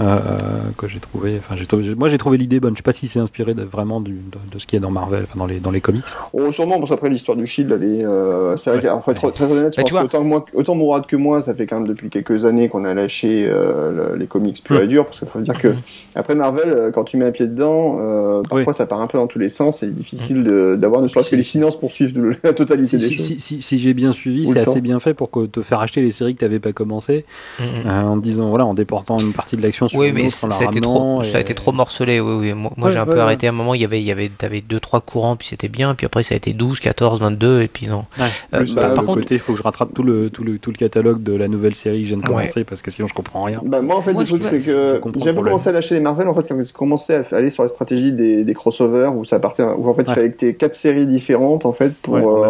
Euh, 0.00 0.04
euh, 0.04 0.38
que 0.76 0.86
j'ai 0.88 1.00
trouvé. 1.00 1.36
Enfin, 1.38 1.56
j'ai 1.56 1.66
trouvé- 1.66 1.94
moi, 1.94 2.08
j'ai 2.08 2.18
trouvé 2.18 2.38
l'idée 2.38 2.60
bonne. 2.60 2.74
Je 2.74 2.78
sais 2.78 2.82
pas 2.82 2.92
si 2.92 3.08
c'est 3.08 3.18
inspiré 3.18 3.54
de, 3.54 3.62
vraiment 3.64 4.00
du, 4.00 4.12
de, 4.12 4.38
de 4.54 4.58
ce 4.58 4.66
qu'il 4.66 4.78
y 4.78 4.82
a 4.82 4.82
dans 4.82 4.90
Marvel, 4.90 5.24
enfin, 5.24 5.38
dans 5.38 5.46
les 5.46 5.58
dans 5.60 5.70
les 5.70 5.80
comics. 5.80 6.04
Oh, 6.32 6.50
sûrement, 6.52 6.78
parce 6.78 6.90
qu'après 6.90 7.10
l'histoire 7.10 7.36
du 7.36 7.46
Shield, 7.46 7.72
elle 7.72 7.84
est, 7.84 8.04
euh, 8.04 8.56
c'est 8.56 8.70
vrai 8.70 8.78
Ouais. 8.80 8.88
qu'en 8.88 9.00
fait, 9.00 9.14
très, 9.14 9.30
très 9.32 9.44
honnête, 9.44 9.72
je 9.74 9.78
Bah, 9.78 9.82
pense 9.82 9.90
vois. 9.92 10.02
autant, 10.04 10.18
que 10.20 10.24
moi, 10.24 10.44
autant 10.54 10.74
Mourad 10.74 11.06
que 11.06 11.16
moi, 11.16 11.40
ça 11.42 11.54
fait 11.54 11.66
quand 11.66 11.80
même 11.80 11.88
depuis 11.88 12.08
quelques 12.10 12.44
années 12.44 12.68
qu'on 12.68 12.84
a 12.84 12.94
lâché 12.94 13.46
euh, 13.48 14.10
le- 14.12 14.16
les 14.16 14.26
comics 14.26 14.62
plus 14.62 14.76
Mm. 14.76 14.80
à 14.82 14.86
dur, 14.86 15.04
parce 15.06 15.18
qu'il 15.18 15.28
faut 15.28 15.40
dire 15.40 15.58
que 15.58 15.68
Mhm. 15.68 15.76
après 16.14 16.34
Marvel, 16.34 16.90
quand 16.94 17.04
tu 17.04 17.16
mets 17.16 17.24
un 17.26 17.30
pied 17.30 17.46
dedans, 17.46 17.98
euh, 18.00 18.42
parfois 18.42 18.64
Oui. 18.68 18.74
ça 18.74 18.86
part 18.86 19.00
un 19.00 19.06
peu 19.06 19.18
dans 19.18 19.26
tous 19.26 19.38
les 19.38 19.48
sens, 19.48 19.82
et 19.82 19.86
c'est 19.86 19.94
difficile 19.94 20.44
de- 20.44 20.76
d'avoir 20.78 21.02
ne 21.02 21.08
serait-ce 21.08 21.30
que 21.30 21.36
les 21.36 21.42
finances 21.42 21.78
pour 21.78 21.90
suivre 21.92 22.18
le- 22.20 22.36
la 22.44 22.52
totalité 22.52 22.90
Si, 22.90 22.96
des 22.98 23.06
si, 23.08 23.14
choses. 23.16 23.26
si, 23.26 23.40
si- 23.40 23.62
si 23.62 23.78
j'ai 23.78 23.94
bien 23.94 24.12
suivi, 24.12 24.46
Ou 24.48 24.52
c'est 24.52 24.60
assez 24.60 24.80
bien 24.80 25.00
fait 25.00 25.14
pour 25.14 25.30
que 25.30 25.46
te 25.46 25.62
faire 25.62 25.80
acheter 25.80 26.00
les 26.02 26.10
séries 26.12 26.34
que 26.34 26.40
tu 26.40 26.44
n'avais 26.44 26.60
pas 26.60 26.72
commencé, 26.72 27.24
Mm, 27.58 27.62
mm. 27.62 27.66
euh, 27.86 28.02
en 28.02 28.16
disant 28.16 28.48
voilà, 28.50 28.64
en 28.66 28.74
déportant 28.74 29.18
une 29.18 29.32
partie 29.32 29.56
de 29.56 29.62
l'action 29.62 29.87
sur 29.88 29.98
Oui, 29.98 30.12
mais 30.12 30.26
autre, 30.26 30.44
en 30.44 30.50
ça 30.50 30.64
a, 30.64 30.68
été 30.68 30.80
trop, 30.80 31.22
et- 31.22 31.24
ça 31.24 31.38
a 31.38 31.40
été 31.40 31.54
trop 31.54 31.72
morcelé. 31.72 32.20
Oui, 32.20 32.34
oui. 32.40 32.52
Moi, 32.54 32.70
Ouais, 32.78 32.90
j'ai 32.90 32.98
un 32.98 33.04
ouais, 33.04 33.10
peu 33.10 33.16
ouais. 33.16 33.20
arrêté 33.22 33.46
à 33.46 33.50
un 33.50 33.52
moment. 33.52 33.74
Il 33.74 33.80
y 33.80 33.84
avait, 33.84 34.00
il 34.00 34.04
y 34.04 34.12
avait, 34.12 34.28
t'avais 34.28 34.60
deux, 34.60 34.80
trois 34.80 35.00
courants, 35.00 35.36
puis 35.36 35.48
c'était 35.48 35.68
bien. 35.68 35.94
Puis 35.94 36.06
après, 36.06 36.22
ça 36.22 36.34
a 36.34 36.36
été 36.36 36.52
12, 36.52 36.80
14, 36.80 37.20
22, 37.20 37.62
et 37.62 37.68
puis 37.68 37.86
non. 37.86 38.04
Ouais. 38.18 38.24
Euh, 38.54 38.58
Plus, 38.58 38.74
bah, 38.74 38.90
euh, 38.90 38.94
par 38.94 39.04
contre- 39.04 39.30
il 39.32 39.38
faut 39.38 39.52
que 39.52 39.58
je 39.58 39.62
rattrape 39.62 39.92
tout 39.94 40.02
le, 40.02 40.30
tout, 40.30 40.44
le, 40.44 40.58
tout 40.58 40.70
le 40.70 40.76
catalogue 40.76 41.22
de 41.22 41.34
la 41.34 41.48
nouvelle 41.48 41.74
série 41.74 41.98
que 41.98 42.04
je 42.04 42.08
viens 42.14 42.16
de 42.18 42.22
Ouais. 42.22 42.28
commencer 42.44 42.64
parce 42.64 42.82
que 42.82 42.90
sinon 42.90 43.08
je 43.08 43.14
comprends 43.14 43.44
rien. 43.44 43.60
Bah, 43.64 43.80
moi, 43.80 43.96
en 43.96 44.00
fait, 44.00 44.12
Moi, 44.12 44.22
le 44.22 44.28
truc, 44.28 44.42
c'est 44.48 44.58
que 44.58 45.00
j'ai 45.24 45.34
commencé 45.34 45.68
à 45.68 45.72
lâcher 45.72 45.94
les 45.94 46.00
Marvel, 46.00 46.28
en 46.28 46.34
fait, 46.34 46.46
quand 46.48 46.56
j'ai 46.62 46.72
commencé 46.72 47.14
à 47.14 47.22
aller 47.32 47.50
sur 47.50 47.62
la 47.62 47.68
stratégie 47.68 48.12
des, 48.12 48.44
des 48.44 48.54
crossovers, 48.54 49.10
où 49.16 49.24
ça 49.24 49.38
partait, 49.38 49.62
où 49.62 49.88
en 49.88 49.94
fait, 49.94 50.02
il 50.06 50.14
fallait 50.14 50.30
que 50.30 50.36
tu 50.36 50.54
quatre 50.54 50.74
séries 50.74 51.06
différentes, 51.06 51.64
en 51.66 51.72
fait, 51.72 51.94
pour 52.02 52.16
euh, 52.16 52.48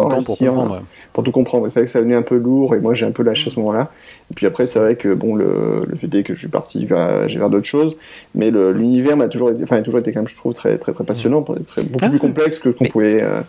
pour 1.13 1.23
tout 1.23 1.31
comprendre. 1.31 1.67
Et 1.67 1.69
c'est 1.69 1.79
vrai 1.79 1.85
que 1.85 1.91
ça 1.91 1.99
devenait 1.99 2.15
un 2.15 2.21
peu 2.21 2.35
lourd, 2.37 2.75
et 2.75 2.79
moi, 2.79 2.93
j'ai 2.93 3.05
un 3.05 3.11
peu 3.11 3.23
lâché 3.23 3.47
à 3.47 3.49
ce 3.49 3.59
moment-là. 3.59 3.89
Et 4.31 4.33
puis 4.35 4.45
après, 4.45 4.65
c'est 4.65 4.79
vrai 4.79 4.95
que, 4.95 5.13
bon, 5.13 5.35
le, 5.35 5.85
le 5.87 5.95
fait 5.95 6.13
est 6.15 6.23
que 6.23 6.33
je 6.35 6.39
suis 6.39 6.47
parti 6.49 6.85
vers, 6.85 7.28
j'ai 7.29 7.39
vers 7.39 7.49
d'autres 7.49 7.65
choses, 7.67 7.95
mais 8.35 8.51
l'univers 8.51 9.15
m'a 9.17 9.27
toujours 9.27 9.51
été, 9.51 9.63
enfin, 9.63 9.77
a 9.77 9.81
toujours 9.81 9.99
été 9.99 10.11
quand 10.11 10.19
même, 10.19 10.27
je 10.27 10.35
trouve, 10.35 10.53
très, 10.53 10.77
très, 10.77 10.93
très 10.93 11.03
passionnant, 11.03 11.41
très, 11.43 11.83
beaucoup 11.83 11.99
Ah. 12.05 12.09
plus 12.09 12.19
complexe 12.19 12.59
que 12.59 12.71
ce 12.71 12.77
qu'on 12.77 12.83
Mais- 12.85 12.89
pouvait, 12.89 13.21
euh, 13.23 13.41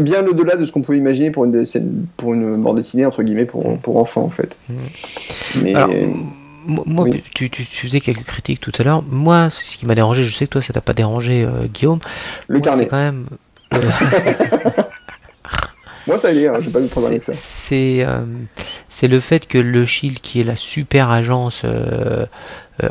bien 0.00 0.26
au-delà 0.26 0.56
de 0.56 0.64
ce 0.64 0.72
qu'on 0.72 0.82
pouvait 0.82 0.98
imaginer 0.98 1.30
pour 1.30 1.44
une, 1.46 1.64
pour 2.16 2.34
une 2.34 2.56
bande 2.62 2.76
dessinée, 2.76 3.06
entre 3.06 3.22
guillemets, 3.22 3.46
pour, 3.46 3.78
pour 3.78 3.96
enfants, 3.96 4.22
en 4.22 4.30
fait. 4.30 4.56
Mais, 5.62 5.74
Alors, 5.74 5.90
Moi, 6.66 6.84
moi, 6.86 7.04
Oui. 7.04 7.22
tu, 7.34 7.48
tu, 7.48 7.64
tu 7.64 7.86
faisais 7.86 8.00
quelques 8.00 8.24
critiques 8.24 8.60
tout 8.60 8.70
à 8.78 8.82
l'heure. 8.82 9.02
Moi, 9.08 9.48
c'est 9.48 9.64
ce 9.64 9.78
qui 9.78 9.86
m'a 9.86 9.94
dérangé. 9.94 10.24
Je 10.24 10.30
sais 10.36 10.44
que 10.46 10.50
toi, 10.52 10.60
ça 10.62 10.74
t'a 10.74 10.82
pas 10.82 10.92
dérangé, 10.92 11.42
euh, 11.42 11.66
Guillaume. 11.72 12.00
le 12.48 12.58
Moi, 12.58 12.62
carnet. 12.64 12.86
quand 12.86 12.98
même. 12.98 13.24
Moi, 16.06 16.16
ça 16.18 16.28
allait, 16.28 16.48
hein, 16.48 16.54
j'ai 16.58 16.70
pas 16.72 16.80
eu 16.80 16.84
de 16.84 16.88
problème 16.90 17.12
avec 17.12 17.24
ça. 17.24 17.32
C'est 17.34 18.04
euh, 18.06 18.20
le 19.08 19.20
fait 19.20 19.46
que 19.46 19.58
le 19.58 19.84
Shield, 19.84 20.20
qui 20.20 20.40
est 20.40 20.44
la 20.44 20.56
super 20.56 21.10
agence 21.10 21.62
euh, 21.64 21.68
euh, 21.68 22.26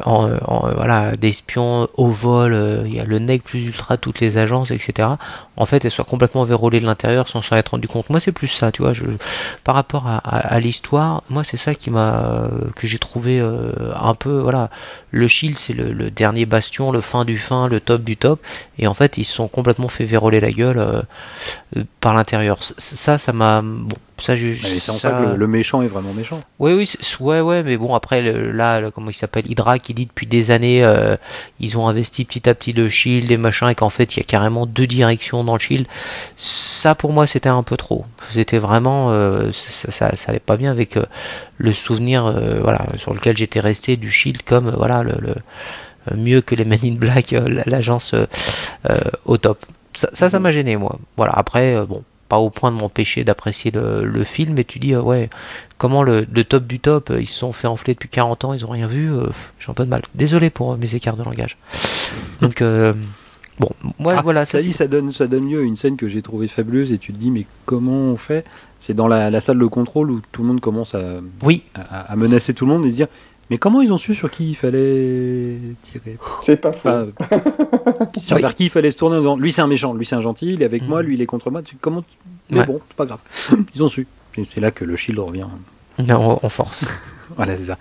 en, 0.06 0.32
en- 0.46 0.74
voilà 0.74 1.16
d'espions 1.16 1.88
au 1.96 2.08
vol, 2.10 2.54
euh, 2.54 2.84
il 2.86 2.96
y 2.96 3.00
a 3.00 3.06
le 3.06 3.20
nec 3.20 3.44
plus 3.44 3.64
ultra, 3.66 3.98
toutes 3.98 4.20
les 4.20 4.38
agences, 4.38 4.72
etc. 4.72 5.10
En 5.58 5.66
fait, 5.66 5.84
elle 5.86 5.92
soit 5.92 6.06
complètement 6.06 6.44
verrouillée 6.44 6.80
de 6.80 6.86
l'intérieur 6.86 7.28
sans 7.30 7.42
s'en 7.42 7.56
être 7.56 7.70
rendu 7.70 7.88
compte. 7.88 8.10
Moi, 8.10 8.20
c'est 8.20 8.32
plus 8.32 8.48
ça, 8.48 8.72
tu 8.72 8.82
vois. 8.82 8.94
Je, 8.94 9.06
par 9.64 9.76
rapport 9.76 10.08
à, 10.08 10.60
l'histoire, 10.60 11.24
moi, 11.30 11.44
c'est 11.44 11.58
ça 11.58 11.76
qui 11.76 11.90
m'a 11.90 12.50
que 12.76 12.88
j'ai 12.88 13.00
trouvé 13.00 13.40
euh, 13.40 13.72
un 14.02 14.14
peu 14.16 14.40
voilà. 14.40 14.70
Le 15.12 15.28
Shield, 15.28 15.58
c'est 15.58 15.74
le, 15.74 16.12
dernier 16.12 16.46
bastion, 16.46 16.92
le 16.92 17.02
fin 17.02 17.26
du 17.26 17.38
fin, 17.38 17.68
le 17.68 17.80
top 17.80 18.04
du 18.04 18.16
top, 18.18 18.42
et 18.78 18.88
en 18.88 18.94
fait, 18.94 19.18
ils 19.18 19.26
se 19.26 19.34
sont 19.34 19.48
complètement 19.48 19.88
fait 19.88 20.06
verrouiller 20.06 20.40
la 20.40 20.52
gueule 20.52 20.78
euh, 20.78 21.02
euh, 21.78 21.84
par 22.02 22.14
l'intérieur. 22.14 22.60
Ça, 22.62 23.18
ça 23.18 23.34
m'a 23.34 23.62
bon. 23.62 23.96
Ça, 24.20 24.36
je, 24.36 24.54
c'est 24.54 24.92
en 24.92 24.96
ça- 24.96 25.12
que 25.12 25.24
le, 25.32 25.36
le 25.36 25.48
méchant 25.48 25.82
est 25.82 25.88
vraiment 25.88 26.14
méchant. 26.14 26.40
oui, 26.60 26.74
oui, 26.74 26.90
ouais, 27.20 27.42
ouais, 27.42 27.64
mais 27.64 27.78
bon, 27.78 27.96
après, 27.96 28.22
le- 28.22 28.52
là, 28.52 28.80
le- 28.82 28.92
comment 28.92 29.10
il 29.10 29.14
s'appelle, 29.14 29.50
Hydra, 29.50 29.80
qui 29.80 29.94
dit 29.94 30.06
depuis 30.06 30.28
des 30.28 30.52
années, 30.52 30.84
euh, 30.84 31.16
ils 31.60 31.78
ont 31.78 31.88
investi 31.88 32.26
petit 32.26 32.48
à 32.50 32.56
petit 32.56 32.74
le 32.74 32.90
Shield 32.90 33.32
et 33.32 33.38
machin, 33.38 33.70
et 33.70 33.76
qu'en 33.76 33.90
fait, 33.90 34.16
il 34.16 34.20
y 34.20 34.22
a 34.22 34.26
carrément 34.26 34.66
deux 34.66 34.88
directions 34.88 35.44
dans 35.44 35.54
le 35.54 35.60
Shield. 35.60 35.88
Ça, 36.38 36.96
pour 36.96 37.14
moi, 37.14 37.28
c'était 37.28 37.50
un 37.50 37.64
peu 37.64 37.78
trop. 37.78 38.06
C'était 38.32 38.60
vraiment, 38.60 39.12
euh, 39.12 39.52
ça, 39.52 39.92
ça, 39.92 40.16
ça 40.16 40.30
allait 40.32 40.40
pas 40.40 40.58
bien 40.58 40.72
avec 40.72 40.98
euh, 40.98 41.06
le 41.58 41.74
souvenir, 41.74 42.32
voilà, 42.62 42.86
sur 42.98 43.14
lequel 43.14 43.36
j'étais 43.38 43.60
resté 43.60 43.98
du 43.98 44.10
Shield 44.12 44.44
comme, 44.44 44.70
voilà, 44.78 45.04
le, 45.04 45.14
le- 45.20 45.36
mieux 46.16 46.42
que 46.42 46.56
les 46.56 46.66
Men 46.66 46.80
in 46.84 46.96
Black, 46.96 47.36
l'agence 47.68 48.16
au 49.26 49.38
top. 49.38 49.64
Ça, 49.96 50.10
ça, 50.14 50.30
ça 50.30 50.40
m'a 50.40 50.52
gêné, 50.52 50.78
moi. 50.78 50.98
Voilà, 51.18 51.34
après, 51.36 51.86
bon, 51.86 52.04
pas 52.30 52.38
au 52.38 52.50
point 52.52 52.72
de 52.72 52.78
m'empêcher 52.78 53.24
d'apprécier 53.24 53.72
le, 53.72 54.06
le 54.06 54.24
film, 54.24 54.54
mais 54.56 54.64
tu 54.64 54.80
dis, 54.80 54.94
euh, 54.94 55.02
ouais, 55.02 55.30
comment 55.80 56.04
le, 56.04 56.26
le 56.32 56.44
top 56.44 56.66
du 56.68 56.80
top, 56.80 57.10
euh, 57.10 57.20
ils 57.20 57.26
se 57.26 57.40
sont 57.40 57.52
fait 57.52 57.68
enfler 57.68 57.96
depuis 57.96 58.08
40 58.08 58.46
ans, 58.46 58.54
ils 58.54 58.64
ont 58.66 58.70
rien 58.70 58.88
vu, 58.88 59.12
euh, 59.12 59.26
j'ai 59.60 59.70
un 59.70 59.74
peu 59.74 59.84
de 59.84 59.90
mal. 59.90 60.04
Désolé 60.16 60.50
pour 60.50 60.72
euh, 60.74 60.78
mes 60.78 60.94
écarts 60.96 61.18
de 61.18 61.24
langage. 61.24 61.58
Donc, 62.42 62.62
euh, 62.62 62.94
bon, 63.60 63.70
moi, 63.98 64.14
Ah, 64.18 64.22
voilà, 64.22 64.46
ça 64.46 64.62
dit, 64.62 64.72
ça 64.74 64.88
donne, 64.88 65.12
ça 65.12 65.26
donne 65.28 65.50
lieu 65.50 65.60
à 65.60 65.64
une 65.64 65.76
scène 65.76 65.98
que 65.98 66.08
j'ai 66.08 66.22
trouvée 66.22 66.48
fabuleuse 66.48 66.92
et 66.92 67.00
tu 67.00 67.12
te 67.12 67.18
dis, 67.18 67.32
mais 67.32 67.46
comment 67.66 67.92
on 67.92 68.16
fait? 68.18 68.46
C'est 68.80 68.94
dans 68.94 69.08
la, 69.08 69.30
la 69.30 69.42
salle 69.42 69.60
de 69.60 69.66
contrôle 69.66 70.10
où 70.12 70.22
tout 70.32 70.42
le 70.44 70.48
monde 70.48 70.62
commence 70.62 70.96
à, 70.96 71.02
Oui, 71.44 71.64
à, 71.76 72.12
à 72.12 72.16
menacer 72.16 72.54
tout 72.54 72.66
le 72.66 72.72
monde 72.72 72.86
et 72.86 72.92
se 72.92 72.96
dire, 72.96 73.08
mais 73.50 73.58
comment 73.58 73.82
ils 73.82 73.92
ont 73.92 73.98
su 73.98 74.16
sur 74.16 74.30
qui 74.30 74.50
il 74.52 74.56
fallait 74.56 75.58
tirer? 75.84 76.18
C'est 76.42 76.58
pas 76.58 76.72
faux. 76.72 76.90
Enfin, 76.90 77.06
sur 78.18 78.38
vers 78.38 78.56
qui 78.56 78.66
il 78.66 78.70
fallait 78.70 78.92
se 78.92 78.98
tourner 78.98 79.18
en 79.18 79.20
disant, 79.20 79.38
lui 79.38 79.52
c'est 79.52 79.62
un 79.62 79.68
méchant, 79.68 79.94
lui 79.94 80.06
c'est 80.06 80.16
un 80.16 80.22
gentil, 80.22 80.54
il 80.54 80.62
est 80.62 80.66
avec 80.66 80.84
Mhm. 80.84 80.88
moi, 80.90 81.02
lui 81.02 81.16
il 81.16 81.22
est 81.22 81.26
contre 81.26 81.50
moi. 81.52 81.62
Tu- 81.62 81.76
Comment 81.80 82.02
tu- 82.02 82.08
Mais 82.52 82.60
Ouais. 82.60 82.66
bon, 82.66 82.80
c'est 82.88 82.96
pas 82.98 83.06
grave. 83.06 83.20
Ils 83.76 83.84
ont 83.84 83.90
su. 83.90 84.08
C'est 84.44 84.60
là 84.62 84.72
que 84.72 84.86
le 84.86 84.96
shield 84.96 85.20
revient. 85.20 85.48
non, 86.00 86.40
on 86.42 86.50
force. 86.50 86.86
Voilà, 87.36 87.56
c'est 87.56 87.66
ça. 87.66 87.78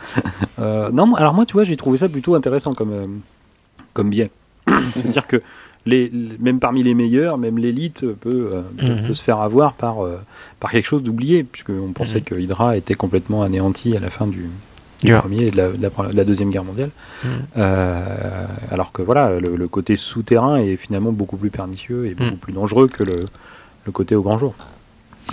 Euh, 0.58 0.90
non, 0.90 1.14
alors 1.14 1.32
moi, 1.32 1.46
tu 1.46 1.54
vois, 1.54 1.64
j'ai 1.64 1.76
trouvé 1.78 1.96
ça 1.96 2.06
plutôt 2.08 2.34
intéressant 2.34 2.74
comme, 2.74 2.92
euh, 2.92 3.06
comme 3.94 4.10
biais. 4.10 4.30
C'est-à-dire 4.92 5.26
que 5.26 5.40
les, 5.86 6.08
les- 6.10 6.36
même 6.38 6.60
parmi 6.60 6.82
les 6.82 6.92
meilleurs, 6.92 7.38
même 7.38 7.56
l'élite 7.58 8.00
peut, 8.20 8.50
euh, 8.52 8.60
peut- 8.76 8.86
Mhm. 9.00 9.06
peut 9.06 9.14
se 9.14 9.22
faire 9.22 9.40
avoir 9.40 9.72
par, 9.72 10.04
euh, 10.04 10.18
par 10.60 10.70
quelque 10.70 10.84
chose 10.84 11.02
d'oublié, 11.02 11.44
puisqu'on 11.44 11.92
pensait 11.94 12.16
Mhm. 12.18 12.24
que 12.24 12.34
Hydra 12.34 12.76
était 12.76 12.92
complètement 12.94 13.42
anéanti 13.42 13.96
à 13.96 14.00
la 14.00 14.10
fin 14.10 14.26
du, 14.26 14.50
du 15.02 15.08
Yeah. 15.08 15.20
premier 15.20 15.42
et 15.46 15.50
de 15.50 15.56
la, 15.56 15.68
de 15.68 15.80
la 15.82 15.90
pre- 15.90 16.10
de 16.10 16.16
la 16.16 16.24
deuxième 16.24 16.50
guerre 16.50 16.64
mondiale. 16.64 16.90
Mhm. 17.24 17.30
Euh, 17.56 18.46
alors 18.70 18.90
que 18.92 19.00
voilà, 19.02 19.38
le, 19.38 19.54
le 19.56 19.68
côté 19.68 19.94
souterrain 19.96 20.56
est 20.56 20.76
finalement 20.76 21.12
beaucoup 21.12 21.36
plus 21.36 21.50
pernicieux 21.50 22.06
et 22.06 22.14
beaucoup 22.14 22.30
Mhm. 22.32 22.36
plus 22.38 22.52
dangereux 22.52 22.88
que 22.88 23.04
le, 23.04 23.14
le 23.86 23.92
côté 23.92 24.14
au 24.16 24.22
grand 24.22 24.38
jour. 24.38 24.54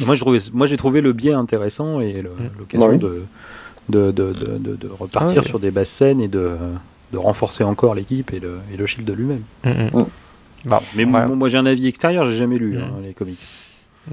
Et 0.01 0.05
moi, 0.05 0.15
je 0.15 0.21
trouvais- 0.21 0.39
moi, 0.53 0.67
j'ai 0.67 0.77
trouvé 0.77 1.01
le 1.01 1.13
biais 1.13 1.33
intéressant 1.33 1.99
et 1.99 2.21
le- 2.21 2.29
Mhm. 2.29 2.49
l'occasion 2.59 2.87
Bah 2.89 2.97
de, 2.97 3.25
de, 3.89 4.11
de, 4.11 4.33
de, 4.33 4.57
de- 4.57 4.75
de 4.75 4.87
repartir 4.87 5.37
Ah 5.39 5.41
oui. 5.43 5.47
sur 5.49 5.59
des 5.59 5.71
basses 5.71 5.89
scènes 5.89 6.21
et 6.21 6.27
de, 6.27 6.51
de 7.13 7.17
renforcer 7.17 7.63
encore 7.63 7.95
l'équipe 7.95 8.33
et 8.33 8.39
le, 8.39 8.57
et 8.73 8.77
le 8.77 8.85
shield 8.85 9.07
de 9.07 9.13
lui-même. 9.13 9.41
Bon, 9.91 10.79
Mais 10.95 11.03
voilà. 11.05 11.27
moi, 11.27 11.47
j'ai 11.49 11.57
un 11.57 11.65
avis 11.65 11.87
extérieur, 11.87 12.25
j'ai 12.25 12.37
jamais 12.37 12.57
lu 12.57 12.77
hein, 12.77 12.89
les 13.03 13.13
comics. 13.13 13.39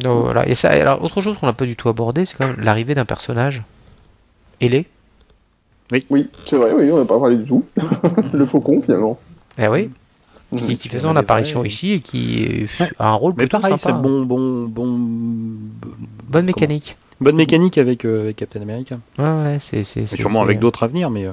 Donc, 0.01 0.25
voilà. 0.25 0.47
Et 0.49 0.55
ça, 0.55 0.69
alors, 0.71 1.03
autre 1.03 1.21
chose 1.21 1.37
qu'on 1.39 1.47
n'a 1.47 1.53
pas 1.53 1.65
du 1.67 1.77
tout 1.77 1.89
abordé, 1.91 2.25
c'est 2.27 2.37
quand 2.39 2.47
même 2.47 2.61
l'arrivée 2.63 2.95
d'un 2.95 3.05
personnage 3.07 3.63
ailé. 4.61 4.87
Oui, 6.11 6.29
c'est 6.47 6.57
vrai, 6.57 6.73
oui, 6.73 6.91
on 6.91 6.99
n'a 6.99 7.05
pas 7.05 7.19
parlé 7.19 7.37
du 7.37 7.45
tout. 7.45 7.65
le 8.33 8.45
faucon, 8.45 8.81
finalement. 8.83 9.19
Eh 9.59 9.69
oui, 9.69 9.91
Mhm. 10.53 10.59
qui, 10.59 10.77
qui 10.77 10.89
fait 10.91 10.99
son 10.99 11.17
apparition 11.17 11.61
vrai. 11.61 11.69
ici 11.69 11.93
et 11.93 12.01
qui 12.01 12.67
Ouais. 12.81 12.91
a 12.99 13.09
un 13.11 13.15
rôle 13.15 13.33
Mais 13.37 13.45
plutôt 13.45 13.59
pareil, 13.59 13.75
c'est 13.79 13.85
sympa. 13.89 13.99
bon, 13.99 14.25
bon, 14.25 14.67
bon, 14.69 14.99
Bonne 16.29 16.45
mécanique. 16.45 16.97
bonne 17.21 17.37
mécanique 17.37 17.79
avec, 17.79 18.05
euh, 18.05 18.25
avec 18.25 18.37
Captain 18.37 18.61
America. 18.61 18.97
Ouais, 19.19 19.25
ouais, 19.25 19.59
c'est. 19.61 19.85
sûrement 20.07 20.43
avec 20.43 20.59
d'autres 20.59 20.83
à 20.83 20.87
venir, 20.89 21.09
mais 21.11 21.25
euh, 21.27 21.33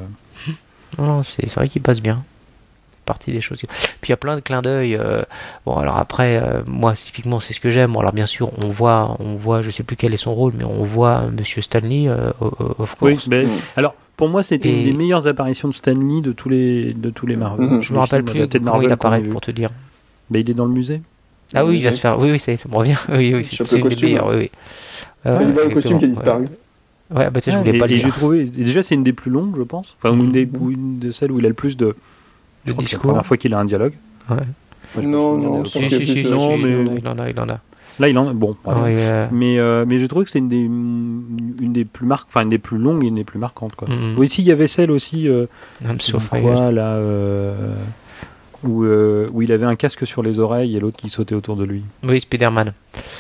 Non, 0.98 1.24
c'est 1.24 1.54
vrai 1.56 1.68
qu'il 1.68 1.82
passe 1.82 2.02
bien. 2.02 2.24
Partie 3.10 3.32
des 3.32 3.42
choses. 3.42 3.58
Puis 3.58 3.70
il 4.08 4.10
y 4.12 4.14
a 4.14 4.18
plein 4.18 4.36
de 4.36 4.42
clins 4.42 4.62
d'œil. 4.62 4.96
euh, 4.96 5.24
Bon, 5.66 5.74
alors 5.78 5.98
après, 5.98 6.38
euh, 6.38 6.62
moi, 6.68 6.94
typiquement, 6.94 7.40
c'est 7.40 7.54
ce 7.54 7.60
que 7.60 7.72
j'aime. 7.72 7.94
Bon, 7.94 8.02
alors 8.02 8.14
bien 8.14 8.28
sûr, 8.28 8.52
on 8.64 8.70
voit, 8.70 9.18
on 9.20 9.34
voit, 9.34 9.64
je 9.64 9.72
sais 9.72 9.82
plus 9.82 9.96
quel 9.96 10.14
est 10.14 10.18
son 10.18 10.32
rôle, 10.34 10.54
mais 10.56 10.64
on 10.64 10.84
voit 10.84 11.24
euh, 11.24 11.32
Monsieur 11.36 11.64
Stanley, 11.64 12.08
euh, 12.08 12.30
of 12.40 12.96
oui. 13.02 13.14
course. 13.14 13.28
ben, 13.28 13.48
Mhm. 13.48 13.54
alors, 13.78 13.96
pour 14.16 14.30
moi, 14.30 14.44
c'était 14.44 14.70
Et- 14.70 14.80
une 14.86 14.92
des 14.92 14.94
meilleures 14.98 15.26
apparitions 15.26 15.68
de 15.68 15.74
Stan 15.74 15.94
Lee 15.94 16.22
de 16.22 16.32
tous 16.34 16.50
les, 16.50 16.94
de 16.94 17.10
tous 17.10 17.26
les 17.26 17.36
Marvel. 17.36 17.68
Mhm. 17.68 17.82
Je 17.82 17.94
me 17.94 17.98
rappelle 17.98 18.22
films 18.30 18.48
plus 18.48 18.60
comment 18.60 18.62
il 18.62 18.66
Marvel 18.74 18.92
apparaît 18.92 19.22
pour 19.24 19.42
te 19.42 19.50
dire. 19.50 19.72
Ben, 20.30 20.40
il 20.40 20.50
est 20.52 20.54
dans 20.54 20.66
le 20.66 20.72
musée. 20.72 21.02
Ah 21.56 21.66
oui, 21.66 21.78
il 21.80 21.84
va 21.84 21.90
Oui. 21.90 21.96
se 21.96 22.00
faire. 22.00 22.20
Oui, 22.20 22.30
oui, 22.32 22.40
ça, 22.40 22.56
ça 22.58 22.70
me 22.70 22.76
revient. 22.76 22.96
Oui, 23.10 23.34
oui, 23.34 23.44
c'est 23.44 23.60
le 23.76 23.82
costume. 23.82 24.10
meilleures, 24.10 24.28
Oui, 24.28 24.36
oui. 24.36 24.52
il 25.26 25.32
Ouais, 25.32 25.46
va 25.52 25.64
le 25.64 25.70
costume 25.72 25.98
qui 25.98 26.06
a 26.06 26.08
ouais. 26.08 26.14
disparu. 26.14 26.46
Ouais, 27.12 27.28
bah 27.32 27.42
tiens, 27.42 27.54
je 27.54 27.58
Ah, 27.58 27.60
voulais 27.64 27.76
et, 27.76 27.80
pas 27.80 27.88
le 27.88 27.96
dire. 27.96 28.14
trouvé, 28.16 28.44
déjà 28.44 28.84
c'est 28.84 28.94
une 28.94 29.02
des 29.02 29.14
plus 29.14 29.32
longues, 29.32 29.56
je 29.58 29.64
pense. 29.64 29.96
Enfin, 30.00 30.16
une, 30.16 30.32
des, 30.32 30.46
Mhm. 30.46 30.70
une 30.72 31.00
de 31.00 31.10
celles 31.10 31.32
où 31.32 31.40
il 31.40 31.46
a 31.46 31.50
le 31.50 31.56
plus 31.56 31.76
de. 31.76 31.96
Le 32.66 32.74
que 32.74 32.80
c'est 32.82 32.86
discours. 32.86 33.08
La 33.08 33.14
première 33.14 33.26
fois 33.26 33.38
qu'il 33.38 33.54
a 33.54 33.60
un 33.60 33.66
dialogue. 33.66 33.94
Ouais. 34.30 35.04
Non, 35.04 35.38
non, 35.38 35.66
Si, 35.66 35.78
a 35.80 35.90
si, 35.90 36.06
si, 36.06 36.24
non, 36.32 36.58
mais- 36.58 36.98
il 36.98 37.08
en 37.08 37.18
a, 37.20 37.30
il 37.30 37.40
en 37.40 37.50
a. 37.50 37.60
Là, 38.00 38.08
il 38.08 38.18
en. 38.18 38.34
Bon. 38.34 38.56
bref. 38.64 38.82
Ouais, 38.82 38.96
euh, 38.98 39.28
Mais, 39.32 39.60
euh, 39.60 39.84
mais 39.88 40.00
j'ai 40.00 40.08
trouvé 40.08 40.24
que 40.26 40.30
c'était 40.32 40.40
une 40.40 40.48
des, 40.50 41.64
une 41.64 41.74
des 41.74 41.84
plus 41.86 42.06
marques, 42.08 42.28
enfin 42.30 42.44
une 42.44 42.50
des 42.50 42.58
plus 42.58 42.78
longues 42.78 43.04
et 43.04 43.08
une 43.08 43.16
des 43.16 43.24
plus 43.26 43.40
marquantes. 43.40 43.76
Quoi. 43.76 43.90
Mhm. 43.90 44.16
Oui, 44.18 44.30
si, 44.30 44.42
il 44.42 44.48
y 44.48 44.52
avait 44.52 44.68
celle 44.68 44.90
aussi. 44.90 45.28
Euh, 45.28 45.48
I'm 45.84 46.00
so 46.00 46.18
quoi, 46.18 46.40
fired. 46.40 46.74
là, 46.74 46.94
euh, 46.96 47.76
où, 48.64 48.84
euh, 48.84 49.28
où 49.34 49.42
il 49.42 49.52
avait 49.52 49.66
un 49.66 49.76
casque 49.76 50.06
sur 50.06 50.22
les 50.24 50.40
oreilles 50.40 50.76
et 50.76 50.80
l'autre 50.80 50.98
qui 50.98 51.10
sautait 51.10 51.36
autour 51.36 51.56
de 51.56 51.64
lui. 51.64 51.84
Oui, 52.04 52.20
Spider-Man. 52.22 52.74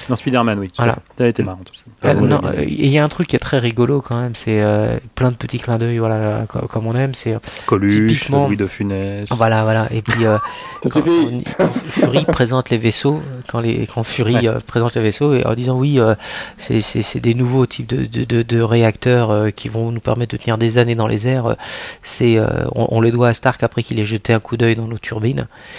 Non, 0.10 0.16
Spider-man, 0.16 0.60
oui. 0.60 0.70
Voilà. 0.78 0.98
Ça 1.18 1.24
a 1.24 1.28
été 1.28 1.44
marrant. 1.44 1.60
Ah, 2.02 2.14
non, 2.14 2.40
voilà, 2.40 2.60
euh, 2.60 2.66
il 2.68 2.88
y 2.88 2.98
a 2.98 3.03
un 3.03 3.07
truc 3.10 3.28
qui 3.28 3.36
est 3.36 3.40
très 3.40 3.60
rigolo 3.60 4.02
quand 4.02 4.20
même, 4.20 4.34
c'est 4.34 4.61
euh, 4.61 4.98
plein 5.16 5.30
de 5.32 5.36
petits 5.36 5.60
clins 5.60 5.78
d'œil, 5.78 5.98
voilà, 5.99 6.45
co- 6.48 6.66
comme 6.68 6.88
on 6.88 6.95
aime, 6.95 7.14
c'est 7.14 7.38
Coluche, 7.66 7.94
typiquement- 7.94 8.48
Louis 8.48 8.57
de 8.57 8.68
Funès. 8.68 9.28
voilà, 9.32 9.64
voilà. 9.64 9.88
Et 9.91 10.02
puis 10.02 10.26
euh, 10.26 10.38
quand, 10.82 10.90
suffit. 10.91 11.44
quand- 11.57 11.66
quand 11.66 11.70
Fury 11.72 12.26
présente 12.28 12.70
les 12.70 12.78
vaisseaux, 12.78 13.22
quand 13.49 13.60
les 13.60 13.86
quand 13.86 14.03
Fury 14.03 14.48
euh, 14.48 14.60
présente 14.66 14.95
les 14.95 15.02
vaisseaux, 15.02 15.34
et 15.34 15.45
en 15.45 15.53
disant 15.53 15.78
oui, 15.78 15.99
euh, 15.99 16.16
c'est 16.57 16.82
c'est 16.82 17.02
c'est 17.02 17.20
des 17.20 17.34
nouveaux 17.34 17.66
types 17.66 17.88
de 17.88 18.06
de, 18.06 18.24
de, 18.24 18.41
de 18.41 18.61
réacteurs 18.61 19.30
euh, 19.32 19.49
qui 19.52 19.68
vont 19.70 19.91
nous 19.91 19.99
permettre 19.99 20.36
de 20.36 20.41
tenir 20.41 20.57
des 20.57 20.78
années 20.78 20.95
dans 20.95 21.07
les 21.07 21.28
airs. 21.28 21.48
euh, 21.48 21.56
C'est 22.02 22.38
euh, 22.38 22.48
on, 22.76 22.88
on 22.91 23.02
les 23.02 23.11
doit 23.11 23.28
à 23.30 23.34
Stark 23.34 23.61
après 23.61 23.84
qu'il 23.84 23.99
ait 23.99 24.06
jeté 24.06 24.34
un 24.34 24.40
coup 24.40 24.57
d'œil 24.57 24.76
dans 24.76 24.88
nos 24.88 24.98
turbines. 24.98 25.29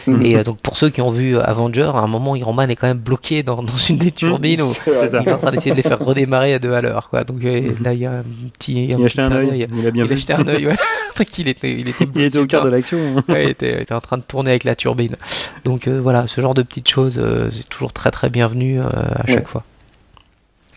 Mhm. 0.06 0.22
Et 0.24 0.36
euh, 0.36 0.42
donc 0.44 0.58
pour 0.60 0.76
ceux 0.76 0.90
qui 0.90 1.00
ont 1.00 1.10
vu 1.10 1.38
Avenger, 1.38 1.90
à 1.94 1.98
un 1.98 2.06
moment 2.06 2.36
Iron 2.36 2.52
Man 2.52 2.70
est 2.70 2.76
quand 2.76 2.86
même 2.86 2.98
bloqué 2.98 3.42
dans 3.42 3.62
dans 3.62 3.76
une 3.76 3.96
des 3.98 4.10
turbines. 4.12 4.62
où- 4.62 4.72
il 4.86 4.92
est 5.16 5.32
en 5.32 5.38
train 5.38 5.50
d'essayer 5.50 5.70
de 5.72 5.76
les 5.76 5.82
faire 5.82 5.98
redémarrer 5.98 6.54
à 6.54 6.58
deux 6.58 6.72
à 6.72 6.80
l'heure, 6.80 7.08
quoi. 7.10 7.24
Donc 7.24 7.44
euh, 7.44 7.72
là, 7.82 7.92
il 7.92 8.00
y 8.00 8.06
a 8.06 8.12
un 8.12 8.22
petit, 8.58 8.86
Il 8.86 8.92
un 8.92 8.94
a 8.94 8.96
petit 8.96 9.04
acheté 9.20 9.22
un 9.22 9.32
œil. 9.32 9.66
Il 9.76 9.86
a 9.86 9.90
bien 9.90 10.04
Il 10.04 10.12
a 10.12 10.16
jeté 10.16 10.32
un 10.32 10.46
œil, 10.48 10.66
ouais. 10.66 10.76
Il 11.38 11.48
était, 11.48 11.72
il 11.72 11.88
était, 11.88 12.08
Il 12.14 12.22
était 12.22 12.38
au 12.38 12.46
cœur 12.46 12.64
de 12.64 12.70
l'action. 12.70 13.16
Ouais, 13.28 13.44
il 13.44 13.50
était, 13.50 13.72
il 13.76 13.80
était 13.82 13.92
en 13.94 14.00
train 14.00 14.16
de 14.16 14.22
tourner 14.22 14.50
avec 14.50 14.64
la 14.64 14.74
turbine. 14.74 15.16
Donc 15.64 15.86
euh, 15.86 16.00
voilà, 16.00 16.26
ce 16.26 16.40
genre 16.40 16.54
de 16.54 16.62
petites 16.62 16.88
choses, 16.88 17.18
euh, 17.18 17.50
c'est 17.50 17.68
toujours 17.68 17.92
très 17.92 18.10
très 18.10 18.30
bienvenu 18.30 18.80
euh, 18.80 18.84
à 18.86 19.26
chaque 19.26 19.36
Ouais. 19.38 19.44
fois. 19.44 19.64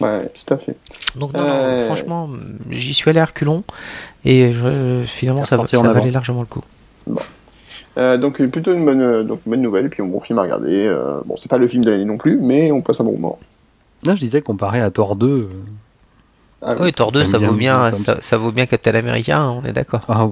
Ouais, 0.01 0.29
tout 0.35 0.53
à 0.53 0.57
fait. 0.57 0.75
Donc 1.15 1.33
non, 1.33 1.39
non, 1.41 1.47
Euh. 1.49 1.85
franchement, 1.85 2.29
j'y 2.71 2.93
suis 2.93 3.09
allé 3.09 3.19
à 3.19 3.25
reculons 3.25 3.63
et 4.25 4.51
finalement 5.05 5.45
ça, 5.45 5.57
ça 5.65 5.81
valait 5.81 6.11
largement 6.11 6.41
le 6.41 6.47
coup. 6.47 6.63
Euh, 7.97 8.17
donc 8.17 8.41
plutôt 8.41 8.73
une 8.73 8.85
bonne, 8.85 9.01
euh, 9.01 9.23
donc, 9.23 9.41
une 9.45 9.51
bonne 9.51 9.61
nouvelle, 9.61 9.85
et 9.85 9.89
puis 9.89 10.01
un 10.01 10.07
bon 10.07 10.19
film 10.19 10.39
à 10.39 10.43
regarder. 10.43 10.85
Euh, 10.87 11.19
bon, 11.25 11.35
c'est 11.35 11.49
pas 11.49 11.57
le 11.57 11.67
film 11.67 11.83
de 11.83 11.91
l'année 11.91 12.05
non 12.05 12.17
plus, 12.17 12.39
mais 12.41 12.71
on 12.71 12.81
passe 12.81 13.01
un 13.01 13.03
bon 13.03 13.13
moment. 13.13 13.39
Là, 14.03 14.15
je 14.15 14.19
disais 14.21 14.41
comparé 14.41 14.81
à 14.81 14.89
Thor 14.91 15.15
2. 15.15 15.27
euh, 15.27 15.47
Ah, 16.63 16.73
Oui, 16.79 16.91
Thor 16.91 17.11
2, 17.11 17.19
J'aime 17.19 17.27
ça 17.27 17.37
bien 17.39 17.49
vaut 17.49 17.55
bien, 17.55 17.91
ça, 17.93 18.17
ça 18.21 18.37
vaut 18.37 18.51
bien 18.51 18.65
Captain 18.65 18.95
America, 18.95 19.37
hein, 19.39 19.59
on 19.61 19.67
est 19.67 19.73
d'accord. 19.73 20.01
Ah, 20.09 20.27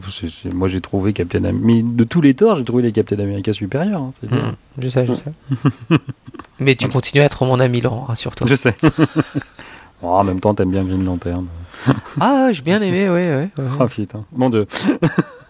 moi 0.53 0.67
j'ai 0.67 0.81
trouvé 0.81 1.13
Captain 1.13 1.39
America. 1.43 1.59
Mais 1.63 1.81
de 1.83 2.03
tous 2.03 2.21
les 2.21 2.33
Thor, 2.33 2.55
j'ai 2.57 2.63
trouvé 2.65 2.81
les 2.83 2.91
Captain 2.91 3.19
America 3.19 3.53
supérieurs. 3.53 4.01
hein, 4.01 4.11
c'est 4.19 4.29
bien. 4.29 4.39
Mm, 4.39 4.81
je 4.81 4.87
sais, 4.89 5.05
je 5.05 5.13
sais. 5.13 5.31
Mais 6.59 6.75
tu 6.75 6.87
continues 6.89 7.21
à 7.21 7.25
être 7.25 7.43
mon 7.45 7.59
ami 7.59 7.81
Laurent, 7.81 8.05
rassure-toi. 8.05 8.47
Je 8.47 8.55
sais. 8.55 8.75
Oh, 10.03 10.07
en 10.07 10.23
même 10.23 10.39
temps, 10.39 10.55
t'aimes 10.55 10.71
bien 10.71 10.83
Green 10.83 11.05
Lantern. 11.05 11.45
Ah, 12.19 12.49
j'ai 12.51 12.61
bien 12.61 12.81
aimé, 12.81 13.09
ouais, 13.09 13.29
ouais. 13.35 13.49
ouais. 13.57 13.63
Oh 13.79 13.85
putain. 13.87 14.25
Mon 14.33 14.49
dieu. 14.49 14.65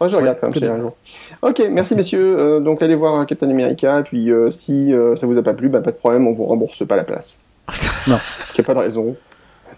Ouais, 0.02 0.10
je 0.10 0.18
regarde 0.18 0.40
Ouais, 0.42 0.50
quand 0.52 0.62
même 0.62 0.72
un 0.72 0.80
jour. 0.80 0.96
Ok, 1.44 1.62
merci 1.72 1.94
messieurs. 1.94 2.36
Euh, 2.40 2.60
donc 2.60 2.82
allez 2.82 2.96
voir 2.96 3.24
Captain 3.28 3.48
America, 3.52 4.00
et 4.00 4.04
puis 4.04 4.32
euh, 4.32 4.50
si 4.50 4.92
euh, 4.92 5.16
ça 5.16 5.28
vous 5.28 5.38
a 5.38 5.44
pas 5.44 5.54
plu, 5.54 5.70
bah, 5.70 5.82
pas 5.82 5.92
de 5.92 5.96
problème, 5.98 6.26
on 6.28 6.32
vous 6.34 6.46
rembourse 6.46 6.84
pas 6.88 6.96
la 6.96 7.04
place. 7.04 7.44
Non. 8.08 8.18
Qu'il 8.54 8.64
n'y 8.64 8.66
a 8.66 8.68
pas 8.68 8.74
de 8.74 8.80
raison. 8.80 9.16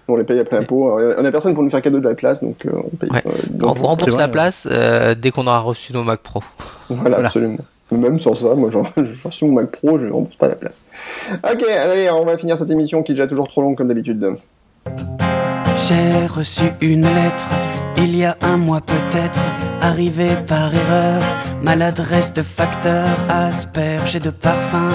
On 0.08 0.16
les 0.16 0.24
paye 0.24 0.40
après 0.40 0.58
l'impôt. 0.58 0.98
On 0.98 1.26
a 1.26 1.32
personne 1.32 1.54
pour 1.54 1.62
nous 1.64 1.70
faire 1.70 1.82
cadeau 1.82 2.00
de 2.00 2.08
la 2.08 2.16
place, 2.16 2.42
donc 2.42 2.66
euh, 2.66 2.72
on 2.74 2.96
paye. 2.96 3.10
Ouais. 3.12 3.22
euh, 3.26 3.32
donc, 3.50 3.70
On 3.72 3.74
vous 3.74 3.86
rembourse 3.86 4.12
vrai, 4.12 4.22
la 4.22 4.28
place 4.30 4.66
euh, 4.72 5.14
dès 5.14 5.32
qu'on 5.32 5.46
aura 5.46 5.60
reçu 5.60 5.92
nos 5.92 6.04
Mac 6.06 6.22
Pro. 6.22 6.42
Voilà, 6.90 7.10
Voilà. 7.10 7.26
absolument. 7.28 7.58
Même 7.92 8.18
sans 8.18 8.34
ça, 8.34 8.56
moi 8.56 8.70
j'en- 8.70 8.86
j'ai 8.96 9.16
reçu 9.28 9.44
mon 9.46 9.52
Mac 9.54 9.72
Pro, 9.72 9.98
je 9.98 10.06
ne 10.06 10.12
rembourse 10.14 10.38
pas 10.38 10.48
la 10.48 10.56
place. 10.56 10.86
Ok, 11.34 11.64
allez, 11.68 12.10
on 12.12 12.24
va 12.24 12.38
finir 12.38 12.58
cette 12.58 12.72
émission 12.72 13.04
qui 13.04 13.12
est 13.12 13.16
déjà 13.16 13.28
toujours 13.28 13.50
trop 13.50 13.62
longue 13.62 13.76
comme 13.78 13.90
d'habitude. 13.90 14.36
J'ai 15.94 16.26
reçu 16.26 16.64
une 16.82 17.04
lettre 17.04 17.48
il 17.98 18.16
y 18.16 18.26
a 18.26 18.36
un 18.42 18.58
mois 18.58 18.82
peut-être, 18.82 19.40
arrivée 19.80 20.36
par 20.48 20.74
erreur. 20.74 21.22
Maladresse 21.62 22.34
de 22.34 22.42
facteur, 22.42 23.06
asperge 23.30 24.16
et 24.16 24.20
de 24.20 24.32
parfum, 24.32 24.90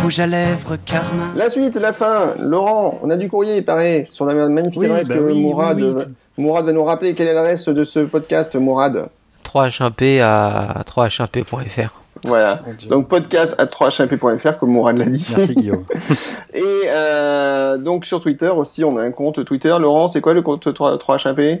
rouge 0.00 0.20
à 0.20 0.28
lèvres, 0.28 0.76
carmin. 0.76 1.32
La 1.34 1.50
suite, 1.50 1.74
la 1.74 1.92
fin. 1.92 2.34
Laurent, 2.38 3.00
on 3.02 3.10
a 3.10 3.16
du 3.16 3.28
courrier, 3.28 3.56
il 3.56 3.64
paraît, 3.64 4.06
sur 4.08 4.26
la 4.26 4.48
magnifique 4.48 4.80
Oui, 4.80 4.86
adresse 4.86 5.08
bah 5.08 5.16
que 5.16 5.20
oui, 5.20 5.40
Mourad, 5.40 5.76
oui, 5.76 5.92
oui. 5.96 6.04
Mourad 6.38 6.64
va 6.64 6.72
nous 6.72 6.84
rappeler. 6.84 7.14
Quelle 7.14 7.28
est 7.28 7.34
l'adresse 7.34 7.68
de 7.68 7.82
ce 7.82 8.00
podcast, 8.00 8.54
Mourad? 8.54 9.08
3h1p 9.44 10.22
à 10.22 10.82
3h1p.fr. 10.86 12.03
Voilà. 12.22 12.62
Donc 12.88 13.08
podcast 13.08 13.54
à 13.58 13.66
3hp.fr 13.66 14.58
comme 14.58 14.70
Mourad 14.70 14.96
l'a 14.96 15.06
dit. 15.06 15.26
Merci 15.36 15.54
Guillaume. 15.54 15.84
Et 16.54 16.62
euh, 16.86 17.76
donc 17.76 18.06
sur 18.06 18.20
Twitter 18.22 18.48
aussi, 18.48 18.84
on 18.84 18.96
a 18.96 19.02
un 19.02 19.10
compte 19.10 19.44
Twitter. 19.44 19.76
Laurent, 19.80 20.08
c'est 20.08 20.20
quoi 20.20 20.32
le 20.32 20.42
compte 20.42 20.72
3, 20.72 20.96
3hp 20.96 21.60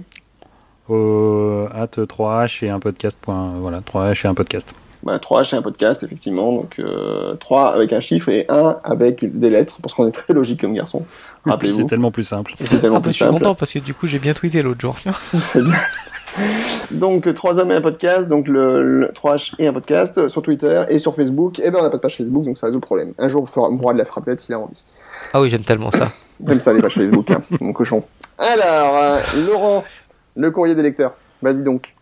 Euh, 0.90 1.66
at 1.74 1.86
3H 1.86 2.64
et 2.64 2.70
un 2.70 2.78
podcast. 2.80 3.18
point- 3.20 3.52
Voilà, 3.58 3.80
3H 3.80 4.24
et 4.24 4.28
un 4.28 4.34
podcast. 4.34 4.74
bah, 5.02 5.18
3H 5.18 5.54
et 5.54 5.58
un 5.58 5.62
podcast, 5.62 6.02
effectivement. 6.02 6.52
Donc 6.52 6.76
euh, 6.78 7.34
3 7.36 7.74
avec 7.74 7.92
un 7.92 8.00
chiffre 8.00 8.28
et 8.30 8.46
1 8.48 8.76
avec 8.84 9.38
des 9.38 9.50
lettres, 9.50 9.78
parce 9.82 9.92
qu'on 9.94 10.06
est 10.06 10.12
très 10.12 10.32
logique 10.34 10.60
comme 10.60 10.74
garçon. 10.74 11.04
C'est 11.44 11.50
Rappelez-vous. 11.50 11.84
tellement 11.84 12.10
plus 12.10 12.22
simple. 12.22 12.52
C'est 12.56 12.80
tellement 12.80 12.96
Ah, 12.96 13.00
bah, 13.00 13.04
plus 13.04 13.12
je 13.12 13.16
suis 13.16 13.24
simple. 13.24 13.38
content 13.38 13.54
parce 13.54 13.72
que 13.72 13.78
du 13.80 13.92
coup 13.92 14.06
j'ai 14.06 14.18
bien 14.18 14.32
tweeté 14.34 14.62
l'autre 14.62 14.80
jour. 14.80 14.96
Donc 16.90 17.32
3 17.32 17.58
hommes 17.58 17.70
et 17.70 17.74
un 17.74 17.80
podcast, 17.80 18.28
donc 18.28 18.46
le, 18.48 18.82
le 19.00 19.06
3H 19.08 19.54
et 19.58 19.66
un 19.66 19.72
podcast 19.72 20.28
sur 20.28 20.42
Twitter 20.42 20.84
et 20.88 20.98
sur 20.98 21.14
Facebook. 21.14 21.58
Et 21.60 21.70
ben 21.70 21.78
on 21.80 21.82
n'a 21.82 21.90
pas 21.90 21.96
de 21.96 22.02
page 22.02 22.16
Facebook, 22.16 22.44
donc 22.44 22.58
ça 22.58 22.66
résout 22.66 22.78
le 22.78 22.80
problème. 22.82 23.12
Un 23.18 23.28
jour, 23.28 23.42
on 23.42 23.46
fera 23.46 23.70
Mourad 23.70 23.96
la 23.96 24.04
frappette 24.04 24.40
s'il 24.40 24.54
a 24.54 24.58
envie. 24.58 24.84
Ah 25.32 25.40
oui, 25.40 25.48
j'aime 25.48 25.62
tellement 25.62 25.90
ça. 25.90 26.08
Même 26.40 26.60
ça, 26.60 26.72
les 26.72 26.82
pages 26.82 26.94
Facebook, 26.94 27.30
hein, 27.30 27.40
mon 27.60 27.72
cochon. 27.72 28.02
Alors, 28.38 28.96
euh, 28.96 29.18
Laurent, 29.46 29.84
le 30.36 30.50
courrier 30.50 30.74
des 30.74 30.82
lecteurs. 30.82 31.14
Vas-y 31.42 31.62
donc. 31.62 31.94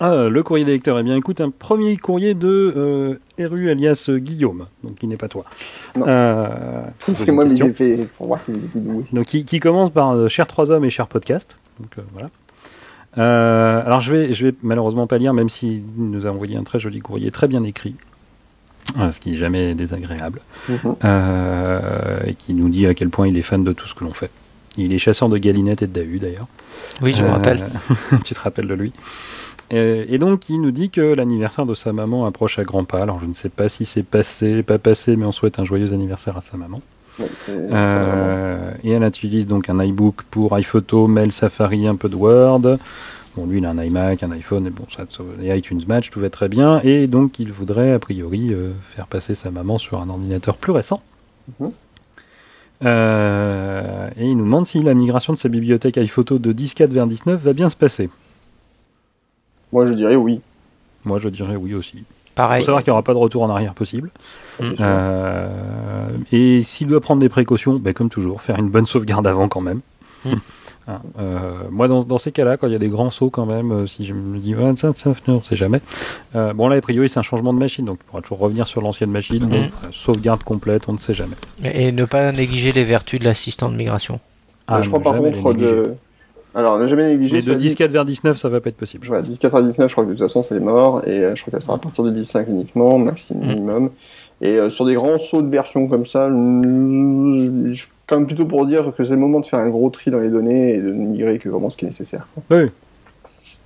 Ah, 0.00 0.28
le 0.28 0.42
courrier 0.42 0.64
des 0.64 0.72
lecteurs. 0.72 0.98
Eh 1.00 1.02
bien, 1.02 1.16
écoute, 1.16 1.40
un 1.40 1.50
premier 1.50 1.96
courrier 1.96 2.34
de 2.34 2.72
euh, 2.76 3.18
Eru 3.36 3.68
alias 3.70 4.08
Guillaume, 4.08 4.66
donc 4.84 4.96
qui 4.96 5.08
n'est 5.08 5.16
pas 5.16 5.28
toi. 5.28 5.44
Non. 5.96 6.06
Euh, 6.06 6.48
C'est 7.00 7.32
moi, 7.32 7.44
mais 7.44 7.56
j'ai 7.56 7.72
fait 7.72 8.08
pour 8.16 8.28
voir 8.28 8.38
si 8.38 8.52
vous 8.52 8.64
étiez 8.64 8.80
doué. 8.80 9.04
Donc, 9.12 9.26
qui, 9.26 9.44
qui 9.44 9.58
commence 9.58 9.90
par 9.90 10.12
euh, 10.14 10.28
Cher 10.28 10.46
trois 10.46 10.70
hommes 10.70 10.84
et 10.84 10.90
cher 10.90 11.08
podcast. 11.08 11.56
Donc, 11.80 11.90
euh, 11.98 12.02
voilà. 12.12 12.28
Euh, 13.16 13.82
alors 13.84 14.00
je 14.00 14.12
vais, 14.12 14.32
je 14.32 14.46
vais 14.48 14.54
malheureusement 14.62 15.06
pas 15.06 15.18
lire, 15.18 15.32
même 15.32 15.48
s'il 15.48 15.82
nous 15.96 16.26
a 16.26 16.30
envoyé 16.30 16.56
un 16.56 16.62
très 16.62 16.78
joli 16.78 17.00
courrier, 17.00 17.30
très 17.30 17.48
bien 17.48 17.64
écrit, 17.64 17.94
euh, 18.98 19.10
ce 19.12 19.18
qui 19.20 19.30
n'est 19.32 19.38
jamais 19.38 19.74
désagréable, 19.74 20.40
Mhm. 20.68 20.94
euh, 21.04 22.20
et 22.26 22.34
qui 22.34 22.54
nous 22.54 22.68
dit 22.68 22.86
à 22.86 22.94
quel 22.94 23.08
point 23.08 23.26
il 23.26 23.36
est 23.38 23.42
fan 23.42 23.64
de 23.64 23.72
tout 23.72 23.88
ce 23.88 23.94
que 23.94 24.04
l'on 24.04 24.12
fait. 24.12 24.30
Il 24.76 24.92
est 24.92 24.98
chasseur 24.98 25.28
de 25.28 25.38
galinettes 25.38 25.82
et 25.82 25.86
de 25.86 25.92
Dahu 25.92 26.18
d'ailleurs. 26.18 26.46
Oui, 27.02 27.12
je 27.12 27.22
me 27.24 27.28
rappelle. 27.30 27.64
tu 28.24 28.34
te 28.34 28.40
rappelles 28.40 28.68
de 28.68 28.74
lui. 28.74 28.92
Euh, 29.72 30.04
et 30.08 30.18
donc, 30.18 30.48
il 30.48 30.60
nous 30.60 30.70
dit 30.70 30.88
que 30.88 31.00
l'anniversaire 31.00 31.66
de 31.66 31.74
sa 31.74 31.92
maman 31.92 32.26
approche 32.26 32.58
à 32.60 32.64
grands 32.64 32.84
pas. 32.84 33.00
Alors, 33.00 33.18
je 33.20 33.26
ne 33.26 33.34
sais 33.34 33.48
pas 33.48 33.68
si 33.68 33.84
c'est 33.84 34.04
passé, 34.04 34.62
pas 34.62 34.78
passé, 34.78 35.16
mais 35.16 35.26
on 35.26 35.32
souhaite 35.32 35.58
un 35.58 35.64
joyeux 35.64 35.92
anniversaire 35.92 36.36
à 36.36 36.40
sa 36.40 36.56
maman. 36.56 36.80
Euh, 37.48 38.72
et 38.84 38.90
elle 38.90 39.02
utilise 39.04 39.46
donc 39.46 39.68
un 39.68 39.82
iBook 39.82 40.22
pour 40.30 40.56
iPhoto, 40.58 41.06
Mail, 41.06 41.32
Safari, 41.32 41.86
un 41.86 41.96
peu 41.96 42.08
de 42.08 42.14
Word. 42.16 42.78
Bon, 43.36 43.46
lui, 43.46 43.58
il 43.58 43.66
a 43.66 43.70
un 43.70 43.82
iMac, 43.82 44.22
un 44.22 44.32
iPhone, 44.32 44.66
et 44.66 44.70
bon, 44.70 44.84
ça, 44.94 45.04
ça- 45.10 45.22
et 45.42 45.56
iTunes 45.56 45.80
Match, 45.86 46.10
tout 46.10 46.20
va 46.20 46.30
très 46.30 46.48
bien. 46.48 46.80
Et 46.82 47.06
donc, 47.06 47.38
il 47.38 47.52
voudrait, 47.52 47.92
a 47.92 47.98
priori, 47.98 48.48
euh, 48.50 48.72
faire 48.94 49.06
passer 49.06 49.34
sa 49.34 49.50
maman 49.50 49.78
sur 49.78 50.00
un 50.00 50.08
ordinateur 50.08 50.56
plus 50.56 50.72
récent. 50.72 51.00
Mhm. 51.60 51.70
Euh, 52.84 54.08
et 54.16 54.26
il 54.28 54.36
nous 54.36 54.44
demande 54.44 54.66
si 54.66 54.80
la 54.82 54.94
migration 54.94 55.32
de 55.32 55.38
sa 55.38 55.48
bibliothèque 55.48 55.96
iPhoto 55.96 56.38
de 56.38 56.52
10.4 56.52 56.90
vers 56.92 57.06
19 57.06 57.40
va 57.42 57.52
bien 57.52 57.68
se 57.70 57.76
passer. 57.76 58.08
Moi, 59.72 59.86
je 59.86 59.92
dirais 59.94 60.14
oui. 60.16 60.40
Moi, 61.04 61.18
je 61.18 61.28
dirais 61.28 61.56
oui 61.56 61.74
aussi. 61.74 62.04
Il 62.38 62.58
faut 62.60 62.64
savoir 62.66 62.82
qu'il 62.82 62.90
n'y 62.90 62.94
aura 62.94 63.02
pas 63.02 63.14
de 63.14 63.18
retour 63.18 63.42
en 63.42 63.50
arrière 63.50 63.74
possible. 63.74 64.10
Mm. 64.60 64.64
Euh, 64.80 66.08
et 66.32 66.62
s'il 66.62 66.88
doit 66.88 67.00
prendre 67.00 67.20
des 67.20 67.28
précautions, 67.28 67.74
ben, 67.74 67.92
comme 67.92 68.10
toujours, 68.10 68.40
faire 68.40 68.58
une 68.58 68.70
bonne 68.70 68.86
sauvegarde 68.86 69.26
avant 69.26 69.48
quand 69.48 69.60
même. 69.60 69.80
Mm. 70.24 70.34
Hein, 70.88 71.02
euh, 71.18 71.52
moi, 71.70 71.86
dans, 71.86 72.02
dans 72.02 72.16
ces 72.16 72.32
cas-là, 72.32 72.56
quand 72.56 72.66
il 72.66 72.72
y 72.72 72.76
a 72.76 72.78
des 72.78 72.88
grands 72.88 73.10
sauts 73.10 73.28
quand 73.28 73.44
même, 73.44 73.72
euh, 73.72 73.86
si 73.86 74.06
je 74.06 74.14
me 74.14 74.38
dis, 74.38 74.54
ouais, 74.54 74.74
ça, 74.76 74.92
ça, 74.94 75.10
on 75.28 75.42
sait 75.42 75.54
jamais. 75.54 75.82
Euh, 76.34 76.54
bon, 76.54 76.66
là, 76.68 76.76
a 76.76 76.80
priori, 76.80 77.10
c'est 77.10 77.18
un 77.18 77.22
changement 77.22 77.52
de 77.52 77.58
machine, 77.58 77.84
donc 77.84 77.98
il 78.00 78.06
pourra 78.06 78.22
toujours 78.22 78.38
revenir 78.38 78.66
sur 78.66 78.80
l'ancienne 78.80 79.10
machine. 79.10 79.46
Mais, 79.50 79.64
euh, 79.64 79.88
sauvegarde 79.92 80.42
complète, 80.44 80.88
on 80.88 80.94
ne 80.94 80.98
sait 80.98 81.12
jamais. 81.12 81.36
Et 81.62 81.92
ne 81.92 82.06
pas 82.06 82.32
négliger 82.32 82.72
les 82.72 82.84
vertus 82.84 83.20
de 83.20 83.26
l'assistant 83.26 83.68
de 83.68 83.76
migration. 83.76 84.18
Ah, 84.66 84.80
je 84.80 84.88
crois 84.88 84.98
ne 84.98 85.04
par 85.04 85.16
contre 85.16 85.52
de. 85.52 85.94
Alors, 86.58 86.76
ne 86.78 86.88
jamais 86.88 87.04
négliger. 87.04 87.36
Mais 87.36 87.40
de 87.42 87.46
cela 87.46 87.56
dit- 87.56 87.68
10.4 87.68 87.90
vers 87.92 88.04
19, 88.04 88.36
ça 88.36 88.48
va 88.48 88.60
pas 88.60 88.68
être 88.70 88.76
possible. 88.76 89.06
Voilà, 89.06 89.22
10.4 89.22 89.54
à 89.56 89.62
19, 89.62 89.88
je 89.88 89.94
crois 89.94 90.02
que 90.04 90.08
de 90.08 90.14
toute 90.14 90.22
façon 90.22 90.42
c'est 90.42 90.58
mort, 90.58 91.02
et 91.06 91.20
euh, 91.22 91.36
je 91.36 91.42
crois 91.42 91.52
qu'elle 91.52 91.62
sera 91.62 91.76
à 91.76 91.78
partir 91.78 92.02
de 92.02 92.10
10.5 92.10 92.46
uniquement, 92.48 92.98
maximum, 92.98 93.44
Mm. 93.44 93.48
minimum. 93.48 93.90
Et 94.40 94.58
euh, 94.58 94.68
sur 94.68 94.84
des 94.84 94.94
grands 94.94 95.18
sauts 95.18 95.42
de 95.42 95.48
version 95.50 95.86
comme 95.86 96.04
ça, 96.04 96.28
je 96.28 97.72
suis 97.74 97.88
quand 98.08 98.16
même 98.18 98.26
plutôt 98.26 98.44
pour 98.46 98.66
dire 98.66 98.92
que 98.96 99.04
c'est 99.04 99.14
le 99.14 99.20
moment 99.20 99.38
de 99.38 99.46
faire 99.46 99.60
un 99.60 99.68
gros 99.68 99.88
tri 99.90 100.10
dans 100.10 100.18
les 100.18 100.30
données 100.30 100.74
et 100.74 100.78
de 100.78 100.90
migrer 100.90 101.38
que 101.38 101.48
vraiment 101.48 101.70
ce 101.70 101.76
qui 101.76 101.84
est 101.84 101.88
nécessaire. 101.88 102.26
Oui. 102.50 102.66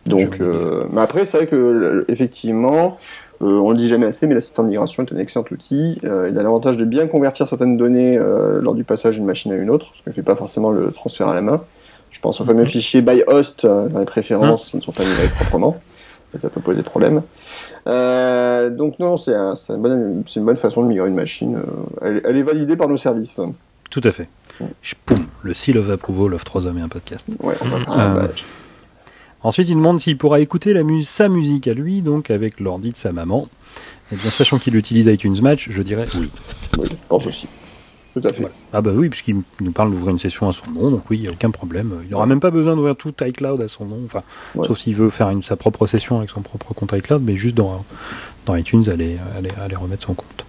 Donc, 0.07 0.41
euh, 0.41 0.85
mais 0.93 1.01
après, 1.01 1.25
c'est 1.25 1.37
vrai 1.39 1.47
que 1.47 2.05
effectivement, 2.09 2.99
euh, 3.41 3.47
on 3.47 3.71
le 3.71 3.77
dit 3.79 3.89
jamais 3.89 4.07
assez, 4.07 4.27
mais 4.27 4.35
l'assistant 4.35 4.65
de 4.65 4.69
migration 4.69 5.05
est 5.05 5.15
un 5.15 5.19
excellent 5.19 5.45
outil. 5.51 5.99
Euh, 6.05 6.29
il 6.31 6.39
a 6.39 6.43
l'avantage 6.43 6.77
de 6.77 6.85
bien 6.85 7.07
convertir 7.07 7.47
certaines 7.49 7.77
données 7.77 8.19
lors 8.61 8.75
du 8.75 8.85
passage 8.85 9.15
d'une 9.17 9.25
machine 9.27 9.53
à 9.53 9.57
une 9.57 9.71
autre, 9.71 9.89
ce 9.95 10.03
qui 10.03 10.09
ne 10.09 10.13
fait 10.15 10.23
pas 10.23 10.37
forcément 10.37 10.71
le 10.71 10.91
transfert 10.91 11.29
à 11.29 11.35
la 11.35 11.41
main. 11.43 11.63
Je 12.23 12.29
pense 12.29 12.41
aux 12.41 12.45
fameux 12.45 12.65
fichiers 12.67 13.03
by 13.03 13.25
host 13.27 13.65
euh, 13.65 13.89
dans 13.89 13.99
les 13.99 14.05
préférences 14.05 14.69
qui 14.71 14.77
ne 14.77 14.81
sont 14.83 14.93
pas 14.93 15.03
migrés 15.05 15.27
proprement. 15.41 15.81
Ça 16.39 16.51
peut 16.51 16.61
poser 16.61 16.85
problème. 16.85 17.23
Euh, 17.89 18.71
donc 18.71 19.01
non, 19.01 19.19
c'est 19.19 19.35
un- 19.35 19.57
c'est 19.57 19.73
une, 19.73 19.83
bonne- 19.83 20.23
c'est 20.27 20.39
une 20.39 20.47
bonne 20.47 20.57
façon 20.57 20.85
de 20.85 20.87
migrer 20.87 21.09
une 21.09 21.17
machine. 21.17 21.57
euh, 21.57 21.63
Elle, 22.01 22.21
elle 22.25 22.37
est 22.37 22.45
validée 22.45 22.77
par 22.77 22.87
nos 22.89 22.97
services. 22.97 23.41
Tout 23.91 24.01
à 24.05 24.13
fait. 24.13 24.29
Poum, 25.05 25.27
le 25.43 25.53
seal 25.53 25.77
of 25.79 25.91
approval 25.91 26.35
of 26.35 26.45
3 26.45 26.65
hommes 26.69 26.79
et 26.79 26.83
un 26.83 26.89
podcast. 26.89 27.27
Ouais, 27.43 27.55
on 27.61 27.65
va 27.65 27.79
faire 27.81 27.99
Euh, 27.99 28.23
un. 28.27 28.29
Ensuite, 29.43 29.69
il 29.69 29.75
demande 29.75 30.01
s'il 30.01 30.17
pourra 30.17 30.39
écouter 30.39 30.73
la 30.73 30.85
mu- 30.85 31.03
sa 31.03 31.29
musique 31.29 31.67
à 31.67 31.75
lui, 31.75 32.03
donc 32.03 32.31
avec 32.31 32.61
l'ordi 32.61 32.93
de 32.93 32.97
sa 32.97 33.11
maman. 33.11 33.49
Et 34.13 34.15
bien, 34.17 34.31
sachant 34.31 34.59
qu'il 34.61 34.77
utilise 34.77 35.07
iTunes 35.07 35.37
Match, 35.43 35.67
je 35.73 35.83
dirais 35.83 36.05
oui. 36.21 36.31
Oui, 36.79 36.87
je 36.89 36.95
pense 37.09 37.27
aussi. 37.27 37.49
Tout 38.15 38.21
à 38.25 38.33
fait. 38.33 38.47
Ah 38.75 38.81
bah 38.83 38.91
oui, 38.95 39.09
puisqu'il 39.09 39.37
nous 39.61 39.73
parle 39.73 39.91
d'ouvrir 39.91 40.11
une 40.11 40.19
session 40.19 40.49
à 40.49 40.53
son 40.53 40.71
nom, 40.71 40.91
donc 40.91 41.03
oui, 41.11 41.17
il 41.19 41.23
n'y 41.23 41.29
a 41.29 41.31
aucun 41.33 41.51
problème. 41.51 41.93
Il 42.05 42.11
n'aura 42.11 42.27
même 42.27 42.41
pas 42.41 42.51
besoin 42.51 42.77
d'ouvrir 42.77 42.95
tout 42.97 43.15
iCloud 43.23 43.63
à 43.63 43.69
son 43.69 43.87
nom, 43.87 44.01
enfin, 44.05 44.23
Ouais. 44.55 44.67
sauf 44.67 44.79
s'il 44.79 44.95
veut 44.97 45.09
faire 45.09 45.31
une, 45.31 45.43
sa 45.43 45.57
propre 45.57 45.87
session 45.87 46.19
avec 46.19 46.29
son 46.31 46.43
propre 46.43 46.75
compte 46.75 46.93
iCloud, 46.93 47.23
mais 47.25 47.37
juste 47.37 47.57
dans, 47.57 47.85
dans 48.45 48.55
iTunes, 48.55 48.85
aller, 48.91 49.17
aller, 49.39 49.51
aller 49.65 49.77
remettre 49.77 50.07
son 50.07 50.15
compte. 50.15 50.45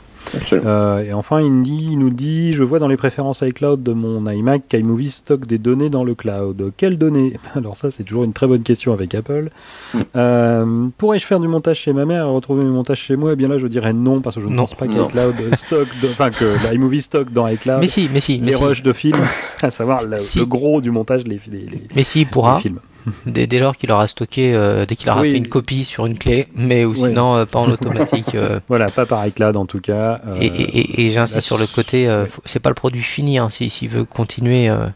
Euh, 0.53 0.99
et 1.03 1.13
enfin, 1.13 1.41
il, 1.41 1.51
me 1.51 1.63
dit, 1.63 1.89
il 1.91 1.99
nous 1.99 2.09
dit, 2.09 2.53
je 2.53 2.63
vois 2.63 2.79
dans 2.79 2.87
les 2.87 2.97
préférences 2.97 3.41
iCloud 3.41 3.83
de 3.83 3.93
mon 3.93 4.27
iMac 4.29 4.63
qu'iMovie 4.67 5.11
stocke 5.11 5.45
des 5.45 5.57
données 5.57 5.89
dans 5.89 6.03
le 6.03 6.15
cloud. 6.15 6.71
Quelles 6.77 6.97
données? 6.97 7.33
Alors 7.55 7.75
ça, 7.77 7.91
c'est 7.91 8.03
toujours 8.03 8.23
une 8.23 8.33
très 8.33 8.47
bonne 8.47 8.63
question 8.63 8.93
avec 8.93 9.13
Apple. 9.15 9.49
Hmm. 9.93 9.99
Euh, 10.15 10.87
Pourrais-je 10.97 11.25
faire 11.25 11.39
du 11.39 11.47
montage 11.47 11.79
chez 11.79 11.93
ma 11.93 12.05
mère 12.05 12.25
et 12.25 12.29
retrouver 12.29 12.63
mes 12.63 12.71
montages 12.71 12.99
chez 13.01 13.15
moi? 13.15 13.33
Eh 13.33 13.35
bien 13.35 13.47
là, 13.47 13.57
je 13.57 13.67
dirais 13.67 13.93
non, 13.93 14.21
parce 14.21 14.35
que 14.37 14.41
je 14.41 14.47
ne 14.47 14.53
Non. 14.55 14.65
pense 14.65 14.75
pas 14.75 14.87
qu'iCloud 14.87 15.35
stocke, 15.55 15.87
enfin 16.05 16.29
que 16.31 16.73
iMovie 16.73 17.01
stocke 17.01 17.31
dans 17.31 17.47
iCloud 17.47 17.79
Mais 17.81 17.87
si, 17.87 18.09
mais 18.11 18.19
si, 18.19 18.39
mais 18.39 18.47
les 18.51 18.57
si. 18.57 18.63
rushs 18.63 18.83
de 18.83 18.93
films, 18.93 19.19
à 19.61 19.69
savoir 19.71 20.03
le, 20.07 20.17
Si. 20.17 20.39
le 20.39 20.45
gros 20.45 20.81
du 20.81 20.91
montage 20.91 21.23
des, 21.23 21.39
des- 21.47 21.57
des- 21.65 21.81
Mais 21.95 22.03
si, 22.03 22.21
il 22.21 22.25
des 22.25 22.31
pourra, 22.31 22.59
films. 22.59 22.79
Dès, 23.25 23.47
dès 23.47 23.59
lors 23.59 23.75
qu'il 23.75 23.91
aura 23.91 24.07
stocké, 24.07 24.53
euh, 24.53 24.85
dès 24.85 24.95
qu'il 24.95 25.09
aura 25.09 25.21
Oui. 25.21 25.31
fait 25.31 25.37
une 25.37 25.49
copie 25.49 25.83
sur 25.85 26.05
une 26.05 26.17
clé, 26.17 26.47
mais 26.55 26.85
ou 26.85 26.91
Oui. 26.91 26.99
sinon 26.99 27.35
euh, 27.37 27.45
pas 27.45 27.59
en 27.59 27.69
automatique. 27.71 28.35
euh, 28.35 28.59
Voilà, 28.67 28.87
pas 28.87 29.05
par 29.05 29.25
iCloud 29.27 29.55
en 29.57 29.65
tout 29.65 29.79
cas. 29.79 30.21
euh, 30.27 30.35
et 30.39 30.45
et, 30.47 30.79
et, 30.79 31.05
et 31.07 31.11
j'insiste 31.11 31.41
sur 31.41 31.57
le 31.57 31.67
côté, 31.67 32.07
euh, 32.07 32.23
ouais. 32.23 32.29
c'est 32.45 32.59
pas 32.59 32.69
le 32.69 32.75
produit 32.75 33.01
fini, 33.03 33.37
hein, 33.37 33.49
si- 33.49 33.69
s'il 33.69 33.89
veut 33.89 34.05
continuer, 34.05 34.69
euh, 34.69 34.87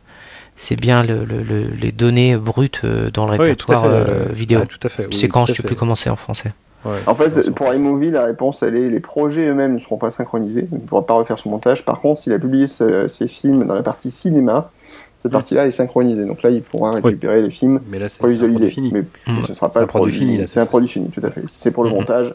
c'est 0.56 0.80
bien 0.80 1.04
le, 1.04 1.24
le- 1.26 1.44
le- 1.44 1.68
les 1.70 1.92
données 1.92 2.36
brutes 2.38 2.86
dans 2.86 3.28
le 3.28 3.34
oui, 3.34 3.38
tout 3.56 3.72
à 3.72 3.80
répertoire 3.80 3.82
fait, 3.84 3.88
euh, 3.90 4.06
euh, 4.30 4.34
vidéo. 4.34 4.60
ah, 4.64 4.66
tout 4.66 4.80
à 4.84 4.90
fait. 4.90 5.06
oui, 5.12 5.16
Séquence, 5.18 5.48
tout 5.48 5.52
à 5.52 5.56
je 5.56 5.58
sais 5.58 5.62
fait. 5.64 5.68
plus 5.68 5.76
comment 5.76 5.96
c'est 5.96 6.10
en 6.10 6.16
français. 6.16 6.54
Ouais, 6.86 7.00
En 7.08 7.16
fait, 7.16 7.50
pour 7.52 7.74
iMovie, 7.74 8.12
la 8.12 8.24
réponse, 8.26 8.64
elle 8.64 8.76
est 8.78 8.88
les 8.88 9.00
projets 9.00 9.48
eux-mêmes 9.50 9.74
ne 9.74 9.80
seront 9.80 9.98
pas 9.98 10.10
synchronisés, 10.12 10.68
il 10.72 10.76
ne 10.76 10.80
pourra 10.84 11.06
pas 11.06 11.16
refaire 11.16 11.38
son 11.38 11.50
montage. 11.50 11.84
Par 11.84 12.00
contre, 12.00 12.22
s'il 12.22 12.32
a 12.34 12.40
publié 12.40 12.66
ce- 12.68 13.08
ses 13.08 13.28
films 13.28 13.66
dans 13.66 13.74
la 13.74 13.82
partie 13.84 14.10
cinéma, 14.12 14.70
cette 15.18 15.32
partie-là 15.32 15.66
est 15.68 15.72
synchronisée. 15.72 16.26
Donc 16.26 16.44
là, 16.44 16.50
il 16.50 16.62
pourra 16.62 16.92
récupérer 16.92 17.42
les 17.42 17.50
films 17.50 17.82
Mais 17.90 18.00
là, 18.00 18.08
c'est 18.10 18.20
pour 18.20 18.30
visualiser. 18.30 18.70
fini. 18.70 18.92
Mais 18.94 19.02
Mm. 19.02 19.44
ce 19.48 19.54
sera 19.54 19.68
C'est 19.68 19.74
pas 19.74 19.82
le 19.82 19.88
produit 19.88 20.14
fini, 20.18 20.48
C'est 20.48 20.60
un 20.60 20.66
produit 20.66 20.88
fini, 20.90 21.10
tout 21.10 21.26
à 21.26 21.32
fait. 21.32 21.42
Si 21.48 21.60
c'est 21.60 21.72
pour 21.72 21.84
le 21.84 21.90
Mhm. 21.90 21.96
montage, 21.98 22.34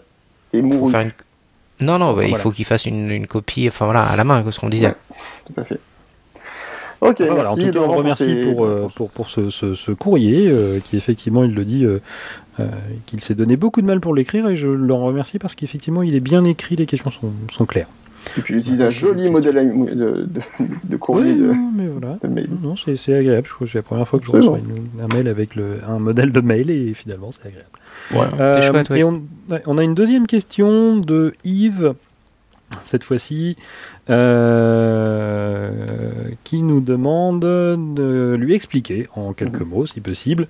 c'est 0.52 0.60
Faut 0.60 0.66
mouru. 0.66 0.92
une- 0.92 1.12
Non, 1.86 1.98
non, 1.98 2.12
bah, 2.12 2.22
il 2.24 2.28
Voilà. 2.28 2.42
faut 2.42 2.50
qu'il 2.50 2.64
fasse 2.64 2.84
une, 2.86 3.10
une 3.10 3.26
copie, 3.26 3.66
enfin 3.68 3.86
voilà, 3.86 4.04
à 4.04 4.14
la 4.16 4.24
main, 4.24 4.44
ce 4.50 4.58
qu'on 4.58 4.68
disait. 4.68 4.86
Ouais. 4.88 4.94
Tout 5.46 5.60
à 5.60 5.64
fait. 5.64 5.80
Ok, 7.00 7.16
voilà, 7.18 7.34
merci. 7.34 7.62
en 7.62 7.66
tout 7.66 7.72
cas, 7.72 7.78
on 7.78 7.80
Laurent, 7.80 7.86
pour 7.88 7.96
remercie 8.02 8.24
ces- 8.26 8.44
pour, 8.52 8.64
euh, 8.64 8.88
pour, 8.94 9.10
pour 9.10 9.28
ce, 9.30 9.50
ce, 9.50 9.74
ce 9.74 9.90
courrier 9.90 10.48
euh, 10.48 10.78
qui, 10.84 10.96
effectivement, 10.96 11.42
il 11.42 11.52
le 11.52 11.64
dit, 11.64 11.84
euh, 11.84 12.00
euh, 12.60 12.66
qu'il 13.06 13.20
s'est 13.20 13.34
donné 13.34 13.56
beaucoup 13.56 13.80
de 13.82 13.86
mal 13.86 13.98
pour 13.98 14.14
l'écrire 14.14 14.46
et 14.48 14.54
je 14.54 14.68
le 14.68 14.94
remercie 14.94 15.40
parce 15.40 15.56
qu'effectivement, 15.56 16.02
il 16.02 16.14
est 16.14 16.20
bien 16.20 16.44
écrit, 16.44 16.76
les 16.76 16.86
questions 16.86 17.10
sont, 17.10 17.32
sont 17.56 17.66
claires. 17.66 17.88
Et 18.38 18.40
puis, 18.40 18.54
il 18.54 18.58
utilise 18.60 18.82
un 18.82 18.88
joli 18.90 19.30
modèle 19.30 19.54
de, 19.56 19.94
de, 19.94 20.40
de 20.88 20.96
courrier 20.96 21.32
Oui, 21.32 21.38
de, 21.40 21.46
non, 21.46 21.72
mais 21.76 21.86
voilà. 21.88 22.18
de 22.22 22.28
mail. 22.28 22.48
Non, 22.62 22.76
c'est 22.76 22.96
c'est 22.96 23.14
agréable. 23.14 23.46
Je 23.48 23.54
crois 23.54 23.66
que 23.66 23.72
c'est 23.72 23.78
la 23.78 23.82
première 23.82 24.08
fois 24.08 24.18
que 24.20 24.26
je 24.26 24.30
reçois 24.30 24.58
une- 24.58 25.02
un 25.02 25.08
mail 25.14 25.28
avec 25.28 25.54
le, 25.56 25.78
un 25.86 25.98
modèle 25.98 26.32
de 26.32 26.40
mail 26.40 26.70
et 26.70 26.94
finalement, 26.94 27.30
c'est 27.32 27.46
agréable. 27.48 27.68
Ouais, 28.14 28.40
Euh, 28.40 28.54
c'était 28.62 28.66
chouette. 28.68 28.90
Et 28.90 29.62
on 29.66 29.78
a 29.78 29.82
une 29.82 29.94
deuxième 29.94 30.26
question 30.26 30.96
de 30.96 31.34
Yves, 31.44 31.94
cette 32.82 33.04
fois-ci, 33.04 33.56
euh, 34.62 35.70
qui 36.44 36.62
nous 36.62 36.80
demande 36.80 37.40
de 37.40 38.36
lui 38.38 38.54
expliquer, 38.54 39.08
en 39.14 39.32
quelques 39.32 39.60
mots, 39.62 39.86
si 39.86 40.00
possible, 40.00 40.46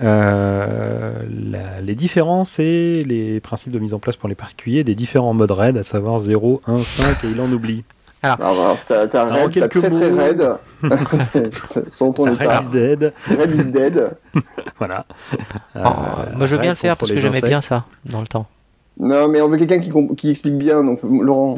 euh, 0.00 1.12
la- 1.50 1.80
les 1.80 1.94
différences 1.94 2.58
et 2.58 3.02
les 3.04 3.40
principes 3.40 3.72
de 3.72 3.78
mise 3.78 3.94
en 3.94 3.98
place 3.98 4.16
pour 4.16 4.28
les 4.28 4.34
particuliers 4.34 4.84
des 4.84 4.94
différents 4.94 5.34
modes 5.34 5.50
RAID, 5.50 5.76
à 5.76 5.82
savoir 5.82 6.18
0, 6.18 6.60
1, 6.66 6.78
5 6.78 7.24
et 7.24 7.28
il 7.28 7.40
en 7.40 7.50
oublie. 7.50 7.84
Alors, 8.22 8.38
alors, 8.40 8.76
t'as 8.88 9.06
t'as 9.06 9.22
Alors, 9.22 9.32
en 9.32 9.44
raid, 9.46 9.52
t'as 9.60 9.68
quelques 9.68 9.90
très 9.94 10.10
raid. 10.10 10.42
Selon 11.92 12.12
ton 12.12 12.24
RAID 12.24 12.40
état. 12.42 12.60
is 12.62 12.68
dead, 12.70 13.12
Raid 13.28 13.54
is 13.54 13.64
dead. 13.72 14.10
voilà. 14.78 15.04
Oh, 15.76 15.78
Euh, 15.78 15.82
moi, 16.36 16.46
je 16.46 16.54
veux 16.56 16.60
bien 16.60 16.70
le 16.70 16.74
RAID 16.74 16.76
faire 16.76 16.96
parce 16.96 17.10
que 17.12 17.18
j'aimais 17.18 17.40
bien 17.42 17.60
ça 17.60 17.84
dans 18.06 18.20
le 18.20 18.26
temps. 18.26 18.46
Non, 19.00 19.28
mais 19.28 19.40
on 19.40 19.48
veut 19.48 19.56
quelqu'un 19.58 19.78
qui, 20.16 20.30
explique 20.30 20.58
bien, 20.58 20.82
donc 20.82 20.98
Laurent. 21.04 21.54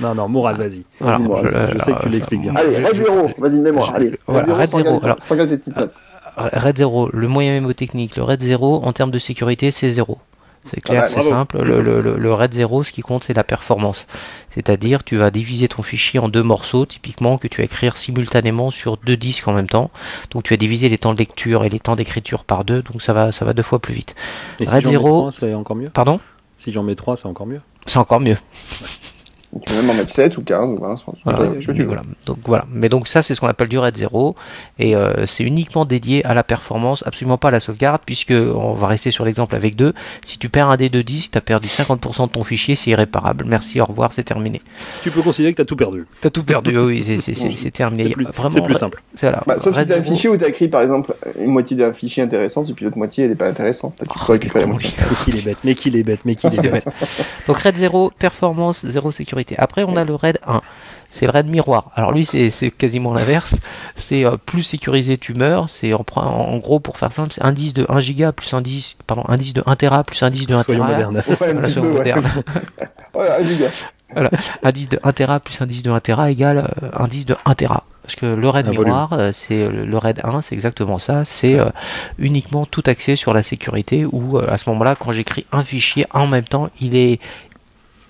Non, 0.00 0.14
non, 0.14 0.28
Mourad, 0.28 0.56
vas-y. 0.56 0.82
Voilà, 0.98 1.18
Vas-y, 1.18 1.26
moi, 1.28 1.42
Je, 1.44 1.48
je 1.48 1.78
sais 1.84 1.92
que 1.92 2.00
tu 2.00 2.06
euh, 2.06 2.10
l'expliques 2.10 2.40
bien. 2.40 2.56
Allez, 2.56 2.78
raid 2.78 2.94
je- 2.96 3.02
0, 3.02 3.30
vas-y, 3.38 3.60
mémoire. 3.60 3.88
je- 3.90 3.94
Allez, 3.94 4.18
raid 4.26 4.44
0 4.46 4.56
raid 4.56 4.68
sans, 4.70 4.78
alors. 5.04 5.16
sans 5.22 5.36
petites 5.36 5.76
notes. 5.76 5.92
RAID 6.36 6.78
0, 6.78 7.10
le 7.12 7.28
moyen 7.28 7.52
mémotechnique, 7.52 8.16
le 8.16 8.22
RAID 8.22 8.42
0, 8.42 8.82
en 8.84 8.92
termes 8.92 9.10
de 9.10 9.18
sécurité, 9.18 9.70
c'est 9.70 9.88
0. 9.90 10.18
C'est 10.64 10.80
clair, 10.80 11.00
mal, 11.00 11.08
c'est 11.08 11.16
bravo. 11.16 11.30
simple. 11.30 11.62
Le, 11.62 11.82
le, 11.82 12.00
le, 12.00 12.32
RAID 12.32 12.54
0, 12.54 12.84
ce 12.84 12.92
qui 12.92 13.02
compte, 13.02 13.24
c'est 13.24 13.34
la 13.34 13.42
performance. 13.42 14.06
C'est-à-dire, 14.50 15.02
tu 15.02 15.16
vas 15.16 15.32
diviser 15.32 15.66
ton 15.66 15.82
fichier 15.82 16.20
en 16.20 16.28
deux 16.28 16.42
morceaux, 16.44 16.86
typiquement, 16.86 17.36
que 17.36 17.48
tu 17.48 17.58
vas 17.58 17.64
écrire 17.64 17.96
simultanément 17.96 18.70
sur 18.70 18.96
deux 18.96 19.16
disques 19.16 19.48
en 19.48 19.52
même 19.54 19.66
temps. 19.66 19.90
Donc, 20.30 20.44
tu 20.44 20.52
vas 20.52 20.56
diviser 20.56 20.88
les 20.88 20.98
temps 20.98 21.14
de 21.14 21.18
lecture 21.18 21.64
et 21.64 21.68
les 21.68 21.80
temps 21.80 21.96
d'écriture 21.96 22.44
par 22.44 22.64
deux, 22.64 22.82
donc 22.82 23.02
ça 23.02 23.12
va, 23.12 23.32
ça 23.32 23.44
va 23.44 23.54
deux 23.54 23.62
fois 23.64 23.80
plus 23.80 23.94
vite. 23.94 24.14
Et 24.60 24.66
si 24.66 24.70
RAID 24.70 24.84
mets 24.84 24.90
0. 24.92 25.08
trois, 25.20 25.32
c'est 25.32 25.52
encore 25.54 25.76
mieux? 25.76 25.90
Pardon? 25.90 26.20
Si 26.56 26.70
j'en 26.70 26.84
mets 26.84 26.94
3, 26.94 27.16
c'est 27.16 27.26
encore 27.26 27.46
mieux? 27.46 27.60
C'est 27.86 27.98
encore 27.98 28.20
mieux. 28.20 28.36
Tu 29.60 29.74
peux 29.74 29.80
même 29.82 29.90
en 29.90 29.94
mettre 29.94 30.08
7 30.08 30.38
ou 30.38 30.42
15 30.42 30.70
ou 30.70 30.76
20, 30.78 30.96
ce 30.96 31.04
Voilà, 31.24 31.38
que 31.60 31.72
tu 31.72 31.82
voilà. 31.84 32.02
Donc 32.24 32.38
voilà. 32.46 32.64
Mais 32.72 32.88
donc 32.88 33.06
ça, 33.06 33.22
c'est 33.22 33.34
ce 33.34 33.40
qu'on 33.40 33.48
appelle 33.48 33.68
du 33.68 33.76
RAID 33.78 33.94
0 33.96 34.34
et 34.78 34.96
euh, 34.96 35.26
c'est 35.26 35.44
uniquement 35.44 35.84
dédié 35.84 36.24
à 36.24 36.32
la 36.32 36.42
performance, 36.42 37.02
absolument 37.06 37.36
pas 37.36 37.48
à 37.48 37.50
la 37.50 37.60
sauvegarde, 37.60 38.00
puisque 38.06 38.30
on 38.32 38.72
va 38.72 38.86
rester 38.86 39.10
sur 39.10 39.26
l'exemple 39.26 39.54
avec 39.54 39.76
2. 39.76 39.92
Si 40.24 40.38
tu 40.38 40.48
perds 40.48 40.70
un 40.70 40.76
des 40.78 40.88
deux 40.88 41.02
disques, 41.02 41.32
tu 41.32 41.38
as 41.38 41.42
perdu 41.42 41.68
50% 41.68 42.28
de 42.28 42.32
ton 42.32 42.44
fichier, 42.44 42.76
c'est 42.76 42.90
irréparable. 42.90 43.44
Merci, 43.46 43.78
au 43.80 43.84
revoir, 43.84 44.14
c'est 44.14 44.22
terminé. 44.22 44.62
Tu 45.02 45.10
peux 45.10 45.20
considérer 45.20 45.52
que 45.52 45.56
tu 45.56 45.62
as 45.62 45.66
tout 45.66 45.76
perdu. 45.76 46.06
T'as 46.22 46.30
tout 46.30 46.44
perdu, 46.44 46.78
oui, 46.78 47.02
c'est- 47.04 47.18
c'est 47.20 47.34
c'est- 47.34 47.54
c'est 47.56 47.70
terminé. 47.70 48.04
C'est 48.04 48.10
plus, 48.14 48.24
Vraiment, 48.34 48.62
plus 48.62 48.74
simple. 48.74 49.02
Bah, 49.46 49.58
sauf 49.58 49.74
si 49.74 49.80
RAID 49.80 49.88
t'as 49.88 49.98
un 49.98 50.02
0, 50.02 50.14
fichier 50.14 50.30
où 50.30 50.36
t'as 50.38 50.48
écrit 50.48 50.68
par 50.68 50.80
exemple 50.80 51.14
une 51.38 51.50
moitié 51.50 51.76
d'un 51.76 51.92
fichier 51.92 52.22
intéressant 52.22 52.64
et 52.64 52.72
puis 52.72 52.86
l'autre 52.86 52.96
moitié 52.96 53.26
elle 53.26 53.32
est 53.32 53.34
pas 53.34 53.48
intéressante. 53.48 54.00
Là, 54.00 54.06
tu 54.06 54.12
Oh, 54.16 54.24
peux 54.28 54.32
récupérer 54.32 54.60
la 54.60 54.66
mais 54.66 54.72
moitié. 54.72 54.90
Mais 54.98 55.14
qu'il 55.24 55.36
est 55.36 55.44
bête, 55.44 55.58
mais 55.64 55.74
qu'il 55.74 55.96
est 55.96 56.02
bête, 56.02 56.20
mais 56.24 56.34
qu'il 56.36 56.54
est 56.54 56.62
bête. 56.70 56.86
Donc 57.46 57.58
RAID 57.58 57.76
0, 57.76 58.10
performance, 58.18 58.86
0 58.86 59.12
sécurité. 59.12 59.41
Après, 59.58 59.84
on 59.84 59.96
a 59.96 60.04
le 60.04 60.14
RAID 60.14 60.38
1. 60.46 60.60
C'est 61.10 61.26
le 61.26 61.32
RAID 61.32 61.46
miroir. 61.46 61.90
Alors 61.94 62.12
lui, 62.12 62.24
c'est 62.24 62.70
quasiment 62.70 63.12
l'inverse. 63.12 63.60
C'est 63.94 64.24
euh, 64.24 64.36
plus 64.36 64.62
sécurisé, 64.62 65.18
tu 65.18 65.34
meurs. 65.34 65.68
C'est 65.68 65.92
en, 65.92 66.56
gros, 66.58 66.80
pour 66.80 66.96
faire 66.96 67.12
simple, 67.12 67.32
c'est 67.32 67.44
un 67.44 67.52
disque 67.52 67.76
de 67.76 67.86
1 67.88 68.00
giga 68.00 68.32
plus 68.32 68.54
un 68.54 68.62
disque, 68.62 68.96
pardon, 69.06 69.24
un 69.28 69.36
disque 69.36 69.56
de 69.56 69.62
1 69.66 69.76
Tera 69.76 70.04
plus 70.04 70.22
un 70.22 70.30
disque 70.30 70.48
de 70.48 70.54
1 70.54 70.62
Soyons 70.62 70.84
Tera. 70.84 70.92
modernes. 70.92 71.22
Ouais, 71.28 71.36
Voilà, 71.38 71.60
soyons 71.62 71.92
peu, 71.94 71.98
ouais. 72.00 72.14
Voilà, 73.14 73.42
giga. 73.42 73.66
un 74.62 74.72
disque 74.72 74.92
de 74.92 75.00
1 75.02 75.12
Tera 75.12 75.40
plus 75.40 75.60
un 75.60 75.66
disque 75.66 75.84
de 75.84 75.90
1 75.90 76.00
Tera 76.00 76.30
égale 76.30 76.70
euh, 76.82 76.88
un 76.94 77.08
disque 77.08 77.28
de 77.28 77.36
1 77.44 77.54
Tera. 77.54 77.84
Parce 78.02 78.16
que 78.16 78.26
le 78.26 78.48
RAID 78.48 78.66
miroir, 78.68 79.12
euh, 79.12 79.30
c'est 79.32 79.68
le 79.68 79.84
le 79.84 79.96
RAID 79.98 80.20
1, 80.24 80.42
c'est 80.42 80.54
exactement 80.54 80.98
ça. 80.98 81.24
C'est 81.24 81.58
euh, 81.58 81.66
uniquement 82.18 82.66
tout 82.66 82.82
axé 82.86 83.14
sur 83.14 83.32
la 83.32 83.42
sécurité. 83.44 84.04
Où 84.10 84.38
euh, 84.38 84.50
à 84.50 84.58
ce 84.58 84.68
moment-là, 84.70 84.96
quand 84.96 85.12
j'écris 85.12 85.46
un 85.52 85.62
fichier 85.62 86.04
en 86.10 86.26
même 86.26 86.44
temps, 86.44 86.68
il 86.80 86.96
est 86.96 87.20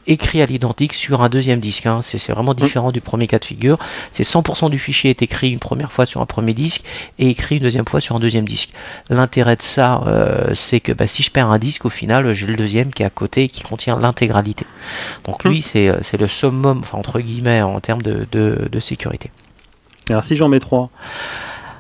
écrit 0.07 0.43
à 0.43 0.47
l'identique 0.47 0.95
sur 0.95 1.23
un 1.23 1.29
deuxième 1.29 1.61
disque. 1.61 1.87
hein. 1.87 2.01
C'est 2.03 2.33
vraiment 2.33 2.55
différent 2.55 2.93
du 2.93 3.01
premier 3.01 3.27
cas 3.27 3.39
de 3.39 3.45
figure. 3.45 3.79
C'est 4.13 4.25
100% 4.25 4.71
du 4.71 4.79
fichier 4.79 5.11
est 5.11 5.23
écrit 5.23 5.51
une 5.51 5.59
première 5.59 5.93
fois 5.93 6.07
sur 6.07 6.21
un 6.21 6.27
premier 6.27 6.55
disque 6.55 6.83
et 7.19 7.29
écrit 7.31 7.57
une 7.57 7.63
deuxième 7.63 7.87
fois 7.87 8.01
sur 8.01 8.17
un 8.17 8.21
deuxième 8.21 8.47
disque. 8.47 8.71
L'intérêt 9.11 9.57
de 9.57 9.63
ça, 9.63 10.03
euh, 10.07 10.55
c'est 10.55 10.81
que 10.81 10.93
bah, 10.93 11.07
si 11.07 11.23
je 11.23 11.31
perds 11.31 11.51
un 11.51 11.59
disque, 11.59 11.85
au 11.85 11.91
final, 11.91 12.33
j'ai 12.35 12.47
le 12.47 12.57
deuxième 12.57 12.93
qui 12.93 13.03
est 13.03 13.07
à 13.07 13.11
côté 13.11 13.45
et 13.45 13.49
qui 13.49 13.63
contient 13.63 13.97
l'intégralité. 13.99 14.67
Donc 15.27 15.45
lui, 15.45 15.63
c'est 15.63 15.89
euh, 15.89 15.99
c'est 16.03 16.17
le 16.19 16.29
summum, 16.29 16.81
enfin, 16.81 16.99
entre 16.99 17.21
guillemets, 17.21 17.63
en 17.63 17.81
termes 17.81 18.03
de, 18.03 18.27
de, 18.33 18.69
de 18.71 18.81
sécurité. 18.81 19.31
Alors 20.11 20.25
si 20.25 20.35
j'en 20.35 20.49
mets 20.49 20.59
3, 20.61 20.91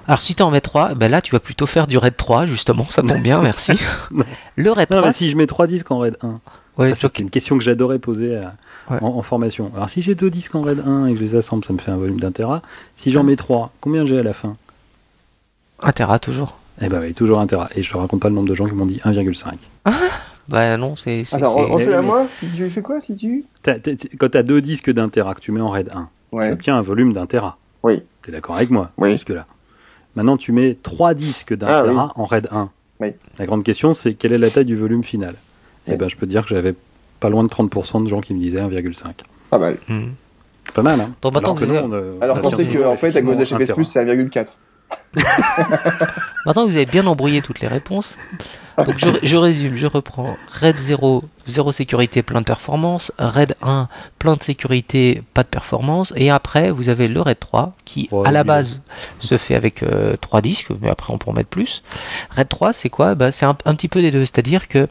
Alors 0.06 0.20
si 0.20 0.34
tu 0.34 0.42
en 0.42 0.50
mets 0.50 0.60
3, 0.60 0.94
ben 0.94 1.10
là 1.10 1.20
tu 1.20 1.32
vas 1.32 1.40
plutôt 1.40 1.66
faire 1.66 1.86
du 1.86 1.98
RAID 1.98 2.16
3 2.16 2.46
justement, 2.46 2.86
ça 2.88 3.02
tombe 3.02 3.20
bien, 3.20 3.40
merci. 3.42 3.72
Le 4.56 4.70
RAID 4.70 4.90
non, 4.90 4.98
3, 4.98 5.08
mais 5.08 5.12
si 5.12 5.28
je 5.30 5.36
mets 5.36 5.46
3 5.46 5.66
disques 5.66 5.90
en 5.90 5.98
RAID 5.98 6.16
1, 6.22 6.40
ouais, 6.78 6.88
ça, 6.90 6.94
sur- 6.94 7.10
c'est 7.14 7.22
une 7.22 7.30
question 7.30 7.56
que 7.58 7.64
j'adorais 7.64 7.98
poser 7.98 8.36
à- 8.36 8.54
Ouais. 8.90 8.98
en, 9.00 9.06
en 9.18 9.22
formation. 9.22 9.70
Alors 9.76 9.88
si 9.90 10.02
j'ai 10.02 10.14
deux 10.16 10.28
disques 10.30 10.54
en 10.56 10.62
RAID 10.62 10.80
1 10.84 11.06
et 11.06 11.12
que 11.12 11.18
je 11.18 11.22
les 11.24 11.36
assemble, 11.36 11.64
ça 11.64 11.72
me 11.72 11.78
fait 11.78 11.90
un 11.92 11.96
volume 11.96 12.18
d'un 12.18 12.32
Tera. 12.32 12.62
Si 12.96 13.10
j'en 13.12 13.22
mets 13.22 13.36
3, 13.36 13.72
combien 13.80 14.04
j'ai 14.06 14.18
à 14.18 14.22
la 14.24 14.32
fin? 14.32 14.56
Un 15.80 15.92
Tera 15.92 16.18
toujours. 16.18 16.56
Eh 16.80 16.88
ben 16.88 17.00
oui, 17.00 17.14
toujours 17.14 17.38
un 17.40 17.46
Tera. 17.46 17.68
Et 17.76 17.82
je 17.82 17.92
te 17.92 17.96
raconte 17.96 18.20
pas 18.20 18.28
le 18.28 18.34
nombre 18.34 18.48
de 18.48 18.54
gens 18.54 18.66
qui 18.66 18.74
m'ont 18.74 18.86
dit 18.86 19.00
1,5. 19.04 19.54
Bah 20.48 20.76
non, 20.76 20.96
c'est 20.96 21.22
c'est- 21.24 21.42
on, 21.44 21.78
fait 21.78 21.86
la 21.90 22.02
moi 22.02 22.26
Tu 22.40 22.68
fais 22.68 22.82
quoi 22.82 23.00
si 23.00 23.14
tu 23.16 23.44
T'as- 23.62 23.78
t'as- 23.78 23.94
t'as- 23.94 24.08
Quand 24.18 24.28
tu 24.28 24.36
as 24.38 24.42
deux 24.42 24.60
disques 24.60 24.90
d'un 24.90 25.08
Tera 25.08 25.34
que 25.36 25.40
tu 25.40 25.52
mets 25.52 25.60
en 25.60 25.70
RAID 25.70 25.88
1, 25.94 26.08
tu 26.32 26.52
obtiens 26.52 26.76
un 26.76 26.82
volume 26.82 27.12
d'un 27.12 27.26
Tera. 27.26 27.56
Oui. 27.84 28.02
Tu 28.22 28.30
es 28.30 28.32
d'accord 28.32 28.56
avec 28.56 28.70
moi 28.70 28.90
Oui. 28.98 29.12
jusque-là 29.12 29.46
Maintenant, 30.16 30.36
tu 30.36 30.50
mets 30.50 30.76
trois 30.82 31.14
disques 31.14 31.54
d'un 31.56 31.68
Ah, 31.68 31.82
Tera 31.84 32.12
en 32.16 32.24
RAID 32.24 32.48
1. 32.50 32.70
Oui. 33.00 33.12
La 33.38 33.46
grande 33.46 33.62
question, 33.62 33.94
c'est 33.94 34.14
quelle 34.14 34.32
est 34.32 34.38
la 34.38 34.50
taille 34.50 34.64
du 34.66 34.76
volume 34.76 35.04
final? 35.04 35.36
Eh 35.86 35.92
Oui. 35.92 35.96
ben, 35.96 36.08
je 36.08 36.16
peux 36.16 36.26
te 36.26 36.30
dire 36.30 36.42
que 36.42 36.48
j'avais 36.48 36.74
pas 37.20 37.28
loin 37.28 37.42
de 37.44 37.48
30% 37.48 38.04
de 38.04 38.08
gens 38.08 38.20
qui 38.20 38.34
me 38.34 38.40
disaient 38.40 38.60
1,5. 38.60 39.04
Pas 39.50 39.58
mal. 39.58 39.76
Hmm. 39.88 40.10
Pas 40.74 40.82
mal, 40.82 41.00
hein 41.00 41.10
Donc, 41.20 41.36
Alors 41.36 41.54
que 41.54 41.64
on, 41.64 41.92
euh, 41.92 42.14
Alors 42.20 42.38
on 42.38 42.40
pensez 42.40 42.64
que 42.66 42.84
en 42.84 42.96
fait 42.96 43.14
à 43.14 43.22
cause 43.22 43.40
un 43.40 43.44
c'est 43.84 44.04
1,4. 44.04 44.46
Maintenant 46.46 46.66
que 46.66 46.70
vous 46.70 46.76
avez 46.76 46.86
bien 46.86 47.06
embrouillé 47.06 47.42
toutes 47.42 47.60
les 47.60 47.68
réponses, 47.68 48.18
donc 48.78 48.96
je, 48.98 49.08
je 49.22 49.36
résume, 49.36 49.76
je 49.76 49.86
reprends. 49.86 50.36
RAID 50.48 50.78
0, 50.78 51.24
0 51.46 51.72
sécurité, 51.72 52.22
plein 52.22 52.40
de 52.40 52.44
performance. 52.46 53.12
RAID 53.18 53.54
1, 53.62 53.88
plein 54.18 54.36
de 54.36 54.42
sécurité, 54.42 55.22
pas 55.34 55.42
de 55.42 55.48
performance. 55.48 56.12
Et 56.16 56.30
après, 56.30 56.70
vous 56.70 56.88
avez 56.88 57.08
le 57.08 57.20
RAID 57.20 57.38
3 57.38 57.74
qui, 57.84 58.08
Ouais, 58.12 58.26
à 58.28 58.32
la 58.32 58.44
base, 58.44 58.80
se 59.18 59.36
fait 59.36 59.54
avec 59.54 59.82
euh, 59.82 60.16
3 60.20 60.40
disques, 60.40 60.68
mais 60.80 60.88
après 60.90 61.12
on 61.12 61.18
peut 61.18 61.30
en 61.30 61.34
mettre 61.34 61.48
plus. 61.50 61.82
RAID 62.30 62.48
3, 62.48 62.72
c'est 62.72 62.88
quoi? 62.90 63.14
Bah, 63.14 63.32
C'est 63.32 63.46
un, 63.46 63.56
un 63.64 63.74
petit 63.74 63.88
peu 63.88 64.00
des 64.02 64.10
deux. 64.10 64.24
C'est-à-dire 64.24 64.68
que 64.68 64.88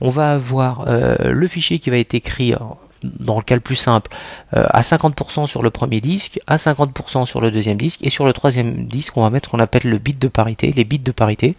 on 0.00 0.10
va 0.10 0.32
avoir 0.32 0.84
euh, 0.88 1.16
le 1.32 1.48
fichier 1.48 1.78
qui 1.78 1.90
va 1.90 1.98
être 1.98 2.14
écrit 2.14 2.54
en- 2.54 2.78
dans 3.18 3.36
le 3.36 3.42
cas 3.42 3.56
le 3.56 3.60
plus 3.60 3.74
simple, 3.74 4.12
euh, 4.56 4.64
à 4.70 4.82
50% 4.82 5.48
sur 5.48 5.62
le 5.64 5.70
premier 5.70 6.00
disque, 6.00 6.38
à 6.46 6.56
50% 6.56 7.26
sur 7.26 7.40
le 7.40 7.50
deuxième 7.50 7.76
disque, 7.76 7.98
et 8.04 8.10
sur 8.10 8.24
le 8.24 8.32
troisième 8.32 8.86
disque, 8.86 9.16
on 9.16 9.22
va 9.22 9.30
mettre 9.30 9.48
ce 9.48 9.50
qu'on 9.50 9.58
appelle 9.58 9.82
le 9.90 9.98
bit 9.98 10.20
de 10.20 10.28
parité, 10.28 10.70
les 10.70 10.84
bits 10.84 11.00
de 11.00 11.10
parité. 11.10 11.56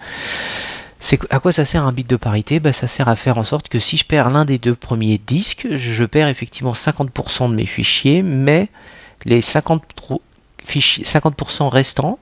C'est 1.05 1.19
à 1.33 1.39
quoi 1.41 1.51
ça 1.51 1.65
sert 1.65 1.85
un 1.85 1.91
bit 1.91 2.09
de 2.09 2.15
parité? 2.15 2.61
Bah, 2.61 2.71
Ça 2.71 2.87
sert 2.87 3.09
à 3.09 3.17
faire 3.17 3.37
en 3.37 3.43
sorte 3.43 3.67
que 3.67 3.77
si 3.77 3.97
je 3.97 4.05
perds 4.05 4.29
l'un 4.29 4.45
des 4.45 4.57
deux 4.57 4.73
premiers 4.73 5.17
disques, 5.17 5.67
je 5.75 6.05
perds 6.05 6.29
effectivement 6.29 6.71
50% 6.71 7.49
de 7.49 7.55
mes 7.55 7.65
fichiers, 7.65 8.21
mais 8.23 8.69
les 9.25 9.41
50, 9.41 9.83
pro- 9.97 10.21
fichiers, 10.63 11.03
50% 11.03 11.67
restants 11.67 12.19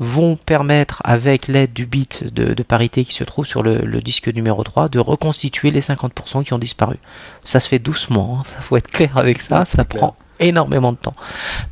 vont 0.00 0.34
permettre, 0.34 1.00
avec 1.04 1.46
l'aide 1.46 1.72
du 1.72 1.86
bit 1.86 2.24
de, 2.34 2.52
de 2.52 2.62
parité 2.64 3.04
qui 3.04 3.14
se 3.14 3.22
trouve 3.22 3.46
sur 3.46 3.62
le, 3.62 3.78
le 3.78 4.00
disque 4.02 4.26
numéro 4.26 4.64
3, 4.64 4.88
de 4.88 4.98
reconstituer 4.98 5.70
les 5.70 5.80
50% 5.80 6.42
qui 6.42 6.52
ont 6.52 6.58
disparu. 6.58 6.96
Ça 7.44 7.60
se 7.60 7.68
fait 7.68 7.78
doucement, 7.78 8.42
il 8.58 8.62
faut 8.64 8.76
être 8.76 8.90
clair 8.90 9.16
avec 9.16 9.40
ça, 9.40 9.64
ça 9.64 9.84
prend 9.84 10.16
énormément 10.40 10.92
de 10.92 10.96
temps. 10.98 11.14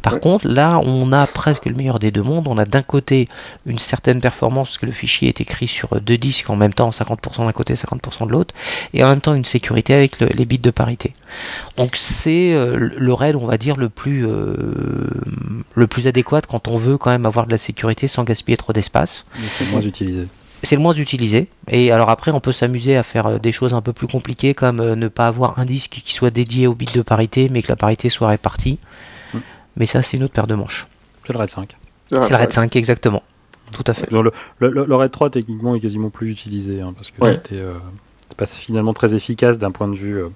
Par 0.03 0.15
Ouais. 0.15 0.21
contre, 0.21 0.49
là, 0.49 0.81
on 0.85 1.13
a 1.13 1.27
presque 1.27 1.67
le 1.67 1.75
meilleur 1.75 1.99
des 1.99 2.11
deux 2.11 2.23
mondes. 2.23 2.47
On 2.49 2.59
a 2.59 2.65
d'un 2.65 2.83
côté 2.83 3.29
une 3.67 3.79
certaine 3.79 4.21
performance, 4.21 4.69
parce 4.69 4.79
que 4.79 4.87
le 4.87 4.93
fichier 4.93 5.29
est 5.29 5.41
écrit 5.41 5.69
sur 5.69 6.01
deux 6.01 6.19
disques 6.19 6.49
en 6.51 6.57
même 6.57 6.73
temps, 6.75 6.91
50% 6.91 7.45
d'un 7.45 7.53
côté, 7.53 7.75
50% 7.75 8.27
de 8.27 8.33
l'autre, 8.33 8.55
et 8.93 9.03
en 9.05 9.09
même 9.09 9.21
temps 9.21 9.35
une 9.35 9.45
sécurité 9.45 9.95
avec 9.95 10.21
le- 10.21 10.29
les 10.29 10.45
bits 10.45 10.59
de 10.59 10.71
parité. 10.71 11.13
Donc 11.77 11.97
c'est 11.97 12.53
euh, 12.55 12.77
le 12.97 13.13
RAID, 13.13 13.37
on 13.37 13.47
va 13.47 13.59
dire, 13.59 13.77
le 13.77 13.89
plus, 13.89 14.27
euh, 14.27 15.11
le 15.75 15.87
plus 15.87 16.07
adéquat 16.07 16.43
quand 16.43 16.69
on 16.69 16.77
veut 16.77 16.99
quand 16.99 17.11
même 17.11 17.27
avoir 17.27 17.47
de 17.47 17.51
la 17.51 17.59
sécurité 17.59 18.09
sans 18.09 18.25
gaspiller 18.25 18.57
trop 18.57 18.73
d'espace. 18.73 19.27
Mais 19.39 19.47
c'est 19.59 19.71
moins 19.71 19.81
utilisé. 19.83 20.27
C'est 20.65 20.77
le 20.77 20.83
moins 20.83 20.95
utilisé. 20.95 21.49
Et 21.69 21.93
alors 21.93 22.11
après, 22.11 22.31
on 22.31 22.41
peut 22.41 22.53
s'amuser 22.53 22.97
à 22.97 23.03
faire 23.03 23.27
euh, 23.27 23.39
des 23.39 23.53
choses 23.53 23.75
un 23.75 23.81
peu 23.83 23.93
plus 23.93 24.07
compliquées, 24.07 24.55
comme 24.55 24.81
euh, 24.81 24.97
ne 24.97 25.09
pas 25.09 25.27
avoir 25.27 25.59
un 25.59 25.65
disque 25.65 26.01
qui 26.05 26.13
soit 26.15 26.31
dédié 26.31 26.67
au 26.67 26.75
bit 26.75 26.95
de 26.95 27.03
parité, 27.03 27.49
mais 27.51 27.63
que 27.63 27.69
la 27.69 27.77
parité 27.77 28.09
soit 28.09 28.29
répartie. 28.29 28.79
Mm. 29.33 29.39
Mais 29.77 29.87
ça, 29.87 30.03
c'est 30.03 30.17
une 30.17 30.23
autre 30.25 30.35
paire 30.35 30.47
de 30.47 30.55
manches. 30.55 30.87
C'est 31.27 31.33
le 31.33 31.39
RAID 31.39 31.51
5. 31.51 31.77
C'est 32.09 32.31
le 32.31 32.37
RAID 32.37 32.53
5, 32.53 32.77
exactement. 32.77 33.23
Tout 33.73 33.85
à 33.87 33.95
fait. 33.95 34.11
Le, 34.11 34.23
le, 34.23 34.33
le- 34.71 34.85
le 34.85 34.95
RAID 34.95 35.11
3, 35.11 35.31
techniquement, 35.31 35.75
est 35.75 35.81
quasiment 35.81 36.11
plus 36.11 36.31
utilisé, 36.31 36.81
hein, 36.81 36.93
parce 36.95 37.11
que 37.11 37.21
Ouais. 37.25 37.35
c'était, 37.43 37.57
euh, 37.61 37.75
c'est 38.29 38.37
pas 38.37 38.47
finalement 38.47 38.93
très 38.93 39.15
efficace 39.15 39.59
d'un 39.59 39.71
point 39.71 39.89
de 39.89 39.95
vue, 39.97 40.19
euh, 40.19 40.29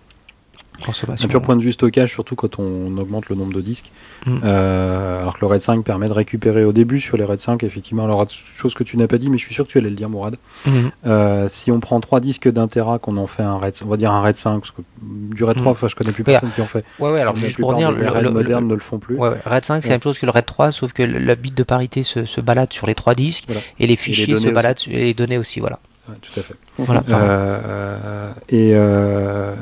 Consommation. 0.84 1.26
d'un 1.26 1.30
pur 1.30 1.42
point 1.42 1.56
de 1.56 1.62
vue 1.62 1.72
stockage, 1.72 2.10
surtout 2.12 2.34
quand 2.36 2.58
on 2.58 2.96
augmente 2.98 3.28
le 3.28 3.36
nombre 3.36 3.52
de 3.52 3.60
disques. 3.60 3.90
Mm. 4.26 4.38
Euh, 4.44 5.20
alors 5.20 5.34
que 5.34 5.40
le 5.40 5.46
RAID 5.46 5.60
5 5.60 5.84
permet 5.84 6.08
de 6.08 6.12
récupérer 6.12 6.64
au 6.64 6.72
début 6.72 7.00
sur 7.00 7.16
les 7.16 7.24
RAID 7.24 7.40
5, 7.40 7.62
effectivement. 7.64 8.04
Alors, 8.04 8.26
chose 8.56 8.74
que 8.74 8.82
tu 8.84 8.96
n'as 8.96 9.06
pas 9.06 9.18
dit, 9.18 9.30
mais 9.30 9.38
je 9.38 9.44
suis 9.44 9.54
sûr 9.54 9.66
que 9.66 9.70
tu 9.70 9.78
allais 9.78 9.90
le 9.90 9.96
dire, 9.96 10.08
Mourad. 10.08 10.36
Mhm. 10.66 10.90
Euh, 11.06 11.48
si 11.48 11.70
on 11.70 11.80
prend 11.80 12.00
trois 12.00 12.20
disques 12.20 12.48
d'un 12.50 12.68
Tera, 12.68 12.98
qu'on 12.98 13.16
en 13.16 13.26
fait 13.26 13.42
un 13.42 13.58
RAID, 13.58 13.74
on 13.84 13.88
va 13.88 13.96
dire 13.96 14.12
un 14.12 14.20
RAID 14.20 14.36
5, 14.36 14.58
parce 14.60 14.70
que 14.72 14.82
du 15.02 15.44
RAID 15.44 15.56
3, 15.56 15.72
Mm. 15.72 15.74
enfin, 15.74 15.88
je 15.88 15.94
connais 15.94 16.12
plus 16.12 16.22
Ouais. 16.22 16.32
personne 16.32 16.50
qui 16.54 16.60
en 16.60 16.66
fait. 16.66 16.84
Ouais, 16.98 17.10
ouais, 17.12 17.20
alors 17.20 17.36
juste 17.36 17.58
pour 17.60 17.74
dire, 17.74 17.92
des 17.92 18.02
le, 18.02 18.10
RAID 18.10 18.24
le- 18.24 18.30
modernes 18.30 18.64
le- 18.64 18.70
ne 18.70 18.74
le 18.74 18.80
font 18.80 18.98
plus. 18.98 19.16
Ouais, 19.16 19.28
ouais. 19.30 19.36
RAID 19.44 19.64
5, 19.64 19.82
c'est 19.82 19.88
la 19.90 19.94
même 19.94 20.02
chose 20.02 20.18
que 20.18 20.26
le 20.26 20.32
RAID 20.32 20.46
3, 20.46 20.72
sauf 20.72 20.92
que 20.92 21.02
la 21.02 21.34
bit 21.34 21.54
de 21.54 21.62
parité 21.62 22.02
se, 22.02 22.24
se 22.24 22.40
balade 22.40 22.72
sur 22.72 22.86
les 22.86 22.94
trois 22.94 23.14
disques 23.14 23.44
Voilà. 23.46 23.60
et 23.78 23.86
les 23.86 23.96
fichiers 23.96 24.34
se 24.36 24.48
baladent 24.48 24.78
et 24.88 24.96
les 25.04 25.14
données 25.14 25.38
aussi, 25.38 25.60
voilà. 25.60 25.78
Ouais, 26.08 26.14
tout 26.22 26.40
à 26.40 26.42
fait. 26.42 26.54
Voilà. 26.78 27.02
pardon. 27.02 27.26
Euh, 27.26 28.32
et 28.48 28.72
euh, 28.74 29.54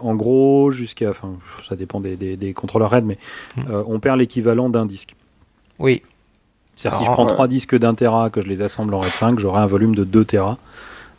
en 0.00 0.14
gros, 0.14 0.70
jusqu'à, 0.70 1.10
enfin, 1.10 1.32
ça 1.68 1.76
dépend 1.76 2.00
des, 2.00 2.16
des, 2.16 2.36
des 2.36 2.52
contrôleurs 2.54 2.90
RAID, 2.90 3.04
mais 3.04 3.18
Mm. 3.56 3.60
euh, 3.70 3.82
on 3.86 4.00
perd 4.00 4.18
l'équivalent 4.18 4.68
d'un 4.70 4.86
disque. 4.86 5.14
Oui, 5.78 6.02
C'est-à-dire 6.76 7.00
si 7.00 7.04
je 7.06 7.10
prends 7.10 7.26
trois 7.26 7.48
disques 7.48 7.76
d'un 7.78 7.94
Tera 7.94 8.30
que 8.30 8.40
je 8.40 8.46
les 8.46 8.62
assemble 8.62 8.94
en 8.94 9.00
RAID 9.00 9.12
5, 9.12 9.38
j'aurai 9.38 9.60
un 9.60 9.66
volume 9.66 9.94
de 9.94 10.04
2 10.04 10.24
Tera. 10.24 10.58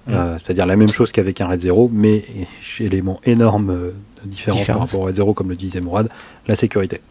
Mm. 0.08 0.14
Euh, 0.14 0.40
c'est-à-dire 0.40 0.66
la 0.66 0.76
même 0.76 0.90
chose 0.90 1.12
qu'avec 1.12 1.42
un 1.42 1.48
RAID 1.48 1.60
0, 1.60 1.90
mais 1.94 2.24
chez 2.62 2.86
élément 2.86 3.20
énorme 3.24 3.70
euh, 3.70 3.92
de 4.24 4.30
différence, 4.30 4.66
par 4.66 4.80
rapport 4.80 5.02
au 5.02 5.04
RAID 5.04 5.16
0, 5.16 5.34
comme 5.36 5.50
le 5.50 5.56
disait 5.56 5.80
Mourad, 5.82 6.10
la 6.48 6.56
sécurité. 6.56 7.02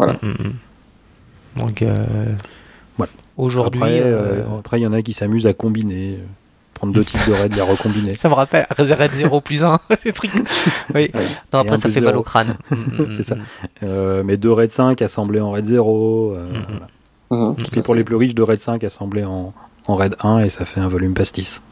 Mm, 0.00 0.04
mm. 0.06 1.60
Donc, 1.60 1.82
euh, 1.82 1.94
Voilà. 2.96 3.12
aujourd'hui, 3.36 3.80
Après, 3.80 4.00
euh, 4.00 4.42
euh, 4.42 4.60
il 4.72 4.78
y 4.80 4.86
en 4.86 4.92
a 4.92 5.02
qui 5.02 5.12
s'amusent 5.12 5.46
à 5.46 5.52
combiner, 5.52 6.14
euh, 6.14 6.24
prendre 6.82 6.94
deux 6.94 7.04
types 7.04 7.28
de 7.28 7.32
RAID, 7.32 7.54
les 7.54 7.62
recombiner. 7.62 8.14
ça 8.14 8.28
me 8.28 8.34
rappelle 8.34 8.66
RAID 8.68 9.12
0 9.12 9.40
plus 9.40 9.62
1, 9.62 9.78
c'est 9.98 10.12
truc. 10.12 10.32
Oui. 10.94 11.10
Ouais. 11.14 11.20
Non, 11.52 11.60
après, 11.60 11.76
ça 11.76 11.88
fait 11.88 12.00
mal 12.00 12.10
zéro. 12.10 12.20
au 12.20 12.22
crâne. 12.24 12.54
Mm, 12.70 13.02
mm, 13.02 13.06
C'est 13.12 13.22
ça. 13.22 13.36
mm. 13.36 13.40
Euh, 13.84 14.22
mais 14.24 14.36
deux 14.36 14.50
RAID 14.50 14.70
5 14.70 15.00
assemblés 15.00 15.40
en 15.40 15.52
RAID 15.52 15.64
0. 15.64 16.32
euh, 16.36 16.46
voilà. 17.30 17.46
Mhm. 17.50 17.56
Et 17.76 17.82
pour 17.82 17.94
les 17.94 18.02
plus 18.02 18.16
riches, 18.16 18.34
deux 18.34 18.42
RAID 18.42 18.58
5 18.58 18.82
assemblés 18.82 19.24
en, 19.24 19.52
en 19.86 19.94
RAID 19.94 20.16
1 20.20 20.40
et 20.40 20.48
ça 20.48 20.64
fait 20.64 20.80
un 20.80 20.88
volume 20.88 21.14
pastis. 21.14 21.62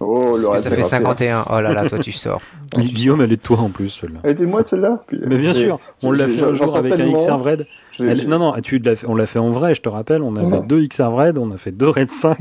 Oh, 0.00 0.36
le 0.36 0.58
Ça 0.58 0.70
fait 0.70 0.82
51. 0.82 1.46
Oh 1.50 1.60
là 1.60 1.72
là, 1.72 1.88
toi 1.88 1.98
tu 1.98 2.12
sors. 2.12 2.40
Guillaume, 2.76 3.20
elle 3.22 3.32
est 3.32 3.36
de 3.36 3.40
toi 3.42 3.58
en 3.58 3.70
plus, 3.70 3.88
celle-là. 3.90 4.20
Elle 4.22 4.30
était 4.32 4.44
de 4.44 4.50
moi 4.50 4.62
celle-là? 4.62 5.02
Mais 5.26 5.38
bien 5.38 5.54
sûr, 5.54 5.80
on 6.02 6.12
l'a 6.12 6.28
fait 6.28 6.42
un 6.42 6.54
jour 6.54 6.68
sors 6.68 6.76
avec 6.78 6.92
un. 6.92 7.12
XR 7.12 7.42
Red. 7.42 7.66
Elle- 7.98 8.28
non, 8.28 8.38
non, 8.38 8.54
tu 8.62 8.80
on 9.06 9.14
l'a 9.16 9.26
fait 9.26 9.38
en 9.38 9.50
vrai, 9.50 9.74
je 9.74 9.80
te 9.80 9.88
rappelle. 9.88 10.22
On 10.22 10.36
avait 10.36 10.46
Ouais. 10.58 10.66
deux 10.66 10.86
XR 10.86 11.10
Red, 11.12 11.38
on 11.38 11.50
a 11.52 11.56
fait 11.58 11.72
deux 11.72 11.88
Red 11.88 12.10
5. 12.12 12.38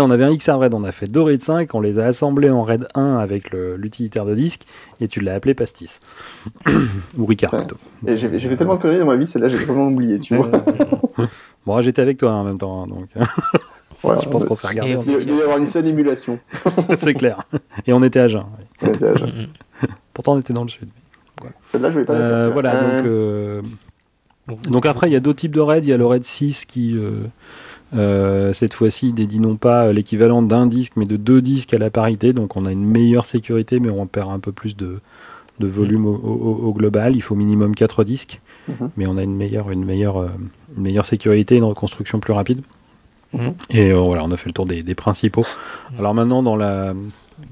Non, 0.00 0.06
on 0.06 0.10
avait 0.10 0.24
un 0.24 0.34
XR 0.36 0.58
Red, 0.58 0.74
on 0.74 0.84
a 0.84 0.92
fait 0.92 1.06
deux 1.06 1.20
Red 1.20 1.42
5, 1.42 1.74
on 1.74 1.80
les 1.80 1.98
a 1.98 2.06
assemblés 2.06 2.50
en 2.50 2.62
Red 2.62 2.88
1 2.94 3.16
avec 3.18 3.50
l'utilitaire 3.52 4.24
de 4.24 4.34
disque, 4.34 4.62
et 5.00 5.08
tu 5.08 5.20
l'as 5.20 5.34
appelé 5.34 5.54
Pastis. 5.54 6.00
Ou 7.18 7.26
Ricard 7.26 7.52
Ouais. 7.52 7.58
plutôt. 7.60 7.76
Et 8.06 8.16
J'ai 8.16 8.38
j'ai 8.38 8.48
fait 8.48 8.56
tellement 8.56 8.76
de 8.76 8.80
conneries 8.82 8.98
dans 9.00 9.06
ma 9.06 9.16
vie, 9.16 9.26
celle-là, 9.26 9.48
j'ai 9.48 9.58
complètement 9.58 9.88
oublié, 9.88 10.18
tu 10.20 10.36
vois. 10.36 10.50
Euh, 11.18 11.26
bon, 11.66 11.80
j'étais 11.80 12.02
avec 12.02 12.18
toi 12.18 12.32
en 12.32 12.44
même 12.44 12.58
temps, 12.58 12.82
hein, 12.84 12.86
donc 12.86 13.08
Voilà. 14.02 14.20
je 14.22 14.28
pense 14.30 14.44
qu'on 14.46 14.54
s'est 14.54 14.66
regardé. 14.68 14.96
Il 15.06 15.26
doit 15.26 15.36
y 15.36 15.42
avoir 15.42 15.58
une 15.58 15.66
saine 15.66 15.86
émulation. 15.86 16.38
C'est 16.96 17.12
clair. 17.14 17.42
Et 17.86 17.92
on 17.92 18.02
était 18.02 18.20
à 18.20 18.28
jeun. 18.28 18.44
oui. 18.58 18.64
On 18.82 18.92
était 18.92 19.06
à 19.08 19.14
jeun. 19.14 19.48
Pourtant, 20.14 20.34
on 20.34 20.38
était 20.38 20.54
dans 20.54 20.62
le 20.64 20.70
sud. 20.70 20.88
Celle-là, 21.72 21.88
je 21.88 21.92
voulais 21.94 22.04
pas 22.06 22.14
la 22.14 22.20
faire. 22.20 22.30
Euh, 22.30 22.42
tiens. 22.44 22.52
voilà, 22.52 22.74
Euh, 22.82 23.60
donc, 24.48 24.58
euh, 24.66 24.70
donc 24.70 24.86
après, 24.86 25.08
il 25.08 25.12
y 25.12 25.16
a 25.16 25.20
d'autres 25.20 25.40
types 25.40 25.54
de 25.54 25.60
raids. 25.60 25.80
Il 25.82 25.88
y 25.88 25.92
a 25.92 25.96
le 25.98 26.06
raid 26.06 26.24
6 26.24 26.64
qui, 26.64 26.96
euh, 27.94 27.98
euh, 27.98 28.52
cette 28.52 28.74
fois-ci, 28.74 29.12
dédie 29.12 29.40
non 29.40 29.56
pas 29.56 29.92
l'équivalent 29.92 30.42
d'un 30.42 30.66
disque, 30.66 30.92
mais 30.96 31.06
de 31.06 31.16
deux 31.16 31.40
disques 31.42 31.74
à 31.74 31.78
la 31.78 31.90
parité. 31.90 32.32
Donc 32.32 32.56
on 32.56 32.66
a 32.66 32.72
une 32.72 32.84
meilleure 32.84 33.26
sécurité, 33.26 33.80
mais 33.80 33.90
on 33.90 34.06
perd 34.06 34.30
un 34.30 34.38
peu 34.38 34.52
plus 34.52 34.76
de, 34.76 35.00
de 35.58 35.66
volume 35.66 36.06
au, 36.06 36.14
au- 36.14 36.68
au 36.68 36.72
global. 36.72 37.14
Il 37.16 37.20
faut 37.22 37.34
minimum 37.34 37.74
4 37.74 38.04
disques, 38.04 38.40
Mhm. 38.68 38.90
mais 38.96 39.06
on 39.08 39.16
a 39.16 39.22
une 39.22 39.34
meilleure, 39.36 39.70
une, 39.70 39.84
meilleure, 39.84 40.18
euh, 40.18 40.28
une 40.76 40.82
meilleure 40.82 41.06
sécurité, 41.06 41.56
une 41.56 41.64
reconstruction 41.64 42.20
plus 42.20 42.32
rapide. 42.32 42.60
Mhm. 43.32 43.54
Et 43.70 43.90
euh, 43.92 43.96
voilà, 43.98 44.24
on 44.24 44.30
a 44.32 44.36
fait 44.36 44.48
le 44.48 44.52
tour 44.54 44.66
des, 44.66 44.82
des 44.82 44.94
principaux. 44.94 45.46
Alors 45.98 46.14
maintenant, 46.14 46.42
dans 46.42 46.56
la, 46.56 46.94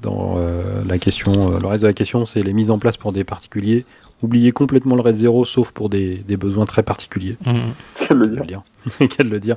dans 0.02 0.34
euh, 0.38 0.82
la 0.88 0.98
question, 0.98 1.32
euh, 1.52 1.58
le 1.60 1.66
reste 1.66 1.82
de 1.82 1.88
la 1.88 1.92
question, 1.94 2.26
c'est 2.26 2.42
les 2.42 2.52
mises 2.52 2.70
en 2.70 2.78
place 2.78 2.96
pour 2.96 3.12
des 3.12 3.24
particuliers. 3.24 3.84
Oubliez 4.22 4.50
complètement 4.52 4.96
le 4.96 5.02
RAID 5.02 5.14
0, 5.14 5.44
sauf 5.44 5.70
pour 5.70 5.88
des, 5.88 6.16
des 6.26 6.36
besoins 6.36 6.66
très 6.66 6.82
particuliers. 6.82 7.36
C'est 7.94 8.14
le 8.14 8.26
dire. 8.28 8.62
de 9.00 9.22
le 9.30 9.38
dire. 9.40 9.56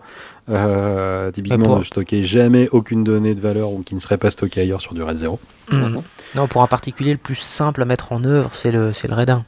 Euh, 0.50 1.32
typiquement, 1.32 1.66
pour- 1.66 1.80
ne 1.80 1.84
stocker 1.84 2.24
jamais 2.24 2.70
aucune 2.72 3.04
donnée 3.04 3.34
de 3.34 3.42
valeur 3.42 3.72
ou 3.72 3.82
qui 3.82 3.96
ne 3.96 4.00
serait 4.00 4.18
pas 4.18 4.30
stockée 4.32 4.62
ailleurs 4.62 4.82
sur 4.82 4.94
du 4.94 5.02
RAID 5.02 5.18
0. 5.18 5.40
Mhm. 5.72 6.02
Non, 6.36 6.48
pour 6.48 6.62
un 6.62 6.68
particulier, 6.68 7.12
le 7.14 7.18
plus 7.18 7.36
simple 7.36 7.82
à 7.82 7.86
mettre 7.86 8.12
en 8.12 8.24
œuvre, 8.24 8.52
c'est 8.54 8.72
le, 8.72 8.94
c'est 8.94 9.08
le 9.08 9.16
RAID 9.16 9.30
1. 9.32 9.46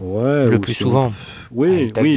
Ouais, 0.00 0.46
le 0.48 0.58
plus 0.58 0.74
souvent. 0.74 1.08
on- 1.08 1.12
Oui, 1.52 1.88
sur- 1.88 2.02
puis, 2.02 2.16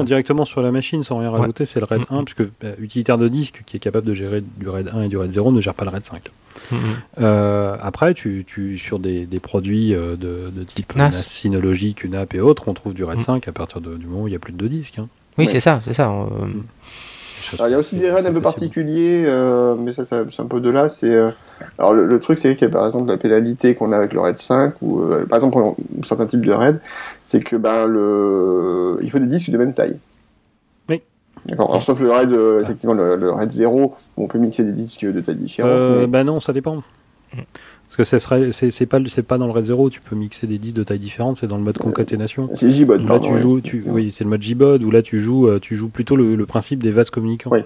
euh, 0.00 0.02
directement 0.04 0.44
sur 0.44 0.60
la 0.62 0.70
machine 0.72 1.02
sans 1.04 1.18
rien 1.18 1.30
Ouais. 1.32 1.38
rajouter, 1.38 1.64
c'est 1.64 1.80
le 1.80 1.86
RAID 1.86 2.02
Mhm. 2.10 2.18
1, 2.18 2.24
puisque 2.24 2.40
euh, 2.64 2.74
utilitaire 2.80 3.16
de 3.18 3.28
disque 3.28 3.62
qui 3.64 3.76
est 3.76 3.80
capable 3.80 4.06
de 4.06 4.14
gérer 4.14 4.42
du 4.58 4.68
RAID 4.68 4.88
1 4.92 5.02
et 5.02 5.08
du 5.08 5.16
RAID 5.16 5.30
0 5.30 5.52
ne 5.52 5.60
gère 5.60 5.74
pas 5.74 5.84
le 5.84 5.90
RAID 5.90 6.04
5. 6.04 6.22
Mhm. 6.70 6.78
Euh, 7.20 7.76
après, 7.80 8.14
tu, 8.14 8.44
tu, 8.46 8.78
sur 8.78 8.98
des, 8.98 9.26
des 9.26 9.40
produits 9.40 9.94
euh, 9.94 10.16
de, 10.16 10.50
de 10.54 10.62
type 10.64 10.94
NAS. 10.96 11.12
Synology, 11.24 11.94
QNAP 11.94 12.34
et 12.34 12.40
autres, 12.40 12.68
on 12.68 12.74
trouve 12.74 12.94
du 12.94 13.04
RAID 13.04 13.18
Mhm. 13.18 13.24
5 13.24 13.48
à 13.48 13.52
partir 13.52 13.80
de- 13.80 13.96
du 13.96 14.06
moment 14.06 14.22
où 14.24 14.28
il 14.28 14.30
n'y 14.30 14.36
a 14.36 14.40
plus 14.40 14.52
de 14.52 14.58
deux 14.58 14.68
disques. 14.68 14.98
hein. 14.98 15.08
Oui, 15.38 15.46
Ouais. 15.46 15.50
c'est 15.50 15.60
ça, 15.60 15.80
c'est 15.86 15.94
ça. 15.94 16.04
Ça, 16.04 16.26
Alors, 17.54 17.68
il 17.68 17.72
y 17.72 17.74
a 17.74 17.78
aussi 17.78 17.96
des 17.96 18.10
raids 18.10 18.26
un 18.26 18.32
peu 18.32 18.40
particuliers, 18.40 19.24
euh, 19.26 19.74
mais 19.78 19.92
ça, 19.92 20.04
ça 20.04 20.22
c'est 20.30 20.42
un 20.42 20.46
peu 20.46 20.60
de 20.60 20.70
là. 20.70 20.88
C'est 20.88 21.12
euh, 21.14 21.30
alors 21.78 21.94
le, 21.94 22.06
le 22.06 22.18
truc, 22.20 22.38
c'est 22.38 22.56
que 22.56 22.66
par 22.66 22.86
exemple 22.86 23.08
la 23.08 23.16
pénalité 23.16 23.74
qu'on 23.74 23.92
a 23.92 23.96
avec 23.96 24.12
le 24.12 24.20
raid 24.20 24.38
5 24.38 24.74
ou 24.82 25.00
euh, 25.02 25.26
par 25.26 25.36
exemple 25.36 25.58
ou 25.58 25.76
certains 26.04 26.26
types 26.26 26.44
de 26.46 26.52
raids, 26.52 26.78
c'est 27.24 27.40
que 27.42 27.56
ben 27.56 27.86
le 27.86 28.98
il 29.02 29.10
faut 29.10 29.18
des 29.18 29.26
disques 29.26 29.50
de 29.50 29.58
même 29.58 29.74
taille. 29.74 29.96
Oui. 30.88 31.02
D'accord. 31.46 31.70
Alors 31.70 31.82
sauf 31.82 32.00
le 32.00 32.10
raid 32.10 32.32
euh, 32.32 32.60
effectivement 32.62 32.94
le, 32.94 33.16
le 33.16 33.30
raid 33.30 33.50
0 33.50 33.94
où 34.16 34.24
on 34.24 34.26
peut 34.28 34.38
mixer 34.38 34.64
des 34.64 34.72
disques 34.72 35.04
de 35.04 35.20
taille 35.20 35.36
différente. 35.36 35.72
Euh, 35.72 36.00
mais- 36.00 36.06
Bah 36.06 36.24
non, 36.24 36.40
ça 36.40 36.52
dépend. 36.52 36.82
Parce 37.94 37.96
que 37.98 38.04
ça 38.04 38.18
serait, 38.18 38.52
c'est, 38.52 38.86
pas, 38.86 38.98
le- 38.98 39.08
c'est 39.10 39.22
pas 39.22 39.36
dans 39.36 39.44
le 39.44 39.52
RAID 39.52 39.66
0, 39.66 39.90
tu 39.90 40.00
peux 40.00 40.16
mixer 40.16 40.46
des 40.46 40.56
disques 40.56 40.76
de 40.76 40.82
taille 40.82 40.98
différente, 40.98 41.36
c'est 41.36 41.46
dans 41.46 41.58
le 41.58 41.62
mode 41.62 41.76
concaténation. 41.76 42.48
C'est 42.54 42.70
JBOD. 42.70 43.06
Là, 43.06 43.20
tu 43.20 43.36
joues, 43.36 43.60
tu, 43.60 43.84
oui, 43.86 44.10
c'est 44.10 44.24
le 44.24 44.30
mode 44.30 44.40
JBOD 44.42 44.82
où 44.82 44.90
là, 44.90 45.02
tu 45.02 45.20
joues, 45.20 45.46
euh, 45.46 45.58
tu 45.60 45.76
joues 45.76 45.90
plutôt 45.90 46.16
le, 46.16 46.34
le 46.34 46.46
principe 46.46 46.82
des 46.82 46.90
vases 46.90 47.10
communicants. 47.10 47.50
Oui. 47.52 47.60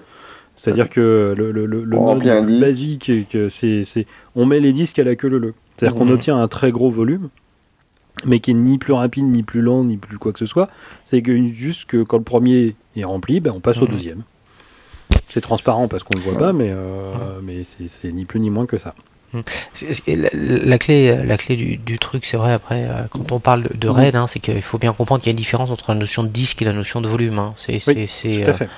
C'est-à-dire 0.57 0.89
que 0.89 1.33
le, 1.37 1.51
le, 1.53 1.65
le, 1.65 1.83
le 1.85 1.97
mode 1.97 2.23
le 2.23 2.59
basique, 2.59 3.09
c'est, 3.49 4.05
on 4.35 4.45
met 4.45 4.59
les 4.59 4.73
disques 4.73 4.99
à 4.99 5.05
la 5.05 5.15
queue 5.15 5.29
leu 5.29 5.53
C'est-à-dire 5.77 5.95
qu'on 5.97 6.05
Mhm. 6.07 6.11
obtient 6.11 6.37
un 6.37 6.47
très 6.49 6.71
gros 6.73 6.89
volume, 6.91 7.29
mais 8.25 8.41
qui 8.41 8.51
est 8.51 8.55
ni 8.55 8.77
plus 8.79 8.91
rapide, 8.93 9.23
ni 9.25 9.43
plus 9.43 9.61
lent, 9.61 9.85
ni 9.85 9.95
plus 9.95 10.17
quoi 10.17 10.33
que 10.33 10.39
ce 10.39 10.45
soit. 10.45 10.67
C'est 11.05 11.21
que 11.21 11.41
juste 11.53 11.85
que 11.85 12.03
quand 12.03 12.17
le 12.17 12.23
premier 12.23 12.75
est 12.97 13.03
rempli, 13.05 13.39
ben, 13.39 13.53
on 13.55 13.61
passe 13.61 13.77
au 13.81 13.85
Mhm. 13.85 13.91
deuxième. 13.93 14.23
C'est 15.29 15.39
transparent 15.41 15.87
parce 15.87 16.03
qu'on 16.03 16.17
ne 16.19 16.23
le 16.25 16.29
voit 16.31 16.37
pas, 16.39 16.51
mais, 16.53 16.69
euh, 16.71 17.39
mais 17.43 17.61
c'est 17.63 18.11
ni 18.11 18.25
plus 18.25 18.41
ni 18.41 18.49
moins 18.49 18.65
que 18.65 18.77
ça. 18.77 18.93
C'est- 19.73 20.07
La, 20.15 20.29
la 20.33 20.77
clé, 20.77 21.15
la 21.25 21.37
clé 21.37 21.55
du, 21.55 21.77
du 21.77 21.99
truc, 21.99 22.25
c'est 22.25 22.37
vrai, 22.37 22.53
après, 22.53 22.85
euh, 22.85 23.03
quand 23.09 23.31
on 23.31 23.39
parle 23.39 23.63
de, 23.63 23.69
de 23.77 23.87
RAID, 23.89 24.15
hein, 24.15 24.25
c'est 24.27 24.39
qu'il 24.39 24.61
faut 24.61 24.77
bien 24.77 24.93
comprendre 24.93 25.21
qu'il 25.21 25.29
y 25.29 25.31
a 25.31 25.35
une 25.35 25.37
différence 25.37 25.69
entre 25.69 25.91
la 25.91 25.97
notion 25.97 26.23
de 26.23 26.29
disque 26.29 26.61
et 26.61 26.65
la 26.65 26.73
notion 26.73 27.01
de 27.01 27.07
volume. 27.07 27.37
hein. 27.37 27.53
C'est, 27.57 27.79
c'est, 27.79 28.07
c'est, 28.07 28.41
Tout 28.43 28.49
à 28.49 28.53
euh, 28.53 28.53
fait. 28.53 28.69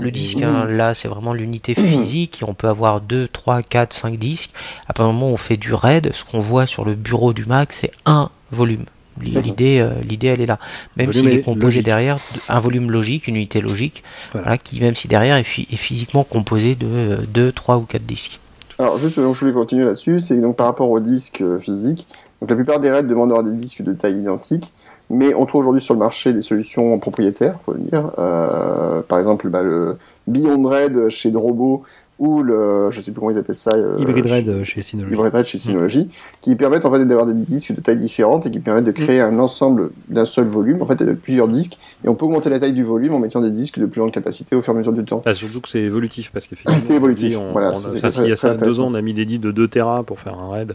le 0.00 0.10
disque, 0.10 0.42
hein, 0.42 0.66
là, 0.68 0.94
c'est 0.94 1.08
vraiment 1.08 1.32
l'unité 1.32 1.74
physique, 1.74 2.42
et 2.42 2.44
on 2.44 2.54
peut 2.54 2.68
avoir 2.68 3.00
2, 3.00 3.26
3, 3.28 3.62
4, 3.62 3.92
5 3.94 4.18
disques. 4.18 4.50
À 4.86 4.92
partir 4.92 5.06
du 5.08 5.14
moment 5.14 5.30
où 5.30 5.34
on 5.34 5.38
fait 5.38 5.56
du 5.56 5.72
RAID, 5.72 6.12
ce 6.14 6.24
qu'on 6.24 6.40
voit 6.40 6.66
sur 6.66 6.84
le 6.84 6.94
bureau 6.94 7.32
du 7.32 7.46
Mac, 7.46 7.72
c'est 7.72 7.90
un 8.04 8.30
volume. 8.52 8.84
L'idée, 9.18 9.78
euh, 9.80 9.92
l'idée, 10.06 10.26
elle 10.26 10.42
est 10.42 10.46
là. 10.46 10.58
Même 10.96 11.10
s'il 11.10 11.26
est 11.30 11.40
composé 11.40 11.64
logique. 11.64 11.84
derrière 11.86 12.16
de- 12.16 12.20
un 12.50 12.60
volume 12.60 12.90
logique, 12.90 13.26
une 13.28 13.36
unité 13.36 13.62
logique, 13.62 14.02
Voilà. 14.32 14.44
voilà, 14.44 14.58
qui, 14.58 14.78
même 14.78 14.94
si 14.94 15.08
derrière 15.08 15.36
est, 15.36 15.40
est 15.40 15.76
physiquement 15.76 16.22
composé 16.22 16.74
de 16.74 17.16
2, 17.26 17.50
3 17.50 17.78
ou 17.78 17.82
4 17.86 18.04
disques. 18.04 18.38
Alors 18.78 18.98
juste, 18.98 19.16
je 19.16 19.22
voulais 19.22 19.52
continuer 19.52 19.84
là-dessus, 19.84 20.20
c'est 20.20 20.36
donc 20.36 20.56
par 20.56 20.66
rapport 20.66 20.90
aux 20.90 21.00
disques 21.00 21.40
euh, 21.40 21.58
physiques, 21.58 22.06
donc 22.40 22.50
la 22.50 22.56
plupart 22.56 22.78
des 22.78 22.90
raids 22.90 23.02
demandent 23.02 23.42
des 23.44 23.56
disques 23.56 23.82
de 23.82 23.94
taille 23.94 24.18
identique, 24.18 24.72
mais 25.08 25.34
on 25.34 25.46
trouve 25.46 25.62
aujourd'hui 25.62 25.80
sur 25.80 25.94
le 25.94 26.00
marché 26.00 26.32
des 26.34 26.42
solutions 26.42 26.98
propriétaires, 26.98 27.58
faut 27.64 27.72
le 27.72 27.78
dire. 27.78 28.10
Euh, 28.18 29.00
par 29.02 29.18
exemple, 29.18 29.48
bah, 29.48 29.62
le 29.62 29.96
Beyond 30.26 30.62
Raid 30.64 31.08
chez 31.08 31.30
Drobo 31.30 31.84
ou 32.18 32.42
le, 32.42 32.90
je 32.90 33.00
sais 33.02 33.10
plus 33.12 33.20
comment 33.20 33.30
ils 33.30 33.38
appellent 33.38 33.54
ça, 33.54 33.72
euh, 33.74 33.96
Hybrid 33.98 34.26
chez- 34.26 34.34
Red 34.36 34.48
euh, 34.48 34.64
chez 34.64 34.80
Synology. 34.82 35.14
Hybrid 35.14 35.32
Raid 35.34 35.44
chez 35.44 35.58
Synology, 35.58 36.08
qui 36.40 36.56
permettent 36.56 36.86
en 36.86 36.90
fait 36.90 37.04
d'avoir 37.04 37.26
des 37.26 37.34
disques 37.34 37.74
de 37.74 37.80
taille 37.80 37.98
différente 37.98 38.46
et 38.46 38.50
qui 38.50 38.58
permettent 38.60 38.84
de 38.84 38.90
créer 38.92 39.20
un 39.20 39.38
ensemble 39.38 39.90
d'un 40.08 40.24
seul 40.24 40.46
volume. 40.46 40.80
En 40.80 40.86
fait, 40.86 41.02
a 41.02 41.12
plusieurs 41.14 41.48
disques 41.48 41.78
et 42.04 42.08
on 42.08 42.14
peut 42.14 42.24
augmenter 42.24 42.48
la 42.48 42.58
taille 42.58 42.72
du 42.72 42.84
volume 42.84 43.12
en 43.14 43.18
mettant 43.18 43.40
des 43.40 43.50
disques 43.50 43.78
de 43.78 43.86
plus 43.86 44.00
grande 44.00 44.12
capacité 44.12 44.56
au 44.56 44.62
fur 44.62 44.72
et 44.72 44.76
à 44.76 44.78
mesure 44.78 44.92
du 44.94 45.04
temps. 45.04 45.22
Ah, 45.26 45.34
surtout 45.34 45.60
que 45.60 45.68
c'est 45.68 45.80
évolutif 45.80 46.30
parce 46.32 46.46
qu'effectivement, 46.46 46.78
C'est 46.78 46.94
évolutif, 46.94 47.36
on- 47.38 47.52
voilà, 47.52 47.72
on 47.72 47.74
ça, 47.74 47.88
il 48.24 48.28
y 48.28 48.32
a 48.32 48.36
ça 48.36 48.54
deux 48.54 48.80
ans, 48.80 48.88
on 48.90 48.94
a 48.94 49.02
mis 49.02 49.12
des 49.12 49.26
disques 49.26 49.42
de 49.42 49.50
2 49.50 49.68
Tera 49.68 50.02
pour 50.02 50.18
faire 50.20 50.42
un 50.42 50.50
raid. 50.50 50.74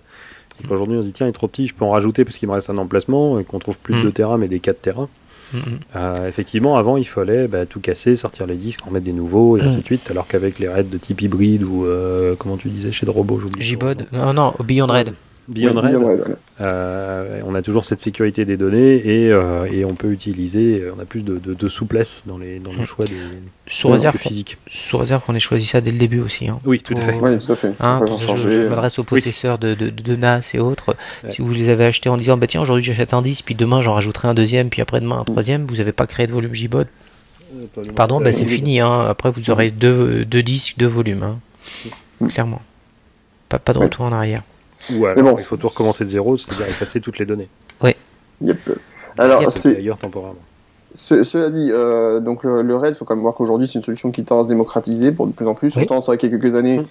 Et 0.63 0.67
qu'aujourd'hui, 0.67 0.97
on 0.97 1.01
se 1.01 1.07
dit, 1.07 1.13
tiens, 1.13 1.25
il 1.25 1.29
est 1.29 1.33
trop 1.33 1.47
petit, 1.47 1.65
je 1.65 1.73
peux 1.73 1.85
en 1.85 1.89
rajouter 1.91 2.23
parce 2.23 2.37
qu'il 2.37 2.47
me 2.47 2.53
reste 2.53 2.69
un 2.69 2.77
emplacement 2.77 3.39
et 3.39 3.43
qu'on 3.43 3.57
trouve 3.57 3.77
plus 3.79 3.95
de 3.95 3.99
Mm. 4.01 4.03
2 4.03 4.11
Tera 4.11 4.37
mais 4.37 4.47
des 4.47 4.59
4 4.59 4.79
Tera. 4.81 5.07
Mhm. 5.53 5.61
Euh, 5.95 6.27
effectivement, 6.27 6.77
avant, 6.77 6.97
il 6.97 7.03
fallait 7.07 7.47
bah, 7.47 7.65
tout 7.65 7.79
casser, 7.79 8.15
sortir 8.15 8.45
les 8.47 8.55
disques, 8.55 8.79
en 8.87 8.91
mettre 8.91 9.05
des 9.05 9.13
nouveaux 9.13 9.57
et 9.57 9.61
Mm. 9.61 9.65
ainsi 9.65 9.77
de 9.77 9.83
suite. 9.83 10.09
Alors 10.11 10.27
qu'avec 10.27 10.59
les 10.59 10.67
raids 10.69 10.83
de 10.83 10.97
type 10.97 11.21
hybride 11.21 11.63
ou, 11.63 11.85
euh, 11.85 12.35
comment 12.37 12.57
tu 12.57 12.69
disais, 12.69 12.91
chez 12.91 13.05
Drobo, 13.05 13.39
j'oublie. 13.39 13.61
JBOD, 13.61 14.07
non, 14.13 14.33
non, 14.33 14.53
Beyond 14.63 14.87
Raid. 14.87 15.13
Beyond 15.47 15.75
Oui, 15.83 16.19
euh, 16.65 17.41
on 17.45 17.55
a 17.55 17.61
toujours 17.61 17.83
cette 17.83 17.99
sécurité 17.99 18.45
des 18.45 18.55
données 18.57 18.95
et, 18.95 19.31
euh, 19.31 19.65
et 19.71 19.83
on 19.83 19.95
peut 19.95 20.11
utiliser, 20.11 20.83
on 20.95 20.99
a 21.01 21.05
plus 21.05 21.23
de, 21.23 21.37
de- 21.39 21.53
de 21.55 21.69
souplesse 21.69 22.21
dans, 22.27 22.37
les, 22.37 22.59
dans 22.59 22.71
le 22.71 22.79
Mm. 22.81 22.85
choix 22.85 23.05
des, 23.05 23.15
Sous 23.67 23.89
réserve, 23.89 24.15
disques 24.15 24.27
physiques. 24.27 24.57
sous 24.67 24.97
réserve 24.97 25.25
qu'on 25.25 25.33
ait 25.35 25.39
choisi 25.39 25.65
ça 25.65 25.81
dès 25.81 25.91
le 25.91 25.97
début 25.97 26.19
aussi. 26.21 26.47
Hein. 26.47 26.59
Oui, 26.63 26.79
tout 26.81 26.93
à 26.95 27.01
fait. 27.01 27.17
Oui, 27.21 27.39
tout 27.39 27.51
à 27.51 27.55
fait. 27.55 27.73
Hein, 27.79 28.01
je, 28.37 28.67
m'adresse 28.69 28.99
aux 28.99 29.03
possesseurs 29.03 29.57
de, 29.57 29.73
de, 29.73 29.89
de 29.89 30.15
NAS 30.15 30.51
et 30.53 30.59
autres. 30.59 30.95
Ouais. 31.23 31.31
Si 31.31 31.41
vous 31.41 31.51
les 31.51 31.69
avez 31.69 31.85
achetés 31.85 32.09
en 32.09 32.17
disant 32.17 32.37
bah 32.37 32.47
tiens 32.47 32.61
aujourd'hui 32.61 32.83
j'achète 32.83 33.13
un 33.13 33.21
disque 33.23 33.45
puis 33.45 33.55
demain 33.55 33.81
j'en 33.81 33.93
rajouterai 33.93 34.27
un 34.27 34.33
deuxième 34.35 34.69
puis 34.69 34.81
après-demain 34.81 35.19
un 35.19 35.23
troisième, 35.25 35.65
vous 35.65 35.77
n'avez 35.77 35.91
pas 35.93 36.05
créé 36.07 36.27
de 36.27 36.31
volume 36.31 36.53
JBOD. 36.53 36.87
Pardon, 37.95 38.21
bah 38.21 38.31
c'est 38.31 38.45
fini. 38.45 38.79
Hein. 38.79 39.01
Après 39.09 39.31
vous 39.31 39.49
aurez 39.49 39.71
deux, 39.71 40.23
deux 40.23 40.43
disques, 40.43 40.75
deux 40.77 40.87
volumes. 40.87 41.23
Hein. 41.23 41.39
Clairement. 42.29 42.61
Pas, 43.49 43.59
pas 43.59 43.73
de 43.73 43.79
Ouais. 43.79 43.85
retour 43.85 44.05
en 44.05 44.11
arrière. 44.13 44.43
Ou 44.95 45.05
alors, 45.05 45.23
bon. 45.33 45.35
il 45.39 45.43
faut 45.45 45.57
tout 45.57 45.67
recommencer 45.67 46.03
de 46.05 46.09
zéro, 46.09 46.37
c'est-à-dire 46.37 46.67
effacer 46.67 46.99
toutes 47.01 47.19
les 47.19 47.25
données. 47.25 47.49
Yep. 48.41 48.57
Alors, 49.17 49.41
Yep. 49.43 49.51
c'est, 49.51 49.77
ailleurs 49.77 49.97
temporairement. 49.97 50.39
Ce- 50.95 51.23
cela 51.23 51.49
dit, 51.49 51.69
euh, 51.71 52.19
donc 52.19 52.43
le, 52.43 52.63
le 52.63 52.75
RAID, 52.75 52.95
il 52.95 52.97
faut 52.97 53.05
quand 53.05 53.13
même 53.15 53.21
voir 53.21 53.35
qu'aujourd'hui 53.35 53.67
c'est 53.67 53.75
une 53.79 53.83
solution 53.83 54.11
qui 54.11 54.23
tend 54.23 54.39
à 54.39 54.43
se 54.43 54.47
démocratiser 54.49 55.11
pour 55.11 55.27
de 55.27 55.31
plus 55.31 55.47
en 55.47 55.53
plus. 55.53 55.75
Oui. 55.75 55.83
Autant 55.83 55.99
vrai 55.99 56.17
qu'il 56.17 56.31
y 56.31 56.35
a 56.35 56.37
quelques 56.39 56.55
années. 56.55 56.79
Mm. 56.79 56.85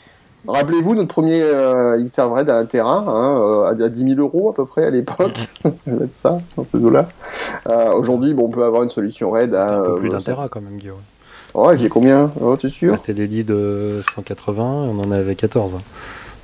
Rappelez-vous 0.48 0.94
notre 0.94 1.08
premier 1.12 1.42
euh, 1.42 2.02
XR 2.02 2.30
RAID 2.32 2.48
à 2.48 2.56
un 2.58 2.64
Tera, 2.64 2.98
hein, 3.06 3.40
euh, 3.42 3.62
à, 3.64 3.70
à 3.84 3.88
10 3.90 4.14
000 4.14 4.20
euros 4.20 4.48
à 4.50 4.54
peu 4.54 4.64
près 4.64 4.86
à 4.86 4.90
l'époque. 4.90 5.36
ça 5.62 5.70
va 5.86 6.04
être 6.04 6.14
ça, 6.14 6.38
dans 6.56 6.66
ce 6.66 6.76
dos-là. 6.78 7.08
Euh, 7.68 7.92
aujourd'hui, 7.92 8.32
bon, 8.32 8.44
on 8.44 8.48
peut 8.48 8.64
avoir 8.64 8.82
une 8.84 8.88
solution 8.88 9.32
RAID 9.32 9.54
à. 9.54 9.78
Un 9.80 9.82
peu 9.82 9.96
plus 9.96 10.08
d'un 10.08 10.20
ça- 10.20 10.32
Tera 10.32 10.48
quand 10.48 10.60
même, 10.62 10.78
Guillaume. 10.78 10.96
Ouais, 11.52 11.76
j'ai 11.76 11.88
combien? 11.90 12.30
Oh, 12.40 12.56
t'es 12.56 12.70
sûr? 12.70 12.92
Ah, 12.94 12.96
C'était 12.96 13.12
des 13.12 13.26
disques 13.26 13.48
de 13.48 14.02
180, 14.14 14.62
on 14.64 14.98
en 15.00 15.10
avait 15.10 15.34
14. 15.34 15.72
hein. 15.74 15.80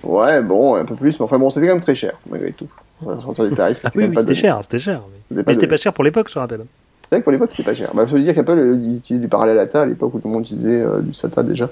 Ouais, 0.06 0.40
bon, 0.42 0.74
un 0.76 0.84
peu 0.84 0.94
plus, 0.94 1.18
mais 1.18 1.24
enfin 1.24 1.38
bon, 1.38 1.50
c'était 1.50 1.66
quand 1.66 1.72
même 1.74 1.82
très 1.82 1.94
cher, 1.94 2.12
malgré 2.30 2.52
tout. 2.52 2.68
Ouais, 3.02 3.14
sur 3.34 3.48
des 3.48 3.54
tarifs, 3.54 3.80
Ah 3.84 3.88
c'était 3.92 3.98
oui, 4.04 4.10
oui 4.10 4.16
c'était 4.18 4.34
cher, 4.34 4.58
c'était 4.62 4.78
cher. 4.78 5.00
Mais, 5.00 5.16
C'était 5.28 5.34
mais 5.36 5.42
pas 5.42 5.52
c'était 5.52 5.66
donné. 5.66 5.70
pas 5.70 5.76
cher 5.82 5.92
pour 5.92 6.04
l'époque, 6.04 6.30
je 6.32 6.38
rappelle. 6.38 6.60
C'est 7.02 7.08
vrai 7.10 7.20
que 7.20 7.24
pour 7.24 7.32
l'époque, 7.32 7.50
c'était 7.50 7.62
pas 7.62 7.74
cher. 7.74 7.90
Bah, 7.94 8.06
faut 8.06 8.18
dire 8.18 8.34
qu'Apple, 8.34 8.58
euh, 8.58 8.78
ils 8.82 8.96
utilisaient 8.98 9.22
du 9.22 9.28
parallèle 9.28 9.58
ATA 9.58 9.82
à 9.82 9.86
l'époque 9.86 10.14
où 10.14 10.18
tout 10.18 10.28
le 10.28 10.32
monde 10.34 10.42
utilisait 10.44 10.80
euh, 10.80 11.00
du 11.00 11.12
SATA 11.14 11.42
déjà. 11.42 11.66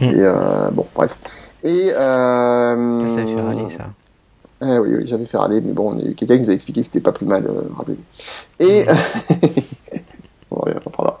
Mm. 0.00 0.04
Et 0.04 0.12
euh, 0.16 0.70
bon, 0.72 0.86
bref. 0.94 1.16
Et 1.62 1.92
euh, 1.94 3.08
Ça, 3.08 3.14
ça 3.16 3.26
fait 3.26 3.40
râler, 3.40 3.66
ça. 3.76 3.84
Eh 4.62 4.78
oui, 4.78 4.96
oui, 4.98 5.02
j'avais 5.06 5.26
fait 5.26 5.38
râler, 5.38 5.60
mais 5.60 5.72
bon, 5.72 5.94
on 5.94 5.98
a 5.98 6.02
eu 6.02 6.14
quelqu'un 6.14 6.36
qui 6.36 6.42
nous 6.42 6.50
a 6.50 6.54
expliqué 6.54 6.80
que 6.80 6.86
c'était 6.86 7.00
pas 7.00 7.12
plus 7.12 7.26
mal, 7.26 7.44
euh, 7.46 7.62
rappelez-vous. 7.76 8.64
Et 8.66 8.86
on 10.50 10.56
revient, 10.56 10.76
on 10.84 10.90
parlera. 10.90 11.20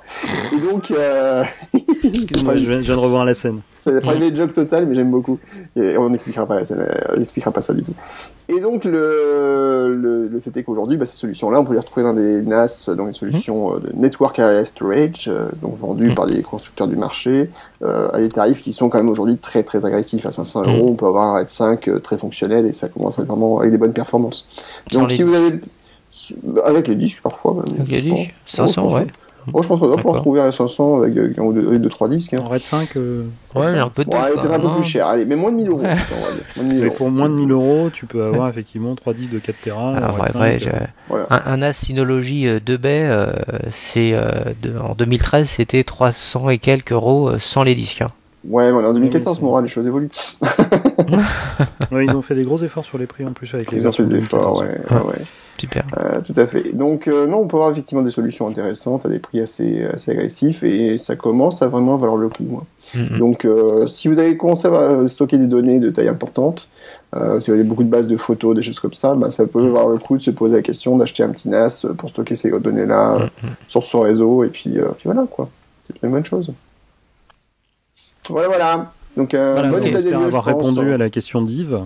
Et 0.52 0.60
donc, 0.60 0.90
euh... 0.90 1.44
Excuse-moi, 2.04 2.56
je 2.56 2.64
viens, 2.64 2.80
je 2.80 2.86
viens 2.86 2.96
de 2.96 3.00
revoir 3.00 3.24
la 3.24 3.34
scène. 3.34 3.60
C'est 3.80 3.92
le 3.92 4.00
private 4.00 4.36
joke 4.36 4.52
total, 4.52 4.86
mais 4.86 4.94
j'aime 4.94 5.10
beaucoup. 5.10 5.38
Et 5.76 5.96
on 5.96 6.10
n'expliquera 6.10 6.44
pas 6.46 6.54
la 6.54 6.64
scène, 6.66 6.80
euh, 6.80 7.14
on 7.14 7.18
n'expliquera 7.18 7.50
pas 7.50 7.60
ça 7.62 7.72
du 7.72 7.82
tout. 7.82 7.94
Et 8.48 8.60
donc, 8.60 8.84
le, 8.84 9.94
le, 9.94 10.28
le 10.28 10.40
fait 10.40 10.54
est 10.56 10.62
qu'aujourd'hui, 10.64 10.96
bah, 10.98 11.06
ces 11.06 11.16
solutions-là, 11.16 11.60
on 11.60 11.64
peut 11.64 11.72
les 11.72 11.78
retrouver 11.78 12.02
dans 12.04 12.12
des 12.12 12.42
NAS, 12.42 12.90
dans 12.96 13.06
une 13.06 13.14
solution 13.14 13.76
euh, 13.76 13.78
de 13.80 13.92
Network 13.94 14.38
Area 14.38 14.64
Storage, 14.64 15.28
euh, 15.28 15.48
donc 15.62 15.78
vendues 15.78 16.08
Mhm. 16.08 16.14
par 16.14 16.26
des 16.26 16.42
constructeurs 16.42 16.88
du 16.88 16.96
marché, 16.96 17.48
euh, 17.82 18.08
à 18.12 18.18
des 18.18 18.28
tarifs 18.28 18.60
qui 18.60 18.72
sont 18.72 18.88
quand 18.88 18.98
même 18.98 19.08
aujourd'hui 19.08 19.36
très 19.38 19.62
très 19.62 19.84
agressifs. 19.86 20.26
À 20.26 20.32
500 20.32 20.64
euros, 20.66 20.88
on 20.90 20.94
peut 20.94 21.06
avoir 21.06 21.28
un 21.28 21.32
RAID 21.34 21.48
5 21.48 21.88
euh, 21.88 21.98
très 22.00 22.18
fonctionnel 22.18 22.66
et 22.66 22.72
ça 22.72 22.88
commence 22.88 23.18
à 23.18 23.22
être 23.22 23.28
vraiment 23.28 23.60
avec 23.60 23.70
des 23.72 23.78
bonnes 23.78 23.92
performances. 23.94 24.46
Donc, 24.92 25.10
si 25.12 25.22
vous 25.22 25.32
avez 25.34 25.58
avec 26.64 26.88
les 26.88 26.96
disques 26.96 27.22
parfois. 27.22 27.54
même, 27.54 27.76
Avec 27.80 27.88
les 27.88 28.02
disques 28.02 28.34
500, 28.46 28.82
Oh, 28.84 28.88
je 28.90 28.94
pense- 28.94 29.00
ouais. 29.00 29.06
Oh, 29.52 29.62
je 29.62 29.68
pense 29.68 29.80
qu'on 29.80 29.86
doit 29.86 29.96
pouvoir 29.96 30.20
trouver 30.20 30.40
un 30.40 30.52
500 30.52 31.02
avec 31.02 31.16
euh, 31.16 31.32
un 31.38 31.42
ou 31.42 31.52
deux, 31.52 31.78
deux, 31.78 31.88
trois 31.88 32.08
disques. 32.08 32.34
Hein. 32.34 32.40
En 32.44 32.48
RAID 32.48 32.62
5, 32.62 32.96
euh, 32.96 33.24
Ouais, 33.54 33.66
un 33.78 33.88
peu 33.88 34.04
de 34.04 34.10
Ouais, 34.10 34.16
doute, 34.34 34.44
un 34.50 34.58
peu 34.58 34.66
Non. 34.66 34.74
plus 34.76 34.84
cher. 34.84 35.06
Allez, 35.06 35.24
mais 35.24 35.36
moins 35.36 35.50
de 35.50 35.56
1000 35.56 35.68
euros. 35.68 35.80
Ouais. 35.80 35.88
on 35.90 36.24
va 36.24 36.32
dire. 36.32 36.44
Moins 36.56 36.64
de 36.64 36.68
1000 36.72 36.78
mais 36.80 36.86
euros. 36.86 36.94
pour 36.96 37.10
moins 37.10 37.28
de 37.28 37.34
1000 37.34 37.50
euros, 37.50 37.90
tu 37.92 38.06
peux 38.06 38.22
avoir 38.24 38.48
effectivement 38.48 38.94
3 38.94 39.14
disques 39.14 39.32
de 39.32 39.38
4 39.38 39.56
Tera. 39.62 39.94
Ah, 39.96 40.12
en 40.12 40.14
ouais, 40.14 40.20
RAID 40.20 40.60
5, 40.62 40.72
ouais, 40.72 40.78
euh, 40.80 40.86
Voilà. 41.08 41.26
un, 41.30 41.42
un 41.52 41.56
NAS 41.58 41.72
Synology 41.74 42.46
euh, 42.48 42.60
2 42.64 42.76
bay, 42.76 43.00
euh, 43.08 43.32
c'est 43.70 44.12
euh, 44.14 44.30
de- 44.62 44.78
en 44.78 44.94
2013, 44.94 45.48
c'était 45.48 45.82
300 45.84 46.48
et 46.50 46.58
quelques 46.58 46.92
euros 46.92 47.28
euh, 47.30 47.38
sans 47.38 47.62
les 47.62 47.74
disques. 47.74 48.02
hein. 48.02 48.08
Ouais, 48.48 48.72
mais 48.72 48.78
en 48.86 48.92
2014, 48.94 49.38
Oui, 49.38 49.44
Moral, 49.44 49.64
les 49.64 49.70
choses 49.70 49.86
évoluent. 49.86 50.08
ouais, 51.92 52.06
ils 52.06 52.14
ont 52.16 52.22
fait 52.22 52.34
des 52.34 52.44
gros 52.44 52.58
efforts 52.58 52.84
sur 52.84 52.98
les 52.98 53.06
prix 53.06 53.24
en 53.24 53.32
plus 53.32 53.52
avec 53.54 53.70
les 53.70 53.78
Ils 53.78 53.88
ont 53.88 53.92
fait 53.92 54.04
des 54.04 54.16
efforts, 54.16 54.60
2014. 54.60 54.62
ouais. 54.62 54.96
ouais, 54.96 55.06
ouais. 55.18 55.24
Super. 55.58 55.84
Euh, 55.98 56.20
tout 56.22 56.32
à 56.36 56.46
fait. 56.46 56.72
Donc, 56.74 57.06
euh, 57.06 57.26
non, 57.26 57.40
on 57.40 57.46
peut 57.46 57.56
avoir 57.58 57.70
effectivement 57.70 58.02
des 58.02 58.10
solutions 58.10 58.48
intéressantes 58.48 59.04
à 59.04 59.10
des 59.10 59.18
prix 59.18 59.40
assez, 59.40 59.84
assez 59.92 60.10
agressifs 60.12 60.62
et 60.62 60.96
ça 60.96 61.16
commence 61.16 61.60
à 61.60 61.66
vraiment 61.66 61.98
valoir 61.98 62.16
le 62.16 62.30
coup. 62.30 62.62
hein. 62.62 62.64
Mhm. 62.98 63.18
Donc, 63.18 63.44
euh, 63.44 63.86
si 63.86 64.08
vous 64.08 64.18
avez 64.18 64.38
commencé 64.38 64.66
à 64.68 64.70
euh, 64.72 65.06
stocker 65.06 65.36
des 65.36 65.46
données 65.46 65.78
de 65.78 65.90
taille 65.90 66.08
importante, 66.08 66.68
euh, 67.14 67.40
si 67.40 67.50
vous 67.50 67.54
avez 67.56 67.64
beaucoup 67.64 67.84
de 67.84 67.90
bases 67.90 68.08
de 68.08 68.16
photos, 68.16 68.56
des 68.56 68.62
choses 68.62 68.80
comme 68.80 68.94
ça, 68.94 69.14
bah, 69.14 69.30
ça 69.30 69.44
peut 69.46 69.60
valoir 69.60 69.88
le 69.88 69.98
coup 69.98 70.16
de 70.16 70.22
se 70.22 70.30
poser 70.30 70.54
la 70.56 70.62
question 70.62 70.96
d'acheter 70.96 71.22
un 71.24 71.28
petit 71.28 71.50
NAS 71.50 71.84
pour 71.98 72.08
stocker 72.08 72.34
ces 72.36 72.50
données-là 72.50 73.16
euh, 73.20 73.26
sur 73.68 73.84
son 73.84 74.00
réseau 74.00 74.44
et 74.44 74.48
puis, 74.48 74.78
euh, 74.78 74.86
puis 74.96 75.02
voilà 75.04 75.24
quoi. 75.30 75.50
C'est 75.88 76.06
une 76.06 76.12
bonne 76.12 76.24
chose. 76.24 76.50
Voilà, 78.30 78.48
voilà. 78.48 78.92
Donc, 79.16 79.34
euh, 79.34 79.52
Voilà, 79.54 79.68
bon 79.70 79.76
donc 79.78 79.86
état 79.86 79.96
des 79.98 80.02
j'espère 80.02 80.20
lieux, 80.20 80.26
avoir 80.26 80.44
je 80.48 80.50
pense. 80.54 80.66
répondu 80.68 80.92
à 80.92 80.96
la 80.98 81.10
question 81.10 81.42
d'Yves. 81.42 81.80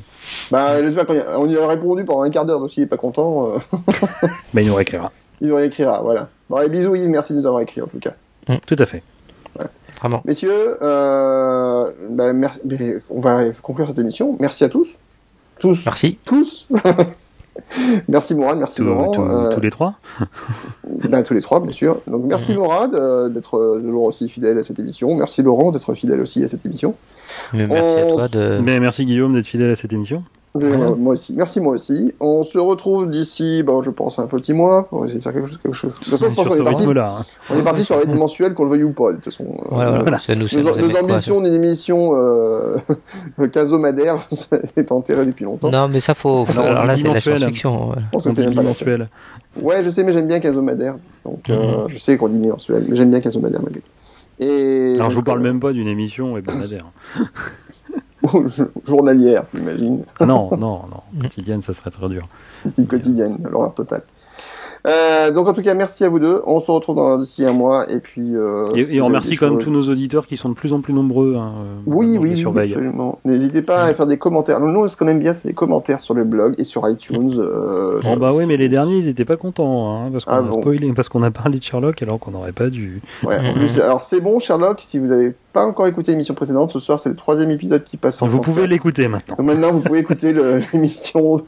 Bah, 0.51 0.83
j'espère 0.83 1.07
qu'on 1.07 1.15
y 1.15 1.19
a, 1.21 1.41
on 1.41 1.49
y 1.49 1.57
a 1.57 1.67
répondu 1.67 2.05
pendant 2.05 2.23
un 2.23 2.31
quart 2.31 2.45
d'heure, 2.45 2.61
donc 2.61 2.71
s'il 2.71 2.83
est 2.83 2.87
pas 2.87 2.97
content, 2.99 3.49
euh, 3.49 3.59
Bah, 4.53 4.61
il 4.61 4.67
nous 4.69 4.75
réécrira. 4.75 5.11
il 5.41 5.49
nous 5.49 5.57
réécrira, 5.57 6.01
voilà. 6.03 6.29
Bon, 6.51 6.57
allez, 6.57 6.69
bisous 6.69 6.95
Yves, 6.95 7.09
merci 7.09 7.33
de 7.33 7.39
nous 7.39 7.47
avoir 7.47 7.63
écrit 7.63 7.81
en 7.81 7.87
tout 7.87 7.99
cas. 7.99 8.13
Tout 8.67 8.77
à 8.79 8.85
fait. 8.87 9.03
Vraiment. 10.01 10.21
Messieurs, 10.27 10.77
euh, 10.83 11.91
bah, 12.11 12.33
on 13.09 13.21
va 13.21 13.45
conclure 13.63 13.89
cette 13.89 13.99
émission. 14.01 14.37
Merci 14.39 14.65
à 14.65 14.69
tous. 14.69 14.91
Tous. 15.59 15.83
Merci. 15.87 16.19
Tous. 16.27 16.69
merci 18.09 18.35
Morad, 18.35 18.59
merci 18.59 18.83
Laurent. 18.83 19.11
tous- 19.13 19.23
Euh, 19.23 19.55
tous 19.55 19.61
les 19.61 19.71
trois. 19.71 19.95
ben, 21.09 21.23
tous 21.23 21.35
les 21.35 21.41
trois, 21.41 21.61
bien 21.61 21.73
sûr. 21.73 22.01
Donc 22.07 22.25
merci 22.25 22.55
Morad 22.55 22.95
euh, 22.95 23.29
d'être 23.29 23.57
euh, 23.57 23.81
toujours 23.81 24.05
aussi 24.05 24.29
fidèle 24.29 24.59
à 24.59 24.63
cette 24.63 24.79
émission. 24.79 25.15
Merci 25.15 25.43
Laurent 25.43 25.71
d'être 25.71 25.95
fidèle 25.95 26.21
aussi 26.21 26.43
à 26.45 26.49
cette 26.49 26.65
émission. 26.67 26.95
Mais 27.53 27.67
Merci 27.67 28.01
à 28.01 28.07
toi 28.13 28.29
de. 28.29 28.59
Mais 28.63 28.81
merci 28.81 29.05
Guillaume 29.05 29.35
d'être 29.35 29.47
fidèle 29.47 29.71
à 29.71 29.77
cette 29.77 29.93
émission. 29.93 30.23
Euh, 30.63 30.95
moi 30.95 31.15
aussi. 31.15 31.33
Merci 31.35 31.61
moi 31.61 31.73
aussi. 31.73 32.15
On 32.21 32.45
se 32.45 32.59
retrouve 32.59 33.11
d'ici, 33.11 33.65
bon, 33.65 33.83
je 33.83 33.91
pense, 33.91 34.21
un 34.21 34.27
petit 34.29 34.53
mois. 34.53 34.87
On 34.93 35.01
va 35.01 35.07
essayer 35.07 35.19
de 35.19 35.23
faire 35.25 35.33
quelque 35.33 35.49
chose. 35.49 35.59
Quelque 35.61 35.75
chose. 35.75 35.91
De 35.91 35.97
toute 35.97 36.11
façon, 36.11 36.29
je 36.29 36.35
pense 36.37 36.47
qu'on 36.49 36.55
est 36.55 36.63
parti. 36.63 36.85
hein. 36.87 37.25
On 37.51 37.59
est 37.59 37.63
parti 37.65 37.83
sur 37.85 37.97
un 37.97 37.99
rythme 37.99 38.15
mensuel, 38.15 38.55
qu'on 38.55 38.63
le 38.65 38.71
veuille 38.71 38.85
ou 38.85 38.93
pas. 38.93 39.11
De 39.11 39.17
toute 39.17 39.25
façon. 39.25 39.45
euh, 39.47 39.65
Voilà, 39.73 39.91
voilà. 40.01 40.21
Voilà. 40.27 40.41
Nous, 40.41 40.63
Nos, 40.63 40.97
ambitions 40.97 41.41
d'une 41.41 41.55
émission 41.55 42.13
euh, 42.15 42.77
casomadaire 43.53 44.25
ça 44.31 44.59
est 44.77 44.93
enterré 44.93 45.27
depuis 45.27 45.45
longtemps. 45.45 45.71
Non, 45.73 45.89
mais 45.89 45.99
ça 45.99 46.15
faut. 46.15 46.45
faut- 46.45 46.55
Non, 46.61 46.67
alors 46.67 46.87
là, 46.87 46.97
c'est 46.97 47.03
la 47.09 47.21
science-fiction. 47.21 47.89
ouais. 47.91 47.97
Je 47.99 48.11
pense 48.13 48.23
que 48.25 48.31
c'est 48.31 48.37
dit 48.43 48.47
même 48.47 48.55
pas 48.55 48.61
bimensuel. 48.61 49.09
Ouais, 49.61 49.83
je 49.83 49.91
sais, 49.91 50.05
mais 50.05 50.13
j'aime 50.13 50.29
bien 50.29 50.39
casomadaire. 50.39 50.95
Donc, 51.25 51.51
euh, 51.51 51.83
Mhm. 51.83 51.89
je 51.89 51.99
sais 51.99 52.17
qu'on 52.17 52.29
dit 52.29 52.39
mensuel, 52.39 52.85
mais 52.89 52.95
j'aime 52.95 53.11
bien 53.11 53.21
casomadaire 53.21 53.61
malgré 53.61 53.81
tout. 53.81 53.89
Et 54.39 54.95
Alors 54.97 55.11
je 55.11 55.15
vous 55.17 55.23
parle 55.23 55.41
euh, 55.41 55.45
même 55.45 55.59
pas 55.61 55.73
d'une 55.73 55.87
émission 55.89 56.37
hebdomadaire. 56.37 56.87
journalière, 58.87 59.47
t'imagines, 59.47 60.05
Ah 60.21 60.27
non, 60.27 60.51
non, 60.57 60.83
non. 60.91 61.01
Quotidienne, 61.21 61.63
ça 61.63 61.75
serait 61.75 61.91
très 61.91 62.09
dur. 62.09 62.27
petite 62.63 62.89
quotidienne, 62.89 63.39
l'horreur 63.51 63.75
totale. 63.75 64.03
Euh, 64.87 65.31
donc 65.31 65.49
en 65.49 65.55
tout 65.55 65.63
cas, 65.63 65.73
merci 65.75 66.05
à 66.05 66.09
vous 66.11 66.19
deux. 66.19 66.43
On 66.47 66.61
se 66.61 66.71
retrouve 66.71 66.97
dans- 66.97 67.17
d'ici 67.17 67.45
un 67.47 67.53
mois 67.53 67.91
et 67.91 68.01
puis. 68.01 68.37
Euh, 68.37 68.67
si 68.85 68.97
Et, 68.99 69.01
on 69.01 69.07
remercie 69.07 69.37
quand 69.37 69.49
même 69.51 69.59
tous 69.59 69.71
nos 69.71 69.83
auditeurs 69.89 70.27
qui 70.27 70.37
sont 70.37 70.51
de 70.51 70.55
plus 70.55 70.73
en 70.75 70.81
plus 70.81 70.93
nombreux. 70.93 71.37
hein, 71.37 71.53
euh, 71.59 71.75
Oui, 71.87 72.19
oui, 72.21 72.45
absolument. 72.47 73.19
N'hésitez 73.25 73.63
pas 73.63 73.85
à 73.85 73.95
faire 73.95 74.07
des 74.07 74.19
commentaires. 74.19 74.61
Nous, 74.61 74.89
ce 74.89 74.97
qu'on 74.97 75.09
aime 75.09 75.21
bien, 75.21 75.33
c'est 75.33 75.49
les 75.49 75.55
commentaires 75.55 76.01
sur 76.01 76.13
le 76.15 76.25
blog 76.25 76.55
et 76.59 76.65
sur 76.65 76.87
iTunes. 76.89 77.33
Euh, 77.39 78.01
Oh 78.07 78.17
bah 78.19 78.33
oui, 78.35 78.45
mais 78.47 78.57
les 78.59 78.69
derniers, 78.69 78.99
ils 78.99 79.09
étaient 79.09 79.25
pas 79.25 79.37
contents, 79.37 79.91
hein, 80.05 80.11
parce 80.13 80.25
qu'on 80.27 80.33
Ah 80.33 80.37
a 80.39 80.43
bon. 80.43 80.61
spoilé, 80.61 80.93
parce 80.95 81.09
qu'on 81.09 81.23
a 81.23 81.31
parlé 81.31 81.59
de 81.59 81.63
Sherlock 81.63 82.03
alors 82.03 82.19
qu'on 82.19 82.33
n'aurait 82.33 82.53
pas 82.53 82.69
dû. 82.69 83.01
Ouais, 83.25 83.39
en 83.39 83.43
Mhm. 83.43 83.55
plus, 83.55 83.81
alors 83.81 84.03
c'est 84.03 84.21
bon, 84.21 84.39
Sherlock, 84.39 84.81
si 84.81 84.99
vous 84.99 85.07
n'avez 85.07 85.33
pas 85.55 85.65
encore 85.65 85.87
écouté 85.87 86.11
l'émission 86.13 86.35
précédente, 86.35 86.73
ce 86.73 86.81
soir 86.81 86.99
c'est 86.99 87.09
le 87.09 87.15
troisième 87.15 87.51
épisode 87.53 87.85
qui 87.85 87.97
passe 87.97 88.21
en 88.21 88.27
Vous 88.27 88.41
pouvez 88.41 88.63
4. 88.63 88.71
l'écouter 88.71 89.07
maintenant. 89.09 89.37
Donc 89.39 89.47
maintenant, 89.47 89.71
vous 89.73 89.81
pouvez 89.81 90.01
écouter 90.01 90.35
l'émission 90.73 91.41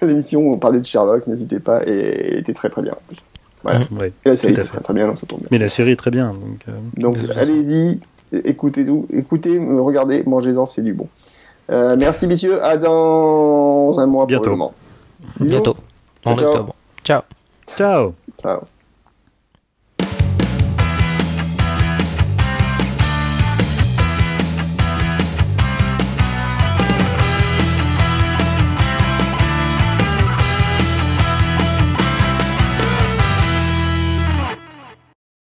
l'émission 0.00 0.40
où 0.40 0.52
on 0.54 0.58
parlait 0.58 0.80
de 0.80 0.86
Sherlock, 0.86 1.26
n'hésitez 1.26 1.58
pas, 1.60 1.82
et 1.86 2.31
elle 2.32 2.38
était 2.40 2.54
très 2.54 2.68
très 2.70 2.82
bien. 2.82 2.92
en 2.92 3.02
plus. 3.08 3.18
Voilà. 3.62 3.80
Ouais. 3.92 4.12
Et 4.24 4.28
la 4.30 4.36
série 4.36 4.54
Tout 4.54 4.60
à 4.60 4.62
était 4.62 4.68
fait. 4.70 4.76
très 4.76 4.84
très 4.84 4.94
bien, 4.94 5.06
donc 5.06 5.18
ça 5.18 5.26
tombe 5.26 5.38
bien. 5.40 5.48
Mais 5.52 5.58
la 5.58 5.68
série 5.68 5.92
est 5.92 5.96
très 5.96 6.10
bien, 6.10 6.30
donc. 6.30 6.64
euh, 6.68 6.72
Donc 6.96 7.16
allez-y, 7.36 8.00
écoutez 8.32 8.84
tout, 8.84 9.06
écoutez, 9.12 9.56
regardez, 9.58 10.22
mangez-en, 10.26 10.66
c'est 10.66 10.82
du 10.82 10.92
bon. 10.94 11.08
Euh, 11.70 11.94
merci 11.96 12.26
messieurs, 12.26 12.62
à 12.62 12.76
dans 12.76 13.94
un 13.98 14.06
mois 14.06 14.26
Bientôt. 14.26 14.42
pour 14.42 14.50
le 14.52 14.56
moment. 14.58 14.74
Bisous. 15.38 15.50
Bientôt. 15.50 15.76
En 16.24 16.32
octobre. 16.32 16.74
Ciao. 17.04 17.22
Ciao. 17.76 18.14
Ciao. 18.42 18.60